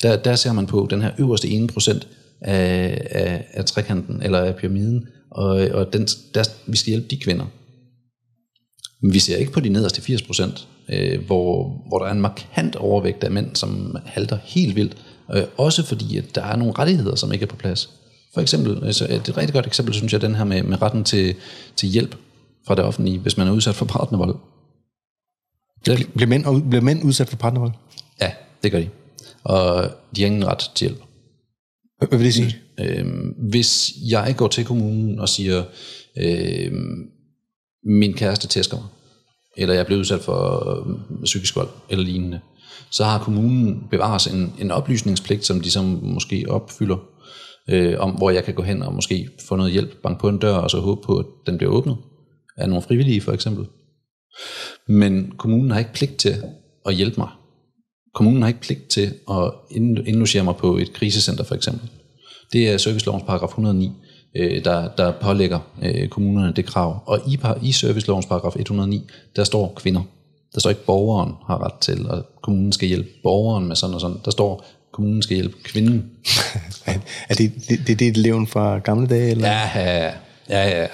Der, 0.02 0.16
der 0.16 0.36
ser 0.36 0.52
man 0.52 0.66
på 0.66 0.86
den 0.90 1.02
her 1.02 1.10
øverste 1.18 1.48
1% 1.48 2.00
af, 2.40 3.00
af, 3.10 3.44
af 3.52 3.64
trekanten, 3.64 4.22
eller 4.22 4.38
af 4.38 4.56
pyramiden, 4.56 5.08
og, 5.30 5.48
og 5.48 5.92
den, 5.92 6.08
der, 6.34 6.44
vi 6.66 6.76
skal 6.76 6.90
hjælpe 6.90 7.06
de 7.10 7.16
kvinder. 7.16 7.44
Men 9.02 9.12
vi 9.12 9.18
ser 9.18 9.36
ikke 9.36 9.52
på 9.52 9.60
de 9.60 9.68
nederste 9.68 10.02
80%, 10.02 10.66
øh, 10.88 11.24
hvor, 11.26 11.82
hvor 11.88 11.98
der 11.98 12.06
er 12.06 12.12
en 12.12 12.20
markant 12.20 12.76
overvægt 12.76 13.24
af 13.24 13.30
mænd, 13.30 13.56
som 13.56 13.96
halter 14.04 14.38
helt 14.44 14.76
vildt. 14.76 14.96
Øh, 15.34 15.42
også 15.56 15.84
fordi, 15.86 16.16
at 16.16 16.34
der 16.34 16.42
er 16.42 16.56
nogle 16.56 16.74
rettigheder, 16.78 17.14
som 17.14 17.32
ikke 17.32 17.42
er 17.42 17.46
på 17.46 17.56
plads. 17.56 17.90
For 18.34 18.40
eksempel, 18.40 18.84
altså, 18.84 19.06
et 19.10 19.36
rigtig 19.36 19.54
godt 19.54 19.66
eksempel, 19.66 19.94
synes 19.94 20.12
jeg, 20.12 20.20
den 20.20 20.34
her 20.34 20.44
med, 20.44 20.62
med 20.62 20.82
retten 20.82 21.04
til, 21.04 21.34
til 21.76 21.88
hjælp 21.88 22.16
fra 22.66 22.74
det 22.74 22.84
offentlige, 22.84 23.18
hvis 23.18 23.36
man 23.36 23.48
er 23.48 23.52
udsat 23.52 23.74
for 23.74 23.84
partnervold. 23.84 24.36
Det, 25.86 26.08
Bliver 26.14 26.28
mænd, 26.28 26.70
bliver 26.70 26.82
mænd 26.82 27.04
udsat 27.04 27.28
for 27.28 27.36
partnervold? 27.36 27.72
ja, 28.20 28.32
det 28.62 28.72
gør 28.72 28.80
de. 28.80 28.88
Og 29.44 29.90
de 30.16 30.22
har 30.22 30.26
ingen 30.26 30.46
ret 30.46 30.70
til 30.74 30.88
hjælp. 30.88 31.02
Hvad 31.98 32.18
vil 32.18 32.26
det 32.26 32.34
sige? 32.34 32.56
Øhm, 32.80 33.34
hvis 33.50 33.92
jeg 34.10 34.34
går 34.36 34.48
til 34.48 34.64
kommunen 34.64 35.18
og 35.18 35.28
siger, 35.28 35.64
øhm, 36.16 37.10
min 37.84 38.14
kæreste 38.14 38.48
tæsker 38.48 38.76
mig, 38.76 38.86
eller 39.56 39.74
jeg 39.74 39.86
bliver 39.86 39.98
udsat 40.00 40.20
for 40.20 40.70
øh, 40.70 41.24
psykisk 41.24 41.56
vold 41.56 41.68
eller 41.88 42.04
lignende, 42.04 42.40
så 42.90 43.04
har 43.04 43.18
kommunen 43.18 43.86
bevares 43.90 44.26
en, 44.26 44.54
en 44.58 44.70
oplysningspligt, 44.70 45.46
som 45.46 45.60
de 45.60 45.70
så 45.70 45.82
måske 45.82 46.44
opfylder, 46.48 46.96
øh, 47.68 47.94
om 47.98 48.10
hvor 48.10 48.30
jeg 48.30 48.44
kan 48.44 48.54
gå 48.54 48.62
hen 48.62 48.82
og 48.82 48.94
måske 48.94 49.28
få 49.48 49.56
noget 49.56 49.72
hjælp, 49.72 50.02
banke 50.02 50.20
på 50.20 50.28
en 50.28 50.38
dør, 50.38 50.54
og 50.54 50.70
så 50.70 50.80
håbe 50.80 51.00
på, 51.06 51.16
at 51.16 51.26
den 51.46 51.58
bliver 51.58 51.72
åbnet 51.72 51.96
af 52.56 52.68
nogle 52.68 52.82
frivillige 52.82 53.20
for 53.20 53.32
eksempel. 53.32 53.66
Men 54.88 55.32
kommunen 55.38 55.70
har 55.70 55.78
ikke 55.78 55.92
pligt 55.92 56.16
til 56.16 56.42
at 56.86 56.94
hjælpe 56.94 57.14
mig. 57.18 57.28
Kommunen 58.14 58.42
har 58.42 58.48
ikke 58.48 58.60
pligt 58.60 58.88
til 58.88 59.14
at 59.30 59.52
indlogere 60.06 60.44
mig 60.44 60.56
på 60.56 60.76
et 60.76 60.92
krisecenter 60.92 61.44
for 61.44 61.54
eksempel. 61.54 61.90
Det 62.52 62.68
er 62.68 62.76
servicelovens 62.76 63.24
paragraf 63.26 63.48
109, 63.48 63.92
øh, 64.34 64.64
der, 64.64 64.88
der 64.88 65.12
pålægger 65.12 65.58
øh, 65.82 66.08
kommunerne 66.08 66.52
det 66.52 66.66
krav. 66.66 67.02
Og 67.06 67.20
i, 67.26 67.38
i 67.62 67.72
servicelovens 67.72 68.26
paragraf 68.26 68.56
109, 68.56 69.10
der 69.36 69.44
står 69.44 69.72
kvinder. 69.76 70.02
Der 70.54 70.60
står 70.60 70.70
ikke, 70.70 70.84
borgeren 70.84 71.34
har 71.46 71.64
ret 71.64 71.74
til, 71.80 72.06
at 72.10 72.22
kommunen 72.42 72.72
skal 72.72 72.88
hjælpe 72.88 73.08
borgeren 73.22 73.68
med 73.68 73.76
sådan 73.76 73.94
og 73.94 74.00
sådan. 74.00 74.16
Der 74.24 74.30
står, 74.30 74.64
kommunen 74.92 75.22
skal 75.22 75.34
hjælpe 75.34 75.56
kvinden. 75.64 76.10
Er, 76.86 76.98
er 77.28 77.34
det, 77.34 77.52
det, 77.68 77.78
det, 77.86 77.98
det 77.98 78.06
er 78.06 78.10
et 78.10 78.16
levn 78.16 78.46
fra 78.46 78.78
gamle 78.78 79.06
dage? 79.06 79.30
Eller? 79.30 79.48
Ja, 79.48 79.70
ja, 79.74 80.12
ja. 80.48 80.68
ja. 80.70 80.86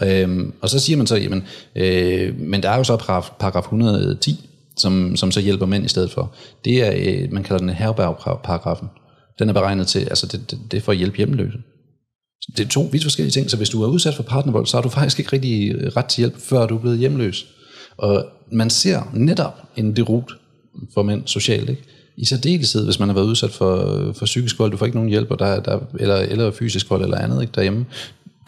ja. 0.00 0.22
Øhm, 0.22 0.54
og 0.60 0.70
så 0.70 0.78
siger 0.78 0.96
man 0.96 1.06
så, 1.06 1.16
jamen, 1.16 1.44
øh, 1.74 2.40
men 2.40 2.62
der 2.62 2.70
er 2.70 2.76
jo 2.76 2.84
så 2.84 2.96
paragraf, 2.96 3.30
paragraf 3.38 3.62
110, 3.62 4.48
som, 4.76 5.16
som 5.16 5.32
så 5.32 5.40
hjælper 5.40 5.66
mænd 5.66 5.84
i 5.84 5.88
stedet 5.88 6.10
for. 6.10 6.34
Det 6.64 6.86
er, 6.86 6.92
øh, 6.96 7.32
man 7.32 7.42
kalder 7.42 7.58
den 7.58 7.68
herbergparagrafen. 7.68 8.88
Den 9.38 9.48
er 9.48 9.52
beregnet 9.52 9.86
til, 9.86 9.98
altså 9.98 10.26
det, 10.26 10.50
det, 10.50 10.58
det 10.70 10.76
er 10.76 10.80
for 10.80 10.92
at 10.92 10.98
hjælpe 10.98 11.16
hjemløse. 11.16 11.58
Det 12.56 12.64
er 12.64 12.68
to 12.68 12.88
vidt 12.92 13.02
forskellige 13.02 13.32
ting, 13.32 13.50
så 13.50 13.56
hvis 13.56 13.68
du 13.68 13.82
er 13.82 13.88
udsat 13.88 14.14
for 14.14 14.22
partnervold, 14.22 14.66
så 14.66 14.76
har 14.76 14.82
du 14.82 14.88
faktisk 14.88 15.18
ikke 15.18 15.32
rigtig 15.32 15.74
øh, 15.74 15.92
ret 15.96 16.06
til 16.06 16.20
hjælp, 16.20 16.40
før 16.40 16.66
du 16.66 16.76
er 16.76 16.80
blevet 16.80 16.98
hjemløs. 16.98 17.46
Og 17.96 18.26
man 18.52 18.70
ser 18.70 19.10
netop 19.14 19.62
en 19.76 19.96
derut 19.96 20.36
for 20.94 21.02
mænd 21.02 21.22
socialt, 21.26 21.70
ikke? 21.70 21.82
I 22.16 22.24
særdeleshed, 22.24 22.84
hvis 22.84 22.98
man 22.98 23.08
har 23.08 23.14
været 23.14 23.26
udsat 23.26 23.50
for, 23.50 24.12
for 24.18 24.26
psykisk 24.26 24.58
vold, 24.58 24.70
du 24.70 24.76
får 24.76 24.86
ikke 24.86 24.96
nogen 24.96 25.10
hjælp, 25.10 25.30
og 25.30 25.38
der, 25.38 25.60
der, 25.60 25.78
eller, 26.00 26.16
eller 26.16 26.50
fysisk 26.50 26.90
vold 26.90 27.02
eller 27.02 27.18
andet 27.18 27.42
ikke, 27.42 27.52
derhjemme. 27.54 27.86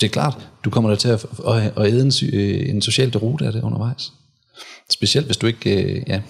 Det 0.01 0.07
er 0.07 0.11
klart, 0.11 0.49
du 0.65 0.71
kommer 0.71 0.91
der 0.91 0.97
til 0.97 1.09
at, 1.09 1.27
at, 1.49 1.73
at 1.77 1.93
æde 1.93 2.03
en, 2.03 2.13
øh, 2.33 2.69
en 2.69 2.83
social 2.83 3.13
derute 3.13 3.47
af 3.47 3.53
det 3.53 3.63
undervejs. 3.63 4.13
Specielt 4.91 5.27
hvis 5.27 5.37
du 5.37 5.47
ikke 5.47 5.83
øh, 5.83 6.03
ja, 6.07 6.23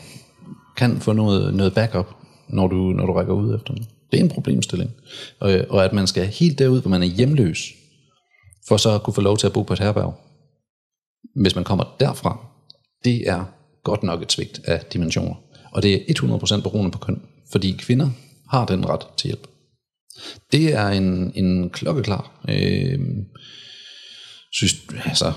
kan 0.76 1.00
få 1.00 1.12
noget, 1.12 1.54
noget 1.54 1.74
backup, 1.74 2.06
når 2.48 2.68
du, 2.68 2.76
når 2.76 3.06
du 3.06 3.12
rækker 3.12 3.32
ud 3.32 3.54
efter 3.54 3.74
den. 3.74 3.86
Det 4.12 4.20
er 4.20 4.24
en 4.24 4.30
problemstilling. 4.30 4.90
Og, 5.40 5.60
og 5.68 5.84
at 5.84 5.92
man 5.92 6.06
skal 6.06 6.26
helt 6.26 6.58
derud, 6.58 6.80
hvor 6.80 6.90
man 6.90 7.02
er 7.02 7.06
hjemløs, 7.06 7.72
for 8.68 8.76
så 8.76 8.90
at 8.94 9.02
kunne 9.02 9.14
få 9.14 9.20
lov 9.20 9.36
til 9.38 9.46
at 9.46 9.52
bo 9.52 9.62
på 9.62 9.72
et 9.72 9.78
herberg. 9.78 10.14
Hvis 11.42 11.54
man 11.54 11.64
kommer 11.64 11.96
derfra, 12.00 12.46
det 13.04 13.28
er 13.28 13.44
godt 13.84 14.02
nok 14.02 14.22
et 14.22 14.32
svigt 14.32 14.60
af 14.64 14.80
dimensioner. 14.92 15.34
Og 15.72 15.82
det 15.82 15.94
er 15.94 16.14
100% 16.58 16.62
beroende 16.62 16.90
på 16.90 16.98
køn, 16.98 17.22
fordi 17.52 17.72
kvinder 17.78 18.10
har 18.50 18.66
den 18.66 18.88
ret 18.88 19.06
til 19.16 19.28
hjælp. 19.28 19.46
Det 20.52 20.74
er 20.74 20.88
en, 20.88 21.32
en 21.34 21.70
klokkeklar 21.70 22.44
øh, 22.48 22.98
syst, 24.52 24.76
altså, 25.04 25.32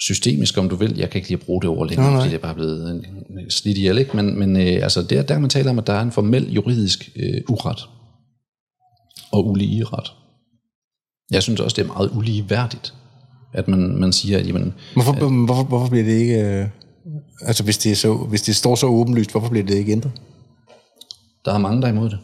systemisk, 0.00 0.58
om 0.58 0.68
du 0.68 0.76
vil. 0.76 0.96
Jeg 0.96 1.10
kan 1.10 1.18
ikke 1.18 1.28
lige 1.28 1.38
bruge 1.38 1.62
det 1.62 1.70
ord 1.70 1.88
længere, 1.88 2.06
Nej, 2.06 2.12
nej. 2.12 2.20
fordi 2.20 2.30
det 2.30 2.38
er 2.38 2.42
bare 2.42 2.54
blevet 2.54 2.90
en, 2.90 3.04
en 3.38 3.50
slidt 3.50 3.78
ihjel. 3.78 3.98
Ikke? 3.98 4.16
Men, 4.16 4.38
men 4.38 4.56
øh, 4.56 4.82
altså, 4.82 5.02
det 5.02 5.18
er 5.18 5.22
der, 5.22 5.38
man 5.38 5.50
taler 5.50 5.70
om, 5.70 5.78
at 5.78 5.86
der 5.86 5.92
er 5.92 6.02
en 6.02 6.12
formel 6.12 6.52
juridisk 6.52 7.10
øh, 7.16 7.40
uret 7.48 7.78
og 9.32 9.46
ulige 9.46 9.84
ret. 9.84 10.12
Jeg 11.30 11.42
synes 11.42 11.60
også, 11.60 11.74
det 11.74 11.82
er 11.82 11.86
meget 11.86 12.10
ulige 12.10 12.50
værdigt, 12.50 12.94
at 13.52 13.68
man, 13.68 14.00
man 14.00 14.12
siger, 14.12 14.38
at 14.38 14.46
jamen, 14.46 14.74
Hvorfor, 14.94 15.44
hvorfor, 15.44 15.62
hvorfor 15.62 15.88
bliver 15.88 16.04
det 16.04 16.12
ikke... 16.12 16.40
Øh, 16.40 16.66
altså 17.42 17.64
hvis 17.64 17.78
det, 17.78 17.92
er 17.92 17.96
så, 17.96 18.14
hvis 18.14 18.42
det 18.42 18.56
står 18.56 18.74
så 18.74 18.86
åbenlyst, 18.86 19.30
hvorfor 19.30 19.48
bliver 19.48 19.66
det 19.66 19.74
ikke 19.74 19.92
ændret? 19.92 20.12
der 21.44 21.54
er 21.54 21.58
mange, 21.58 21.82
der 21.82 21.88
er 21.88 21.92
imod 21.92 22.10
det. 22.10 22.18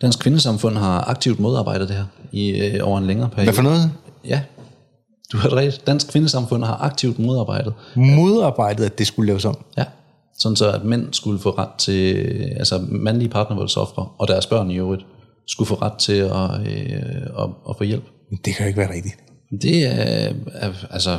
Dansk 0.00 0.18
Kvindesamfund 0.18 0.76
har 0.76 1.00
aktivt 1.10 1.40
modarbejdet 1.40 1.88
det 1.88 1.96
her 1.96 2.04
i, 2.32 2.50
øh, 2.50 2.80
over 2.82 2.98
en 2.98 3.06
længere 3.06 3.28
periode. 3.28 3.46
Hvad 3.46 3.54
for 3.54 3.62
noget? 3.62 3.92
Ja, 4.24 4.40
du 5.32 5.36
har 5.36 5.56
rigtigt. 5.56 5.86
Dansk 5.86 6.08
Kvindesamfund 6.08 6.64
har 6.64 6.76
aktivt 6.76 7.18
modarbejdet. 7.18 7.74
Modarbejdet, 7.94 8.84
at 8.84 8.98
det 8.98 9.06
skulle 9.06 9.26
laves 9.26 9.44
om. 9.44 9.58
Ja. 9.78 9.84
Sådan 10.38 10.56
så, 10.56 10.72
at 10.72 10.84
mænd 10.84 11.12
skulle 11.12 11.38
få 11.38 11.50
ret 11.50 11.68
til, 11.78 12.14
altså 12.56 12.84
mandlige 12.88 13.28
partnervoldsoffre 13.28 14.08
og 14.18 14.28
deres 14.28 14.46
børn 14.46 14.70
i 14.70 14.78
øvrigt, 14.78 15.06
skulle 15.46 15.68
få 15.68 15.74
ret 15.74 15.98
til 15.98 16.12
at, 16.12 16.60
øh, 16.60 17.42
at, 17.42 17.48
at 17.68 17.76
få 17.78 17.84
hjælp. 17.84 18.04
Det 18.44 18.54
kan 18.54 18.64
jo 18.64 18.66
ikke 18.66 18.78
være 18.78 18.94
rigtigt. 18.94 19.14
Det 19.62 19.86
er, 19.86 20.32
altså, 20.90 21.18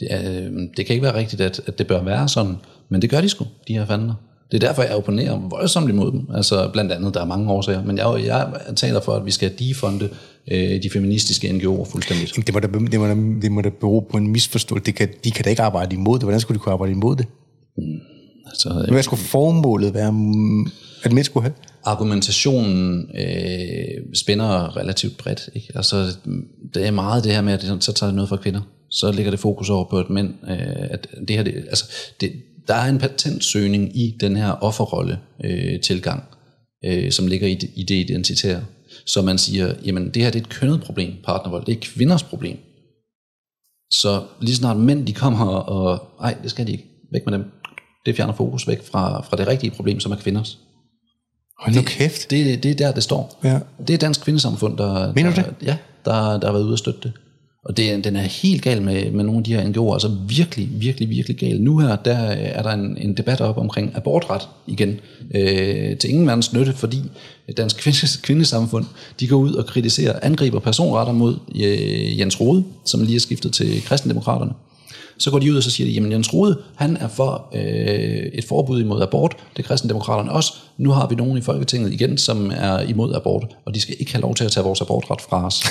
det, 0.00 0.08
er, 0.10 0.50
det 0.76 0.86
kan 0.86 0.94
ikke 0.94 1.02
være 1.02 1.14
rigtigt, 1.14 1.42
at, 1.42 1.60
at 1.66 1.78
det 1.78 1.86
bør 1.86 2.02
være 2.02 2.28
sådan, 2.28 2.56
men 2.88 3.02
det 3.02 3.10
gør 3.10 3.20
de 3.20 3.28
sgu, 3.28 3.44
de 3.68 3.72
her 3.72 3.86
fandme. 3.86 4.14
Det 4.52 4.62
er 4.64 4.68
derfor, 4.68 4.82
jeg 4.82 4.96
opponerer 4.96 5.48
voldsomt 5.50 5.90
imod 5.90 6.12
dem. 6.12 6.26
Altså 6.34 6.70
blandt 6.72 6.92
andet, 6.92 7.14
der 7.14 7.20
er 7.20 7.24
mange 7.24 7.50
årsager. 7.50 7.84
Men 7.84 7.98
jeg, 7.98 8.24
jeg 8.24 8.52
taler 8.76 9.00
for, 9.00 9.12
at 9.12 9.26
vi 9.26 9.30
skal 9.30 9.52
defunde 9.58 10.08
øh, 10.50 10.82
de 10.82 10.90
feministiske 10.92 11.48
NGO'er 11.48 11.90
fuldstændigt. 11.90 12.36
Jamen, 12.36 12.46
det, 12.46 12.54
må 12.54 12.60
da, 12.60 12.66
det, 12.90 13.00
må 13.00 13.06
da, 13.06 13.14
det 13.42 13.52
må 13.52 13.60
da 13.60 13.68
bero 13.68 14.00
på 14.10 14.16
en 14.16 14.28
misforståelse. 14.28 14.86
Det 14.86 14.94
kan, 14.94 15.08
de 15.24 15.30
kan 15.30 15.44
da 15.44 15.50
ikke 15.50 15.62
arbejde 15.62 15.94
imod 15.96 16.18
det. 16.18 16.22
Hvordan 16.22 16.40
skulle 16.40 16.58
de 16.58 16.62
kunne 16.62 16.72
arbejde 16.72 16.92
imod 16.92 17.16
det? 17.16 17.26
Altså, 18.46 18.86
Hvad 18.90 19.02
skulle 19.02 19.22
formålet 19.22 19.94
være, 19.94 20.12
mm, 20.12 20.66
at 21.04 21.12
mænd 21.12 21.24
skulle 21.24 21.44
have? 21.44 21.54
argumentationen 21.88 23.10
øh, 23.14 24.14
spænder 24.14 24.76
relativt 24.76 25.16
bredt. 25.16 25.50
Ikke? 25.54 25.68
Altså, 25.74 26.16
det 26.74 26.86
er 26.86 26.90
meget 26.90 27.24
det 27.24 27.32
her 27.32 27.42
med, 27.42 27.52
at 27.52 27.62
det, 27.62 27.84
så 27.84 27.92
tager 27.92 28.08
det 28.10 28.14
noget 28.14 28.28
fra 28.28 28.36
kvinder. 28.36 28.60
Så 28.90 29.12
ligger 29.12 29.30
det 29.30 29.40
fokus 29.40 29.70
over 29.70 29.84
på, 29.84 29.98
at 29.98 30.10
mænd, 30.10 30.34
øh, 30.50 30.90
at 30.90 31.08
det 31.28 31.36
her, 31.36 31.42
det, 31.42 31.54
altså, 31.54 31.84
det, 32.20 32.32
der 32.68 32.74
er 32.74 32.88
en 32.88 32.98
patentsøgning 32.98 33.96
i 33.96 34.16
den 34.20 34.36
her 34.36 34.50
offerrolle-tilgang, 34.50 36.24
øh, 36.84 37.04
øh, 37.04 37.12
som 37.12 37.26
ligger 37.26 37.48
i 37.48 37.54
det, 37.54 37.70
i 37.76 37.82
det 37.82 37.94
identitære. 37.94 38.64
Så 39.06 39.22
man 39.22 39.38
siger, 39.38 39.74
jamen 39.84 40.10
det 40.10 40.22
her 40.22 40.30
det 40.30 40.38
er 40.38 40.42
et 40.42 40.48
kønnet 40.48 40.80
problem, 40.80 41.12
partnervold, 41.24 41.64
det 41.64 41.72
er 41.72 41.80
kvinders 41.80 42.22
problem. 42.22 42.56
Så 43.92 44.22
lige 44.40 44.56
snart 44.56 44.76
mænd 44.76 45.06
de 45.06 45.12
kommer 45.12 45.46
og, 45.46 46.08
nej, 46.20 46.36
det 46.42 46.50
skal 46.50 46.66
de 46.66 46.72
ikke, 46.72 46.84
væk 47.12 47.22
med 47.26 47.32
dem. 47.32 47.44
Det 48.06 48.16
fjerner 48.16 48.34
fokus 48.34 48.68
væk 48.68 48.82
fra, 48.82 49.22
fra 49.22 49.36
det 49.36 49.46
rigtige 49.46 49.70
problem, 49.70 50.00
som 50.00 50.12
er 50.12 50.16
kvinders. 50.16 50.58
Hold 51.58 51.76
nu 51.76 51.82
kæft. 51.82 52.30
Det, 52.30 52.62
det 52.62 52.70
er 52.70 52.74
der, 52.74 52.92
det 52.92 53.02
står. 53.02 53.38
Ja. 53.44 53.58
Det 53.88 53.94
er 53.94 53.98
Dansk 53.98 54.20
Kvindesamfund, 54.20 54.78
der, 54.78 55.12
Mener 55.12 55.30
du 55.30 55.36
der, 55.36 55.42
det? 55.42 55.54
Ja, 55.62 55.76
der, 56.04 56.38
der 56.38 56.46
har 56.46 56.52
været 56.52 56.64
ude 56.64 56.72
at 56.72 56.78
støtte 56.78 57.00
det. 57.02 57.12
Og 57.64 57.76
det, 57.76 58.04
den 58.04 58.16
er 58.16 58.22
helt 58.22 58.62
gal 58.62 58.82
med, 58.82 59.10
med 59.10 59.24
nogle 59.24 59.38
af 59.38 59.44
de 59.44 59.54
her 59.54 59.62
NGO'er, 59.62 59.92
altså 59.92 60.10
virkelig, 60.28 60.68
virkelig, 60.72 61.10
virkelig 61.10 61.36
gal. 61.36 61.60
Nu 61.60 61.78
her, 61.78 61.96
der 61.96 62.16
er 62.16 62.62
der 62.62 62.70
en, 62.70 62.98
en 63.00 63.16
debat 63.16 63.40
op 63.40 63.58
omkring 63.58 63.92
abortret 63.96 64.48
igen, 64.66 65.00
øh, 65.34 65.96
til 65.96 66.10
ingen 66.10 66.26
verdens 66.26 66.52
nytte, 66.52 66.72
fordi 66.72 67.02
Dansk 67.56 67.76
Kvindes, 67.76 68.16
Kvindesamfund, 68.16 68.84
de 69.20 69.28
går 69.28 69.36
ud 69.36 69.52
og 69.52 69.66
kritiserer, 69.66 70.18
angriber 70.22 70.58
personretter 70.58 71.12
mod 71.12 71.36
øh, 71.54 72.18
Jens 72.18 72.40
Rode, 72.40 72.64
som 72.84 73.02
lige 73.02 73.16
er 73.16 73.20
skiftet 73.20 73.52
til 73.52 73.82
kristendemokraterne. 73.82 74.52
Så 75.18 75.30
går 75.30 75.38
de 75.38 75.52
ud 75.52 75.56
og 75.56 75.62
så 75.62 75.70
siger 75.70 75.86
de, 75.86 75.92
jamen 75.92 76.12
Jens 76.12 76.34
Rode, 76.34 76.58
han 76.76 76.96
er 76.96 77.08
for 77.08 77.48
øh, 77.54 78.26
et 78.32 78.44
forbud 78.44 78.80
imod 78.80 79.02
abort, 79.02 79.36
det 79.56 79.62
er 79.62 79.66
kristendemokraterne 79.66 80.32
også. 80.32 80.52
Nu 80.78 80.90
har 80.90 81.08
vi 81.08 81.14
nogen 81.14 81.38
i 81.38 81.40
Folketinget 81.40 81.92
igen, 81.92 82.18
som 82.18 82.52
er 82.56 82.80
imod 82.80 83.14
abort, 83.14 83.46
og 83.64 83.74
de 83.74 83.80
skal 83.80 83.96
ikke 83.98 84.12
have 84.12 84.22
lov 84.22 84.34
til 84.34 84.44
at 84.44 84.52
tage 84.52 84.64
vores 84.64 84.80
abortret 84.80 85.20
fra 85.20 85.46
os. 85.46 85.64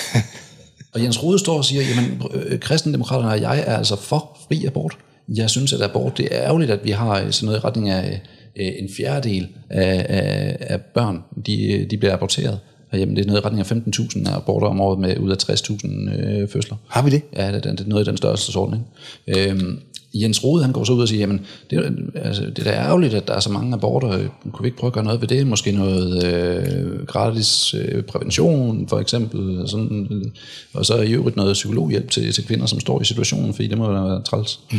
og 0.94 1.04
Jens 1.04 1.24
Rode 1.24 1.40
står 1.40 1.58
og 1.58 1.66
siger, 1.66 1.82
jamen 1.82 2.22
øh, 2.34 2.60
kristendemokraterne 2.60 3.32
og 3.32 3.42
jeg 3.42 3.64
er 3.68 3.78
altså 3.78 3.96
for 3.96 4.38
fri 4.48 4.66
abort. 4.66 4.98
Jeg 5.36 5.50
synes, 5.50 5.74
at 5.74 5.82
abort, 5.82 6.18
det 6.18 6.28
er 6.32 6.42
ærgerligt, 6.42 6.72
at 6.72 6.80
vi 6.84 6.92
har 6.92 7.22
øh, 7.22 7.32
sådan 7.32 7.46
noget 7.46 7.60
i 7.60 7.66
retning 7.66 7.90
af 7.90 8.22
øh, 8.56 8.72
en 8.80 8.90
fjerdedel 8.98 9.48
af, 9.70 10.06
af, 10.10 10.58
af 10.60 10.82
børn, 10.82 11.24
de, 11.46 11.88
de 11.92 11.98
bliver 11.98 12.14
aborteret. 12.14 12.60
Herhjemme, 12.92 13.16
det 13.16 13.22
er 13.22 13.28
noget 13.28 13.42
i 13.42 13.46
retning 13.46 13.66
af 13.68 13.72
15.000 14.32 14.36
aborter 14.36 14.68
om 14.68 14.82
året 14.82 15.00
med 15.00 15.18
ud 15.20 15.32
af 15.32 15.36
60.000 15.50 16.12
øh, 16.20 16.50
fødsler. 16.50 16.76
Har 16.88 17.02
vi 17.02 17.10
det? 17.10 17.22
Ja, 17.36 17.48
det, 17.48 17.66
er- 17.66 17.72
det 17.72 17.80
er 17.80 17.88
noget 17.90 18.08
i 18.08 18.10
den 18.10 18.18
størrelsesorden. 18.18 18.86
Ikke? 19.28 19.50
Øhm, 19.50 19.80
Jens 20.14 20.44
Rode, 20.44 20.64
han 20.64 20.72
går 20.72 20.84
så 20.84 20.94
ud 20.94 21.02
og 21.02 21.08
siger, 21.08 21.20
jamen, 21.20 21.42
det, 21.70 21.78
er, 21.80 21.92
altså, 22.24 22.42
det 22.44 22.60
er 22.60 22.64
da 22.64 22.72
ærgerligt, 22.72 23.14
at 23.14 23.28
der 23.28 23.34
er 23.34 23.40
så 23.40 23.52
mange 23.52 23.74
aborter. 23.74 24.08
Kunne 24.52 24.64
vi 24.64 24.68
ikke 24.68 24.78
prøve 24.78 24.90
at 24.90 24.94
gøre 24.94 25.04
noget 25.04 25.22
ved 25.22 25.28
det? 25.28 25.48
Måske 25.48 25.72
noget 25.72 26.24
øh, 26.26 27.06
gratis 27.06 27.74
øh, 27.74 28.04
prævention, 28.04 28.88
for 28.88 29.00
eksempel. 29.00 29.64
Sådan, 29.70 30.08
øh, 30.12 30.32
og 30.74 30.86
så 30.86 31.02
i 31.02 31.12
øvrigt 31.12 31.36
noget 31.38 31.54
psykologhjælp 31.54 32.12
til, 32.12 32.34
til 32.34 32.46
kvinder, 32.48 32.66
som 32.66 32.80
står 32.80 33.02
i 33.02 33.06
situationen, 33.06 33.54
fordi 33.54 33.68
det 33.68 33.78
må 33.78 33.92
være 33.92 34.22
træls. 34.24 34.60
Mm. 34.72 34.78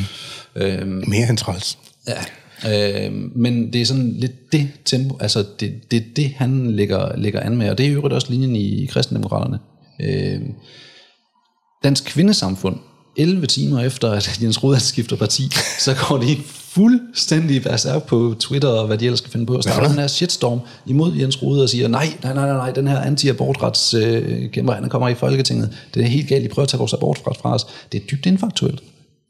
Øhm, 0.56 1.05
Mere 1.09 1.28
end 1.30 1.39
træls. 1.39 1.78
Ja, 2.09 2.18
øh, 2.66 3.12
men 3.36 3.72
det 3.72 3.80
er 3.80 3.86
sådan 3.86 4.12
lidt 4.16 4.52
det 4.52 4.68
tempo, 4.85 5.16
altså 5.20 5.44
det, 5.60 5.90
det 5.90 5.97
er 5.97 6.05
det, 6.16 6.30
han 6.36 6.70
lægger, 6.70 7.16
lægger 7.16 7.40
an 7.40 7.56
med, 7.56 7.70
og 7.70 7.78
det 7.78 7.86
er 7.86 7.90
jo 7.90 7.97
øvrigt 7.97 8.14
også 8.14 8.30
linjen 8.30 8.56
i 8.56 8.86
kristendemokraterne. 8.86 9.59
Øh, 10.01 10.40
Dansk 11.85 12.05
Kvindesamfund, 12.05 12.76
11 13.16 13.47
timer 13.47 13.80
efter, 13.80 14.10
at 14.10 14.43
Jens 14.43 14.62
Rode 14.62 14.80
skifter 14.80 15.16
parti, 15.16 15.43
så 15.78 15.94
går 16.09 16.18
de 16.18 16.36
fuldstændig 16.47 17.62
berserk 17.62 18.06
på 18.06 18.35
Twitter 18.40 18.68
og 18.68 18.86
hvad 18.86 18.98
de 18.98 19.05
ellers 19.05 19.18
skal 19.18 19.30
finde 19.30 19.47
på, 19.47 19.56
og 19.56 19.62
starter 19.62 19.89
den 19.89 19.98
her 19.98 20.06
shitstorm 20.06 20.60
imod 20.86 21.16
Jens 21.16 21.43
Rode 21.43 21.62
og 21.62 21.68
siger, 21.68 21.89
nej, 21.89 22.09
nej, 22.22 22.35
nej, 22.35 22.47
nej, 22.47 22.56
nej 22.56 22.70
den 22.70 22.89
her 22.89 23.01
anti-abortrets 23.01 23.97
øh, 23.97 24.89
kommer 24.89 25.09
i 25.09 25.14
Folketinget, 25.14 25.76
det 25.94 26.02
er 26.02 26.06
helt 26.06 26.28
galt, 26.28 26.44
I 26.44 26.48
prøver 26.48 26.64
at 26.64 26.68
tage 26.68 26.78
vores 26.78 26.93
abortret 26.93 27.36
fra 27.36 27.55
os. 27.55 27.66
Det 27.93 28.02
er 28.02 28.06
dybt 28.06 28.26
infaktuelt. 28.26 28.82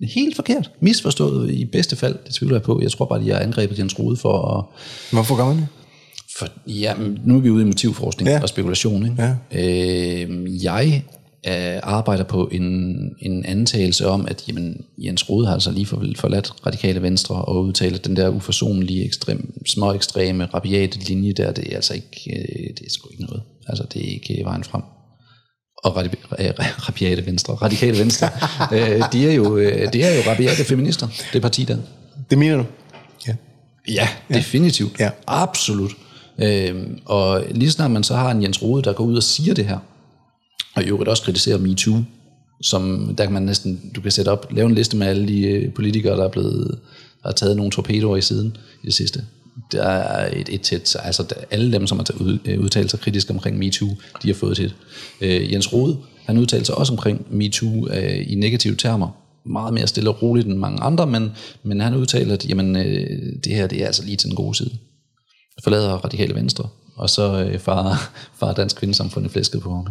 Helt 0.03 0.37
forkert. 0.37 0.71
Misforstået 0.81 1.51
i 1.51 1.65
bedste 1.65 1.97
fald, 1.97 2.17
det 2.27 2.35
tvivler 2.35 2.57
jeg 2.57 2.63
på. 2.63 2.81
Jeg 2.83 2.91
tror 2.93 3.05
bare, 3.05 3.21
de 3.25 3.31
har 3.31 3.39
angrebet 3.39 3.79
Jens 3.79 3.99
Rode 3.99 4.17
for 4.17 4.59
at... 4.59 4.65
Hvorfor 5.13 5.37
gør 5.37 5.45
man 5.45 5.57
det? 5.57 5.67
For, 6.39 6.47
ja, 6.67 6.95
nu 7.25 7.37
er 7.37 7.41
vi 7.41 7.51
ude 7.51 7.63
i 7.63 7.67
motivforskning 7.67 8.29
Ja. 8.29 8.43
og 8.43 8.49
spekulation. 8.49 9.05
Ikke? 9.05 9.23
Ja. 9.53 10.25
Øh, 10.25 10.65
jeg 10.65 11.05
øh, 11.49 11.81
arbejder 11.83 12.25
på 12.25 12.49
en, 12.53 12.65
en 13.21 13.45
antagelse 13.45 14.09
om, 14.09 14.27
at 14.29 14.45
jamen, 14.49 14.85
Jens 14.99 15.31
Rode 15.31 15.47
har 15.47 15.55
altså 15.55 15.71
lige 15.71 15.87
for, 15.87 16.05
forladt 16.17 16.67
radikale 16.67 17.03
venstre 17.03 17.35
og 17.35 17.65
udtalt, 17.65 17.95
at 17.95 18.05
den 18.05 18.17
der 18.17 18.29
uforsonlige, 18.29 19.05
ekstrem, 19.05 19.63
små 19.67 19.93
ekstreme, 19.93 20.45
rabiate 20.45 20.99
linje 20.99 21.33
der, 21.33 21.53
det 21.53 21.73
er 21.73 21.77
altså 21.77 21.95
ikke, 21.95 22.31
øh, 22.37 22.69
det 22.79 22.87
er 22.87 22.91
sgu 22.91 23.09
ikke 23.13 23.25
noget. 23.25 23.43
Altså, 23.69 23.85
det 23.93 24.03
er 24.09 24.13
ikke 24.13 24.41
vejen 24.45 24.65
frem 24.65 24.83
og 25.89 26.05
radi- 26.05 26.43
øh, 26.45 26.51
rabiate 26.59 27.27
venstre, 27.27 27.55
radikale 27.55 27.99
venstre, 27.99 28.29
øh, 28.73 29.03
de 29.13 29.29
er 29.29 29.33
jo, 29.33 29.57
øh, 29.57 29.93
det 29.93 30.05
er 30.05 30.15
jo 30.17 30.23
rabiate 30.31 30.65
feminister, 30.65 31.09
det 31.33 31.43
parti 31.43 31.65
der. 31.65 31.77
Det 32.31 32.39
mener 32.39 32.57
du? 32.57 32.65
Ja. 33.29 33.35
Ja, 33.89 34.09
definitivt. 34.35 35.01
Ja. 35.01 35.11
Absolut. 35.27 35.93
Øhm, 36.39 36.99
og 37.05 37.45
lige 37.51 37.71
snart 37.71 37.91
man 37.91 38.05
så 38.05 38.17
har 38.17 38.31
en 38.31 38.43
Jens 38.43 38.63
Rode, 38.63 38.83
der 38.83 38.93
går 38.93 39.05
ud 39.05 39.17
og 39.17 39.23
siger 39.23 39.55
det 39.55 39.65
her, 39.65 39.79
og 40.75 40.83
i 40.83 40.87
øvrigt 40.87 41.09
også 41.09 41.23
kritiserer 41.23 41.59
MeToo, 41.59 42.03
som 42.63 43.15
der 43.19 43.25
kan 43.25 43.33
man 43.33 43.43
næsten, 43.43 43.91
du 43.97 44.01
kan 44.01 44.11
sætte 44.11 44.29
op, 44.29 44.47
lave 44.51 44.67
en 44.69 44.75
liste 44.75 44.97
med 44.97 45.07
alle 45.07 45.29
de 45.29 45.41
øh, 45.43 45.73
politikere, 45.75 46.17
der 46.17 46.25
er 46.25 46.29
blevet, 46.29 46.79
der 47.23 47.29
har 47.29 47.33
taget 47.35 47.57
nogle 47.57 47.71
torpedoer 47.73 48.17
i 48.17 48.21
siden 48.21 48.57
i 48.83 48.87
det 48.87 48.95
sidste. 48.95 49.25
Der 49.73 49.83
er 49.83 50.31
et, 50.37 50.49
et 50.49 50.61
tæt, 50.61 50.97
altså 51.03 51.23
der, 51.23 51.35
alle 51.51 51.73
dem, 51.73 51.87
som 51.87 51.99
har 51.99 52.05
taget 52.05 52.21
ud, 52.21 52.39
øh, 52.45 52.61
udtalt 52.61 52.91
sig 52.91 53.01
kritisk 53.01 53.31
omkring 53.31 53.59
MeToo, 53.59 53.89
de 54.23 54.29
har 54.29 54.35
fået 54.35 54.59
et. 54.59 54.75
Øh, 55.21 55.53
Jens 55.53 55.73
Rode, 55.73 55.97
han 56.27 56.39
udtalte 56.39 56.67
sig 56.67 56.75
også 56.75 56.93
omkring 56.93 57.27
MeToo 57.31 57.89
øh, 57.89 58.33
i 58.33 58.35
negative 58.35 58.77
termer, 58.77 59.11
meget 59.47 59.75
mere 59.75 59.87
stille 59.87 60.11
og 60.11 60.23
roligt 60.23 60.47
end 60.47 60.59
mange 60.59 60.81
andre, 60.81 61.07
men, 61.07 61.31
men 61.63 61.81
han 61.81 61.95
udtalte, 61.95 62.33
at 62.33 62.49
jamen, 62.49 62.77
øh, 62.77 63.33
det 63.45 63.55
her 63.55 63.67
det 63.67 63.83
er 63.83 63.87
altså 63.87 64.05
lige 64.05 64.17
til 64.17 64.29
den 64.29 64.37
gode 64.37 64.55
side. 64.55 64.71
Forlader 65.65 65.93
radikale 65.93 66.35
venstre, 66.35 66.69
og 66.97 67.11
så 67.11 67.45
øh, 67.45 67.59
far, 67.59 68.11
far 68.39 68.53
dansk 68.53 68.77
kvindesamfund 68.77 69.27
i 69.27 69.29
flæsket 69.29 69.61
på 69.61 69.75
ham. 69.75 69.87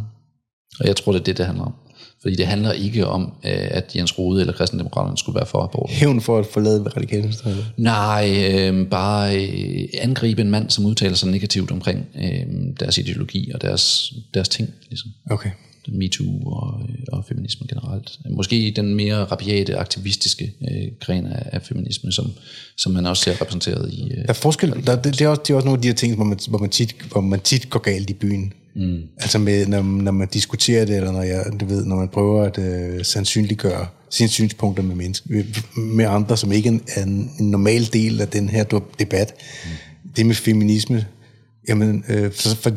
Og 0.80 0.88
jeg 0.88 0.96
tror, 0.96 1.12
det 1.12 1.20
er 1.20 1.24
det, 1.24 1.38
det 1.38 1.46
handler 1.46 1.66
om. 1.66 1.74
Fordi 2.22 2.36
det 2.36 2.48
handler 2.48 2.72
ikke 2.72 3.08
om, 3.08 3.22
øh, 3.24 3.52
at 3.52 3.96
Jens 3.96 4.20
Rode 4.20 4.42
eller 4.42 4.54
kristendemokraterne 4.54 5.18
skulle 5.18 5.36
være 5.36 5.46
for 5.46 5.64
abort. 5.64 5.90
Hævn 5.90 6.22
for 6.22 6.40
at 6.40 6.46
forlade 6.46 6.84
radikale 6.98 7.24
venstre. 7.24 7.52
Nej, 7.78 8.48
øh, 8.54 8.88
bare 8.88 9.46
øh, 9.48 9.88
angribe 10.02 10.42
en 10.42 10.52
mand, 10.52 10.70
som 10.70 10.86
udtaler 10.86 11.16
sig 11.16 11.30
negativt 11.30 11.72
omkring 11.72 12.06
øh, 12.16 12.46
deres 12.80 12.98
ideologi 12.98 13.52
og 13.54 13.62
deres, 13.62 14.14
deres 14.34 14.50
ting. 14.50 14.70
Ligesom. 14.90 15.12
Okay. 15.30 15.50
MeToo 15.92 16.42
og, 16.46 16.82
øh, 16.90 16.96
og 17.08 17.26
feminisme 17.28 17.68
generelt. 17.70 18.20
Måske 18.30 18.74
den 18.76 18.96
mere 18.96 19.24
rabiate, 19.24 19.78
aktivistiske 19.78 20.54
øh, 20.72 20.88
gren 21.00 21.26
af, 21.26 21.50
af 21.52 21.62
feminisme, 21.62 22.12
som, 22.12 22.32
som 22.78 22.92
man 22.92 23.06
også 23.06 23.24
ser 23.24 23.42
repræsenteret 23.42 23.94
i... 23.94 24.12
Øh, 24.12 24.18
Der 24.18 24.30
er 24.30 24.34
forskel. 24.34 24.70
Der, 24.86 25.02
det, 25.02 25.04
det, 25.04 25.22
er 25.22 25.28
også, 25.28 25.42
det 25.48 25.50
er 25.50 25.56
også 25.56 25.66
nogle 25.66 25.78
af 25.78 25.82
de 25.82 25.88
her 25.88 25.96
ting, 25.96 26.16
hvor 26.16 26.26
man, 26.26 26.40
hvor 26.50 26.60
man, 26.60 26.70
tit, 26.70 26.96
hvor 27.12 27.22
man 27.22 27.40
tit 27.40 27.70
går 27.70 27.80
galt 27.80 28.10
i 28.10 28.14
byen. 28.14 28.54
Mm. 28.76 29.02
Altså 29.18 29.40
med, 29.40 29.66
når, 29.66 29.82
når 29.82 30.12
man 30.12 30.28
diskuterer 30.34 30.86
det, 30.86 30.96
eller 30.96 31.12
når, 31.12 31.22
jeg, 31.22 31.46
du 31.60 31.66
ved, 31.66 31.86
når 31.86 31.96
man 31.96 32.08
prøver 32.08 32.44
at 32.44 32.58
øh, 32.58 33.06
sandsynliggøre 33.06 33.88
sine 34.10 34.30
synspunkter 34.30 34.84
med, 34.84 34.96
mennesker, 34.96 35.30
med, 35.78 36.06
andre, 36.06 36.38
som 36.38 36.52
ikke 36.52 36.82
er 36.96 37.04
en, 37.04 37.32
en 37.40 37.52
normal 37.52 37.94
del 37.94 38.22
af 38.22 38.28
den 38.28 38.50
her 38.50 38.64
debat. 39.00 39.34
Mm. 39.66 39.72
Det 40.16 40.26
med 40.26 40.36
feminisme, 40.36 41.06
jamen, 41.70 42.04
øh, 42.10 42.32
for, 42.32 42.50
for 42.50 42.70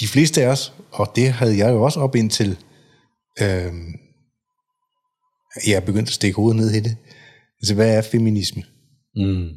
de 0.00 0.06
fleste 0.06 0.42
af 0.42 0.48
os, 0.48 0.72
og 1.00 1.12
det 1.16 1.32
havde 1.32 1.58
jeg 1.58 1.70
jo 1.70 1.82
også 1.82 2.00
op 2.00 2.16
indtil, 2.16 2.58
øh, 3.40 3.72
jeg 5.66 5.74
er 5.74 5.80
begyndt 5.80 6.08
at 6.08 6.14
stikke 6.14 6.36
hovedet 6.36 6.56
ned 6.56 6.70
i 6.70 6.80
det. 6.80 6.96
Altså, 7.60 7.74
hvad 7.74 7.96
er 7.96 8.02
feminisme? 8.02 8.62
mm. 9.16 9.48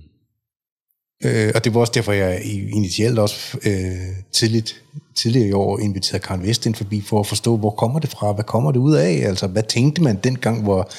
Øh, 1.26 1.52
og 1.56 1.64
det 1.64 1.74
var 1.74 1.80
også 1.80 1.94
derfor, 1.96 2.12
jeg 2.12 2.42
initielt 2.74 3.20
også 3.20 3.58
øh, 3.66 4.16
tidligt, 4.34 4.82
tidligere 5.16 5.48
i 5.48 5.52
år 5.52 5.80
inviterede 5.80 6.24
Karen 6.24 6.44
Vest 6.44 6.66
ind 6.66 6.76
forbi 6.76 7.02
for 7.02 7.20
at 7.20 7.28
forstå, 7.28 7.58
hvor 7.58 7.70
kommer 7.70 8.00
det 8.00 8.10
fra, 8.10 8.32
hvad 8.34 8.44
kommer 8.44 8.72
det 8.72 8.80
ud 8.80 8.96
af? 8.96 9.12
Altså, 9.12 9.48
hvad 9.48 9.64
tænkte 9.64 10.02
man 10.02 10.20
dengang, 10.24 10.64
hvor 10.64 10.90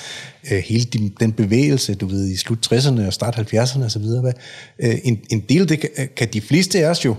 øh, 0.52 0.58
hele 0.58 0.84
de, 0.84 1.10
den 1.20 1.32
bevægelse, 1.32 1.94
du 1.94 2.06
ved, 2.06 2.28
i 2.28 2.36
slut 2.36 2.72
60'erne 2.72 3.06
og 3.06 3.12
start 3.12 3.36
70'erne 3.36 3.84
osv., 3.84 4.02
hvad, 4.02 4.32
øh, 4.78 4.98
en, 5.04 5.20
en 5.30 5.40
del 5.48 5.68
det 5.68 5.80
kan, 5.80 6.08
kan 6.16 6.28
de 6.32 6.40
fleste 6.40 6.78
af 6.78 6.90
os 6.90 7.04
jo, 7.04 7.14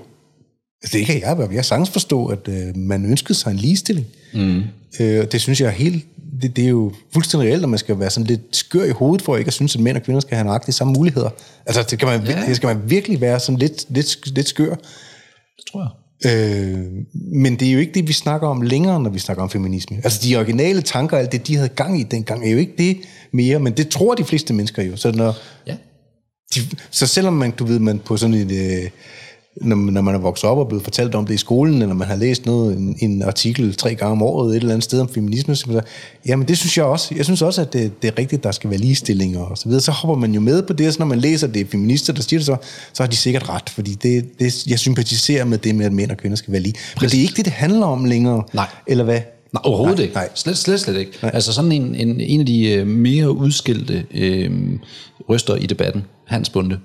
altså 0.83 0.97
det 0.97 1.05
kan 1.05 1.21
jeg, 1.21 1.37
jeg 1.39 1.49
kan 1.49 1.63
sagtens 1.63 1.89
forstå, 1.89 2.25
at 2.25 2.47
øh, 2.47 2.77
man 2.77 3.05
ønskede 3.05 3.33
sig 3.33 3.51
en 3.51 3.57
ligestilling. 3.57 4.07
Mm. 4.33 4.61
Øh, 4.99 5.19
og 5.21 5.31
det 5.31 5.41
synes 5.41 5.61
jeg 5.61 5.67
er 5.67 5.71
helt, 5.71 6.05
det, 6.41 6.55
det 6.55 6.63
er 6.65 6.69
jo 6.69 6.91
fuldstændig 7.13 7.49
reelt, 7.49 7.63
at 7.63 7.69
man 7.69 7.79
skal 7.79 7.99
være 7.99 8.09
sådan 8.09 8.27
lidt 8.27 8.41
skør 8.51 8.83
i 8.83 8.89
hovedet 8.89 9.21
for 9.25 9.37
ikke 9.37 9.47
at 9.49 9.53
synes, 9.53 9.75
at 9.75 9.81
mænd 9.81 9.97
og 9.97 10.03
kvinder 10.03 10.21
skal 10.21 10.35
have 10.35 10.45
nøjagtigt 10.45 10.77
samme 10.77 10.93
muligheder. 10.93 11.29
Altså, 11.65 11.83
det, 11.89 11.99
kan 11.99 12.07
man, 12.07 12.25
ja. 12.25 12.45
det 12.47 12.55
skal 12.55 12.67
man 12.67 12.77
virkelig 12.89 13.21
være 13.21 13.39
sådan 13.39 13.59
lidt, 13.59 13.85
lidt, 13.89 14.35
lidt 14.35 14.47
skør. 14.47 14.75
Det 14.75 15.65
tror 15.71 15.81
jeg. 15.81 15.89
Øh, 16.25 16.77
men 17.13 17.59
det 17.59 17.67
er 17.67 17.71
jo 17.71 17.79
ikke 17.79 17.93
det, 17.93 18.07
vi 18.07 18.13
snakker 18.13 18.47
om 18.47 18.61
længere, 18.61 18.99
når 19.03 19.09
vi 19.09 19.19
snakker 19.19 19.43
om 19.43 19.49
feminisme. 19.49 19.97
Altså 20.03 20.19
de 20.23 20.35
originale 20.35 20.81
tanker, 20.81 21.17
alt 21.17 21.31
det, 21.31 21.47
de 21.47 21.55
havde 21.55 21.69
gang 21.69 21.99
i 21.99 22.03
dengang, 22.03 22.45
er 22.45 22.51
jo 22.51 22.57
ikke 22.57 22.73
det 22.77 22.97
mere, 23.33 23.59
men 23.59 23.73
det 23.73 23.89
tror 23.89 24.15
de 24.15 24.23
fleste 24.23 24.53
mennesker 24.53 24.83
jo. 24.83 24.95
Så, 24.97 25.11
når 25.11 25.35
Ja. 25.67 25.75
de, 26.55 26.59
så 26.91 27.07
selvom 27.07 27.33
man, 27.33 27.51
du 27.51 27.65
ved, 27.65 27.79
man 27.79 27.99
på 27.99 28.17
sådan 28.17 28.33
et... 28.35 28.51
Øh, 28.51 28.89
når, 29.55 29.75
man- 29.75 29.93
når 29.93 30.01
man 30.01 30.15
er 30.15 30.19
vokset 30.19 30.49
op 30.49 30.57
og 30.57 30.67
blevet 30.67 30.83
fortalt 30.83 31.15
om 31.15 31.25
det 31.25 31.33
i 31.33 31.37
skolen, 31.37 31.81
eller 31.81 31.95
man 31.95 32.07
har 32.07 32.15
læst 32.15 32.45
noget, 32.45 32.77
en, 32.77 32.95
en 32.99 33.21
artikel 33.21 33.75
tre 33.75 33.95
gange 33.95 34.11
om 34.11 34.21
året 34.21 34.49
et 34.51 34.55
eller 34.55 34.69
andet 34.73 34.83
sted 34.83 34.99
om 34.99 35.09
feminisme, 35.09 35.55
så, 35.55 35.65
så, 35.71 35.81
jamen 36.27 36.47
det 36.47 36.57
synes 36.57 36.77
jeg 36.77 36.85
også. 36.85 37.15
Jeg 37.15 37.25
synes 37.25 37.41
også, 37.41 37.61
at 37.61 37.73
det, 37.73 38.01
det 38.01 38.07
er 38.07 38.19
rigtigt, 38.19 38.43
der 38.43 38.51
skal 38.51 38.69
være 38.69 38.79
ligestilling 38.79 39.37
og 39.37 39.57
så 39.57 39.67
videre. 39.69 39.81
Så 39.81 39.91
hopper 39.91 40.15
man 40.15 40.33
jo 40.33 40.39
med 40.41 40.61
på 40.63 40.73
det, 40.73 40.87
og 40.87 40.93
så 40.93 40.99
når 40.99 41.05
man 41.05 41.19
læser, 41.19 41.47
det 41.47 41.61
er 41.61 41.65
feminister, 41.71 42.13
der 42.13 42.21
siger 42.21 42.39
det 42.39 42.45
så, 42.45 42.55
så 42.93 43.03
har 43.03 43.07
de 43.09 43.15
sikkert 43.15 43.49
ret, 43.49 43.69
fordi 43.69 43.93
det, 43.93 44.39
det, 44.39 44.67
jeg 44.67 44.79
sympatiserer 44.79 45.45
med 45.45 45.57
det 45.57 45.75
med, 45.75 45.85
at 45.85 45.93
mænd 45.93 46.11
og 46.11 46.17
kvinder 46.17 46.37
skal 46.37 46.51
være 46.51 46.61
lige. 46.61 46.75
Men 47.01 47.09
det 47.09 47.17
er 47.17 47.21
ikke 47.21 47.33
det, 47.35 47.45
det 47.45 47.53
handler 47.53 47.85
om 47.85 48.05
længere. 48.05 48.43
Nej. 48.53 48.67
Eller 48.87 49.03
hvad? 49.03 49.19
Nej, 49.53 49.61
overhovedet 49.63 49.97
Nej, 49.97 50.03
ikke. 50.03 50.15
nej. 50.15 50.29
Slet, 50.35 50.57
slet, 50.57 50.79
slet 50.79 50.97
ikke. 50.99 51.11
Nej. 51.21 51.31
Altså 51.33 51.53
sådan 51.53 51.71
en, 51.71 51.95
en, 51.95 52.19
en 52.21 52.39
af 52.39 52.45
de 52.45 52.69
øh, 52.71 52.87
mere 52.87 53.31
udskilte 53.31 54.05
øh, 54.13 54.51
røster 55.29 55.55
i 55.55 55.65
debatten, 55.65 56.03
Hans 56.27 56.49
Bunde, 56.49 56.77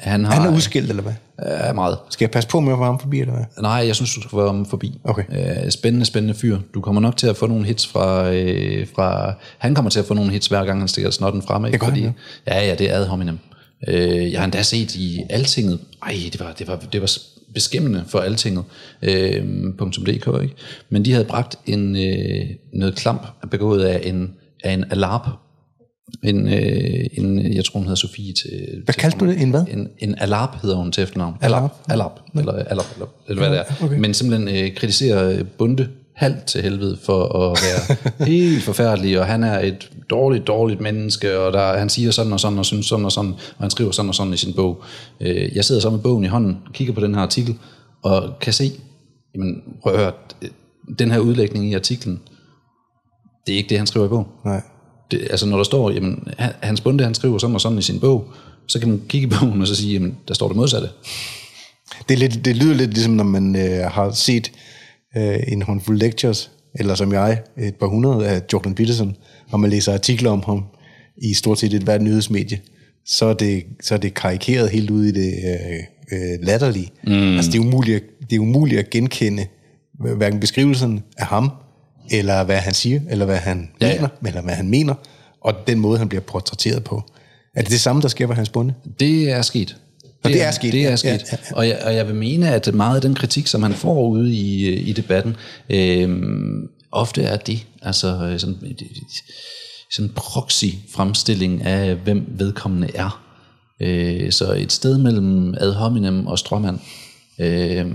han 0.00 0.24
har... 0.24 0.34
Han 0.34 0.52
er 0.52 0.56
udskilt, 0.56 0.90
eller 0.90 1.02
hvad? 1.02 1.14
er 1.38 1.72
meget. 1.72 1.98
Skal 2.10 2.24
jeg 2.24 2.30
passe 2.30 2.48
på 2.48 2.60
med 2.60 2.72
at 2.72 2.78
være 2.78 2.86
ham 2.86 2.98
forbi, 2.98 3.20
eller 3.20 3.34
hvad? 3.34 3.44
Nej, 3.60 3.86
jeg 3.86 3.94
synes, 3.94 4.14
du 4.14 4.20
skal 4.20 4.38
være 4.38 4.46
om 4.46 4.66
forbi. 4.66 5.00
Okay. 5.04 5.22
Øh, 5.30 5.70
spændende, 5.70 6.06
spændende 6.06 6.34
fyr. 6.34 6.58
Du 6.74 6.80
kommer 6.80 7.00
nok 7.00 7.16
til 7.16 7.26
at 7.26 7.36
få 7.36 7.46
nogle 7.46 7.66
hits 7.66 7.86
fra, 7.86 8.32
øh, 8.32 8.86
fra... 8.94 9.34
Han 9.58 9.74
kommer 9.74 9.90
til 9.90 10.00
at 10.00 10.06
få 10.06 10.14
nogle 10.14 10.30
hits, 10.30 10.46
hver 10.46 10.64
gang 10.64 10.78
han 10.78 10.88
stikker 10.88 11.10
snotten 11.10 11.42
frem. 11.42 11.64
Ikke? 11.64 11.72
Det 11.72 11.80
gør 11.80 11.86
han, 11.86 11.96
Fordi, 11.96 12.10
ja, 12.46 12.66
ja, 12.66 12.74
det 12.74 12.90
er 12.90 12.94
ad 12.94 13.06
hominem. 13.06 13.38
Øh, 13.88 14.32
jeg 14.32 14.40
har 14.40 14.44
endda 14.44 14.62
set 14.62 14.94
i 14.94 15.20
Altinget. 15.30 15.78
Ej, 16.02 16.14
det 16.32 16.40
var, 16.40 16.52
det 16.52 16.68
var, 16.68 16.76
det 16.76 17.00
var 17.00 17.10
beskæmmende 17.54 18.04
for 18.08 18.18
Altinget. 18.18 18.64
Øh, 19.02 19.44
.dk, 19.80 20.42
ikke? 20.42 20.54
Men 20.90 21.04
de 21.04 21.12
havde 21.12 21.24
bragt 21.24 21.58
en, 21.66 21.96
øh, 21.96 22.46
noget 22.72 22.96
klamp 22.96 23.26
begået 23.50 23.84
af 23.84 24.00
en, 24.04 24.30
af 24.64 24.72
en 24.72 24.84
alarp. 24.90 25.28
En, 26.22 26.48
øh, 26.48 27.06
en, 27.12 27.52
jeg 27.54 27.64
tror, 27.64 27.78
hun 27.78 27.86
hedder 27.86 27.96
Sofie 27.96 28.32
til... 28.32 28.82
Hvad 28.84 28.94
kaldte 28.94 29.18
du 29.18 29.26
det? 29.26 29.42
En 29.42 29.50
hvad? 29.50 29.64
En, 29.70 29.88
en 29.98 30.14
alarp 30.18 30.62
hedder 30.62 30.76
hun 30.76 30.92
til 30.92 31.02
efternavn. 31.02 31.34
Alarp? 31.40 31.74
Alarp, 31.88 32.20
eller 32.38 32.52
Alarp, 32.52 32.86
eller, 32.94 33.06
eller 33.28 33.42
hvad 33.42 33.50
det 33.50 33.58
er. 33.58 33.84
Okay. 33.84 33.98
Men 33.98 34.14
simpelthen 34.14 34.48
øh, 34.56 34.74
kritiserer 34.74 35.30
øh, 35.30 35.44
Bunde 35.58 35.88
halvt 36.18 36.44
til 36.44 36.62
helvede 36.62 36.98
for 37.02 37.24
at 37.38 37.58
være 37.62 37.96
helt 38.32 38.62
forfærdelig, 38.62 39.20
og 39.20 39.26
han 39.26 39.44
er 39.44 39.58
et 39.58 39.90
dårligt, 40.10 40.46
dårligt 40.46 40.80
menneske, 40.80 41.38
og 41.38 41.52
der, 41.52 41.78
han 41.78 41.88
siger 41.88 42.10
sådan 42.10 42.32
og 42.32 42.40
sådan, 42.40 42.58
og 42.58 42.66
synes 42.66 42.86
sådan 42.86 43.04
og 43.04 43.12
sådan, 43.12 43.32
og 43.32 43.62
han 43.64 43.70
skriver 43.70 43.90
sådan 43.90 44.08
og 44.08 44.14
sådan 44.14 44.32
i 44.32 44.36
sin 44.36 44.54
bog. 44.54 44.82
Øh, 45.20 45.56
jeg 45.56 45.64
sidder 45.64 45.80
så 45.80 45.90
med 45.90 45.98
bogen 45.98 46.24
i 46.24 46.26
hånden, 46.26 46.58
kigger 46.72 46.94
på 46.94 47.00
den 47.00 47.14
her 47.14 47.22
artikel, 47.22 47.58
og 48.02 48.38
kan 48.40 48.52
se, 48.52 48.70
jamen, 49.34 49.62
prøv 49.82 49.92
at 49.94 49.98
høre, 49.98 50.12
den 50.98 51.10
her 51.10 51.18
udlægning 51.18 51.70
i 51.70 51.74
artiklen, 51.74 52.20
det 53.46 53.52
er 53.52 53.56
ikke 53.56 53.68
det, 53.68 53.78
han 53.78 53.86
skriver 53.86 54.06
i 54.06 54.08
bogen. 54.08 54.26
Nej. 54.44 54.62
Det, 55.10 55.26
altså 55.30 55.46
når 55.46 55.56
der 55.56 55.64
står, 55.64 55.90
jamen, 55.90 56.28
han- 56.38 56.52
Hans 56.62 56.80
Bunde, 56.80 57.04
han 57.04 57.14
skriver 57.14 57.38
sådan 57.38 57.54
og 57.54 57.60
sådan 57.60 57.78
i 57.78 57.82
sin 57.82 58.00
bog, 58.00 58.28
så 58.66 58.78
kan 58.78 58.88
man 58.88 59.02
kigge 59.08 59.26
i 59.26 59.30
bogen 59.40 59.60
og 59.60 59.66
så 59.66 59.74
sige, 59.74 59.92
jamen, 59.92 60.16
der 60.28 60.34
står 60.34 60.48
det 60.48 60.56
modsatte. 60.56 60.88
Det, 62.08 62.14
er 62.14 62.18
lidt, 62.18 62.44
det 62.44 62.56
lyder 62.56 62.74
lidt 62.74 62.94
ligesom, 62.94 63.12
når 63.12 63.24
man 63.24 63.56
øh, 63.56 63.90
har 63.90 64.10
set 64.10 64.52
øh, 65.16 65.38
en 65.48 65.62
håndfuld 65.62 65.98
lectures, 65.98 66.50
eller 66.74 66.94
som 66.94 67.12
jeg, 67.12 67.42
et 67.58 67.74
par 67.74 67.86
hundrede 67.86 68.28
af 68.28 68.42
Jordan 68.52 68.74
Peterson, 68.74 69.16
og 69.50 69.60
man 69.60 69.70
læser 69.70 69.92
artikler 69.94 70.30
om 70.30 70.42
ham 70.46 70.64
i 71.22 71.34
stort 71.34 71.58
set 71.58 71.74
et 71.74 71.82
hvert 71.82 72.02
nyhedsmedie, 72.02 72.60
så 73.06 73.24
er 73.26 73.34
det, 73.34 73.64
så 73.82 73.94
er 73.94 73.98
det 73.98 74.14
karikeret 74.14 74.70
helt 74.70 74.90
ud 74.90 75.04
i 75.04 75.10
det 75.12 75.34
øh, 75.44 75.78
øh, 76.12 76.38
latterlige. 76.46 76.90
Mm. 77.04 77.12
Altså 77.36 77.50
det 77.50 77.58
er, 77.58 77.62
umuligt, 77.62 78.04
det 78.30 78.36
er 78.36 78.40
umuligt 78.40 78.78
at 78.78 78.90
genkende 78.90 79.46
hverken 80.16 80.40
beskrivelsen 80.40 81.02
af 81.16 81.26
ham, 81.26 81.50
eller 82.10 82.44
hvad 82.44 82.56
han 82.58 82.74
siger, 82.74 83.00
eller 83.10 83.24
hvad 83.26 83.36
han 83.36 83.70
Ja, 83.80 83.86
ja, 83.86 83.92
ja. 83.92 83.98
mener, 84.00 84.08
eller 84.26 84.42
hvad 84.42 84.54
han 84.54 84.68
mener, 84.70 84.94
og 85.40 85.54
den 85.66 85.78
måde, 85.78 85.98
han 85.98 86.08
bliver 86.08 86.22
portrætteret 86.22 86.84
på. 86.84 87.02
Er 87.56 87.62
det 87.62 87.70
det 87.70 87.80
samme, 87.80 88.02
der 88.02 88.08
sker 88.08 88.26
for 88.26 88.34
hans 88.34 88.48
bunde? 88.48 88.74
Det 89.00 89.30
er 89.30 89.42
sket. 89.42 89.76
Og 90.24 90.30
det 90.30 90.42
er 90.42 90.50
sket, 90.50 90.72
Det 90.72 90.86
er 90.86 90.96
sket. 90.96 91.08
ja, 91.08 91.18
Ja. 91.32 91.36
Og, 91.56 91.68
jeg, 91.68 91.80
og 91.84 91.94
jeg 91.94 92.06
vil 92.06 92.14
mene, 92.14 92.50
at 92.54 92.74
meget 92.74 92.96
af 92.96 93.02
den 93.02 93.14
kritik, 93.14 93.46
som 93.46 93.62
han 93.62 93.72
får 93.74 94.08
ude 94.08 94.32
i, 94.34 94.74
i 94.74 94.92
debatten, 94.92 95.36
øh, 95.70 96.28
ofte 96.92 97.22
er 97.22 97.36
det. 97.36 97.66
Altså 97.82 98.06
øh, 98.08 98.38
sådan, 98.40 98.56
sådan 99.92 100.10
en 100.10 100.14
proxy-fremstilling 100.16 101.62
af, 101.62 101.94
hvem 101.94 102.24
vedkommende 102.28 102.88
er. 102.94 103.22
Øh, 103.80 104.32
så 104.32 104.52
et 104.52 104.72
sted 104.72 104.98
mellem 104.98 105.54
ad 105.60 105.72
hominem 105.72 106.26
og 106.26 106.38
stråmand. 106.38 106.78
Øh, 107.38 107.86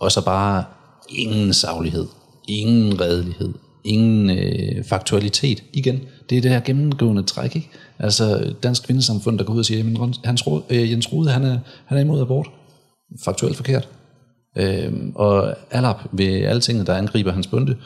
og 0.00 0.12
så 0.12 0.24
bare 0.24 0.64
ingen 1.08 1.54
saglighed, 1.54 2.06
ingen 2.48 3.00
redelighed, 3.00 3.54
ingen 3.84 4.30
øh, 4.30 4.84
faktualitet. 4.84 5.62
Igen, 5.72 6.00
det 6.30 6.38
er 6.38 6.42
det 6.42 6.50
her 6.50 6.60
gennemgående 6.60 7.22
træk, 7.22 7.56
ikke? 7.56 7.68
Altså 7.98 8.54
Dansk 8.62 8.86
Kvindesamfund, 8.86 9.38
der 9.38 9.44
går 9.44 9.54
ud 9.54 9.58
og 9.58 9.64
siger, 9.64 10.02
at 10.02 10.18
Hans 10.24 10.46
Rode, 10.46 10.62
øh, 10.70 10.90
Jens 10.90 11.12
Rode, 11.12 11.30
han 11.30 11.44
er, 11.44 11.58
han 11.86 11.98
er 11.98 12.02
imod 12.02 12.20
abort. 12.20 12.46
Faktuelt 13.24 13.56
forkert. 13.56 13.88
Øh, 14.56 14.92
og 15.14 15.54
Alap 15.70 16.00
ved 16.12 16.26
alle 16.26 16.60
tingene, 16.60 16.86
der 16.86 16.94
angriber 16.94 17.32
hans 17.32 17.46
bunde, 17.46 17.76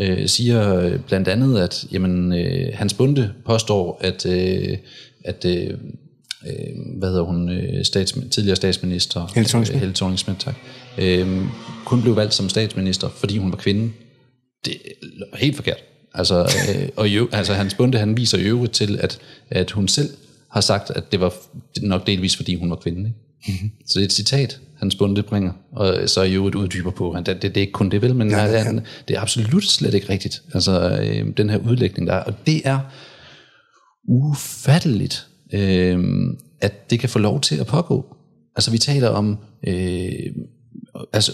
øh, 0.00 0.28
siger 0.28 0.90
blandt 0.98 1.28
andet, 1.28 1.58
at 1.58 1.86
jamen, 1.92 2.32
øh, 2.32 2.68
hans 2.74 2.94
bunde 2.94 3.32
påstår, 3.46 3.98
at, 4.00 4.26
øh, 4.26 4.78
at 5.24 5.44
øh, 5.44 5.70
øh, 6.46 6.98
hvad 6.98 7.08
hedder 7.08 7.24
hun, 7.24 7.48
øh, 7.48 7.84
stats, 7.84 8.18
tidligere 8.30 8.56
statsminister, 8.56 9.26
Helle 9.78 9.94
Thorning-Schmidt, 9.94 10.38
tak, 10.38 10.54
øh, 10.98 11.46
kun 11.84 12.02
blev 12.02 12.16
valgt 12.16 12.34
som 12.34 12.48
statsminister, 12.48 13.08
fordi 13.08 13.38
hun 13.38 13.50
var 13.50 13.56
kvinde. 13.56 13.92
Det 14.64 14.76
er 15.32 15.36
helt 15.36 15.56
forkert. 15.56 15.78
Altså, 16.14 16.40
øh, 16.42 16.88
og 16.96 17.08
jo, 17.08 17.28
altså 17.32 17.54
hans 17.54 17.74
bunde, 17.74 17.98
han 17.98 18.16
viser 18.16 18.38
i 18.38 18.42
øvrigt 18.42 18.72
til, 18.72 18.98
at, 19.00 19.18
at 19.50 19.70
hun 19.70 19.88
selv 19.88 20.10
har 20.50 20.60
sagt, 20.60 20.90
at 20.90 21.12
det 21.12 21.20
var 21.20 21.34
nok 21.82 22.06
delvis, 22.06 22.36
fordi 22.36 22.54
hun 22.54 22.70
var 22.70 22.76
kvinde. 22.76 23.00
Ikke? 23.00 23.20
Mm-hmm. 23.48 23.70
Så 23.86 23.98
det 23.98 24.00
er 24.00 24.04
et 24.04 24.12
citat, 24.12 24.60
hans 24.78 24.94
bunde 24.94 25.22
bringer, 25.22 25.52
og 25.72 26.08
så 26.08 26.22
i 26.22 26.34
øvrigt 26.34 26.56
uddyber 26.56 26.90
på, 26.90 27.10
at 27.10 27.26
det, 27.26 27.42
det, 27.42 27.42
det 27.42 27.56
er 27.56 27.60
ikke 27.60 27.72
kun 27.72 27.90
det 27.90 28.02
vel, 28.02 28.14
men 28.14 28.30
ja, 28.30 28.44
ja, 28.44 28.52
ja. 28.52 28.72
det 29.08 29.16
er 29.16 29.20
absolut 29.20 29.64
slet 29.64 29.94
ikke 29.94 30.08
rigtigt. 30.08 30.42
Altså, 30.54 30.98
øh, 31.02 31.26
den 31.36 31.50
her 31.50 31.58
udlægning, 31.58 32.08
der 32.08 32.14
er, 32.14 32.22
og 32.22 32.34
det 32.46 32.62
er 32.64 32.78
ufatteligt, 34.08 35.26
øh, 35.52 35.98
at 36.60 36.90
det 36.90 37.00
kan 37.00 37.08
få 37.08 37.18
lov 37.18 37.40
til 37.40 37.56
at 37.56 37.66
pågå. 37.66 38.16
Altså, 38.56 38.70
vi 38.70 38.78
taler 38.78 39.08
om 39.08 39.38
øh, 39.66 40.10
altså, 41.12 41.32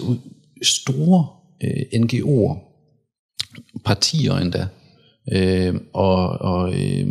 store 0.62 1.26
øh, 1.64 2.00
NGO'er, 2.00 2.58
partier 3.84 4.36
endda, 4.36 4.66
øh, 5.32 5.74
og, 5.92 6.28
og 6.28 6.74
øh, 6.74 7.08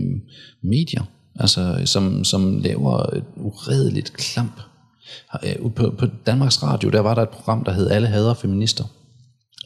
medier, 0.64 1.04
altså, 1.40 1.82
som, 1.86 2.24
som 2.24 2.58
laver 2.58 3.16
et 3.16 3.24
uredeligt 3.36 4.14
klamp. 4.14 4.62
Øh, 5.44 5.72
på, 5.72 5.94
på 5.98 6.06
Danmarks 6.26 6.64
Radio, 6.64 6.90
der 6.90 7.00
var 7.00 7.16
der 7.16 7.22
et 7.22 7.30
program, 7.30 7.64
der 7.64 7.72
hed 7.72 7.90
Alle 7.90 8.08
hader 8.08 8.34
feminister, 8.34 8.84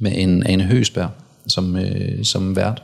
med 0.02 0.12
en 0.16 0.44
Ane 0.44 0.64
Høsberg 0.64 1.10
som, 1.48 1.76
øh, 1.76 2.26
som 2.26 2.56
vært. 2.56 2.84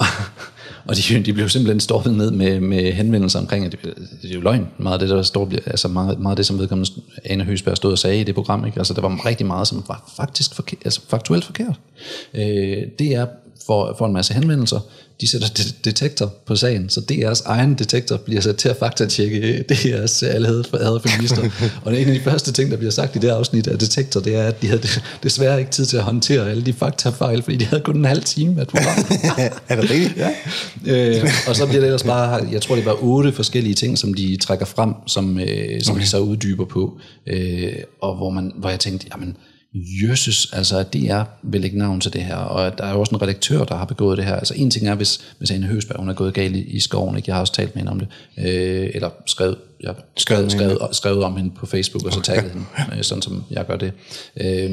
Og 0.88 0.96
de, 0.96 1.22
de 1.22 1.32
blev 1.32 1.48
simpelthen 1.48 1.80
stoppet 1.80 2.14
ned 2.14 2.30
med, 2.30 2.60
med 2.60 2.92
henvendelser 2.92 3.38
omkring, 3.38 3.64
at 3.66 3.72
det, 3.72 3.82
det 4.22 4.30
er 4.30 4.34
jo 4.34 4.40
løgn, 4.40 4.68
meget 4.78 4.94
af 4.94 4.98
det, 4.98 5.08
der 5.08 5.22
står, 5.22 5.50
altså 5.66 5.88
meget, 5.88 6.18
meget 6.18 6.32
af 6.32 6.36
det, 6.36 6.46
som 6.46 6.58
vedkommende 6.58 6.90
Anne 7.24 7.44
Høsberg 7.44 7.76
stod 7.76 7.92
og 7.92 7.98
sagde 7.98 8.20
i 8.20 8.24
det 8.24 8.34
program. 8.34 8.66
Ikke? 8.66 8.78
Altså, 8.78 8.94
der 8.94 9.00
var 9.00 9.26
rigtig 9.26 9.46
meget, 9.46 9.68
som 9.68 9.84
var 9.88 10.12
faktisk 10.16 10.54
forkert, 10.54 10.78
altså, 10.84 11.00
faktuelt 11.08 11.44
forkert. 11.44 11.80
Øh, 12.34 12.82
det 12.98 13.14
er 13.14 13.26
for, 13.66 13.94
for 13.98 14.06
en 14.06 14.12
masse 14.12 14.34
henvendelser. 14.34 14.80
De 15.20 15.28
sætter 15.28 15.48
de- 15.48 15.72
detektor 15.84 16.34
på 16.46 16.56
sagen, 16.56 16.88
så 16.88 17.00
DR's 17.12 17.42
egen 17.46 17.74
detektor 17.74 18.16
bliver 18.16 18.40
sat 18.40 18.56
til 18.56 18.68
at 18.68 18.76
faktatjekke 18.76 19.64
DR's 19.72 20.26
alle 20.26 20.46
havde 20.46 20.64
havde 20.80 21.00
feminister. 21.06 21.42
og 21.84 21.92
det 21.92 22.00
er 22.00 22.02
en 22.02 22.08
af 22.08 22.14
de 22.14 22.24
første 22.24 22.52
ting, 22.52 22.70
der 22.70 22.76
bliver 22.76 22.90
sagt 22.90 23.16
i 23.16 23.18
det 23.18 23.28
afsnit 23.28 23.66
af 23.66 23.78
detektor, 23.78 24.20
det 24.20 24.36
er, 24.36 24.42
at 24.42 24.62
de 24.62 24.66
havde 24.66 24.82
desværre 25.22 25.58
ikke 25.58 25.70
tid 25.70 25.86
til 25.86 25.96
at 25.96 26.02
håndtere 26.02 26.50
alle 26.50 26.62
de 26.62 26.72
faktafejl, 26.72 27.42
fordi 27.42 27.56
de 27.56 27.64
havde 27.64 27.82
kun 27.82 27.96
en 27.96 28.04
halv 28.04 28.22
time 28.22 28.60
af 28.60 28.66
programmet. 28.66 29.06
er 29.68 29.80
det 29.80 29.90
rigtigt? 29.90 30.16
Ja. 30.16 30.30
øh, 30.86 31.28
og 31.48 31.56
så 31.56 31.66
bliver 31.66 31.80
det 31.80 31.86
ellers 31.86 32.02
bare, 32.02 32.48
jeg 32.52 32.62
tror 32.62 32.74
det 32.74 32.84
var 32.84 32.96
otte 33.02 33.32
forskellige 33.32 33.74
ting, 33.74 33.98
som 33.98 34.14
de 34.14 34.36
trækker 34.36 34.66
frem, 34.66 34.94
som, 35.06 35.38
øh, 35.38 35.82
som 35.82 35.92
okay. 35.94 36.02
de 36.04 36.08
så 36.08 36.18
uddyber 36.18 36.64
på, 36.64 36.98
øh, 37.26 37.72
og 38.00 38.16
hvor, 38.16 38.30
man, 38.30 38.52
hvor 38.56 38.68
jeg 38.68 38.80
tænkte, 38.80 39.06
jamen, 39.12 39.36
jøsses, 39.74 40.48
altså 40.52 40.78
at 40.78 40.92
det 40.92 41.10
er 41.10 41.24
vil 41.42 41.60
lægge 41.60 41.78
navn 41.78 42.00
til 42.00 42.12
det 42.12 42.22
her, 42.22 42.36
og 42.36 42.66
at 42.66 42.78
der 42.78 42.84
er 42.84 42.92
jo 42.92 43.00
også 43.00 43.14
en 43.14 43.22
redaktør, 43.22 43.64
der 43.64 43.74
har 43.76 43.84
begået 43.84 44.18
det 44.18 44.24
her. 44.26 44.36
Altså 44.36 44.54
en 44.56 44.70
ting 44.70 44.88
er, 44.88 44.94
hvis, 44.94 45.20
hvis 45.38 45.50
Anne 45.50 45.66
Høsberg, 45.66 45.98
hun 45.98 46.08
er 46.08 46.12
gået 46.14 46.34
galt 46.34 46.56
i, 46.56 46.62
i 46.62 46.80
skoven, 46.80 47.16
ikke? 47.16 47.28
jeg 47.28 47.34
har 47.36 47.40
også 47.40 47.52
talt 47.52 47.74
med 47.74 47.80
hende 47.80 47.92
om 47.92 47.98
det, 48.00 48.08
øh, 48.38 48.90
eller 48.94 49.10
skrevet, 49.26 49.56
jeg 49.80 49.88
har 49.88 49.96
skrevet, 50.16 50.52
skrevet, 50.52 50.78
skrevet 50.92 51.24
om 51.24 51.36
hende 51.36 51.50
på 51.56 51.66
Facebook, 51.66 52.06
og 52.06 52.12
så 52.12 52.20
tagget 52.20 52.52
hende, 52.52 52.66
øh, 52.96 53.02
sådan 53.02 53.22
som 53.22 53.44
jeg 53.50 53.66
gør 53.66 53.76
det. 53.76 53.92
Øh, 54.40 54.70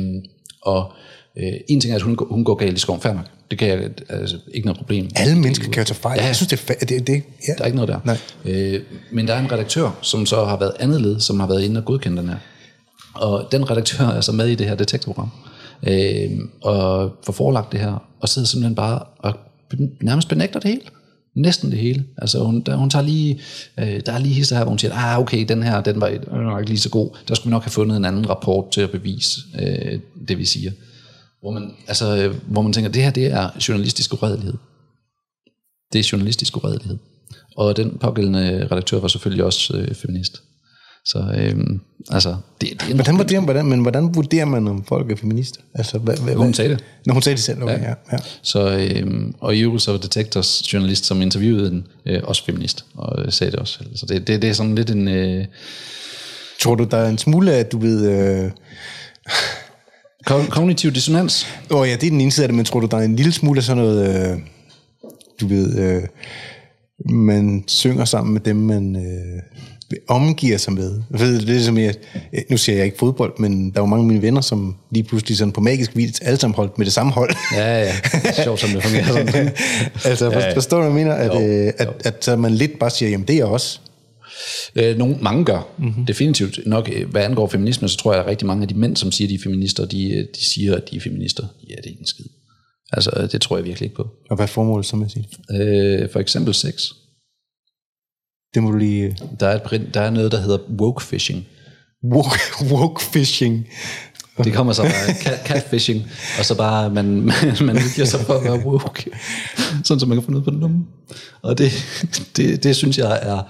og 0.62 0.92
Øh, 1.38 1.54
en 1.70 1.82
ting 1.82 1.92
er, 1.92 1.96
at 1.96 2.02
hun, 2.02 2.16
går- 2.16 2.28
hun 2.32 2.44
går 2.44 2.56
galt 2.56 2.78
i 2.78 2.80
skoven, 2.80 3.02
fair 3.02 3.14
nok. 3.14 3.26
Det 3.52 3.60
kan 3.60 3.68
jeg, 3.68 3.90
altså, 4.10 4.38
ikke 4.54 4.66
noget 4.66 4.78
problem. 4.78 5.10
Alle 5.16 5.40
mennesker 5.40 5.70
kan 5.70 5.82
jo 5.82 5.86
tage 5.86 5.96
fejl. 6.00 6.20
Ja. 6.20 6.26
Jeg 6.26 6.36
synes, 6.36 6.50
det 6.50 6.78
er 6.82 6.86
det, 6.86 7.08
det 7.08 7.24
ja. 7.48 7.54
Der 7.58 7.62
er 7.62 7.66
ikke 7.66 7.76
noget 7.76 7.88
der. 7.88 8.00
Nej. 8.06 8.18
Øh, 8.46 8.82
men 9.12 9.28
der 9.28 9.34
er 9.34 9.40
en 9.40 9.52
redaktør, 9.52 9.90
som 10.02 10.26
så 10.26 10.46
har 10.46 10.58
været 10.58 10.74
andet 10.80 11.02
led, 11.02 11.20
som 11.20 11.40
har 11.40 11.48
været 11.48 11.62
inde 11.64 11.80
og 11.80 11.86
godkendt 11.86 12.18
den 12.20 12.30
her. 12.30 12.36
Og 13.14 13.48
den 13.52 13.72
redaktør 13.72 14.06
er 14.06 14.22
så 14.22 14.32
med 14.32 14.48
i 14.48 14.56
det 14.56 14.68
her 14.68 14.76
detektorprogram. 14.76 15.30
Øh, 15.88 16.40
og 16.62 17.12
får 17.24 17.34
forelagt 17.34 17.72
det 17.72 17.80
her, 17.80 18.08
og 18.20 18.30
sidder 18.30 18.48
simpelthen 18.48 18.76
bare 18.76 19.00
og 19.18 19.34
nærmest 20.02 20.28
benægter 20.28 20.60
det 20.60 20.70
hele. 20.70 20.82
Næsten 21.36 21.72
det 21.72 21.80
hele. 21.80 22.06
Altså 22.18 22.44
hun, 22.44 22.62
der, 22.62 22.76
hun 22.76 22.90
tager 22.90 23.06
lige, 23.06 23.42
øh, 23.80 24.02
der 24.06 24.12
er 24.12 24.20
lige 24.20 24.34
hister 24.34 24.56
her, 24.56 24.64
hvor 24.64 24.70
hun 24.70 24.80
siger, 24.80 24.94
ah 24.94 25.20
okay, 25.20 25.46
den 25.48 25.64
her, 25.64 25.82
den 25.82 26.02
var, 26.02 26.08
den 26.08 26.46
var 26.46 26.60
ikke 26.60 26.70
lige 26.70 26.80
så 26.80 26.90
god. 26.90 27.18
Der 27.28 27.36
skulle 27.36 27.50
vi 27.50 27.52
nok 27.52 27.64
have 27.64 27.72
fundet 27.72 27.98
en 27.98 28.06
anden 28.06 28.30
rapport 28.30 28.72
til 28.72 28.82
at 28.82 28.92
bevise 28.92 29.40
øh, 29.62 30.00
det, 30.28 30.38
vi 30.38 30.46
siger. 30.46 30.72
Hvor 31.42 31.52
man, 31.52 31.72
altså, 31.88 32.18
øh, 32.18 32.36
hvor 32.48 32.62
man 32.62 32.74
tænker, 32.74 32.92
det 32.92 33.04
her, 33.04 33.12
det 33.12 33.26
er 33.26 33.50
journalistisk 33.68 34.14
uredelighed. 34.14 34.54
Det 35.94 36.00
er 36.00 36.10
journalistisk 36.12 36.58
uredelighed. 36.58 36.98
Og 37.58 37.78
den 37.78 37.98
pågældende 37.98 38.68
redaktør 38.72 39.00
var 39.00 39.08
selvfølgelig 39.08 39.46
også 39.46 39.78
øh, 39.78 39.96
feminist. 39.96 40.42
Så 41.06 41.34
øhm, 41.38 41.80
altså, 42.10 42.36
det, 42.62 42.70
det 42.82 42.90
er 42.90 42.94
Hvordan 42.96 43.18
vurderer, 43.18 43.42
hvordan, 43.42 43.66
men 43.66 43.80
hvordan 43.80 44.16
vurderer 44.16 44.46
man, 44.46 44.68
om 44.68 44.84
folk 44.84 45.12
er 45.12 45.16
feminister? 45.16 45.62
Altså, 45.76 45.98
hvad, 45.98 46.18
hvad, 46.18 46.36
Hun 46.36 46.54
sagde 46.54 46.70
det. 46.70 46.84
Når 47.06 47.14
hun 47.14 47.22
sagde 47.22 47.36
det 47.36 47.44
selv, 47.44 47.64
okay, 47.64 47.82
ja. 47.82 47.94
ja. 48.12 48.18
Så, 48.42 48.78
øhm, 48.78 49.34
og 49.40 49.56
i 49.56 49.60
øvrigt 49.60 49.84
så 49.84 49.92
var 49.92 49.98
Detectors 49.98 50.74
journalist, 50.74 51.06
som 51.06 51.22
interviewede 51.22 51.70
den, 51.70 51.88
øh, 52.06 52.22
også 52.24 52.46
feminist, 52.46 52.86
og 52.96 53.26
øh, 53.26 53.32
sagde 53.32 53.52
det 53.52 53.60
også. 53.60 53.80
Så 53.96 54.06
det, 54.06 54.28
det, 54.28 54.42
det 54.42 54.50
er 54.50 54.54
sådan 54.54 54.76
lidt 54.76 54.90
en... 54.90 55.08
Øh, 55.08 55.46
Tror 56.60 56.76
du, 56.76 56.84
der 56.84 56.98
er 56.98 57.10
en 57.10 57.18
smule 57.18 57.54
af, 57.54 57.66
du 57.66 57.80
ved... 57.80 58.10
Øh, 58.10 58.52
ko- 60.26 60.46
kognitiv 60.50 60.92
dissonans. 60.92 61.48
Åh 61.72 61.80
oh 61.80 61.88
ja, 61.88 61.96
det 61.96 62.04
er 62.04 62.10
den 62.10 62.22
ene 62.22 62.32
side 62.32 62.44
af 62.44 62.48
det, 62.48 62.56
men 62.56 62.66
tror 62.66 62.80
du, 62.80 62.88
der 62.88 62.98
er 62.98 63.02
en 63.02 63.16
lille 63.16 63.32
smule 63.32 63.58
af 63.58 63.64
sådan 63.64 63.84
noget, 63.84 64.32
øh, 64.32 64.40
du 65.42 65.48
ved, 65.48 65.80
øh, 65.80 66.04
man 67.10 67.64
synger 67.68 68.06
sammen 68.06 68.34
med 68.34 68.42
dem, 68.42 68.56
man 68.56 68.96
øh, 68.96 69.42
omgiver 70.08 70.58
sig 70.58 70.74
med. 70.74 71.02
Ved, 71.10 71.42
det 71.42 71.58
er 71.58 71.62
som 71.62 71.78
jeg, 71.78 71.96
nu 72.50 72.58
siger 72.58 72.76
jeg 72.76 72.86
ikke 72.86 72.98
fodbold, 72.98 73.34
men 73.40 73.72
der 73.72 73.78
er 73.78 73.82
jo 73.82 73.86
mange 73.86 74.04
af 74.04 74.08
mine 74.08 74.22
venner, 74.22 74.42
som 74.42 74.76
lige 74.92 75.04
pludselig 75.04 75.38
sådan 75.38 75.52
på 75.52 75.62
magisk 75.62 75.96
vis 75.96 76.20
alle 76.20 76.40
sammen 76.40 76.56
holdt 76.56 76.78
med 76.78 76.86
det 76.86 76.94
samme 76.94 77.12
hold. 77.12 77.36
Ja, 77.56 77.80
ja. 77.80 77.94
Sjovt, 78.44 78.60
som 78.60 78.70
det 78.70 78.84
fungerer 78.84 79.06
sådan. 79.08 79.52
altså, 80.10 80.32
ja, 80.32 80.40
ja. 80.40 80.56
forstår 80.56 80.78
du, 80.78 80.90
hvad 80.90 81.02
jeg 81.02 81.08
mener? 81.08 81.16
At, 81.16 81.42
Jo, 81.42 81.48
øh, 81.48 81.74
at, 81.78 81.90
at, 82.06 82.28
at 82.28 82.40
man 82.40 82.52
lidt 82.52 82.80
bare 82.80 82.90
siger, 82.90 83.10
jamen 83.10 83.28
det 83.28 83.34
er 83.34 83.38
jeg 83.38 83.46
også. 83.46 83.80
Øh, 84.76 84.98
nogle, 84.98 85.18
mange 85.22 85.46
gør. 85.46 85.68
Mm-hmm. 85.78 86.06
Definitivt. 86.06 86.60
Nok, 86.66 86.90
øh, 86.94 87.10
hvad 87.10 87.22
angår 87.22 87.48
feminisme, 87.48 87.90
så 87.90 87.98
tror 87.98 88.14
jeg, 88.14 88.22
at 88.22 88.28
rigtig 88.28 88.48
mange 88.48 88.62
af 88.62 88.68
de 88.68 88.76
mænd, 88.76 88.96
som 88.96 89.12
siger, 89.12 89.28
de 89.28 89.36
er 89.36 89.40
feminister, 89.44 89.86
de, 89.86 90.12
øh, 90.12 90.26
de 90.36 90.46
siger, 90.46 90.76
at 90.76 90.92
de 90.92 90.96
er 90.96 91.02
feminister. 91.02 91.44
Ja, 91.70 91.76
det 91.76 91.86
er 91.86 91.90
ikke 91.90 92.00
en 92.00 92.08
skid. 92.08 92.26
Altså, 92.94 93.30
det 93.32 93.42
tror 93.42 93.58
jeg 93.58 93.66
virkelig 93.66 93.86
ikke 93.86 93.96
på. 93.96 94.08
Og 94.30 94.36
hvad 94.36 94.46
er 94.46 94.48
formålet 94.48 94.86
så 94.86 94.96
med 94.96 95.06
at 95.06 95.12
sige 95.12 95.28
det? 95.50 95.62
Øh, 95.62 96.10
for 96.12 96.20
eksempel 96.20 96.54
sex. 96.54 96.90
Det 98.54 98.64
må 98.64 98.72
du 98.72 98.78
lige... 98.78 99.04
øh, 99.04 99.12
Der 99.40 99.48
er, 99.48 99.60
et, 99.74 99.90
der 99.94 100.02
er 100.02 100.10
noget, 100.10 100.32
der 100.32 100.42
hedder 100.42 100.58
woke 100.80 101.04
fishing. 101.04 101.46
Woke, 102.14 102.40
woke 102.74 103.04
fishing. 103.04 103.68
Det 104.44 104.54
kommer 104.54 104.74
så 104.74 104.82
bare 104.82 105.16
cat, 105.22 105.40
catfishing, 105.48 106.04
og 106.40 106.46
så 106.46 106.56
bare, 106.58 106.90
man, 106.90 107.06
man, 107.22 107.34
man 107.62 107.76
udgiver 107.76 108.06
sig 108.08 108.20
for 108.20 108.34
at 108.34 108.44
være 108.44 108.66
woke, 108.66 109.12
sådan 109.84 110.00
så 110.00 110.06
man 110.06 110.18
kan 110.18 110.24
få 110.24 110.32
noget 110.32 110.46
på 110.46 110.52
den 110.52 110.60
dumme. 110.62 110.86
Og 111.42 111.58
det, 111.58 111.72
det, 112.38 112.64
det 112.64 112.76
synes 112.76 112.98
jeg 112.98 113.20
er 113.22 113.42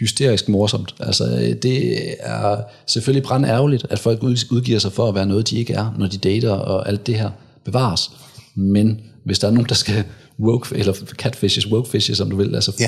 hysterisk 0.00 0.48
morsomt. 0.48 0.94
Altså, 1.00 1.24
det 1.62 2.06
er 2.20 2.56
selvfølgelig 2.86 3.22
brand 3.22 3.46
ærgerligt, 3.46 3.86
at 3.90 3.98
folk 3.98 4.22
ud- 4.22 4.46
udgiver 4.50 4.78
sig 4.78 4.92
for 4.92 5.08
at 5.08 5.14
være 5.14 5.26
noget, 5.26 5.50
de 5.50 5.56
ikke 5.58 5.72
er, 5.72 5.94
når 5.98 6.06
de 6.06 6.18
dater 6.18 6.50
og 6.52 6.88
alt 6.88 7.06
det 7.06 7.14
her 7.14 7.30
bevares. 7.64 8.10
Men 8.54 9.00
hvis 9.24 9.38
der 9.38 9.48
er 9.48 9.52
nogen, 9.52 9.68
der 9.68 9.74
skal 9.74 10.04
woke, 10.40 10.76
eller 10.76 10.92
catfishes, 10.92 11.66
wokefishes, 11.70 12.16
som 12.18 12.30
du 12.30 12.36
vil, 12.36 12.54
altså 12.54 12.82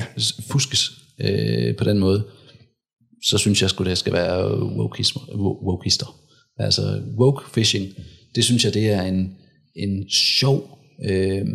fuskes 0.51 0.91
øh, 1.23 1.77
på 1.77 1.85
den 1.85 1.99
måde, 1.99 2.25
så 3.25 3.39
synes 3.39 3.63
jeg 3.63 3.71
sgu, 3.71 3.85
det 3.85 3.99
skal 3.99 4.13
være 4.13 4.51
wokeism- 4.61 5.31
wo- 5.31 5.67
wokeister. 5.69 6.19
Altså 6.59 7.03
woke 7.19 7.51
fishing, 7.55 7.89
det 8.35 8.45
synes 8.45 8.65
jeg, 8.65 8.75
det 8.75 8.91
er 8.91 9.03
en, 9.03 9.37
en 9.77 10.11
sjov 10.11 10.79
øh, 11.05 11.47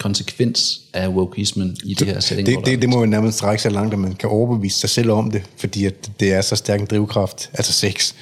konsekvens 0.00 0.80
af 0.94 1.08
wokeismen 1.08 1.76
i 1.84 1.94
det 1.94 2.06
her 2.06 2.20
setting. 2.20 2.46
Det, 2.46 2.66
det, 2.66 2.82
det 2.82 2.88
må 2.88 3.00
jo 3.00 3.06
nærmest 3.06 3.36
strække 3.38 3.62
sig 3.62 3.72
langt, 3.72 3.92
at 3.92 3.98
man 3.98 4.14
kan 4.14 4.28
overbevise 4.28 4.78
sig 4.78 4.90
selv 4.90 5.10
om 5.10 5.30
det, 5.30 5.42
fordi 5.56 5.84
at 5.84 6.10
det 6.20 6.32
er 6.32 6.40
så 6.40 6.56
stærk 6.56 6.80
en 6.80 6.86
drivkraft, 6.86 7.50
altså 7.52 7.72
sex, 7.72 8.14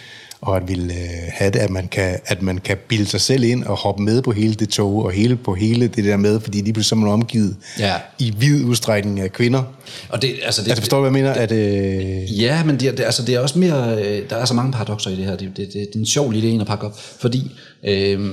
og 0.45 0.57
at 0.57 0.69
vil 0.69 0.85
øh, 0.91 1.09
have 1.33 1.51
det, 1.51 1.59
at 1.59 1.71
man, 1.71 1.89
kan, 1.89 2.19
at 2.27 2.43
man 2.43 2.59
kan 2.59 2.77
bilde 2.89 3.07
sig 3.07 3.21
selv 3.21 3.45
ind 3.45 3.65
og 3.65 3.77
hoppe 3.77 4.03
med 4.03 4.23
på 4.23 4.33
hele 4.33 4.55
det 4.55 4.69
tog, 4.69 5.05
og 5.05 5.11
hele 5.12 5.37
på 5.37 5.55
hele 5.55 5.89
det 5.89 6.05
der 6.05 6.16
med, 6.16 6.41
fordi 6.41 6.59
lige 6.61 6.73
pludselig 6.73 6.97
er 6.97 7.01
man 7.01 7.12
omgivet 7.12 7.57
Ja. 7.79 7.95
i 8.19 8.35
vid 8.39 8.65
udstrækning 8.65 9.21
af 9.21 9.33
kvinder. 9.33 9.62
og 10.09 10.23
det, 10.23 10.35
altså 10.45 10.62
det, 10.62 10.69
Altså 10.69 10.83
forstår 10.83 10.97
du, 11.05 11.11
hvad 11.11 11.21
jeg 11.21 11.35
mener? 11.35 11.43
At, 11.43 11.53
øh, 11.53 12.41
Ja, 12.43 12.65
men 12.65 12.81
det, 12.81 12.99
det, 12.99 13.05
altså, 13.05 13.23
det 13.25 13.35
er 13.35 13.41
også 13.41 13.59
mere, 13.59 14.05
øh, 14.05 14.31
der 14.31 14.37
er 14.37 14.45
så 14.45 14.55
mange 14.55 14.73
paradokser 14.73 15.11
i 15.11 15.16
det 15.16 15.25
her. 15.25 15.37
Det, 15.37 15.49
det, 15.57 15.57
det, 15.57 15.73
det 15.73 15.95
er 15.95 15.99
en 15.99 16.07
sjov 16.07 16.31
lille 16.31 16.49
en 16.49 16.61
at 16.61 16.66
pakke 16.66 16.87
op, 16.87 16.99
fordi 17.21 17.51
øh, 17.85 18.31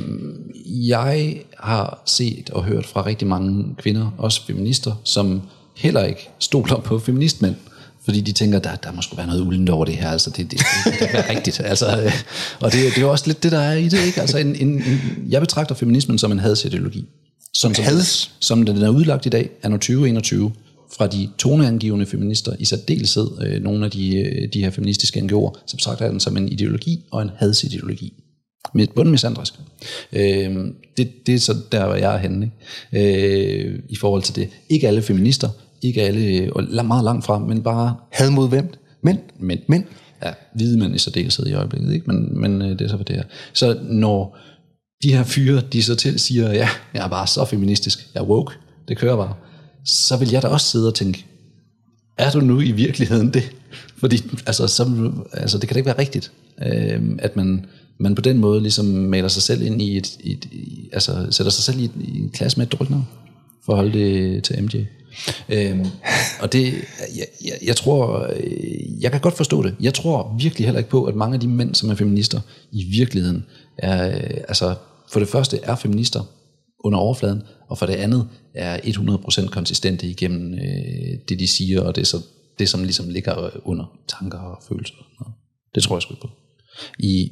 jeg 0.68 1.36
har 1.60 2.02
set 2.06 2.50
og 2.50 2.64
hørt 2.64 2.86
fra 2.86 3.06
rigtig 3.06 3.28
mange 3.28 3.66
kvinder, 3.78 4.12
også 4.18 4.42
feminister, 4.48 5.02
som 5.04 5.42
heller 5.76 6.04
ikke 6.04 6.30
stoler 6.40 6.80
på 6.80 7.00
feministmænd, 7.00 7.56
fordi 8.06 8.22
de 8.22 8.32
tænker, 8.32 8.60
der, 8.60 8.76
der 8.76 8.92
må 8.92 9.02
sgu 9.02 9.16
være 9.16 9.28
noget 9.28 9.42
uldent 9.42 9.70
over 9.70 9.86
det 9.86 9.96
her, 9.96 10.10
altså 10.10 10.30
det, 10.30 10.52
det, 10.52 10.60
det, 10.60 10.66
det 10.86 10.94
kan 10.94 11.10
være 11.14 11.36
rigtigt. 11.36 11.60
Altså, 11.60 12.02
øh, 12.02 12.14
og 12.60 12.72
det, 12.72 12.80
det 12.80 12.98
er 12.98 13.02
jo 13.02 13.12
også 13.12 13.28
lidt 13.28 13.44
det, 13.44 13.52
der 13.52 13.60
er 13.60 13.74
i 13.74 13.88
det, 13.88 14.06
ikke? 14.06 14.22
Altså 14.22 14.38
en, 14.38 14.56
en, 14.56 14.68
en, 14.68 15.00
jeg 15.30 15.42
betragter 15.42 15.76
feminismen 15.76 16.18
som 16.18 16.32
en 16.32 16.40
hadsideologi. 16.40 17.06
Som, 17.54 17.76
som, 17.76 17.86
Hads? 17.86 18.32
som 18.40 18.66
den 18.66 18.78
er 18.78 18.90
udlagt 18.90 19.26
i 19.26 19.30
dag, 19.30 19.50
er 19.64 19.70
2021, 19.70 20.52
fra 20.98 21.08
de 21.08 21.30
toneangivende 21.38 22.06
feminister, 22.06 22.56
i 22.60 22.66
særdeleshed 22.66 23.28
øh, 23.42 23.64
nogle 23.64 23.86
af 23.86 23.92
de, 23.92 24.18
øh, 24.18 24.50
de 24.54 24.64
her 24.64 24.70
feministiske 24.70 25.20
NGO'er, 25.20 25.64
så 25.68 25.76
betragter 25.78 26.06
jeg 26.06 26.12
den 26.12 26.20
som 26.20 26.38
en 26.38 26.50
ideologi 26.50 27.06
og 27.12 27.22
en 27.22 27.32
hadsideologi. 27.38 28.14
Med 28.74 28.88
bundmisandrisk. 28.96 29.54
Øh, 30.14 30.56
det, 30.98 31.28
det 31.28 31.36
er 31.36 31.40
så 31.40 31.56
der, 31.72 31.86
hvor 31.86 31.96
jeg 31.96 32.16
er 32.16 32.18
henne, 32.18 32.52
ikke? 32.94 33.68
Øh, 33.68 33.80
i 33.90 33.96
forhold 33.96 34.24
til 34.24 34.36
det. 34.36 34.50
Ikke 34.70 34.88
alle 34.88 35.02
feminister, 35.02 35.50
ikke 35.82 36.02
alle, 36.02 36.54
og 36.54 36.86
meget 36.86 37.04
langt 37.04 37.26
fra, 37.26 37.40
men 37.40 37.64
bare 37.64 37.96
had 38.12 38.30
mod 38.30 38.50
hvem? 38.50 38.74
Mænd? 39.04 39.20
mænd. 39.40 39.60
Mænd? 39.68 39.84
Ja, 40.24 40.34
hvide 40.56 40.80
mænd 40.80 40.96
i 40.96 40.98
særdeleshed 40.98 41.48
i 41.48 41.54
øjeblikket, 41.54 41.94
ikke? 41.94 42.08
Men, 42.08 42.42
men 42.42 42.62
øh, 42.62 42.70
det 42.70 42.82
er 42.82 42.88
så, 42.88 42.96
hvad 42.96 43.06
det 43.06 43.18
er. 43.18 43.24
Så 43.54 43.80
når 43.84 44.38
de 45.04 45.14
her 45.14 45.24
fyre, 45.24 45.62
de 45.74 45.84
så 45.84 45.96
til 45.96 46.20
siger, 46.20 46.54
ja, 46.54 46.70
jeg 46.94 47.06
er 47.06 47.10
bare 47.10 47.28
så 47.28 47.46
feministisk, 47.46 48.10
jeg 48.14 48.22
er 48.22 48.26
woke, 48.26 48.54
det 48.88 48.98
kører 48.98 49.16
bare, 49.16 49.34
så 49.86 50.18
vil 50.18 50.30
jeg 50.32 50.42
da 50.42 50.48
også 50.48 50.68
sidde 50.68 50.88
og 50.88 50.96
tænke, 50.96 51.26
er 52.18 52.32
du 52.32 52.40
nu 52.40 52.60
i 52.60 52.72
virkeligheden 52.72 53.34
det? 53.34 53.52
Fordi 53.98 54.24
altså, 54.46 54.68
så, 54.68 55.12
altså, 55.34 55.58
det 55.58 55.68
kan 55.68 55.76
da 55.76 55.78
ikke 55.78 55.88
være 55.88 56.00
rigtigt, 56.00 56.32
øh, 56.66 57.02
at 57.20 57.36
man, 57.36 57.66
man 58.00 58.16
på 58.16 58.22
den 58.22 58.38
måde 58.38 58.62
ligesom 58.62 58.86
maler 58.86 59.28
sig 59.28 59.44
selv 59.44 59.62
ind 59.62 59.82
i 59.82 59.98
et, 59.98 60.18
et 60.24 60.46
i, 60.46 60.90
altså 60.94 61.28
sætter 61.32 61.52
sig 61.52 61.64
selv 61.64 61.80
i, 61.80 61.84
et, 61.84 61.92
i 62.02 62.20
en 62.20 62.30
klasse 62.30 62.58
med 62.58 62.66
et 62.66 62.72
dårligt 62.72 62.90
navn, 62.90 63.08
for 63.66 63.74
at 63.74 63.78
holde 63.78 64.00
det 64.00 64.44
til 64.44 64.64
MJ. 64.64 64.86
Øhm, 65.50 65.86
og 66.42 66.54
det, 66.54 66.74
jeg, 67.16 67.28
jeg, 67.46 67.54
jeg 67.64 67.76
tror, 67.76 68.28
øh, 68.36 69.02
jeg 69.02 69.12
kan 69.12 69.22
godt 69.22 69.38
forstå 69.38 69.64
det. 69.64 69.76
Jeg 69.80 69.94
tror 69.94 70.36
virkelig 70.40 70.66
heller 70.66 70.80
ikke 70.80 70.90
på, 70.90 71.04
at 71.04 71.16
mange 71.16 71.34
af 71.34 71.40
de 71.40 71.48
mænd, 71.48 71.76
som 71.76 71.90
er 71.90 71.96
feminister, 71.96 72.40
i 72.72 72.84
virkeligheden 72.84 73.46
er, 73.78 74.08
øh, 74.08 74.38
altså 74.48 74.76
for 75.12 75.20
det 75.20 75.30
første 75.30 75.60
er 75.64 75.76
feminister 75.76 76.24
under 76.80 77.00
overfladen, 77.00 77.44
og 77.70 77.78
for 77.78 77.86
det 77.86 77.94
andet 77.94 78.28
er 78.56 78.78
100% 78.78 79.48
konsistente 79.48 80.08
igennem 80.08 80.54
øh, 80.54 81.20
det, 81.30 81.40
de 81.40 81.48
siger, 81.48 81.82
og 81.82 81.96
det, 81.96 82.08
så, 82.08 82.18
det 82.60 82.70
som 82.70 82.84
ligesom 82.84 83.10
ligger 83.10 83.44
øh, 83.44 83.52
under 83.64 83.86
tanker 84.08 84.40
og 84.40 84.64
følelser. 84.68 84.94
Det 85.76 85.84
tror 85.84 85.96
jeg 85.96 86.02
sgu 86.02 86.16
på. 86.22 86.30
I, 87.00 87.32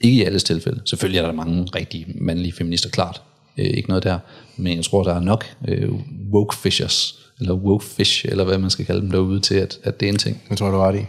ikke 0.00 0.16
i 0.16 0.24
alles 0.24 0.44
tilfælde. 0.44 0.82
Selvfølgelig 0.84 1.18
er 1.18 1.26
der 1.26 1.32
mange 1.32 1.64
rigtige 1.64 2.06
mandlige 2.20 2.52
feminister, 2.52 2.90
klart. 2.90 3.22
Øh, 3.58 3.66
ikke 3.66 3.88
noget 3.88 4.04
der. 4.04 4.18
Men 4.56 4.76
jeg 4.76 4.84
tror, 4.84 5.02
der 5.02 5.14
er 5.14 5.20
nok 5.20 5.44
øh, 5.68 5.88
woke 6.32 6.56
fishers, 6.56 7.18
eller 7.40 7.54
woke 7.54 7.84
fish, 7.84 8.26
eller 8.28 8.44
hvad 8.44 8.58
man 8.58 8.70
skal 8.70 8.86
kalde 8.86 9.00
dem 9.00 9.10
derude, 9.10 9.40
til 9.40 9.54
at, 9.54 9.78
at 9.82 10.00
det 10.00 10.08
er 10.08 10.12
en 10.12 10.18
ting. 10.18 10.42
Jeg 10.50 10.58
tror, 10.58 10.70
du 10.70 10.76
ret 10.76 11.00
i. 11.00 11.04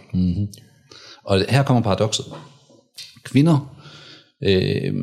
Og 1.23 1.45
her 1.49 1.63
kommer 1.63 1.83
paradokset. 1.83 2.25
Kvinder 3.23 3.75
øh, 4.43 4.93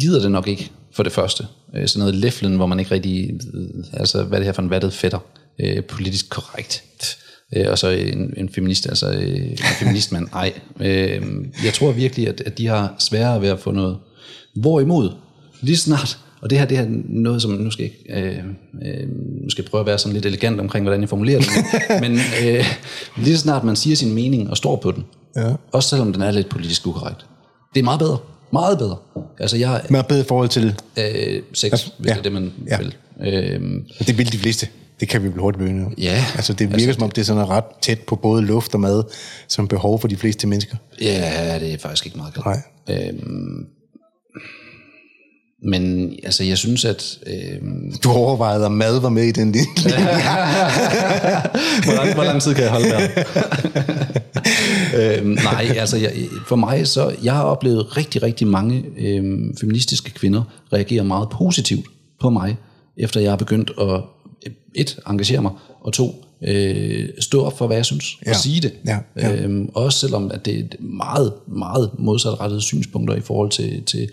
gider 0.00 0.20
det 0.22 0.30
nok 0.30 0.48
ikke, 0.48 0.70
for 0.92 1.02
det 1.02 1.12
første. 1.12 1.46
Øh, 1.74 1.88
sådan 1.88 1.98
noget 1.98 2.14
leflen, 2.14 2.56
hvor 2.56 2.66
man 2.66 2.78
ikke 2.78 2.90
rigtig, 2.90 3.30
øh, 3.54 3.84
altså 3.92 4.24
hvad 4.24 4.38
er 4.38 4.40
det 4.40 4.46
her 4.46 4.52
for 4.52 4.62
en 4.62 4.70
vattet 4.70 4.92
fætter, 4.92 5.18
øh, 5.58 5.84
politisk 5.84 6.30
korrekt. 6.30 6.84
Øh, 7.56 7.70
og 7.70 7.78
så 7.78 7.88
en, 7.88 8.34
en 8.36 8.48
feminist, 8.48 8.86
altså 8.86 9.10
øh, 9.10 9.50
en 9.50 9.58
feministmand, 9.58 10.28
ej. 10.32 10.52
Øh, 10.80 11.22
jeg 11.64 11.74
tror 11.74 11.92
virkelig, 11.92 12.28
at, 12.28 12.40
at 12.40 12.58
de 12.58 12.66
har 12.66 12.94
sværere 12.98 13.40
ved 13.40 13.48
at 13.48 13.60
få 13.60 13.70
noget. 13.70 13.98
Hvorimod, 14.56 15.10
lige 15.60 15.76
snart, 15.76 16.18
og 16.42 16.50
det 16.50 16.58
her 16.58 16.66
det 16.66 16.78
er 16.78 16.86
noget, 17.08 17.42
som 17.42 17.50
nu 17.50 17.70
skal 17.70 17.82
jeg, 18.08 18.20
ikke, 18.22 18.28
øh, 18.30 18.44
øh, 18.82 19.08
nu 19.42 19.50
skal 19.50 19.62
jeg 19.62 19.70
prøve 19.70 19.80
at 19.80 19.86
være 19.86 19.98
sådan 19.98 20.12
lidt 20.12 20.26
elegant 20.26 20.60
omkring, 20.60 20.84
hvordan 20.84 21.00
jeg 21.00 21.08
formulerer 21.08 21.38
det, 21.40 21.48
men 22.00 22.12
øh, 22.44 22.64
lige 23.16 23.36
så 23.36 23.42
snart 23.42 23.64
man 23.64 23.76
siger 23.76 23.96
sin 23.96 24.14
mening 24.14 24.50
og 24.50 24.56
står 24.56 24.76
på 24.76 24.92
den, 24.92 25.04
Ja. 25.36 25.52
også 25.72 25.88
selvom 25.88 26.12
den 26.12 26.22
er 26.22 26.30
lidt 26.30 26.48
politisk 26.48 26.86
ukorrekt, 26.86 27.26
det 27.74 27.80
er 27.80 27.84
meget 27.84 27.98
bedre. 27.98 28.18
Meget 28.52 28.78
bedre. 28.78 28.96
Altså 29.38 29.56
jeg 29.56 29.80
er 29.90 30.02
bedre 30.02 30.20
i 30.20 30.24
forhold 30.28 30.48
til, 30.48 30.74
øh, 30.98 31.42
sex, 31.52 31.70
hvis 31.70 32.08
ja. 32.08 32.10
det 32.10 32.18
er 32.18 32.22
det, 32.22 32.32
man 32.32 32.52
Ja. 32.70 32.78
vil. 32.78 32.94
Og 34.00 34.06
det 34.06 34.18
vil 34.18 34.32
de 34.32 34.38
fleste. 34.38 34.68
Det 35.00 35.08
kan 35.08 35.22
vi 35.22 35.28
blive 35.28 35.42
hurtigt 35.42 35.58
begynde. 35.58 35.90
Ja. 35.98 36.24
Altså 36.34 36.52
det 36.52 36.60
virker 36.68 36.74
altså, 36.74 36.92
som 36.92 37.02
om, 37.02 37.10
det 37.10 37.20
er 37.20 37.24
sådan 37.24 37.48
ret 37.48 37.64
tæt 37.82 38.00
på 38.00 38.16
både 38.16 38.42
luft 38.42 38.74
og 38.74 38.80
mad, 38.80 39.02
som 39.48 39.68
behov 39.68 40.00
for 40.00 40.08
de 40.08 40.16
fleste 40.16 40.46
mennesker. 40.46 40.76
ja, 41.00 41.58
det 41.60 41.72
er 41.74 41.78
faktisk 41.78 42.06
ikke 42.06 42.18
meget 42.18 42.34
godt. 42.34 42.46
Nej. 42.46 43.08
Øhm, 43.08 43.66
men 45.64 46.14
altså, 46.24 46.44
jeg 46.44 46.58
synes, 46.58 46.84
at... 46.84 47.18
Øhm, 47.26 47.94
Du 48.04 48.10
overvejede, 48.10 48.66
om 48.66 48.72
mad 48.72 49.00
var 49.00 49.08
med 49.08 49.24
i 49.24 49.32
den 49.32 49.52
lille. 49.52 49.68
hvor, 51.84 51.94
lang, 51.94 52.14
hvor 52.14 52.24
lang 52.24 52.42
tid 52.42 52.54
kan 52.54 52.64
jeg 52.64 52.70
holde 52.70 52.88
der? 52.88 53.08
øhm, 55.18 55.28
nej, 55.28 55.74
altså 55.76 55.96
jeg, 55.96 56.12
for 56.46 56.56
mig 56.56 56.86
så, 56.86 57.14
jeg 57.24 57.32
har 57.32 57.42
oplevet 57.42 57.96
rigtig, 57.96 58.22
rigtig 58.22 58.46
mange 58.46 58.84
øhm, 58.98 59.56
feministiske 59.60 60.10
kvinder 60.10 60.42
reagere 60.72 61.04
meget 61.04 61.28
positivt 61.30 61.86
på 62.20 62.30
mig, 62.30 62.56
efter 62.96 63.20
jeg 63.20 63.30
har 63.30 63.36
begyndt 63.36 63.70
at 63.80 64.00
øh, 64.46 64.52
et, 64.74 64.98
engagere 65.08 65.42
mig, 65.42 65.52
og 65.80 65.92
to, 65.92 66.24
øh, 66.46 67.08
stå 67.18 67.44
op 67.44 67.58
for, 67.58 67.66
hvad 67.66 67.76
jeg 67.76 67.84
synes, 67.84 68.18
ja. 68.26 68.30
Og 68.30 68.36
sige 68.36 68.60
det. 68.60 68.72
Ja, 68.86 68.98
ja. 69.16 69.36
Øhm, 69.36 69.68
også 69.74 69.98
selvom 69.98 70.30
at 70.30 70.44
det 70.44 70.58
er 70.58 70.64
meget, 70.80 71.32
meget 71.46 71.90
modsatrettede 71.98 72.60
synspunkter 72.60 73.14
i 73.14 73.20
forhold 73.20 73.50
til, 73.50 73.82
til 73.82 74.10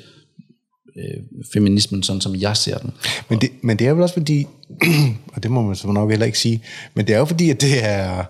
øh, 1.00 1.22
feminismen, 1.54 2.04
sådan 2.04 2.22
som 2.22 2.36
jeg 2.36 2.58
ser 2.58 2.78
den. 2.78 2.92
Men 3.30 3.42
det, 3.42 3.50
men 3.64 3.80
det 3.80 3.88
er 3.88 3.94
vel 3.94 4.04
også 4.04 4.14
fordi, 4.16 4.48
og 5.36 5.44
det 5.44 5.52
må 5.52 5.62
man 5.62 5.76
så 5.76 5.88
nok 5.88 6.10
heller 6.10 6.26
ikke 6.26 6.40
sige, 6.40 6.64
men 6.94 7.08
det 7.08 7.16
er 7.16 7.20
jo 7.20 7.26
fordi, 7.26 7.50
at 7.50 7.62
det 7.62 7.86
er 7.86 8.24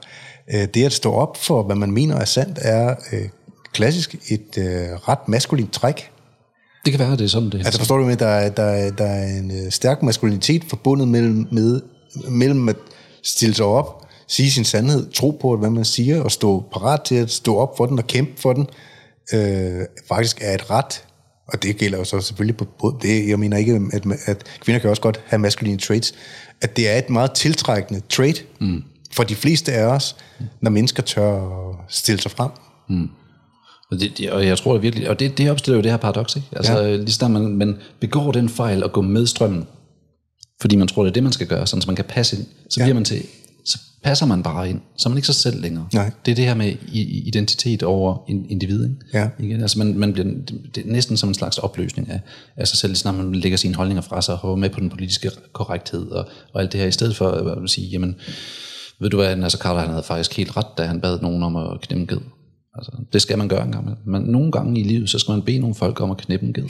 øh, 0.53 0.67
det 0.73 0.85
at 0.85 0.93
stå 0.93 1.11
op 1.13 1.37
for, 1.37 1.63
hvad 1.63 1.75
man 1.75 1.91
mener 1.91 2.15
er 2.15 2.25
sandt, 2.25 2.59
er 2.61 2.95
øh, 3.13 3.29
klassisk 3.73 4.15
et 4.29 4.57
øh, 4.57 4.65
ret 5.07 5.27
maskulint 5.27 5.71
træk. 5.73 6.11
Det 6.85 6.93
kan 6.93 6.99
være, 6.99 7.13
at 7.13 7.19
det 7.19 7.25
er 7.25 7.29
sådan, 7.29 7.49
det 7.49 7.61
er. 7.61 7.65
Altså 7.65 7.79
forstår 7.79 7.97
du 7.97 8.05
med, 8.05 8.15
der, 8.17 8.27
er- 8.27 8.49
der, 8.49 8.63
er- 8.63 8.91
der 8.91 9.05
er 9.05 9.37
en 9.39 9.51
øh, 9.65 9.71
stærk 9.71 10.03
maskulinitet 10.03 10.63
forbundet 10.69 11.07
mellem, 11.07 11.47
med, 11.51 11.81
mellem 12.29 12.69
at 12.69 12.75
stille 13.23 13.55
sig 13.55 13.65
op, 13.65 14.05
sige 14.27 14.51
sin 14.51 14.63
sandhed, 14.65 15.11
tro 15.11 15.37
på, 15.41 15.57
hvad 15.57 15.69
man 15.69 15.85
siger, 15.85 16.21
og 16.21 16.31
stå 16.31 16.63
parat 16.73 17.01
til 17.01 17.15
at 17.15 17.31
stå 17.31 17.57
op 17.57 17.77
for 17.77 17.85
den 17.85 17.99
og 17.99 18.07
kæmpe 18.07 18.31
for 18.41 18.53
den, 18.53 18.67
øh, 19.33 19.81
faktisk 20.07 20.37
er 20.41 20.53
et 20.53 20.69
ret. 20.69 21.03
Og 21.53 21.63
det 21.63 21.77
gælder 21.77 21.97
jo 21.97 22.03
så 22.03 22.21
selvfølgelig 22.21 22.57
på 22.57 22.65
både 22.79 22.95
det. 23.01 23.29
Jeg 23.29 23.39
mener 23.39 23.57
ikke, 23.57 23.81
at, 23.93 24.05
at 24.25 24.43
kvinder 24.59 24.79
kan 24.79 24.89
også 24.89 25.01
godt 25.01 25.19
have 25.25 25.39
maskuline 25.39 25.77
traits. 25.79 26.13
At 26.61 26.75
det 26.77 26.89
er 26.89 26.97
et 26.97 27.09
meget 27.09 27.31
tiltrækkende 27.31 28.01
trait 28.09 28.45
mm. 28.61 28.83
for 29.13 29.23
de 29.23 29.35
fleste 29.35 29.71
af 29.73 29.85
os, 29.85 30.15
når 30.61 30.71
mennesker 30.71 31.03
tør 31.03 31.41
stille 31.89 32.21
sig 32.21 32.31
frem. 32.31 32.51
Og, 33.91 33.99
det, 33.99 34.17
det- 34.17 34.31
og 34.31 34.45
jeg 34.45 34.57
tror 34.57 34.73
det 34.73 34.81
virkelig, 34.81 35.09
og 35.09 35.19
det, 35.19 35.37
det 35.37 35.51
opstiller 35.51 35.77
jo 35.77 35.81
det 35.83 35.91
her 35.91 35.97
paradoks, 35.97 36.35
ikke? 36.35 36.47
Altså, 36.55 36.79
ja. 36.79 36.95
lige 36.95 37.11
snart 37.11 37.31
man, 37.31 37.47
man 37.57 37.77
begår 37.99 38.31
den 38.31 38.49
fejl 38.49 38.83
at 38.83 38.91
gå 38.91 39.01
med 39.01 39.27
strømmen, 39.27 39.67
fordi 40.61 40.75
man 40.75 40.87
tror, 40.87 41.03
det 41.03 41.09
er 41.09 41.13
det, 41.13 41.23
man 41.23 41.31
skal 41.31 41.47
gøre, 41.47 41.67
sådan 41.67 41.81
så 41.81 41.87
man 41.87 41.95
kan 41.95 42.05
passe 42.05 42.37
ind, 42.37 42.45
så 42.69 42.79
ja. 42.79 42.85
bliver 42.85 42.93
man 42.93 43.05
til, 43.05 43.25
passer 44.03 44.25
man 44.25 44.43
bare 44.43 44.69
ind, 44.69 44.81
så 44.97 45.09
er 45.09 45.11
man 45.11 45.17
ikke 45.17 45.25
sig 45.25 45.35
selv 45.35 45.61
længere. 45.61 45.87
Nej. 45.93 46.11
Det 46.25 46.31
er 46.31 46.35
det 46.35 46.45
her 46.45 46.53
med 46.53 46.73
identitet 46.91 47.83
over 47.83 48.17
in- 48.29 48.45
individ, 48.49 48.83
ikke? 48.83 48.95
Ja. 49.13 49.61
Altså 49.61 49.77
man, 49.79 49.97
man 49.97 50.13
bliver, 50.13 50.27
det, 50.27 50.61
det 50.75 50.85
er 50.87 50.91
næsten 50.91 51.17
som 51.17 51.29
en 51.29 51.35
slags 51.35 51.57
opløsning 51.57 52.09
af, 52.09 52.19
af 52.57 52.67
sig 52.67 52.77
selv, 52.77 52.91
lige 52.91 52.97
snart 52.97 53.15
man 53.15 53.35
lægger 53.35 53.57
sine 53.57 53.75
holdninger 53.75 54.01
fra 54.01 54.21
sig 54.21 54.33
og 54.33 54.39
hopper 54.39 54.55
med 54.55 54.69
på 54.69 54.79
den 54.79 54.89
politiske 54.89 55.31
korrekthed 55.53 56.07
og, 56.07 56.27
og 56.53 56.61
alt 56.61 56.71
det 56.71 56.79
her, 56.79 56.87
i 56.87 56.91
stedet 56.91 57.15
for 57.15 57.29
at 57.63 57.69
sige, 57.69 57.87
jamen, 57.87 58.15
ved 58.99 59.09
du 59.09 59.17
hvad, 59.17 59.35
Nasser 59.35 59.59
Carter, 59.59 59.79
han 59.79 59.89
havde 59.89 60.03
faktisk 60.03 60.37
helt 60.37 60.57
ret, 60.57 60.67
da 60.77 60.83
han 60.85 61.01
bad 61.01 61.19
nogen 61.21 61.43
om 61.43 61.55
at 61.55 61.81
knemme 61.81 62.05
ged. 62.05 62.17
Altså, 62.75 62.91
det 63.13 63.21
skal 63.21 63.37
man 63.37 63.47
gøre 63.47 63.65
en 63.65 63.71
gang. 63.71 63.83
imellem. 63.83 64.03
Men 64.05 64.21
nogle 64.31 64.51
gange 64.51 64.79
i 64.79 64.83
livet, 64.83 65.09
så 65.09 65.19
skal 65.19 65.31
man 65.31 65.41
bede 65.41 65.59
nogle 65.59 65.75
folk 65.75 66.01
om 66.01 66.11
at 66.11 66.17
knippe 66.17 66.45
en 66.45 66.53
ged. 66.53 66.63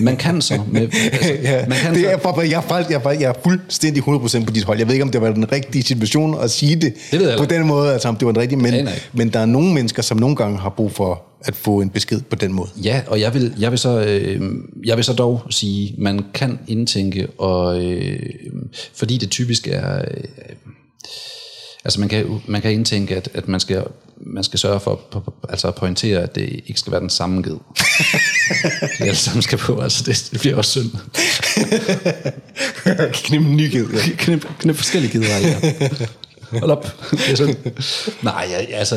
Man 0.00 0.16
kan 0.16 0.40
så. 0.42 0.62
Med, 0.72 0.80
altså, 1.12 1.32
Ja, 1.42 1.66
man 1.68 1.78
kan 1.78 1.94
det 1.94 2.00
så, 2.02 2.08
er, 2.10 2.18
for, 2.18 2.40
jeg, 2.42 2.50
jeg, 2.50 2.64
faktisk- 2.64 3.20
jeg 3.20 3.28
er 3.28 3.34
fuldstændig 3.44 4.02
100% 4.02 4.44
på 4.44 4.52
dit 4.52 4.64
hold. 4.64 4.78
Jeg 4.78 4.86
ved 4.86 4.94
ikke, 4.94 5.02
om 5.04 5.10
det 5.10 5.20
var 5.20 5.32
den 5.32 5.52
rigtige 5.52 5.82
situation 5.82 6.40
at 6.40 6.50
sige 6.50 6.76
det, 6.76 6.94
ved 7.12 7.28
jeg 7.28 7.38
på 7.38 7.44
den 7.44 7.66
måde, 7.66 7.92
altså 7.92 8.08
om 8.08 8.16
det 8.16 8.26
var 8.26 8.32
den 8.32 8.40
rigtige, 8.42 8.58
men, 8.58 8.74
Aner 8.74 8.92
ikke. 8.92 9.08
men 9.12 9.28
der 9.32 9.38
er 9.40 9.46
nogle 9.46 9.74
mennesker, 9.74 10.02
som 10.02 10.16
nogle 10.18 10.36
gange 10.36 10.58
har 10.58 10.70
brug 10.70 10.92
for 10.92 11.22
at 11.44 11.56
få 11.56 11.80
en 11.80 11.90
besked 11.90 12.20
på 12.20 12.36
den 12.36 12.52
måde. 12.52 12.68
Ja, 12.84 13.02
og 13.06 13.20
jeg 13.20 13.34
vil, 13.34 13.54
jeg 13.60 13.70
vil, 13.70 13.78
så, 13.78 14.04
øh, 14.04 14.40
jeg 14.84 14.96
vil 14.96 15.04
så 15.04 15.12
dog 15.12 15.40
sige, 15.50 15.94
man 15.98 16.24
kan 16.34 16.58
indtænke, 16.66 17.26
og, 17.38 17.84
øh, 17.84 18.20
fordi 18.94 19.18
det 19.18 19.30
typisk 19.30 19.68
er... 19.68 19.98
Øh, 19.98 20.24
altså 21.84 22.00
man 22.00 22.08
kan, 22.08 22.40
man 22.46 22.62
kan 22.62 22.72
indtænke, 22.72 23.16
at, 23.16 23.28
at 23.34 23.48
man, 23.48 23.60
skal, 23.60 23.84
man 24.16 24.44
skal 24.44 24.58
sørge 24.58 24.80
for 24.80 25.00
på, 25.10 25.20
på, 25.20 25.34
altså 25.48 25.68
at 25.68 25.74
pointere, 25.74 26.22
at 26.22 26.34
det 26.34 26.60
ikke 26.66 26.80
skal 26.80 26.92
være 26.92 27.00
den 27.00 27.10
samme 27.10 27.42
ged. 27.42 27.52
De 28.98 29.04
alle 29.04 29.16
sammen 29.16 29.42
skal 29.42 29.58
på, 29.58 29.80
altså 29.80 30.04
det, 30.06 30.28
det 30.32 30.40
bliver 30.40 30.56
også 30.56 30.70
synd. 30.70 30.90
Knip 33.24 33.40
en 33.40 33.56
ny 33.56 33.70
ged. 33.72 33.88
Ja. 33.88 34.00
knip, 34.18 34.46
knip 34.58 34.76
forskellige 34.76 35.12
gider 35.12 35.34
af 35.34 36.08
Hold 36.50 36.70
op. 36.70 37.10
Det 37.10 37.30
er 37.30 37.36
sådan. 37.36 37.56
Nej, 38.22 38.48
jeg, 38.50 38.68
altså, 38.72 38.96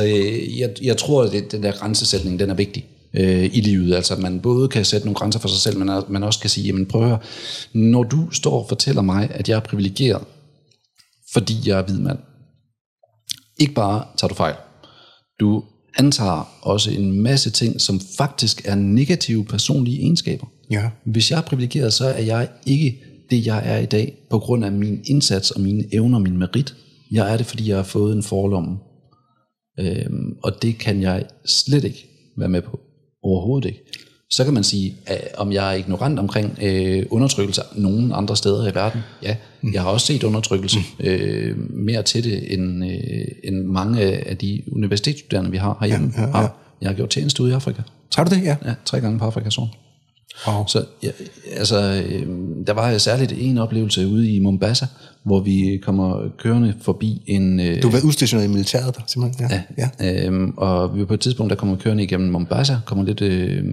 jeg, 0.58 0.70
jeg 0.82 0.98
tror, 0.98 1.24
at 1.24 1.52
den 1.52 1.64
der 1.64 1.72
grænsesætning, 1.72 2.40
den 2.40 2.50
er 2.50 2.54
vigtig 2.54 2.86
øh, 3.14 3.44
i 3.44 3.62
livet. 3.62 3.96
Altså, 3.96 4.14
at 4.14 4.20
man 4.20 4.40
både 4.40 4.68
kan 4.68 4.86
sætte 4.86 5.08
nogle 5.08 5.16
grænser 5.16 5.40
for 5.40 5.48
sig 5.48 5.60
selv, 5.60 5.78
men 5.78 5.90
at 5.90 6.10
man 6.10 6.24
også 6.24 6.40
kan 6.40 6.50
sige, 6.50 6.66
jamen 6.66 6.86
prøv 6.86 7.02
at 7.02 7.08
høre, 7.08 7.20
når 7.74 8.04
du 8.04 8.32
står 8.32 8.62
og 8.62 8.66
fortæller 8.70 9.02
mig, 9.02 9.30
at 9.32 9.50
jeg 9.50 9.56
er 9.56 9.60
privilegeret, 9.60 10.24
fordi 11.34 11.58
jeg 11.66 11.80
er 11.80 11.84
hvid 11.84 11.98
mand, 11.98 12.20
ikke 13.62 13.74
bare 13.74 14.06
tager 14.18 14.30
du 14.30 14.36
fejl. 14.36 14.56
Du 15.40 15.64
antager 15.98 16.60
også 16.62 16.92
en 16.92 17.22
masse 17.22 17.50
ting, 17.50 17.82
som 17.82 18.00
faktisk 18.18 18.62
er 18.66 18.76
negative 18.76 19.46
personlige 19.46 20.02
egenskaber. 20.02 20.46
Ja. 20.72 20.90
Hvis 21.06 21.32
jeg 21.32 21.38
er 21.38 21.42
privilegeret, 21.42 21.94
så 21.94 22.06
er 22.06 22.22
jeg 22.22 22.48
ikke 22.66 22.98
det, 23.30 23.46
jeg 23.46 23.62
er 23.66 23.78
i 23.78 23.86
dag, 23.86 24.18
på 24.30 24.40
grund 24.40 24.66
af 24.66 24.72
min 24.72 25.02
indsats 25.06 25.52
og 25.52 25.62
mine 25.62 25.84
evner 25.94 26.18
og 26.18 26.22
min 26.22 26.38
merit. 26.38 26.76
Jeg 27.12 27.34
er 27.34 27.38
det, 27.38 27.46
fordi 27.46 27.70
jeg 27.70 27.76
har 27.76 27.84
fået 27.84 28.16
en 28.16 28.24
forlomme. 28.24 28.78
Øhm, 29.80 30.36
og 30.44 30.62
det 30.62 30.78
kan 30.78 31.02
jeg 31.02 31.26
slet 31.46 31.84
ikke 31.84 32.08
være 32.38 32.50
med 32.50 32.62
på. 32.62 32.80
Overhovedet 33.24 33.68
ikke. 33.68 33.84
Så 34.32 34.44
kan 34.44 34.54
man 34.54 34.64
sige, 34.64 34.96
at 35.06 35.28
om 35.38 35.52
jeg 35.52 35.72
er 35.74 35.78
ignorant 35.78 36.20
omkring 36.20 36.58
øh, 36.62 37.06
undertrykkelse 37.10 37.62
nogen 37.76 38.12
andre 38.12 38.38
steder 38.38 38.72
i 38.72 38.76
verden. 38.76 39.02
Ja, 39.24 39.36
jeg 39.74 39.82
har 39.82 39.90
også 39.90 40.06
set 40.06 40.24
undertrykkelse 40.24 40.80
øh, 41.00 41.58
mere 41.70 42.04
til 42.04 42.24
det, 42.24 42.54
end, 42.54 42.86
øh, 42.86 43.26
end 43.44 43.64
mange 43.66 44.02
af 44.02 44.38
de 44.38 44.62
universitetsstuderende, 44.72 45.52
vi 45.52 45.58
har 45.58 45.78
herhjemme. 45.80 46.14
Ja, 46.18 46.22
ja, 46.22 46.42
ja. 46.42 46.48
Jeg 46.82 46.90
har 46.90 46.96
gjort 46.96 47.10
tjeneste 47.10 47.44
ude 47.44 47.52
i 47.52 47.54
Afrika. 47.54 47.82
Har 48.16 48.24
du 48.24 48.36
det? 48.36 48.44
Ja. 48.44 48.56
Ja, 48.66 48.74
tre 48.86 49.02
gange 49.02 49.20
på 49.20 49.26
Afrikas 49.26 49.56
Horn. 49.56 49.70
Wow. 50.48 50.66
Så 50.68 50.86
ja, 51.04 51.10
altså, 51.58 52.04
øh, 52.08 52.28
der 52.68 52.74
var 52.74 52.98
særligt 52.98 53.34
en 53.38 53.58
oplevelse 53.58 54.08
ude 54.08 54.32
i 54.32 54.40
Mombasa, 54.40 54.86
hvor 55.24 55.40
vi 55.40 55.80
kommer 55.84 56.30
kørende 56.38 56.74
forbi 56.82 57.22
en... 57.28 57.60
Øh, 57.60 57.82
Du 57.82 57.90
været 57.90 58.04
udstationeret 58.04 58.48
i 58.48 58.52
militæret 58.52 58.96
der, 58.96 59.02
simpelthen? 59.08 59.48
Ja. 59.50 59.62
ja. 59.78 59.90
ja. 60.00 60.26
Øhm, 60.26 60.54
og 60.58 60.96
vi 60.96 61.00
var 61.00 61.06
på 61.06 61.14
et 61.14 61.20
tidspunkt, 61.20 61.50
der 61.50 61.56
kommer 61.56 61.76
kørende 61.76 62.04
igennem 62.04 62.30
Mombasa, 62.32 62.76
kommer 62.86 63.04
lidt, 63.04 63.22
øh, 63.22 63.64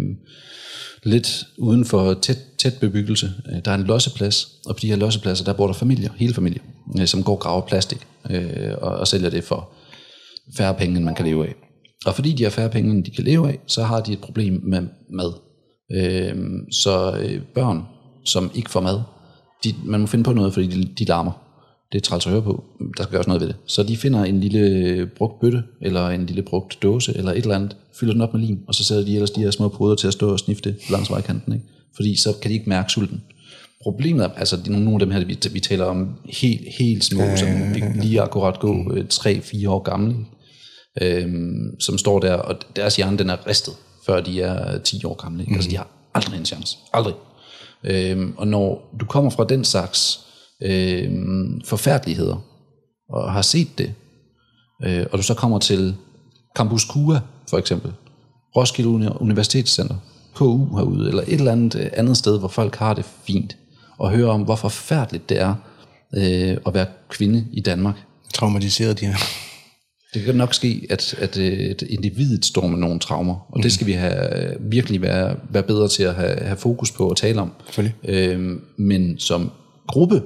lidt 1.03 1.45
uden 1.59 1.85
for 1.85 2.15
tæt, 2.15 2.39
tæt 2.59 2.75
bebyggelse. 2.81 3.31
Øh, 3.53 3.59
Der 3.65 3.71
er 3.71 3.75
en 3.75 3.85
losseplads, 3.85 4.49
og 4.67 4.77
på 4.77 4.81
de 4.81 4.89
her 4.89 4.97
lossepladser, 4.97 5.45
der 5.45 5.53
bor 5.53 5.67
der 5.67 5.75
familier, 5.75 6.11
hele 6.17 6.35
familier, 6.35 6.63
øh, 7.01 7.07
som 7.07 7.23
går 7.23 7.33
og 7.33 7.39
graver 7.41 7.61
plastik 7.61 7.99
øh, 8.31 8.73
og, 8.81 8.97
og 8.97 9.09
sælger 9.09 9.31
det 9.31 9.45
for 9.45 9.69
færre 10.57 10.75
penge, 10.75 10.97
end 10.97 11.05
man 11.05 11.15
kan 11.15 11.25
leve 11.27 11.47
af. 11.47 11.55
Og 12.07 12.15
fordi 12.15 12.33
de 12.33 12.43
har 12.43 12.51
færre 12.51 12.69
penge, 12.71 12.91
end 12.91 13.05
de 13.05 13.11
kan 13.11 13.25
leve 13.25 13.49
af, 13.49 13.59
så 13.67 13.83
har 13.83 14.01
de 14.01 14.13
et 14.13 14.21
problem 14.21 14.61
med 14.65 14.83
mad. 15.11 15.33
Øhm, 15.93 16.73
så 16.73 17.19
øh, 17.19 17.43
børn, 17.55 17.83
som 18.25 18.51
ikke 18.55 18.71
får 18.71 18.81
mad, 18.81 19.01
de, 19.65 19.75
man 19.85 20.01
må 20.01 20.07
finde 20.07 20.25
på 20.25 20.33
noget, 20.33 20.53
fordi 20.53 20.67
de, 20.67 20.85
de 20.99 21.05
larmer. 21.05 21.33
Det 21.93 21.99
er 21.99 22.03
træls 22.03 22.27
at 22.27 22.33
høre 22.33 22.43
på. 22.43 22.65
Der 22.97 23.03
skal 23.03 23.13
gøres 23.13 23.27
noget 23.27 23.41
ved 23.41 23.49
det. 23.49 23.57
Så 23.67 23.83
de 23.83 23.97
finder 23.97 24.25
en 24.25 24.41
lille 24.41 25.07
brugt 25.07 25.41
bøtte, 25.41 25.63
eller 25.83 26.09
en 26.09 26.27
lille 26.27 26.43
brugt 26.43 26.79
dåse, 26.83 27.13
eller 27.17 27.31
et 27.31 27.39
eller 27.39 27.55
andet, 27.55 27.77
fylder 28.01 28.13
den 28.13 28.23
op 28.23 28.35
med 28.35 28.43
lim, 28.43 28.59
og 28.67 28.75
så 28.75 28.85
sætter 28.85 29.05
de 29.05 29.15
ellers 29.15 29.31
de 29.31 29.41
her 29.41 29.51
små 29.51 29.69
puder 29.69 29.95
til 29.95 30.07
at 30.07 30.13
stå 30.13 30.33
og 30.33 30.39
snifte 30.39 30.77
langs 30.91 31.11
vejkanten. 31.11 31.53
Ikke? 31.53 31.65
Fordi 31.97 32.17
så 32.17 32.33
kan 32.43 32.49
de 32.49 32.55
ikke 32.55 32.69
mærke 32.69 32.93
sulten. 32.93 33.23
Problemet 33.83 34.25
er, 34.25 34.29
altså 34.29 34.59
nogle 34.67 34.93
af 34.93 34.99
dem 34.99 35.11
her, 35.11 35.25
vi, 35.25 35.39
vi 35.53 35.61
taler 35.61 35.85
om 35.85 36.09
helt, 36.25 36.69
helt 36.79 37.05
små, 37.05 37.23
ja, 37.23 37.37
som 37.37 37.49
lige 38.03 38.21
akkurat 38.21 38.61
gå 38.61 38.75
3-4 39.13 39.69
år 39.69 39.83
gamle, 39.83 40.17
øhm, 41.03 41.81
som 41.81 41.99
står 41.99 42.19
der, 42.19 42.35
og 42.35 42.57
deres 42.77 42.97
hjerne 42.97 43.19
den 43.19 43.31
er 43.31 43.47
ristet, 43.47 43.75
før 44.09 44.21
de 44.21 44.43
er 44.43 44.79
10 44.79 45.05
år 45.05 45.15
gamle. 45.15 45.43
Ikke? 45.43 45.55
Altså 45.55 45.71
de 45.71 45.77
har 45.77 45.87
aldrig 46.15 46.39
en 46.39 46.45
chance. 46.47 46.79
Aldrig. 46.93 47.15
Øhm, 47.85 48.35
og 48.37 48.49
når 48.49 48.95
du 49.01 49.05
kommer 49.05 49.31
fra 49.31 49.45
den 49.45 49.65
slags 49.65 50.21
øhm, 50.63 51.61
forfærdeligheder, 51.65 52.37
og 53.11 53.33
har 53.33 53.43
set 53.43 53.79
det, 53.79 53.95
øh, 54.85 55.07
og 55.13 55.19
du 55.19 55.23
så 55.23 55.35
kommer 55.35 55.59
til 55.59 55.95
Campus 56.57 56.85
Kua, 56.85 57.21
for 57.51 57.59
eksempel, 57.59 57.93
Roskilde 58.57 58.91
Uni- 58.91 59.21
Universitetscenter, 59.21 59.97
KU 60.35 60.77
herude, 60.77 61.09
eller 61.09 61.23
et 61.23 61.33
eller 61.35 61.53
andet 61.53 61.75
øh, 61.75 61.91
andet 61.93 62.17
sted, 62.17 62.39
hvor 62.39 62.49
folk 62.49 62.77
har 62.77 62.95
det 62.95 63.05
fint, 63.27 63.57
og 63.99 64.11
høre 64.11 64.31
om, 64.31 64.43
hvor 64.43 64.57
forfærdeligt 64.57 65.29
det 65.29 65.41
er 65.41 65.55
øh, 66.17 66.57
at 66.67 66.75
være 66.75 66.87
kvinde 67.09 67.47
i 67.53 67.61
Danmark. 67.61 67.95
Traumatiseret 68.35 69.01
de 69.01 69.07
her. 69.07 69.15
Det 70.15 70.25
kan 70.25 70.35
nok 70.35 70.55
ske, 70.55 70.87
at, 70.91 71.15
at, 71.19 71.39
øh, 71.39 71.71
at 71.71 71.83
individet 71.83 72.45
står 72.45 72.67
med 72.67 72.79
nogle 72.79 72.99
traumer, 72.99 73.35
og 73.35 73.59
mm. 73.59 73.63
det 73.63 73.73
skal 73.73 73.87
vi 73.87 73.93
have, 73.93 74.57
virkelig 74.61 75.03
være, 75.03 75.37
være 75.51 75.63
bedre 75.63 75.89
til 75.89 76.03
at 76.03 76.15
have, 76.15 76.39
have 76.41 76.57
fokus 76.57 76.91
på 76.91 77.11
at 77.11 77.17
tale 77.17 77.41
om. 77.41 77.53
Øhm, 78.05 78.61
men 78.77 79.19
som 79.19 79.51
gruppe, 79.87 80.23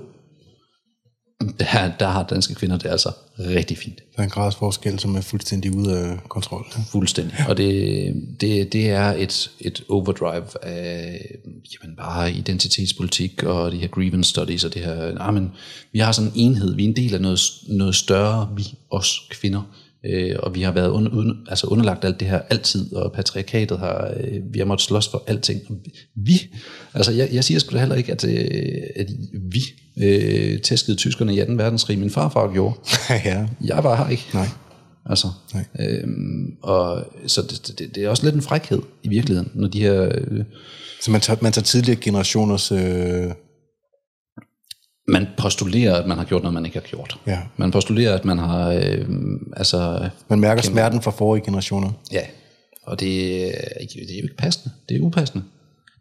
der, 1.59 1.91
der 2.01 2.07
har 2.07 2.23
danske 2.23 2.55
kvinder 2.55 2.79
det 2.79 2.89
altså 2.89 3.13
rigtig 3.39 3.79
fint. 3.79 3.99
Der 4.17 4.21
er 4.21 4.25
en 4.25 4.31
gradsforskel, 4.31 4.99
som 4.99 5.17
er 5.17 5.21
fuldstændig 5.21 5.77
ude 5.77 5.99
af 5.99 6.19
kontrol. 6.29 6.67
Ja. 6.77 6.83
Fuldstændig. 6.89 7.35
Og 7.49 7.57
det, 7.57 8.15
det, 8.41 8.73
det 8.73 8.91
er 8.91 9.13
et, 9.13 9.51
et 9.61 9.85
overdrive 9.89 10.65
af 10.65 11.27
jamen 11.73 11.97
bare 11.97 12.33
identitetspolitik 12.33 13.43
og 13.43 13.73
de 13.73 13.79
her 13.79 13.89
grievance 13.89 14.31
studies 14.31 14.65
og 14.65 14.75
det 14.75 14.83
her. 14.83 15.13
Nej, 15.13 15.31
men 15.31 15.53
vi 15.93 15.99
har 15.99 16.13
sådan 16.13 16.33
en 16.35 16.41
enhed, 16.51 16.75
vi 16.75 16.85
er 16.85 16.89
en 16.89 16.97
del 16.97 17.15
af 17.15 17.21
noget, 17.21 17.41
noget 17.69 17.95
større, 17.95 18.49
vi 18.57 18.75
os 18.91 19.29
kvinder. 19.31 19.63
Øh, 20.07 20.37
og 20.39 20.55
vi 20.55 20.63
har 20.63 20.73
været 20.73 20.89
under, 20.89 21.35
altså 21.49 21.67
underlagt 21.67 22.05
alt 22.05 22.21
det 22.21 22.29
her 22.29 22.41
altid, 22.51 22.93
og 22.93 23.13
patriarkatet 23.13 23.79
har, 23.79 24.15
øh, 24.17 24.41
vi 24.53 24.59
har 24.59 24.67
måttet 24.67 24.87
slås 24.87 25.09
for 25.09 25.25
alting. 25.27 25.61
Vi, 26.17 26.41
altså 26.95 27.13
jeg, 27.13 27.29
jeg 27.33 27.45
siger 27.45 27.59
sgu 27.61 27.75
da 27.75 27.79
heller 27.79 27.95
ikke, 27.97 28.13
at, 28.13 28.25
øh, 28.25 28.83
at 28.97 29.07
vi 29.35 29.61
øh, 30.03 30.61
tæskede 30.61 30.97
tyskerne 30.97 31.35
i 31.35 31.45
2. 31.47 31.53
verdenskrig. 31.53 31.99
Min 31.99 32.11
farfar 32.11 32.53
gjorde. 32.53 32.75
ja. 33.31 33.47
Jeg 33.65 33.85
var 33.85 33.97
her 34.05 34.11
ikke. 34.11 34.27
Nej. 34.35 34.49
Altså, 35.07 35.29
Nej. 35.55 35.65
Øhm, 35.81 36.57
og 36.63 37.05
så 37.27 37.43
det, 37.43 37.79
det, 37.79 37.95
det 37.95 38.05
er 38.05 38.09
også 38.09 38.25
lidt 38.25 38.35
en 38.35 38.43
frækhed 38.43 38.79
i 39.03 39.09
virkeligheden, 39.09 39.51
når 39.55 39.69
de 39.69 39.81
her... 39.81 40.03
Øh, 40.05 40.45
Så 41.03 41.11
man 41.11 41.21
tager, 41.21 41.39
man 41.43 41.53
tager 41.53 41.65
tidligere 41.65 42.01
generationers... 42.01 42.73
Øh, 42.73 43.31
man 45.09 45.27
postulerer, 45.37 45.95
at 45.97 46.07
man 46.09 46.19
har 46.19 46.25
gjort 46.25 46.43
noget, 46.43 46.55
man 46.55 46.65
ikke 46.67 46.77
har 46.81 46.87
gjort. 46.87 47.19
ja. 47.27 47.39
Man 47.57 47.71
postulerer, 47.71 48.15
at 48.15 48.25
man 48.25 48.39
har... 48.39 48.71
Øh, 48.73 49.07
altså, 49.57 50.09
Man 50.29 50.41
mærker 50.41 50.63
smerten 50.63 51.03
fra 51.03 51.11
forrige 51.11 51.45
generationer. 51.45 51.91
Ja, 52.13 52.23
og 52.83 53.01
det, 53.01 53.45
er 53.45 53.79
ikke- 53.81 53.95
det 53.95 54.11
er 54.15 54.19
jo 54.19 54.23
ikke 54.23 54.37
passende. 54.39 54.75
Det 54.89 54.97
er 54.97 55.01
upassende. 55.01 55.45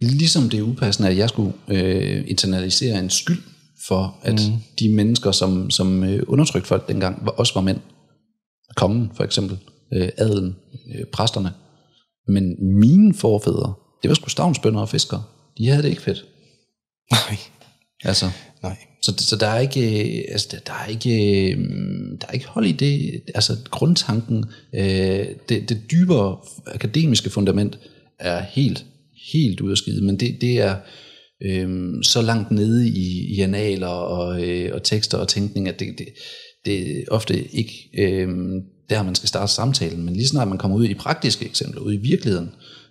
Ligesom 0.01 0.49
det 0.49 0.59
er 0.59 0.63
upassende, 0.63 1.09
at 1.09 1.17
jeg 1.17 1.29
skulle 1.29 1.53
øh, 1.67 2.23
internalisere 2.27 2.99
en 2.99 3.09
skyld 3.09 3.41
for, 3.87 4.19
at 4.23 4.33
mm. 4.33 4.57
de 4.79 4.89
mennesker, 4.95 5.31
som, 5.31 5.69
som 5.69 6.03
øh, 6.03 6.23
undertrykte 6.27 6.67
folk 6.67 6.87
dengang, 6.87 7.25
var, 7.25 7.31
også 7.31 7.53
var 7.53 7.61
mænd. 7.61 7.79
Kongen 8.75 9.11
for 9.15 9.23
eksempel, 9.23 9.57
øh, 9.93 10.09
adelen, 10.17 10.55
øh, 10.95 11.05
præsterne. 11.13 11.51
Men 12.27 12.55
mine 12.79 13.13
forfædre, 13.13 13.73
det 14.01 14.09
var 14.09 14.15
sgu 14.15 14.29
stavnsbønder 14.29 14.81
og 14.81 14.89
fiskere. 14.89 15.23
De 15.57 15.67
havde 15.67 15.83
det 15.83 15.89
ikke 15.89 16.01
fedt. 16.01 16.25
Nej. 17.11 17.37
Altså, 18.03 18.25
Nej 18.63 18.77
så, 19.01 19.13
så 19.17 19.35
der 19.35 19.47
er 19.47 19.59
ikke, 19.59 20.17
øh, 20.17 20.23
altså, 20.31 20.47
der, 20.51 20.57
der 20.59 20.73
er 20.73 20.87
ikke, 20.87 21.51
øh, 21.51 21.57
der 22.21 22.27
er 22.27 22.31
ikke 22.31 22.47
hold 22.47 22.65
i 22.65 22.71
det, 22.71 23.21
altså 23.35 23.57
grundtanken, 23.71 24.45
øh, 24.75 25.25
det, 25.49 25.69
det 25.69 25.91
dybere 25.91 26.37
akademiske 26.67 27.29
fundament 27.29 27.79
er 28.19 28.41
helt, 28.41 28.85
helt 29.33 29.61
ud 29.61 29.71
af 29.71 29.77
skide, 29.77 30.05
men 30.05 30.19
det, 30.19 30.41
det 30.41 30.59
er 30.59 30.75
øh, 31.43 31.93
så 32.03 32.21
langt 32.21 32.51
nede 32.51 32.89
i, 32.89 33.35
i 33.35 33.41
analer 33.41 33.87
og, 33.87 34.49
øh, 34.49 34.69
og 34.73 34.83
tekster 34.83 35.17
og 35.17 35.27
tænkning, 35.27 35.67
at 35.67 35.79
det, 35.79 35.87
det, 35.97 36.07
det 36.65 36.97
er 36.97 37.03
ofte 37.11 37.55
ikke 37.55 37.89
øh, 37.97 38.29
der, 38.89 39.03
man 39.03 39.15
skal 39.15 39.29
starte 39.29 39.51
samtalen, 39.51 40.03
men 40.03 40.13
lige 40.13 40.27
snart 40.27 40.47
man 40.47 40.57
kommer 40.57 40.77
ud 40.77 40.85
i 40.85 40.93
praktiske 40.93 41.45
eksempler, 41.45 41.81
ud 41.81 41.93
i 41.93 41.97
virkeligheden, 41.97 42.49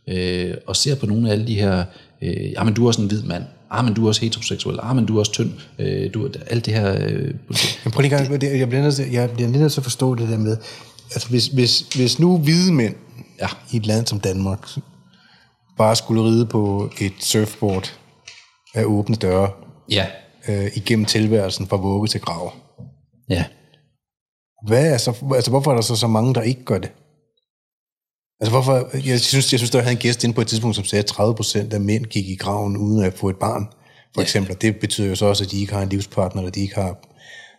øh, 0.09 0.55
og 0.67 0.77
ser 0.77 0.95
på 0.95 1.07
nogle 1.07 1.29
af 1.29 1.33
alle 1.33 1.47
de 1.47 1.55
her, 1.55 1.85
øh, 2.23 2.53
ja, 2.53 2.65
men 2.65 2.75
du 2.75 2.83
er 2.83 2.87
også 2.87 3.03
en 3.03 3.09
hvid 3.09 3.23
mand, 3.23 3.45
ah, 3.71 3.85
men 3.85 3.95
du 3.95 4.05
er 4.05 4.09
også 4.09 4.21
heteroseksuel, 4.21 4.79
ah, 4.83 4.97
men 4.97 5.07
du 5.07 5.15
er 5.15 5.19
også 5.19 5.33
tynd, 5.33 5.51
øh, 5.79 6.15
du, 6.15 6.29
alt 6.47 6.67
det 6.67 6.75
her, 6.75 6.97
øh, 7.01 7.35
Men 7.85 7.93
prøv 7.93 8.01
lige 8.03 8.17
gang, 8.17 8.43
jeg 8.43 8.69
bliver 8.69 8.83
nødt 8.83 8.95
til, 8.97 9.11
jeg 9.11 9.31
bliver 9.31 9.49
nødt 9.49 9.73
til 9.73 9.81
at 9.81 9.85
forstå 9.85 10.15
det 10.15 10.29
der 10.29 10.39
med, 10.39 10.57
altså 11.15 11.29
hvis, 11.29 11.47
hvis, 11.47 11.81
hvis 11.81 12.19
nu 12.19 12.39
hvide 12.39 12.73
mænd 12.73 12.95
Ja. 13.41 13.47
i 13.73 13.77
et 13.77 13.87
land 13.87 14.07
som 14.07 14.21
Danmark 14.21 14.69
bare 15.79 15.97
skulle 15.97 16.23
ride 16.25 16.47
på 16.47 16.91
et 17.01 17.13
surfboard 17.21 17.99
af 18.75 18.85
åbne 18.85 19.17
døre 19.17 19.51
ja, 19.91 20.07
øh, 20.49 20.71
igennem 20.75 21.05
tilværelsen 21.05 21.67
fra 21.67 21.77
vugge 21.77 22.09
til 22.09 22.21
grav. 22.21 22.53
ja, 23.29 23.45
Hvad 24.67 24.93
er 24.93 24.99
så, 24.99 25.15
altså 25.35 25.51
hvorfor 25.51 25.71
er 25.71 25.75
der 25.75 25.83
så 25.83 25.97
så 25.97 26.07
mange, 26.07 26.35
der 26.35 26.43
ikke 26.43 26.65
gør 26.65 26.79
det? 26.79 26.91
Altså 28.41 28.51
hvorfor, 28.51 28.91
jeg 29.07 29.21
synes, 29.21 29.53
jeg 29.53 29.61
synes, 29.61 29.71
der 29.71 29.81
havde 29.81 29.93
en 29.93 29.99
gæst 29.99 30.25
inde 30.25 30.35
på 30.35 30.41
et 30.41 30.47
tidspunkt, 30.47 30.77
som 30.77 30.85
sagde, 30.85 31.05
at 31.05 31.11
30% 31.11 31.75
af 31.75 31.81
mænd 31.81 32.05
gik 32.05 32.29
i 32.29 32.35
graven 32.35 32.77
uden 32.77 33.05
at 33.05 33.15
få 33.15 33.29
et 33.29 33.37
barn, 33.37 33.69
for 34.15 34.23
eksempel. 34.23 34.53
Og 34.53 34.63
det 34.63 34.77
betyder 34.77 35.09
jo 35.09 35.15
så 35.15 35.27
også, 35.27 35.45
at 35.45 35.51
de 35.51 35.61
ikke 35.61 35.73
har 35.73 35.83
en 35.83 35.89
livspartner, 35.89 36.43
eller 36.43 36.53
de 36.53 36.61
ikke 36.61 36.75
har 36.75 36.99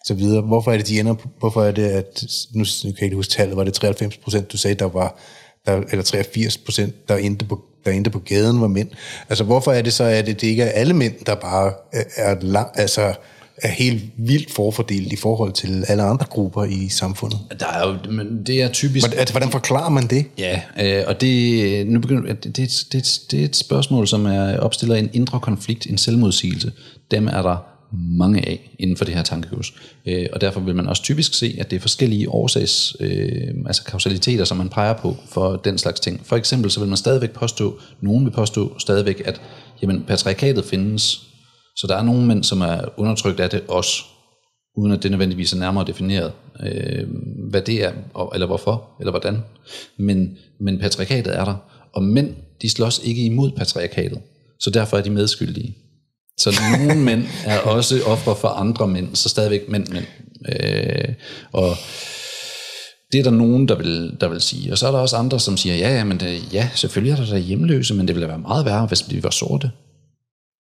så 0.06 0.14
videre. 0.14 0.42
Hvorfor 0.42 0.72
er 0.72 0.78
det, 0.78 0.88
de 0.88 1.00
ender, 1.00 1.16
hvorfor 1.40 1.64
er 1.64 1.72
det, 1.72 1.84
at, 1.84 2.24
nu, 2.54 2.64
kan 2.84 2.94
jeg 2.94 3.04
ikke 3.04 3.16
huske 3.16 3.32
tallet, 3.32 3.58
var 3.58 3.64
det 3.64 3.84
93%, 3.84 4.42
du 4.42 4.58
sagde, 4.58 4.76
der 4.76 4.86
var, 4.86 5.20
der, 5.66 5.82
eller 5.92 6.04
83%, 6.04 6.92
der 7.08 7.18
endte 7.18 7.46
på 7.46 7.62
der 7.86 7.92
endte 7.92 8.10
på 8.10 8.20
gaden 8.20 8.62
var 8.62 8.68
mænd. 8.68 8.90
Altså 9.30 9.44
hvorfor 9.44 9.72
er 9.72 9.82
det 9.82 9.94
så, 9.94 10.04
at 10.04 10.26
det 10.26 10.44
ikke 10.44 10.64
er 10.64 10.70
alle 10.70 10.94
mænd, 10.94 11.14
der 11.26 11.36
bare 11.36 11.74
er, 11.94 12.04
er, 12.16 12.36
lang, 12.42 12.68
altså, 12.76 13.14
er 13.62 13.68
helt 13.72 14.04
vildt 14.18 14.52
forfordelt 14.52 15.14
i 15.14 15.16
forhold 15.16 15.54
til 15.54 15.86
alle 15.88 16.04
andre 16.04 16.26
grupper 16.30 16.64
i 16.64 16.90
samfundet? 16.90 17.40
der 17.60 17.66
er 17.68 17.88
jo, 17.90 18.12
men 18.12 18.44
det 18.46 18.62
er 18.62 18.70
typisk, 18.72 19.06
Hvordan- 19.06 19.20
Altså, 19.20 19.34
hvordan 19.34 19.52
forklarer 19.52 19.90
man 19.90 20.08
det? 20.08 20.26
Ja, 20.38 20.62
øh, 20.82 21.04
og 21.08 21.22
det, 21.22 21.88
nu 21.88 22.00
begynder, 22.00 22.34
det, 22.34 22.58
det, 22.58 22.64
et- 22.64 22.86
det, 22.92 22.98
et- 22.98 23.22
det 23.32 23.42
er 23.42 23.46
et 23.46 23.56
spørgsmål, 23.56 24.08
som 24.08 24.26
er 24.26 24.58
opstiller 24.58 24.96
en 24.96 25.10
indre 25.14 25.40
konflikt, 25.40 25.86
en 25.86 25.98
selvmodsigelse. 25.98 26.72
Dem 27.12 27.28
er 27.28 27.42
der 27.42 27.58
mange 27.94 28.48
af 28.48 28.70
inden 28.80 28.98
for 28.98 29.06
det 29.06 29.14
her 29.16 29.24
tankehus. 29.24 29.74
Øh, 30.06 30.26
og 30.34 30.42
derfor 30.42 30.60
vil 30.60 30.76
man 30.76 30.88
også 30.88 31.04
typisk 31.04 31.34
se, 31.34 31.56
at 31.60 31.70
det 31.72 31.76
er 31.76 31.82
forskellige 31.82 32.30
årsags, 32.30 32.96
øh, 33.00 33.32
altså 33.66 33.84
kausaliteter, 33.84 34.46
som 34.46 34.58
man 34.58 34.70
peger 34.70 34.94
på 34.94 35.18
for 35.30 35.56
den 35.56 35.78
slags 35.78 36.00
ting. 36.00 36.22
For 36.24 36.36
eksempel 36.36 36.72
så 36.72 36.80
vil 36.80 36.90
man 36.90 36.98
stadigvæk 36.98 37.32
påstå, 37.32 37.80
nogen 38.02 38.26
vil 38.26 38.32
påstå 38.32 38.80
stadigvæk, 38.80 39.22
at 39.26 39.42
jamen, 39.82 40.04
patriarkatet 40.08 40.66
findes, 40.66 41.28
så 41.76 41.88
der 41.88 41.96
er 41.96 42.04
nogle 42.04 42.26
mænd, 42.26 42.44
som 42.44 42.62
er 42.62 42.82
undertrykt 42.98 43.40
af 43.40 43.50
det 43.50 43.64
også, 43.68 44.04
uden 44.78 44.92
at 44.92 45.04
det 45.04 45.12
nødvendigvis 45.12 45.54
er 45.54 45.58
nærmere 45.58 45.86
defineret, 45.88 46.32
øh, 46.64 47.08
hvad 47.50 47.62
det 47.62 47.84
er, 47.84 47.92
og, 48.14 48.32
eller 48.34 48.48
hvorfor, 48.48 48.90
eller 49.00 49.12
hvordan. 49.12 49.44
Men, 49.98 50.38
men 50.60 50.80
patriarkatet 50.80 51.38
er 51.38 51.46
der, 51.46 51.56
og 51.94 52.04
mænd, 52.04 52.36
de 52.62 52.70
slås 52.70 53.02
ikke 53.04 53.26
imod 53.26 53.52
patriarkatet, 53.52 54.20
så 54.60 54.70
derfor 54.70 54.98
er 54.98 55.02
de 55.02 55.10
medskyldige. 55.10 55.78
Så 56.38 56.62
nogle 56.72 57.02
mænd 57.10 57.24
er 57.46 57.60
også 57.60 58.04
ofre 58.06 58.36
for 58.36 58.48
andre 58.48 58.88
mænd, 58.88 59.16
så 59.16 59.30
stadigvæk 59.30 59.70
mænd, 59.70 59.88
mænd. 59.88 60.06
Øh, 60.50 61.14
og 61.52 61.76
det 63.12 63.20
er 63.20 63.24
der 63.24 63.32
nogen, 63.32 63.68
der 63.68 63.76
vil, 63.76 64.18
der 64.22 64.28
vil 64.28 64.42
sige. 64.42 64.72
Og 64.72 64.78
så 64.78 64.88
er 64.88 64.92
der 64.92 65.00
også 65.00 65.16
andre, 65.16 65.40
som 65.40 65.58
siger, 65.58 65.76
ja, 65.76 65.98
ja, 65.98 66.04
men 66.04 66.20
det, 66.20 66.54
ja, 66.54 66.70
selvfølgelig 66.76 67.12
er 67.12 67.16
der 67.16 67.26
der 67.26 67.38
hjemløse, 67.38 67.94
men 67.94 68.08
det 68.08 68.16
ville 68.16 68.28
være 68.28 68.40
meget 68.40 68.66
værre, 68.66 68.86
hvis 68.86 69.02
de 69.02 69.24
var 69.24 69.30
sorte. 69.30 69.72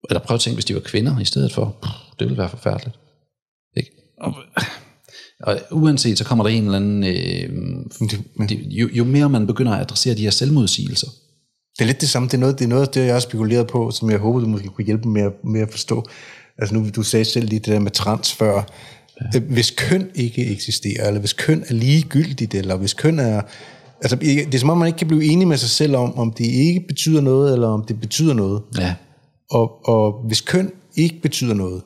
Eller 0.09 0.19
prøv 0.21 0.35
at 0.35 0.41
tænke, 0.41 0.55
hvis 0.55 0.65
de 0.65 0.73
var 0.73 0.79
kvinder 0.79 1.19
i 1.19 1.25
stedet 1.25 1.53
for. 1.53 1.75
Puh, 1.81 1.91
Det 2.19 2.25
ville 2.27 2.37
være 2.37 2.49
forfærdeligt. 2.49 2.99
Ikke? 3.77 3.91
Og, 4.21 4.33
og 5.43 5.59
uanset, 5.71 6.17
så 6.17 6.23
kommer 6.23 6.43
der 6.43 6.51
en 6.51 6.63
eller 6.63 6.75
anden... 6.75 7.03
Øh, 7.03 7.49
det, 8.49 8.59
jo, 8.69 8.89
jo 8.93 9.03
mere 9.03 9.29
man 9.29 9.47
begynder 9.47 9.71
at 9.73 9.81
adressere 9.81 10.15
de 10.15 10.21
her 10.23 10.29
selvmodsigelser, 10.29 11.07
Det 11.77 11.81
er 11.81 11.85
lidt 11.85 12.01
det 12.01 12.09
samme. 12.09 12.27
Det 12.27 12.33
er 12.33 12.37
noget, 12.37 12.59
det 12.59 12.65
er 12.65 12.69
noget 12.69 12.87
af 12.87 12.93
det, 12.93 13.05
jeg 13.05 13.13
har 13.13 13.19
spekuleret 13.19 13.67
på, 13.67 13.91
som 13.91 14.09
jeg 14.09 14.19
håber, 14.19 14.39
du 14.39 14.47
måske 14.47 14.67
kunne 14.67 14.85
hjælpe 14.85 15.07
med, 15.07 15.21
at- 15.21 15.43
med 15.43 15.61
at 15.61 15.71
forstå. 15.71 16.05
Altså 16.57 16.75
nu, 16.75 16.89
du 16.95 17.03
sagde 17.03 17.25
selv 17.25 17.47
lige 17.47 17.59
det 17.59 17.65
der 17.73 17.79
med 17.79 17.91
trans 17.91 18.33
før. 18.33 18.63
Ja. 19.33 19.39
Hvis 19.39 19.71
køn 19.71 20.09
ikke 20.15 20.45
eksisterer, 20.51 21.07
eller 21.07 21.19
hvis 21.19 21.33
køn 21.33 21.63
er 21.67 21.73
ligegyldigt, 21.73 22.53
eller 22.55 22.75
hvis 22.75 22.93
køn 22.93 23.19
er... 23.19 23.41
Altså, 24.01 24.15
det 24.15 24.55
er 24.55 24.59
som 24.59 24.69
om, 24.69 24.77
man 24.77 24.87
ikke 24.87 24.97
kan 24.97 25.07
blive 25.07 25.23
enig 25.25 25.47
med 25.47 25.57
sig 25.57 25.69
selv 25.69 25.95
om, 25.95 26.17
om 26.17 26.33
det 26.33 26.45
ikke 26.45 26.85
betyder 26.87 27.21
noget, 27.21 27.53
eller 27.53 27.67
om 27.67 27.85
det 27.87 27.99
betyder 28.01 28.33
noget. 28.33 28.61
ja, 28.77 28.95
Og, 29.51 29.87
og 29.87 30.23
hvis 30.27 30.41
køn 30.41 30.71
ikke 30.95 31.21
betyder 31.21 31.53
noget, 31.53 31.81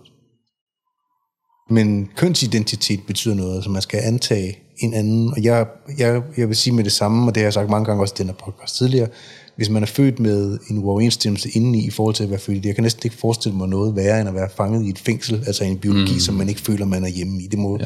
men 1.69 2.09
kønsidentitet 2.15 2.99
betyder 3.07 3.35
noget, 3.35 3.55
altså 3.55 3.69
man 3.69 3.81
skal 3.81 3.99
antage 4.03 4.57
en 4.77 4.93
anden, 4.93 5.29
og 5.31 5.43
jeg, 5.43 5.67
jeg, 5.97 6.21
jeg 6.37 6.47
vil 6.47 6.55
sige 6.55 6.73
med 6.73 6.83
det 6.83 6.91
samme, 6.91 7.27
og 7.31 7.35
det 7.35 7.41
har 7.41 7.45
jeg 7.45 7.53
sagt 7.53 7.69
mange 7.69 7.85
gange 7.85 8.03
også 8.03 8.13
i 8.17 8.19
den 8.19 8.27
her 8.27 8.33
podcast 8.45 8.75
tidligere, 8.77 9.07
hvis 9.55 9.69
man 9.69 9.83
er 9.83 9.87
født 9.87 10.19
med 10.19 10.59
en 10.69 10.77
uoverensstemmelse 10.77 11.49
indeni 11.49 11.87
i 11.87 11.89
forhold 11.89 12.15
til 12.15 12.23
at 12.23 12.29
være 12.29 12.39
født 12.39 12.65
jeg 12.65 12.75
kan 12.75 12.81
næsten 12.83 13.01
ikke 13.05 13.17
forestille 13.17 13.57
mig 13.57 13.67
noget 13.69 13.95
værre, 13.95 14.19
end 14.19 14.29
at 14.29 14.35
være 14.35 14.49
fanget 14.57 14.85
i 14.85 14.89
et 14.89 14.99
fængsel, 14.99 15.43
altså 15.47 15.63
en 15.63 15.77
biologi, 15.77 16.13
mm. 16.13 16.19
som 16.19 16.35
man 16.35 16.49
ikke 16.49 16.61
føler, 16.61 16.85
man 16.85 17.03
er 17.03 17.07
hjemme 17.07 17.41
i. 17.43 17.47
Det 17.47 17.59
må, 17.59 17.77
ja. 17.79 17.85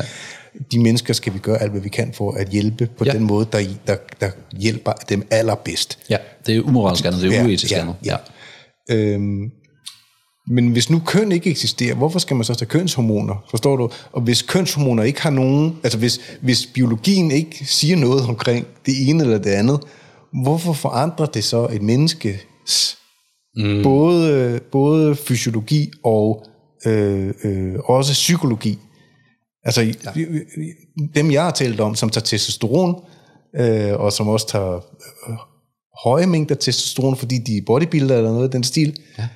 De 0.72 0.80
mennesker 0.80 1.14
skal 1.14 1.34
vi 1.34 1.39
gøre 1.39 1.61
alt, 1.61 1.72
hvad 1.72 1.81
vi 1.81 1.89
kan 1.89 2.14
for 2.14 2.31
at 2.31 2.47
hjælpe 2.47 2.89
på 2.97 3.06
Ja. 3.06 3.11
ja. 3.11 3.18
den 3.18 3.27
måde, 3.27 3.47
der, 3.51 3.60
der, 3.88 3.95
der 4.22 4.30
hjælper 4.57 4.91
dem 5.10 5.27
allerbedst. 5.31 5.99
ja, 6.10 6.18
det 6.45 6.56
er 6.56 6.61
umoralsk 6.61 7.06
andet, 7.06 7.22
det 7.22 7.34
er 7.34 7.39
Ja, 7.41 7.45
uetisk 7.45 7.72
ja, 7.72 7.80
andet. 7.81 7.95
ja. 8.06 8.15
Øhm, 8.91 9.51
men 10.50 10.72
hvis 10.72 10.90
nu 10.90 11.02
køn 11.06 11.32
ikke 11.32 11.50
eksisterer, 11.50 11.96
hvorfor 11.96 12.20
skal 12.20 12.36
man 12.36 12.44
så 12.44 12.54
tage 12.54 12.70
kønshormoner? 12.70 13.46
Forstår 13.50 13.76
du? 13.76 13.90
Og 14.12 14.22
hvis 14.22 14.42
kønshormoner 14.42 15.04
ikke 15.04 15.22
har 15.22 15.30
nogen... 15.30 15.78
Altså 15.84 16.00
hvis, 16.00 16.20
hvis 16.42 16.66
biologien 16.66 17.32
ikke 17.32 17.66
siger 17.66 17.96
noget 17.96 18.22
omkring 18.22 18.66
det 18.86 19.10
ene 19.10 19.24
eller 19.24 19.38
det 19.38 19.50
andet, 19.50 19.80
hvorfor 20.44 20.74
forandrer 20.74 21.26
det 21.26 21.44
så 21.44 21.68
et 21.72 21.82
menneskes 21.82 22.98
mm. 23.56 23.84
både, 23.84 24.60
både 24.72 25.16
fysiologi 25.16 25.92
og 26.04 26.46
øh, 26.86 27.34
øh, 27.44 27.76
også 27.86 28.14
psykologi? 28.14 28.80
Altså, 29.64 29.82
ja. 29.82 30.12
dem 31.16 31.32
jeg 31.32 31.44
har 31.44 31.52
talt 31.52 31.80
om, 31.80 31.96
som 31.96 32.10
tager 32.10 32.26
testosteron, 32.26 32.96
øh, 33.56 34.00
og 34.00 34.14
som 34.14 34.28
også 34.28 34.48
tager 34.48 34.76
øh, 35.30 35.36
høje 36.04 36.28
mængder 36.28 36.56
testosteron, 36.56 37.16
fordi 37.16 37.38
de 37.38 37.58
er 37.58 37.62
bodybuilder 37.66 38.18
eller 38.18 38.32
noget 38.32 38.44
af 38.44 38.52
den 38.52 38.64
stil, 38.64 39.00
ja. 39.18 39.28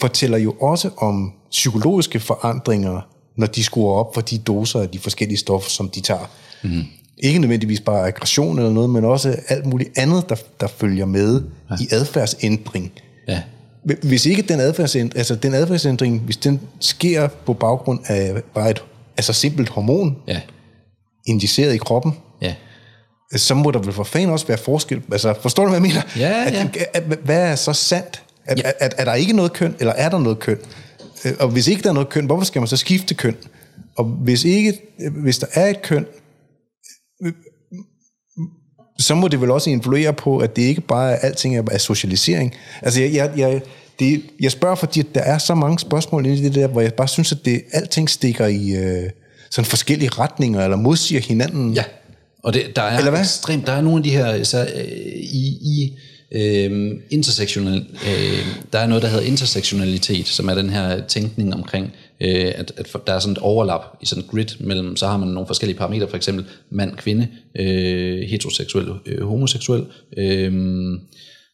Fortæller 0.00 0.38
jo 0.38 0.54
også 0.60 0.90
om 0.96 1.32
psykologiske 1.50 2.20
forandringer, 2.20 3.00
når 3.36 3.46
de 3.46 3.64
skruer 3.64 3.94
op 3.94 4.14
for 4.14 4.20
de 4.20 4.38
doser 4.38 4.80
af 4.80 4.88
de 4.88 4.98
forskellige 4.98 5.38
stoffer, 5.38 5.70
som 5.70 5.88
de 5.88 6.00
tager. 6.00 6.30
Mm. 6.62 6.82
Ikke 7.18 7.38
nødvendigvis 7.38 7.80
bare 7.80 8.06
aggression 8.06 8.58
eller 8.58 8.70
noget, 8.70 8.90
men 8.90 9.04
også 9.04 9.36
alt 9.48 9.66
muligt 9.66 9.98
andet, 9.98 10.28
der, 10.28 10.36
der 10.60 10.66
følger 10.66 11.06
med 11.06 11.42
ja. 11.70 11.76
i 11.80 11.88
adfærdsændring. 11.90 12.92
Ja. 13.28 13.42
Hvis 14.02 14.26
ikke 14.26 14.42
den 14.42 14.60
adfærdsændring, 14.60 15.18
altså 15.18 15.34
den 15.34 15.54
adfærdsændring, 15.54 16.20
hvis 16.20 16.36
den 16.36 16.60
sker 16.80 17.28
på 17.28 17.52
baggrund 17.52 18.00
af 18.06 18.42
bare 18.54 18.70
et 18.70 18.84
altså 19.16 19.32
simpelt 19.32 19.68
hormon, 19.68 20.16
ja. 20.26 20.40
injiceret 21.26 21.74
i 21.74 21.78
kroppen, 21.78 22.12
ja. 22.42 22.54
så 23.36 23.54
må 23.54 23.70
der 23.70 23.78
vel 23.78 23.92
for 23.92 24.04
fanden 24.04 24.30
også 24.30 24.46
være 24.46 24.58
forskel. 24.58 25.02
Altså, 25.12 25.34
forstår 25.40 25.62
du, 25.64 25.70
hvad 25.70 25.80
jeg 25.80 25.82
mener? 25.82 26.02
Ja, 26.16 26.42
ja. 26.42 26.60
At, 26.60 26.76
at, 26.76 27.12
at, 27.12 27.18
hvad 27.18 27.50
er 27.50 27.54
så 27.56 27.72
sandt? 27.72 28.23
Er, 28.46 28.54
ja. 28.56 28.70
er, 28.80 28.88
er 28.98 29.04
der 29.04 29.14
ikke 29.14 29.32
noget 29.32 29.52
køn, 29.52 29.76
eller 29.80 29.92
er 29.92 30.08
der 30.08 30.18
noget 30.18 30.38
køn? 30.38 30.58
Øh, 31.24 31.32
og 31.40 31.48
hvis 31.48 31.68
ikke 31.68 31.82
der 31.82 31.88
er 31.88 31.94
noget 31.94 32.08
køn, 32.08 32.26
hvorfor 32.26 32.44
skal 32.44 32.60
man 32.60 32.68
så 32.68 32.76
skifte 32.76 33.14
køn? 33.14 33.36
Og 33.96 34.04
hvis, 34.04 34.44
ikke, 34.44 34.80
hvis 35.22 35.38
der 35.38 35.46
er 35.54 35.66
et 35.66 35.82
køn, 35.82 36.06
så 38.98 39.14
må 39.14 39.28
det 39.28 39.40
vel 39.40 39.50
også 39.50 39.70
influere 39.70 40.12
på, 40.12 40.38
at 40.38 40.56
det 40.56 40.62
ikke 40.62 40.80
bare 40.80 41.12
er 41.12 41.16
alting 41.16 41.56
er 41.56 41.78
socialisering. 41.78 42.54
Altså, 42.82 43.00
jeg, 43.00 43.14
jeg, 43.14 43.32
jeg, 43.36 43.60
det, 43.98 44.22
jeg 44.40 44.50
spørger, 44.50 44.74
fordi 44.74 45.02
der 45.02 45.20
er 45.20 45.38
så 45.38 45.54
mange 45.54 45.78
spørgsmål 45.78 46.26
i 46.26 46.42
det 46.42 46.54
der, 46.54 46.66
hvor 46.66 46.80
jeg 46.80 46.94
bare 46.94 47.08
synes, 47.08 47.32
at 47.32 47.38
det, 47.44 47.62
alting 47.72 48.10
stikker 48.10 48.46
i 48.46 48.70
øh, 48.70 49.10
sådan 49.50 49.66
forskellige 49.66 50.08
retninger, 50.08 50.64
eller 50.64 50.76
modsiger 50.76 51.20
hinanden. 51.20 51.72
Ja, 51.72 51.84
og 52.42 52.54
det, 52.54 52.76
der 52.76 52.82
er 52.82 52.98
eller 52.98 53.10
hvad? 53.10 53.20
ekstremt, 53.20 53.66
der 53.66 53.72
er 53.72 53.80
nogle 53.80 53.98
af 53.98 54.02
de 54.02 54.10
her, 54.10 54.44
så, 54.44 54.62
øh, 54.74 54.84
i, 55.14 55.58
i 55.62 55.98
øh, 56.32 56.92
intersektionel, 57.10 57.86
øh, 58.06 58.46
der 58.72 58.78
er 58.78 58.86
noget, 58.86 59.02
der 59.02 59.08
hedder 59.08 59.24
intersektionalitet, 59.24 60.28
som 60.28 60.48
er 60.48 60.54
den 60.54 60.70
her 60.70 61.06
tænkning 61.06 61.54
omkring, 61.54 61.92
øh, 62.20 62.52
at, 62.54 62.72
at 62.76 62.96
der 63.06 63.12
er 63.12 63.18
sådan 63.18 63.32
et 63.32 63.38
overlap 63.38 63.80
i 64.02 64.06
sådan 64.06 64.24
et 64.24 64.30
grid 64.30 64.46
mellem, 64.60 64.96
så 64.96 65.06
har 65.06 65.16
man 65.16 65.28
nogle 65.28 65.46
forskellige 65.46 65.78
parametre, 65.78 66.08
for 66.08 66.16
eksempel 66.16 66.44
mand, 66.70 66.96
kvinde, 66.96 67.28
øh, 67.58 68.20
heteroseksuel, 68.20 68.88
øh, 69.06 69.26
homoseksuel, 69.26 69.84
øh, 70.16 70.52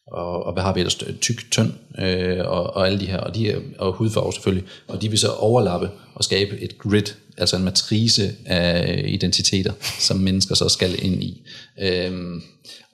og, 0.07 0.45
og 0.45 0.53
hvad 0.53 0.63
har 0.63 0.73
vi 0.73 0.79
ellers, 0.79 0.95
tyk, 1.21 1.51
tynd, 1.51 1.71
øh, 1.99 2.39
og, 2.39 2.75
og 2.75 2.87
alle 2.87 2.99
de 2.99 3.05
her, 3.05 3.17
og, 3.17 3.35
de, 3.35 3.61
og 3.79 3.93
hudfarve 3.93 4.33
selvfølgelig, 4.33 4.67
og 4.87 5.01
de 5.01 5.09
vil 5.09 5.19
så 5.19 5.31
overlappe 5.31 5.89
og 6.15 6.23
skabe 6.23 6.59
et 6.59 6.77
grid, 6.77 7.03
altså 7.37 7.55
en 7.55 7.63
matrice 7.63 8.31
af 8.45 9.03
identiteter, 9.07 9.73
som 9.99 10.17
mennesker 10.17 10.55
så 10.55 10.69
skal 10.69 11.05
ind 11.05 11.23
i. 11.23 11.41
Øh, 11.81 12.41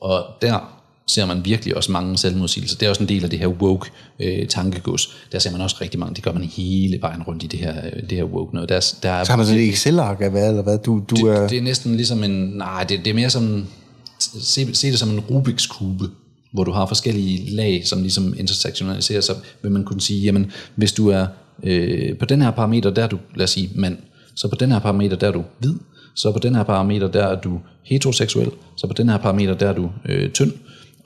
og 0.02 0.26
der 0.42 0.77
ser 1.08 1.26
man 1.26 1.46
virkelig 1.46 1.78
også 1.78 1.92
mange 1.92 2.18
selvmodsigelser. 2.18 2.78
Det 2.78 2.86
er 2.86 2.90
også 2.90 3.04
en 3.04 3.10
del 3.10 3.24
af 3.24 3.30
det 3.30 3.40
her 3.40 3.48
woke 3.48 3.90
øh, 4.20 4.48
tankegods. 4.48 5.16
Der 5.32 5.40
ser 5.40 5.52
man 5.52 5.62
også 5.62 5.76
rigtig 5.82 6.00
mange, 6.00 6.16
det 6.16 6.24
gør 6.24 6.32
man 6.32 6.44
hele 6.44 7.02
vejen 7.02 7.24
rundt 7.24 7.44
i 7.44 7.48
det 7.48 7.60
her, 7.60 7.76
øh, 7.86 8.10
det 8.10 8.12
her 8.12 8.24
woke 8.24 8.56
noget. 8.56 8.70
Der, 8.70 8.94
der 9.04 9.12
er, 9.12 9.24
så 9.24 9.32
har 9.32 9.38
man 9.38 9.46
sådan 9.46 9.62
et 9.62 9.70
Excel-ark 9.70 10.22
af 10.22 10.32
hvad, 10.32 10.50
eller 10.50 10.64
hvad? 10.64 10.78
Du, 10.78 11.04
du 11.10 11.16
det, 11.16 11.36
er... 11.36 11.48
det 11.48 11.58
er 11.58 11.62
næsten 11.62 11.96
ligesom 11.96 12.24
en, 12.24 12.32
nej, 12.32 12.84
det, 12.84 13.00
det 13.06 13.10
er 13.10 13.14
mere 13.14 13.30
som, 13.30 13.66
se, 14.20 14.76
se 14.76 14.92
det 14.92 15.00
som 15.00 15.10
en 15.10 15.20
Rubiks 15.20 15.68
kube, 15.68 16.06
hvor 16.54 16.64
du 16.64 16.72
har 16.72 16.86
forskellige 16.86 17.56
lag, 17.56 17.82
som 17.86 18.02
ligesom 18.02 18.34
intersektionaliserer 18.38 19.22
sig, 19.22 19.36
vil 19.62 19.72
man 19.72 19.84
kunne 19.84 20.02
sige, 20.02 20.22
jamen, 20.22 20.52
hvis 20.76 20.92
du 20.92 21.10
er 21.10 21.26
øh, 21.64 22.18
på 22.18 22.26
den 22.26 22.42
her 22.42 22.52
parameter, 22.52 22.90
der 22.90 23.04
er 23.04 23.08
du, 23.08 23.18
lad 23.36 23.44
os 23.44 23.50
sige, 23.50 23.70
mand, 23.76 23.98
så 24.36 24.48
på 24.48 24.56
den 24.56 24.72
her 24.72 24.80
parameter, 24.80 25.16
der 25.16 25.28
er 25.28 25.32
du 25.32 25.44
hvid, 25.60 25.74
så 26.16 26.32
på 26.32 26.40
den 26.40 26.56
her 26.56 26.64
parameter, 26.64 27.08
der 27.08 27.24
er 27.24 27.42
du 27.42 27.60
heteroseksuel, 27.84 28.52
så 28.78 28.88
på 28.88 28.94
den 28.94 29.10
her 29.10 29.18
parameter, 29.18 29.54
der 29.54 29.70
er 29.70 29.74
du 29.74 29.90
øh, 30.06 30.32
tynd, 30.32 30.52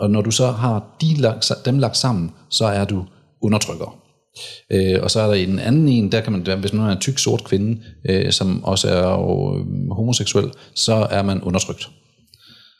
og 0.01 0.09
når 0.09 0.21
du 0.21 0.31
så 0.31 0.51
har 0.51 0.97
de 1.01 1.15
lagt, 1.15 1.51
dem 1.65 1.79
lagt 1.79 1.97
sammen, 1.97 2.31
så 2.49 2.65
er 2.65 2.85
du 2.85 3.05
undertrykker. 3.41 3.97
Øh, 4.71 4.99
og 5.03 5.11
så 5.11 5.19
er 5.19 5.27
der 5.27 5.33
en 5.33 5.59
anden 5.59 5.87
en, 5.87 6.11
der 6.11 6.21
kan 6.21 6.31
man, 6.31 6.59
hvis 6.59 6.73
man 6.73 6.87
er 6.87 6.91
en 6.91 6.99
tyk 6.99 7.19
sort 7.19 7.43
kvinde, 7.43 7.81
øh, 8.09 8.31
som 8.31 8.63
også 8.63 8.89
er 8.89 9.11
jo, 9.11 9.57
øh, 9.57 9.89
homoseksuel, 9.91 10.51
så 10.75 10.93
er 10.93 11.21
man 11.21 11.41
undertrykt. 11.41 11.89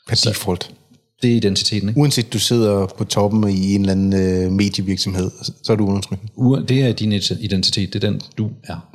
Per 0.08 0.20
default. 0.24 0.74
Det 1.22 1.32
er 1.32 1.36
identiteten, 1.36 1.88
ikke? 1.88 2.00
Uanset 2.00 2.32
du 2.32 2.38
sidder 2.38 2.86
på 2.98 3.04
toppen 3.04 3.48
i 3.48 3.74
en 3.74 3.80
eller 3.80 3.92
anden 3.92 4.12
øh, 4.12 4.52
medievirksomhed, 4.52 5.30
så 5.62 5.72
er 5.72 5.76
du 5.76 5.86
undertrykt. 5.86 6.22
Det 6.68 6.82
er 6.82 6.92
din 6.92 7.12
identitet, 7.40 7.92
det 7.92 8.04
er 8.04 8.10
den, 8.10 8.20
du 8.38 8.50
er. 8.64 8.88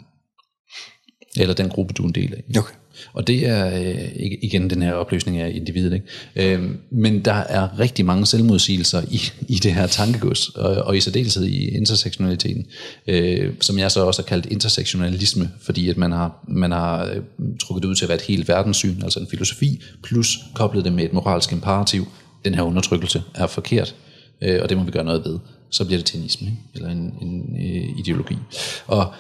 Eller 1.38 1.54
den 1.54 1.70
gruppe, 1.70 1.94
du 1.94 2.04
er 2.04 2.08
en 2.08 2.16
del 2.16 2.34
af. 2.34 2.60
Okay. 2.60 2.74
Og 3.14 3.28
det 3.28 3.48
er 3.48 3.80
øh, 3.80 4.10
igen 4.42 4.70
den 4.70 4.82
her 4.82 4.94
opløsning 4.94 5.38
af 5.38 5.52
individet. 5.56 5.94
Ikke? 5.94 6.56
Øh, 6.56 6.70
men 6.92 7.26
der 7.26 7.34
er 7.34 7.80
rigtig 7.80 8.06
mange 8.06 8.26
selvmodsigelser 8.26 9.02
i, 9.12 9.22
i 9.48 9.56
det 9.56 9.74
her 9.74 9.88
tankegods, 9.88 10.50
og, 10.50 10.76
og 10.76 10.98
i 10.98 11.02
særdeleshed 11.02 11.46
i 11.46 11.70
intersektionaliteten, 11.70 12.66
øh, 13.08 13.54
som 13.62 13.80
jeg 13.80 13.92
så 13.92 14.06
også 14.06 14.22
har 14.22 14.28
kaldt 14.28 14.46
intersektionalisme, 14.46 15.52
fordi 15.62 15.90
at 15.90 15.98
man 15.98 16.12
har, 16.12 16.44
man 16.48 16.72
har 16.72 17.06
øh, 17.06 17.22
trukket 17.62 17.84
det 17.84 17.90
ud 17.90 17.96
til 17.96 18.06
at 18.06 18.10
være 18.10 18.18
et 18.18 18.24
helt 18.24 18.48
verdenssyn, 18.48 19.04
altså 19.04 19.20
en 19.20 19.28
filosofi, 19.28 19.82
plus 20.04 20.40
koblet 20.54 20.86
det 20.86 20.94
med 20.94 21.04
et 21.04 21.14
moralsk 21.14 21.52
imperativ. 21.52 22.08
Den 22.46 22.56
her 22.56 22.62
undertrykkelse 22.62 23.24
er 23.36 23.48
forkert, 23.48 23.96
øh, 24.42 24.60
og 24.64 24.70
det 24.70 24.78
må 24.78 24.84
vi 24.84 24.92
gøre 24.92 25.04
noget 25.04 25.26
ved. 25.26 25.40
Så 25.70 25.86
bliver 25.86 26.00
det 26.00 26.06
tennisme, 26.06 26.48
ikke? 26.48 26.60
eller 26.76 26.90
en, 26.90 27.14
en 27.22 27.56
øh, 27.56 28.00
ideologi. 28.00 28.38
Og 28.88 29.14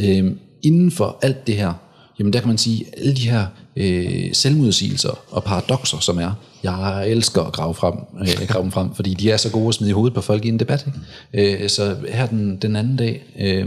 øh, 0.00 0.32
inden 0.62 0.90
for 0.90 1.18
alt 1.22 1.46
det 1.46 1.56
her, 1.56 1.72
jamen 2.18 2.32
der 2.32 2.40
kan 2.40 2.48
man 2.48 2.58
sige, 2.58 2.84
alle 2.96 3.16
de 3.16 3.30
her 3.30 3.46
øh, 3.76 4.32
selvmodsigelser 4.32 5.18
og 5.30 5.44
paradoxer, 5.44 5.98
som 5.98 6.18
er, 6.18 6.32
jeg 6.62 7.10
elsker 7.10 7.42
at 7.42 7.52
grave, 7.52 7.74
frem, 7.74 7.94
øh, 8.20 8.48
grave 8.48 8.62
dem 8.62 8.72
frem, 8.72 8.94
fordi 8.94 9.14
de 9.14 9.30
er 9.30 9.36
så 9.36 9.50
gode 9.50 9.68
at 9.68 9.74
smide 9.74 9.90
i 9.90 9.92
hovedet 9.92 10.14
på 10.14 10.20
folk 10.20 10.44
i 10.44 10.48
en 10.48 10.58
debat. 10.58 10.86
Ikke? 11.34 11.62
Øh, 11.62 11.68
så 11.68 11.96
her 12.08 12.26
den, 12.26 12.56
den 12.56 12.76
anden 12.76 12.96
dag, 12.96 13.22
øh, 13.38 13.66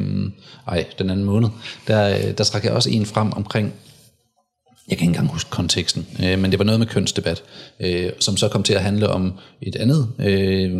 ej, 0.68 0.86
den 1.00 1.10
anden 1.10 1.26
måned, 1.26 1.50
der, 1.88 2.18
øh, 2.18 2.38
der 2.38 2.44
trak 2.44 2.64
jeg 2.64 2.72
også 2.72 2.90
en 2.90 3.06
frem 3.06 3.34
omkring, 3.34 3.74
jeg 4.90 4.98
kan 4.98 5.04
ikke 5.06 5.12
engang 5.12 5.32
huske 5.32 5.50
konteksten, 5.50 6.08
øh, 6.24 6.40
men 6.40 6.52
det 6.52 6.60
var 6.60 6.66
noget 6.66 6.80
med 6.80 6.88
kønsdebat, 6.88 7.44
øh, 7.80 8.12
som 8.20 8.38
så 8.38 8.48
kom 8.48 8.64
til 8.64 8.74
at 8.74 8.82
handle 8.82 9.10
om 9.10 9.34
et 9.62 9.76
andet 9.76 10.08
øh, 10.20 10.72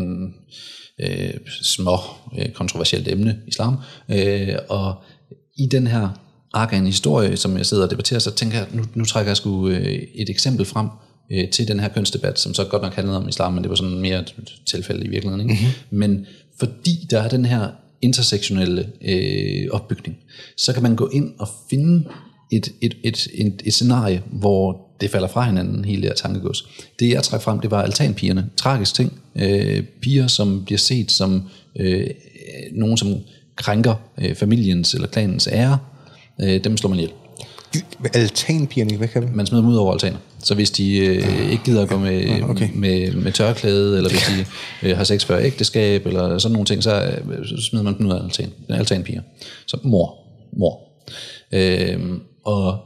øh, 1.02 1.34
små 1.64 1.98
øh, 2.40 2.50
kontroversielt 2.50 3.08
emne, 3.08 3.40
islam, 3.48 3.78
øh, 4.10 4.56
og 4.70 4.96
i 5.58 5.68
den 5.72 5.88
her 5.88 6.10
ark 6.54 6.74
af 6.74 6.78
en 6.78 6.86
historie, 6.86 7.38
som 7.38 7.58
jeg 7.58 7.66
sidder 7.66 7.84
og 7.84 7.90
debatterer, 7.90 8.20
så 8.20 8.32
tænker 8.32 8.58
jeg, 8.58 8.68
nu, 8.74 8.84
nu 8.96 9.06
trækker 9.06 9.30
jeg 9.30 9.38
sgu 9.38 9.70
øh, 9.70 10.04
et 10.16 10.30
eksempel 10.30 10.66
frem 10.66 10.88
øh, 11.32 11.50
til 11.50 11.68
den 11.68 11.80
her 11.80 11.88
kønsdebat, 11.88 12.40
som 12.40 12.54
så 12.54 12.64
godt 12.64 12.82
nok 12.82 12.94
handlede 12.94 13.18
om 13.18 13.30
islam, 13.30 13.54
men 13.54 13.64
det 13.64 13.70
var 13.70 13.76
sådan 13.76 14.00
mere 14.00 14.20
et 14.20 14.34
tilfælde 14.66 15.06
i 15.06 15.10
virkeligheden. 15.10 15.50
Ikke? 15.50 15.62
Mm-hmm. 15.62 16.00
Men 16.00 16.26
fordi 16.60 17.08
der 17.10 17.22
er 17.22 17.30
den 17.30 17.46
her 17.46 17.68
intersektionelle 18.02 18.90
øh, 19.02 19.68
opbygning, 19.72 20.18
så 20.58 20.74
kan 20.74 20.84
man 20.84 20.96
gå 20.96 21.10
ind 21.14 21.34
og 21.40 21.48
finde 21.70 22.10
et, 22.52 22.72
et, 22.82 22.98
et, 23.04 23.28
et, 23.34 23.62
et 23.66 23.74
scenarie, 23.74 24.24
hvor 24.32 24.88
det 25.02 25.10
falder 25.10 25.28
fra 25.28 25.46
hinanden, 25.46 25.86
hele 25.86 26.02
det 26.02 26.10
her 26.10 26.16
tankegods. 26.16 26.68
Det 27.00 27.10
jeg 27.10 27.24
trækker 27.24 27.44
frem, 27.44 27.60
det 27.60 27.72
var 27.72 27.82
altanpigerne. 27.82 28.50
Tragisk 28.58 28.94
ting. 28.94 29.22
Øh, 29.36 29.84
piger, 30.02 30.28
som 30.28 30.66
bliver 30.66 30.80
set 30.80 31.12
som 31.12 31.44
øh, 31.76 32.08
nogen, 32.72 32.98
som 32.98 33.16
krænker 33.56 33.96
øh, 34.18 34.36
familiens 34.36 34.94
eller 34.94 35.08
klanens 35.08 35.48
ære, 35.52 35.78
øh, 36.42 36.64
dem 36.64 36.78
slår 36.78 36.90
man 36.90 37.00
ihjel. 37.00 37.14
Altanpigerne, 38.14 38.98
hvad 38.98 39.08
kan 39.08 39.22
vi? 39.22 39.28
Man 39.34 39.46
smider 39.46 39.62
dem 39.64 39.72
ud 39.72 39.78
over 39.78 39.94
altaner. 39.94 40.18
Så 40.44 40.56
hvis 40.56 40.72
de 40.72 40.98
øh, 40.98 41.52
ikke 41.52 41.64
gider 41.64 41.82
at 41.82 41.90
gå 41.90 41.98
med, 41.98 42.30
ah, 42.30 42.50
okay. 42.50 42.70
med, 42.74 43.12
med 43.12 43.32
tørklæde, 43.32 43.98
eller 43.98 44.10
hvis 44.10 44.22
de 44.22 44.46
øh, 44.90 44.98
har 44.98 45.04
sex 45.04 45.26
før 45.26 45.38
ægteskab, 45.38 46.06
eller 46.06 46.38
sådan 46.38 46.54
nogle 46.54 46.66
ting, 46.66 46.84
så, 46.84 47.04
øh, 47.04 47.48
så 47.48 47.68
smider 47.70 47.84
man 47.84 47.98
dem 47.98 48.06
ud 48.06 48.12
af 48.12 48.24
altan, 48.24 48.54
altanpiger. 48.70 49.22
Så 49.68 49.78
mor. 49.84 50.16
Mor. 50.58 50.82
Øh, 51.52 52.00
og 52.46 52.78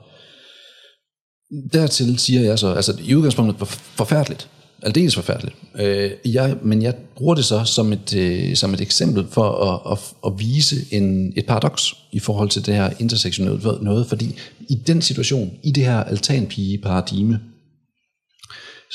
dertil 1.74 2.20
siger 2.20 2.42
jeg 2.42 2.60
så, 2.60 2.74
altså 2.74 2.98
i 3.04 3.16
udgangspunktet 3.16 3.60
for, 3.60 3.66
forfærdeligt, 3.96 4.48
aldeles 4.82 5.16
forfærdeligt. 5.16 5.56
Øh, 5.76 6.12
jeg, 6.26 6.58
men 6.62 6.82
jeg 6.82 6.96
bruger 7.16 7.36
det 7.36 7.46
så 7.46 7.64
som 7.66 7.94
et, 7.94 8.16
øh, 8.16 8.56
som 8.56 8.74
et 8.74 8.82
eksempel 8.82 9.28
for 9.32 9.50
at, 9.52 9.92
at, 9.92 10.00
at 10.26 10.40
vise 10.40 10.76
en, 10.92 11.34
et 11.36 11.46
paradoks 11.46 11.96
i 12.12 12.20
forhold 12.20 12.50
til 12.50 12.66
det 12.66 12.74
her 12.74 12.94
intersektionelle 13.00 13.60
noget, 13.82 14.08
fordi 14.08 14.36
i 14.70 14.76
den 14.76 15.02
situation, 15.02 15.52
i 15.64 15.72
det 15.72 15.86
her 15.86 16.04
altanpige-paradigme, 16.04 17.40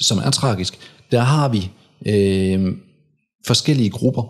som 0.00 0.18
er 0.18 0.30
tragisk, 0.30 0.78
der 1.10 1.20
har 1.20 1.48
vi 1.48 1.70
øh, 2.06 2.72
forskellige 3.46 3.90
grupper, 3.90 4.22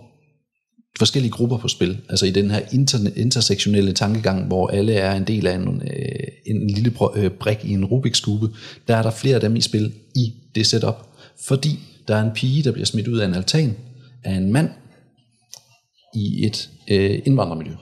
forskellige 0.99 1.33
grupper 1.33 1.57
på 1.57 1.69
spil, 1.69 1.99
altså 2.09 2.27
i 2.27 2.31
den 2.31 2.51
her 2.51 2.61
inter, 2.73 2.99
intersektionelle 3.17 3.93
tankegang, 3.93 4.47
hvor 4.47 4.69
alle 4.69 4.95
er 4.95 5.17
en 5.17 5.25
del 5.25 5.47
af 5.47 5.55
en, 5.55 5.83
øh, 5.83 6.29
en 6.47 6.71
lille 6.71 6.93
øh, 7.17 7.31
brik 7.31 7.59
i 7.65 7.73
en 7.73 7.85
Rubiks 7.85 8.21
kube, 8.21 8.49
der 8.89 8.97
er 8.97 9.03
der 9.03 9.11
flere 9.11 9.35
af 9.35 9.41
dem 9.41 9.57
i 9.57 9.61
spil 9.61 9.93
i 10.15 10.33
det 10.55 10.67
setup 10.67 11.07
fordi 11.45 11.79
der 12.09 12.17
er 12.17 12.23
en 12.23 12.31
pige, 12.35 12.63
der 12.63 12.73
bliver 12.73 12.87
smidt 12.87 13.09
ud 13.09 13.19
af 13.19 13.27
en 13.27 13.35
altan 13.35 13.77
af 14.25 14.33
en 14.33 14.53
mand 14.53 14.71
i 16.15 16.47
et 16.47 16.71
øh, 16.91 17.23
indvandrermiljø. 17.25 17.73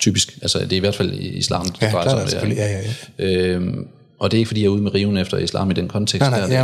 typisk. 0.00 0.38
Altså, 0.42 0.58
det 0.58 0.72
er 0.72 0.76
i 0.76 0.80
hvert 0.80 0.94
fald 0.94 1.12
islam, 1.12 1.66
det 1.66 1.82
Ja, 1.82 1.90
drejer 1.90 2.08
sig 2.08 2.18
om 2.18 2.20
det 2.20 2.30
selvfølgelig. 2.30 2.58
Ja, 2.58 2.66
ja, 2.72 2.82
ja. 3.18 3.54
Øhm, 3.54 3.86
og 4.20 4.30
det 4.30 4.36
er 4.36 4.38
ikke, 4.38 4.48
fordi 4.48 4.60
jeg 4.60 4.66
er 4.66 4.70
ude 4.70 4.82
med 4.82 4.94
riven 4.94 5.16
efter 5.16 5.38
islam 5.38 5.70
i 5.70 5.74
den 5.74 5.88
kontekst. 5.88 6.20
Nej, 6.20 6.30
nej, 6.30 6.48
der, 6.48 6.54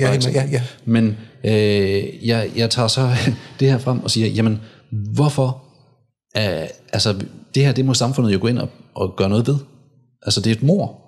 jeg 0.00 0.24
jeg. 0.34 0.44
Ja, 0.44 0.48
ja. 0.52 0.62
Men 0.84 1.16
øh, 1.44 2.28
jeg, 2.28 2.50
jeg 2.56 2.70
tager 2.70 2.88
så 2.88 3.10
det 3.60 3.70
her 3.70 3.78
frem 3.78 4.00
og 4.00 4.10
siger, 4.10 4.26
jamen, 4.26 4.60
hvorfor? 4.90 5.62
Øh, 6.36 6.68
altså, 6.92 7.14
det 7.54 7.64
her, 7.64 7.72
det 7.72 7.84
må 7.84 7.94
samfundet 7.94 8.32
jo 8.32 8.38
gå 8.40 8.46
ind 8.46 8.58
og, 8.58 8.68
og 8.94 9.16
gøre 9.16 9.28
noget 9.28 9.46
ved. 9.46 9.56
Altså, 10.22 10.40
det 10.40 10.50
er 10.50 10.54
et 10.54 10.62
mor 10.62 11.00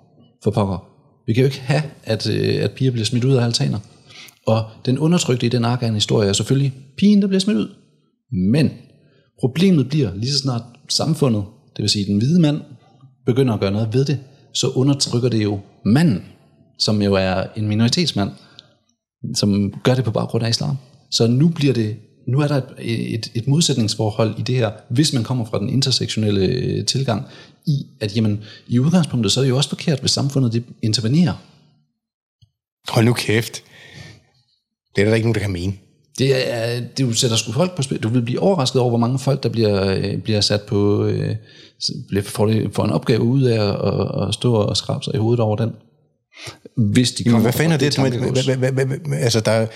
for 0.43 0.51
pokker. 0.51 0.87
Vi 1.27 1.33
kan 1.33 1.41
jo 1.41 1.45
ikke 1.45 1.61
have, 1.61 1.83
at, 2.03 2.29
øh, 2.29 2.63
at 2.63 2.71
piger 2.71 2.91
bliver 2.91 3.05
smidt 3.05 3.23
ud 3.23 3.35
af 3.35 3.43
altaner. 3.43 3.79
Og 4.47 4.65
den 4.85 4.99
undertrykte 4.99 5.45
i 5.45 5.49
den 5.49 5.65
arkane 5.65 5.93
historie 5.93 6.29
er 6.29 6.33
selvfølgelig 6.33 6.73
pigen, 6.97 7.21
der 7.21 7.27
bliver 7.27 7.39
smidt 7.39 7.57
ud. 7.57 7.69
Men 8.51 8.69
problemet 9.39 9.89
bliver, 9.89 10.15
lige 10.15 10.31
så 10.31 10.37
snart 10.37 10.61
samfundet, 10.89 11.43
det 11.75 11.81
vil 11.81 11.89
sige 11.89 12.05
den 12.05 12.17
hvide 12.17 12.39
mand, 12.39 12.61
begynder 13.25 13.53
at 13.53 13.59
gøre 13.59 13.71
noget 13.71 13.93
ved 13.93 14.05
det, 14.05 14.19
så 14.53 14.67
undertrykker 14.67 15.29
det 15.29 15.43
jo 15.43 15.59
manden, 15.85 16.23
som 16.79 17.01
jo 17.01 17.13
er 17.13 17.43
en 17.55 17.67
minoritetsmand, 17.67 18.29
som 19.35 19.73
gør 19.83 19.95
det 19.95 20.03
på 20.03 20.11
baggrund 20.11 20.45
af 20.45 20.49
islam. 20.49 20.77
Så 21.11 21.27
nu 21.27 21.47
bliver 21.47 21.73
det 21.73 21.95
nu 22.27 22.39
er 22.39 22.47
der 22.47 22.61
et, 22.79 23.13
et, 23.13 23.31
et 23.33 23.47
modsætningsforhold 23.47 24.39
i 24.39 24.41
det 24.41 24.55
her, 24.55 24.71
hvis 24.89 25.13
man 25.13 25.23
kommer 25.23 25.45
fra 25.45 25.59
den 25.59 25.69
intersektionelle 25.69 26.45
øh, 26.45 26.85
tilgang, 26.85 27.25
i 27.67 27.85
at 27.99 28.15
jamen, 28.15 28.43
i 28.67 28.79
udgangspunktet, 28.79 29.31
så 29.31 29.39
er 29.39 29.43
det 29.43 29.49
jo 29.49 29.57
også 29.57 29.69
forkert, 29.69 29.99
hvis 29.99 30.11
samfundet 30.11 30.53
det 30.53 30.63
intervenerer. 30.81 31.33
Hold 32.87 33.05
nu 33.05 33.13
kæft. 33.13 33.63
Det 34.95 35.01
er 35.01 35.05
der 35.05 35.15
ikke 35.15 35.27
nogen, 35.27 35.35
der 35.35 35.41
kan 35.41 35.51
mene. 35.51 35.73
Det 36.17 36.53
er, 36.53 36.79
det 36.79 36.99
du 36.99 37.13
sætter 37.13 37.37
sgu 37.37 37.51
folk 37.51 37.75
på 37.75 37.81
spil. 37.81 37.99
Du 38.03 38.09
vil 38.09 38.21
blive 38.21 38.39
overrasket 38.39 38.81
over, 38.81 38.89
hvor 38.89 38.97
mange 38.97 39.19
folk, 39.19 39.43
der 39.43 39.49
bliver, 39.49 39.95
øh, 39.95 40.17
bliver 40.17 40.41
sat 40.41 40.61
på, 40.61 41.05
øh, 41.05 41.35
bliver, 42.07 42.23
får, 42.23 42.45
det, 42.45 42.69
får 42.73 42.85
en 42.85 42.91
opgave 42.91 43.21
ud 43.21 43.43
af 43.43 43.69
at, 43.69 44.27
at, 44.27 44.33
stå 44.33 44.53
og 44.53 44.77
skrabe 44.77 45.03
sig 45.03 45.15
i 45.15 45.17
hovedet 45.17 45.39
over 45.39 45.55
den. 45.55 45.71
Hvis 46.77 47.11
de 47.11 47.23
kommer 47.23 47.41
hvad 47.41 47.53
fanden 47.53 47.71
er 47.81 47.91
fra 47.91 48.09
det? 48.09 48.21
Med, 48.21 48.43
hvad, 48.43 48.55
hvad, 48.71 48.85
hvad, 48.85 48.97
hvad, 48.97 49.17
altså, 49.17 49.39
der 49.39 49.51
er- 49.51 49.67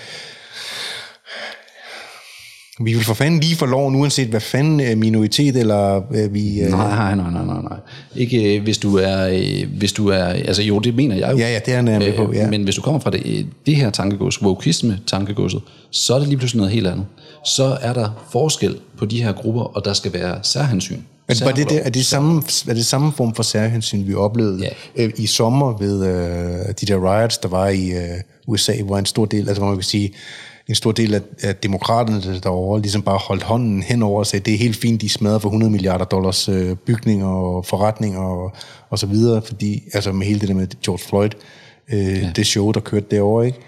vi 2.84 2.92
vil 2.94 3.04
for 3.04 3.14
fanden 3.14 3.40
lige 3.40 3.56
for 3.56 3.66
loven, 3.66 3.96
uanset 3.96 4.28
hvad 4.28 4.40
fanden 4.40 4.80
er 4.80 4.94
minoritet, 4.96 5.56
eller 5.56 6.02
øh, 6.14 6.34
vi... 6.34 6.60
Øh, 6.60 6.70
Nej, 6.70 7.14
nej, 7.14 7.30
nej, 7.30 7.44
nej, 7.44 7.62
nej. 7.62 7.78
Ikke 8.16 8.56
øh, 8.56 8.62
hvis 8.62 8.78
du 8.78 8.96
er, 8.96 9.28
øh, 9.28 9.78
hvis 9.78 9.92
du 9.92 10.08
er, 10.08 10.24
altså 10.24 10.62
jo, 10.62 10.78
det 10.78 10.94
mener 10.94 11.16
jeg 11.16 11.32
jo. 11.32 11.38
Ja, 11.38 11.52
ja, 11.52 11.58
det 11.58 11.74
er 11.74 11.82
jeg 11.82 11.84
med 11.84 12.12
på, 12.16 12.32
ja. 12.32 12.44
Øh, 12.44 12.50
Men 12.50 12.62
hvis 12.62 12.74
du 12.74 12.82
kommer 12.82 13.00
fra 13.00 13.10
det, 13.10 13.22
øh, 13.24 13.44
det 13.66 13.76
her 13.76 13.90
tankegods, 13.90 14.42
wokisme 14.42 14.98
tankegodset, 15.06 15.60
så 15.90 16.14
er 16.14 16.18
det 16.18 16.28
lige 16.28 16.38
pludselig 16.38 16.58
noget 16.58 16.72
helt 16.72 16.86
andet. 16.86 17.06
Så 17.44 17.76
er 17.80 17.92
der 17.92 18.24
forskel 18.32 18.76
på 18.98 19.04
de 19.06 19.22
her 19.22 19.32
grupper, 19.32 19.62
og 19.62 19.84
der 19.84 19.92
skal 19.92 20.12
være 20.12 20.38
særhensyn. 20.42 20.98
Men 21.28 21.36
var 21.44 21.50
det, 21.52 21.70
det, 21.70 21.86
er, 21.86 21.90
det 21.90 22.06
samme, 22.06 22.42
er 22.68 22.74
det 22.74 22.86
samme 22.86 23.12
form 23.12 23.34
for 23.34 23.42
særhensyn, 23.42 24.06
vi 24.06 24.14
oplevede 24.14 24.58
Ja. 24.96 25.04
øh, 25.04 25.10
i 25.16 25.26
sommer 25.26 25.76
ved 25.78 26.06
øh, 26.06 26.74
de 26.80 26.86
der 26.86 26.96
riots, 26.96 27.38
der 27.38 27.48
var 27.48 27.68
i 27.68 27.90
øh, 27.90 28.20
USA, 28.46 28.72
hvor 28.82 28.98
en 28.98 29.06
stor 29.06 29.24
del, 29.24 29.48
altså 29.48 29.60
hvor 29.60 29.66
man 29.68 29.76
kan 29.76 29.82
sige, 29.84 30.12
en 30.70 30.74
stor 30.74 30.92
del 30.92 31.14
af, 31.14 31.20
af 31.42 31.56
demokraterne 31.56 32.40
derovre 32.40 32.80
ligesom 32.80 33.02
bare 33.02 33.18
holdt 33.18 33.42
hånden 33.42 33.82
henover 33.82 34.18
og 34.18 34.26
sagde, 34.26 34.44
det 34.44 34.54
er 34.54 34.58
helt 34.58 34.76
fint, 34.76 35.00
de 35.00 35.08
smadrer 35.08 35.38
for 35.38 35.48
100 35.48 35.72
milliarder 35.72 36.04
dollars 36.04 36.48
øh, 36.48 36.76
bygninger 36.76 37.26
og 37.26 37.66
forretninger 37.66 38.20
og, 38.20 38.52
og 38.90 38.98
så 38.98 39.06
videre, 39.06 39.42
fordi, 39.42 39.82
altså 39.94 40.12
med 40.12 40.26
hele 40.26 40.40
det 40.40 40.48
der 40.48 40.54
med 40.54 40.66
George 40.84 40.98
Floyd, 40.98 41.30
øh, 41.92 42.22
ja. 42.22 42.30
det 42.36 42.46
show, 42.46 42.72
der 42.72 42.80
kørte 42.80 43.06
derovre, 43.10 43.46
ikke? 43.46 43.58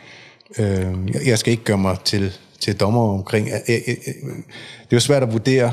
Øh, 0.59 1.15
jeg, 1.15 1.27
jeg 1.27 1.39
skal 1.39 1.51
ikke 1.51 1.65
gøre 1.65 1.79
mig 1.79 1.97
til, 2.05 2.33
til 2.61 2.81
dommer 2.81 3.15
omkring. 3.15 3.49
Øh, 3.49 3.55
øh, 3.69 3.83
øh, 3.89 3.97
det 3.97 4.91
er 4.91 4.97
jo 4.97 5.01
svært 5.01 5.23
at 5.23 5.33
vurdere, 5.33 5.73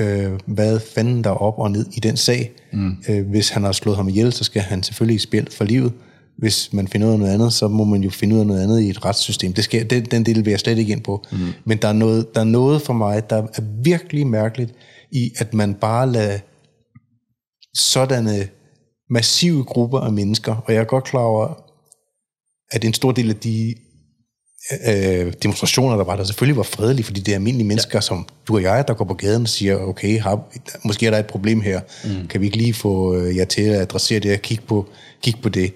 øh, 0.00 0.32
hvad 0.46 0.80
fanden 0.94 1.24
der 1.24 1.30
er 1.30 1.34
op 1.34 1.58
og 1.58 1.70
ned 1.70 1.86
i 1.92 2.00
den 2.00 2.16
sag. 2.16 2.52
Mm. 2.72 2.96
Øh, 3.08 3.26
hvis 3.26 3.50
han 3.50 3.64
har 3.64 3.72
slået 3.72 3.96
ham 3.96 4.08
ihjel, 4.08 4.32
så 4.32 4.44
skal 4.44 4.62
han 4.62 4.82
selvfølgelig 4.82 5.16
i 5.16 5.18
spil 5.18 5.48
for 5.50 5.64
livet. 5.64 5.92
Hvis 6.38 6.72
man 6.72 6.88
finder 6.88 7.06
ud 7.06 7.12
af 7.12 7.18
noget 7.18 7.32
andet, 7.32 7.52
så 7.52 7.68
må 7.68 7.84
man 7.84 8.02
jo 8.02 8.10
finde 8.10 8.34
ud 8.34 8.40
af 8.40 8.46
noget 8.46 8.62
andet 8.62 8.80
i 8.80 8.88
et 8.88 9.04
retssystem. 9.04 9.52
Det 9.52 9.64
skal, 9.64 9.90
den, 9.90 10.04
den 10.04 10.26
del 10.26 10.44
vil 10.44 10.50
jeg 10.50 10.60
slet 10.60 10.78
ikke 10.78 10.92
ind 10.92 11.02
på. 11.02 11.24
Mm. 11.32 11.38
Men 11.64 11.78
der 11.78 11.88
er, 11.88 11.92
noget, 11.92 12.34
der 12.34 12.40
er 12.40 12.44
noget 12.44 12.82
for 12.82 12.92
mig, 12.92 13.30
der 13.30 13.36
er 13.36 13.82
virkelig 13.82 14.26
mærkeligt 14.26 14.74
i, 15.12 15.30
at 15.38 15.54
man 15.54 15.74
bare 15.74 16.12
lader 16.12 16.38
sådanne 17.74 18.48
massive 19.10 19.64
grupper 19.64 20.00
af 20.00 20.12
mennesker, 20.12 20.54
og 20.66 20.74
jeg 20.74 20.80
er 20.80 20.84
godt 20.84 21.04
klar 21.04 21.20
over, 21.20 21.64
at 22.70 22.84
en 22.84 22.94
stor 22.94 23.12
del 23.12 23.30
af 23.30 23.36
de 23.36 23.74
øh, 24.88 25.32
demonstrationer, 25.42 25.96
der 25.96 26.04
var 26.04 26.16
der, 26.16 26.24
selvfølgelig 26.24 26.56
var 26.56 26.62
fredelige, 26.62 27.04
fordi 27.04 27.20
det 27.20 27.32
er 27.32 27.36
almindelige 27.36 27.68
mennesker, 27.68 27.96
ja. 27.96 28.00
som 28.00 28.26
du 28.48 28.54
og 28.54 28.62
jeg, 28.62 28.84
der 28.88 28.94
går 28.94 29.04
på 29.04 29.14
gaden 29.14 29.42
og 29.42 29.48
siger, 29.48 29.76
okay, 29.76 30.20
har, 30.20 30.40
måske 30.84 31.06
er 31.06 31.10
der 31.10 31.18
et 31.18 31.26
problem 31.26 31.60
her, 31.60 31.80
mm. 32.04 32.28
kan 32.28 32.40
vi 32.40 32.46
ikke 32.46 32.58
lige 32.58 32.74
få 32.74 33.16
øh, 33.16 33.36
jer 33.36 33.44
til 33.44 33.62
at 33.62 33.80
adressere 33.80 34.20
det 34.20 34.32
og 34.32 34.40
kigge 34.40 34.64
på, 34.66 34.86
kigge 35.22 35.40
på 35.42 35.48
det. 35.48 35.72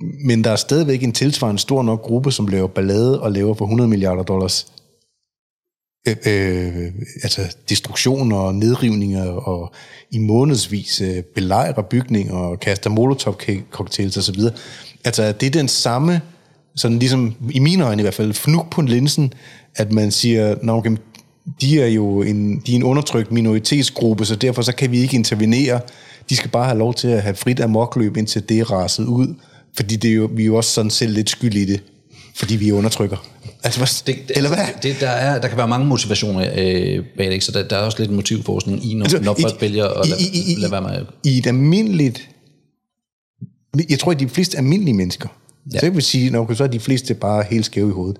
Men 0.00 0.44
der 0.44 0.50
er 0.50 0.56
stadigvæk 0.56 1.02
en 1.02 1.12
tilsvarende 1.12 1.60
stor 1.60 1.82
nok 1.82 2.02
gruppe, 2.02 2.32
som 2.32 2.48
laver 2.48 2.66
ballade 2.66 3.20
og 3.22 3.32
laver 3.32 3.54
for 3.54 3.64
100 3.64 3.88
milliarder 3.88 4.22
dollars 4.22 4.66
øh, 6.08 6.16
øh, 6.26 6.92
altså 7.22 7.56
destruktioner 7.68 8.36
og 8.36 8.54
nedrivninger 8.54 9.30
og 9.30 9.72
i 10.10 10.18
månedsvis 10.18 11.00
øh, 11.00 11.22
belejrer 11.22 11.82
bygninger 11.82 12.34
og 12.34 12.60
kaster 12.60 12.90
molotov-cocktails 12.90 14.18
osv. 14.18 14.40
Altså 15.04 15.32
det 15.32 15.46
er 15.46 15.50
den 15.50 15.68
samme, 15.68 16.20
sådan 16.76 16.98
ligesom 16.98 17.34
i 17.50 17.58
mine 17.58 17.84
øjne 17.84 18.02
i 18.02 18.04
hvert 18.04 18.14
fald, 18.14 18.32
fnuk 18.32 18.70
på 18.70 18.82
linsen, 18.82 19.32
at 19.76 19.92
man 19.92 20.10
siger, 20.10 20.56
Nå, 20.62 20.72
okay, 20.72 20.96
de 21.60 21.82
er 21.82 21.86
jo 21.86 22.22
en, 22.22 22.62
de 22.66 22.72
er 22.72 22.76
en 22.76 22.82
undertrykt 22.82 23.32
minoritetsgruppe, 23.32 24.24
så 24.24 24.36
derfor 24.36 24.62
så 24.62 24.74
kan 24.74 24.90
vi 24.90 24.98
ikke 24.98 25.16
intervenere. 25.16 25.80
De 26.28 26.36
skal 26.36 26.50
bare 26.50 26.64
have 26.64 26.78
lov 26.78 26.94
til 26.94 27.08
at 27.08 27.22
have 27.22 27.34
frit 27.34 27.60
amokløb, 27.60 28.16
indtil 28.16 28.48
det 28.48 28.58
er 28.58 28.72
raset 28.72 29.04
ud. 29.06 29.34
Fordi 29.76 29.96
det 29.96 30.10
er 30.10 30.14
jo, 30.14 30.30
vi 30.34 30.42
er 30.42 30.46
jo 30.46 30.56
også 30.56 30.70
sådan 30.70 30.90
selv 30.90 31.12
lidt 31.12 31.30
skyld 31.30 31.54
i 31.54 31.64
det, 31.64 31.82
fordi 32.36 32.56
vi 32.56 32.72
undertrykker. 32.72 33.16
Altså, 33.64 34.02
Det, 34.06 34.16
det, 34.28 34.36
eller 34.36 34.48
hvad? 34.54 34.64
Det, 34.82 34.96
der, 35.00 35.08
er, 35.08 35.40
der 35.40 35.48
kan 35.48 35.56
være 35.56 35.68
mange 35.68 35.86
motivationer 35.86 36.40
øh, 36.40 37.04
bag 37.16 37.26
det, 37.26 37.32
ikke? 37.32 37.44
så 37.44 37.52
der, 37.52 37.68
der 37.68 37.76
er 37.76 37.80
også 37.80 37.98
lidt 37.98 38.10
motivforskning 38.10 38.90
i, 38.90 38.94
når, 38.94 39.04
altså, 39.04 39.20
når 39.20 39.36
folk 39.40 39.60
vælger 39.60 39.84
at 39.86 40.08
lade, 40.08 40.20
i, 40.22 40.52
i, 40.52 40.54
lade 40.58 40.72
være 40.72 40.82
med 40.82 40.90
at 40.90 41.06
I 41.24 41.38
et 41.38 41.46
almindeligt... 41.46 42.28
Jeg 43.90 43.98
tror, 43.98 44.12
at 44.12 44.20
de 44.20 44.28
fleste 44.28 44.58
almindelige 44.58 44.94
mennesker, 44.94 45.28
ja. 45.72 45.78
så 45.78 45.86
jeg 45.86 45.94
vil 45.94 46.02
sige, 46.02 46.30
nok, 46.30 46.54
så 46.56 46.64
er 46.64 46.68
de 46.68 46.80
fleste 46.80 47.14
bare 47.14 47.44
helt 47.50 47.64
skæve 47.64 47.88
i 47.88 47.92
hovedet. 47.92 48.16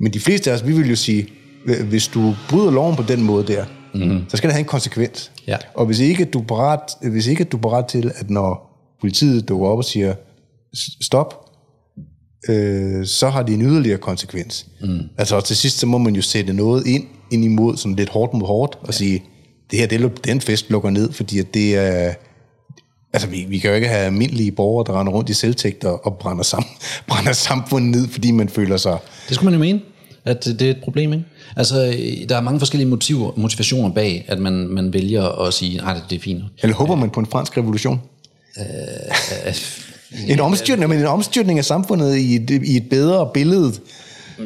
Men 0.00 0.12
de 0.12 0.20
fleste 0.20 0.50
af 0.50 0.54
os, 0.54 0.66
vi 0.66 0.72
vil 0.72 0.88
jo 0.90 0.96
sige, 0.96 1.26
hvis 1.88 2.08
du 2.08 2.34
bryder 2.48 2.70
loven 2.70 2.96
på 2.96 3.02
den 3.02 3.22
måde 3.22 3.46
der, 3.46 3.64
mm-hmm. 3.94 4.24
så 4.28 4.36
skal 4.36 4.48
det 4.48 4.54
have 4.54 4.60
en 4.60 4.66
konsekvens. 4.66 5.30
Ja. 5.46 5.56
Og 5.74 5.86
hvis 5.86 5.98
ikke 5.98 6.24
du 6.24 6.40
er 6.40 6.44
parat, 6.44 7.10
hvis 7.10 7.26
ikke 7.26 7.44
du 7.44 7.56
er 7.56 7.60
parat 7.60 7.86
til, 7.86 8.12
at 8.14 8.30
når 8.30 8.78
politiet 9.00 9.48
dukker 9.48 9.66
op 9.66 9.78
og 9.78 9.84
siger, 9.84 10.12
"S- 10.12 10.16
stop, 11.00 11.50
øh, 12.48 13.06
så 13.06 13.28
har 13.28 13.42
det 13.42 13.54
en 13.54 13.62
yderligere 13.62 13.98
konsekvens. 13.98 14.66
Mm. 14.80 15.00
Altså 15.18 15.36
og 15.36 15.44
til 15.44 15.56
sidst, 15.56 15.78
så 15.78 15.86
må 15.86 15.98
man 15.98 16.14
jo 16.14 16.22
sætte 16.22 16.52
noget 16.52 16.86
ind, 16.86 17.04
ind 17.30 17.44
imod, 17.44 17.76
sådan 17.76 17.96
lidt 17.96 18.08
hårdt 18.08 18.34
mod 18.34 18.46
hårdt, 18.46 18.74
og 18.74 18.86
ja. 18.86 18.92
sige, 18.92 19.22
det 19.70 19.78
her, 19.78 19.86
det, 19.86 20.24
den 20.24 20.40
fest 20.40 20.70
lukker 20.70 20.90
ned, 20.90 21.12
fordi 21.12 21.38
at 21.38 21.54
det 21.54 21.76
er... 21.76 22.14
Altså, 23.14 23.28
vi, 23.28 23.44
vi 23.48 23.58
kan 23.58 23.70
jo 23.70 23.76
ikke 23.76 23.88
have 23.88 24.06
almindelige 24.06 24.52
borgere, 24.52 24.84
der 24.86 25.00
render 25.00 25.12
rundt 25.12 25.30
i 25.30 25.34
selvtægt 25.34 25.84
og, 25.84 26.16
brænder, 26.20 26.42
sam, 26.42 26.64
brænder 27.08 27.32
samfundet 27.32 27.90
ned, 27.90 28.08
fordi 28.08 28.30
man 28.30 28.48
føler 28.48 28.76
sig... 28.76 28.98
Det 29.28 29.34
skulle 29.34 29.50
man 29.50 29.54
jo 29.54 29.72
mene, 29.72 29.80
at 30.24 30.44
det 30.44 30.62
er 30.62 30.70
et 30.70 30.80
problem, 30.82 31.12
ikke? 31.12 31.24
Altså, 31.56 31.86
øh, 31.86 32.28
der 32.28 32.36
er 32.36 32.40
mange 32.40 32.58
forskellige 32.58 32.88
motiver, 32.88 33.32
motivationer 33.36 33.94
bag, 33.94 34.24
at 34.28 34.38
man, 34.38 34.52
man 34.52 34.92
vælger 34.92 35.46
at 35.46 35.54
sige, 35.54 35.76
nej, 35.76 36.00
det 36.10 36.16
er 36.16 36.20
fint. 36.20 36.42
Eller 36.62 36.76
håber 36.76 36.94
man 36.94 37.10
på 37.10 37.20
en 37.20 37.26
fransk 37.26 37.56
revolution? 37.56 38.00
En, 40.28 40.40
omstyrtning, 40.40 40.88
men 40.90 40.98
en 40.98 41.06
omstyrtning 41.06 41.58
af 41.58 41.64
samfundet 41.64 42.16
i 42.16 42.34
et, 42.34 42.50
i 42.50 42.76
et 42.76 42.88
bedre 42.90 43.30
billede. 43.34 43.72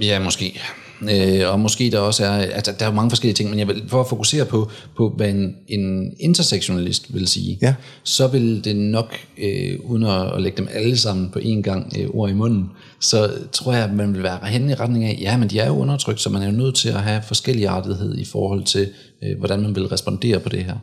Ja, 0.03 0.19
måske. 0.19 0.61
Øh, 1.03 1.53
og 1.53 1.61
måske 1.61 1.91
der 1.91 1.99
også 1.99 2.25
er, 2.25 2.31
altså 2.31 2.73
der 2.79 2.87
er 2.87 2.93
mange 2.93 3.11
forskellige 3.11 3.35
ting, 3.35 3.51
men 3.51 3.59
jeg 3.59 3.69
vil, 3.69 3.83
for 3.89 4.01
at 4.01 4.09
fokusere 4.09 4.45
på, 4.45 4.71
på 4.97 5.13
hvad 5.17 5.29
en, 5.31 5.55
en 5.69 6.15
intersektionalist 6.21 7.15
vil 7.15 7.29
sige, 7.29 7.59
Ja. 7.63 7.75
så 8.03 8.27
vil 8.27 8.65
det 8.65 8.77
nok, 8.77 9.15
øh, 9.39 9.79
uden 9.85 10.03
at, 10.03 10.35
at 10.35 10.43
lægge 10.43 10.57
dem 10.57 10.69
alle 10.73 10.97
sammen 10.97 11.31
på 11.31 11.39
én 11.39 11.61
gang 11.61 11.93
øh, 11.99 12.09
ord 12.11 12.31
i 12.31 12.33
munden, 12.33 12.65
så 13.01 13.31
tror 13.53 13.73
jeg, 13.73 13.85
at 13.85 13.95
man 13.95 14.15
vil 14.15 14.23
være 14.23 14.39
hen 14.47 14.71
i 14.71 14.75
retning 14.75 15.05
af, 15.05 15.19
ja, 15.21 15.37
men 15.37 15.51
de 15.51 15.59
er 15.59 15.67
jo 15.67 15.79
undertrykt, 15.79 16.21
så 16.21 16.31
man 16.31 16.43
er 16.43 16.47
jo 16.47 16.53
nødt 16.53 16.75
til 16.75 16.89
at 16.89 17.01
have 17.03 17.23
forskellige 17.27 17.69
artighed 17.69 18.19
i 18.19 18.25
forhold 18.25 18.65
til, 18.65 18.89
øh, 19.23 19.39
hvordan 19.39 19.61
man 19.63 19.75
vil 19.75 19.87
respondere 19.87 20.41
på 20.41 20.49
det 20.49 20.65
her, 20.65 20.77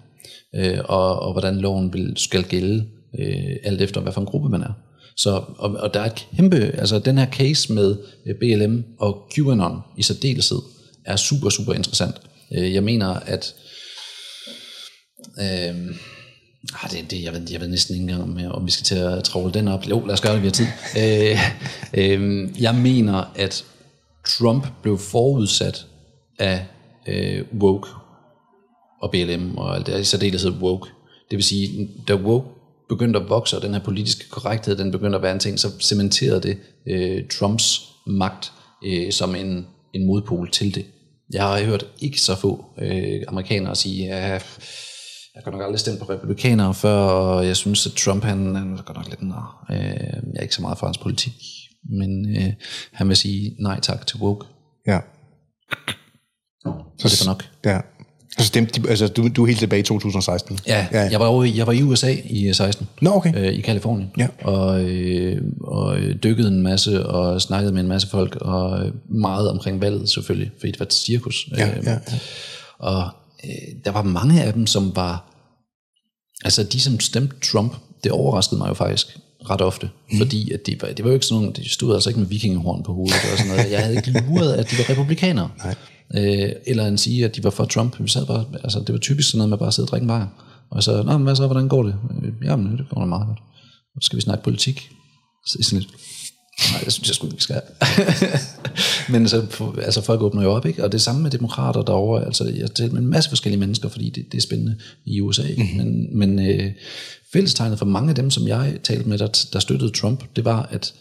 øh, 0.56 0.78
og, 0.86 1.20
og 1.20 1.32
hvordan 1.32 1.56
loven 1.58 1.94
vil, 1.94 2.14
skal 2.18 2.44
gælde, 2.44 2.86
øh, 3.20 3.56
alt 3.64 3.82
efter 3.82 4.02
hvad 4.02 4.14
for 4.14 4.22
en 4.22 4.28
gruppe 4.28 4.50
man 4.50 4.62
er. 4.62 4.74
Så, 5.18 5.44
og, 5.58 5.72
og 5.72 5.94
der 5.94 6.00
er 6.00 6.06
et 6.06 6.28
kæmpe, 6.36 6.56
altså 6.58 7.00
den 7.00 7.18
her 7.18 7.32
case 7.32 7.74
med 7.74 7.98
øh, 8.28 8.36
BLM 8.36 8.84
og 9.00 9.32
QAnon 9.36 9.80
i 9.98 10.04
særdeleshed, 10.04 10.60
er 11.06 11.16
super, 11.16 11.50
super 11.50 11.74
interessant. 11.74 12.16
Øh, 12.56 12.74
jeg 12.74 12.84
mener, 12.84 13.08
at 13.08 13.56
øh, 15.40 15.96
ah, 16.84 16.92
det, 16.92 17.12
det, 17.12 17.24
jeg, 17.24 17.34
ved, 17.34 17.42
jeg 17.52 17.62
ved 17.62 17.68
næsten 17.68 17.96
ikke 17.96 18.02
engang, 18.04 18.24
om, 18.24 18.40
jeg- 18.40 18.52
om 18.52 18.66
vi 18.66 18.72
skal 18.72 18.84
til 18.84 18.96
at 18.96 19.24
travle 19.24 19.54
den 19.54 19.68
op. 19.68 19.90
Jo, 19.90 20.00
lad 20.06 20.14
os 20.14 20.22
gøre 20.22 20.34
det, 20.34 20.42
vi 20.42 20.48
har 20.48 20.52
tid. 20.52 20.68
øh, 20.98 21.38
øh, 21.94 22.50
jeg 22.62 22.76
mener, 22.76 23.32
at 23.36 23.66
Trump 24.28 24.68
blev 24.82 24.98
forudsat 24.98 25.86
af 26.40 26.66
øh, 27.08 27.46
woke 27.60 27.90
og 29.02 29.12
BLM 29.12 29.58
og 29.58 29.76
alt 29.76 29.88
det, 29.88 30.00
i 30.00 30.04
særdeleshed 30.04 30.52
woke. 30.52 30.90
Det 31.32 31.38
vil 31.38 31.44
sige, 31.44 31.90
da 32.08 32.16
woke 32.16 32.48
begyndte 32.90 33.20
at 33.20 33.30
vokse, 33.30 33.58
og 33.58 33.62
den 33.62 33.74
her 33.74 33.84
politiske 33.84 34.30
korrekthed, 34.30 34.76
den 34.76 34.92
begyndte 34.92 35.16
at 35.16 35.22
være 35.22 35.34
en 35.34 35.40
ting, 35.40 35.60
så 35.60 35.72
cementerede 35.82 36.42
det 36.42 36.58
øh, 36.88 37.28
Trumps 37.28 37.82
magt 38.08 38.52
øh, 38.86 39.12
som 39.12 39.36
en, 39.36 39.68
en 39.94 40.08
modpol 40.08 40.52
til 40.52 40.76
det. 40.76 40.86
Jeg 41.34 41.44
har 41.44 41.64
hørt 41.64 41.86
ikke 42.00 42.22
så 42.22 42.36
få 42.36 42.66
øh, 42.82 43.22
amerikanere 43.28 43.76
sige, 43.76 44.06
ja, 44.06 44.40
jeg 45.36 45.44
kan 45.44 45.54
nok 45.54 45.62
aldrig 45.62 45.80
stemme 45.80 46.00
på 46.00 46.06
republikanere 46.06 46.74
før, 46.74 46.98
og 46.98 47.48
jeg 47.48 47.58
synes, 47.58 47.88
at 47.88 47.94
Trump, 47.94 48.24
han, 48.24 48.56
han 48.56 48.74
er 48.74 48.82
godt 48.82 48.98
nok 48.98 49.10
lidt 49.10 49.22
nar. 49.22 49.66
Øh, 49.72 49.78
jeg 49.78 50.36
er 50.36 50.42
ikke 50.42 50.56
så 50.56 50.62
meget 50.62 50.78
for 50.78 50.86
hans 50.86 50.98
politik, 50.98 51.34
men 51.90 52.36
øh, 52.38 52.54
han 52.94 53.08
vil 53.08 53.18
sige 53.18 53.56
nej 53.60 53.80
tak 53.80 54.08
til 54.08 54.20
woke. 54.20 54.46
Ja. 54.88 55.00
Så 57.00 57.08
det 57.08 57.26
var 57.26 57.32
nok. 57.32 57.44
Ja. 57.66 57.80
Så 58.40 58.46
stemte 58.46 58.82
de, 58.82 58.90
altså, 58.90 59.08
du, 59.08 59.28
du 59.28 59.44
er 59.44 59.48
helt 59.48 59.60
tilbage 59.60 59.80
i 59.80 59.84
2016? 59.84 60.60
Ja, 60.68 60.88
ja, 60.92 61.02
jeg 61.12 61.20
var 61.20 61.26
over, 61.26 61.44
i- 61.44 61.58
jeg 61.58 61.68
var 61.68 61.74
i 61.74 61.82
USA 61.84 62.16
i 62.26 62.54
16. 62.54 62.88
Nå, 63.02 63.12
okay. 63.16 63.34
øh, 63.38 63.54
i 63.54 63.62
Kalifornien. 63.62 64.12
Ja. 64.18 64.28
Og, 64.42 64.82
øh, 64.84 65.42
og 65.62 65.98
dykkede 66.24 66.48
en 66.48 66.62
masse 66.64 67.06
og 67.06 67.42
snakkede 67.42 67.74
med 67.74 67.82
en 67.82 67.88
masse 67.88 68.10
folk, 68.10 68.36
og 68.36 68.86
øh, 68.86 68.92
meget 69.10 69.50
omkring 69.50 69.82
valget 69.82 70.10
selvfølgelig, 70.10 70.52
fordi 70.60 70.72
det 70.72 70.80
var 70.80 70.86
et 70.86 70.94
cirkus. 70.94 71.48
Ja, 71.58 71.68
ja, 71.68 71.92
ja. 71.92 71.98
Og 72.80 73.04
øh, 73.44 73.50
der 73.86 73.92
var 73.92 74.04
mange 74.04 74.44
af 74.44 74.54
dem, 74.54 74.68
som 74.68 74.96
var, 74.96 75.30
altså 76.46 76.64
de 76.64 76.80
som 76.82 77.00
stemte 77.00 77.36
Trump, 77.52 77.74
det 78.04 78.12
overraskede 78.12 78.58
mig 78.58 78.70
jo 78.70 78.74
faktisk 78.74 79.18
ret 79.50 79.62
ofte, 79.62 79.90
mm. 80.12 80.18
fordi 80.18 80.52
at 80.52 80.60
de 80.68 80.76
var, 80.82 80.88
det 80.88 81.04
var 81.06 81.10
jo 81.10 81.14
ikke 81.14 81.26
sådan 81.26 81.42
nogle, 81.42 81.54
de 81.56 81.70
stod 81.70 81.94
altså 81.94 82.10
ikke 82.10 82.20
med 82.20 82.28
vikingehorn 82.28 82.84
på 82.84 82.94
hovedet 82.94 83.16
og 83.32 83.38
sådan 83.38 83.52
noget. 83.56 83.72
Jeg 83.72 83.80
havde 83.84 83.96
ikke 83.96 84.12
luret, 84.28 84.54
at 84.54 84.72
de 84.72 84.76
var 84.78 84.90
republikanere. 84.90 85.50
Nej. 85.64 85.76
Øh, 86.18 86.52
eller 86.66 86.88
en 86.88 86.98
sige, 86.98 87.26
at 87.26 87.36
de 87.36 87.44
var 87.44 87.50
for 87.50 87.66
Trump. 87.66 88.00
Vi 88.00 88.08
sad 88.08 88.26
bare, 88.26 88.46
altså, 88.64 88.80
det 88.80 88.94
var 88.94 89.00
typisk 89.00 89.30
sådan 89.30 89.38
noget 89.38 89.50
med 89.50 89.58
bare 89.58 89.68
at 89.68 89.74
sidde 89.74 89.86
og 89.86 89.92
drikke 89.92 90.04
en 90.04 90.08
bajer. 90.08 90.28
Og 90.72 90.84
så, 90.84 91.04
Nå, 91.04 91.18
men 91.18 91.24
hvad 91.24 91.36
så, 91.36 91.46
hvordan 91.46 91.68
går 91.68 91.84
det? 91.84 91.96
Øh, 92.24 92.34
Jamen, 92.44 92.78
det 92.78 92.86
går 92.90 93.02
da 93.02 93.06
meget 93.06 93.28
godt. 93.28 93.40
Så 94.02 94.06
skal 94.06 94.18
vi 94.18 94.22
snakke 94.22 94.44
politik. 94.44 94.90
Så 95.48 95.58
sådan 95.62 95.80
lidt, 95.80 95.92
nej, 96.72 96.82
det 96.84 96.94
synes 96.94 97.08
jeg 97.08 97.16
sgu 97.16 97.28
ikke, 97.28 97.36
vi 97.36 97.42
skal. 97.42 97.62
men 99.14 99.28
så, 99.28 99.46
altså, 99.84 100.02
folk 100.02 100.22
åbner 100.22 100.44
jo 100.44 100.52
op, 100.52 100.66
ikke? 100.66 100.84
Og 100.84 100.92
det 100.92 101.02
samme 101.02 101.22
med 101.22 101.32
demokrater 101.32 101.82
derovre. 101.82 102.26
Altså, 102.26 102.44
jeg 102.44 102.62
har 102.62 102.68
talt 102.68 102.94
med 102.94 103.02
en 103.02 103.08
masse 103.08 103.30
forskellige 103.30 103.60
mennesker, 103.60 103.90
fordi 103.90 104.10
det, 104.10 104.26
det 104.32 104.38
er 104.38 104.42
spændende 104.42 104.76
i 105.06 105.22
USA. 105.22 105.44
Mhm. 105.58 105.78
Men, 105.78 106.18
men 106.18 106.40
øh, 106.40 106.72
fællestegnet 107.34 107.80
for 107.80 107.86
mange 107.86 108.10
af 108.10 108.16
dem, 108.16 108.30
som 108.32 108.48
jeg 108.48 108.78
talte 108.84 109.10
med, 109.10 109.18
der, 109.18 109.48
der 109.54 109.60
støttede 109.60 109.92
Trump, 109.92 110.24
det 110.36 110.46
var, 110.46 110.64
at, 110.72 110.94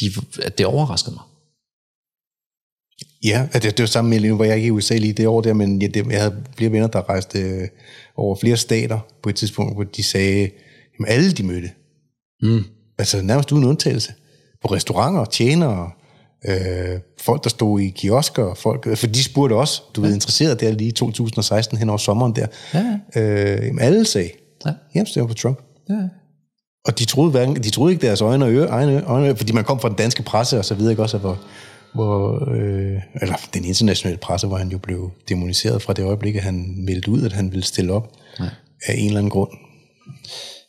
de, 0.00 0.10
at 0.42 0.58
det 0.58 0.66
overraskede 0.66 1.14
mig. 1.14 1.24
Ja, 3.24 3.46
det, 3.52 3.62
det 3.62 3.78
var 3.80 3.86
samme 3.86 4.20
med, 4.20 4.32
var 4.32 4.44
jeg 4.44 4.56
ikke 4.56 4.66
i 4.66 4.70
USA 4.70 4.96
lige 4.96 5.12
det 5.12 5.26
år 5.26 5.40
der, 5.40 5.52
men 5.54 5.82
jeg, 5.82 5.94
det, 5.94 6.06
jeg 6.10 6.20
havde 6.20 6.36
flere 6.56 6.72
venner, 6.72 6.86
der 6.88 7.08
rejste 7.08 7.38
øh, 7.40 7.68
over 8.16 8.36
flere 8.36 8.56
stater 8.56 8.98
på 9.22 9.28
et 9.28 9.34
tidspunkt, 9.36 9.74
hvor 9.74 9.84
de 9.84 10.02
sagde, 10.02 10.40
jamen 10.98 11.06
alle 11.08 11.32
de 11.32 11.42
mødte, 11.42 11.70
Mm. 12.42 12.64
altså 12.98 13.22
nærmest 13.22 13.52
uden 13.52 13.64
undtagelse, 13.64 14.12
på 14.62 14.68
restauranter, 14.68 15.24
tjenere, 15.24 15.90
øh, 16.48 17.00
folk, 17.20 17.44
der 17.44 17.50
stod 17.50 17.80
i 17.80 17.88
kiosker, 17.88 18.54
folk, 18.54 18.96
for 18.98 19.06
de 19.06 19.24
spurgte 19.24 19.54
også, 19.54 19.82
du 19.96 20.00
ved, 20.00 20.14
interesseret 20.14 20.60
der 20.60 20.70
lige 20.72 20.88
i 20.88 20.92
2016 20.92 21.78
hen 21.78 21.88
over 21.88 21.98
sommeren 21.98 22.36
der, 22.36 22.46
Ja, 22.74 22.98
øh, 23.20 23.66
jamen 23.66 23.78
alle 23.78 24.04
sagde, 24.04 24.30
ja, 24.66 24.70
jamen 24.94 25.06
stemmer 25.06 25.28
på 25.28 25.34
Trump. 25.34 25.58
ja. 25.88 25.94
Og 26.84 26.98
de 26.98 27.04
troede, 27.04 27.30
hverken, 27.30 27.56
de 27.56 27.70
troede 27.70 27.92
ikke 27.92 28.06
deres 28.06 28.20
øjne 28.20 28.44
og 28.44 28.52
øre, 28.52 28.66
egne 28.68 29.04
øjne, 29.06 29.36
fordi 29.36 29.52
man 29.52 29.64
kom 29.64 29.80
fra 29.80 29.88
den 29.88 29.96
danske 29.96 30.22
presse 30.22 30.58
og 30.58 30.64
så 30.64 30.74
videre, 30.74 30.92
ikke 30.92 31.02
også, 31.02 31.18
hvor, 31.18 31.38
hvor 31.94 32.48
øh, 32.54 32.96
eller 33.22 33.34
den 33.54 33.64
internationale 33.64 34.18
presse, 34.18 34.46
hvor 34.46 34.56
han 34.56 34.68
jo 34.68 34.78
blev 34.78 35.10
demoniseret 35.28 35.82
fra 35.82 35.92
det 35.92 36.04
øjeblik, 36.04 36.36
at 36.36 36.42
han 36.42 36.74
meldte 36.84 37.10
ud, 37.10 37.22
at 37.22 37.32
han 37.32 37.50
ville 37.50 37.64
stille 37.64 37.92
op 37.92 38.12
Ja. 38.40 38.44
af 38.86 38.94
en 38.98 39.06
eller 39.06 39.18
anden 39.18 39.30
grund. 39.30 39.50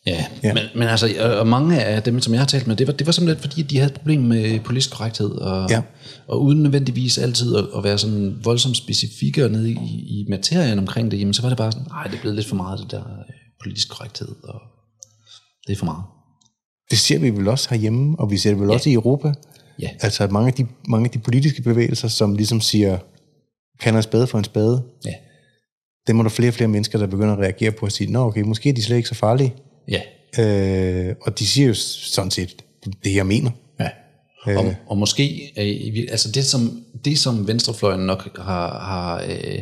Ja, 0.07 0.25
Ja. 0.43 0.53
Men, 0.53 0.63
men 0.75 0.87
altså, 0.87 1.09
og- 1.19 1.39
og 1.39 1.47
mange 1.47 1.83
af 1.83 2.03
dem, 2.03 2.19
som 2.21 2.33
jeg 2.33 2.41
har 2.41 2.47
talt 2.47 2.67
med, 2.67 2.75
det 2.75 2.87
var, 2.87 2.93
det 2.93 3.07
var 3.07 3.11
simpelthen 3.13 3.49
fordi, 3.49 3.61
de 3.61 3.77
havde 3.77 3.91
et 3.91 3.97
problem 3.97 4.21
med 4.21 4.59
politisk 4.59 4.91
korrekthed, 4.91 5.31
og, 5.31 5.69
Ja. 5.69 5.81
og 6.27 6.41
uden 6.43 6.63
nødvendigvis 6.63 7.17
altid 7.17 7.55
at, 7.55 7.65
at 7.77 7.83
være 7.83 7.97
sådan 7.97 8.39
voldsomt 8.43 8.77
specifikke 8.77 9.45
og 9.45 9.51
nede 9.51 9.71
i, 9.71 9.75
i 10.07 10.25
materien 10.29 10.79
omkring 10.79 11.11
det, 11.11 11.19
jamen 11.19 11.33
så 11.33 11.41
var 11.41 11.49
det 11.49 11.57
bare 11.57 11.71
sådan, 11.71 11.87
nej, 11.89 12.03
det 12.03 12.15
er 12.15 12.21
blevet 12.21 12.35
lidt 12.35 12.47
for 12.47 12.55
meget 12.55 12.79
det 12.79 12.91
der 12.91 12.99
øh, 12.99 13.33
politisk 13.63 13.89
korrekthed, 13.89 14.35
og 14.43 14.61
det 15.67 15.73
er 15.73 15.77
for 15.77 15.85
meget. 15.85 16.03
Det 16.91 16.99
ser 16.99 17.19
vi 17.19 17.29
vel 17.29 17.47
også 17.47 17.69
herhjemme, 17.69 18.19
og 18.19 18.31
vi 18.31 18.37
ser 18.37 18.49
det 18.49 18.59
vel 18.59 18.67
ja. 18.67 18.73
også 18.73 18.89
i 18.89 18.93
Europa. 18.93 19.33
Ja. 19.81 19.89
Altså 20.01 20.27
mange 20.27 20.47
af, 20.47 20.53
de, 20.53 20.67
mange 20.87 21.05
af 21.05 21.11
de 21.11 21.19
politiske 21.19 21.61
bevægelser, 21.61 22.07
som 22.07 22.35
ligesom 22.35 22.61
siger, 22.61 22.97
kan 23.79 23.95
en 23.95 24.03
spade 24.03 24.27
for 24.27 24.37
en 24.37 24.43
spade, 24.43 24.83
Ja, 25.05 25.13
dem 26.07 26.19
er 26.19 26.23
der 26.23 26.29
flere 26.29 26.49
og 26.49 26.53
flere 26.53 26.67
mennesker, 26.67 26.99
der 26.99 27.07
begynder 27.07 27.33
at 27.33 27.39
reagere 27.39 27.71
på 27.71 27.85
at 27.85 27.91
sige, 27.91 28.11
nå 28.11 28.19
okay, 28.27 28.41
måske 28.41 28.69
er 28.69 28.73
de 28.73 28.83
slet 28.83 28.97
ikke 28.97 29.09
så 29.09 29.15
farlige. 29.15 29.53
ja, 29.87 30.01
Øh, 30.39 31.15
og 31.21 31.39
de 31.39 31.47
siger 31.47 31.67
jo 31.67 31.73
sådan 31.73 32.31
set 32.31 32.55
det, 33.03 33.15
jeg 33.15 33.25
mener. 33.27 33.51
ja. 33.79 33.89
Og, 34.57 34.75
og 34.87 34.97
måske, 34.97 35.51
øh, 35.57 36.07
altså 36.11 36.31
det 36.31 36.45
som, 36.45 36.83
det 37.05 37.19
som 37.19 37.47
venstrefløjen 37.47 37.99
nok 38.05 38.37
har, 38.37 38.79
har 38.79 39.23
øh, 39.29 39.59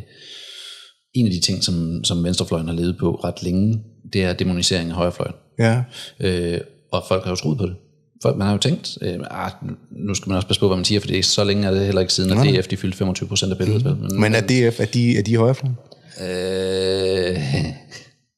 en 1.13 1.25
af 1.25 1.31
de 1.31 1.39
ting, 1.39 1.63
som, 1.63 2.03
som 2.03 2.23
venstrefløjen 2.23 2.67
har 2.67 2.75
levet 2.75 2.97
på 2.99 3.15
ret 3.15 3.43
længe, 3.43 3.79
det 4.13 4.23
er 4.23 4.33
demonisering 4.33 4.89
af 4.89 4.95
højrefløjen. 4.95 5.35
Ja, 5.59 5.83
Øh, 6.19 6.59
og 6.91 7.03
folk 7.07 7.23
har 7.23 7.29
jo 7.31 7.35
troet 7.35 7.57
på 7.57 7.65
det. 7.65 7.75
Folk, 8.21 8.37
man 8.37 8.47
har 8.47 8.53
jo 8.53 8.59
tænkt, 8.59 8.97
øh, 9.01 9.19
ah, 9.31 9.51
nu 9.91 10.13
skal 10.15 10.29
man 10.29 10.35
også 10.35 10.47
passe 10.47 10.59
på, 10.59 10.67
hvad 10.67 10.77
man 10.77 10.85
siger, 10.85 10.99
for 10.99 11.07
det 11.07 11.19
er 11.19 11.23
så 11.23 11.43
længe 11.43 11.67
er 11.67 11.71
det 11.71 11.85
heller 11.85 12.01
ikke 12.01 12.13
siden, 12.13 12.31
at 12.31 12.63
DF 12.63 12.67
de 12.67 12.77
fyldte 12.77 12.97
25 12.97 13.27
procent 13.29 13.51
af 13.51 13.57
billedet. 13.57 13.85
Mm. 13.85 14.01
Men, 14.01 14.21
men 14.21 14.35
er 14.35 14.41
DF, 14.41 14.79
er 14.79 14.85
de, 14.85 15.17
er 15.17 15.23
de 15.23 15.37
højrefløjen? 15.37 15.77
øh, 16.21 17.37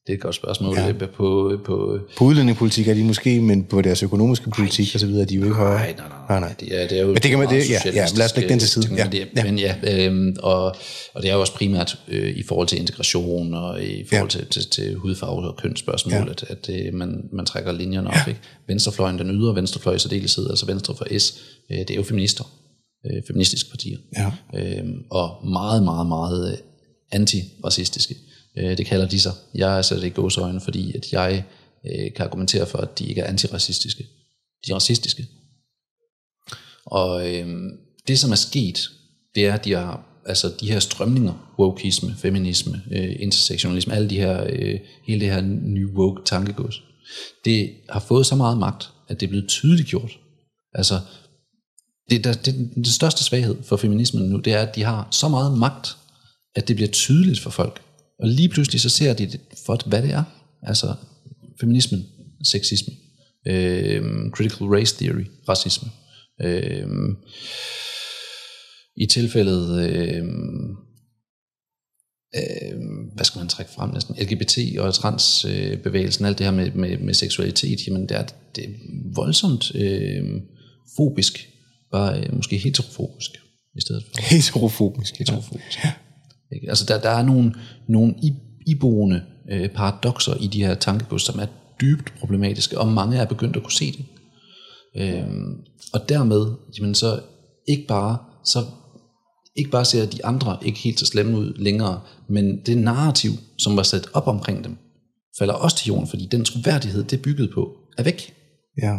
det 0.06 0.12
er 0.12 0.14
et 0.16 0.20
godt 0.20 0.34
spørgsmål. 0.34 0.76
Ja. 0.78 0.92
På, 0.92 1.06
på, 1.64 1.98
På 2.18 2.24
udlændingepolitik 2.24 2.88
er 2.88 2.94
de 2.94 3.04
måske, 3.04 3.40
men 3.40 3.64
på 3.64 3.82
deres 3.82 4.02
økonomiske 4.02 4.50
politik 4.50 4.90
og 4.94 5.00
så 5.00 5.06
videre, 5.06 5.22
er 5.22 5.26
de 5.26 5.34
jo 5.34 5.42
ikke 5.42 5.54
højere. 5.54 5.78
Nej, 5.78 5.94
nej, 5.98 6.08
nej. 6.28 6.40
nej. 6.40 6.54
Det, 6.60 6.82
er, 6.82 6.88
det 6.88 6.98
er 6.98 7.02
jo 7.02 7.06
Men 7.06 7.14
det 7.16 7.22
kan 7.30 7.38
man- 7.38 7.48
det- 7.48 7.70
ja, 7.70 7.78
ja, 7.84 8.06
lad 8.16 8.24
os 8.24 8.36
lægge 8.36 8.48
den 8.48 8.58
til 8.58 8.68
side. 8.68 8.88
Ja, 8.96 9.04
men 9.04 9.12
det, 9.12 9.28
ja. 9.36 9.44
Men 9.44 9.58
ja, 9.58 9.74
øhm, 10.06 10.36
og, 10.42 10.64
og 11.14 11.22
det 11.22 11.30
er 11.30 11.34
jo 11.34 11.40
også 11.40 11.52
primært 11.54 11.98
øh, 12.08 12.36
i 12.36 12.42
forhold 12.42 12.68
til 12.68 12.78
integration 12.80 13.54
og 13.54 13.82
i 13.82 14.04
forhold 14.08 14.30
Ja. 14.34 14.38
til, 14.38 14.46
til, 14.46 14.70
til 14.70 14.94
hudfarve 14.94 15.48
og 15.48 15.56
kønsspørgsmål, 15.62 16.12
Ja. 16.12 16.18
ja. 16.24 16.30
at, 16.30 16.44
at 16.48 16.70
øh, 16.86 16.94
man, 16.94 17.22
man 17.32 17.46
trækker 17.46 17.72
linjerne 17.72 18.08
op. 18.08 18.28
Ikke? 18.28 18.40
Venstrefløjen, 18.68 19.18
den 19.18 19.30
ydre 19.30 19.54
venstrefløj 19.54 19.94
i 19.94 19.98
særdeleshed, 19.98 20.50
altså 20.50 20.66
venstre 20.66 20.94
for 20.96 21.18
S, 21.18 21.34
øh, 21.72 21.78
det 21.78 21.90
er 21.90 21.94
jo 21.94 22.02
feminister, 22.02 22.44
øh, 23.06 23.22
feministiske 23.26 23.70
partier. 23.70 23.98
Ja. 24.16 24.32
Øhm, 24.60 24.94
og 25.10 25.48
meget, 25.50 25.82
meget, 25.82 26.06
meget 26.06 26.52
øh, 26.52 26.58
antiracistiske. 27.12 28.14
Øh, 28.14 28.31
Øh, 28.58 28.78
det 28.78 28.86
kalder 28.86 29.08
de 29.08 29.20
sig. 29.20 29.32
Jeg 29.54 29.78
er 29.78 29.82
sat 29.82 30.02
i 30.02 30.08
gåsøjne, 30.08 30.60
fordi 30.60 30.96
at 30.96 31.12
jeg 31.12 31.44
øh, 31.86 32.12
kan 32.12 32.24
argumentere 32.24 32.66
for, 32.66 32.78
at 32.78 32.98
de 32.98 33.06
ikke 33.06 33.20
er 33.20 33.28
antiracistiske. 33.28 34.06
De 34.66 34.70
er 34.72 34.74
racistiske. 34.74 35.26
Og 36.86 37.30
øh, 37.30 37.48
det, 38.08 38.18
som 38.18 38.30
er 38.30 38.36
sket, 38.36 38.90
det 39.34 39.46
er, 39.46 39.54
at 39.54 39.64
de 39.64 39.72
har 39.72 40.12
altså 40.26 40.52
de 40.60 40.72
her 40.72 40.78
strømninger, 40.78 41.54
wokeisme, 41.58 42.14
feminisme, 42.18 42.82
øh, 42.90 43.16
intersektionalisme, 43.18 43.94
alle 43.94 44.10
de 44.10 44.16
her, 44.16 44.46
øh, 44.50 44.80
hele 45.06 45.20
det 45.20 45.30
her 45.30 45.40
nye 45.62 45.88
woke 45.88 46.22
tankegods, 46.24 46.82
det 47.44 47.70
har 47.88 48.00
fået 48.00 48.26
så 48.26 48.36
meget 48.36 48.58
magt, 48.58 48.90
at 49.08 49.20
det 49.20 49.26
er 49.26 49.30
blevet 49.30 49.48
tydeligt 49.48 49.88
gjort. 49.88 50.18
Altså, 50.74 51.00
det, 52.10 52.24
der, 52.24 52.32
det, 52.32 52.54
den 52.74 52.84
største 52.84 53.24
svaghed 53.24 53.62
for 53.62 53.76
feminismen 53.76 54.28
nu, 54.28 54.38
det 54.38 54.52
er, 54.52 54.58
at 54.58 54.76
de 54.76 54.82
har 54.82 55.08
så 55.10 55.28
meget 55.28 55.58
magt, 55.58 55.96
at 56.54 56.68
det 56.68 56.76
bliver 56.76 56.90
tydeligt 56.90 57.40
for 57.40 57.50
folk. 57.50 57.82
Og 58.22 58.28
lige 58.28 58.48
pludselig 58.48 58.80
så 58.80 58.88
ser 58.88 59.14
de 59.14 59.26
det 59.26 59.40
for, 59.66 59.88
hvad 59.88 60.02
det 60.02 60.10
er. 60.10 60.24
Altså 60.62 60.94
feminismen, 61.60 62.06
sexisme, 62.44 62.94
øh, 63.46 64.02
critical 64.30 64.66
race 64.66 64.96
theory, 64.96 65.24
racisme. 65.48 65.88
Øh, 66.42 66.88
I 68.96 69.06
tilfældet, 69.06 69.88
øh, 69.88 70.24
øh, 72.36 72.78
hvad 73.14 73.24
skal 73.24 73.38
man 73.38 73.48
trække 73.48 73.72
frem 73.72 73.90
næsten, 73.90 74.16
LGBT 74.20 74.78
og 74.78 74.94
transbevægelsen, 74.94 76.24
alt 76.24 76.38
det 76.38 76.46
her 76.46 76.52
med, 76.52 76.70
med, 76.70 76.98
med 76.98 77.14
seksualitet, 77.14 77.86
jamen 77.86 78.02
det 78.02 78.16
er, 78.16 78.26
det 78.56 78.64
er 78.64 78.68
voldsomt 79.14 79.74
øh, 79.74 80.24
fobisk, 80.96 81.48
bare 81.92 82.20
øh, 82.20 82.34
måske 82.34 82.56
heterofobisk 82.56 83.30
i 83.76 83.80
stedet 83.80 84.04
for 84.04 84.22
Heterofobisk. 84.22 85.20
Ja. 85.84 85.92
Ikke? 86.54 86.68
Altså 86.68 86.84
der, 86.88 87.00
der 87.00 87.10
er 87.10 87.22
nogle, 87.22 87.54
nogle 87.88 88.14
iboende 88.66 89.22
øh, 89.50 89.68
paradoxer 89.68 90.34
i 90.40 90.46
de 90.46 90.64
her 90.64 90.74
tankegods, 90.74 91.22
som 91.22 91.38
er 91.40 91.46
dybt 91.80 92.14
problematiske, 92.20 92.78
og 92.78 92.88
mange 92.88 93.16
er 93.16 93.24
begyndt 93.24 93.56
at 93.56 93.62
kunne 93.62 93.72
se 93.72 93.92
det. 93.92 94.04
Øhm, 94.96 95.56
og 95.92 96.08
dermed, 96.08 96.46
jamen 96.78 96.94
så 96.94 97.20
ikke 97.68 97.86
bare, 97.86 98.18
så 98.44 98.58
ikke 99.56 99.70
bare 99.70 99.84
ser 99.84 100.06
de 100.06 100.24
andre 100.24 100.58
ikke 100.62 100.78
helt 100.78 101.00
så 101.00 101.06
slemme 101.06 101.38
ud 101.38 101.52
længere, 101.56 102.00
men 102.28 102.60
det 102.66 102.78
narrativ, 102.78 103.30
som 103.58 103.76
var 103.76 103.82
sat 103.82 104.08
op 104.12 104.28
omkring 104.28 104.64
dem, 104.64 104.76
falder 105.38 105.54
også 105.54 105.76
til 105.76 105.88
jorden, 105.88 106.08
fordi 106.08 106.26
den 106.26 106.44
troværdighed, 106.44 107.04
det 107.04 107.18
er 107.18 107.22
bygget 107.22 107.50
på, 107.54 107.70
er 107.98 108.02
væk. 108.02 108.34
ja. 108.82 108.98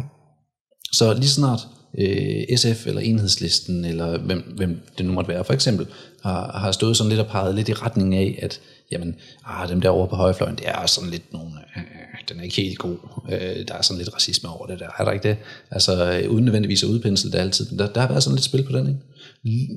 Så 0.92 1.14
lige 1.14 1.28
snart, 1.28 1.60
øh, 1.98 2.56
SF 2.56 2.86
eller 2.86 3.00
Enhedslisten, 3.00 3.84
eller 3.84 4.18
hvem, 4.18 4.52
hvem 4.56 4.80
det 4.98 5.06
nu 5.06 5.12
måtte 5.12 5.28
være, 5.28 5.44
for 5.44 5.52
eksempel, 5.52 5.86
har, 6.24 6.58
har 6.58 6.72
stået 6.72 6.96
sådan 6.96 7.08
lidt 7.08 7.20
og 7.20 7.26
peget 7.26 7.54
lidt 7.54 7.68
i 7.68 7.72
retning 7.72 8.14
af, 8.14 8.38
at 8.42 8.60
jamen, 8.92 9.14
ah, 9.44 9.68
dem 9.68 9.80
der 9.80 9.88
over 9.88 10.06
på 10.06 10.16
højrefløjen, 10.16 10.56
det 10.56 10.68
er 10.68 10.86
sådan 10.86 11.10
lidt 11.10 11.32
nogle, 11.32 11.50
øh, 11.76 11.82
den 12.28 12.38
er 12.38 12.42
ikke 12.42 12.56
helt 12.56 12.78
god. 12.78 12.96
Øh, 13.32 13.68
der 13.68 13.74
er 13.74 13.82
sådan 13.82 13.98
lidt 13.98 14.14
racisme 14.14 14.48
over 14.48 14.66
det 14.66 14.78
der, 14.78 14.88
er 14.98 15.04
der 15.04 15.12
ikke 15.12 15.28
det? 15.28 15.36
Altså, 15.70 16.12
øh, 16.12 16.30
uden 16.30 16.44
nødvendigvis 16.44 16.82
at 16.82 16.88
udpensle 16.88 17.32
det 17.32 17.38
altid, 17.38 17.70
men 17.70 17.78
der, 17.78 17.92
der 17.92 18.00
har 18.00 18.08
været 18.08 18.22
sådan 18.22 18.34
lidt 18.34 18.44
spil 18.44 18.64
på 18.64 18.72
den, 18.72 18.88
ikke? 18.88 19.00
Lige, 19.42 19.68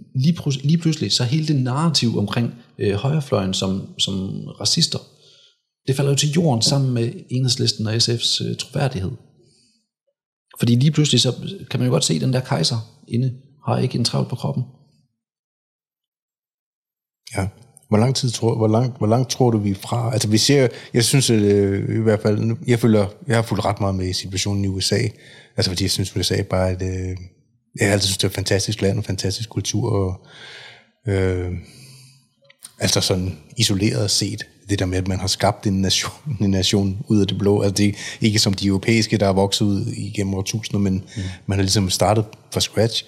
lige 0.63 0.77
pludselig, 0.77 1.11
så 1.11 1.23
hele 1.23 1.47
det 1.47 1.55
narrativ 1.55 2.17
omkring 2.17 2.55
øh, 2.79 2.93
højrefløjen 2.93 3.53
som, 3.53 3.89
som 3.99 4.47
racister, 4.47 4.99
det 5.87 5.95
falder 5.95 6.11
jo 6.11 6.17
til 6.17 6.31
jorden 6.31 6.61
sammen 6.61 6.93
med 6.93 7.11
enhedslisten 7.29 7.87
og 7.87 7.95
SF's 7.95 8.45
øh, 8.45 8.55
troværdighed. 8.55 9.11
Fordi 10.59 10.75
lige 10.75 10.91
pludselig, 10.91 11.21
så 11.21 11.31
kan 11.69 11.79
man 11.79 11.87
jo 11.87 11.93
godt 11.93 12.03
se, 12.03 12.13
at 12.13 12.21
den 12.21 12.33
der 12.33 12.39
kejser 12.39 12.77
inde 13.07 13.33
har 13.67 13.77
ikke 13.77 13.97
en 13.97 14.05
travl 14.05 14.29
på 14.29 14.35
kroppen. 14.35 14.63
Ja. 17.35 17.47
Hvor 17.89 17.97
lang 17.97 18.15
tid 18.15 18.31
tror, 18.31 18.55
hvor 18.55 18.67
langt, 18.67 18.97
hvor 18.97 19.07
langt 19.07 19.29
tror 19.29 19.51
du, 19.51 19.57
vi 19.57 19.71
er 19.71 19.75
fra? 19.75 20.09
Altså 20.13 20.27
vi 20.27 20.37
ser, 20.37 20.67
jeg 20.93 21.03
synes 21.03 21.29
at, 21.29 21.41
øh, 21.41 21.99
i 21.99 22.01
hvert 22.01 22.21
fald, 22.21 22.57
jeg 22.67 22.79
følger, 22.79 23.07
jeg 23.27 23.35
har 23.35 23.41
fulgt 23.41 23.65
ret 23.65 23.79
meget 23.79 23.95
med 23.95 24.07
i 24.07 24.13
situationen 24.13 24.65
i 24.65 24.67
USA. 24.67 24.99
Altså 25.57 25.71
fordi 25.71 25.83
jeg 25.83 25.91
synes, 25.91 26.11
at 26.11 26.17
USA 26.17 26.41
bare 26.41 26.69
er 26.69 26.75
et, 26.75 26.81
øh, 26.81 27.17
jeg 27.79 27.87
har 27.87 27.93
altid 27.93 28.07
synes, 28.07 28.17
det 28.17 28.23
er 28.23 28.29
et 28.29 28.35
fantastisk 28.35 28.81
land, 28.81 28.97
en 28.97 29.03
fantastisk 29.03 29.49
kultur, 29.49 29.91
og 29.91 30.27
øh, 31.07 31.51
altså 32.79 33.01
sådan 33.01 33.37
isoleret 33.57 34.11
set, 34.11 34.43
det 34.69 34.79
der 34.79 34.85
med, 34.85 34.97
at 34.97 35.07
man 35.07 35.19
har 35.19 35.27
skabt 35.27 35.67
en 35.67 35.81
nation, 35.81 36.11
en 36.41 36.51
nation 36.51 37.05
ud 37.09 37.21
af 37.21 37.27
det 37.27 37.37
blå. 37.37 37.61
Altså 37.61 37.73
det 37.73 37.87
er 37.89 37.93
ikke 38.21 38.39
som 38.39 38.53
de 38.53 38.67
europæiske, 38.67 39.17
der 39.17 39.27
er 39.27 39.33
vokset 39.33 39.65
ud 39.65 39.85
igennem 39.85 40.33
årtusinder, 40.33 40.79
men 40.79 40.93
mm. 40.93 41.23
man 41.45 41.57
har 41.57 41.63
ligesom 41.63 41.89
startet 41.89 42.25
fra 42.53 42.59
scratch. 42.59 43.05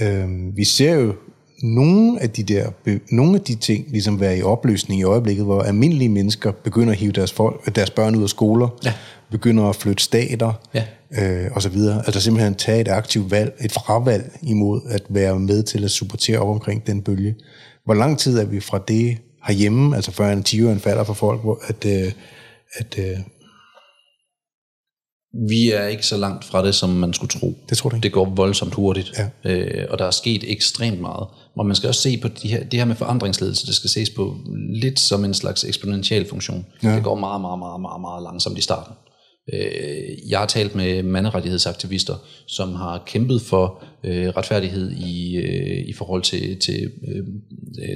Øh, 0.00 0.28
vi 0.56 0.64
ser 0.64 0.94
jo 0.94 1.14
nogle 1.62 2.22
af 2.22 2.30
de 2.30 2.42
der, 2.42 2.70
nogle 3.10 3.34
af 3.34 3.40
de 3.40 3.54
ting 3.54 3.86
ligesom 3.90 4.20
være 4.20 4.38
i 4.38 4.42
opløsning 4.42 5.00
i 5.00 5.04
øjeblikket, 5.04 5.44
hvor 5.44 5.62
almindelige 5.62 6.08
mennesker 6.08 6.50
begynder 6.50 6.92
at 6.92 6.98
hive 6.98 7.12
deres, 7.12 7.32
folk, 7.32 7.76
deres 7.76 7.90
børn 7.90 8.16
ud 8.16 8.22
af 8.22 8.28
skoler, 8.28 8.68
ja. 8.84 8.92
begynder 9.30 9.64
at 9.64 9.76
flytte 9.76 10.04
stater, 10.04 10.52
ja. 10.74 10.84
øh, 11.22 11.50
og 11.52 11.62
så 11.62 11.68
videre. 11.68 12.02
Altså 12.06 12.20
simpelthen 12.20 12.54
tage 12.54 12.80
et 12.80 12.88
aktivt 12.88 13.30
valg, 13.30 13.54
et 13.60 13.72
fravalg 13.72 14.38
imod 14.42 14.80
at 14.90 15.02
være 15.08 15.38
med 15.38 15.62
til 15.62 15.84
at 15.84 15.90
supportere 15.90 16.38
op 16.38 16.48
omkring 16.48 16.86
den 16.86 17.02
bølge. 17.02 17.34
Hvor 17.84 17.94
lang 17.94 18.18
tid 18.18 18.38
er 18.38 18.44
vi 18.44 18.60
fra 18.60 18.80
det 18.88 19.18
herhjemme, 19.46 19.96
altså 19.96 20.10
før 20.12 20.32
en 20.32 20.42
10 20.42 20.78
falder 20.78 21.04
for 21.04 21.14
folk, 21.14 21.40
hvor 21.40 21.60
at, 21.68 21.84
øh, 21.86 22.12
at 22.74 22.98
øh, 22.98 23.18
vi 25.48 25.70
er 25.70 25.86
ikke 25.86 26.06
så 26.06 26.16
langt 26.16 26.44
fra 26.44 26.66
det, 26.66 26.74
som 26.74 26.90
man 26.90 27.12
skulle 27.12 27.30
tro. 27.30 27.58
Det 27.68 27.78
tror 27.78 27.90
du 27.90 27.96
ikke? 27.96 28.04
Det 28.04 28.12
går 28.12 28.24
voldsomt 28.24 28.74
hurtigt, 28.74 29.12
ja. 29.44 29.50
øh, 29.50 29.86
og 29.90 29.98
der 29.98 30.04
er 30.04 30.10
sket 30.10 30.52
ekstremt 30.52 31.00
meget. 31.00 31.26
Og 31.58 31.66
man 31.66 31.76
skal 31.76 31.88
også 31.88 32.00
se 32.00 32.18
på 32.18 32.28
de 32.28 32.48
her, 32.48 32.64
det 32.64 32.78
her 32.78 32.84
med 32.84 32.96
forandringsledelse, 32.96 33.66
det 33.66 33.74
skal 33.74 33.90
ses 33.90 34.10
på 34.10 34.36
lidt 34.72 35.00
som 35.00 35.24
en 35.24 35.34
slags 35.34 35.64
eksponentiel 35.64 36.28
funktion. 36.28 36.66
Ja. 36.82 36.94
Det 36.94 37.04
går 37.04 37.14
meget, 37.14 37.40
meget, 37.40 37.58
meget, 37.58 37.80
meget, 37.80 38.00
meget 38.00 38.22
langsomt 38.22 38.58
i 38.58 38.60
starten. 38.60 38.94
Øh, 39.52 40.30
jeg 40.30 40.38
har 40.38 40.46
talt 40.46 40.74
med 40.74 41.02
manderettighedsaktivister, 41.02 42.14
som 42.46 42.74
har 42.74 43.02
kæmpet 43.06 43.42
for 43.42 43.84
øh, 44.04 44.28
retfærdighed 44.28 44.90
i, 44.90 45.36
øh, 45.36 45.88
i 45.88 45.92
forhold 45.92 46.22
til, 46.22 46.58
til 46.58 46.90
øh, 47.08 47.24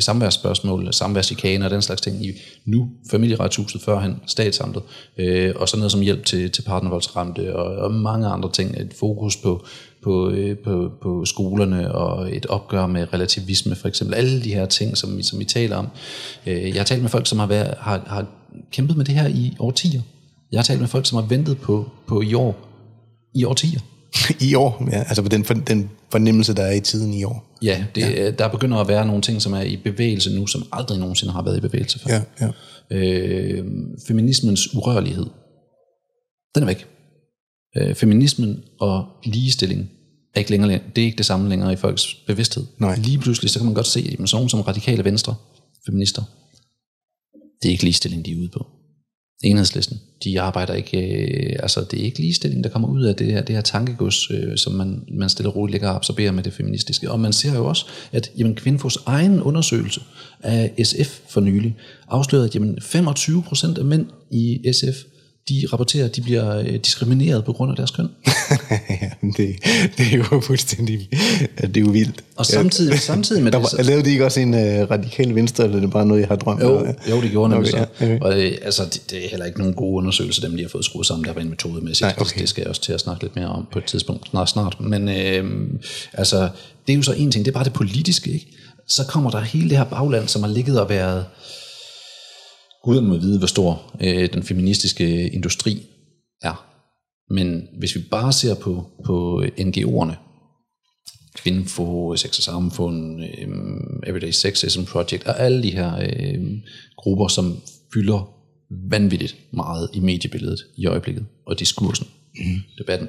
samværsspørgsmål, 0.02 0.92
samværschikane 0.92 1.64
og 1.64 1.70
den 1.70 1.82
slags 1.82 2.00
ting 2.00 2.26
i 2.26 2.32
nu 2.66 2.88
familieretshuset, 3.10 3.82
førhen 3.82 4.16
statsamtet, 4.26 4.82
øh, 5.18 5.52
og 5.56 5.68
sådan 5.68 5.78
noget 5.78 5.92
som 5.92 6.00
hjælp 6.00 6.24
til, 6.24 6.50
til 6.50 6.62
partnervoldsramte 6.62 7.56
og, 7.56 7.64
og 7.64 7.92
mange 7.92 8.26
andre 8.26 8.52
ting. 8.52 8.80
Et 8.80 8.94
fokus 9.00 9.36
på, 9.36 9.66
på, 10.02 10.30
øh, 10.30 10.58
på, 10.58 10.90
på 11.02 11.24
skolerne 11.24 11.94
og 11.94 12.36
et 12.36 12.46
opgør 12.46 12.86
med 12.86 13.12
relativisme 13.12 13.74
for 13.74 13.88
eksempel. 13.88 14.14
Alle 14.14 14.44
de 14.44 14.54
her 14.54 14.66
ting, 14.66 14.96
som 14.96 15.16
vi, 15.16 15.22
som 15.22 15.38
vi 15.38 15.44
taler 15.44 15.76
om. 15.76 15.88
Øh, 16.46 16.68
jeg 16.68 16.76
har 16.76 16.84
talt 16.84 17.02
med 17.02 17.10
folk, 17.10 17.26
som 17.26 17.38
har, 17.38 17.46
været, 17.46 17.74
har, 17.78 18.02
har 18.06 18.26
kæmpet 18.72 18.96
med 18.96 19.04
det 19.04 19.14
her 19.14 19.28
i 19.28 19.56
årtier. 19.58 20.00
Jeg 20.52 20.58
har 20.58 20.64
talt 20.64 20.80
med 20.80 20.88
folk, 20.88 21.06
som 21.06 21.16
har 21.16 21.26
ventet 21.26 21.58
på, 21.58 21.90
på 22.06 22.20
i 22.20 22.34
år, 22.34 22.68
i 23.34 23.44
årtier. 23.44 23.80
I 24.50 24.54
år, 24.54 24.88
ja. 24.92 24.98
Altså 24.98 25.22
på 25.22 25.28
den, 25.28 25.44
for, 25.44 25.54
den 25.54 25.90
fornemmelse, 26.10 26.54
der 26.54 26.62
er 26.62 26.72
i 26.72 26.80
tiden 26.80 27.14
i 27.14 27.24
år. 27.24 27.58
Ja, 27.62 27.84
det, 27.94 28.00
ja, 28.00 28.30
der 28.30 28.48
begynder 28.48 28.78
at 28.78 28.88
være 28.88 29.06
nogle 29.06 29.22
ting, 29.22 29.42
som 29.42 29.52
er 29.52 29.62
i 29.62 29.76
bevægelse 29.76 30.34
nu, 30.34 30.46
som 30.46 30.64
aldrig 30.72 30.98
nogensinde 30.98 31.32
har 31.32 31.42
været 31.42 31.56
i 31.56 31.60
bevægelse 31.60 31.98
før. 31.98 32.10
Ja, 32.10 32.22
ja. 32.40 32.50
Øh, 32.90 33.64
feminismens 34.06 34.74
urørlighed, 34.74 35.26
den 36.54 36.62
er 36.62 36.66
væk. 36.66 36.91
Øh, 37.76 37.94
feminismen 37.94 38.64
og 38.80 39.06
ligestilling 39.24 39.90
er 40.34 40.38
ikke 40.38 40.50
længere, 40.50 40.80
det 40.96 41.02
er 41.02 41.06
ikke 41.06 41.18
det 41.18 41.26
samme 41.26 41.48
længere 41.48 41.72
i 41.72 41.76
folks 41.76 42.14
bevidsthed. 42.14 42.66
Nej. 42.78 42.96
Lige 42.96 43.18
pludselig, 43.18 43.50
så 43.50 43.58
kan 43.58 43.66
man 43.66 43.74
godt 43.74 43.86
se, 43.86 44.16
at 44.20 44.28
sådan 44.28 44.48
som 44.48 44.60
radikale 44.60 45.04
venstre, 45.04 45.34
feminister, 45.86 46.22
det 47.62 47.68
er 47.68 47.72
ikke 47.72 47.84
ligestilling, 47.84 48.26
de 48.26 48.32
er 48.32 48.36
ude 48.36 48.48
på 48.48 48.66
enhedslisten. 49.44 50.00
De 50.24 50.40
arbejder 50.40 50.74
ikke, 50.74 50.98
øh, 50.98 51.56
altså 51.62 51.84
det 51.90 52.00
er 52.00 52.04
ikke 52.04 52.18
ligestilling, 52.18 52.64
der 52.64 52.70
kommer 52.70 52.88
ud 52.88 53.02
af 53.02 53.16
det 53.16 53.26
her, 53.26 53.42
det 53.42 53.54
her 53.54 53.62
tankegods, 53.62 54.30
øh, 54.30 54.56
som 54.56 54.72
man, 54.72 55.04
man 55.12 55.28
stille 55.28 55.50
og 55.50 55.56
roligt 55.56 55.72
ligger 55.72 55.88
og 55.88 55.94
absorberer 55.94 56.32
med 56.32 56.42
det 56.42 56.52
feministiske. 56.52 57.10
Og 57.10 57.20
man 57.20 57.32
ser 57.32 57.54
jo 57.54 57.66
også, 57.66 57.86
at 58.12 58.30
jamen, 58.38 58.54
Kvinfos 58.54 58.98
egen 59.06 59.42
undersøgelse 59.42 60.00
af 60.42 60.74
SF 60.84 61.20
for 61.28 61.40
nylig 61.40 61.76
afslørede, 62.08 62.46
at 62.46 62.54
jamen, 62.54 62.78
25% 62.78 63.78
af 63.78 63.84
mænd 63.84 64.06
i 64.30 64.72
SF 64.72 64.96
de 65.48 65.66
rapporterer, 65.72 66.04
at 66.04 66.16
de 66.16 66.20
bliver 66.20 66.58
øh, 66.58 66.74
diskrimineret 66.74 67.44
på 67.44 67.52
grund 67.52 67.70
af 67.70 67.76
deres 67.76 67.90
køn. 67.90 68.08
det, 69.36 69.56
det 69.98 70.06
er 70.12 70.16
jo 70.16 70.40
fuldstændig 70.40 71.08
det 71.74 71.76
er 71.76 71.80
jo 71.80 71.90
vildt. 71.90 72.24
Og 72.36 72.46
samtidig, 72.46 72.98
samtidig 72.98 73.42
med 73.42 73.52
der, 73.52 73.60
det... 73.60 73.70
Så, 73.70 73.82
lavede 73.82 74.04
de 74.04 74.10
ikke 74.10 74.24
også 74.24 74.40
en 74.40 74.54
uh, 74.54 74.90
radikal 74.90 75.34
venstre, 75.34 75.64
eller 75.64 75.76
det 75.76 75.86
er 75.86 75.90
bare 75.90 76.06
noget, 76.06 76.20
jeg 76.20 76.28
har 76.28 76.36
drømt 76.36 76.62
jo, 76.62 76.78
om? 76.78 76.86
Jo, 77.10 77.22
det 77.22 77.30
gjorde 77.30 77.50
nemlig 77.50 77.74
okay, 77.74 77.86
så. 77.98 78.04
Ja, 78.04 78.14
okay. 78.14 78.20
Og 78.20 78.40
øh, 78.40 78.58
altså, 78.62 78.84
det, 78.84 79.10
det, 79.10 79.24
er 79.24 79.28
heller 79.28 79.46
ikke 79.46 79.58
nogen 79.58 79.74
gode 79.74 79.96
undersøgelser, 79.96 80.48
dem 80.48 80.56
de 80.56 80.62
har 80.62 80.68
fået 80.68 80.84
skruet 80.84 81.06
sammen, 81.06 81.24
der 81.24 81.32
var 81.32 81.40
en 81.40 81.50
metode 81.50 81.84
med. 81.84 81.94
Nej, 82.00 82.14
okay. 82.18 82.40
Det 82.40 82.48
skal 82.48 82.60
jeg 82.60 82.68
også 82.68 82.82
til 82.82 82.92
at 82.92 83.00
snakke 83.00 83.22
lidt 83.22 83.36
mere 83.36 83.48
om 83.48 83.66
på 83.72 83.78
et 83.78 83.84
tidspunkt, 83.84 84.28
snart 84.30 84.50
snart. 84.50 84.76
Men 84.80 85.08
øh, 85.08 85.44
altså, 86.12 86.48
det 86.86 86.92
er 86.92 86.96
jo 86.96 87.02
så 87.02 87.12
en 87.12 87.30
ting, 87.30 87.44
det 87.44 87.50
er 87.50 87.54
bare 87.54 87.64
det 87.64 87.72
politiske, 87.72 88.32
ikke? 88.32 88.46
Så 88.88 89.06
kommer 89.06 89.30
der 89.30 89.40
hele 89.40 89.68
det 89.68 89.78
her 89.78 89.84
bagland, 89.84 90.28
som 90.28 90.42
har 90.42 90.50
ligget 90.50 90.80
og 90.80 90.88
været 90.88 91.24
Guden 92.82 93.06
må 93.06 93.16
vide, 93.18 93.38
hvor 93.38 93.46
stor 93.46 93.96
øh, 94.00 94.32
den 94.32 94.42
feministiske 94.42 95.28
industri 95.28 95.82
er. 96.42 96.68
Men 97.30 97.68
hvis 97.78 97.96
vi 97.96 98.00
bare 98.10 98.32
ser 98.32 98.54
på, 98.54 98.86
på 99.04 99.44
NGO'erne, 99.58 100.14
Kvinfo, 101.34 102.16
Sex 102.16 102.38
og 102.38 102.42
Samfund, 102.42 103.22
øh, 103.22 103.48
Everyday 104.06 104.30
Sexism 104.30 104.82
Project, 104.82 105.24
og 105.24 105.40
alle 105.40 105.62
de 105.62 105.70
her 105.70 105.96
øh, 105.96 106.42
grupper, 106.96 107.28
som 107.28 107.56
fylder 107.94 108.34
vanvittigt 108.90 109.36
meget 109.52 109.90
i 109.94 110.00
mediebilledet 110.00 110.60
i 110.76 110.86
øjeblikket, 110.86 111.26
og 111.46 111.58
diskursen, 111.58 112.06
mm. 112.34 112.60
debatten, 112.78 113.08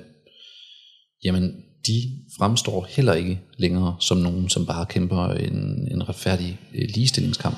jamen 1.23 1.55
de 1.87 1.93
fremstår 2.37 2.87
heller 2.89 3.13
ikke 3.13 3.39
længere 3.57 3.95
som 3.99 4.17
nogen, 4.17 4.49
som 4.49 4.65
bare 4.65 4.85
kæmper 4.85 5.27
en, 5.27 5.87
en 5.91 6.09
retfærdig 6.09 6.59
øh, 6.75 6.89
ligestillingskamp 6.95 7.57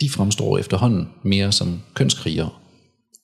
de 0.00 0.08
fremstår 0.08 0.58
efterhånden 0.58 1.08
mere 1.24 1.52
som 1.52 1.80
kønskrigere, 1.94 2.50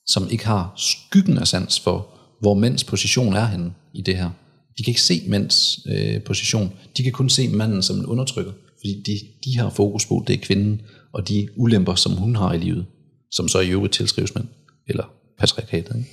som 0.07 0.29
ikke 0.31 0.45
har 0.45 0.73
skyggen 0.77 1.37
af 1.37 1.47
sans 1.47 1.79
for, 1.79 2.07
hvor 2.41 2.53
mænds 2.53 2.83
position 2.83 3.35
er 3.35 3.45
henne 3.45 3.73
i 3.93 4.01
det 4.01 4.17
her. 4.17 4.29
De 4.77 4.83
kan 4.83 4.91
ikke 4.91 5.01
se 5.01 5.23
mænds 5.27 5.79
øh, 5.87 6.23
position. 6.23 6.73
De 6.97 7.03
kan 7.03 7.11
kun 7.11 7.29
se 7.29 7.47
manden 7.47 7.83
som 7.83 7.97
en 7.97 8.05
undertrykker, 8.05 8.51
fordi 8.51 9.03
de, 9.05 9.19
de 9.45 9.57
har 9.59 9.69
fokus 9.69 10.05
på, 10.05 10.23
det 10.27 10.33
er 10.33 10.37
kvinden, 10.37 10.81
og 11.13 11.27
de 11.27 11.47
ulemper, 11.55 11.95
som 11.95 12.11
hun 12.11 12.35
har 12.35 12.53
i 12.53 12.57
livet, 12.57 12.85
som 13.31 13.47
så 13.47 13.59
i 13.59 13.69
øvrigt 13.69 13.93
tilskrives 13.93 14.35
mænd, 14.35 14.47
eller 14.87 15.03
patriarkatet. 15.39 15.95
Ikke? 15.95 16.09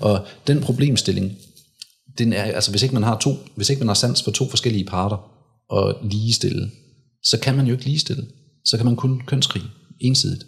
Og 0.00 0.26
den 0.46 0.60
problemstilling, 0.60 1.32
den 2.18 2.32
er, 2.32 2.42
altså 2.42 2.70
hvis 2.70 2.82
ikke 2.82 2.94
man 2.94 3.02
har 3.02 3.18
to, 3.18 3.34
hvis 3.56 3.70
ikke 3.70 3.80
man 3.80 3.88
har 3.88 3.94
sans 3.94 4.22
for 4.22 4.30
to 4.30 4.48
forskellige 4.48 4.84
parter 4.84 5.16
og 5.70 5.98
ligestille, 6.10 6.70
så 7.24 7.38
kan 7.38 7.56
man 7.56 7.66
jo 7.66 7.72
ikke 7.72 7.84
ligestille. 7.84 8.26
Så 8.64 8.76
kan 8.76 8.86
man 8.86 8.96
kun 8.96 9.22
kønskrige 9.26 9.64
ensidigt. 10.02 10.46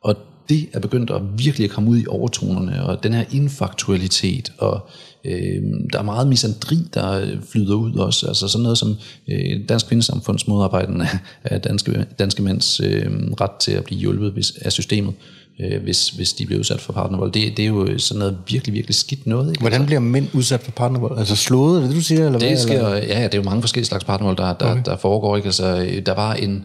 Og 0.00 0.16
det 0.48 0.68
er 0.72 0.80
begyndt 0.80 1.10
at 1.10 1.22
virkelig 1.36 1.64
at 1.64 1.70
komme 1.70 1.90
ud 1.90 1.98
i 1.98 2.06
overtonerne, 2.08 2.86
og 2.86 3.02
den 3.02 3.14
her 3.14 3.24
infaktualitet, 3.30 4.52
og 4.58 4.88
øh, 5.24 5.62
der 5.92 5.98
er 5.98 6.02
meget 6.02 6.28
misandri, 6.28 6.78
der 6.94 7.26
flyder 7.48 7.74
ud 7.74 7.94
også. 7.94 8.26
Altså 8.26 8.48
sådan 8.48 8.62
noget 8.62 8.78
som 8.78 8.96
øh, 9.28 9.60
Dansk 9.68 9.88
Kvindesamfunds 9.88 10.48
modarbejdende 10.48 11.06
af 11.44 11.60
danske, 11.60 12.06
danske 12.18 12.42
mænds 12.42 12.80
øh, 12.80 13.10
ret 13.40 13.50
til 13.60 13.72
at 13.72 13.84
blive 13.84 14.00
hjulpet 14.00 14.32
hvis, 14.32 14.52
af 14.60 14.72
systemet, 14.72 15.14
øh, 15.60 15.82
hvis, 15.82 16.08
hvis 16.08 16.32
de 16.32 16.46
bliver 16.46 16.58
udsat 16.58 16.80
for 16.80 16.92
partnervold. 16.92 17.32
Det, 17.32 17.56
det 17.56 17.62
er 17.62 17.68
jo 17.68 17.98
sådan 17.98 18.18
noget 18.18 18.38
virkelig, 18.48 18.74
virkelig 18.74 18.94
skidt 18.94 19.26
noget. 19.26 19.48
Ikke? 19.48 19.60
Hvordan 19.60 19.86
bliver 19.86 20.00
mænd 20.00 20.28
udsat 20.32 20.60
for 20.60 20.70
partnervold? 20.70 21.18
Altså 21.18 21.36
slået, 21.36 21.76
er 21.76 21.80
det 21.80 21.88
det, 21.88 21.96
du 21.96 22.02
siger? 22.02 22.26
Eller 22.26 22.38
det 22.38 22.48
hvad, 22.48 22.58
sker, 22.58 22.88
eller? 22.88 23.14
ja, 23.18 23.24
det 23.24 23.34
er 23.34 23.38
jo 23.38 23.44
mange 23.44 23.62
forskellige 23.62 23.88
slags 23.88 24.04
partnervold, 24.04 24.36
der, 24.36 24.52
der, 24.52 24.70
okay. 24.70 24.82
der 24.84 24.96
foregår. 24.96 25.36
Ikke? 25.36 25.46
Altså, 25.46 25.86
der 26.06 26.14
var 26.14 26.34
en 26.34 26.64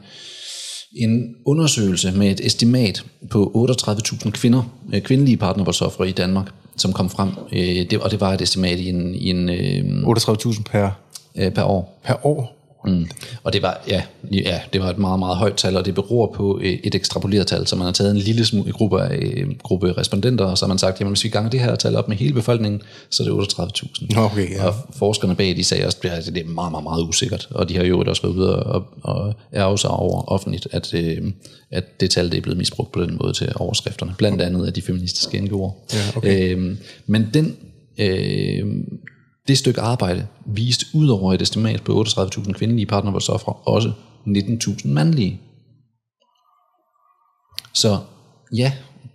en 0.95 1.35
undersøgelse 1.45 2.11
med 2.11 2.31
et 2.31 2.45
estimat 2.45 3.05
på 3.29 3.67
38.000 3.69 4.31
kvinder, 4.31 4.63
øh, 4.93 5.01
kvindelige 5.01 5.37
partnervoldsoffere 5.37 6.09
i 6.09 6.11
Danmark 6.11 6.51
som 6.75 6.93
kom 6.93 7.09
frem, 7.09 7.29
øh, 7.53 7.89
det, 7.89 7.99
og 7.99 8.11
det 8.11 8.21
var 8.21 8.33
et 8.33 8.41
estimat 8.41 8.79
i 8.79 8.89
en, 8.89 9.15
i 9.15 9.29
en 9.29 9.49
øh, 9.49 10.07
38.000 10.07 10.63
per, 10.63 10.89
øh, 11.35 11.51
per 11.51 11.63
år. 11.63 11.99
per 12.03 12.25
år. 12.25 12.60
Mm. 12.85 13.07
Og 13.43 13.53
det 13.53 13.61
var, 13.61 13.81
ja, 13.87 14.01
ja, 14.31 14.59
det 14.73 14.81
var 14.81 14.89
et 14.89 14.97
meget, 14.97 15.19
meget 15.19 15.37
højt 15.37 15.55
tal, 15.55 15.77
og 15.77 15.85
det 15.85 15.95
beror 15.95 16.33
på 16.35 16.59
øh, 16.63 16.79
et 16.83 16.95
ekstrapoleret 16.95 17.47
tal, 17.47 17.67
så 17.67 17.75
man 17.75 17.85
har 17.85 17.91
taget 17.91 18.11
en 18.11 18.17
lille 18.17 18.45
smule 18.45 18.71
gruppe, 18.71 19.01
af, 19.01 19.17
øh, 19.21 19.47
gruppe 19.63 19.93
respondenter, 19.97 20.45
og 20.45 20.57
så 20.57 20.65
har 20.65 20.67
man 20.67 20.77
sagt, 20.77 20.99
jamen 20.99 21.11
hvis 21.11 21.23
vi 21.23 21.29
ganger 21.29 21.49
det 21.49 21.59
her 21.59 21.75
tal 21.75 21.95
op 21.95 22.07
med 22.07 22.17
hele 22.17 22.33
befolkningen, 22.33 22.81
så 23.09 23.23
er 23.23 23.27
det 23.27 23.53
38.000. 23.53 24.15
Nå, 24.15 24.21
okay, 24.21 24.51
ja. 24.51 24.67
Og 24.67 24.73
forskerne 24.95 25.35
bag, 25.35 25.55
de 25.55 25.63
sagde 25.63 25.85
også, 25.85 25.97
at 26.03 26.25
det 26.25 26.37
er 26.37 26.47
meget, 26.47 26.71
meget, 26.71 26.83
meget 26.83 27.03
usikkert, 27.03 27.47
og 27.51 27.69
de 27.69 27.77
har 27.77 27.83
jo 27.83 28.03
også 28.07 28.21
været 28.21 28.33
ude 28.33 28.63
og, 28.63 28.83
og 29.03 29.33
ærge 29.53 29.77
sig 29.77 29.89
over 29.89 30.31
offentligt, 30.31 30.67
at, 30.71 30.93
øh, 30.93 31.17
at 31.71 32.01
det 32.01 32.09
tal 32.09 32.31
det 32.31 32.37
er 32.37 32.41
blevet 32.41 32.57
misbrugt 32.57 32.91
på 32.91 33.01
den 33.01 33.17
måde 33.21 33.33
til 33.33 33.53
overskrifterne, 33.55 34.13
blandt 34.17 34.41
andet 34.41 34.65
af 34.65 34.73
de 34.73 34.81
feministiske 34.81 35.37
NGO'er. 35.37 35.95
Ja, 35.95 36.17
okay. 36.17 36.55
øh, 36.55 36.75
men 37.05 37.29
den, 37.33 37.55
øh, 37.97 38.65
det 39.47 39.57
stykke 39.57 39.81
arbejde 39.81 40.27
viste 40.45 40.85
ud 40.93 41.07
over 41.07 41.33
et 41.33 41.41
estimat 41.41 41.83
på 41.83 42.03
38.000 42.07 42.51
kvindelige 42.51 42.85
partnervoldsoffre 42.85 43.53
også 43.53 43.91
19.000 44.27 44.87
mandlige. 44.87 45.41
Så 47.73 47.99
ja, 48.55 48.73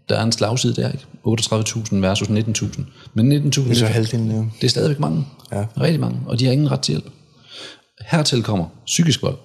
der 0.08 0.18
er 0.18 0.24
en 0.24 0.32
slagside 0.32 0.74
der, 0.74 0.92
ikke? 0.92 1.06
38.000 1.26 1.96
versus 1.96 2.28
19.000. 2.28 2.82
Men 3.14 3.32
19.000, 3.32 3.38
Det 3.38 3.70
er 3.70 3.74
så 3.74 3.86
halvdelen, 3.86 4.30
ja. 4.30 4.36
det 4.36 4.64
er 4.64 4.68
stadigvæk 4.68 4.98
mange. 4.98 5.26
Ja. 5.52 5.66
Rigtig 5.80 6.00
mange. 6.00 6.20
Og 6.26 6.38
de 6.38 6.44
har 6.44 6.52
ingen 6.52 6.70
ret 6.70 6.80
til 6.80 6.92
hjælp. 6.92 7.12
Hertil 8.06 8.42
kommer 8.42 8.66
psykisk 8.86 9.22
vold. 9.22 9.38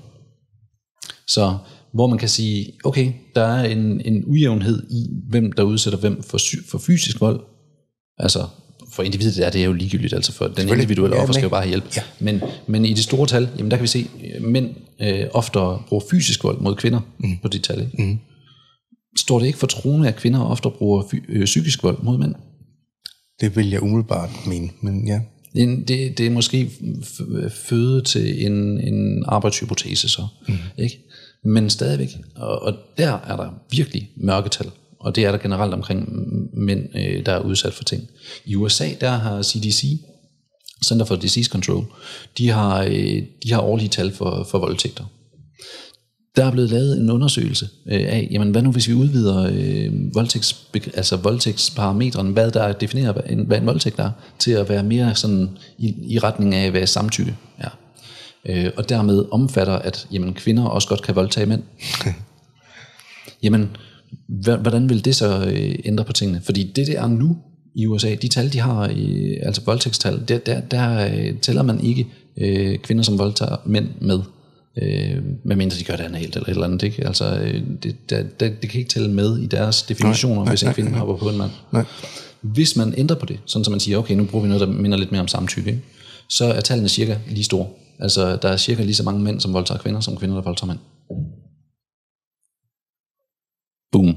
Så 1.28 1.58
hvor 1.94 2.08
man 2.08 2.18
kan 2.18 2.30
sige, 2.30 2.74
okay, 2.84 3.14
der 3.36 3.44
er 3.44 3.64
en, 3.64 4.02
en 4.02 4.24
ujævnhed 4.26 4.84
i, 4.92 5.08
hvem 5.30 5.52
der 5.52 5.64
udsætter 5.64 6.00
hvem 6.00 6.24
for, 6.24 6.38
for 6.72 6.78
fysisk 6.78 7.22
vold. 7.22 7.42
Altså, 8.18 8.48
for 8.92 9.04
individet 9.04 9.46
er 9.46 9.50
det 9.50 9.66
jo 9.66 9.74
ligegyldigt, 9.74 10.14
altså 10.14 10.32
for 10.32 10.48
den 10.48 10.70
individuelle 10.70 11.16
offer 11.16 11.34
skal 11.34 11.44
jo 11.44 11.50
bare 11.50 11.62
have 11.62 11.70
hjælp. 11.70 11.96
Ja. 11.98 12.02
Men, 12.20 12.42
men 12.68 12.86
i 12.86 12.94
det 12.94 13.04
store 13.04 13.28
tal, 13.28 13.50
jamen 13.58 13.72
der 13.72 13.78
kan 13.78 13.82
vi 13.84 13.88
se, 13.88 14.08
at 14.36 14.42
mænd 14.42 14.70
øh, 15.02 15.26
oftere 15.34 15.82
bruger 15.88 16.04
fysisk 16.12 16.44
vold 16.44 16.60
mod 16.62 16.76
kvinder 16.76 17.00
mm. 17.20 17.38
på 17.42 17.48
det 17.48 17.64
tal. 17.64 17.82
Ikke? 17.82 18.04
Mm. 18.04 18.20
Står 19.18 19.40
det 19.40 19.46
ikke 19.48 19.60
for 19.60 19.68
troende, 19.68 20.08
at 20.08 20.16
kvinder 20.16 20.40
oftere 20.40 20.74
bruger 20.78 21.04
fy, 21.12 21.16
øh, 21.30 21.46
psykisk 21.46 21.84
vold 21.84 21.98
mod 22.04 22.18
mænd? 22.18 22.36
Det 23.42 23.56
vil 23.56 23.70
jeg 23.70 23.84
umiddelbart 23.84 24.30
mene, 24.48 24.70
men 24.82 25.08
ja. 25.08 25.20
Det, 25.54 25.60
er 25.60 25.64
en- 25.64 25.84
det, 25.84 26.18
det 26.18 26.26
er 26.26 26.30
måske 26.30 26.72
f- 27.02 27.50
føde 27.50 28.02
til 28.02 28.46
en, 28.46 28.80
en 28.80 29.24
arbejdshypotese 29.28 30.10
så, 30.10 30.28
mm. 30.48 30.54
ikke? 30.78 30.98
Men 31.46 31.70
stadigvæk, 31.70 32.10
og, 32.36 32.62
og 32.62 32.74
der 32.98 33.12
er 33.28 33.36
der 33.38 33.50
virkelig 33.72 34.10
mørketal, 34.18 34.72
og 35.02 35.16
det 35.16 35.26
er 35.26 35.32
der 35.32 35.38
generelt 35.38 35.74
omkring 35.74 36.10
mænd, 36.54 36.96
øh, 36.96 37.26
der 37.26 37.32
er 37.32 37.40
udsat 37.40 37.74
for 37.74 37.84
ting. 37.84 38.08
I 38.46 38.56
USA, 38.56 38.90
der 39.02 39.10
har 39.10 39.44
CDC, 39.44 39.84
Center 40.86 41.06
for 41.06 41.16
Disease 41.16 41.50
Control, 41.50 41.86
de 42.38 42.50
har, 42.50 42.84
øh, 42.84 43.22
de 43.44 43.52
har 43.52 43.62
årlige 43.62 43.90
tal 43.90 44.12
for, 44.12 44.48
for 44.52 44.60
voldtægter. 44.60 45.04
Der 46.36 46.46
er 46.46 46.52
blevet 46.52 46.70
lavet 46.70 46.98
en 46.98 47.12
undersøgelse 47.12 47.70
øh, 47.92 48.02
af, 48.02 48.28
jamen 48.32 48.52
hvad 48.52 48.62
nu 48.62 48.72
hvis 48.72 48.88
vi 48.88 48.94
udvider 48.94 49.50
øh, 49.54 50.16
voldtægts, 50.16 50.70
altså 50.94 51.18
voldtægtsparametrene, 51.18 52.32
hvad 52.32 52.52
der 52.52 52.74
definerer, 52.74 53.14
hvad 53.14 53.24
en, 53.30 53.46
hvad 53.46 53.58
en 53.58 53.66
voldtægt 53.66 54.00
er, 54.00 54.12
til 54.40 54.52
at 54.52 54.70
være 54.70 54.84
mere 54.84 55.16
sådan 55.16 55.50
i, 55.78 56.14
i 56.14 56.20
retning 56.20 56.56
af, 56.56 56.72
hvad 56.72 56.88
samtykke 56.88 57.36
er. 57.58 57.70
Øh, 58.46 58.72
og 58.78 58.90
dermed 58.90 59.26
omfatter, 59.32 59.74
at 59.74 60.08
jamen, 60.12 60.34
kvinder 60.34 60.64
også 60.64 60.88
godt 60.88 61.02
kan 61.02 61.16
voldtage 61.16 61.46
mænd. 61.46 61.64
jamen, 63.44 63.70
hvordan 64.62 64.90
vil 64.90 65.06
det 65.06 65.16
så 65.16 65.46
øh, 65.46 65.76
ændre 65.86 66.04
på 66.04 66.14
tingene? 66.14 66.42
Fordi 66.44 66.64
det, 66.64 66.88
det 66.88 66.98
er 66.98 67.08
nu 67.08 67.38
i 67.76 67.88
USA, 67.88 68.16
de 68.16 68.28
tal, 68.28 68.54
de 68.54 68.60
har, 68.60 68.90
i, 68.90 69.38
altså 69.42 69.62
voldtægtstal, 69.66 70.24
der, 70.28 70.38
der, 70.38 70.62
der 70.62 71.10
øh, 71.14 71.38
tæller 71.38 71.64
man 71.64 71.84
ikke 71.84 72.08
øh, 72.38 72.78
kvinder, 72.78 73.04
som 73.04 73.20
voldtager 73.20 73.56
mænd 73.66 73.88
med. 74.02 74.20
Øh, 74.82 75.24
medmindre 75.44 75.78
de 75.78 75.84
gør 75.84 75.96
det 75.96 76.04
analt 76.04 76.36
eller 76.36 76.50
et 76.50 76.50
eller 76.50 76.64
andet. 76.64 76.84
Ikke? 76.84 77.08
Altså, 77.08 77.40
øh, 77.40 77.62
det, 77.84 78.10
der, 78.10 78.24
der, 78.40 78.50
det 78.62 78.70
kan 78.70 78.80
ikke 78.80 78.90
tælle 78.90 79.12
med 79.12 79.38
i 79.38 79.46
deres 79.46 79.84
definitioner, 79.84 80.46
hvis 80.46 80.64
en 80.64 80.74
kvinde 80.74 80.92
hopper 80.92 81.16
på 81.16 81.30
en 81.30 81.38
mand. 81.38 81.52
Nej. 81.72 81.86
Hvis 82.42 82.76
man 82.76 82.94
ændrer 82.98 83.16
på 83.16 83.26
det, 83.26 83.40
sådan 83.46 83.64
så 83.64 83.72
man 83.72 83.80
siger, 83.80 83.98
okay, 83.98 84.16
nu 84.16 84.26
bruger 84.26 84.44
vi 84.44 84.50
noget, 84.50 84.68
der 84.68 84.74
minder 84.74 84.98
lidt 84.98 85.12
mere 85.12 85.22
om 85.22 85.28
samtykke, 85.28 85.70
ikke? 85.70 85.82
så 86.30 86.46
er 86.46 86.62
tallene 86.62 86.90
cirka 86.90 87.16
lige 87.28 87.44
store. 87.44 87.68
Altså, 88.00 88.36
der 88.36 88.50
er 88.50 88.58
cirka 88.58 88.84
lige 88.84 88.96
så 88.96 89.04
mange 89.04 89.22
mænd, 89.22 89.40
som 89.40 89.54
voldtager 89.54 89.80
kvinder, 89.80 90.00
som 90.00 90.18
kvinder, 90.18 90.36
der 90.36 90.44
voldtager 90.44 90.68
mænd. 90.68 90.80
Boom. 93.92 94.16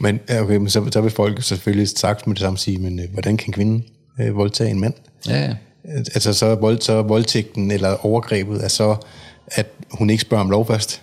Men, 0.00 0.20
okay, 0.40 0.56
men 0.56 0.68
så, 0.70 0.88
så 0.92 1.00
vil 1.00 1.10
folk 1.10 1.42
selvfølgelig 1.42 1.88
sagt 1.88 2.26
med 2.26 2.34
det 2.36 2.40
samme 2.40 2.58
sige, 2.58 2.78
men 2.78 2.98
øh, 2.98 3.04
hvordan 3.12 3.36
kan 3.36 3.52
kvinden 3.52 3.84
øh, 4.20 4.36
voldtage 4.36 4.70
en 4.70 4.80
mand? 4.80 4.94
Ja, 5.28 5.40
ja. 5.44 5.54
Altså 5.84 6.32
så, 6.32 6.46
er 6.46 6.54
vold, 6.56 6.80
så 6.80 7.02
voldtægten 7.02 7.70
eller 7.70 8.06
overgrebet 8.06 8.64
er 8.64 8.68
så, 8.68 8.96
at 9.46 9.66
hun 9.92 10.10
ikke 10.10 10.20
spørger 10.20 10.44
om 10.44 10.50
lov 10.50 10.66
først. 10.66 11.02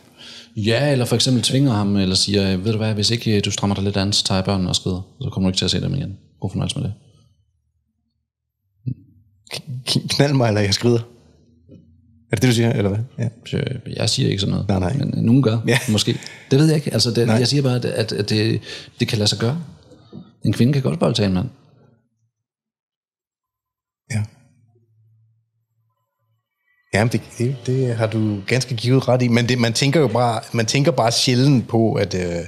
Ja, 0.55 0.91
eller 0.91 1.05
for 1.05 1.15
eksempel 1.15 1.43
tvinger 1.43 1.71
ham, 1.71 1.95
eller 1.95 2.15
siger, 2.15 2.57
ved 2.57 2.71
du 2.71 2.77
hvad, 2.77 2.93
hvis 2.93 3.09
ikke 3.11 3.37
øh, 3.37 3.45
du 3.45 3.51
strammer 3.51 3.75
dig 3.75 3.83
lidt 3.83 3.97
an, 3.97 4.13
så 4.13 4.23
tager 4.23 4.37
jeg 4.37 4.45
børnene 4.45 4.69
og 4.69 4.75
skrider. 4.75 5.01
Så 5.21 5.29
kommer 5.29 5.49
du 5.49 5.51
ikke 5.51 5.57
til 5.57 5.65
at 5.65 5.71
se 5.71 5.81
dem 5.81 5.95
igen. 5.95 6.17
God 6.39 6.49
fornøjelse 6.49 6.79
med 6.79 6.85
det. 6.85 6.93
K- 9.89 10.07
Knald 10.07 10.33
mig, 10.33 10.47
eller 10.47 10.61
jeg 10.61 10.73
skrider. 10.73 10.99
Er 12.35 12.37
det 12.37 12.41
det, 12.41 12.49
du 12.49 12.55
siger, 12.55 12.73
eller 12.73 12.89
hvad? 12.89 12.99
Ja. 13.19 13.29
Så 13.45 13.63
jeg 13.97 14.09
siger 14.09 14.29
ikke 14.29 14.39
sådan 14.39 14.51
noget, 14.51 14.67
Nej, 14.69 14.79
nej. 14.79 14.93
men 14.93 15.13
øh, 15.17 15.23
nogen 15.23 15.43
gør, 15.43 15.57
Ja. 15.67 15.79
måske. 15.89 16.19
Det 16.51 16.59
ved 16.59 16.65
jeg 16.67 16.75
ikke. 16.75 16.93
Altså, 16.93 17.11
det, 17.11 17.27
Nej. 17.27 17.35
jeg 17.35 17.47
siger 17.47 17.63
bare, 17.63 17.75
at, 17.75 17.85
at, 17.85 18.11
at 18.11 18.29
det, 18.29 18.61
det 18.99 19.07
kan 19.07 19.17
lade 19.17 19.27
sig 19.27 19.39
gøre. 19.39 19.63
En 20.45 20.53
kvinde 20.53 20.73
kan 20.73 20.81
godt 20.81 21.01
voldtage 21.01 21.27
en 21.27 21.33
mand. 21.33 21.49
Ja. 24.11 24.23
Jamen, 26.93 27.11
det, 27.11 27.21
det, 27.37 27.55
det 27.65 27.95
har 27.95 28.07
du 28.07 28.41
ganske 28.47 28.75
givet 28.75 29.07
ret 29.07 29.21
i, 29.21 29.27
men 29.27 29.49
det, 29.49 29.59
man 29.59 29.73
tænker 29.73 29.99
jo 29.99 30.07
bare, 30.07 30.41
man 30.53 30.65
tænker 30.65 30.91
bare 30.91 31.11
sjældent 31.11 31.67
på, 31.67 31.93
at, 31.93 32.15
øh, 32.15 32.45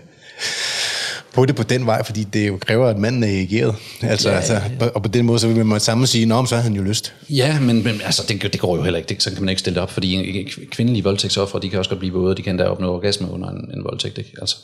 på 1.38 1.46
det 1.46 1.56
på 1.56 1.64
den 1.64 1.86
vej, 1.86 2.04
fordi 2.04 2.24
det 2.24 2.48
jo 2.48 2.58
kræver, 2.58 2.88
at 2.88 2.98
manden 2.98 3.24
er 3.24 3.28
reageret. 3.28 3.76
Altså, 4.02 4.30
ja, 4.30 4.36
Ja, 4.36 4.40
altså, 4.40 4.90
og 4.96 5.04
på 5.04 5.10
den 5.10 5.26
måde, 5.26 5.40
så 5.40 5.48
vil 5.48 5.66
man 5.66 5.80
sammen 5.80 6.08
sige, 6.08 6.26
men 6.26 6.48
så 6.48 6.56
har 6.56 6.64
han 6.64 6.76
jo 6.76 6.84
lyst. 6.84 7.14
Ja, 7.30 7.60
men, 7.60 7.84
men 7.84 8.02
altså, 8.06 8.24
det, 8.30 8.54
det 8.54 8.60
går 8.60 8.76
jo 8.76 8.84
heller 8.84 8.98
ikke. 8.98 9.10
Det, 9.10 9.24
så 9.24 9.32
kan 9.32 9.42
man 9.42 9.50
ikke 9.50 9.60
stille 9.60 9.76
det 9.76 9.84
op, 9.84 9.92
fordi 9.92 10.44
kvindelige 10.72 11.04
voldtægtsoffere, 11.04 11.62
de 11.62 11.70
kan 11.70 11.80
også 11.80 11.90
godt 11.90 12.00
blive 12.00 12.14
våde, 12.14 12.36
de 12.36 12.42
kan 12.42 12.58
da 12.58 12.64
opnå 12.64 12.94
orgasme 12.94 13.32
under 13.32 13.50
en, 13.50 13.72
en 13.74 13.84
voldtægt. 13.84 14.18
Ikke? 14.18 14.32
Altså, 14.42 14.58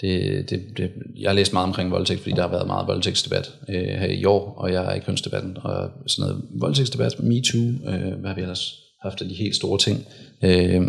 det, 0.00 0.50
det, 0.50 0.60
det, 0.76 0.90
jeg 1.20 1.30
har 1.30 1.34
læst 1.34 1.52
meget 1.52 1.66
omkring 1.66 1.90
voldtægt, 1.90 2.20
fordi 2.20 2.34
der 2.34 2.42
har 2.42 2.50
været 2.50 2.66
meget 2.66 2.86
voldtægtsdebat 2.86 3.50
øh, 3.68 3.88
her 4.00 4.06
i 4.06 4.24
år, 4.24 4.54
og 4.58 4.72
jeg 4.72 4.84
er 4.84 4.94
i 4.94 5.00
kønsdebatten, 5.06 5.56
og 5.62 5.90
sådan 6.06 6.28
noget 6.28 6.44
voldtægtsdebat, 6.60 7.22
MeToo, 7.22 7.60
øh, 7.60 8.20
hvad 8.20 8.28
har 8.28 8.34
vi 8.34 8.40
ellers 8.40 8.74
haft 9.02 9.22
af 9.22 9.28
de 9.28 9.34
helt 9.34 9.56
store 9.56 9.78
ting. 9.78 10.06
Øh, 10.44 10.80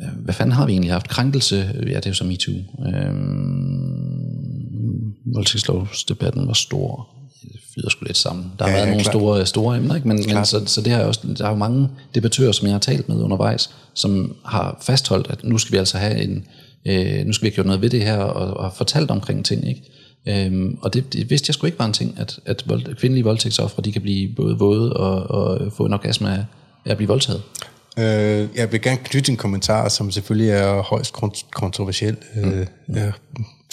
øh, 0.00 0.24
hvad 0.24 0.34
fanden 0.34 0.52
har 0.52 0.66
vi 0.66 0.72
egentlig 0.72 0.92
haft? 0.92 1.08
Krænkelse, 1.08 1.56
ja, 1.74 1.96
det 1.96 2.06
er 2.06 2.10
jo 2.10 2.14
så 2.14 2.24
MeToo. 2.24 2.54
Øh, 2.88 3.14
voldtægtslovsdebatten 5.34 6.46
var 6.46 6.52
stor. 6.52 7.08
Det 7.42 7.60
flyder 7.74 7.90
sgu 7.90 8.04
lidt 8.04 8.16
sammen. 8.16 8.52
Der 8.58 8.64
har 8.64 8.70
Ja, 8.70 8.76
ja, 8.76 8.80
været 8.80 8.86
ja, 8.86 8.90
nogle 8.90 9.04
klart. 9.04 9.14
store, 9.14 9.46
store 9.46 9.76
emner, 9.76 9.94
ikke? 9.94 10.08
men, 10.08 10.16
men 10.34 10.44
så, 10.44 10.62
så 10.66 10.80
det 10.80 10.92
har 10.92 10.98
jeg 10.98 11.08
også, 11.08 11.20
der 11.38 11.44
er 11.44 11.50
jo 11.50 11.56
mange 11.56 11.88
debattører, 12.14 12.52
som 12.52 12.66
jeg 12.66 12.74
har 12.74 12.78
talt 12.80 13.08
med 13.08 13.16
undervejs, 13.16 13.70
som 13.94 14.36
har 14.44 14.78
fastholdt, 14.82 15.26
at 15.30 15.44
nu 15.44 15.58
skal 15.58 15.72
vi 15.72 15.76
altså 15.78 15.98
have 15.98 16.22
en, 16.22 16.44
øh, 16.86 17.26
nu 17.26 17.32
skal 17.32 17.44
vi 17.44 17.48
have 17.48 17.54
gjort 17.54 17.66
noget 17.66 17.82
ved 17.82 17.90
det 17.90 18.04
her, 18.04 18.16
og, 18.18 18.56
og 18.56 18.72
fortalt 18.76 19.10
omkring 19.10 19.44
ting, 19.44 19.68
ikke? 19.68 19.82
Øhm, 20.46 20.78
og 20.82 20.94
det, 20.94 21.12
det 21.12 21.30
vidste 21.30 21.48
jeg 21.48 21.54
sgu 21.54 21.66
ikke 21.66 21.78
var 21.78 21.84
en 21.86 21.92
ting, 21.92 22.14
at, 22.18 22.38
at 22.46 22.62
vold, 22.66 22.94
kvindelige 22.94 23.24
voldtægtsoffre, 23.24 23.82
de 23.82 23.92
kan 23.92 24.02
blive 24.02 24.34
både 24.36 24.58
våde 24.58 24.92
og, 24.92 25.22
og 25.30 25.72
få 25.72 25.86
en 25.86 25.92
orgasme 25.92 26.30
af, 26.32 26.44
af 26.84 26.90
at 26.90 26.96
blive 26.96 27.08
voldtaget. 27.08 27.42
Øh, 27.98 28.48
jeg 28.56 28.72
vil 28.72 28.82
gerne 28.82 28.98
knytte 29.04 29.30
en 29.30 29.36
kommentar, 29.36 29.88
som 29.88 30.10
selvfølgelig 30.10 30.50
er 30.50 30.82
højst 30.82 31.14
kont- 31.14 31.50
kontroversiel. 31.52 32.16
Øh, 32.36 32.66
jeg 32.88 33.02
er 33.06 33.12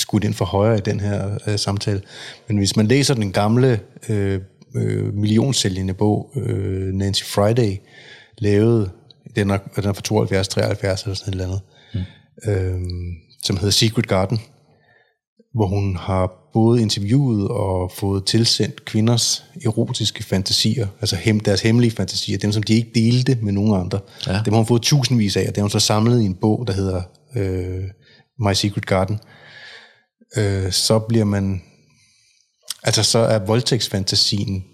skudt 0.05 0.23
ind 0.23 0.33
for 0.33 0.45
højre 0.45 0.77
i 0.77 0.81
den 0.81 0.99
her 0.99 1.37
øh, 1.47 1.59
samtale. 1.59 2.01
Men 2.47 2.57
hvis 2.57 2.75
man 2.75 2.87
læser 2.87 3.13
den 3.13 3.31
gamle 3.31 3.79
øh, 4.09 4.41
øh, 4.75 5.13
millionsælgende 5.13 5.93
bog, 5.93 6.31
øh, 6.35 6.93
Nancy 6.93 7.23
Friday 7.23 7.77
lavede, 8.37 8.89
den 9.35 9.49
er, 9.49 9.57
den 9.75 9.85
er 9.85 9.93
fra 9.93 10.01
72, 10.01 10.47
73 10.47 11.03
eller 11.03 11.15
sådan 11.15 11.33
et 11.33 11.41
eller 11.41 11.45
andet, 11.45 11.61
mm. 11.93 12.51
øh, 12.51 12.81
som 13.43 13.57
hedder 13.57 13.71
Secret 13.71 14.07
Garden, 14.07 14.39
hvor 15.53 15.67
hun 15.67 15.95
har 15.95 16.31
både 16.53 16.81
interviewet 16.81 17.47
og 17.47 17.91
fået 17.91 18.25
tilsendt 18.25 18.85
kvinders 18.85 19.45
erotiske 19.65 20.23
fantasier, 20.23 20.87
altså 21.01 21.15
hem, 21.15 21.39
deres 21.39 21.61
hemmelige 21.61 21.91
fantasier, 21.91 22.37
dem 22.37 22.51
som 22.51 22.63
de 22.63 22.73
ikke 22.73 22.91
delte 22.95 23.37
med 23.41 23.53
nogen 23.53 23.81
andre. 23.81 23.99
Ja. 24.27 24.41
Dem 24.45 24.53
har 24.53 24.57
hun 24.57 24.65
fået 24.65 24.81
tusindvis 24.81 25.37
af, 25.37 25.41
og 25.41 25.47
det 25.47 25.57
har 25.57 25.63
hun 25.63 25.69
så 25.69 25.79
samlet 25.79 26.21
i 26.21 26.25
en 26.25 26.35
bog, 26.35 26.67
der 26.67 26.73
hedder 26.73 27.01
øh, 27.35 27.83
My 28.39 28.53
Secret 28.53 28.85
Garden. 28.85 29.19
Øh, 30.37 30.71
så 30.71 30.99
bliver 30.99 31.25
man... 31.25 31.61
Altså 32.83 33.03
så 33.03 33.19
er 33.19 33.39
voldtægtsfantasien 33.39 34.65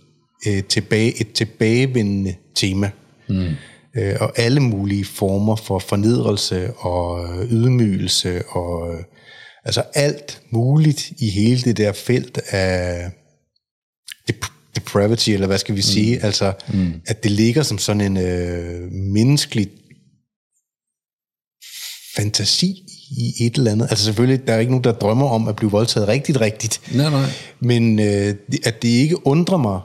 øh, 0.48 0.64
tilbage, 0.64 1.22
et 1.22 1.34
tilbagevendende 1.34 2.36
tema. 2.56 2.92
Mm. 3.30 3.50
Øh, 3.98 4.16
og 4.20 4.40
alle 4.40 4.60
mulige 4.60 5.06
former 5.06 5.56
for 5.56 5.80
fornedrelse 5.80 6.74
og 6.74 7.24
øh, 7.24 7.52
ydmygelse 7.52 8.44
og... 8.48 8.94
Øh, 8.94 9.04
Altså 9.66 9.84
alt 9.94 10.42
muligt 10.50 11.12
i 11.18 11.30
hele 11.30 11.62
det 11.62 11.78
der 11.78 11.92
felt 11.92 12.38
af 12.38 13.12
dep- 14.32 14.72
depravity, 14.76 15.30
eller 15.30 15.48
hvad 15.48 15.58
skal 15.58 15.76
vi 15.76 15.82
sige, 15.82 16.18
mm. 16.18 16.26
altså 16.26 16.54
mm. 16.74 17.02
at 17.06 17.24
det 17.24 17.32
ligger 17.32 17.64
som 17.64 17.78
sådan 17.78 18.02
en 18.02 18.18
øh, 18.18 18.92
menneskelig 18.92 19.70
fantasi 22.16 22.84
i 23.18 23.46
et 23.46 23.56
eller 23.56 23.72
andet. 23.72 23.88
Altså 23.90 24.06
selvfølgelig, 24.06 24.48
der 24.48 24.54
er 24.54 24.60
ikke 24.60 24.72
nogen, 24.72 24.84
der 24.84 24.92
drømmer 24.92 25.30
om 25.30 25.48
at 25.48 25.56
blive 25.56 25.72
voldtaget 25.72 26.08
rigtigt, 26.08 26.42
rigtigt. 26.42 26.82
Nej, 26.96 27.10
nej. 27.10 27.26
Men 27.60 28.00
øh, 28.00 28.36
at 28.64 28.82
det 28.82 28.88
ikke 28.88 29.28
undrer 29.28 29.58
mig, 29.58 29.80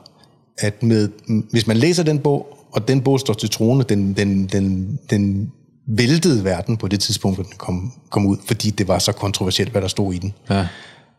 at 0.58 0.82
med, 0.82 1.08
hvis 1.50 1.66
man 1.66 1.76
læser 1.76 2.02
den 2.02 2.18
bog, 2.18 2.46
og 2.72 2.88
den 2.88 3.00
bog 3.00 3.20
står 3.20 3.34
til 3.34 3.50
trone, 3.50 3.84
den, 3.88 4.12
den, 4.12 4.46
den, 4.46 4.98
den 5.10 5.52
væltede 5.88 6.44
verden 6.44 6.76
på 6.76 6.88
det 6.88 7.00
tidspunkt, 7.00 7.36
hvor 7.36 7.44
den 7.44 7.52
kom, 7.58 7.92
kom 8.10 8.26
ud, 8.26 8.36
fordi 8.46 8.70
det 8.70 8.88
var 8.88 8.98
så 8.98 9.12
kontroversielt, 9.12 9.70
hvad 9.70 9.82
der 9.82 9.88
stod 9.88 10.14
i 10.14 10.18
den. 10.18 10.34
Ja. 10.50 10.66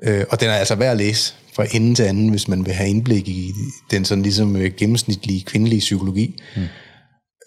Øh, 0.03 0.25
og 0.29 0.39
den 0.39 0.49
er 0.49 0.53
altså 0.53 0.75
værd 0.75 0.91
at 0.91 0.97
læse 0.97 1.33
fra 1.53 1.65
ende 1.71 1.95
til 1.95 2.03
anden, 2.03 2.29
hvis 2.29 2.47
man 2.47 2.65
vil 2.65 2.73
have 2.73 2.89
indblik 2.89 3.27
i 3.27 3.51
den 3.91 4.05
sådan 4.05 4.21
ligesom 4.21 4.55
øh, 4.55 4.71
gennemsnitlige 4.77 5.43
kvindelige 5.43 5.79
psykologi. 5.79 6.41
Mm. 6.55 6.61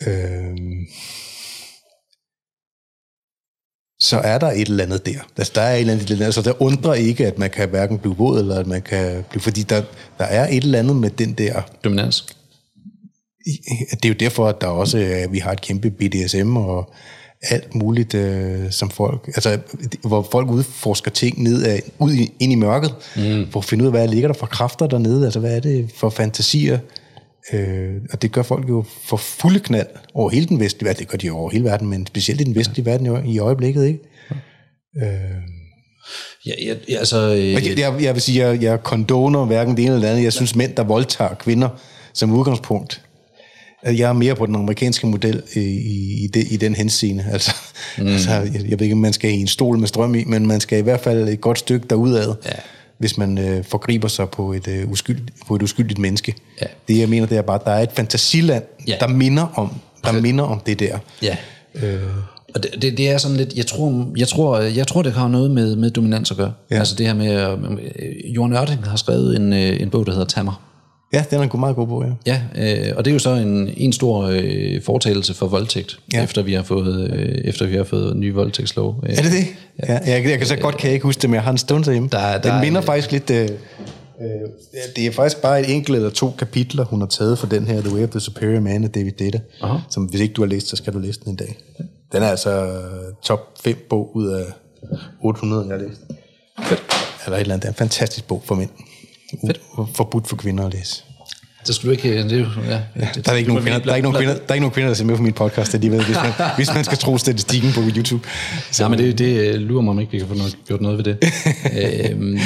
Øh, 0.07 0.57
så 4.01 4.19
er 4.19 4.39
der 4.39 4.51
et 4.51 4.69
eller 4.69 4.85
andet 4.85 5.07
der. 5.07 5.19
Altså, 5.37 5.53
der 5.55 5.61
er 5.61 5.75
et 5.75 5.81
eller 5.81 5.93
andet, 5.93 6.09
der, 6.19 6.25
altså, 6.25 6.43
der 6.43 6.63
undrer 6.63 6.95
ikke, 6.95 7.27
at 7.27 7.39
man 7.39 7.51
kan 7.51 7.69
hverken 7.69 7.99
blive 7.99 8.17
våd, 8.17 8.41
eller 8.41 8.59
at 8.59 8.67
man 8.67 8.83
kan 8.83 9.25
blive... 9.31 9.43
Fordi 9.43 9.63
der, 9.63 9.83
der 10.19 10.25
er 10.25 10.49
et 10.49 10.65
eller 10.65 10.79
andet 10.79 10.97
med 10.97 11.11
den 11.11 11.33
der... 11.33 11.63
Dominans. 11.85 12.27
Det 13.93 14.05
er 14.05 14.09
jo 14.09 14.15
derfor, 14.15 14.49
at 14.49 14.61
der 14.61 14.67
også 14.67 14.99
at 14.99 15.33
vi 15.33 15.39
har 15.39 15.53
et 15.53 15.61
kæmpe 15.61 15.91
BDSM 15.91 16.57
og 16.57 16.93
alt 17.43 17.75
muligt, 17.75 18.15
øh, 18.15 18.71
som 18.71 18.91
folk... 18.91 19.27
Altså, 19.27 19.59
hvor 20.05 20.29
folk 20.33 20.49
udforsker 20.51 21.11
ting 21.11 21.43
ned 21.43 21.63
af, 21.63 21.83
ud 21.99 22.13
i, 22.13 22.33
ind 22.41 22.53
i 22.53 22.55
mørket, 22.55 22.95
mm. 23.17 23.47
for 23.51 23.61
at 23.61 23.65
finde 23.65 23.85
ud 23.85 23.87
af, 23.87 23.93
hvad 23.93 24.09
ligger 24.09 24.29
der 24.29 24.39
for 24.39 24.47
kræfter 24.47 24.87
dernede, 24.87 25.25
altså 25.25 25.41
hvad 25.41 25.57
er 25.57 25.61
det 25.61 25.91
for 25.97 26.11
fantasier, 26.11 26.79
Øh, 27.53 27.95
og 28.13 28.23
det 28.23 28.33
gør 28.33 28.43
folk 28.43 28.69
jo 28.69 28.85
for 29.05 29.17
fulde 29.17 29.61
knald 29.61 29.87
over 30.15 30.31
hele 30.31 30.47
den 30.47 30.61
vestlige 30.61 30.85
verden. 30.85 31.01
Det 31.01 31.09
gør 31.09 31.19
de 31.19 31.31
over 31.31 31.51
hele 31.51 31.65
verden, 31.65 31.89
men 31.89 32.07
specielt 32.07 32.41
i 32.41 32.45
den 32.45 32.55
vestlige 32.55 32.85
ja. 32.85 32.91
verden 32.91 33.27
i 33.27 33.39
øjeblikket, 33.39 33.87
ikke? 33.87 34.01
Ja. 34.97 35.07
Øh. 35.07 35.43
Ja, 36.47 36.53
ja, 36.63 36.97
altså, 36.99 37.35
øh, 37.35 37.53
jeg, 37.53 37.79
jeg, 37.79 38.03
jeg 38.03 38.15
vil 38.15 38.23
sige, 38.23 38.47
jeg, 38.47 38.63
jeg 38.63 38.83
kondoner 38.83 39.45
hverken 39.45 39.77
det 39.77 39.83
ene 39.83 39.95
eller 39.95 40.07
det 40.07 40.13
andet. 40.13 40.25
Jeg 40.25 40.33
synes, 40.33 40.57
mænd, 40.57 40.75
der 40.75 40.83
voldtager 40.83 41.35
kvinder 41.35 41.69
som 42.15 42.33
udgangspunkt, 42.33 43.03
at 43.83 43.99
jeg 43.99 44.09
er 44.09 44.13
mere 44.13 44.35
på 44.35 44.47
den 44.47 44.55
amerikanske 44.55 45.07
model 45.07 45.43
i, 45.55 45.61
i, 46.25 46.27
det, 46.35 46.53
i 46.53 46.57
den 46.57 46.75
henseende. 46.75 47.25
Altså, 47.33 47.55
mm. 47.99 48.07
altså 48.07 48.31
jeg, 48.31 48.55
jeg 48.55 48.79
ved 48.79 48.83
ikke, 48.83 48.93
om 48.95 48.99
man 49.01 49.13
skal 49.13 49.31
i 49.31 49.41
en 49.41 49.47
stol 49.47 49.79
med 49.79 49.89
strøm 49.89 50.15
i, 50.15 50.25
men 50.25 50.47
man 50.47 50.61
skal 50.61 50.79
i 50.79 50.83
hvert 50.83 51.01
fald 51.01 51.29
et 51.29 51.41
godt 51.41 51.59
stykke 51.59 51.87
derudad. 51.89 52.35
Ja 52.45 52.51
hvis 53.01 53.19
man 53.19 53.39
øh, 53.39 53.65
forgriber 53.65 54.09
sig 54.09 54.29
på 54.29 54.53
et, 54.53 54.69
øh, 54.69 54.91
uskyld, 54.91 55.21
på 55.49 55.57
et 55.57 55.63
uskyldigt 55.63 55.99
menneske. 55.99 56.35
Ja. 56.61 56.67
Det 56.89 56.99
jeg 56.99 57.09
mener, 57.09 57.27
det 57.27 57.39
er 57.39 57.43
bare, 57.43 57.61
at 57.61 57.65
der 57.65 57.71
er 57.71 57.83
et 57.83 57.93
fantasiland, 57.93 58.65
ja. 58.89 58.97
der 59.01 59.07
minder 59.09 59.47
om 59.55 59.75
der 60.05 60.13
minder 60.13 60.45
om 60.45 60.61
det 60.67 60.81
der. 60.81 60.99
Ja. 61.23 61.37
Øh. 61.75 62.01
Og 62.55 62.63
det, 62.63 62.83
det, 62.83 62.99
det 62.99 63.11
er 63.11 63.19
sådan 63.19 63.37
lidt, 63.37 63.55
jeg 63.55 63.67
tror, 63.67 64.07
jeg 64.17 64.29
tror, 64.29 64.59
jeg 64.59 64.87
tror 64.87 65.03
det 65.03 65.13
har 65.13 65.29
noget 65.29 65.51
med, 65.51 65.77
med 65.77 65.91
dominans 65.91 66.31
at 66.31 66.37
gøre. 66.37 66.53
Ja. 66.71 66.79
Altså 66.79 66.95
det 66.95 67.07
her 67.07 67.15
med, 67.15 67.59
øh, 67.99 68.35
Johan 68.37 68.53
Ørting 68.53 68.85
har 68.85 68.97
skrevet 68.97 69.37
en, 69.37 69.53
øh, 69.53 69.81
en 69.81 69.91
bog, 69.91 70.07
der 70.07 70.13
hedder 70.13 70.27
Tammer. 70.27 70.70
Ja, 71.13 71.25
den 71.31 71.41
er 71.41 71.43
en 71.43 71.61
meget 71.61 71.77
god 71.77 71.87
bog, 71.87 72.05
ja. 72.27 72.41
Ja, 72.57 72.89
øh, 72.89 72.97
og 72.97 73.05
det 73.05 73.11
er 73.11 73.13
jo 73.13 73.19
så 73.19 73.31
en, 73.31 73.71
en 73.77 73.93
stor 73.93 74.27
øh, 74.27 74.83
fortagelse 74.83 75.35
for 75.35 75.47
voldtægt, 75.47 75.99
ja. 76.13 76.23
efter, 76.25 76.43
vi 76.43 76.53
har 76.53 76.63
fået, 76.63 77.11
øh, 77.13 77.29
efter 77.45 77.67
vi 77.67 77.77
har 77.77 77.85
fået 77.85 78.17
ny 78.17 78.33
voldtægtslov. 78.33 79.05
Er 79.07 79.23
det 79.23 79.33
det? 79.33 79.47
Ja, 79.89 79.93
ja 79.93 80.01
jeg, 80.07 80.25
jeg 80.25 80.39
kan 80.39 80.47
så 80.47 80.57
godt 80.57 80.77
kan 80.77 80.87
jeg 80.87 80.95
ikke 80.95 81.05
huske 81.05 81.23
det, 81.23 81.31
men 81.31 81.35
jeg 81.35 81.43
har 81.43 81.51
en 81.51 81.59
stund 81.59 81.85
derhjemme. 81.85 82.09
Der, 82.13 82.39
der 82.39 82.53
den 82.53 82.61
minder 82.61 82.81
en, 82.81 82.87
faktisk 82.87 83.13
lidt... 83.13 83.31
Øh, 83.31 83.43
øh, 83.43 83.49
det 84.97 85.07
er 85.07 85.13
faktisk 85.13 85.43
bare 85.43 85.61
et 85.61 85.75
enkelt 85.75 85.97
eller 85.97 86.11
to 86.11 86.31
kapitler, 86.39 86.85
hun 86.85 87.01
har 87.01 87.09
taget 87.09 87.39
for 87.39 87.47
den 87.47 87.67
her 87.67 87.81
The 87.81 87.95
Way 87.95 88.03
of 88.03 88.11
the 88.11 88.21
Superior 88.21 88.61
Man 88.61 88.85
af 88.85 88.91
David 88.91 89.13
Data, 89.13 89.41
Aha. 89.63 89.79
som 89.91 90.05
hvis 90.05 90.21
ikke 90.21 90.35
du 90.35 90.43
har 90.43 90.49
læst, 90.49 90.69
så 90.69 90.77
skal 90.77 90.93
du 90.93 90.99
læse 90.99 91.21
den 91.21 91.31
en 91.31 91.37
dag. 91.37 91.57
Den 92.13 92.23
er 92.23 92.29
altså 92.29 92.71
top 93.23 93.41
5 93.65 93.87
bog 93.91 94.17
ud 94.17 94.29
af 94.29 94.45
800, 95.23 95.67
jeg 95.69 95.77
har 95.77 95.87
læst. 95.87 96.01
Fedt. 96.63 96.83
Eller 97.25 97.37
et 97.37 97.41
eller 97.41 97.55
andet. 97.55 97.63
Det 97.63 97.69
er 97.69 97.73
en 97.73 97.79
fantastisk 97.79 98.27
bog 98.27 98.43
for 98.45 98.55
mænd. 98.55 98.71
Fedt. 99.47 99.61
Forbudt 99.95 100.29
for 100.29 100.37
kvinder 100.37 100.67
at 100.67 100.73
læse. 100.73 101.05
Det 101.67 101.75
skulle 101.75 101.97
du 101.97 102.09
ikke... 102.09 102.23
Det, 102.23 102.49
ja, 102.69 102.81
ja, 102.97 103.09
det, 103.15 103.27
der, 103.27 103.33
er 103.33 103.37
ikke 103.37 103.49
nogen 103.49 103.63
kvinder, 103.63 103.79
der, 103.79 103.93
er 103.93 103.97
ikke 103.97 104.09
nogen 104.09 104.19
kvinder, 104.19 104.35
der 104.35 104.49
er 104.49 104.55
ikke 104.55 104.63
nogen 104.63 104.75
kvinder, 104.75 104.89
der 104.89 104.95
ser 104.95 105.05
med 105.05 105.17
på 105.17 105.23
min 105.23 105.33
podcast 105.33 105.75
alligevel, 105.75 106.05
hvis 106.05 106.17
man, 106.17 106.33
hvis 106.57 106.75
man 106.75 106.85
skal 106.85 106.99
tro 106.99 107.19
statistikken 107.19 107.73
på 107.73 107.81
YouTube. 107.97 108.29
Så, 108.71 108.83
ja, 108.83 108.89
men 108.89 108.99
det, 108.99 109.19
det 109.19 109.55
øh, 109.55 109.55
lurer 109.55 109.83
mig, 109.83 109.91
om 109.91 110.01
ikke 110.01 110.13
vi 110.13 110.19
kan 110.19 110.29
få 110.29 110.35
noget, 110.35 110.57
gjort 110.67 110.81
noget 110.81 110.99
ved 110.99 111.05
det. 111.05 111.19
øhm, 112.11 112.39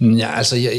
Ja, 0.00 0.36
altså, 0.36 0.56
jeg, 0.56 0.72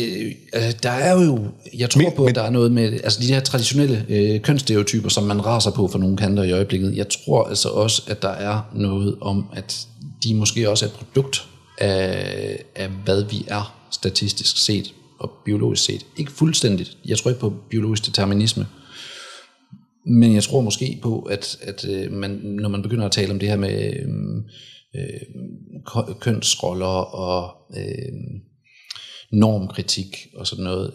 altså, 0.53 0.77
der 0.84 0.90
er 0.90 1.26
jo, 1.26 1.40
jeg 1.77 1.90
tror 1.90 2.01
men, 2.01 2.11
på, 2.16 2.24
at 2.24 2.27
men, 2.27 2.35
der 2.35 2.42
er 2.42 2.50
noget 2.50 2.72
med, 2.72 2.93
altså 2.93 3.19
de 3.22 3.34
her 3.34 3.40
traditionelle 3.40 4.06
øh, 4.10 4.40
kønsstereotyper, 4.42 5.10
som 5.10 5.24
man 5.24 5.45
raser 5.45 5.72
på 5.72 5.88
for 5.88 6.00
nogle 6.00 6.18
kanter 6.18 6.43
i 6.43 6.51
øjeblikket. 6.51 6.98
Jeg 6.98 7.06
tror 7.10 7.43
altså 7.43 7.69
også, 7.69 8.01
at 8.08 8.22
der 8.22 8.30
er 8.30 8.69
noget 8.76 9.16
om, 9.22 9.45
at 9.53 9.88
de 10.24 10.35
måske 10.35 10.69
også 10.69 10.85
er 10.85 10.90
et 10.90 10.95
produkt 10.95 11.45
af, 11.77 12.64
af 12.76 12.90
hvad 13.06 13.24
vi 13.24 13.45
er 13.48 13.81
statistisk 13.92 14.58
set 14.58 14.94
og 15.20 15.32
biologisk 15.45 15.84
set. 15.84 16.06
Ikke 16.18 16.32
fuldstændigt. 16.32 16.98
Jeg 17.06 17.18
tror 17.18 17.32
ikke 17.32 17.42
på 17.42 17.53
biologisk 17.70 18.06
determinisme. 18.06 18.68
Men 20.06 20.36
jeg 20.36 20.44
tror 20.44 20.61
måske 20.61 21.00
på, 21.02 21.20
at, 21.20 21.58
at 21.61 21.86
øh, 21.90 22.11
man, 22.11 22.32
når 22.32 22.70
man 22.70 22.82
begynder 22.82 23.06
at 23.06 23.11
tale 23.11 23.32
om 23.32 23.40
det 23.40 23.50
her 23.50 23.58
med 23.58 23.94
øh, 23.94 24.08
øh, 24.95 26.16
kønsroller 26.20 26.86
og 27.16 27.56
øh, 27.78 28.14
normkritik 29.32 30.28
og 30.36 30.48
sådan 30.48 30.64
noget, 30.64 30.94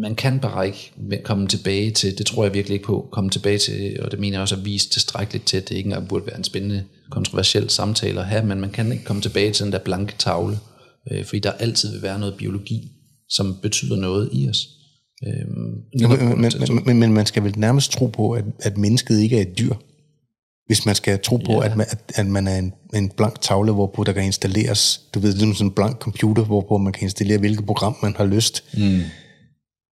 man 0.00 0.14
kan 0.14 0.40
bare 0.40 0.66
ikke 0.66 1.22
komme 1.24 1.48
tilbage 1.48 1.90
til, 1.90 2.18
det 2.18 2.26
tror 2.26 2.44
jeg 2.44 2.54
virkelig 2.54 2.74
ikke 2.74 2.86
på, 2.86 3.08
komme 3.12 3.30
tilbage 3.30 3.58
til, 3.58 4.00
og 4.02 4.10
det 4.10 4.20
mener 4.20 4.36
jeg 4.36 4.42
også 4.42 4.56
at 4.56 4.64
vise 4.64 4.90
tilstrækkeligt 4.90 5.46
til, 5.46 5.56
at 5.56 5.68
det 5.68 5.74
ikke 5.76 5.86
engang 5.86 6.08
burde 6.08 6.26
være 6.26 6.38
en 6.38 6.44
spændende, 6.44 6.84
kontroversiel 7.10 7.70
samtale 7.70 8.20
at 8.20 8.26
have, 8.26 8.46
men 8.46 8.60
man 8.60 8.70
kan 8.70 8.92
ikke 8.92 9.04
komme 9.04 9.22
tilbage 9.22 9.52
til 9.52 9.64
den 9.64 9.72
der 9.72 9.78
blanke 9.78 10.14
tavle, 10.18 10.58
øh, 11.10 11.24
fordi 11.24 11.38
der 11.38 11.52
altid 11.52 11.92
vil 11.92 12.02
være 12.02 12.18
noget 12.18 12.34
biologi 12.38 12.90
som 13.28 13.58
betyder 13.62 13.96
noget 13.96 14.28
i 14.32 14.48
os. 14.48 14.68
Ja, 16.00 16.06
men, 16.06 16.40
men, 16.40 16.52
men, 16.86 16.98
men 16.98 17.12
man 17.12 17.26
skal 17.26 17.44
vel 17.44 17.58
nærmest 17.58 17.92
tro 17.92 18.06
på, 18.06 18.32
at, 18.32 18.44
at 18.60 18.76
mennesket 18.76 19.20
ikke 19.20 19.36
er 19.36 19.42
et 19.42 19.58
dyr. 19.58 19.74
Hvis 20.66 20.86
man 20.86 20.94
skal 20.94 21.20
tro 21.22 21.36
på, 21.36 21.52
ja. 21.52 21.64
at, 21.64 21.76
man, 21.76 21.86
at, 21.90 22.12
at 22.14 22.26
man 22.26 22.48
er 22.48 22.58
en, 22.58 22.72
en 22.94 23.10
blank 23.10 23.40
tavle, 23.40 23.72
hvorpå 23.72 24.04
der 24.04 24.12
kan 24.12 24.24
installeres, 24.24 25.00
du 25.14 25.20
ved, 25.20 25.34
er 25.34 25.38
sådan 25.38 25.66
en 25.66 25.70
blank 25.70 25.98
computer, 25.98 26.44
hvorpå 26.44 26.78
man 26.78 26.92
kan 26.92 27.02
installere, 27.02 27.38
hvilket 27.38 27.66
program 27.66 27.96
man 28.02 28.16
har 28.16 28.24
lyst. 28.24 28.64
Mm. 28.76 29.00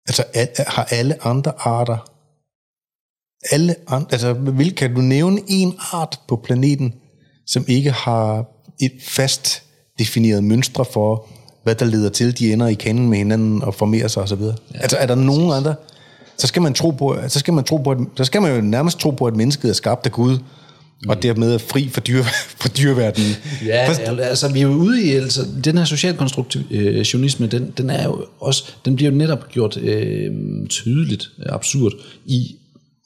Altså, 0.08 0.24
al, 0.34 0.48
har 0.66 0.84
alle 0.84 1.26
andre 1.26 1.52
arter, 1.56 2.10
alle 3.54 3.74
andre, 3.86 4.12
altså, 4.12 4.32
vil, 4.32 4.74
kan 4.74 4.94
du 4.94 5.00
nævne 5.00 5.40
en 5.48 5.74
art 5.92 6.20
på 6.28 6.36
planeten, 6.44 6.94
som 7.46 7.64
ikke 7.68 7.90
har 7.90 8.46
et 8.80 8.92
fast 9.02 9.62
defineret 10.00 10.44
mønstre 10.44 10.84
for, 10.92 11.26
hvad 11.62 11.74
der 11.74 11.86
leder 11.86 12.08
til, 12.08 12.38
de 12.38 12.52
ender 12.52 12.66
i 12.66 12.74
kanden 12.74 13.08
med 13.08 13.18
hinanden 13.18 13.62
og 13.62 13.74
formerer 13.74 14.08
sig 14.08 14.22
osv. 14.22 14.42
Ja, 14.42 14.52
altså 14.74 14.96
er 14.96 15.06
der 15.06 15.14
nogen 15.14 15.52
andre, 15.52 15.74
så 16.38 16.46
skal 16.46 16.62
man 16.62 16.74
tro 16.74 16.90
på, 16.90 17.16
så 17.28 17.38
skal 17.38 17.54
man 17.54 17.64
tro 17.64 17.76
på, 17.76 17.90
at, 17.90 17.98
så 18.16 18.24
skal 18.24 18.42
man 18.42 18.54
jo 18.54 18.60
nærmest 18.60 18.98
tro 18.98 19.10
på, 19.10 19.24
at 19.24 19.36
mennesket 19.36 19.68
er 19.68 19.72
skabt 19.72 20.06
af 20.06 20.12
Gud, 20.12 20.38
og 21.08 21.14
mm. 21.14 21.20
dermed 21.20 21.54
er 21.54 21.58
fri 21.58 21.88
for, 21.88 22.00
dyr, 22.00 22.22
for 22.60 22.68
dyreverdenen. 22.68 23.30
Ja, 23.66 23.88
for, 23.88 24.22
altså 24.22 24.52
vi 24.52 24.58
er 24.58 24.62
jo 24.62 24.72
ude 24.72 25.04
i, 25.04 25.14
altså 25.14 25.46
den 25.64 25.78
her 25.78 25.84
socialkonstruktionisme, 25.84 27.46
den, 27.46 27.72
den 27.78 27.90
er 27.90 28.04
jo 28.04 28.24
også, 28.40 28.64
den 28.84 28.96
bliver 28.96 29.10
jo 29.10 29.16
netop 29.16 29.48
gjort 29.48 29.76
øh, 29.76 30.30
tydeligt 30.68 31.30
absurd 31.46 31.92
i, 32.26 32.56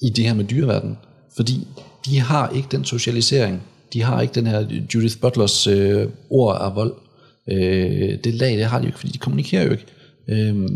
i 0.02 0.10
det 0.10 0.24
her 0.24 0.34
med 0.34 0.44
dyreverdenen, 0.44 0.96
fordi 1.36 1.66
de 2.06 2.20
har 2.20 2.48
ikke 2.54 2.68
den 2.70 2.84
socialisering, 2.84 3.62
de 3.94 4.02
har 4.02 4.20
ikke 4.20 4.34
den 4.34 4.46
her 4.46 4.66
Judith 4.94 5.20
Butlers 5.20 5.66
øh, 5.66 6.08
ord 6.30 6.58
af 6.60 6.76
vold, 6.76 6.94
Øh, 7.50 8.18
det 8.24 8.34
lag, 8.34 8.56
det 8.56 8.64
har 8.64 8.78
de 8.78 8.84
jo 8.84 8.88
ikke, 8.88 8.98
fordi 8.98 9.12
de 9.12 9.18
kommunikerer 9.18 9.64
jo 9.64 9.70
ikke. 9.70 9.86
Øh, 10.28 10.68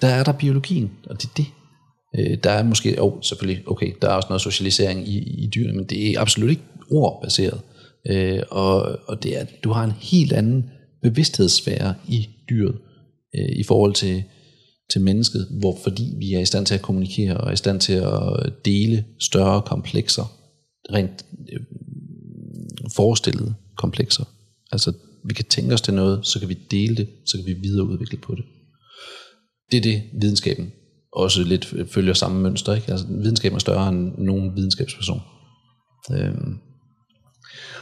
der 0.00 0.08
er 0.08 0.24
der 0.24 0.32
biologien, 0.32 0.90
og 1.06 1.22
det 1.22 1.28
er 1.28 1.32
det. 1.36 1.46
Øh, 2.18 2.38
der 2.44 2.50
er 2.50 2.62
måske, 2.62 3.02
oh, 3.02 3.12
selvfølgelig, 3.22 3.68
okay, 3.68 3.92
der 4.02 4.08
er 4.08 4.12
også 4.12 4.28
noget 4.28 4.42
socialisering 4.42 5.08
i, 5.08 5.18
i 5.18 5.50
dyrene, 5.54 5.76
men 5.76 5.84
det 5.84 6.10
er 6.10 6.20
absolut 6.20 6.50
ikke 6.50 6.62
ordbaseret. 6.90 7.60
Øh, 8.06 8.42
og, 8.50 8.98
og 9.06 9.22
det 9.22 9.40
er, 9.40 9.44
du 9.64 9.72
har 9.72 9.84
en 9.84 9.92
helt 10.00 10.32
anden 10.32 10.70
bevidsthedssfære 11.02 11.94
i 12.08 12.28
dyret, 12.50 12.74
øh, 13.36 13.48
i 13.56 13.62
forhold 13.62 13.94
til, 13.94 14.22
til 14.90 15.00
mennesket, 15.00 15.46
hvor 15.60 15.78
fordi 15.82 16.14
vi 16.18 16.34
er 16.34 16.40
i 16.40 16.44
stand 16.44 16.66
til 16.66 16.74
at 16.74 16.82
kommunikere, 16.82 17.36
og 17.36 17.48
er 17.48 17.52
i 17.52 17.56
stand 17.56 17.80
til 17.80 17.92
at 17.92 18.52
dele 18.64 19.04
større 19.20 19.62
komplekser, 19.62 20.32
rent 20.92 21.24
øh, 21.52 21.60
forestillede 22.96 23.54
komplekser. 23.76 24.24
Altså 24.72 24.92
vi 25.24 25.34
kan 25.34 25.44
tænke 25.44 25.74
os 25.74 25.80
til 25.80 25.94
noget, 25.94 26.26
så 26.26 26.38
kan 26.38 26.48
vi 26.48 26.58
dele 26.70 26.96
det, 26.96 27.08
så 27.26 27.36
kan 27.36 27.46
vi 27.46 27.52
videreudvikle 27.52 28.18
på 28.18 28.34
det. 28.34 28.44
Det 29.70 29.76
er 29.76 29.82
det, 29.82 30.02
videnskaben 30.20 30.72
også 31.12 31.42
lidt 31.42 31.74
følger 31.90 32.14
samme 32.14 32.42
mønster. 32.42 32.74
Ikke? 32.74 32.90
Altså, 32.90 33.06
videnskaben 33.08 33.56
er 33.56 33.60
større 33.60 33.88
end 33.88 34.18
nogen 34.18 34.56
videnskabsperson. 34.56 35.20
Øhm, 36.12 36.58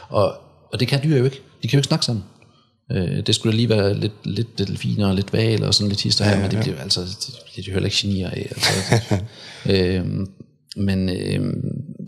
og, 0.09 0.33
og 0.73 0.79
det 0.79 0.87
kan 0.87 1.03
dyr 1.03 1.17
jo 1.17 1.25
ikke. 1.25 1.41
De 1.63 1.67
kan 1.67 1.77
jo 1.77 1.79
ikke 1.79 1.87
snakke 1.87 2.05
sammen. 2.05 2.23
Øh, 2.91 3.25
det 3.25 3.35
skulle 3.35 3.51
da 3.51 3.55
lige 3.55 3.69
være 3.69 3.93
lidt, 3.93 4.25
lidt 4.25 4.57
delfiner 4.57 5.07
og 5.07 5.15
lidt 5.15 5.33
val 5.33 5.63
og 5.63 5.73
sådan 5.73 5.89
lidt 5.89 6.01
hister 6.01 6.25
her, 6.25 6.31
ja, 6.31 6.41
men 6.41 6.51
det 6.51 6.59
bliver 6.59 6.77
altså, 6.77 7.01
det 7.01 7.35
bliver 7.53 7.65
de 7.65 7.71
heller 7.71 7.85
ikke 7.85 7.97
genier 8.01 8.29
af. 8.29 8.51
Altså, 8.51 8.71
øh, 9.73 10.27
men 10.79 11.09
øh, 11.09 11.53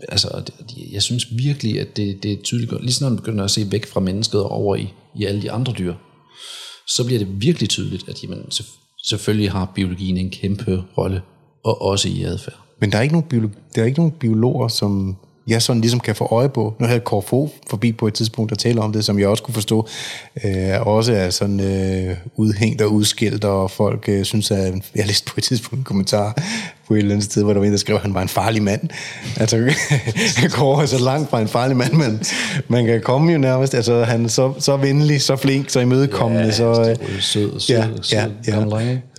altså, 0.08 0.52
jeg 0.92 1.02
synes 1.02 1.26
virkelig, 1.36 1.80
at 1.80 1.96
det, 1.96 2.22
det 2.22 2.32
er 2.32 2.42
tydeligt, 2.42 2.84
lige 2.84 2.96
når 3.00 3.08
man 3.08 3.16
begynder 3.16 3.44
at 3.44 3.50
se 3.50 3.72
væk 3.72 3.86
fra 3.86 4.00
mennesket 4.00 4.42
og 4.42 4.50
over 4.50 4.76
i, 4.76 4.92
i 5.16 5.24
alle 5.24 5.42
de 5.42 5.52
andre 5.52 5.72
dyr, 5.78 5.94
så 6.88 7.04
bliver 7.06 7.18
det 7.18 7.42
virkelig 7.42 7.68
tydeligt, 7.68 8.08
at 8.08 8.22
jamen, 8.22 8.50
selvfølgelig 9.04 9.50
har 9.50 9.72
biologien 9.74 10.16
en 10.16 10.30
kæmpe 10.30 10.84
rolle, 10.98 11.22
og 11.64 11.82
også 11.82 12.08
i 12.08 12.22
adfærd. 12.22 12.58
Men 12.80 12.92
der 12.92 12.98
er 12.98 13.02
ikke 13.02 13.14
nogen, 13.14 13.28
biolog, 13.28 13.50
der 13.74 13.82
er 13.82 13.86
ikke 13.86 13.98
nogen 13.98 14.12
biologer, 14.12 14.68
som 14.68 15.16
jeg 15.46 15.62
sådan 15.62 15.80
ligesom 15.80 16.00
kan 16.00 16.14
få 16.14 16.28
øje 16.30 16.48
på. 16.48 16.74
Nu 16.78 16.86
havde 16.86 17.00
Corfo 17.00 17.50
forbi 17.70 17.92
på 17.92 18.06
et 18.06 18.14
tidspunkt, 18.14 18.50
der 18.50 18.56
taler 18.56 18.82
om 18.82 18.92
det, 18.92 19.04
som 19.04 19.18
jeg 19.18 19.28
også 19.28 19.42
kunne 19.42 19.54
forstå, 19.54 19.88
øh, 20.44 20.86
også 20.86 21.12
er 21.12 21.30
sådan 21.30 21.60
øh, 21.60 22.16
udhængt 22.36 22.82
og 22.82 22.92
udskilt, 22.92 23.44
og 23.44 23.70
folk 23.70 24.08
øh, 24.08 24.24
synes, 24.24 24.50
at 24.50 24.74
jeg 24.94 25.06
læste 25.06 25.32
på 25.32 25.34
et 25.38 25.44
tidspunkt 25.44 25.78
en 25.78 25.84
kommentar 25.84 26.42
på 26.88 26.94
et 26.94 26.98
eller 26.98 27.14
andet 27.14 27.24
sted, 27.24 27.42
hvor 27.42 27.52
der 27.52 27.60
var 27.60 27.66
en, 27.66 27.72
der 27.72 27.78
skrev, 27.78 27.96
at 27.96 28.02
han 28.02 28.14
var 28.14 28.22
en 28.22 28.28
farlig 28.28 28.62
mand. 28.62 28.80
Altså, 29.36 29.56
han 30.40 30.50
går 30.50 30.86
så 30.86 31.04
langt 31.04 31.30
fra 31.30 31.40
en 31.40 31.48
farlig 31.48 31.76
mand, 31.76 31.92
men 31.92 32.22
man 32.68 32.86
kan 32.86 33.00
komme 33.00 33.32
jo 33.32 33.38
nærmest, 33.38 33.74
altså 33.74 34.04
han 34.04 34.24
er 34.24 34.28
så, 34.28 34.52
så 34.58 34.76
venlig, 34.76 35.22
så 35.22 35.36
flink, 35.36 35.70
så 35.70 35.80
imødekommende, 35.80 36.44
ja, 36.44 36.52
så... 36.52 36.96
Øh, 37.00 37.20
sød, 37.20 37.60
sød, 37.60 37.76
ja, 37.76 37.86
sød, 38.02 38.18
ja, 38.46 38.60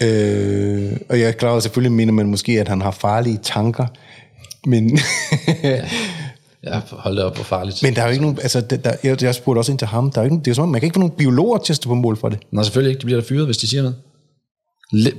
ja. 0.02 0.08
Øh, 0.08 0.92
og 1.10 1.20
jeg 1.20 1.28
er 1.28 1.32
klar 1.32 1.50
over, 1.50 1.60
selvfølgelig 1.60 1.92
mener 1.92 2.14
man 2.14 2.28
måske, 2.28 2.60
at 2.60 2.68
han 2.68 2.82
har 2.82 2.92
farlige 2.92 3.40
tanker, 3.44 3.86
men... 4.66 5.00
ja. 5.64 5.86
Ja, 6.66 6.82
hold 6.90 7.20
op, 7.20 7.36
hvor 7.36 7.44
farligt. 7.44 7.84
Men 7.84 7.96
der 7.96 8.02
er 8.02 8.06
jo 8.06 8.12
ikke 8.12 8.22
nogen, 8.22 8.40
altså, 8.42 8.62
der, 8.62 8.94
jeg, 9.04 9.24
jeg 9.24 9.36
spurgte 9.36 9.60
også 9.60 9.72
ind 9.72 9.80
til 9.80 9.88
ham, 9.88 10.12
der 10.12 10.22
er 10.22 10.26
ikke, 10.26 10.38
det 10.38 10.48
er 10.48 10.54
som 10.54 10.64
om, 10.64 10.70
man 10.70 10.82
kan 10.82 10.86
ikke 10.88 10.94
få 10.94 11.00
nogen 11.00 11.16
biologer 11.18 11.58
til 11.58 11.74
at 11.74 11.78
stå 11.78 11.88
på 11.88 11.96
mål 11.96 12.18
for 12.18 12.30
det. 12.30 12.40
Nej, 12.52 12.64
selvfølgelig 12.64 12.90
ikke, 12.90 13.02
de 13.02 13.06
bliver 13.06 13.20
der 13.20 13.28
fyret, 13.28 13.46
hvis 13.46 13.58
de 13.58 13.68
siger 13.68 13.82
noget. 13.84 13.96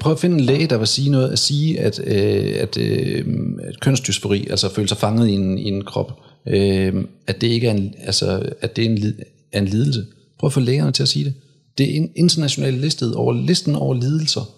Prøv 0.00 0.12
at 0.12 0.18
finde 0.18 0.36
en 0.36 0.44
læge, 0.44 0.66
der 0.66 0.78
vil 0.78 0.86
sige 0.86 1.10
noget, 1.10 1.31
at 1.31 1.39
sige, 1.39 1.81
at, 1.81 2.00
øh, 2.05 2.55
at, 2.60 2.76
øh, 2.76 3.24
at 3.62 3.81
kønsdysfori, 3.81 4.47
altså 4.50 4.66
at 4.66 4.73
føle 4.73 4.89
sig 4.89 4.97
fanget 4.97 5.28
i 5.28 5.32
en, 5.32 5.58
i 5.58 5.64
en 5.64 5.84
krop, 5.84 6.12
øh, 6.48 6.94
at 7.26 7.40
det 7.40 7.47
ikke 7.47 7.66
er 7.66 7.73
en, 7.73 7.94
altså, 8.05 8.52
at 8.60 8.76
det 8.76 8.84
er 8.84 8.90
en, 8.90 9.14
er 9.52 9.58
en 9.58 9.68
lidelse. 9.68 10.06
Prøv 10.39 10.48
at 10.48 10.52
få 10.52 10.60
lægerne 10.60 10.92
til 10.92 11.02
at 11.02 11.08
sige 11.08 11.24
det. 11.24 11.34
Det 11.78 11.90
er 11.90 11.97
en 11.97 12.10
international 12.16 12.74
listet 12.74 13.14
over 13.14 13.32
listen 13.32 13.76
over 13.76 13.94
lidelser, 13.94 14.50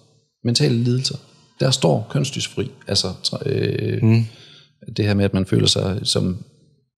mentale 0.44 0.74
lidelser. 0.74 1.16
Der 1.60 1.70
står 1.70 2.06
kønsdysfori, 2.10 2.70
altså 2.86 3.08
øh, 3.47 4.02
mm. 4.02 4.24
Det 4.97 5.05
her 5.05 5.15
med, 5.15 5.24
at 5.24 5.34
man 5.34 5.47
føler 5.47 5.66
sig 5.66 6.00
som 6.02 6.44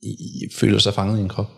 i, 0.02 0.48
føler 0.56 0.78
sig 0.78 0.94
fanget 0.94 1.18
i 1.18 1.20
en 1.22 1.28
krop. 1.28 1.50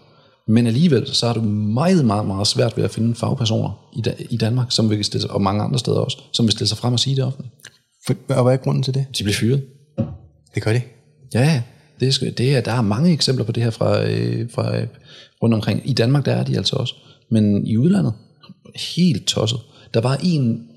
Men 0.49 0.67
alligevel, 0.67 1.07
så 1.07 1.26
er 1.26 1.33
det 1.33 1.44
meget, 1.44 2.05
meget, 2.05 2.26
meget 2.26 2.47
svært 2.47 2.76
ved 2.76 2.84
at 2.84 2.91
finde 2.91 3.15
fagpersoner 3.15 3.91
i, 3.97 4.00
da, 4.00 4.15
i 4.31 4.36
Danmark, 4.36 4.73
som 4.73 4.91
vil 4.91 5.05
stille, 5.05 5.31
og 5.31 5.42
mange 5.42 5.62
andre 5.62 5.78
steder 5.78 5.99
også, 5.99 6.18
som 6.33 6.47
vil 6.47 6.52
stille 6.52 6.68
sig 6.68 6.78
frem 6.78 6.92
og 6.92 7.00
sige 7.00 7.17
det 7.17 7.25
offentligt. 7.25 7.55
Og 8.28 8.42
hvad 8.42 8.52
er 8.52 8.57
grunden 8.57 8.83
til 8.83 8.94
det? 8.94 9.07
De 9.18 9.25
bliver 9.25 9.36
fyret. 9.36 9.62
Det 10.55 10.62
gør 10.62 10.73
de? 10.73 10.83
Ja, 11.34 11.62
det 12.00 12.23
er, 12.23 12.31
det 12.31 12.57
er, 12.57 12.60
der 12.60 12.73
er 12.73 12.83
mange 12.83 13.12
eksempler 13.12 13.44
på 13.44 13.52
det 13.52 13.62
her 13.62 13.70
fra, 13.70 14.09
øh, 14.09 14.50
fra 14.55 14.78
øh, 14.78 14.86
rundt 15.42 15.55
omkring. 15.55 15.91
I 15.91 15.92
Danmark, 15.92 16.25
der 16.25 16.33
er 16.33 16.44
de 16.44 16.57
altså 16.57 16.76
også. 16.76 16.94
Men 17.31 17.67
i 17.67 17.76
udlandet, 17.76 18.12
helt 18.97 19.26
tosset. 19.26 19.59
Der 19.94 20.00
var 20.00 20.20
en 20.23 20.68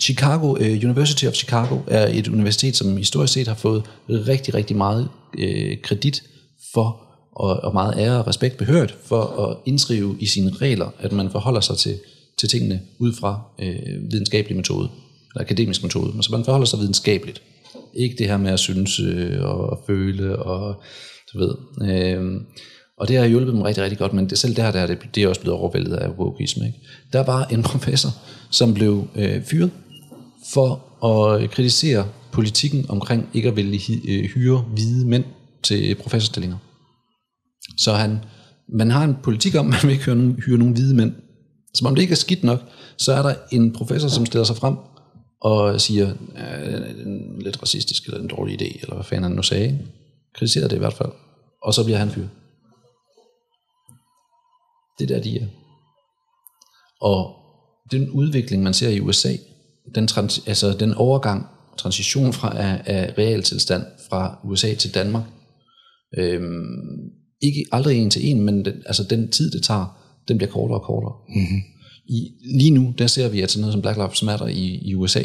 Chicago, 0.00 0.50
uh, 0.50 0.60
University 0.60 1.24
of 1.24 1.34
Chicago 1.34 1.78
er 1.86 2.06
et 2.06 2.28
universitet, 2.28 2.76
som 2.76 2.96
historisk 2.96 3.32
set 3.32 3.48
har 3.48 3.54
fået 3.54 3.82
rigtig, 4.08 4.54
rigtig 4.54 4.76
meget 4.76 5.08
uh, 5.38 5.82
kredit 5.82 6.22
for, 6.74 7.08
og, 7.32 7.60
og 7.60 7.72
meget 7.72 7.94
ære 7.98 8.18
og 8.18 8.26
respekt 8.26 8.56
behørt, 8.56 8.96
for 9.04 9.22
at 9.22 9.56
indskrive 9.66 10.16
i 10.20 10.26
sine 10.26 10.50
regler, 10.50 10.90
at 10.98 11.12
man 11.12 11.30
forholder 11.30 11.60
sig 11.60 11.76
til, 11.76 11.98
til 12.38 12.48
tingene 12.48 12.80
ud 12.98 13.12
fra 13.12 13.40
øh, 13.62 14.10
videnskabelig 14.10 14.56
metode, 14.56 14.88
eller 15.34 15.44
akademisk 15.44 15.82
metode, 15.82 16.22
så 16.22 16.32
man 16.32 16.44
forholder 16.44 16.66
sig 16.66 16.78
videnskabeligt. 16.78 17.42
Ikke 17.94 18.16
det 18.18 18.26
her 18.26 18.36
med 18.36 18.50
at 18.50 18.58
synes 18.58 19.00
øh, 19.00 19.42
og 19.42 19.82
føle, 19.86 20.38
og 20.38 20.82
du 21.32 21.38
ved. 21.38 21.54
Øh, 21.90 22.40
og 22.98 23.08
det 23.08 23.16
har 23.16 23.26
hjulpet 23.26 23.54
dem 23.54 23.62
rigtig, 23.62 23.84
rigtig 23.84 23.98
godt, 23.98 24.12
men 24.12 24.30
det, 24.30 24.38
selv 24.38 24.56
der, 24.56 24.70
der 24.70 24.80
er 24.80 24.86
det, 24.86 24.98
det 25.14 25.22
er 25.22 25.28
også 25.28 25.40
blevet 25.40 25.58
overvældet 25.58 25.94
af 25.94 26.08
wokeisme. 26.08 26.66
Ikke? 26.66 26.78
Der 27.12 27.22
var 27.22 27.44
en 27.44 27.62
professor, 27.72 28.10
som 28.50 28.74
blev 28.74 29.08
øh, 29.16 29.42
fyret 29.44 29.70
for 30.54 31.04
at 31.04 31.50
kritisere 31.50 32.08
politikken 32.32 32.90
omkring 32.90 33.30
ikke 33.34 33.48
at 33.48 33.56
ville 33.56 33.80
øh, 34.08 34.24
hyre 34.24 34.58
hvide 34.58 35.06
mænd 35.06 35.24
til 35.62 35.94
professorstillinger. 35.94 36.58
Så 37.78 37.92
han, 37.92 38.18
man 38.68 38.90
har 38.90 39.04
en 39.04 39.16
politik 39.22 39.54
om, 39.54 39.66
at 39.66 39.72
man 39.72 39.82
vil 39.82 39.92
ikke 39.92 40.04
hyre 40.04 40.16
nogen, 40.16 40.42
hyre 40.46 40.58
nogen 40.58 40.74
hvide 40.74 40.94
mænd. 40.94 41.12
Som 41.74 41.86
om 41.86 41.94
det 41.94 42.02
ikke 42.02 42.12
er 42.12 42.16
skidt 42.16 42.44
nok, 42.44 42.60
så 42.98 43.12
er 43.12 43.22
der 43.22 43.34
en 43.52 43.72
professor, 43.72 44.08
som 44.08 44.26
stiller 44.26 44.44
sig 44.44 44.56
frem 44.56 44.76
og 45.40 45.80
siger, 45.80 46.06
det 46.06 46.16
er 46.34 47.04
en 47.06 47.42
lidt 47.42 47.62
racistisk 47.62 48.06
eller 48.06 48.20
en 48.20 48.28
dårlig 48.28 48.62
idé, 48.62 48.80
eller 48.82 48.94
hvad 48.94 49.04
fanden 49.04 49.22
han 49.22 49.32
nu 49.32 49.42
sagde. 49.42 49.78
Kritiserer 50.34 50.68
det 50.68 50.76
i 50.76 50.78
hvert 50.78 50.92
fald. 50.92 51.12
Og 51.62 51.74
så 51.74 51.84
bliver 51.84 51.98
han 51.98 52.10
fyret. 52.10 52.30
Det 54.98 55.08
der, 55.08 55.22
de 55.22 55.38
er. 55.38 55.46
Og 57.00 57.34
den 57.90 58.10
udvikling, 58.10 58.62
man 58.62 58.74
ser 58.74 58.88
i 58.88 59.00
USA, 59.00 59.32
den, 59.94 60.06
trans, 60.06 60.42
altså 60.46 60.72
den 60.72 60.94
overgang, 60.94 61.46
transition 61.78 62.32
fra 62.32 62.58
af, 62.58 62.82
af 62.86 63.14
realtilstand 63.18 63.82
fra 64.10 64.38
USA 64.44 64.74
til 64.74 64.94
Danmark, 64.94 65.24
øhm, 66.18 67.10
ikke 67.42 67.64
aldrig 67.72 67.98
en 67.98 68.10
til 68.10 68.26
en, 68.26 68.40
men 68.40 68.64
den, 68.64 68.74
altså 68.86 69.04
den 69.04 69.28
tid, 69.30 69.50
det 69.50 69.62
tager, 69.62 69.98
den 70.28 70.38
bliver 70.38 70.50
kortere 70.50 70.78
og 70.78 70.84
kortere. 70.84 71.12
Mm-hmm. 71.28 71.62
I, 72.06 72.30
lige 72.44 72.70
nu, 72.70 72.94
der 72.98 73.06
ser 73.06 73.28
vi, 73.28 73.40
at 73.40 73.50
sådan 73.50 73.60
noget 73.60 73.72
som 73.72 73.82
Black 73.82 73.96
Lives 73.96 74.22
Matter 74.22 74.46
i, 74.46 74.80
i 74.82 74.94
USA, 74.94 75.22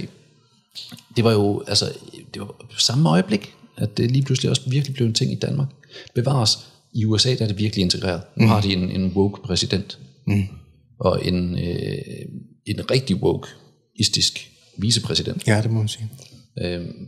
det 1.15 1.23
var 1.23 1.31
jo 1.31 1.63
altså, 1.67 1.85
det 2.33 2.41
var 2.41 2.55
samme 2.77 3.09
øjeblik, 3.09 3.53
at 3.77 3.97
det 3.97 4.11
lige 4.11 4.23
pludselig 4.23 4.49
også 4.49 4.69
virkelig 4.69 4.95
blev 4.95 5.07
en 5.07 5.13
ting 5.13 5.31
i 5.31 5.35
Danmark. 5.35 5.67
Bevares, 6.15 6.57
i 6.93 7.05
USA 7.05 7.35
der 7.35 7.43
er 7.43 7.47
det 7.47 7.57
virkelig 7.57 7.83
integreret. 7.83 8.21
Nu 8.35 8.45
mm. 8.45 8.49
har 8.49 8.61
de 8.61 8.73
en, 8.73 8.91
en 8.91 9.11
woke 9.15 9.41
præsident, 9.41 9.99
mm. 10.27 10.43
og 10.99 11.27
en, 11.27 11.59
øh, 11.59 11.97
en 12.65 12.91
rigtig 12.91 13.15
woke-istisk 13.15 14.49
vicepræsident. 14.77 15.47
Ja, 15.47 15.61
det 15.61 15.71
må 15.71 15.79
man 15.79 15.87
sige. 15.87 16.09
Øhm, 16.61 17.07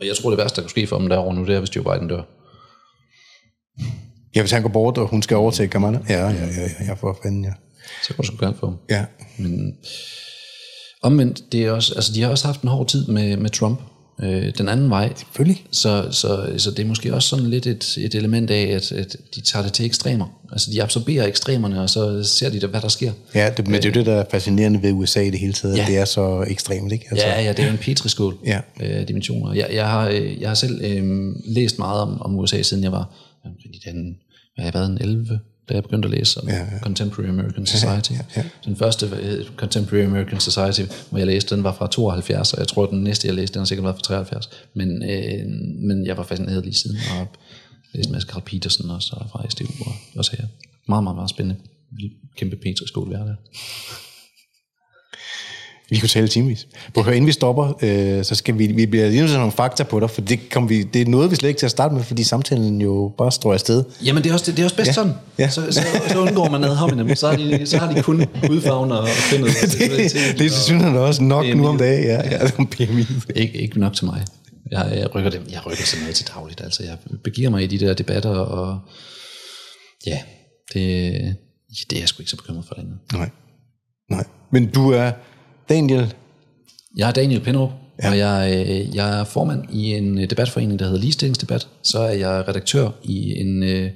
og 0.00 0.06
jeg 0.06 0.16
tror, 0.16 0.30
det 0.30 0.38
værste, 0.38 0.56
der 0.56 0.62
kunne 0.62 0.70
ske 0.70 0.86
for 0.86 0.98
dem 0.98 1.08
derovre 1.08 1.34
nu, 1.34 1.46
det 1.46 1.54
er, 1.54 1.58
hvis 1.58 1.76
Joe 1.76 1.84
Biden 1.84 2.08
dør. 2.08 2.22
Ja, 4.34 4.40
hvis 4.40 4.50
han 4.50 4.62
går 4.62 4.68
bort, 4.68 4.98
og 4.98 5.08
hun 5.08 5.22
skal 5.22 5.36
overtage 5.36 5.68
Kamala. 5.68 6.00
Ja, 6.08 6.28
ja, 6.28 6.30
ja, 6.30 6.46
ja, 6.46 6.84
ja 6.86 6.94
for 6.94 7.18
fanden, 7.22 7.44
ja. 7.44 7.52
Så 8.02 8.14
kunne 8.14 8.22
du 8.22 8.26
sgu 8.26 8.36
gerne 8.44 8.56
få 8.56 8.66
ham. 8.66 8.78
Ja. 8.90 9.04
Men 9.38 9.76
omvendt, 11.02 11.52
det 11.52 11.64
er 11.64 11.70
også, 11.70 11.94
altså, 11.94 12.12
de 12.12 12.22
har 12.22 12.30
også 12.30 12.46
haft 12.46 12.62
en 12.62 12.68
hård 12.68 12.88
tid 12.88 13.06
med, 13.06 13.36
med 13.36 13.50
Trump. 13.50 13.80
Øh, 14.22 14.52
den 14.58 14.68
anden 14.68 14.90
vej. 14.90 15.12
Selvfølgelig. 15.16 15.64
Så, 15.70 16.08
så, 16.10 16.52
så 16.56 16.70
det 16.70 16.78
er 16.78 16.86
måske 16.86 17.14
også 17.14 17.28
sådan 17.28 17.46
lidt 17.46 17.66
et, 17.66 17.98
et 17.98 18.14
element 18.14 18.50
af, 18.50 18.62
at, 18.62 18.92
at 18.92 19.16
de 19.34 19.40
tager 19.40 19.62
det 19.62 19.72
til 19.72 19.84
ekstremer. 19.84 20.26
Altså 20.52 20.70
de 20.70 20.82
absorberer 20.82 21.26
ekstremerne, 21.26 21.82
og 21.82 21.90
så 21.90 22.22
ser 22.24 22.50
de, 22.50 22.66
hvad 22.66 22.80
der 22.80 22.88
sker. 22.88 23.12
Ja, 23.34 23.50
det, 23.56 23.66
men 23.66 23.74
det 23.74 23.84
er 23.84 23.88
jo 23.88 23.94
det, 23.94 24.06
der 24.06 24.14
er 24.14 24.24
fascinerende 24.30 24.82
ved 24.82 24.92
USA 24.92 25.20
i 25.20 25.30
det 25.30 25.40
hele 25.40 25.52
taget, 25.52 25.76
ja. 25.76 25.82
at 25.82 25.88
det 25.88 25.98
er 25.98 26.04
så 26.04 26.44
ekstremt, 26.48 26.92
ikke? 26.92 27.06
Altså. 27.10 27.26
Ja, 27.26 27.42
ja, 27.42 27.52
det 27.52 27.58
er 27.58 27.66
jo 27.66 27.72
en 27.72 27.78
petriskål 27.78 28.38
ja. 28.46 28.60
øh, 28.80 29.08
dimensioner. 29.08 29.54
Jeg, 29.54 29.68
jeg, 29.72 29.88
har, 29.88 30.08
øh, 30.08 30.40
jeg 30.40 30.50
har 30.50 30.54
selv 30.54 30.80
øh, 30.84 31.32
læst 31.44 31.78
meget 31.78 32.00
om, 32.00 32.22
om 32.22 32.38
USA, 32.38 32.62
siden 32.62 32.82
jeg 32.82 32.92
var 32.92 33.14
i 33.64 33.80
den 33.90 34.16
jeg 34.56 34.64
har 34.64 34.72
været 34.72 34.90
en 34.90 34.98
11, 35.00 35.40
da 35.68 35.74
jeg 35.74 35.82
begyndte 35.82 36.06
at 36.06 36.10
læse 36.10 36.40
om 36.40 36.48
ja, 36.48 36.56
ja. 36.56 36.78
Contemporary 36.82 37.28
American 37.28 37.66
Society. 37.66 38.12
Ja, 38.12 38.16
ja, 38.36 38.42
ja. 38.42 38.44
Den 38.64 38.76
første 38.76 39.10
Contemporary 39.56 40.04
American 40.04 40.40
Society, 40.40 40.92
hvor 41.10 41.18
jeg 41.18 41.26
læste, 41.26 41.54
den 41.54 41.64
var 41.64 41.72
fra 41.72 41.86
72, 41.86 42.52
og 42.52 42.58
jeg 42.58 42.68
tror, 42.68 42.86
den 42.86 43.02
næste, 43.02 43.28
jeg 43.28 43.34
læste, 43.34 43.54
den 43.54 43.60
har 43.60 43.66
sikkert 43.66 43.84
været 43.84 43.96
fra 43.96 44.02
73. 44.02 44.50
Men, 44.74 45.02
øh, 45.02 45.46
men 45.88 46.06
jeg 46.06 46.16
var 46.16 46.22
fascineret 46.22 46.64
lige 46.64 46.74
siden, 46.74 46.96
og 47.20 47.26
læste 47.94 48.12
masse 48.12 48.28
Carl 48.28 48.42
Peterson 48.42 48.90
også, 48.90 49.16
og 49.16 49.30
fra 49.30 49.50
SDU, 49.50 49.64
og 49.86 49.92
også 50.16 50.36
her. 50.36 50.46
Meget, 50.88 51.04
meget, 51.04 51.16
meget 51.16 51.30
spændende. 51.30 51.60
Kæmpe 52.36 52.56
Petri-skole, 52.56 53.10
vi 53.10 53.16
har 53.16 53.24
der. 53.24 53.34
Vi 55.90 55.98
kunne 55.98 56.08
tale 56.08 56.28
timevis. 56.28 56.66
På 56.94 57.02
høre, 57.02 57.16
inden 57.16 57.26
vi 57.26 57.32
stopper, 57.32 57.78
øh, 57.82 58.24
så 58.24 58.34
skal 58.34 58.58
vi, 58.58 58.66
vi 58.66 58.86
bliver 58.86 59.08
lige 59.08 59.20
nødt 59.20 59.30
til 59.30 59.38
nogle 59.38 59.52
fakta 59.52 59.82
på 59.82 60.00
dig, 60.00 60.10
for 60.10 60.20
det, 60.20 60.50
kom 60.50 60.68
vi, 60.68 60.82
det 60.82 61.02
er 61.02 61.06
noget, 61.06 61.30
vi 61.30 61.36
slet 61.36 61.48
ikke 61.48 61.58
til 61.58 61.66
at 61.66 61.70
starte 61.70 61.94
med, 61.94 62.02
fordi 62.02 62.24
samtalen 62.24 62.80
jo 62.80 63.14
bare 63.18 63.32
står 63.32 63.52
afsted. 63.52 63.84
Jamen, 64.04 64.22
det 64.22 64.30
er 64.30 64.34
også, 64.34 64.46
det, 64.46 64.56
det 64.56 64.62
er 64.62 64.66
også 64.66 64.76
bedst 64.76 64.88
ja. 64.88 64.92
sådan. 64.92 65.12
Ja. 65.38 65.48
Så, 65.48 65.72
så, 65.72 65.82
så, 66.08 66.18
undgår 66.20 66.48
man 66.48 66.64
ad 66.64 66.74
hommene. 66.74 67.16
Så 67.16 67.28
har 67.28 67.36
de, 67.36 67.66
så 67.66 67.78
har 67.78 67.92
de 67.92 68.02
kun 68.02 68.24
hudfarven 68.46 68.92
og 68.92 69.08
findet. 69.08 69.50
det, 69.78 70.38
det, 70.38 70.52
synes 70.52 70.82
han 70.82 70.96
også 70.96 71.22
nok 71.22 71.44
BMI. 71.44 71.54
nu 71.54 71.66
om 71.66 71.78
dagen. 71.78 72.04
Ja, 72.04 72.28
ja. 72.30 72.44
ja 72.44 72.64
BMI. 72.64 73.04
Ikke, 73.34 73.58
ikke 73.58 73.80
nok 73.80 73.94
til 73.94 74.04
mig. 74.04 74.24
Jeg, 74.70 74.92
jeg 74.96 75.14
rykker 75.14 75.30
dem. 75.30 75.42
Jeg 75.50 75.66
rykker 75.66 75.84
sådan 75.84 76.02
noget 76.02 76.16
til 76.16 76.26
dagligt. 76.34 76.60
Altså, 76.60 76.82
jeg 76.82 76.96
begiver 77.24 77.50
mig 77.50 77.62
i 77.62 77.66
de 77.66 77.78
der 77.78 77.94
debatter, 77.94 78.30
og 78.30 78.78
ja, 80.06 80.18
det, 80.74 81.36
det 81.90 81.96
er 81.96 82.00
jeg 82.00 82.08
sgu 82.08 82.22
ikke 82.22 82.30
så 82.30 82.36
bekymret 82.36 82.64
for 82.68 82.74
længere. 82.76 82.98
Nej. 83.12 83.30
Nej. 84.10 84.24
Men 84.52 84.70
du 84.70 84.90
er 84.90 85.12
Daniel? 85.68 86.14
Jeg 86.96 87.08
er 87.08 87.12
Daniel 87.12 87.40
Penrup, 87.40 87.70
ja. 88.02 88.10
og 88.10 88.18
jeg, 88.18 88.66
øh, 88.68 88.96
jeg 88.96 89.20
er 89.20 89.24
formand 89.24 89.64
i 89.72 89.94
en 89.94 90.18
øh, 90.18 90.30
debatforening, 90.30 90.78
der 90.78 90.84
hedder 90.84 91.00
Ligestillingsdebat. 91.00 91.68
Så 91.82 91.98
er 91.98 92.12
jeg 92.12 92.48
redaktør 92.48 92.90
i 93.02 93.40
en, 93.40 93.62
øh, 93.62 93.90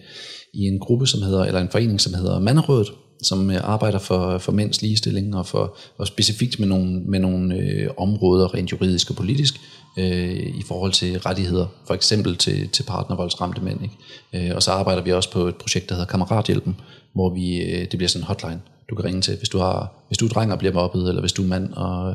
i 0.54 0.66
en 0.66 0.78
gruppe, 0.78 1.06
som 1.06 1.22
hedder, 1.22 1.44
eller 1.44 1.60
en 1.60 1.68
forening, 1.68 2.00
som 2.00 2.14
hedder 2.14 2.40
Manderådet, 2.40 2.88
som 3.22 3.50
arbejder 3.60 3.98
for, 3.98 4.38
for 4.38 4.52
mænds 4.52 4.82
ligestilling 4.82 5.36
og, 5.36 5.46
for, 5.46 5.76
og 5.98 6.06
specifikt 6.06 6.58
med 6.58 6.68
nogle, 6.68 7.00
med 7.00 7.18
nogle 7.18 7.54
øh, 7.54 7.90
områder 7.98 8.54
rent 8.54 8.72
juridisk 8.72 9.10
og 9.10 9.16
politisk 9.16 9.60
øh, 9.98 10.36
i 10.36 10.62
forhold 10.68 10.92
til 10.92 11.18
rettigheder, 11.18 11.66
for 11.86 11.94
eksempel 11.94 12.36
til, 12.36 12.68
til 12.68 12.82
partnervoldsramte 12.82 13.60
mænd. 13.60 13.80
Ikke? 13.82 14.48
Øh, 14.48 14.56
og 14.56 14.62
så 14.62 14.70
arbejder 14.70 15.02
vi 15.02 15.12
også 15.12 15.30
på 15.30 15.48
et 15.48 15.56
projekt, 15.56 15.88
der 15.88 15.94
hedder 15.94 16.06
Kammerathjælpen, 16.06 16.76
hvor 17.12 17.34
vi, 17.34 17.56
øh, 17.56 17.80
det 17.80 17.90
bliver 17.90 18.08
sådan 18.08 18.22
en 18.22 18.26
hotline, 18.26 18.60
du 18.90 18.94
kan 18.94 19.04
ringe 19.04 19.20
til, 19.20 19.36
hvis 19.36 19.48
du, 19.48 19.58
har, 19.58 19.99
hvis 20.10 20.18
du 20.18 20.24
er 20.24 20.28
dreng 20.28 20.52
og 20.52 20.58
bliver 20.58 20.74
mobbet, 20.74 21.08
eller 21.08 21.20
hvis 21.20 21.32
du 21.32 21.42
er 21.42 21.46
mand 21.46 21.72
og, 21.72 22.14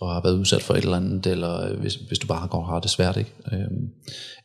og 0.00 0.14
har 0.14 0.20
været 0.24 0.38
udsat 0.38 0.62
for 0.62 0.74
et 0.74 0.84
eller 0.84 0.96
andet, 0.96 1.26
eller 1.26 1.76
hvis, 1.76 1.94
hvis 1.94 2.18
du 2.18 2.26
bare 2.26 2.48
går 2.48 2.58
og 2.58 2.66
har 2.66 2.80
det 2.80 2.90
svært. 2.90 3.16
Ikke? 3.16 3.30
Øhm, 3.52 3.88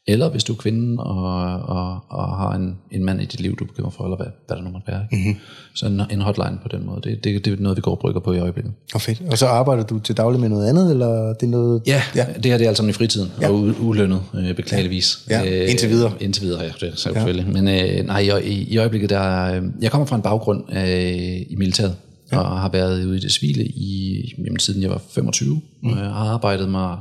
eller 0.08 0.30
hvis 0.30 0.44
du 0.44 0.54
er 0.54 0.58
kvinde 0.58 1.04
og, 1.04 1.60
og, 1.60 2.00
og 2.10 2.38
har 2.38 2.56
en, 2.56 2.78
en 2.92 3.06
mand 3.06 3.22
i 3.22 3.26
dit 3.26 3.42
liv, 3.42 3.56
du 3.56 3.66
bekymrer 3.66 3.90
for, 3.90 4.04
eller 4.04 4.18
hvad, 4.18 4.28
hvad 4.48 4.58
der 4.58 4.64
nu 4.64 4.70
måtte 4.70 4.88
være. 4.88 5.02
Ikke? 5.12 5.30
Mm-hmm. 5.30 5.42
Så 5.76 5.86
en, 5.86 6.02
en 6.12 6.22
hotline 6.22 6.60
på 6.62 6.68
den 6.68 6.86
måde, 6.86 7.02
det, 7.04 7.24
det, 7.24 7.46
det 7.46 7.54
er 7.54 7.58
noget, 7.60 7.76
vi 7.76 7.82
går 7.82 7.92
og 7.92 8.00
brygger 8.00 8.20
på 8.22 8.34
i 8.34 8.40
øjeblikket. 8.40 8.74
Og 8.94 9.02
fedt. 9.02 9.22
Og 9.32 9.38
så 9.38 9.46
arbejder 9.46 9.84
du 9.84 10.00
til 10.00 10.18
daglig 10.18 10.40
med 10.40 10.50
noget 10.50 10.70
andet, 10.70 10.92
eller 10.92 11.34
det 11.34 11.44
er 11.44 11.52
noget... 11.52 11.82
Ja, 11.88 12.02
ja. 12.16 12.26
det 12.44 12.46
her 12.46 12.58
det 12.58 12.66
er 12.66 12.68
altså 12.68 12.88
i 12.88 12.92
fritiden, 12.92 13.32
ja. 13.42 13.50
og 13.50 13.56
ulønnet, 13.82 14.22
øh, 14.34 14.56
beklageligvis. 14.56 15.20
Ja, 15.30 15.64
øh, 15.64 15.70
indtil 15.70 15.90
videre. 15.90 16.12
Indtil 16.20 16.44
videre, 16.44 16.64
ja, 16.64 16.72
det 16.80 16.90
er 16.90 16.96
selvfølgelig. 16.96 17.46
Ja. 17.46 17.62
Men 17.62 17.68
øh, 17.68 18.06
nej, 18.06 18.40
i, 18.44 18.64
i 18.64 18.78
øjeblikket, 18.78 19.10
der, 19.10 19.56
øh, 19.56 19.64
jeg 19.82 19.92
kommer 19.92 20.06
fra 20.06 20.16
en 20.16 20.22
baggrund 20.22 20.64
øh, 20.78 21.42
i 21.50 21.56
militæret, 21.58 21.96
ja. 22.32 22.40
og 22.40 22.62
har 22.62 22.70
været 22.70 23.06
ude 23.06 23.18
i 23.18 23.20
det 23.20 23.32
civile 23.32 23.66
i, 23.66 24.24
jamen, 24.38 24.60
siden 24.60 24.82
jeg 24.82 24.90
var 24.90 25.02
25, 25.10 25.62
mm. 25.84 25.90
jeg 25.90 25.98
har 25.98 26.34
arbejdet 26.34 26.70
mig 26.70 26.98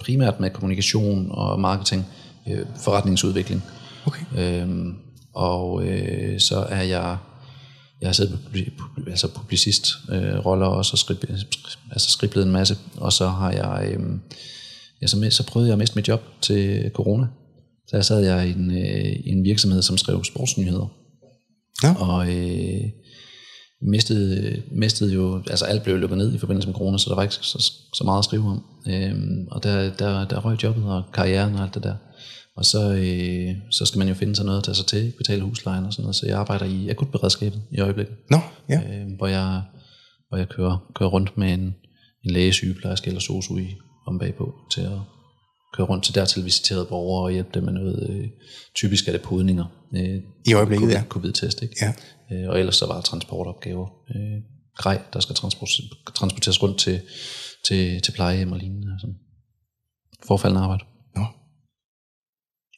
primært 0.00 0.40
med 0.40 0.50
kommunikation 0.50 1.26
og 1.30 1.60
marketing, 1.60 2.06
øh, 2.48 2.66
forretningsudvikling. 2.76 3.62
Okay. 4.06 4.24
Øhm, 4.38 4.94
og 5.34 5.86
øh, 5.86 6.40
så 6.40 6.58
er 6.58 6.82
jeg, 6.82 7.16
jeg 8.00 8.08
har 8.08 8.12
siddet 8.12 8.38
på 8.78 8.84
altså 9.10 9.28
publicist 9.28 9.90
øh, 10.10 10.46
roller 10.46 10.66
også, 10.66 10.92
og 10.92 10.98
skrib, 10.98 11.24
altså 11.90 12.10
skriblet 12.10 12.44
en 12.44 12.52
masse, 12.52 12.76
og 12.96 13.12
så 13.12 13.28
har 13.28 13.50
jeg, 13.50 13.92
øh, 13.92 14.00
ja, 15.02 15.06
så, 15.06 15.16
med, 15.16 15.30
så 15.30 15.46
prøvede 15.46 15.68
jeg 15.68 15.72
at 15.72 15.78
miste 15.78 15.96
mit 15.96 16.08
job 16.08 16.22
til 16.40 16.90
corona. 16.94 17.26
Så 17.88 17.96
jeg 17.96 18.04
sad 18.04 18.24
jeg 18.24 18.48
i 18.48 18.50
en, 18.52 18.70
øh, 18.70 19.16
en 19.24 19.44
virksomhed, 19.44 19.82
som 19.82 19.98
skrev 19.98 20.24
sportsnyheder. 20.24 20.86
Ja. 21.82 21.94
Og 21.94 22.34
øh, 22.34 22.84
mistede, 23.82 24.62
mistede 24.70 25.14
jo, 25.14 25.42
altså 25.50 25.64
alt 25.64 25.82
blev 25.82 25.96
lukket 25.96 26.18
ned 26.18 26.34
i 26.34 26.38
forbindelse 26.38 26.68
med 26.68 26.74
corona, 26.74 26.98
så 26.98 27.10
der 27.10 27.14
var 27.16 27.22
ikke 27.22 27.34
så, 27.34 27.72
så 27.94 28.04
meget 28.04 28.18
at 28.18 28.24
skrive 28.24 28.44
om. 28.44 28.64
Øhm, 28.88 29.46
og 29.50 29.62
der, 29.62 29.94
der, 29.94 30.24
der 30.24 30.40
røg 30.40 30.62
jobbet 30.62 30.84
og 30.84 31.02
karrieren 31.12 31.54
og 31.54 31.62
alt 31.62 31.74
det 31.74 31.82
der. 31.82 31.94
Og 32.56 32.64
så, 32.64 32.92
øh, 32.92 33.56
så 33.70 33.86
skal 33.86 33.98
man 33.98 34.08
jo 34.08 34.14
finde 34.14 34.36
sig 34.36 34.44
noget 34.44 34.58
at 34.58 34.64
tage 34.64 34.74
sig 34.74 34.86
til, 34.86 35.12
betale 35.18 35.42
huslejen 35.42 35.84
og 35.84 35.92
sådan 35.92 36.02
noget. 36.02 36.16
Så 36.16 36.26
jeg 36.26 36.38
arbejder 36.38 36.64
i 36.64 36.88
akutberedskabet 36.88 37.62
i 37.70 37.80
øjeblikket. 37.80 38.14
Nå, 38.30 38.38
ja. 38.68 38.80
Øh, 38.80 39.16
hvor 39.16 39.26
jeg, 39.26 39.62
hvor 40.28 40.38
jeg 40.38 40.48
kører, 40.48 40.90
kører 40.94 41.08
rundt 41.08 41.38
med 41.38 41.52
en, 41.52 41.74
en 42.24 42.30
læge, 42.30 42.52
sygeplejerske 42.52 43.08
eller 43.08 43.20
sosu 43.20 43.58
i 43.58 43.76
om 44.06 44.18
bagpå 44.18 44.54
til 44.70 44.80
at 44.80 44.98
køre 45.74 45.86
rundt 45.86 46.04
til 46.04 46.14
dertil 46.14 46.44
visiterede 46.44 46.84
borgere 46.84 47.24
og 47.24 47.32
hjælpe 47.32 47.50
dem 47.54 47.64
med 47.64 47.72
noget. 47.72 48.10
Øh, 48.10 48.28
typisk 48.74 49.08
er 49.08 49.12
det 49.12 49.22
podninger. 49.22 49.64
Øh, 49.96 50.20
I 50.46 50.52
øjeblikket, 50.52 50.88
COVID, 50.88 50.96
ja. 50.96 51.02
Covid-test, 51.08 51.62
ikke? 51.62 51.76
Ja. 51.82 51.92
Øh, 52.32 52.48
og 52.48 52.58
ellers 52.58 52.76
så 52.76 52.86
var 52.86 53.00
transportopgaver. 53.00 53.86
Øh, 54.14 54.42
grej, 54.76 55.02
der 55.12 55.20
skal 55.20 55.34
transporteres, 56.14 56.62
rundt 56.62 56.78
til, 56.78 57.00
til, 57.64 58.02
til 58.02 58.12
plejehjem 58.12 58.52
og 58.52 58.58
lignende. 58.58 59.00
Sådan. 59.00 59.18
Forfaldende 60.26 60.62
arbejde. 60.62 60.84
Nå. 61.16 61.24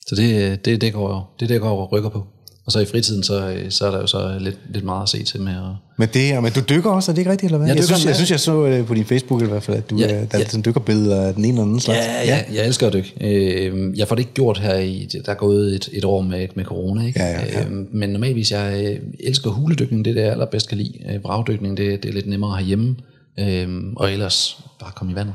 Så 0.06 0.14
det, 0.16 0.64
det, 0.64 0.80
det, 0.80 0.92
går, 0.92 1.36
det, 1.40 1.48
det 1.48 1.60
går 1.60 1.82
og 1.82 1.92
rykker 1.92 2.10
på. 2.10 2.26
Og 2.66 2.72
så 2.72 2.80
i 2.80 2.84
fritiden, 2.84 3.22
så, 3.22 3.56
så 3.68 3.86
er 3.86 3.90
der 3.90 3.98
jo 3.98 4.06
så 4.06 4.36
lidt, 4.40 4.58
lidt 4.72 4.84
meget 4.84 5.02
at 5.02 5.08
se 5.08 5.22
til 5.24 5.40
med. 5.40 5.52
At, 5.52 5.62
Men, 5.98 6.08
det, 6.14 6.42
men 6.42 6.52
du 6.52 6.60
dykker 6.68 6.90
også, 6.90 7.10
er 7.10 7.14
det 7.14 7.20
ikke 7.20 7.30
rigtigt, 7.30 7.48
eller 7.48 7.58
hvad? 7.58 7.68
Jeg 7.68 7.76
Jeg, 7.76 7.84
synes, 7.84 8.04
jeg 8.06 8.14
synes, 8.14 8.30
jeg 8.30 8.40
så 8.40 8.66
øh, 8.66 8.86
på 8.86 8.94
din 8.94 9.04
Facebook 9.04 9.42
i 9.42 9.46
hvert 9.46 9.62
fald, 9.62 9.76
at 9.76 9.90
du, 9.90 9.96
Ja, 9.96 10.06
ja, 10.06 10.14
der 10.14 10.26
er 10.30 10.38
ja. 10.38 10.48
sådan 10.48 10.64
dykkerbilleder 10.64 11.22
af 11.22 11.34
den 11.34 11.44
ene 11.44 11.52
eller 11.52 11.62
anden 11.62 11.80
slags. 11.80 11.98
Ja, 11.98 12.24
ja, 12.24 12.44
jeg 12.54 12.66
elsker 12.66 12.86
at 12.86 12.92
dykke. 12.92 13.14
Øh, 13.20 13.98
jeg 13.98 14.08
får 14.08 14.14
det 14.14 14.20
ikke 14.20 14.34
gjort 14.34 14.58
her 14.58 14.76
i, 14.76 15.08
der 15.26 15.32
er 15.32 15.36
gået 15.36 15.74
et, 15.74 15.88
et 15.92 16.04
år 16.04 16.20
med, 16.22 16.48
med 16.54 16.64
corona, 16.64 17.06
ikke? 17.06 17.20
Ja, 17.20 17.30
ja, 17.30 17.46
ja. 17.46 17.64
Øh, 17.64 17.72
men 17.92 18.10
normalvis, 18.10 18.52
jeg 18.52 18.84
øh, 18.84 19.00
elsker 19.20 19.50
huledykning, 19.50 20.04
det 20.04 20.10
er 20.10 20.14
det, 20.14 20.22
jeg 20.22 20.30
allerbedst 20.32 20.68
kan 20.68 20.78
lide. 20.78 20.92
Øh, 21.14 21.24
vragdykning, 21.24 21.76
det, 21.76 22.02
det 22.02 22.08
er 22.08 22.12
lidt 22.12 22.26
nemmere 22.26 22.56
herhjemme, 22.56 22.96
øh, 23.40 23.68
og 23.96 24.12
ellers 24.12 24.58
bare 24.80 24.90
komme 24.96 25.12
i 25.12 25.16
vandet. 25.16 25.34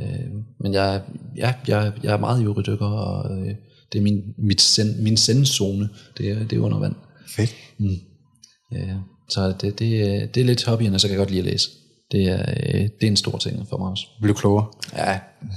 Øh, 0.00 0.06
men 0.60 0.74
jeg, 0.74 1.00
ja, 1.36 1.52
jeg, 1.68 1.92
jeg 2.02 2.12
er 2.12 2.18
meget 2.18 2.42
ivrig 2.42 2.66
dykker, 2.66 2.86
og 2.86 3.38
øh, 3.38 3.54
det 3.92 3.98
er 3.98 4.02
min, 4.02 4.22
mit 4.38 4.60
send, 4.60 4.96
min 4.96 5.16
sendzone, 5.16 5.88
det 6.18 6.30
er, 6.30 6.38
det 6.46 6.58
er 6.58 6.60
under 6.62 6.78
vand. 6.78 6.94
Fedt. 7.36 7.54
Ja, 8.72 8.96
så 9.28 9.54
det, 9.60 9.78
det, 9.78 10.02
er- 10.02 10.26
det 10.26 10.40
er 10.40 10.44
lidt 10.44 10.64
hobbyen, 10.64 10.94
og 10.94 11.00
så 11.00 11.06
kan 11.08 11.12
jeg 11.12 11.18
godt 11.18 11.30
lide 11.30 11.40
at 11.40 11.46
læse. 11.52 11.70
Det 12.12 12.22
er, 12.28 12.40
øh, 12.40 12.80
det 12.80 13.02
er 13.02 13.06
en 13.06 13.16
stor 13.16 13.38
ting 13.38 13.68
for 13.68 13.78
mig 13.78 13.88
også. 13.90 14.06
Blev 14.22 14.34
klogere. 14.34 14.66
Ja, 14.96 15.12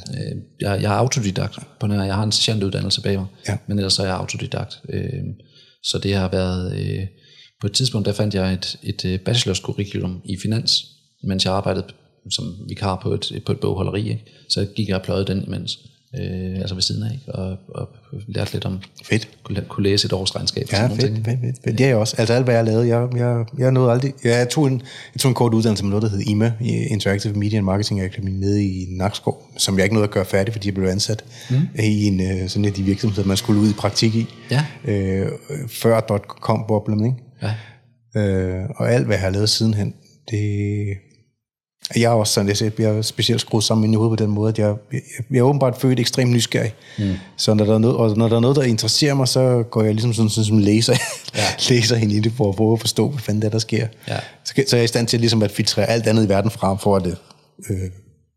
øh, 0.09 0.37
jeg, 0.61 0.81
jeg 0.81 0.93
er 0.93 0.97
autodidakt 0.97 1.59
på 1.79 1.87
nær, 1.87 2.03
jeg 2.03 2.15
har 2.15 2.23
en 2.23 2.31
sergeantuddannelse 2.31 3.01
bag 3.01 3.17
mig, 3.17 3.25
Ja. 3.47 3.57
men 3.67 3.77
ellers 3.79 3.93
så 3.93 4.01
er 4.01 4.05
jeg 4.05 4.15
autodidakt. 4.15 4.81
Øh, 4.89 5.23
så 5.83 5.99
det 6.03 6.13
har 6.15 6.29
været, 6.29 7.07
på 7.61 7.67
et 7.67 7.73
tidspunkt 7.73 8.05
der 8.05 8.13
fandt 8.13 8.33
jeg 8.35 8.53
et, 8.53 8.75
et 8.83 9.21
bachelorskurriculum 9.21 10.21
i 10.25 10.37
finans, 10.41 10.85
mens 11.23 11.45
jeg 11.45 11.53
arbejdede 11.53 11.85
som 12.31 12.45
vikar 12.69 12.99
på 13.03 13.13
et, 13.13 13.41
på 13.45 13.51
et 13.51 13.59
bogholderi, 13.59 14.09
ikke? 14.09 14.25
så 14.49 14.65
gik 14.75 14.87
jeg 14.89 14.95
og 14.97 15.03
pløjede 15.03 15.25
den 15.27 15.43
imens, 15.43 15.79
øh, 16.19 16.59
altså 16.59 16.75
ved 16.75 16.81
siden 16.81 17.03
af, 17.03 17.13
ikke? 17.13 17.35
Og, 17.35 17.57
og 17.67 17.89
lærte 18.27 18.53
lidt 18.53 18.65
om, 18.65 18.79
Fedt. 19.03 19.29
kunne, 19.43 19.65
kunne 19.69 19.83
læse 19.83 20.05
et 20.05 20.13
års 20.13 20.35
regnskab. 20.35 20.67
Ja, 20.71 20.87
fedt, 20.87 20.99
ting. 20.99 21.15
fedt, 21.25 21.39
fedt, 21.39 21.55
fedt. 21.63 21.77
Det 21.77 21.83
er 21.83 21.87
jeg 21.87 21.97
også. 21.97 22.15
Altså 22.17 22.33
alt, 22.33 22.43
hvad 22.43 22.55
jeg 22.55 22.65
lavede, 22.65 22.87
jeg, 22.87 23.07
jeg, 23.15 23.45
jeg 23.57 23.71
nåede 23.71 23.91
aldrig... 23.91 24.13
Jeg, 24.23 24.49
tog 24.49 24.67
en, 24.67 24.81
jeg 25.15 25.19
tog 25.19 25.29
en 25.29 25.35
kort 25.35 25.53
uddannelse 25.53 25.83
med 25.83 25.89
noget, 25.89 26.03
der 26.03 26.09
hed 26.09 26.19
IMA, 26.19 26.53
Interactive 26.61 27.33
Media 27.33 27.57
and 27.57 27.65
Marketing 27.65 28.01
Academy, 28.01 28.29
nede 28.29 28.65
i 28.65 28.85
Nakskov, 28.89 29.51
som 29.57 29.77
jeg 29.77 29.83
ikke 29.83 29.95
nåede 29.95 30.07
at 30.07 30.11
gøre 30.11 30.25
færdig, 30.25 30.53
fordi 30.53 30.67
jeg 30.67 30.73
blev 30.75 30.87
ansat 30.87 31.23
mm. 31.49 31.55
i 31.79 32.03
en, 32.05 32.21
øh, 32.21 32.49
sådan 32.49 32.65
en 32.65 32.69
af 32.69 32.73
de 32.73 32.83
virksomheder, 32.83 33.27
man 33.27 33.37
skulle 33.37 33.61
ud 33.61 33.69
i 33.69 33.73
praktik 33.73 34.15
i. 34.15 34.25
Ja. 34.51 34.65
Øh, 34.85 35.31
før 35.69 36.01
.com-boblen, 36.27 37.05
ikke? 37.05 37.17
Ja. 37.41 37.53
Øh, 38.21 38.65
og 38.75 38.91
alt, 38.91 39.05
hvad 39.05 39.15
jeg 39.15 39.23
har 39.23 39.29
lavet 39.29 39.49
sidenhen, 39.49 39.93
det... 40.31 40.97
Jeg 41.95 42.03
er 42.03 42.09
også 42.09 42.33
sådan, 42.33 42.47
jeg, 42.47 42.57
siger, 42.57 42.71
jeg 42.79 42.97
er 42.97 43.01
specielt 43.01 43.41
skruet 43.41 43.63
sammen 43.63 43.93
i 43.93 43.95
hovedet 43.95 44.19
på 44.19 44.23
den 44.23 44.33
måde, 44.33 44.49
at 44.49 44.59
jeg, 44.59 44.75
jeg, 44.91 45.01
jeg 45.31 45.39
er 45.39 45.43
åbenbart 45.43 45.77
født 45.77 45.99
ekstremt 45.99 46.31
nysgerrig. 46.31 46.73
Mm. 46.99 47.13
Så 47.37 47.53
når 47.53 47.65
der, 47.65 47.73
er 47.73 47.77
noget, 47.77 47.97
og 47.97 48.17
når 48.17 48.29
der 48.29 48.35
er 48.35 48.39
noget, 48.39 48.55
der 48.55 48.63
interesserer 48.63 49.13
mig, 49.13 49.27
så 49.27 49.63
går 49.71 49.83
jeg 49.83 49.93
ligesom 49.93 50.13
sådan, 50.13 50.29
sådan 50.29 50.45
som 50.45 50.57
læser, 50.57 50.93
ja. 51.35 51.43
læser 51.69 51.95
ind 51.95 52.11
i 52.11 52.19
det, 52.19 52.33
for 52.37 52.49
at 52.49 52.55
prøve 52.55 52.73
at 52.73 52.79
forstå, 52.79 53.09
hvad 53.09 53.19
fanden 53.19 53.41
det 53.41 53.47
er, 53.47 53.51
der 53.51 53.59
sker. 53.59 53.87
Ja. 54.07 54.17
Så, 54.45 54.53
så 54.67 54.75
er 54.75 54.77
jeg 54.77 54.83
i 54.83 54.87
stand 54.87 55.07
til 55.07 55.19
ligesom 55.19 55.43
at 55.43 55.51
filtrere 55.51 55.85
alt 55.85 56.07
andet 56.07 56.25
i 56.25 56.29
verden 56.29 56.51
frem, 56.51 56.77
for 56.77 56.95
at 56.95 57.07
øh, 57.69 57.77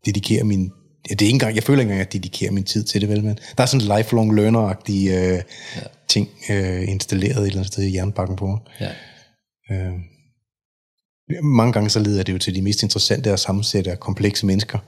dedikere 0.05 0.43
min... 0.43 0.71
Ja, 1.09 1.13
det 1.13 1.21
er 1.21 1.25
ikke 1.25 1.35
engang, 1.35 1.55
jeg 1.55 1.63
føler 1.63 1.79
ikke 1.79 1.91
engang, 1.91 2.01
at 2.01 2.13
jeg 2.13 2.23
dedikerer 2.23 2.51
min 2.51 2.63
tid 2.63 2.83
til 2.83 3.01
det, 3.01 3.09
vel, 3.09 3.23
men 3.23 3.39
der 3.57 3.63
er 3.63 3.67
sådan 3.67 3.91
en 3.91 3.97
lifelong 3.97 4.33
learner-agtig 4.33 5.09
øh, 5.09 5.41
ja. 5.75 5.81
ting 6.07 6.29
øh, 6.49 6.89
installeret 6.89 7.37
et 7.37 7.45
eller 7.45 7.57
andet 7.57 7.73
sted 7.73 7.83
i 7.83 7.95
jernbakken 7.95 8.35
på 8.35 8.47
mig. 8.47 8.59
Ja. 8.79 8.89
Øh, 9.71 9.93
mange 11.43 11.73
gange 11.73 11.89
så 11.89 11.99
leder 11.99 12.23
det 12.23 12.33
jo 12.33 12.37
til 12.37 12.55
de 12.55 12.61
mest 12.61 12.83
interessante 12.83 13.33
og 13.33 13.39
sammensatte 13.39 13.91
og 13.91 13.99
komplekse 13.99 14.45
mennesker. 14.45 14.79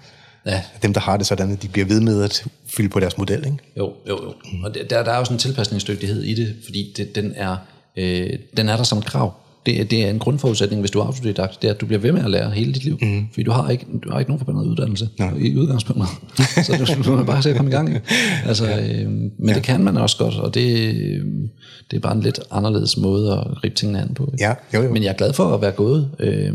ja. 0.46 0.62
Dem, 0.82 0.94
der 0.94 1.02
har 1.02 1.18
det 1.18 1.28
sådan, 1.28 1.52
at 1.52 1.62
de 1.62 1.68
bliver 1.68 1.86
ved 1.86 2.02
med 2.02 2.24
at 2.24 2.46
fylde 2.68 2.90
på 2.90 3.00
deres 3.00 3.18
model. 3.18 3.46
Ikke? 3.46 3.58
Jo, 3.78 3.94
jo, 4.10 4.24
jo. 4.24 4.34
Og 4.64 4.74
der, 4.74 5.04
der 5.04 5.12
er 5.12 5.18
jo 5.18 5.26
sådan 5.26 5.36
en 5.36 5.40
tilpasningsdygtighed 5.40 6.24
i 6.24 6.34
det, 6.34 6.56
fordi 6.64 6.94
det, 6.98 7.16
den, 7.16 7.34
er, 7.36 7.58
øh, 7.96 8.40
den 8.58 8.70
er 8.70 8.78
der 8.78 8.84
som 8.84 8.98
et 8.98 9.06
krav. 9.06 9.34
Det, 9.66 9.80
er- 9.82 9.84
det 9.86 10.06
er 10.06 10.10
en 10.10 10.20
grundforudsætning, 10.20 10.80
hvis 10.82 10.92
du 10.92 11.00
er 11.00 11.04
autodidakt, 11.06 11.62
det 11.62 11.68
er, 11.68 11.74
at 11.74 11.82
du 11.82 11.86
bliver 11.86 12.00
ved 12.00 12.12
med 12.12 12.24
at 12.24 12.30
lære 12.32 12.52
hele 12.52 12.74
dit 12.74 12.84
liv. 12.84 12.98
Mm. 13.02 13.28
Fordi 13.34 13.44
du 13.44 13.52
har 13.52 13.70
ikke, 13.70 13.86
du 14.04 14.12
har 14.12 14.20
ikke 14.20 14.32
nogen 14.32 14.40
forbandet 14.46 14.66
uddannelse 14.72 15.10
Nej. 15.20 15.34
i 15.40 15.56
udgangspunktet. 15.58 16.08
så 16.66 16.96
du, 17.04 17.12
du 17.12 17.18
er 17.18 17.24
bare 17.24 17.42
se 17.44 17.50
at 17.50 17.56
komme 17.56 17.72
i 17.72 17.74
gang. 17.74 17.98
Altså, 18.46 18.66
øh, 18.80 19.10
men 19.12 19.32
ja. 19.48 19.54
det 19.54 19.64
kan 19.64 19.84
man 19.84 19.98
også 19.98 20.18
godt, 20.18 20.36
og 20.36 20.54
det, 20.54 20.96
øh, 20.96 21.26
det 21.92 21.98
er 21.98 22.02
bare 22.02 22.16
en 22.16 22.22
lidt 22.22 22.40
anderledes 22.52 22.98
måde 22.98 23.34
at 23.34 23.58
gribe 23.62 23.76
tingene 23.76 24.02
an 24.02 24.14
på. 24.14 24.30
Ikke? 24.34 24.44
Ja, 24.46 24.54
jo, 24.74 24.84
jo. 24.86 24.94
Men 24.94 25.04
jeg 25.04 25.10
er 25.10 25.14
glad 25.18 25.34
for 25.34 25.44
at 25.54 25.62
være 25.62 25.72
gået 25.72 26.10
øh, 26.20 26.54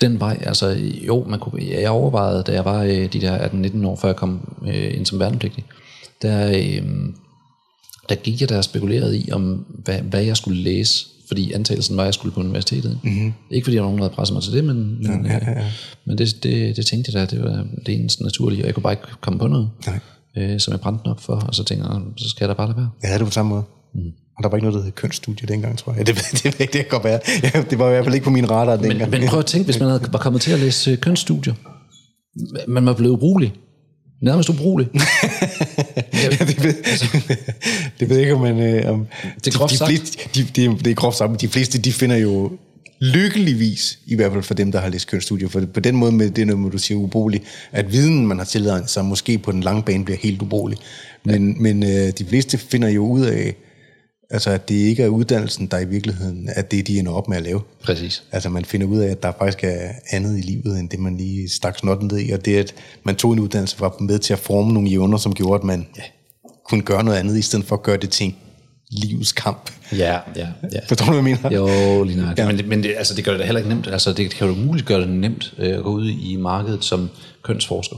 den 0.00 0.20
vej. 0.20 0.38
Altså, 0.46 0.76
jo, 1.06 1.24
man 1.28 1.38
kunne, 1.38 1.62
jeg 1.70 1.90
overvejede, 1.90 2.42
da 2.46 2.52
jeg 2.52 2.64
var 2.64 2.82
øh, 2.82 3.12
de 3.12 3.20
der 3.20 3.38
18-19 3.38 3.86
år, 3.86 3.96
før 3.96 4.08
jeg 4.08 4.16
kom 4.16 4.40
øh, 4.66 4.94
ind 4.96 5.06
som 5.06 5.18
værnepligtig, 5.18 5.64
der, 6.22 6.48
øh, 6.48 6.82
der 8.08 8.14
gik 8.14 8.40
jeg 8.40 8.48
der 8.48 8.56
og 8.56 8.64
spekulerede 8.64 9.18
i, 9.18 9.32
om 9.32 9.64
hvad, 9.84 9.98
hvad 9.98 10.22
jeg 10.24 10.36
skulle 10.36 10.62
læse. 10.62 11.06
Fordi 11.28 11.52
antagelsen 11.52 11.96
var, 11.96 12.02
at 12.02 12.06
jeg 12.06 12.14
skulle 12.14 12.34
på 12.34 12.40
universitetet. 12.40 12.98
Mm-hmm. 13.02 13.32
Ikke 13.50 13.64
fordi 13.64 13.76
der 13.76 13.82
var 13.82 13.88
nogen, 13.88 13.98
der 13.98 14.04
havde 14.04 14.14
presset 14.14 14.34
mig 14.34 14.42
til 14.42 14.52
det, 14.52 14.64
men, 14.64 14.76
men, 15.02 15.26
ja, 15.26 15.32
ja, 15.32 15.60
ja. 15.60 15.64
men 16.04 16.18
det, 16.18 16.42
det, 16.42 16.76
det 16.76 16.86
tænkte 16.86 17.12
jeg 17.14 17.30
da, 17.30 17.36
det 17.36 17.44
var 17.44 17.66
det 17.86 17.94
eneste 17.94 18.22
naturlige, 18.22 18.62
og 18.62 18.66
jeg 18.66 18.74
kunne 18.74 18.82
bare 18.82 18.92
ikke 18.92 19.06
komme 19.20 19.38
på 19.38 19.46
noget, 19.46 19.70
Nej. 19.86 19.98
øh, 20.36 20.60
som 20.60 20.72
jeg 20.72 20.80
brændte 20.80 21.06
op 21.06 21.20
for, 21.20 21.34
og 21.34 21.54
så 21.54 21.64
tænkte 21.64 21.88
jeg, 21.88 22.00
så 22.16 22.28
skal 22.28 22.44
jeg 22.44 22.48
da 22.48 22.54
bare 22.54 22.66
lade 22.66 22.76
være. 22.76 22.90
Havde 23.04 23.18
det 23.18 23.26
på 23.26 23.32
samme 23.32 23.48
måde. 23.48 23.62
Mm. 23.94 24.12
Og 24.36 24.42
der 24.42 24.48
var 24.48 24.56
ikke 24.56 24.66
noget, 24.66 24.78
der 24.78 24.84
hed 24.84 24.92
kønsstudie 24.92 25.48
dengang, 25.48 25.78
tror 25.78 25.92
jeg. 25.92 26.06
Det, 26.06 26.16
det, 26.16 26.42
det, 26.42 26.58
det 26.58 26.70
kan 26.70 26.84
godt 26.88 27.04
være. 27.04 27.20
Ja, 27.42 27.62
det 27.70 27.78
var 27.78 27.86
i 27.86 27.90
hvert 27.90 28.04
fald 28.04 28.14
ikke 28.14 28.24
på 28.24 28.30
min 28.30 28.50
radar 28.50 28.76
dengang. 28.76 29.10
Men, 29.10 29.20
men 29.20 29.28
prøv 29.28 29.38
at 29.38 29.46
tænke, 29.46 29.64
hvis 29.64 29.80
man 29.80 29.88
havde, 29.88 30.02
var 30.12 30.18
kommet 30.18 30.42
til 30.42 30.52
at 30.52 30.60
læse 30.60 30.90
øh, 30.90 30.98
kønsstudier, 30.98 31.54
man 32.68 32.86
var 32.86 32.92
blevet 32.92 33.12
ubrugelig. 33.12 33.54
Nærmest 34.20 34.48
ubrugelig. 34.48 34.88
ja, 36.22 36.28
det, 36.30 36.62
ved, 36.64 36.74
det 38.00 38.08
ved 38.08 38.16
jeg 38.16 38.20
ikke, 38.20 38.34
om 38.34 38.40
man... 38.40 38.60
Øh, 38.60 38.90
om 38.90 39.06
Det 39.44 39.54
er 39.54 39.58
groft 39.58 39.72
de, 39.72 39.78
de, 39.78 39.86
fleste, 39.86 40.28
de, 40.34 40.42
de, 40.42 40.78
det 40.78 40.86
er 40.86 40.94
groft 40.94 41.16
sagt, 41.16 41.30
men 41.30 41.40
de 41.40 41.48
fleste, 41.48 41.78
de 41.78 41.92
finder 41.92 42.16
jo 42.16 42.52
lykkeligvis, 43.00 43.98
i 44.06 44.14
hvert 44.14 44.32
fald 44.32 44.42
for 44.42 44.54
dem, 44.54 44.72
der 44.72 44.80
har 44.80 44.88
læst 44.88 45.08
kønsstudier, 45.08 45.48
for 45.48 45.62
på 45.74 45.80
den 45.80 45.96
måde 45.96 46.12
med 46.12 46.30
det, 46.30 46.46
når 46.46 46.68
du 46.68 46.78
siger 46.78 46.98
ubrugelig, 46.98 47.42
at 47.72 47.92
viden, 47.92 48.26
man 48.26 48.38
har 48.38 48.44
tilegnet 48.44 48.90
sig, 48.90 49.04
måske 49.04 49.38
på 49.38 49.52
den 49.52 49.60
lange 49.60 49.82
bane 49.82 50.04
bliver 50.04 50.18
helt 50.18 50.42
ubrugelig. 50.42 50.78
Men, 51.24 51.52
ja. 51.52 51.60
men 51.60 51.82
øh, 51.82 52.12
de 52.18 52.24
fleste 52.28 52.58
finder 52.58 52.88
jo 52.88 53.06
ud 53.06 53.20
af, 53.20 53.56
altså 54.30 54.50
at 54.50 54.68
det 54.68 54.74
ikke 54.74 55.02
er 55.02 55.08
uddannelsen, 55.08 55.66
der 55.66 55.78
i 55.78 55.84
virkeligheden 55.84 56.48
er 56.56 56.62
det, 56.62 56.86
de 56.86 56.98
ender 56.98 57.12
op 57.12 57.28
med 57.28 57.36
at 57.36 57.42
lave. 57.42 57.60
Præcis. 57.82 58.22
Altså 58.32 58.48
man 58.48 58.64
finder 58.64 58.86
ud 58.86 58.98
af, 58.98 59.10
at 59.10 59.22
der 59.22 59.32
faktisk 59.38 59.64
er 59.64 59.92
andet 60.10 60.38
i 60.38 60.40
livet, 60.40 60.80
end 60.80 60.88
det 60.88 60.98
man 60.98 61.16
lige 61.16 61.48
stak 61.50 61.78
snotten 61.78 62.08
ned 62.12 62.18
i, 62.18 62.30
og 62.30 62.44
det 62.44 62.56
at 62.56 62.74
man 63.04 63.16
tog 63.16 63.32
en 63.32 63.38
uddannelse 63.38 63.80
var 63.80 63.96
med 64.00 64.18
til 64.18 64.32
at 64.32 64.38
forme 64.38 64.72
nogle 64.72 64.88
jævner, 64.88 65.18
som 65.18 65.34
gjorde, 65.34 65.54
at 65.54 65.64
man 65.64 65.86
ja, 65.96 66.02
kunne 66.68 66.82
gøre 66.82 67.04
noget 67.04 67.18
andet, 67.18 67.38
i 67.38 67.42
stedet 67.42 67.64
for 67.64 67.76
at 67.76 67.82
gøre 67.82 67.96
det 67.96 68.10
til 68.10 68.26
en 68.26 68.36
livskamp. 68.90 69.70
Ja, 69.92 70.18
ja, 70.36 70.48
ja. 70.72 70.80
Forstår 70.88 71.06
du, 71.06 71.20
hvad 71.20 71.30
jeg 71.30 71.38
mener? 71.42 71.56
Jo, 71.56 72.02
lige 72.02 72.20
nok. 72.20 72.38
Ja. 72.38 72.46
Men, 72.52 72.68
men 72.68 72.82
det, 72.82 72.94
altså, 72.98 73.14
det 73.14 73.24
gør 73.24 73.36
det 73.36 73.44
heller 73.44 73.58
ikke 73.58 73.68
nemt. 73.68 73.86
Altså, 73.86 74.12
det 74.12 74.30
kan 74.30 74.48
jo 74.48 74.54
muligt 74.54 74.86
gøre 74.86 75.00
det 75.00 75.08
nemt 75.08 75.54
øh, 75.58 75.78
at 75.78 75.82
gå 75.82 75.90
ud 75.90 76.10
i 76.10 76.36
markedet 76.36 76.84
som 76.84 77.08
kønsforsker. 77.42 77.96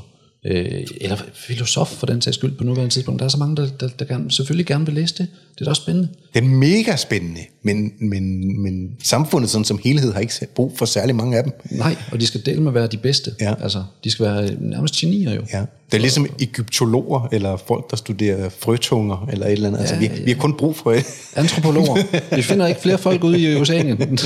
Øh, 0.50 0.86
eller 1.00 1.16
filosof 1.34 1.88
for 1.88 2.06
den 2.06 2.22
sags 2.22 2.36
skyld 2.36 2.52
på 2.52 2.64
nuværende 2.64 2.94
tidspunkt. 2.94 3.18
Der 3.18 3.24
er 3.24 3.28
så 3.28 3.38
mange, 3.38 3.56
der, 3.56 3.68
der, 3.80 3.88
der 3.88 4.04
gerne, 4.04 4.30
selvfølgelig 4.30 4.66
gerne 4.66 4.86
vil 4.86 4.94
læse 4.94 5.14
det. 5.18 5.26
Det 5.54 5.60
er 5.60 5.64
da 5.64 5.70
også 5.70 5.82
spændende. 5.82 6.08
Det 6.34 6.44
er 6.44 6.46
mega 6.46 6.96
spændende, 6.96 7.40
men, 7.62 7.92
men, 8.00 8.62
men 8.62 8.90
samfundet 9.02 9.50
sådan 9.50 9.64
som 9.64 9.80
helhed 9.84 10.12
har 10.12 10.20
ikke 10.20 10.34
brug 10.54 10.72
for 10.78 10.86
særlig 10.86 11.14
mange 11.16 11.36
af 11.38 11.44
dem. 11.44 11.52
Nej, 11.70 11.96
og 12.12 12.20
de 12.20 12.26
skal 12.26 12.46
dele 12.46 12.60
med 12.60 12.68
at 12.68 12.74
være 12.74 12.86
de 12.86 12.96
bedste. 12.96 13.34
Ja. 13.40 13.54
Altså, 13.62 13.84
de 14.04 14.10
skal 14.10 14.24
være 14.26 14.50
nærmest 14.60 14.94
genier 14.94 15.34
jo. 15.34 15.42
Ja. 15.52 15.64
Det 15.90 15.96
er 15.96 16.00
ligesom 16.00 16.26
egyptologer, 16.40 17.28
eller 17.32 17.56
folk, 17.56 17.90
der 17.90 17.96
studerer 17.96 18.48
frøtunger, 18.48 19.28
eller 19.32 19.46
et 19.46 19.52
eller 19.52 19.68
andet. 19.68 19.78
Ja, 19.78 19.82
altså, 19.82 19.96
vi, 19.96 20.06
ja. 20.06 20.22
vi 20.24 20.30
har 20.30 20.38
kun 20.38 20.56
brug 20.56 20.76
for 20.76 20.92
det. 20.92 21.06
Antropologer. 21.36 22.34
Vi 22.36 22.42
finder 22.42 22.66
ikke 22.66 22.80
flere 22.80 22.98
folk 22.98 23.24
ude 23.24 23.40
i 23.40 23.56
Oceanien. 23.60 23.98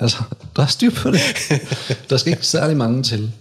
Altså, 0.00 0.22
der 0.56 0.62
er 0.62 0.66
styr 0.66 0.90
på 0.90 1.10
det. 1.10 1.20
Der 2.10 2.16
skal 2.16 2.32
ikke 2.32 2.46
særlig 2.46 2.76
mange 2.76 3.02
til. 3.02 3.32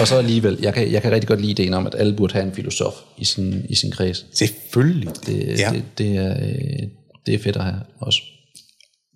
Og 0.00 0.08
så 0.08 0.16
alligevel, 0.16 0.58
jeg 0.62 0.74
kan, 0.74 0.92
jeg 0.92 1.02
kan 1.02 1.12
rigtig 1.12 1.28
godt 1.28 1.40
lide 1.40 1.50
ideen 1.50 1.74
om, 1.74 1.86
at 1.86 1.94
alle 1.98 2.16
burde 2.16 2.32
have 2.32 2.46
en 2.46 2.54
filosof 2.54 2.94
i 3.18 3.24
sin, 3.24 3.64
i 3.68 3.74
sin 3.74 3.90
kreds. 3.90 4.26
Selvfølgelig. 4.32 5.12
Det, 5.26 5.58
Ja. 5.58 5.70
det, 5.74 5.84
det, 5.98 6.16
er, 6.16 6.36
øh, 6.42 6.88
det 7.26 7.34
er 7.34 7.38
fedt 7.38 7.56
at 7.56 7.64
have 7.64 7.80
også. 8.00 8.22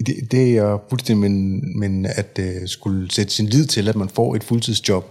Det, 0.07 0.15
det 0.31 0.43
er 0.43 0.53
jeg 0.53 0.79
fuldstændig, 0.89 1.31
men, 1.31 1.61
men 1.79 2.07
at 2.07 2.39
uh, 2.39 2.67
skulle 2.67 3.11
sætte 3.11 3.33
sin 3.33 3.47
lid 3.47 3.67
til, 3.67 3.89
at 3.89 3.97
man 3.97 4.09
får 4.09 4.35
et 4.35 4.45
fuldtidsjob 4.45 5.05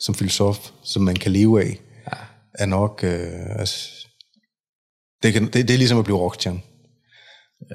som 0.00 0.14
filosof, 0.14 0.70
som 0.84 1.02
man 1.02 1.14
kan 1.14 1.32
leve 1.32 1.62
af, 1.62 1.80
ja. 2.12 2.16
er 2.54 2.66
nok... 2.66 3.00
Uh, 3.02 3.60
altså, 3.60 3.78
det, 5.22 5.32
kan, 5.32 5.42
det, 5.44 5.68
det 5.68 5.70
er 5.70 5.78
ligesom 5.78 5.98
at 5.98 6.04
blive 6.04 6.18
rockstjerne. 6.18 6.60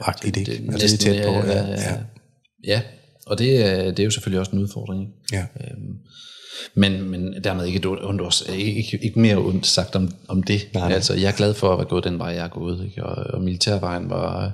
Ja, 0.08 0.12
det, 0.24 0.36
det, 0.36 0.46
det, 0.46 0.74
altså, 0.74 0.98
det 0.98 1.08
er 1.08 1.14
tæt 1.14 1.26
på. 1.26 1.32
ja, 1.32 1.48
Ja, 1.48 1.68
ja, 1.68 1.82
ja. 1.82 1.98
ja. 2.64 2.82
og 3.26 3.38
det 3.38 3.66
er, 3.66 3.84
det 3.84 4.00
er 4.00 4.04
jo 4.04 4.12
selvfølgelig 4.12 4.40
også 4.40 4.52
en 4.52 4.60
udfordring. 4.60 5.02
ikke? 5.02 5.14
ja. 5.38 5.42
Øhm, 5.42 5.98
men, 6.74 7.10
men 7.10 7.44
dermed 7.44 7.66
ikke, 7.66 7.90
ondt, 7.90 8.22
ord- 8.22 8.50
ikke, 8.50 9.00
ikke 9.02 9.20
mere 9.20 9.38
ondt 9.38 9.68
sagt 9.68 9.96
om, 9.96 10.12
om 10.28 10.44
det. 10.44 10.68
Nej, 10.74 10.88
nej. 10.88 10.96
Altså, 10.96 11.14
jeg 11.14 11.28
er 11.28 11.36
glad 11.36 11.54
for 11.54 11.72
at 11.72 11.78
være 11.78 11.88
gået 11.88 12.04
den 12.04 12.20
vej, 12.20 12.28
jeg 12.28 12.44
er 12.44 12.50
gået. 12.50 12.86
Ikke? 12.86 13.06
Og, 13.06 13.34
og 13.34 13.42
militærvejen 13.42 14.10
var 14.10 14.52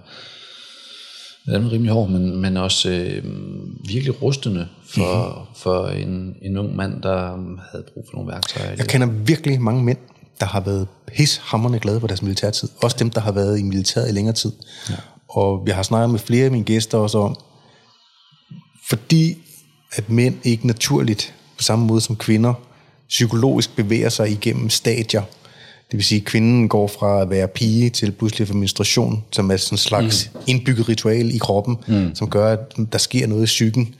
den 1.45 1.63
var 1.63 1.71
rimelig 1.71 1.93
hård, 1.93 2.09
men, 2.09 2.41
men 2.41 2.57
også 2.57 2.89
øh, 2.89 3.23
virkelig 3.87 4.21
rustende 4.21 4.67
for, 4.85 5.29
mm-hmm. 5.29 5.55
for 5.55 5.87
en, 5.87 6.35
en 6.41 6.57
ung 6.57 6.75
mand, 6.75 7.01
der 7.01 7.33
um, 7.33 7.59
havde 7.71 7.85
brug 7.93 8.05
for 8.09 8.17
nogle 8.17 8.31
værktøjer. 8.31 8.75
Jeg 8.77 8.87
kender 8.87 9.07
virkelig 9.07 9.61
mange 9.61 9.83
mænd, 9.83 9.97
der 10.39 10.45
har 10.45 10.59
været 10.59 10.87
pishammerende 11.07 11.79
glade 11.79 11.99
for 11.99 12.07
deres 12.07 12.21
militærtid. 12.21 12.69
Også 12.83 12.95
dem, 12.99 13.09
der 13.09 13.21
har 13.21 13.31
været 13.31 13.59
i 13.59 13.63
militæret 13.63 14.09
i 14.09 14.11
længere 14.11 14.35
tid. 14.35 14.51
Ja. 14.89 14.95
Og 15.29 15.63
jeg 15.67 15.75
har 15.75 15.83
snakket 15.83 16.09
med 16.09 16.19
flere 16.19 16.45
af 16.45 16.51
mine 16.51 16.65
gæster 16.65 16.97
også 16.97 17.17
om, 17.17 17.35
fordi 18.89 19.37
at 19.95 20.09
mænd 20.09 20.35
ikke 20.43 20.67
naturligt, 20.67 21.33
på 21.57 21.63
samme 21.63 21.85
måde 21.85 22.01
som 22.01 22.15
kvinder, 22.15 22.53
psykologisk 23.09 23.75
bevæger 23.75 24.09
sig 24.09 24.31
igennem 24.31 24.69
stadier. 24.69 25.21
Det 25.91 25.97
vil 25.97 26.03
sige, 26.03 26.21
at 26.21 26.25
kvinden 26.25 26.69
går 26.69 26.87
fra 26.87 27.21
at 27.21 27.29
være 27.29 27.47
pige 27.47 27.89
til 27.89 28.11
pludselig 28.11 28.47
få 28.47 28.53
menstruation, 28.53 29.23
som 29.31 29.51
er 29.51 29.57
sådan 29.57 29.73
en 29.73 29.77
slags 29.77 30.31
mm. 30.33 30.39
indbygget 30.47 30.89
ritual 30.89 31.35
i 31.35 31.37
kroppen, 31.37 31.77
mm. 31.87 32.15
som 32.15 32.29
gør, 32.29 32.53
at 32.53 32.59
der 32.91 32.97
sker 32.97 33.27
noget 33.27 33.43
i 33.43 33.45
psyken. 33.45 33.95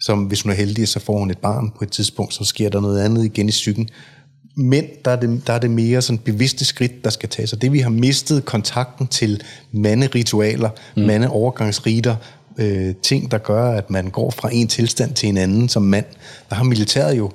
Som 0.00 0.24
hvis 0.24 0.42
hun 0.42 0.52
er 0.52 0.56
heldig, 0.56 0.88
så 0.88 1.00
får 1.00 1.18
hun 1.18 1.30
et 1.30 1.38
barn 1.38 1.70
på 1.78 1.84
et 1.84 1.90
tidspunkt, 1.90 2.34
så 2.34 2.44
sker 2.44 2.68
der 2.68 2.80
noget 2.80 3.00
andet 3.00 3.24
igen 3.24 3.48
i 3.48 3.50
psyken. 3.50 3.88
Men 4.56 4.84
der 5.04 5.10
er 5.10 5.16
det, 5.16 5.46
der 5.46 5.52
er 5.52 5.58
det 5.58 5.70
mere 5.70 6.02
sådan 6.02 6.18
bevidste 6.18 6.64
skridt, 6.64 7.04
der 7.04 7.10
skal 7.10 7.28
tages. 7.28 7.52
Og 7.52 7.62
det 7.62 7.72
vi 7.72 7.78
har 7.78 7.90
mistet 7.90 8.44
kontakten 8.44 9.06
til 9.06 9.40
manderitualer, 9.72 10.70
mm. 10.96 11.02
mandeovergangsriter, 11.02 12.16
øh, 12.58 12.94
ting, 13.02 13.30
der 13.30 13.38
gør, 13.38 13.70
at 13.70 13.90
man 13.90 14.10
går 14.10 14.30
fra 14.30 14.48
en 14.52 14.68
tilstand 14.68 15.14
til 15.14 15.28
en 15.28 15.36
anden 15.36 15.68
som 15.68 15.82
mand. 15.82 16.04
Der 16.50 16.54
har 16.54 16.64
militæret 16.64 17.18
jo 17.18 17.30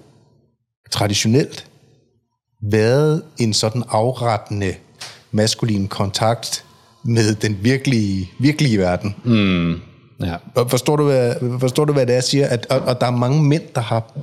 traditionelt 0.92 1.68
været 2.72 3.24
en 3.38 3.54
sådan 3.54 3.84
afrettende 3.90 4.74
maskulin 5.32 5.88
kontakt 5.88 6.66
med 7.04 7.36
den 7.36 7.58
virkelige, 7.62 8.32
virkelige 8.40 8.78
verden. 8.78 9.16
Mm. 9.24 9.72
Ja. 10.26 10.36
Og 10.56 10.70
Forstår 10.70 10.96
du, 10.96 11.04
hvad, 11.04 11.36
forstår 11.60 11.86
du, 11.86 11.94
hvad 11.94 12.06
det 12.06 12.14
er, 12.14 12.16
jeg 12.16 12.24
siger? 12.24 12.48
At, 12.48 12.66
og, 12.70 12.80
og 12.80 13.02
der 13.02 13.08
er 13.08 13.12
mange 13.12 13.44
mænd, 13.44 13.64
der 13.76 13.82
har... 13.82 14.14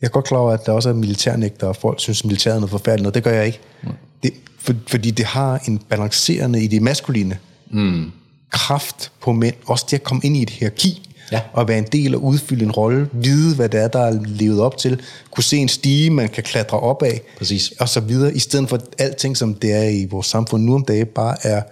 Jeg 0.00 0.06
er 0.06 0.10
godt 0.10 0.24
klar 0.24 0.38
over, 0.38 0.52
at 0.52 0.66
der 0.66 0.72
også 0.72 0.88
er 0.88 0.94
militærnægter, 0.94 1.66
og 1.66 1.76
folk 1.76 2.00
synes, 2.00 2.20
at 2.20 2.24
militæret 2.24 2.54
er 2.54 2.58
noget 2.60 2.70
forfærdeligt, 2.70 3.06
og 3.06 3.14
det 3.14 3.24
gør 3.24 3.32
jeg 3.32 3.46
ikke. 3.46 3.60
Det, 4.22 4.32
for, 4.58 4.74
fordi 4.88 5.10
det 5.10 5.24
har 5.24 5.62
en 5.68 5.78
balancerende 5.78 6.64
i 6.64 6.66
det 6.66 6.82
maskuline 6.82 7.38
Mm. 7.70 8.12
Kraft 8.50 9.12
på 9.22 9.32
mænd. 9.32 9.54
Også 9.66 9.86
det 9.90 9.96
at 9.96 10.02
komme 10.02 10.20
ind 10.24 10.36
i 10.36 10.42
et 10.42 10.50
hierarki, 10.50 11.06
Ja. 11.32 11.40
og 11.52 11.68
være 11.68 11.78
en 11.78 11.86
del 11.92 12.14
og 12.14 12.22
udfylde 12.24 12.64
en 12.64 12.70
rolle, 12.70 13.08
vide, 13.12 13.54
hvad 13.56 13.68
det 13.68 13.80
er, 13.80 13.88
der 13.88 14.00
er 14.00 14.18
levet 14.26 14.60
op 14.60 14.78
til, 14.78 15.00
kunne 15.30 15.44
se 15.44 15.56
en 15.56 15.68
stige, 15.68 16.10
man 16.10 16.28
kan 16.28 16.42
klatre 16.42 16.80
op 16.80 17.02
af, 17.02 17.20
Præcis. 17.38 17.72
og 17.80 17.88
så 17.88 18.00
videre, 18.00 18.34
i 18.34 18.38
stedet 18.38 18.68
for 18.68 18.78
alting, 18.98 19.36
som 19.36 19.54
det 19.54 19.72
er 19.72 19.82
i 19.88 20.06
vores 20.10 20.26
samfund 20.26 20.64
nu 20.64 20.74
om 20.74 20.84
dagen, 20.84 21.06
bare 21.06 21.46
er 21.46 21.62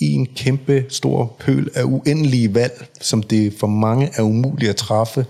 en 0.00 0.26
kæmpe 0.36 0.84
stor 0.88 1.36
pøl 1.40 1.70
af 1.74 1.82
uendelige 1.84 2.54
valg, 2.54 2.86
som 3.00 3.22
det 3.22 3.54
for 3.60 3.66
mange 3.66 4.10
er 4.14 4.22
umuligt 4.22 4.70
at 4.70 4.76
træffe. 4.76 5.26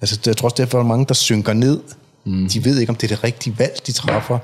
Altså, 0.00 0.18
jeg 0.26 0.36
tror 0.36 0.46
også, 0.46 0.62
derfor 0.62 0.78
er 0.78 0.82
mange, 0.82 1.04
der 1.08 1.14
synker 1.14 1.52
ned. 1.52 1.80
Mm. 2.26 2.48
De 2.48 2.64
ved 2.64 2.78
ikke, 2.78 2.90
om 2.90 2.96
det 2.96 3.12
er 3.12 3.16
det 3.16 3.24
rigtige 3.24 3.58
valg, 3.58 3.78
de 3.86 3.92
træffer. 3.92 4.38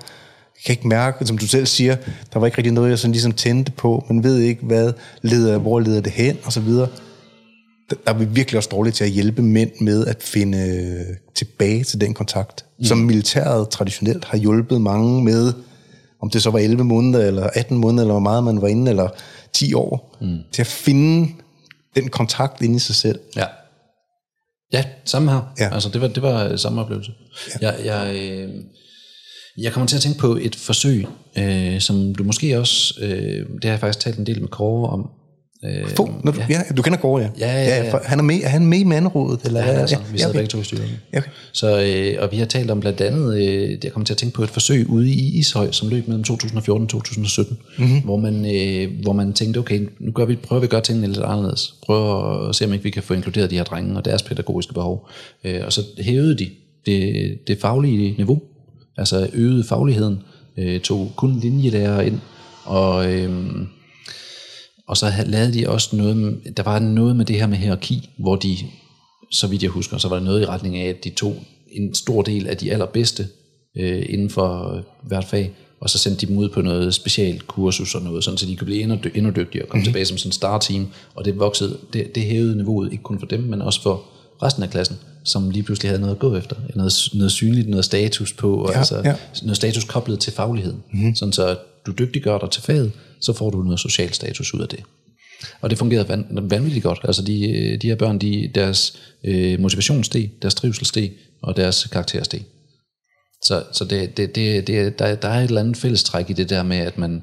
Jeg 0.60 0.66
kan 0.66 0.72
ikke 0.72 0.88
mærke, 0.88 1.26
som 1.26 1.38
du 1.38 1.46
selv 1.46 1.66
siger, 1.66 1.96
der 2.32 2.38
var 2.38 2.46
ikke 2.46 2.58
rigtig 2.58 2.72
noget, 2.72 2.90
jeg 2.90 2.98
sådan 2.98 3.12
ligesom 3.12 3.32
tændte 3.32 3.72
på. 3.72 4.04
Man 4.08 4.24
ved 4.24 4.38
ikke, 4.38 4.64
hvad 4.64 4.92
leder, 5.22 5.58
hvor 5.58 5.80
leder 5.80 6.00
det 6.00 6.12
hen, 6.12 6.38
og 6.44 6.52
så 6.52 6.60
videre. 6.60 6.88
Der 7.90 7.96
der 8.06 8.12
er 8.12 8.18
vi 8.18 8.24
virkelig 8.24 8.56
også 8.56 8.68
dårlige 8.72 8.92
til 8.92 9.04
at 9.04 9.10
hjælpe 9.10 9.42
mænd 9.42 9.70
med 9.80 10.06
at 10.06 10.22
finde 10.22 10.58
øh, 10.58 11.16
tilbage 11.34 11.84
til 11.84 12.00
den 12.00 12.14
kontakt, 12.14 12.64
mm. 12.78 12.84
som 12.84 12.98
militæret 12.98 13.68
traditionelt 13.68 14.24
har 14.24 14.38
hjulpet 14.38 14.80
mange 14.80 15.24
med, 15.24 15.52
om 16.22 16.30
det 16.30 16.42
så 16.42 16.50
var 16.50 16.58
11 16.58 16.84
måneder, 16.84 17.26
eller 17.26 17.50
18 17.54 17.76
måneder, 17.78 18.02
eller 18.02 18.12
hvor 18.12 18.20
meget 18.20 18.44
man 18.44 18.62
var 18.62 18.68
inde, 18.68 18.90
eller 18.90 19.08
10 19.52 19.74
år, 19.74 20.16
mm. 20.20 20.38
til 20.52 20.62
at 20.62 20.66
finde 20.66 21.28
den 21.96 22.08
kontakt 22.08 22.62
inde 22.62 22.76
i 22.76 22.78
sig 22.78 22.94
selv. 22.94 23.20
Ja. 23.36 23.46
Ja, 24.72 24.84
samme 25.04 25.30
her. 25.30 25.52
Ja. 25.58 25.74
Altså, 25.74 25.88
det 25.88 26.00
var, 26.00 26.08
det 26.08 26.22
var 26.22 26.44
øh, 26.44 26.58
samme 26.58 26.80
oplevelse. 26.80 27.12
Ja. 27.60 27.70
Jeg, 27.70 27.84
jeg, 27.84 28.14
øh, 28.16 28.54
jeg 29.60 29.72
kommer 29.72 29.86
til 29.86 29.96
at 29.96 30.02
tænke 30.02 30.18
på 30.18 30.38
et 30.40 30.56
forsøg, 30.56 31.06
øh, 31.38 31.80
som 31.80 32.14
du 32.14 32.24
måske 32.24 32.58
også, 32.58 32.94
øh, 33.00 33.10
det 33.10 33.64
har 33.64 33.70
jeg 33.70 33.80
faktisk 33.80 34.04
talt 34.04 34.18
en 34.18 34.26
del 34.26 34.40
med 34.40 34.48
Kåre 34.48 34.90
om. 34.90 35.10
Øh, 35.64 35.88
Få, 35.96 36.10
når 36.24 36.32
du, 36.32 36.40
ja. 36.40 36.46
ja, 36.48 36.74
du 36.76 36.82
kender 36.82 36.98
Gård, 36.98 37.22
ja. 37.22 37.28
Ja, 37.38 37.52
ja, 37.52 37.84
ja. 37.84 37.92
for 37.92 38.00
han, 38.04 38.18
er 38.18 38.22
med, 38.22 38.40
er 38.42 38.48
han 38.48 38.66
med 38.66 38.78
i 38.78 38.84
manderådet? 38.84 39.40
Eller, 39.44 39.60
Ja, 39.60 39.66
hvad? 39.66 39.80
altså, 39.80 39.96
vi 40.12 40.18
sidder 40.18 40.30
okay. 40.30 40.38
begge 40.38 40.48
to 40.48 40.60
i 40.60 40.64
styret. 40.64 40.98
Ja, 41.12 41.18
okay. 41.18 41.30
Så, 41.52 41.82
øh, 41.82 42.22
og 42.22 42.32
vi 42.32 42.36
har 42.36 42.46
talt 42.46 42.70
om 42.70 42.80
blandt 42.80 43.00
andet, 43.00 43.36
øh, 43.36 43.78
jeg 43.84 43.92
kommer 43.92 44.04
til 44.04 44.14
at 44.14 44.18
tænke 44.18 44.34
på 44.34 44.42
et 44.42 44.50
forsøg 44.50 44.90
ude 44.90 45.10
i 45.10 45.38
Ishøj, 45.38 45.72
som 45.72 45.88
løb 45.88 46.08
mellem 46.08 46.24
2014 46.24 46.82
og 46.82 46.88
2017, 46.88 47.58
mm-hmm. 47.78 48.00
hvor, 48.00 48.16
man, 48.16 48.56
øh, 48.56 49.02
hvor 49.02 49.12
man 49.12 49.32
tænkte, 49.32 49.58
okay, 49.58 49.88
nu 49.98 50.12
gør 50.12 50.24
vi, 50.24 50.36
prøver 50.36 50.60
vi 50.60 50.64
at 50.64 50.70
gøre 50.70 50.80
tingene 50.80 51.06
lidt 51.06 51.18
anderledes. 51.18 51.74
Prøver 51.82 52.48
at 52.48 52.54
se, 52.54 52.64
om 52.64 52.72
ikke 52.72 52.82
vi 52.82 52.90
kan 52.90 53.02
få 53.02 53.14
inkluderet 53.14 53.50
de 53.50 53.56
her 53.56 53.64
drenge 53.64 53.96
og 53.96 54.04
deres 54.04 54.22
pædagogiske 54.22 54.74
behov. 54.74 55.08
Øh, 55.44 55.60
og 55.66 55.72
så 55.72 55.82
hævede 55.98 56.38
de 56.38 56.50
det, 56.86 57.38
det 57.46 57.58
faglige 57.60 58.14
niveau, 58.16 58.42
altså 59.00 59.30
øgede 59.32 59.64
fagligheden, 59.64 60.18
øh, 60.56 60.80
tog 60.80 61.12
kun 61.16 61.38
linjelærer 61.40 62.00
ind, 62.00 62.20
og... 62.64 63.12
Øh, 63.12 63.30
og 64.88 64.96
så 64.96 65.06
havde- 65.06 65.30
lavede 65.30 65.54
de 65.54 65.68
også 65.68 65.96
noget, 65.96 66.40
der 66.56 66.62
var 66.62 66.78
noget 66.78 67.16
med 67.16 67.24
det 67.24 67.36
her 67.36 67.46
med 67.46 67.56
hierarki, 67.56 68.08
hvor 68.18 68.36
de, 68.36 68.56
så 69.30 69.46
vidt 69.46 69.62
jeg 69.62 69.70
husker, 69.70 69.98
så 69.98 70.08
var 70.08 70.16
der 70.16 70.24
noget 70.24 70.42
i 70.42 70.46
retning 70.46 70.76
af, 70.76 70.88
at 70.88 71.04
de 71.04 71.10
tog 71.10 71.36
en 71.72 71.94
stor 71.94 72.22
del 72.22 72.46
af 72.46 72.56
de 72.56 72.72
allerbedste 72.72 73.26
øh, 73.76 74.06
inden 74.08 74.30
for 74.30 74.74
øh, 74.74 74.82
hvert 75.08 75.24
fag, 75.24 75.52
og 75.80 75.90
så 75.90 75.98
sendte 75.98 76.20
de 76.20 76.26
dem 76.26 76.38
ud 76.38 76.48
på 76.48 76.62
noget 76.62 76.94
specialt 76.94 77.46
kursus 77.46 77.94
og 77.94 78.02
noget, 78.02 78.24
sådan 78.24 78.38
så 78.38 78.46
de 78.46 78.56
kunne 78.56 78.64
blive 78.64 78.82
endnu, 78.82 78.98
endnu 79.14 79.30
dygtigere 79.36 79.64
og 79.64 79.68
komme 79.68 79.80
mm-hmm. 79.80 79.84
tilbage 79.84 80.04
som 80.04 80.18
sådan 80.18 80.28
en 80.28 80.32
star-team, 80.32 80.86
og 81.14 81.24
det 81.24 81.38
voksede, 81.38 81.78
det, 81.92 82.14
det 82.14 82.22
hævede 82.22 82.56
niveauet, 82.56 82.92
ikke 82.92 83.04
kun 83.04 83.18
for 83.18 83.26
dem, 83.26 83.40
men 83.40 83.62
også 83.62 83.82
for 83.82 84.02
resten 84.42 84.62
af 84.62 84.70
klassen, 84.70 84.96
som 85.24 85.50
lige 85.50 85.62
pludselig 85.62 85.90
havde 85.90 86.00
noget 86.00 86.14
at 86.14 86.18
gå 86.18 86.36
efter, 86.36 86.56
noget, 86.74 86.92
noget 87.12 87.32
synligt, 87.32 87.68
noget 87.68 87.84
status 87.84 88.32
på, 88.32 88.54
og 88.54 88.72
Ja, 88.72 88.78
altså 88.78 89.02
ja. 89.04 89.14
noget 89.42 89.56
status 89.56 89.84
koblet 89.84 90.20
til 90.20 90.32
fagligheden, 90.32 90.82
mm-hmm. 90.92 91.14
sådan 91.14 91.32
så 91.32 91.56
du 91.86 91.92
dygtiggør 91.98 92.38
dig 92.38 92.50
til 92.50 92.62
faget, 92.62 92.92
så 93.20 93.32
får 93.32 93.50
du 93.50 93.62
noget 93.62 93.80
social 93.80 94.12
status 94.12 94.54
ud 94.54 94.60
af 94.60 94.68
det. 94.68 94.80
Og 95.60 95.70
det 95.70 95.78
fungerede 95.78 96.08
van, 96.08 96.26
vanvittigt 96.30 96.82
godt. 96.82 97.00
Altså 97.04 97.22
de, 97.22 97.78
de 97.82 97.86
her 97.86 97.94
børn, 97.94 98.18
de, 98.18 98.50
deres 98.54 98.98
øh, 99.24 99.60
motivation 99.60 100.04
steg, 100.04 100.30
deres 100.42 100.54
trivsel 100.54 100.86
steg, 100.86 101.12
og 101.42 101.56
deres 101.56 101.88
karakter 101.92 102.22
steg. 102.22 102.40
Så, 103.44 103.62
så 103.72 103.84
det, 103.84 104.16
det, 104.16 104.34
det, 104.34 104.66
det, 104.66 104.98
der, 104.98 105.14
der 105.14 105.28
er 105.28 105.40
et 105.40 105.44
eller 105.44 105.60
andet 105.60 105.76
fællestræk 105.76 106.30
i 106.30 106.32
det 106.32 106.50
der 106.50 106.62
med, 106.62 106.76
at 106.76 106.98
man, 106.98 107.22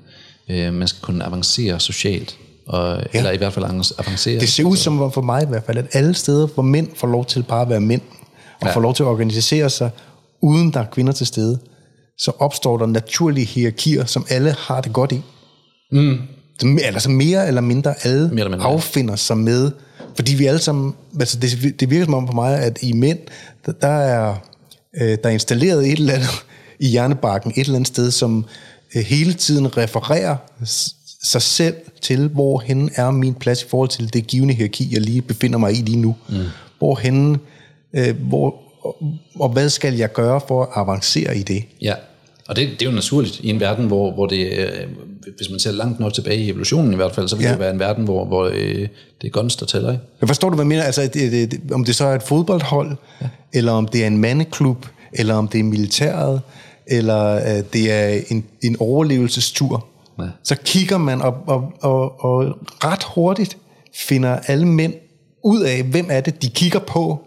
øh, 0.49 0.73
man 0.73 0.87
skal 0.87 1.01
kunne 1.01 1.23
avancere 1.23 1.79
socialt, 1.79 2.37
og, 2.67 2.97
ja. 3.13 3.17
eller 3.17 3.31
i 3.31 3.37
hvert 3.37 3.53
fald 3.53 3.65
avancere. 3.97 4.39
Det 4.39 4.49
ser 4.49 4.63
ud 4.63 4.77
som 4.77 5.11
for 5.11 5.21
mig 5.21 5.43
i 5.43 5.45
hvert 5.45 5.63
fald, 5.63 5.77
at 5.77 5.85
alle 5.93 6.13
steder, 6.13 6.47
hvor 6.47 6.63
mænd 6.63 6.87
får 6.95 7.07
lov 7.07 7.25
til 7.25 7.43
bare 7.43 7.61
at 7.61 7.69
være 7.69 7.79
mænd, 7.79 8.01
og 8.61 8.67
ja. 8.67 8.73
får 8.73 8.81
lov 8.81 8.93
til 8.93 9.03
at 9.03 9.07
organisere 9.07 9.69
sig, 9.69 9.89
uden 10.41 10.73
der 10.73 10.79
er 10.79 10.85
kvinder 10.85 11.13
til 11.13 11.27
stede, 11.27 11.59
så 12.17 12.31
opstår 12.39 12.77
der 12.77 12.85
naturlige 12.85 13.45
hierarkier, 13.45 14.05
som 14.05 14.25
alle 14.29 14.55
har 14.59 14.81
det 14.81 14.93
godt 14.93 15.11
i. 15.11 15.21
Mm. 15.91 16.17
Altså 16.83 17.09
mere 17.09 17.47
eller 17.47 17.61
mindre 17.61 17.93
alle 18.03 18.19
mere 18.19 18.39
eller 18.39 18.49
mindre, 18.49 18.65
affinder 18.65 19.15
sig 19.15 19.37
med, 19.37 19.71
fordi 20.15 20.35
vi 20.35 20.45
alle 20.45 20.59
sammen, 20.59 20.93
altså 21.19 21.39
det, 21.39 21.79
det 21.79 21.89
virker 21.89 22.05
som 22.05 22.13
om 22.13 22.27
for 22.27 22.33
mig, 22.33 22.59
at 22.59 22.79
i 22.81 22.93
mænd, 22.93 23.19
der, 23.65 23.71
der 23.71 23.87
er 23.87 24.35
øh, 25.01 25.17
der 25.23 25.29
er 25.29 25.29
installeret 25.29 25.91
et 25.91 25.99
eller 25.99 26.13
andet 26.13 26.45
i 26.79 26.87
hjernebarken, 26.87 27.51
et 27.51 27.59
eller 27.59 27.75
andet 27.75 27.87
sted, 27.87 28.11
som 28.11 28.45
øh, 28.95 29.03
hele 29.03 29.33
tiden 29.33 29.77
refererer 29.77 30.35
sig 31.23 31.41
selv 31.41 31.75
til, 32.01 32.27
hvor 32.27 32.59
hen 32.59 32.89
er 32.95 33.11
min 33.11 33.33
plads 33.33 33.63
i 33.63 33.67
forhold 33.67 33.89
til 33.89 34.13
det 34.13 34.27
givende 34.27 34.53
hierarki, 34.53 34.89
jeg 34.91 35.01
lige 35.01 35.21
befinder 35.21 35.57
mig 35.57 35.71
i 35.71 35.75
lige 35.75 35.97
nu. 35.97 36.15
Mm. 36.29 36.35
Hvor 36.77 36.95
hen, 36.95 37.37
øh, 37.93 38.15
hvor, 38.27 38.55
og, 38.81 39.03
og 39.39 39.49
hvad 39.49 39.69
skal 39.69 39.95
jeg 39.95 40.13
gøre 40.13 40.41
for 40.47 40.63
at 40.63 40.69
avancere 40.75 41.37
i 41.37 41.43
det? 41.43 41.63
Ja, 41.81 41.93
og 42.47 42.55
det, 42.55 42.69
det 42.79 42.85
er 42.85 42.89
jo 42.89 42.95
naturligt 42.95 43.39
i 43.39 43.49
en 43.49 43.59
verden, 43.59 43.87
hvor, 43.87 44.11
hvor 44.11 44.25
det, 44.25 44.51
øh, 44.51 44.87
hvis 45.37 45.49
man 45.49 45.59
ser 45.59 45.71
langt 45.71 45.99
nok 45.99 46.13
tilbage 46.13 46.37
i 46.37 46.49
evolutionen 46.49 46.93
i 46.93 46.95
hvert 46.95 47.15
fald, 47.15 47.27
så 47.27 47.35
vil 47.35 47.43
ja. 47.43 47.51
det 47.51 47.59
være 47.59 47.71
en 47.71 47.79
verden, 47.79 48.03
hvor, 48.03 48.25
hvor 48.25 48.45
øh, 48.45 48.87
det 49.21 49.27
er 49.27 49.29
guns, 49.29 49.55
der 49.55 49.65
tæller. 49.65 49.91
Ikke? 49.91 50.03
Jeg 50.21 50.29
forstår 50.29 50.49
du, 50.49 50.55
hvad 50.55 50.63
jeg 50.63 50.67
mener? 50.67 50.83
Altså, 50.83 51.01
det, 51.01 51.13
det, 51.13 51.51
det, 51.51 51.71
om 51.71 51.85
det 51.85 51.95
så 51.95 52.05
er 52.05 52.15
et 52.15 52.23
fodboldhold, 52.23 52.95
ja. 53.21 53.27
eller 53.53 53.71
om 53.71 53.87
det 53.87 54.03
er 54.03 54.07
en 54.07 54.17
mandeklub, 54.17 54.85
eller 55.13 55.35
om 55.35 55.47
det 55.47 55.59
er 55.59 55.63
militæret, 55.63 56.41
eller 56.87 57.35
øh, 57.35 57.63
det 57.73 57.91
er 57.91 58.21
en, 58.29 58.45
en 58.63 58.75
overlevelsestur, 58.79 59.85
så 60.43 60.55
kigger 60.55 60.97
man 60.97 61.21
og, 61.21 61.33
og, 61.47 61.73
og, 61.81 62.23
og 62.23 62.45
ret 62.83 63.03
hurtigt 63.03 63.57
finder 63.95 64.39
alle 64.47 64.67
mænd 64.67 64.93
ud 65.43 65.61
af, 65.61 65.83
hvem 65.83 66.07
er 66.09 66.21
det, 66.21 66.41
de 66.41 66.49
kigger 66.49 66.79
på, 66.79 67.19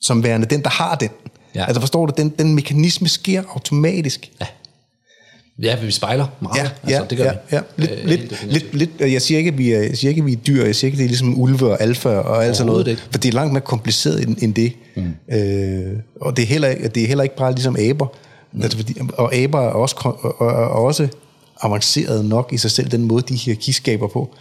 som 0.00 0.22
værende 0.22 0.46
den, 0.46 0.62
der 0.62 0.70
har 0.70 0.94
den. 0.94 1.08
Ja. 1.54 1.64
Altså 1.64 1.80
forstår 1.80 2.06
du, 2.06 2.12
den, 2.16 2.28
den 2.28 2.54
mekanisme 2.54 3.08
sker 3.08 3.42
automatisk. 3.54 4.30
Ja. 4.40 4.46
Ja, 5.62 5.80
vi 5.80 5.90
spejler 5.90 6.26
meget. 6.40 6.56
Ja, 6.56 6.62
altså, 6.62 6.96
ja, 6.96 7.04
det 7.10 7.18
gør 7.18 7.24
ja, 7.24 7.32
vi. 7.32 7.38
Ja. 7.56 7.60
Lidt, 7.76 7.90
øh, 7.90 8.06
lidt, 8.06 8.52
lidt, 8.52 8.74
lidt, 8.74 9.12
jeg, 9.12 9.22
siger 9.22 9.38
ikke, 9.38 9.48
at 9.48 9.58
vi 9.58 9.72
er, 9.72 9.80
jeg 9.80 9.96
siger 9.96 10.08
ikke, 10.08 10.20
at 10.20 10.26
vi 10.26 10.32
er 10.32 10.36
dyr, 10.36 10.64
jeg 10.64 10.76
siger 10.76 10.88
ikke, 10.88 10.96
at 10.96 10.98
det 10.98 11.04
er 11.04 11.08
ligesom 11.08 11.40
ulve 11.40 11.70
og 11.70 11.82
alfa 11.82 12.08
og 12.08 12.44
alt 12.44 12.56
sådan 12.56 12.72
noget, 12.72 12.88
ikke. 12.88 13.02
for 13.10 13.18
det 13.18 13.28
er 13.28 13.32
langt 13.32 13.52
mere 13.52 13.60
kompliceret 13.60 14.22
end, 14.22 14.36
end 14.42 14.54
det. 14.54 14.72
Mm. 14.96 15.34
Øh, 15.36 15.98
og 16.20 16.36
det 16.36 16.42
er, 16.42 16.46
heller, 16.46 16.88
det 16.88 17.02
er 17.02 17.06
heller 17.06 17.24
ikke 17.24 17.36
bare 17.36 17.52
ligesom 17.52 17.76
aber. 17.76 18.06
Mm. 18.52 18.62
Altså, 18.62 18.78
fordi, 18.78 18.94
og 19.12 19.34
aber 19.34 19.60
er 19.60 19.70
også, 19.70 19.96
og, 19.98 20.40
og, 20.40 20.48
og 20.48 20.84
også 20.84 21.08
avanceret 21.60 22.24
nok 22.24 22.52
i 22.52 22.58
sig 22.58 22.70
selv, 22.70 22.90
den 22.90 23.04
måde, 23.04 23.22
de 23.22 23.34
hierarkiskaber 23.34 24.08
på. 24.08 24.34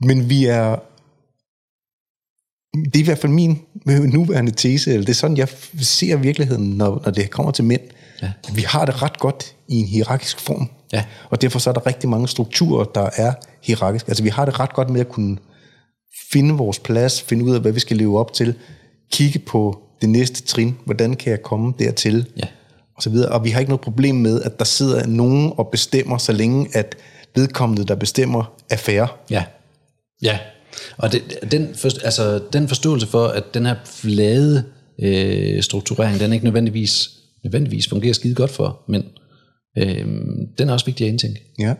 Men 0.00 0.30
vi 0.30 0.44
er 0.44 0.76
det 2.84 2.96
er 2.96 3.00
i 3.00 3.04
hvert 3.04 3.18
fald 3.18 3.32
min 3.32 3.58
nuværende 3.86 4.52
tese, 4.52 4.90
eller 4.90 5.04
det 5.04 5.12
er 5.12 5.16
sådan, 5.16 5.36
jeg 5.36 5.48
ser 5.80 6.16
virkeligheden, 6.16 6.70
når, 6.70 7.02
når 7.04 7.12
det 7.12 7.30
kommer 7.30 7.52
til 7.52 7.64
mænd. 7.64 7.80
Ja. 8.22 8.32
Vi 8.54 8.62
har 8.62 8.84
det 8.84 9.02
ret 9.02 9.18
godt 9.18 9.54
i 9.68 9.74
en 9.74 9.86
hierarkisk 9.86 10.40
form. 10.40 10.70
Ja. 10.92 11.04
Og 11.30 11.42
derfor 11.42 11.58
så 11.58 11.70
er 11.70 11.74
der 11.74 11.86
rigtig 11.86 12.08
mange 12.08 12.28
strukturer, 12.28 12.84
der 12.84 13.10
er 13.16 13.32
hierarkiske. 13.62 14.08
Altså 14.08 14.22
vi 14.22 14.28
har 14.28 14.44
det 14.44 14.60
ret 14.60 14.74
godt 14.74 14.90
med 14.90 15.00
at 15.00 15.08
kunne 15.08 15.38
finde 16.32 16.54
vores 16.54 16.78
plads, 16.78 17.22
finde 17.22 17.44
ud 17.44 17.54
af, 17.54 17.60
hvad 17.60 17.72
vi 17.72 17.80
skal 17.80 17.96
leve 17.96 18.18
op 18.18 18.32
til, 18.32 18.54
kigge 19.12 19.38
på 19.38 19.82
det 20.00 20.08
næste 20.08 20.42
trin, 20.42 20.76
hvordan 20.84 21.14
kan 21.14 21.30
jeg 21.30 21.42
komme 21.42 21.72
dertil, 21.78 22.26
ja. 22.36 22.46
Og 22.98 23.02
så 23.02 23.10
videre. 23.10 23.32
Og 23.32 23.44
vi 23.44 23.50
har 23.50 23.60
ikke 23.60 23.70
noget 23.70 23.80
problem 23.80 24.14
med, 24.14 24.42
at 24.42 24.58
der 24.58 24.64
sidder 24.64 25.06
nogen 25.06 25.52
og 25.56 25.68
bestemmer, 25.72 26.18
så 26.18 26.32
længe 26.32 26.68
at 26.72 26.96
vedkommende, 27.34 27.84
der 27.84 27.94
bestemmer, 27.94 28.54
er 28.70 28.76
færre. 28.76 29.08
Ja, 29.30 29.44
ja. 30.22 30.38
Og 30.96 31.12
det, 31.12 31.22
den, 31.52 31.74
for, 31.74 31.88
altså, 32.04 32.40
den 32.52 32.68
forståelse 32.68 33.06
for, 33.06 33.26
at 33.26 33.44
den 33.54 33.66
her 33.66 33.76
flade 33.84 34.64
øh, 35.02 35.62
strukturering, 35.62 36.20
den 36.20 36.32
ikke 36.32 36.44
nødvendigvis, 36.44 37.10
nødvendigvis 37.44 37.88
fungerer 37.88 38.12
skide 38.12 38.34
godt 38.34 38.50
for 38.50 38.84
mænd, 38.88 39.04
øh, 39.78 40.06
den 40.58 40.68
er 40.68 40.72
også 40.72 40.86
vigtig 40.86 41.04
at 41.04 41.10
indtænke. 41.10 41.40
Ja. 41.58 41.74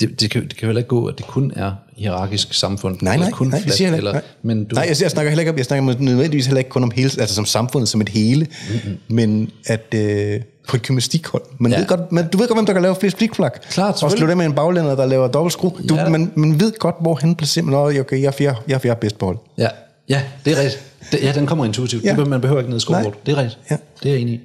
Det, 0.00 0.20
det, 0.20 0.30
kan, 0.30 0.42
det 0.42 0.56
kan 0.56 0.66
heller 0.66 0.80
ikke 0.80 0.88
gå, 0.88 1.06
at 1.06 1.18
det 1.18 1.26
kun 1.26 1.52
er 1.56 1.72
hierarkisk 1.96 2.54
samfund. 2.54 2.98
Nej, 3.02 3.16
nej, 3.16 3.30
kun 3.30 3.46
nej, 3.46 3.58
flat, 3.58 3.66
det 3.66 3.74
siger 3.74 3.88
jeg 3.88 3.96
eller, 3.96 4.12
nej. 4.12 4.22
Men 4.42 4.64
du, 4.64 4.74
nej, 4.74 4.86
jeg, 4.88 5.02
jeg 5.02 5.10
snakker 5.10 5.30
heller 5.30 5.42
ikke, 5.42 5.54
jeg 5.56 5.64
snakker 5.64 5.94
nødvendigvis 5.98 6.46
heller 6.46 6.58
ikke 6.58 6.70
kun 6.70 6.82
om 6.82 6.90
hele, 6.90 7.10
altså 7.18 7.34
som 7.34 7.44
samfundet 7.44 7.88
som 7.88 8.00
et 8.00 8.08
hele, 8.08 8.46
mm-hmm. 8.68 8.98
men 9.08 9.50
at 9.66 9.94
øh, 9.94 10.40
på 10.68 10.76
et 10.76 10.82
gymnastikhold. 10.82 11.42
Man 11.58 11.72
ja. 11.72 11.78
ved 11.78 11.86
godt, 11.86 12.12
man, 12.12 12.28
du 12.28 12.38
ved 12.38 12.48
godt, 12.48 12.58
hvem 12.58 12.66
der 12.66 12.72
kan 12.72 12.82
lave 12.82 12.96
flest 13.00 13.18
flikflak. 13.18 13.62
Klart, 13.70 14.02
Og 14.02 14.10
slå 14.10 14.26
det 14.26 14.36
med 14.36 14.46
en 14.46 14.54
baglænder, 14.54 14.96
der 14.96 15.06
laver 15.06 15.28
dobbeltskru. 15.28 15.70
Du, 15.88 15.94
ja. 15.94 16.08
man, 16.08 16.32
man 16.34 16.60
ved 16.60 16.72
godt, 16.78 16.94
hvor 17.00 17.14
han 17.14 17.34
placerer. 17.34 17.64
Nå, 17.64 18.00
okay, 18.00 18.20
jeg 18.20 18.26
er 18.26 18.30
fjerde, 18.30 18.56
jeg 18.68 18.74
er 18.74 18.78
fjerde 18.78 19.00
bedst 19.00 19.18
på 19.18 19.26
hold. 19.26 19.38
Ja, 19.58 19.68
ja 20.08 20.22
det 20.44 20.52
er 20.52 20.56
rigtigt. 20.56 20.82
Det, 21.12 21.22
ja, 21.22 21.32
den 21.32 21.46
kommer 21.46 21.64
intuitivt. 21.64 22.04
Ja. 22.04 22.24
Man 22.24 22.40
behøver 22.40 22.60
ikke 22.60 22.70
ned 22.70 22.80
i 22.80 23.10
Det 23.26 23.32
er 23.32 23.36
rigtigt. 23.36 23.58
Ja. 23.70 23.76
Det 24.02 24.08
er 24.08 24.14
jeg 24.14 24.20
enig 24.20 24.34
i. 24.34 24.40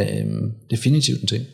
Øhm, 0.00 0.52
definitivt 0.70 1.20
en 1.20 1.28
ting. 1.28 1.44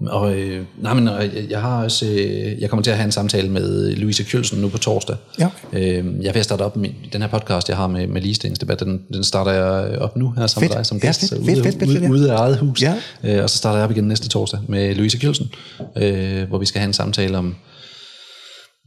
Og, 0.00 0.38
øh, 0.38 0.64
nej, 0.82 0.94
men, 0.94 1.08
og 1.08 1.22
jeg, 1.22 1.46
jeg 1.50 1.60
har 1.60 1.84
også, 1.84 2.06
øh, 2.06 2.60
jeg 2.60 2.70
kommer 2.70 2.82
til 2.82 2.90
at 2.90 2.96
have 2.96 3.04
en 3.04 3.12
samtale 3.12 3.50
med 3.50 3.96
Louise 3.96 4.22
Kjølsen 4.22 4.60
nu 4.60 4.68
på 4.68 4.78
torsdag. 4.78 5.16
Ja. 5.38 5.48
Øh, 5.72 6.04
jeg 6.22 6.34
vil 6.34 6.44
starte 6.44 6.62
op 6.62 6.76
med 6.76 6.90
den 7.12 7.22
her 7.22 7.28
podcast, 7.28 7.68
jeg 7.68 7.76
har 7.76 7.86
med, 7.86 8.06
med 8.06 8.22
ligestillingsdebat, 8.22 8.80
den, 8.80 9.02
den 9.12 9.24
starter 9.24 9.52
jeg 9.52 9.98
op 9.98 10.16
nu 10.16 10.30
her 10.30 10.46
sammen 10.46 10.68
med 10.68 10.76
dig 10.76 10.86
som 10.86 11.00
gæst, 11.00 11.22
ja, 11.22 11.36
fedt, 11.36 11.42
ude, 11.42 11.62
fedt, 11.64 11.78
fedt, 11.78 12.02
ude, 12.02 12.10
ude 12.10 12.32
af 12.32 12.36
eget 12.36 12.58
hus. 12.58 12.82
Ja. 12.82 12.94
Øh, 13.24 13.42
og 13.42 13.50
så 13.50 13.56
starter 13.56 13.78
jeg 13.78 13.84
op 13.84 13.90
igen 13.90 14.04
næste 14.04 14.28
torsdag 14.28 14.60
med 14.68 14.94
Louise 14.94 15.18
Kjølsen, 15.18 15.50
øh, 15.96 16.48
hvor 16.48 16.58
vi 16.58 16.66
skal 16.66 16.78
have 16.78 16.88
en 16.88 16.92
samtale 16.92 17.38
om 17.38 17.54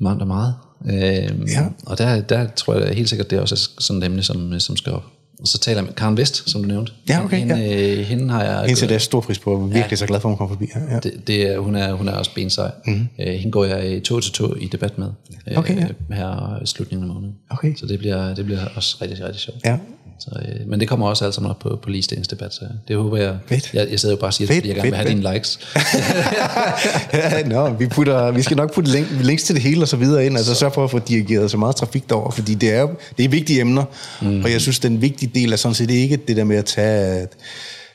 meget 0.01 0.21
og 0.21 0.27
meget. 0.27 0.53
Øh, 0.85 1.49
ja. 1.53 1.65
Og 1.85 1.97
der, 1.97 2.21
der 2.21 2.47
tror 2.55 2.75
jeg 2.75 2.95
helt 2.95 3.09
sikkert, 3.09 3.29
det 3.29 3.37
er 3.37 3.41
også 3.41 3.69
sådan 3.79 4.01
et 4.01 4.05
emne, 4.05 4.23
som, 4.23 4.59
som 4.59 4.77
skal 4.77 4.93
op. 4.93 5.03
Og 5.39 5.47
så 5.47 5.57
taler 5.57 5.77
jeg 5.77 5.85
med 5.85 5.93
Karen 5.93 6.17
Vest, 6.17 6.49
som 6.49 6.61
du 6.61 6.67
nævnte. 6.67 6.91
Ja, 7.09 7.23
okay. 7.23 7.37
Hende, 7.37 7.55
ja. 7.55 7.91
Øh, 7.91 8.05
hende 8.05 8.29
har 8.29 8.43
jeg... 8.43 8.65
Hende 8.65 8.81
det 8.81 8.91
er 8.91 8.97
stor 8.97 9.21
pris 9.21 9.39
på. 9.39 9.51
Jeg 9.51 9.57
er 9.57 9.63
virkelig 9.63 9.91
ja. 9.91 9.95
så 9.95 10.05
glad 10.05 10.19
for, 10.19 10.29
at 10.29 10.31
hun 10.31 10.37
kommer 10.37 10.55
forbi. 10.55 10.67
Ja, 10.75 10.93
ja. 10.93 10.99
Det, 10.99 11.27
det 11.27 11.57
hun, 11.57 11.75
er, 11.75 11.93
hun 11.93 12.07
er 12.07 12.11
også 12.11 12.33
bensej. 12.35 12.71
Mm-hmm. 12.85 13.07
Øh, 13.19 13.33
hende 13.33 13.51
går 13.51 13.65
jeg 13.65 14.03
to 14.03 14.19
til 14.19 14.31
to 14.31 14.55
i 14.55 14.67
debat 14.67 14.97
med. 14.97 15.07
Okay, 15.55 15.75
ja. 15.75 15.83
Øh, 15.83 16.15
her 16.17 16.59
i 16.63 16.65
slutningen 16.65 17.09
af 17.09 17.15
måneden. 17.15 17.35
Okay. 17.49 17.75
Så 17.75 17.85
det 17.85 17.99
bliver, 17.99 18.35
det 18.35 18.45
bliver 18.45 18.65
også 18.75 18.97
rigtig, 19.01 19.25
rigtig 19.25 19.41
sjovt. 19.41 19.57
Ja. 19.65 19.77
Så, 20.19 20.29
øh, 20.41 20.67
men 20.67 20.79
det 20.79 20.87
kommer 20.87 21.07
også 21.07 21.25
alt 21.25 21.33
sammen 21.33 21.49
op 21.49 21.59
på, 21.59 21.79
på 21.83 21.89
ligestillingsdebat, 21.89 22.53
så 22.53 22.61
det 22.87 22.95
håber 22.95 23.17
jeg. 23.17 23.37
Fedt. 23.47 23.73
Jeg, 23.73 23.87
jeg 23.91 23.99
sidder 23.99 24.15
jo 24.15 24.19
bare 24.19 24.29
og 24.29 24.33
siger, 24.33 24.47
fedt, 24.47 24.57
fordi 24.57 24.67
jeg 24.67 24.75
gerne 24.75 24.89
vil 24.89 24.95
have 24.95 25.07
fedt. 25.07 25.17
dine 25.17 25.33
likes. 25.33 25.59
ja, 27.13 27.47
no, 27.47 27.73
vi, 27.73 27.87
putter, 27.87 28.31
vi 28.31 28.41
skal 28.41 28.57
nok 28.57 28.73
putte 28.73 28.91
link, 28.91 29.07
links 29.21 29.43
til 29.43 29.55
det 29.55 29.63
hele 29.63 29.81
og 29.81 29.87
så 29.87 29.97
videre 29.97 30.25
ind, 30.25 30.37
altså 30.37 30.55
sørge 30.55 30.73
for 30.73 30.83
at 30.83 30.91
få 30.91 30.99
dirigeret 30.99 31.51
så 31.51 31.57
meget 31.57 31.75
trafik 31.75 32.09
derover, 32.09 32.31
fordi 32.31 32.53
det 32.53 32.73
er, 32.73 32.87
det 33.17 33.25
er 33.25 33.29
vigtige 33.29 33.61
emner, 33.61 33.83
mm. 34.21 34.43
og 34.43 34.51
jeg 34.51 34.61
synes, 34.61 34.79
den 34.79 35.01
vigtige 35.01 35.31
del 35.35 35.51
er 35.53 35.57
sådan 35.57 35.75
set 35.75 35.89
ikke 35.89 36.17
det 36.27 36.37
der 36.37 36.43
med 36.43 36.57
at 36.57 36.65
tage... 36.65 37.27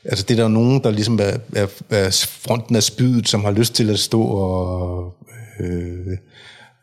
Altså 0.04 0.24
det 0.28 0.38
er 0.38 0.42
der 0.42 0.48
nogen, 0.48 0.82
der 0.84 0.90
ligesom 0.90 1.20
er, 1.22 1.60
er, 1.62 1.66
er 1.90 2.26
fronten 2.28 2.76
af 2.76 2.82
spydet, 2.82 3.28
som 3.28 3.44
har 3.44 3.50
lyst 3.50 3.74
til 3.74 3.90
at 3.90 3.98
stå 3.98 4.22
og 4.22 5.14
øh, 5.60 6.16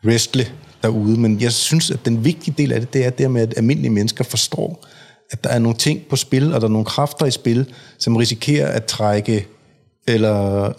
wrestle 0.04 0.46
derude, 0.82 1.20
men 1.20 1.40
jeg 1.40 1.52
synes, 1.52 1.90
at 1.90 1.98
den 2.04 2.24
vigtige 2.24 2.54
del 2.58 2.72
af 2.72 2.80
det, 2.80 2.92
det 2.92 3.06
er 3.06 3.10
det 3.10 3.30
med, 3.30 3.42
at 3.42 3.54
almindelige 3.56 3.90
mennesker 3.90 4.24
forstår, 4.24 4.86
at 5.32 5.44
der 5.44 5.50
er 5.50 5.58
nogle 5.58 5.78
ting 5.78 6.00
på 6.10 6.16
spil, 6.16 6.54
og 6.54 6.60
der 6.60 6.66
er 6.66 6.72
nogle 6.72 6.84
kræfter 6.84 7.26
i 7.26 7.30
spil, 7.30 7.74
som 7.98 8.16
risikerer 8.16 8.68
at 8.68 8.84
trække 8.84 9.46
eller 10.06 10.72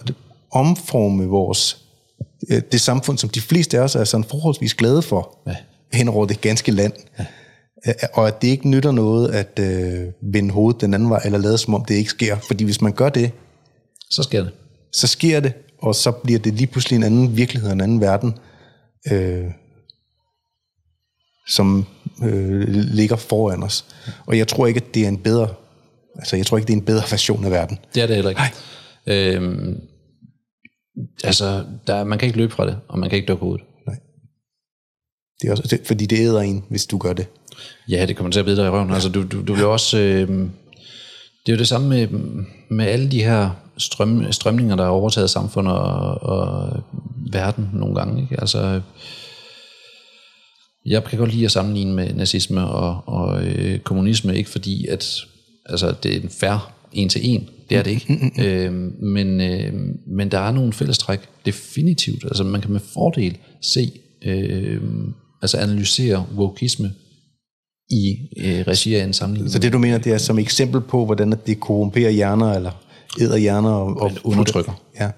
omforme 0.51 1.25
vores 1.25 1.77
øh, 2.49 2.61
det 2.72 2.82
samfund, 2.82 3.17
som 3.17 3.30
de 3.30 3.41
fleste 3.41 3.77
af 3.77 3.82
os 3.82 3.95
er 3.95 4.03
sådan 4.03 4.23
forholdsvis 4.23 4.73
glade 4.73 5.01
for, 5.01 5.38
ja. 5.48 5.56
hen 5.93 6.07
over 6.07 6.25
det 6.25 6.41
ganske 6.41 6.72
land. 6.72 6.93
Ja. 7.19 7.25
Øh, 7.88 7.93
og 8.14 8.27
at 8.27 8.41
det 8.41 8.48
ikke 8.48 8.69
nytter 8.69 8.91
noget 8.91 9.32
at 9.32 9.59
øh, 9.59 10.11
vende 10.22 10.51
hovedet 10.51 10.82
den 10.82 10.93
anden 10.93 11.09
vej, 11.09 11.22
eller 11.25 11.40
lade 11.40 11.57
som 11.57 11.73
om 11.73 11.85
det 11.85 11.95
ikke 11.95 12.09
sker. 12.09 12.38
Fordi 12.48 12.64
hvis 12.64 12.82
man 12.82 12.91
gør 12.91 13.09
det, 13.09 13.32
så 14.09 14.23
sker 14.23 14.43
det. 14.43 14.51
Så 14.91 15.07
sker 15.07 15.40
det, 15.40 15.53
og 15.82 15.95
så 15.95 16.11
bliver 16.11 16.40
det 16.40 16.53
lige 16.53 16.67
pludselig 16.67 16.98
en 16.98 17.03
anden 17.03 17.38
virkelighed, 17.38 17.72
en 17.72 17.82
anden 17.82 18.01
verden, 18.01 18.33
øh, 19.11 19.45
som 21.48 21.85
øh, 22.24 22.67
ligger 22.67 23.16
foran 23.16 23.64
os. 23.64 23.85
Og 24.25 24.38
jeg 24.38 24.48
tror 24.48 24.67
ikke, 24.67 24.77
at 24.77 24.93
det 24.93 25.03
er 25.03 25.08
en 25.08 25.17
bedre, 25.17 25.48
altså 26.16 26.35
jeg 26.35 26.45
tror 26.45 26.58
ikke, 26.58 26.67
det 26.67 26.74
er 26.74 26.77
en 26.77 26.85
bedre 26.85 27.03
version 27.11 27.45
af 27.45 27.51
verden. 27.51 27.80
Det 27.95 28.03
er 28.03 28.08
det 28.08 28.16
heller 28.16 28.30
ikke. 28.30 28.42
Nej. 28.42 28.51
Øhm, 29.08 29.82
altså, 31.24 31.66
der, 31.88 32.03
man 32.03 32.19
kan 32.19 32.25
ikke 32.25 32.38
løbe 32.38 32.53
fra 32.53 32.66
det, 32.66 32.77
og 32.88 33.00
man 33.00 33.09
kan 33.09 33.16
ikke 33.16 33.27
dukke 33.27 33.43
hovedet. 33.43 33.66
Nej. 33.88 33.95
Det 35.42 35.48
er 35.48 35.51
også, 35.51 35.64
det, 35.69 35.82
fordi 35.85 36.06
det 36.06 36.19
æder 36.19 36.42
en, 36.42 36.64
hvis 36.69 36.85
du 36.85 36.98
gør 36.98 37.14
det. 37.14 37.27
Ja, 37.90 38.06
det 38.06 38.16
kommer 38.16 38.32
til 38.32 38.40
at 38.40 38.45
bide 38.45 38.58
dig 38.58 38.66
i 38.66 38.69
røven. 38.69 38.88
Ja. 38.88 38.93
Altså, 38.93 39.09
du, 39.09 39.24
du, 39.32 39.42
du 39.42 39.53
vil 39.53 39.66
også... 39.66 39.98
Øh, 39.98 40.27
det 41.45 41.51
er 41.51 41.56
jo 41.56 41.59
det 41.59 41.67
samme 41.67 41.90
med, 41.90 42.08
med 42.69 42.85
alle 42.85 43.11
de 43.11 43.24
her 43.24 43.50
strøm, 43.77 44.32
strømninger, 44.32 44.75
der 44.75 44.83
har 44.83 44.92
overtaget 44.92 45.30
samfundet 45.30 45.74
og, 45.74 46.22
og 46.22 46.83
verden 47.32 47.69
nogle 47.74 47.95
gange. 47.95 48.22
Ikke? 48.22 48.42
Altså, 48.42 48.82
Jeg 50.85 51.03
kan 51.03 51.19
godt 51.19 51.33
lide 51.33 51.45
at 51.45 51.51
sammenligne 51.51 51.93
med 51.93 52.13
nazisme 52.13 52.67
og, 52.67 53.03
og 53.05 53.45
øh, 53.45 53.79
kommunisme, 53.79 54.37
ikke 54.37 54.49
fordi 54.49 54.87
at 54.87 55.15
altså, 55.65 55.95
det 56.03 56.15
er 56.15 56.21
en 56.21 56.29
færre 56.29 56.59
en 56.93 57.09
til 57.09 57.21
en, 57.23 57.49
det 57.69 57.77
er 57.77 57.83
det 57.83 57.91
ikke. 57.91 58.31
øh, 58.45 58.73
men, 59.03 59.41
øh, 59.41 59.73
men 60.07 60.31
der 60.31 60.39
er 60.39 60.51
nogle 60.51 60.73
fællestræk, 60.73 61.19
definitivt. 61.45 62.23
Altså 62.25 62.43
man 62.43 62.61
kan 62.61 62.71
med 62.71 62.79
fordel 62.93 63.37
se, 63.61 63.91
øh, 64.25 64.81
altså 65.41 65.57
analysere 65.57 66.25
wokisme 66.35 66.91
i 67.89 68.17
øh, 68.37 68.67
regi 68.67 68.95
af 68.95 69.03
en 69.03 69.13
sammenligning. 69.13 69.51
Så 69.51 69.59
det 69.59 69.73
du 69.73 69.77
mener, 69.77 69.97
det 69.97 70.13
er 70.13 70.17
som 70.17 70.39
eksempel 70.39 70.81
på, 70.81 71.05
hvordan 71.05 71.33
det 71.47 71.59
korrumperer 71.59 72.09
hjerner, 72.09 72.53
eller 72.53 72.71
æder 73.21 73.37
hjerner 73.37 73.69
og, 73.69 74.01
og 74.01 74.11
undertrykker. 74.23 74.81
Ja. 74.99 75.11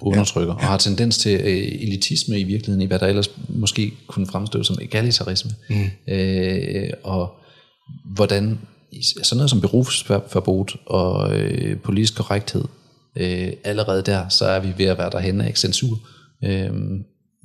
Undertrykker, 0.00 0.52
ja. 0.52 0.58
og 0.58 0.66
har 0.66 0.76
tendens 0.76 1.18
til 1.18 1.40
øh, 1.40 1.82
elitisme 1.82 2.40
i 2.40 2.44
virkeligheden, 2.44 2.82
i 2.82 2.86
hvad 2.86 2.98
der 2.98 3.06
ellers 3.06 3.30
måske 3.48 3.92
kunne 4.06 4.26
fremstå 4.26 4.62
som 4.62 4.78
egalitarisme. 4.82 5.50
Mm. 5.70 6.12
Øh, 6.14 6.90
og 7.02 7.34
hvordan 8.14 8.58
sådan 9.22 9.36
noget 9.36 9.50
som 9.50 9.60
berufsverbot 9.60 10.76
og 10.86 11.38
øh, 11.38 11.78
politisk 11.78 12.16
korrekthed, 12.16 12.64
øh, 13.16 13.52
allerede 13.64 14.02
der, 14.02 14.28
så 14.28 14.46
er 14.46 14.60
vi 14.60 14.72
ved 14.78 14.86
at 14.86 14.98
være 14.98 15.10
derhen 15.10 15.40
af 15.40 15.52
censur. 15.56 15.98
Øh, 16.44 16.70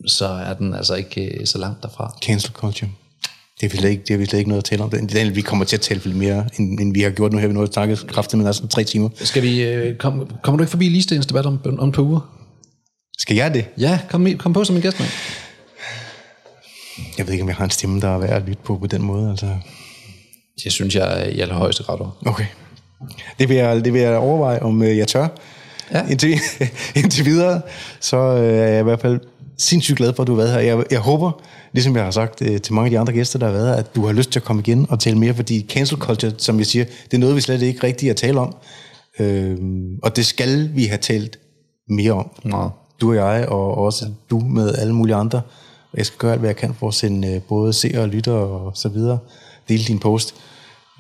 så 0.08 0.26
er 0.26 0.54
den 0.54 0.74
altså 0.74 0.96
ikke 0.96 1.40
øh, 1.40 1.46
så 1.46 1.58
langt 1.58 1.84
derfra. 1.84 2.18
Cancel 2.26 2.52
culture. 2.54 2.90
Det 3.62 3.74
er 3.74 3.82
vi 3.82 3.88
ikke, 3.88 4.04
det 4.08 4.14
er 4.14 4.18
vi 4.18 4.26
slet 4.26 4.40
ikke 4.40 4.50
noget 4.50 4.62
at 4.62 4.66
tale 4.66 4.84
om. 4.84 4.90
Det 4.90 5.22
er, 5.22 5.32
vi 5.32 5.42
kommer 5.42 5.66
til 5.66 5.76
at 5.76 5.82
tale 5.82 6.14
mere, 6.14 6.50
end, 6.60 6.80
end 6.80 6.94
vi 6.94 7.02
har 7.02 7.10
gjort 7.10 7.32
nu 7.34 7.38
her. 7.38 7.48
Vi 7.48 7.54
har 7.54 7.70
snakket 7.72 8.08
kraftigt 8.08 8.38
med 8.38 8.48
altså 8.48 8.68
tre 8.68 8.84
timer. 8.84 9.10
Skal 9.16 9.44
vi, 9.44 9.64
øh, 9.64 9.98
kom, 9.98 10.30
kommer 10.44 10.58
du 10.58 10.64
ikke 10.64 10.72
forbi 10.72 10.90
ligestillingsdebat 10.90 11.46
om, 11.46 11.60
om 11.80 11.92
to 11.92 12.02
uger? 12.02 12.38
Skal 13.18 13.36
jeg 13.36 13.54
det? 13.54 13.66
Ja, 13.78 14.00
kom, 14.10 14.38
kom 14.38 14.54
på 14.54 14.64
som 14.64 14.76
en 14.76 14.82
gæst, 14.82 15.00
mand. 15.00 15.12
Jeg 17.18 17.26
ved 17.26 17.34
ikke, 17.34 17.42
om 17.42 17.48
jeg 17.48 17.56
har 17.56 17.66
en 17.66 17.72
stemme, 17.72 18.02
der 18.02 18.08
er 18.08 18.18
værd 18.18 18.30
at 18.30 18.44
lytte 18.48 18.62
på 18.64 18.78
på 18.78 18.88
den 18.88 19.02
måde. 19.02 19.30
Altså. 19.30 19.58
Det 20.64 20.72
synes 20.72 20.96
jeg 20.96 21.32
i 21.34 21.40
allerhøjeste 21.40 21.84
grad 21.84 22.00
over. 22.00 22.24
Okay. 22.26 22.46
Det 23.40 23.50
vil 23.50 23.58
jeg, 23.58 23.86
det 23.86 23.94
vil 23.94 24.02
jeg 24.02 24.18
overveje, 24.18 24.60
om 24.60 24.84
øh, 24.84 24.98
jeg 24.98 25.08
tør. 25.08 25.28
Ja. 25.94 26.08
Indtil, 26.10 26.40
indtil 26.96 27.26
videre, 27.26 27.62
så 28.00 28.18
øh, 28.18 28.58
er 28.58 28.68
jeg 28.68 28.80
i 28.80 28.84
hvert 28.84 29.02
fald 29.02 29.20
sindssygt 29.58 29.98
glad 29.98 30.14
for, 30.14 30.24
at 30.24 30.28
du 30.28 30.36
har 30.36 30.44
været 30.44 30.54
her. 30.54 30.60
Jeg, 30.60 30.84
jeg 30.92 31.00
håber, 31.00 31.42
ligesom 31.74 31.96
jeg 31.96 32.04
har 32.04 32.12
sagt 32.12 32.42
øh, 32.42 32.62
til 32.62 32.74
mange 32.74 32.86
af 32.86 32.92
de 32.92 33.00
andre 33.00 33.14
gæster, 33.14 33.40
der 33.40 33.46
har 33.46 33.54
været 33.54 33.68
her, 33.68 33.76
at 33.76 33.96
du 33.96 34.06
har 34.06 34.14
lyst 34.14 34.32
til 34.32 34.40
at 34.40 34.44
komme 34.44 34.62
igen 34.62 34.86
og 34.90 35.00
tale 35.00 35.18
mere, 35.18 35.34
fordi 35.34 35.66
cancel 35.70 35.98
culture, 35.98 36.32
som 36.38 36.58
jeg 36.58 36.66
siger, 36.66 36.86
det 36.86 37.14
er 37.14 37.18
noget, 37.18 37.36
vi 37.36 37.42
slet 37.42 37.62
ikke 37.62 37.84
rigtig 37.84 38.10
at 38.10 38.16
tale 38.16 38.40
om. 38.40 38.56
Øh, 39.20 39.58
og 40.04 40.16
det 40.16 40.26
skal 40.26 40.76
vi 40.76 40.86
have 40.86 40.98
talt 40.98 41.40
mere 41.90 42.12
om. 42.12 42.30
Ja. 42.46 42.68
Du 43.02 43.10
og 43.10 43.16
jeg, 43.16 43.50
og 43.50 43.78
også 43.78 44.06
du 44.30 44.40
med 44.40 44.76
alle 44.76 44.94
mulige 44.94 45.16
andre. 45.16 45.42
Jeg 45.94 46.06
skal 46.06 46.18
gøre 46.18 46.32
alt, 46.32 46.40
hvad 46.40 46.50
jeg 46.50 46.56
kan 46.56 46.74
for 46.74 46.88
at 46.88 46.94
sende 46.94 47.36
øh, 47.36 47.42
både 47.42 47.74
seere 47.74 48.02
og 48.02 48.10
lyttere 48.10 48.36
og 48.36 48.78
så 48.78 48.90
videre. 48.90 49.20
Dele 49.70 49.84
din 49.84 50.00
post, 50.00 50.36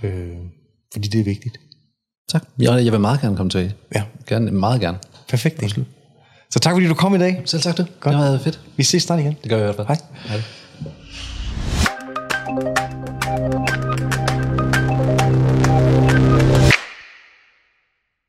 øh, 0.03 0.27
fordi 0.94 1.08
det 1.08 1.19
er 1.19 1.24
vigtigt. 1.24 1.60
Tak. 2.30 2.44
Jeg, 2.60 2.86
jeg 2.86 2.92
vil 2.92 3.02
meget 3.02 3.22
gerne 3.22 3.36
komme 3.38 3.50
til. 3.50 3.74
Ja. 3.95 4.03
Gerne, 4.27 4.52
meget 4.52 4.82
gerne. 4.82 4.98
Perfekt. 5.30 5.77
Så 6.50 6.59
tak 6.59 6.74
fordi 6.74 6.88
du 6.88 6.93
kom 6.93 7.16
i 7.16 7.17
dag. 7.17 7.42
Selv 7.45 7.61
tak 7.61 7.77
du. 7.77 7.85
Godt. 8.00 8.16
Det 8.16 8.32
var 8.32 8.40
fedt. 8.43 8.59
Vi 8.76 8.84
ses 8.84 9.03
snart 9.03 9.19
igen. 9.19 9.38
Det 9.43 9.50
gør 9.50 9.58
vi 9.58 9.61
i 9.61 9.66
hvert 9.66 9.76
fald. 9.76 9.88
Hej. 9.88 9.98
Hej. 13.58 13.76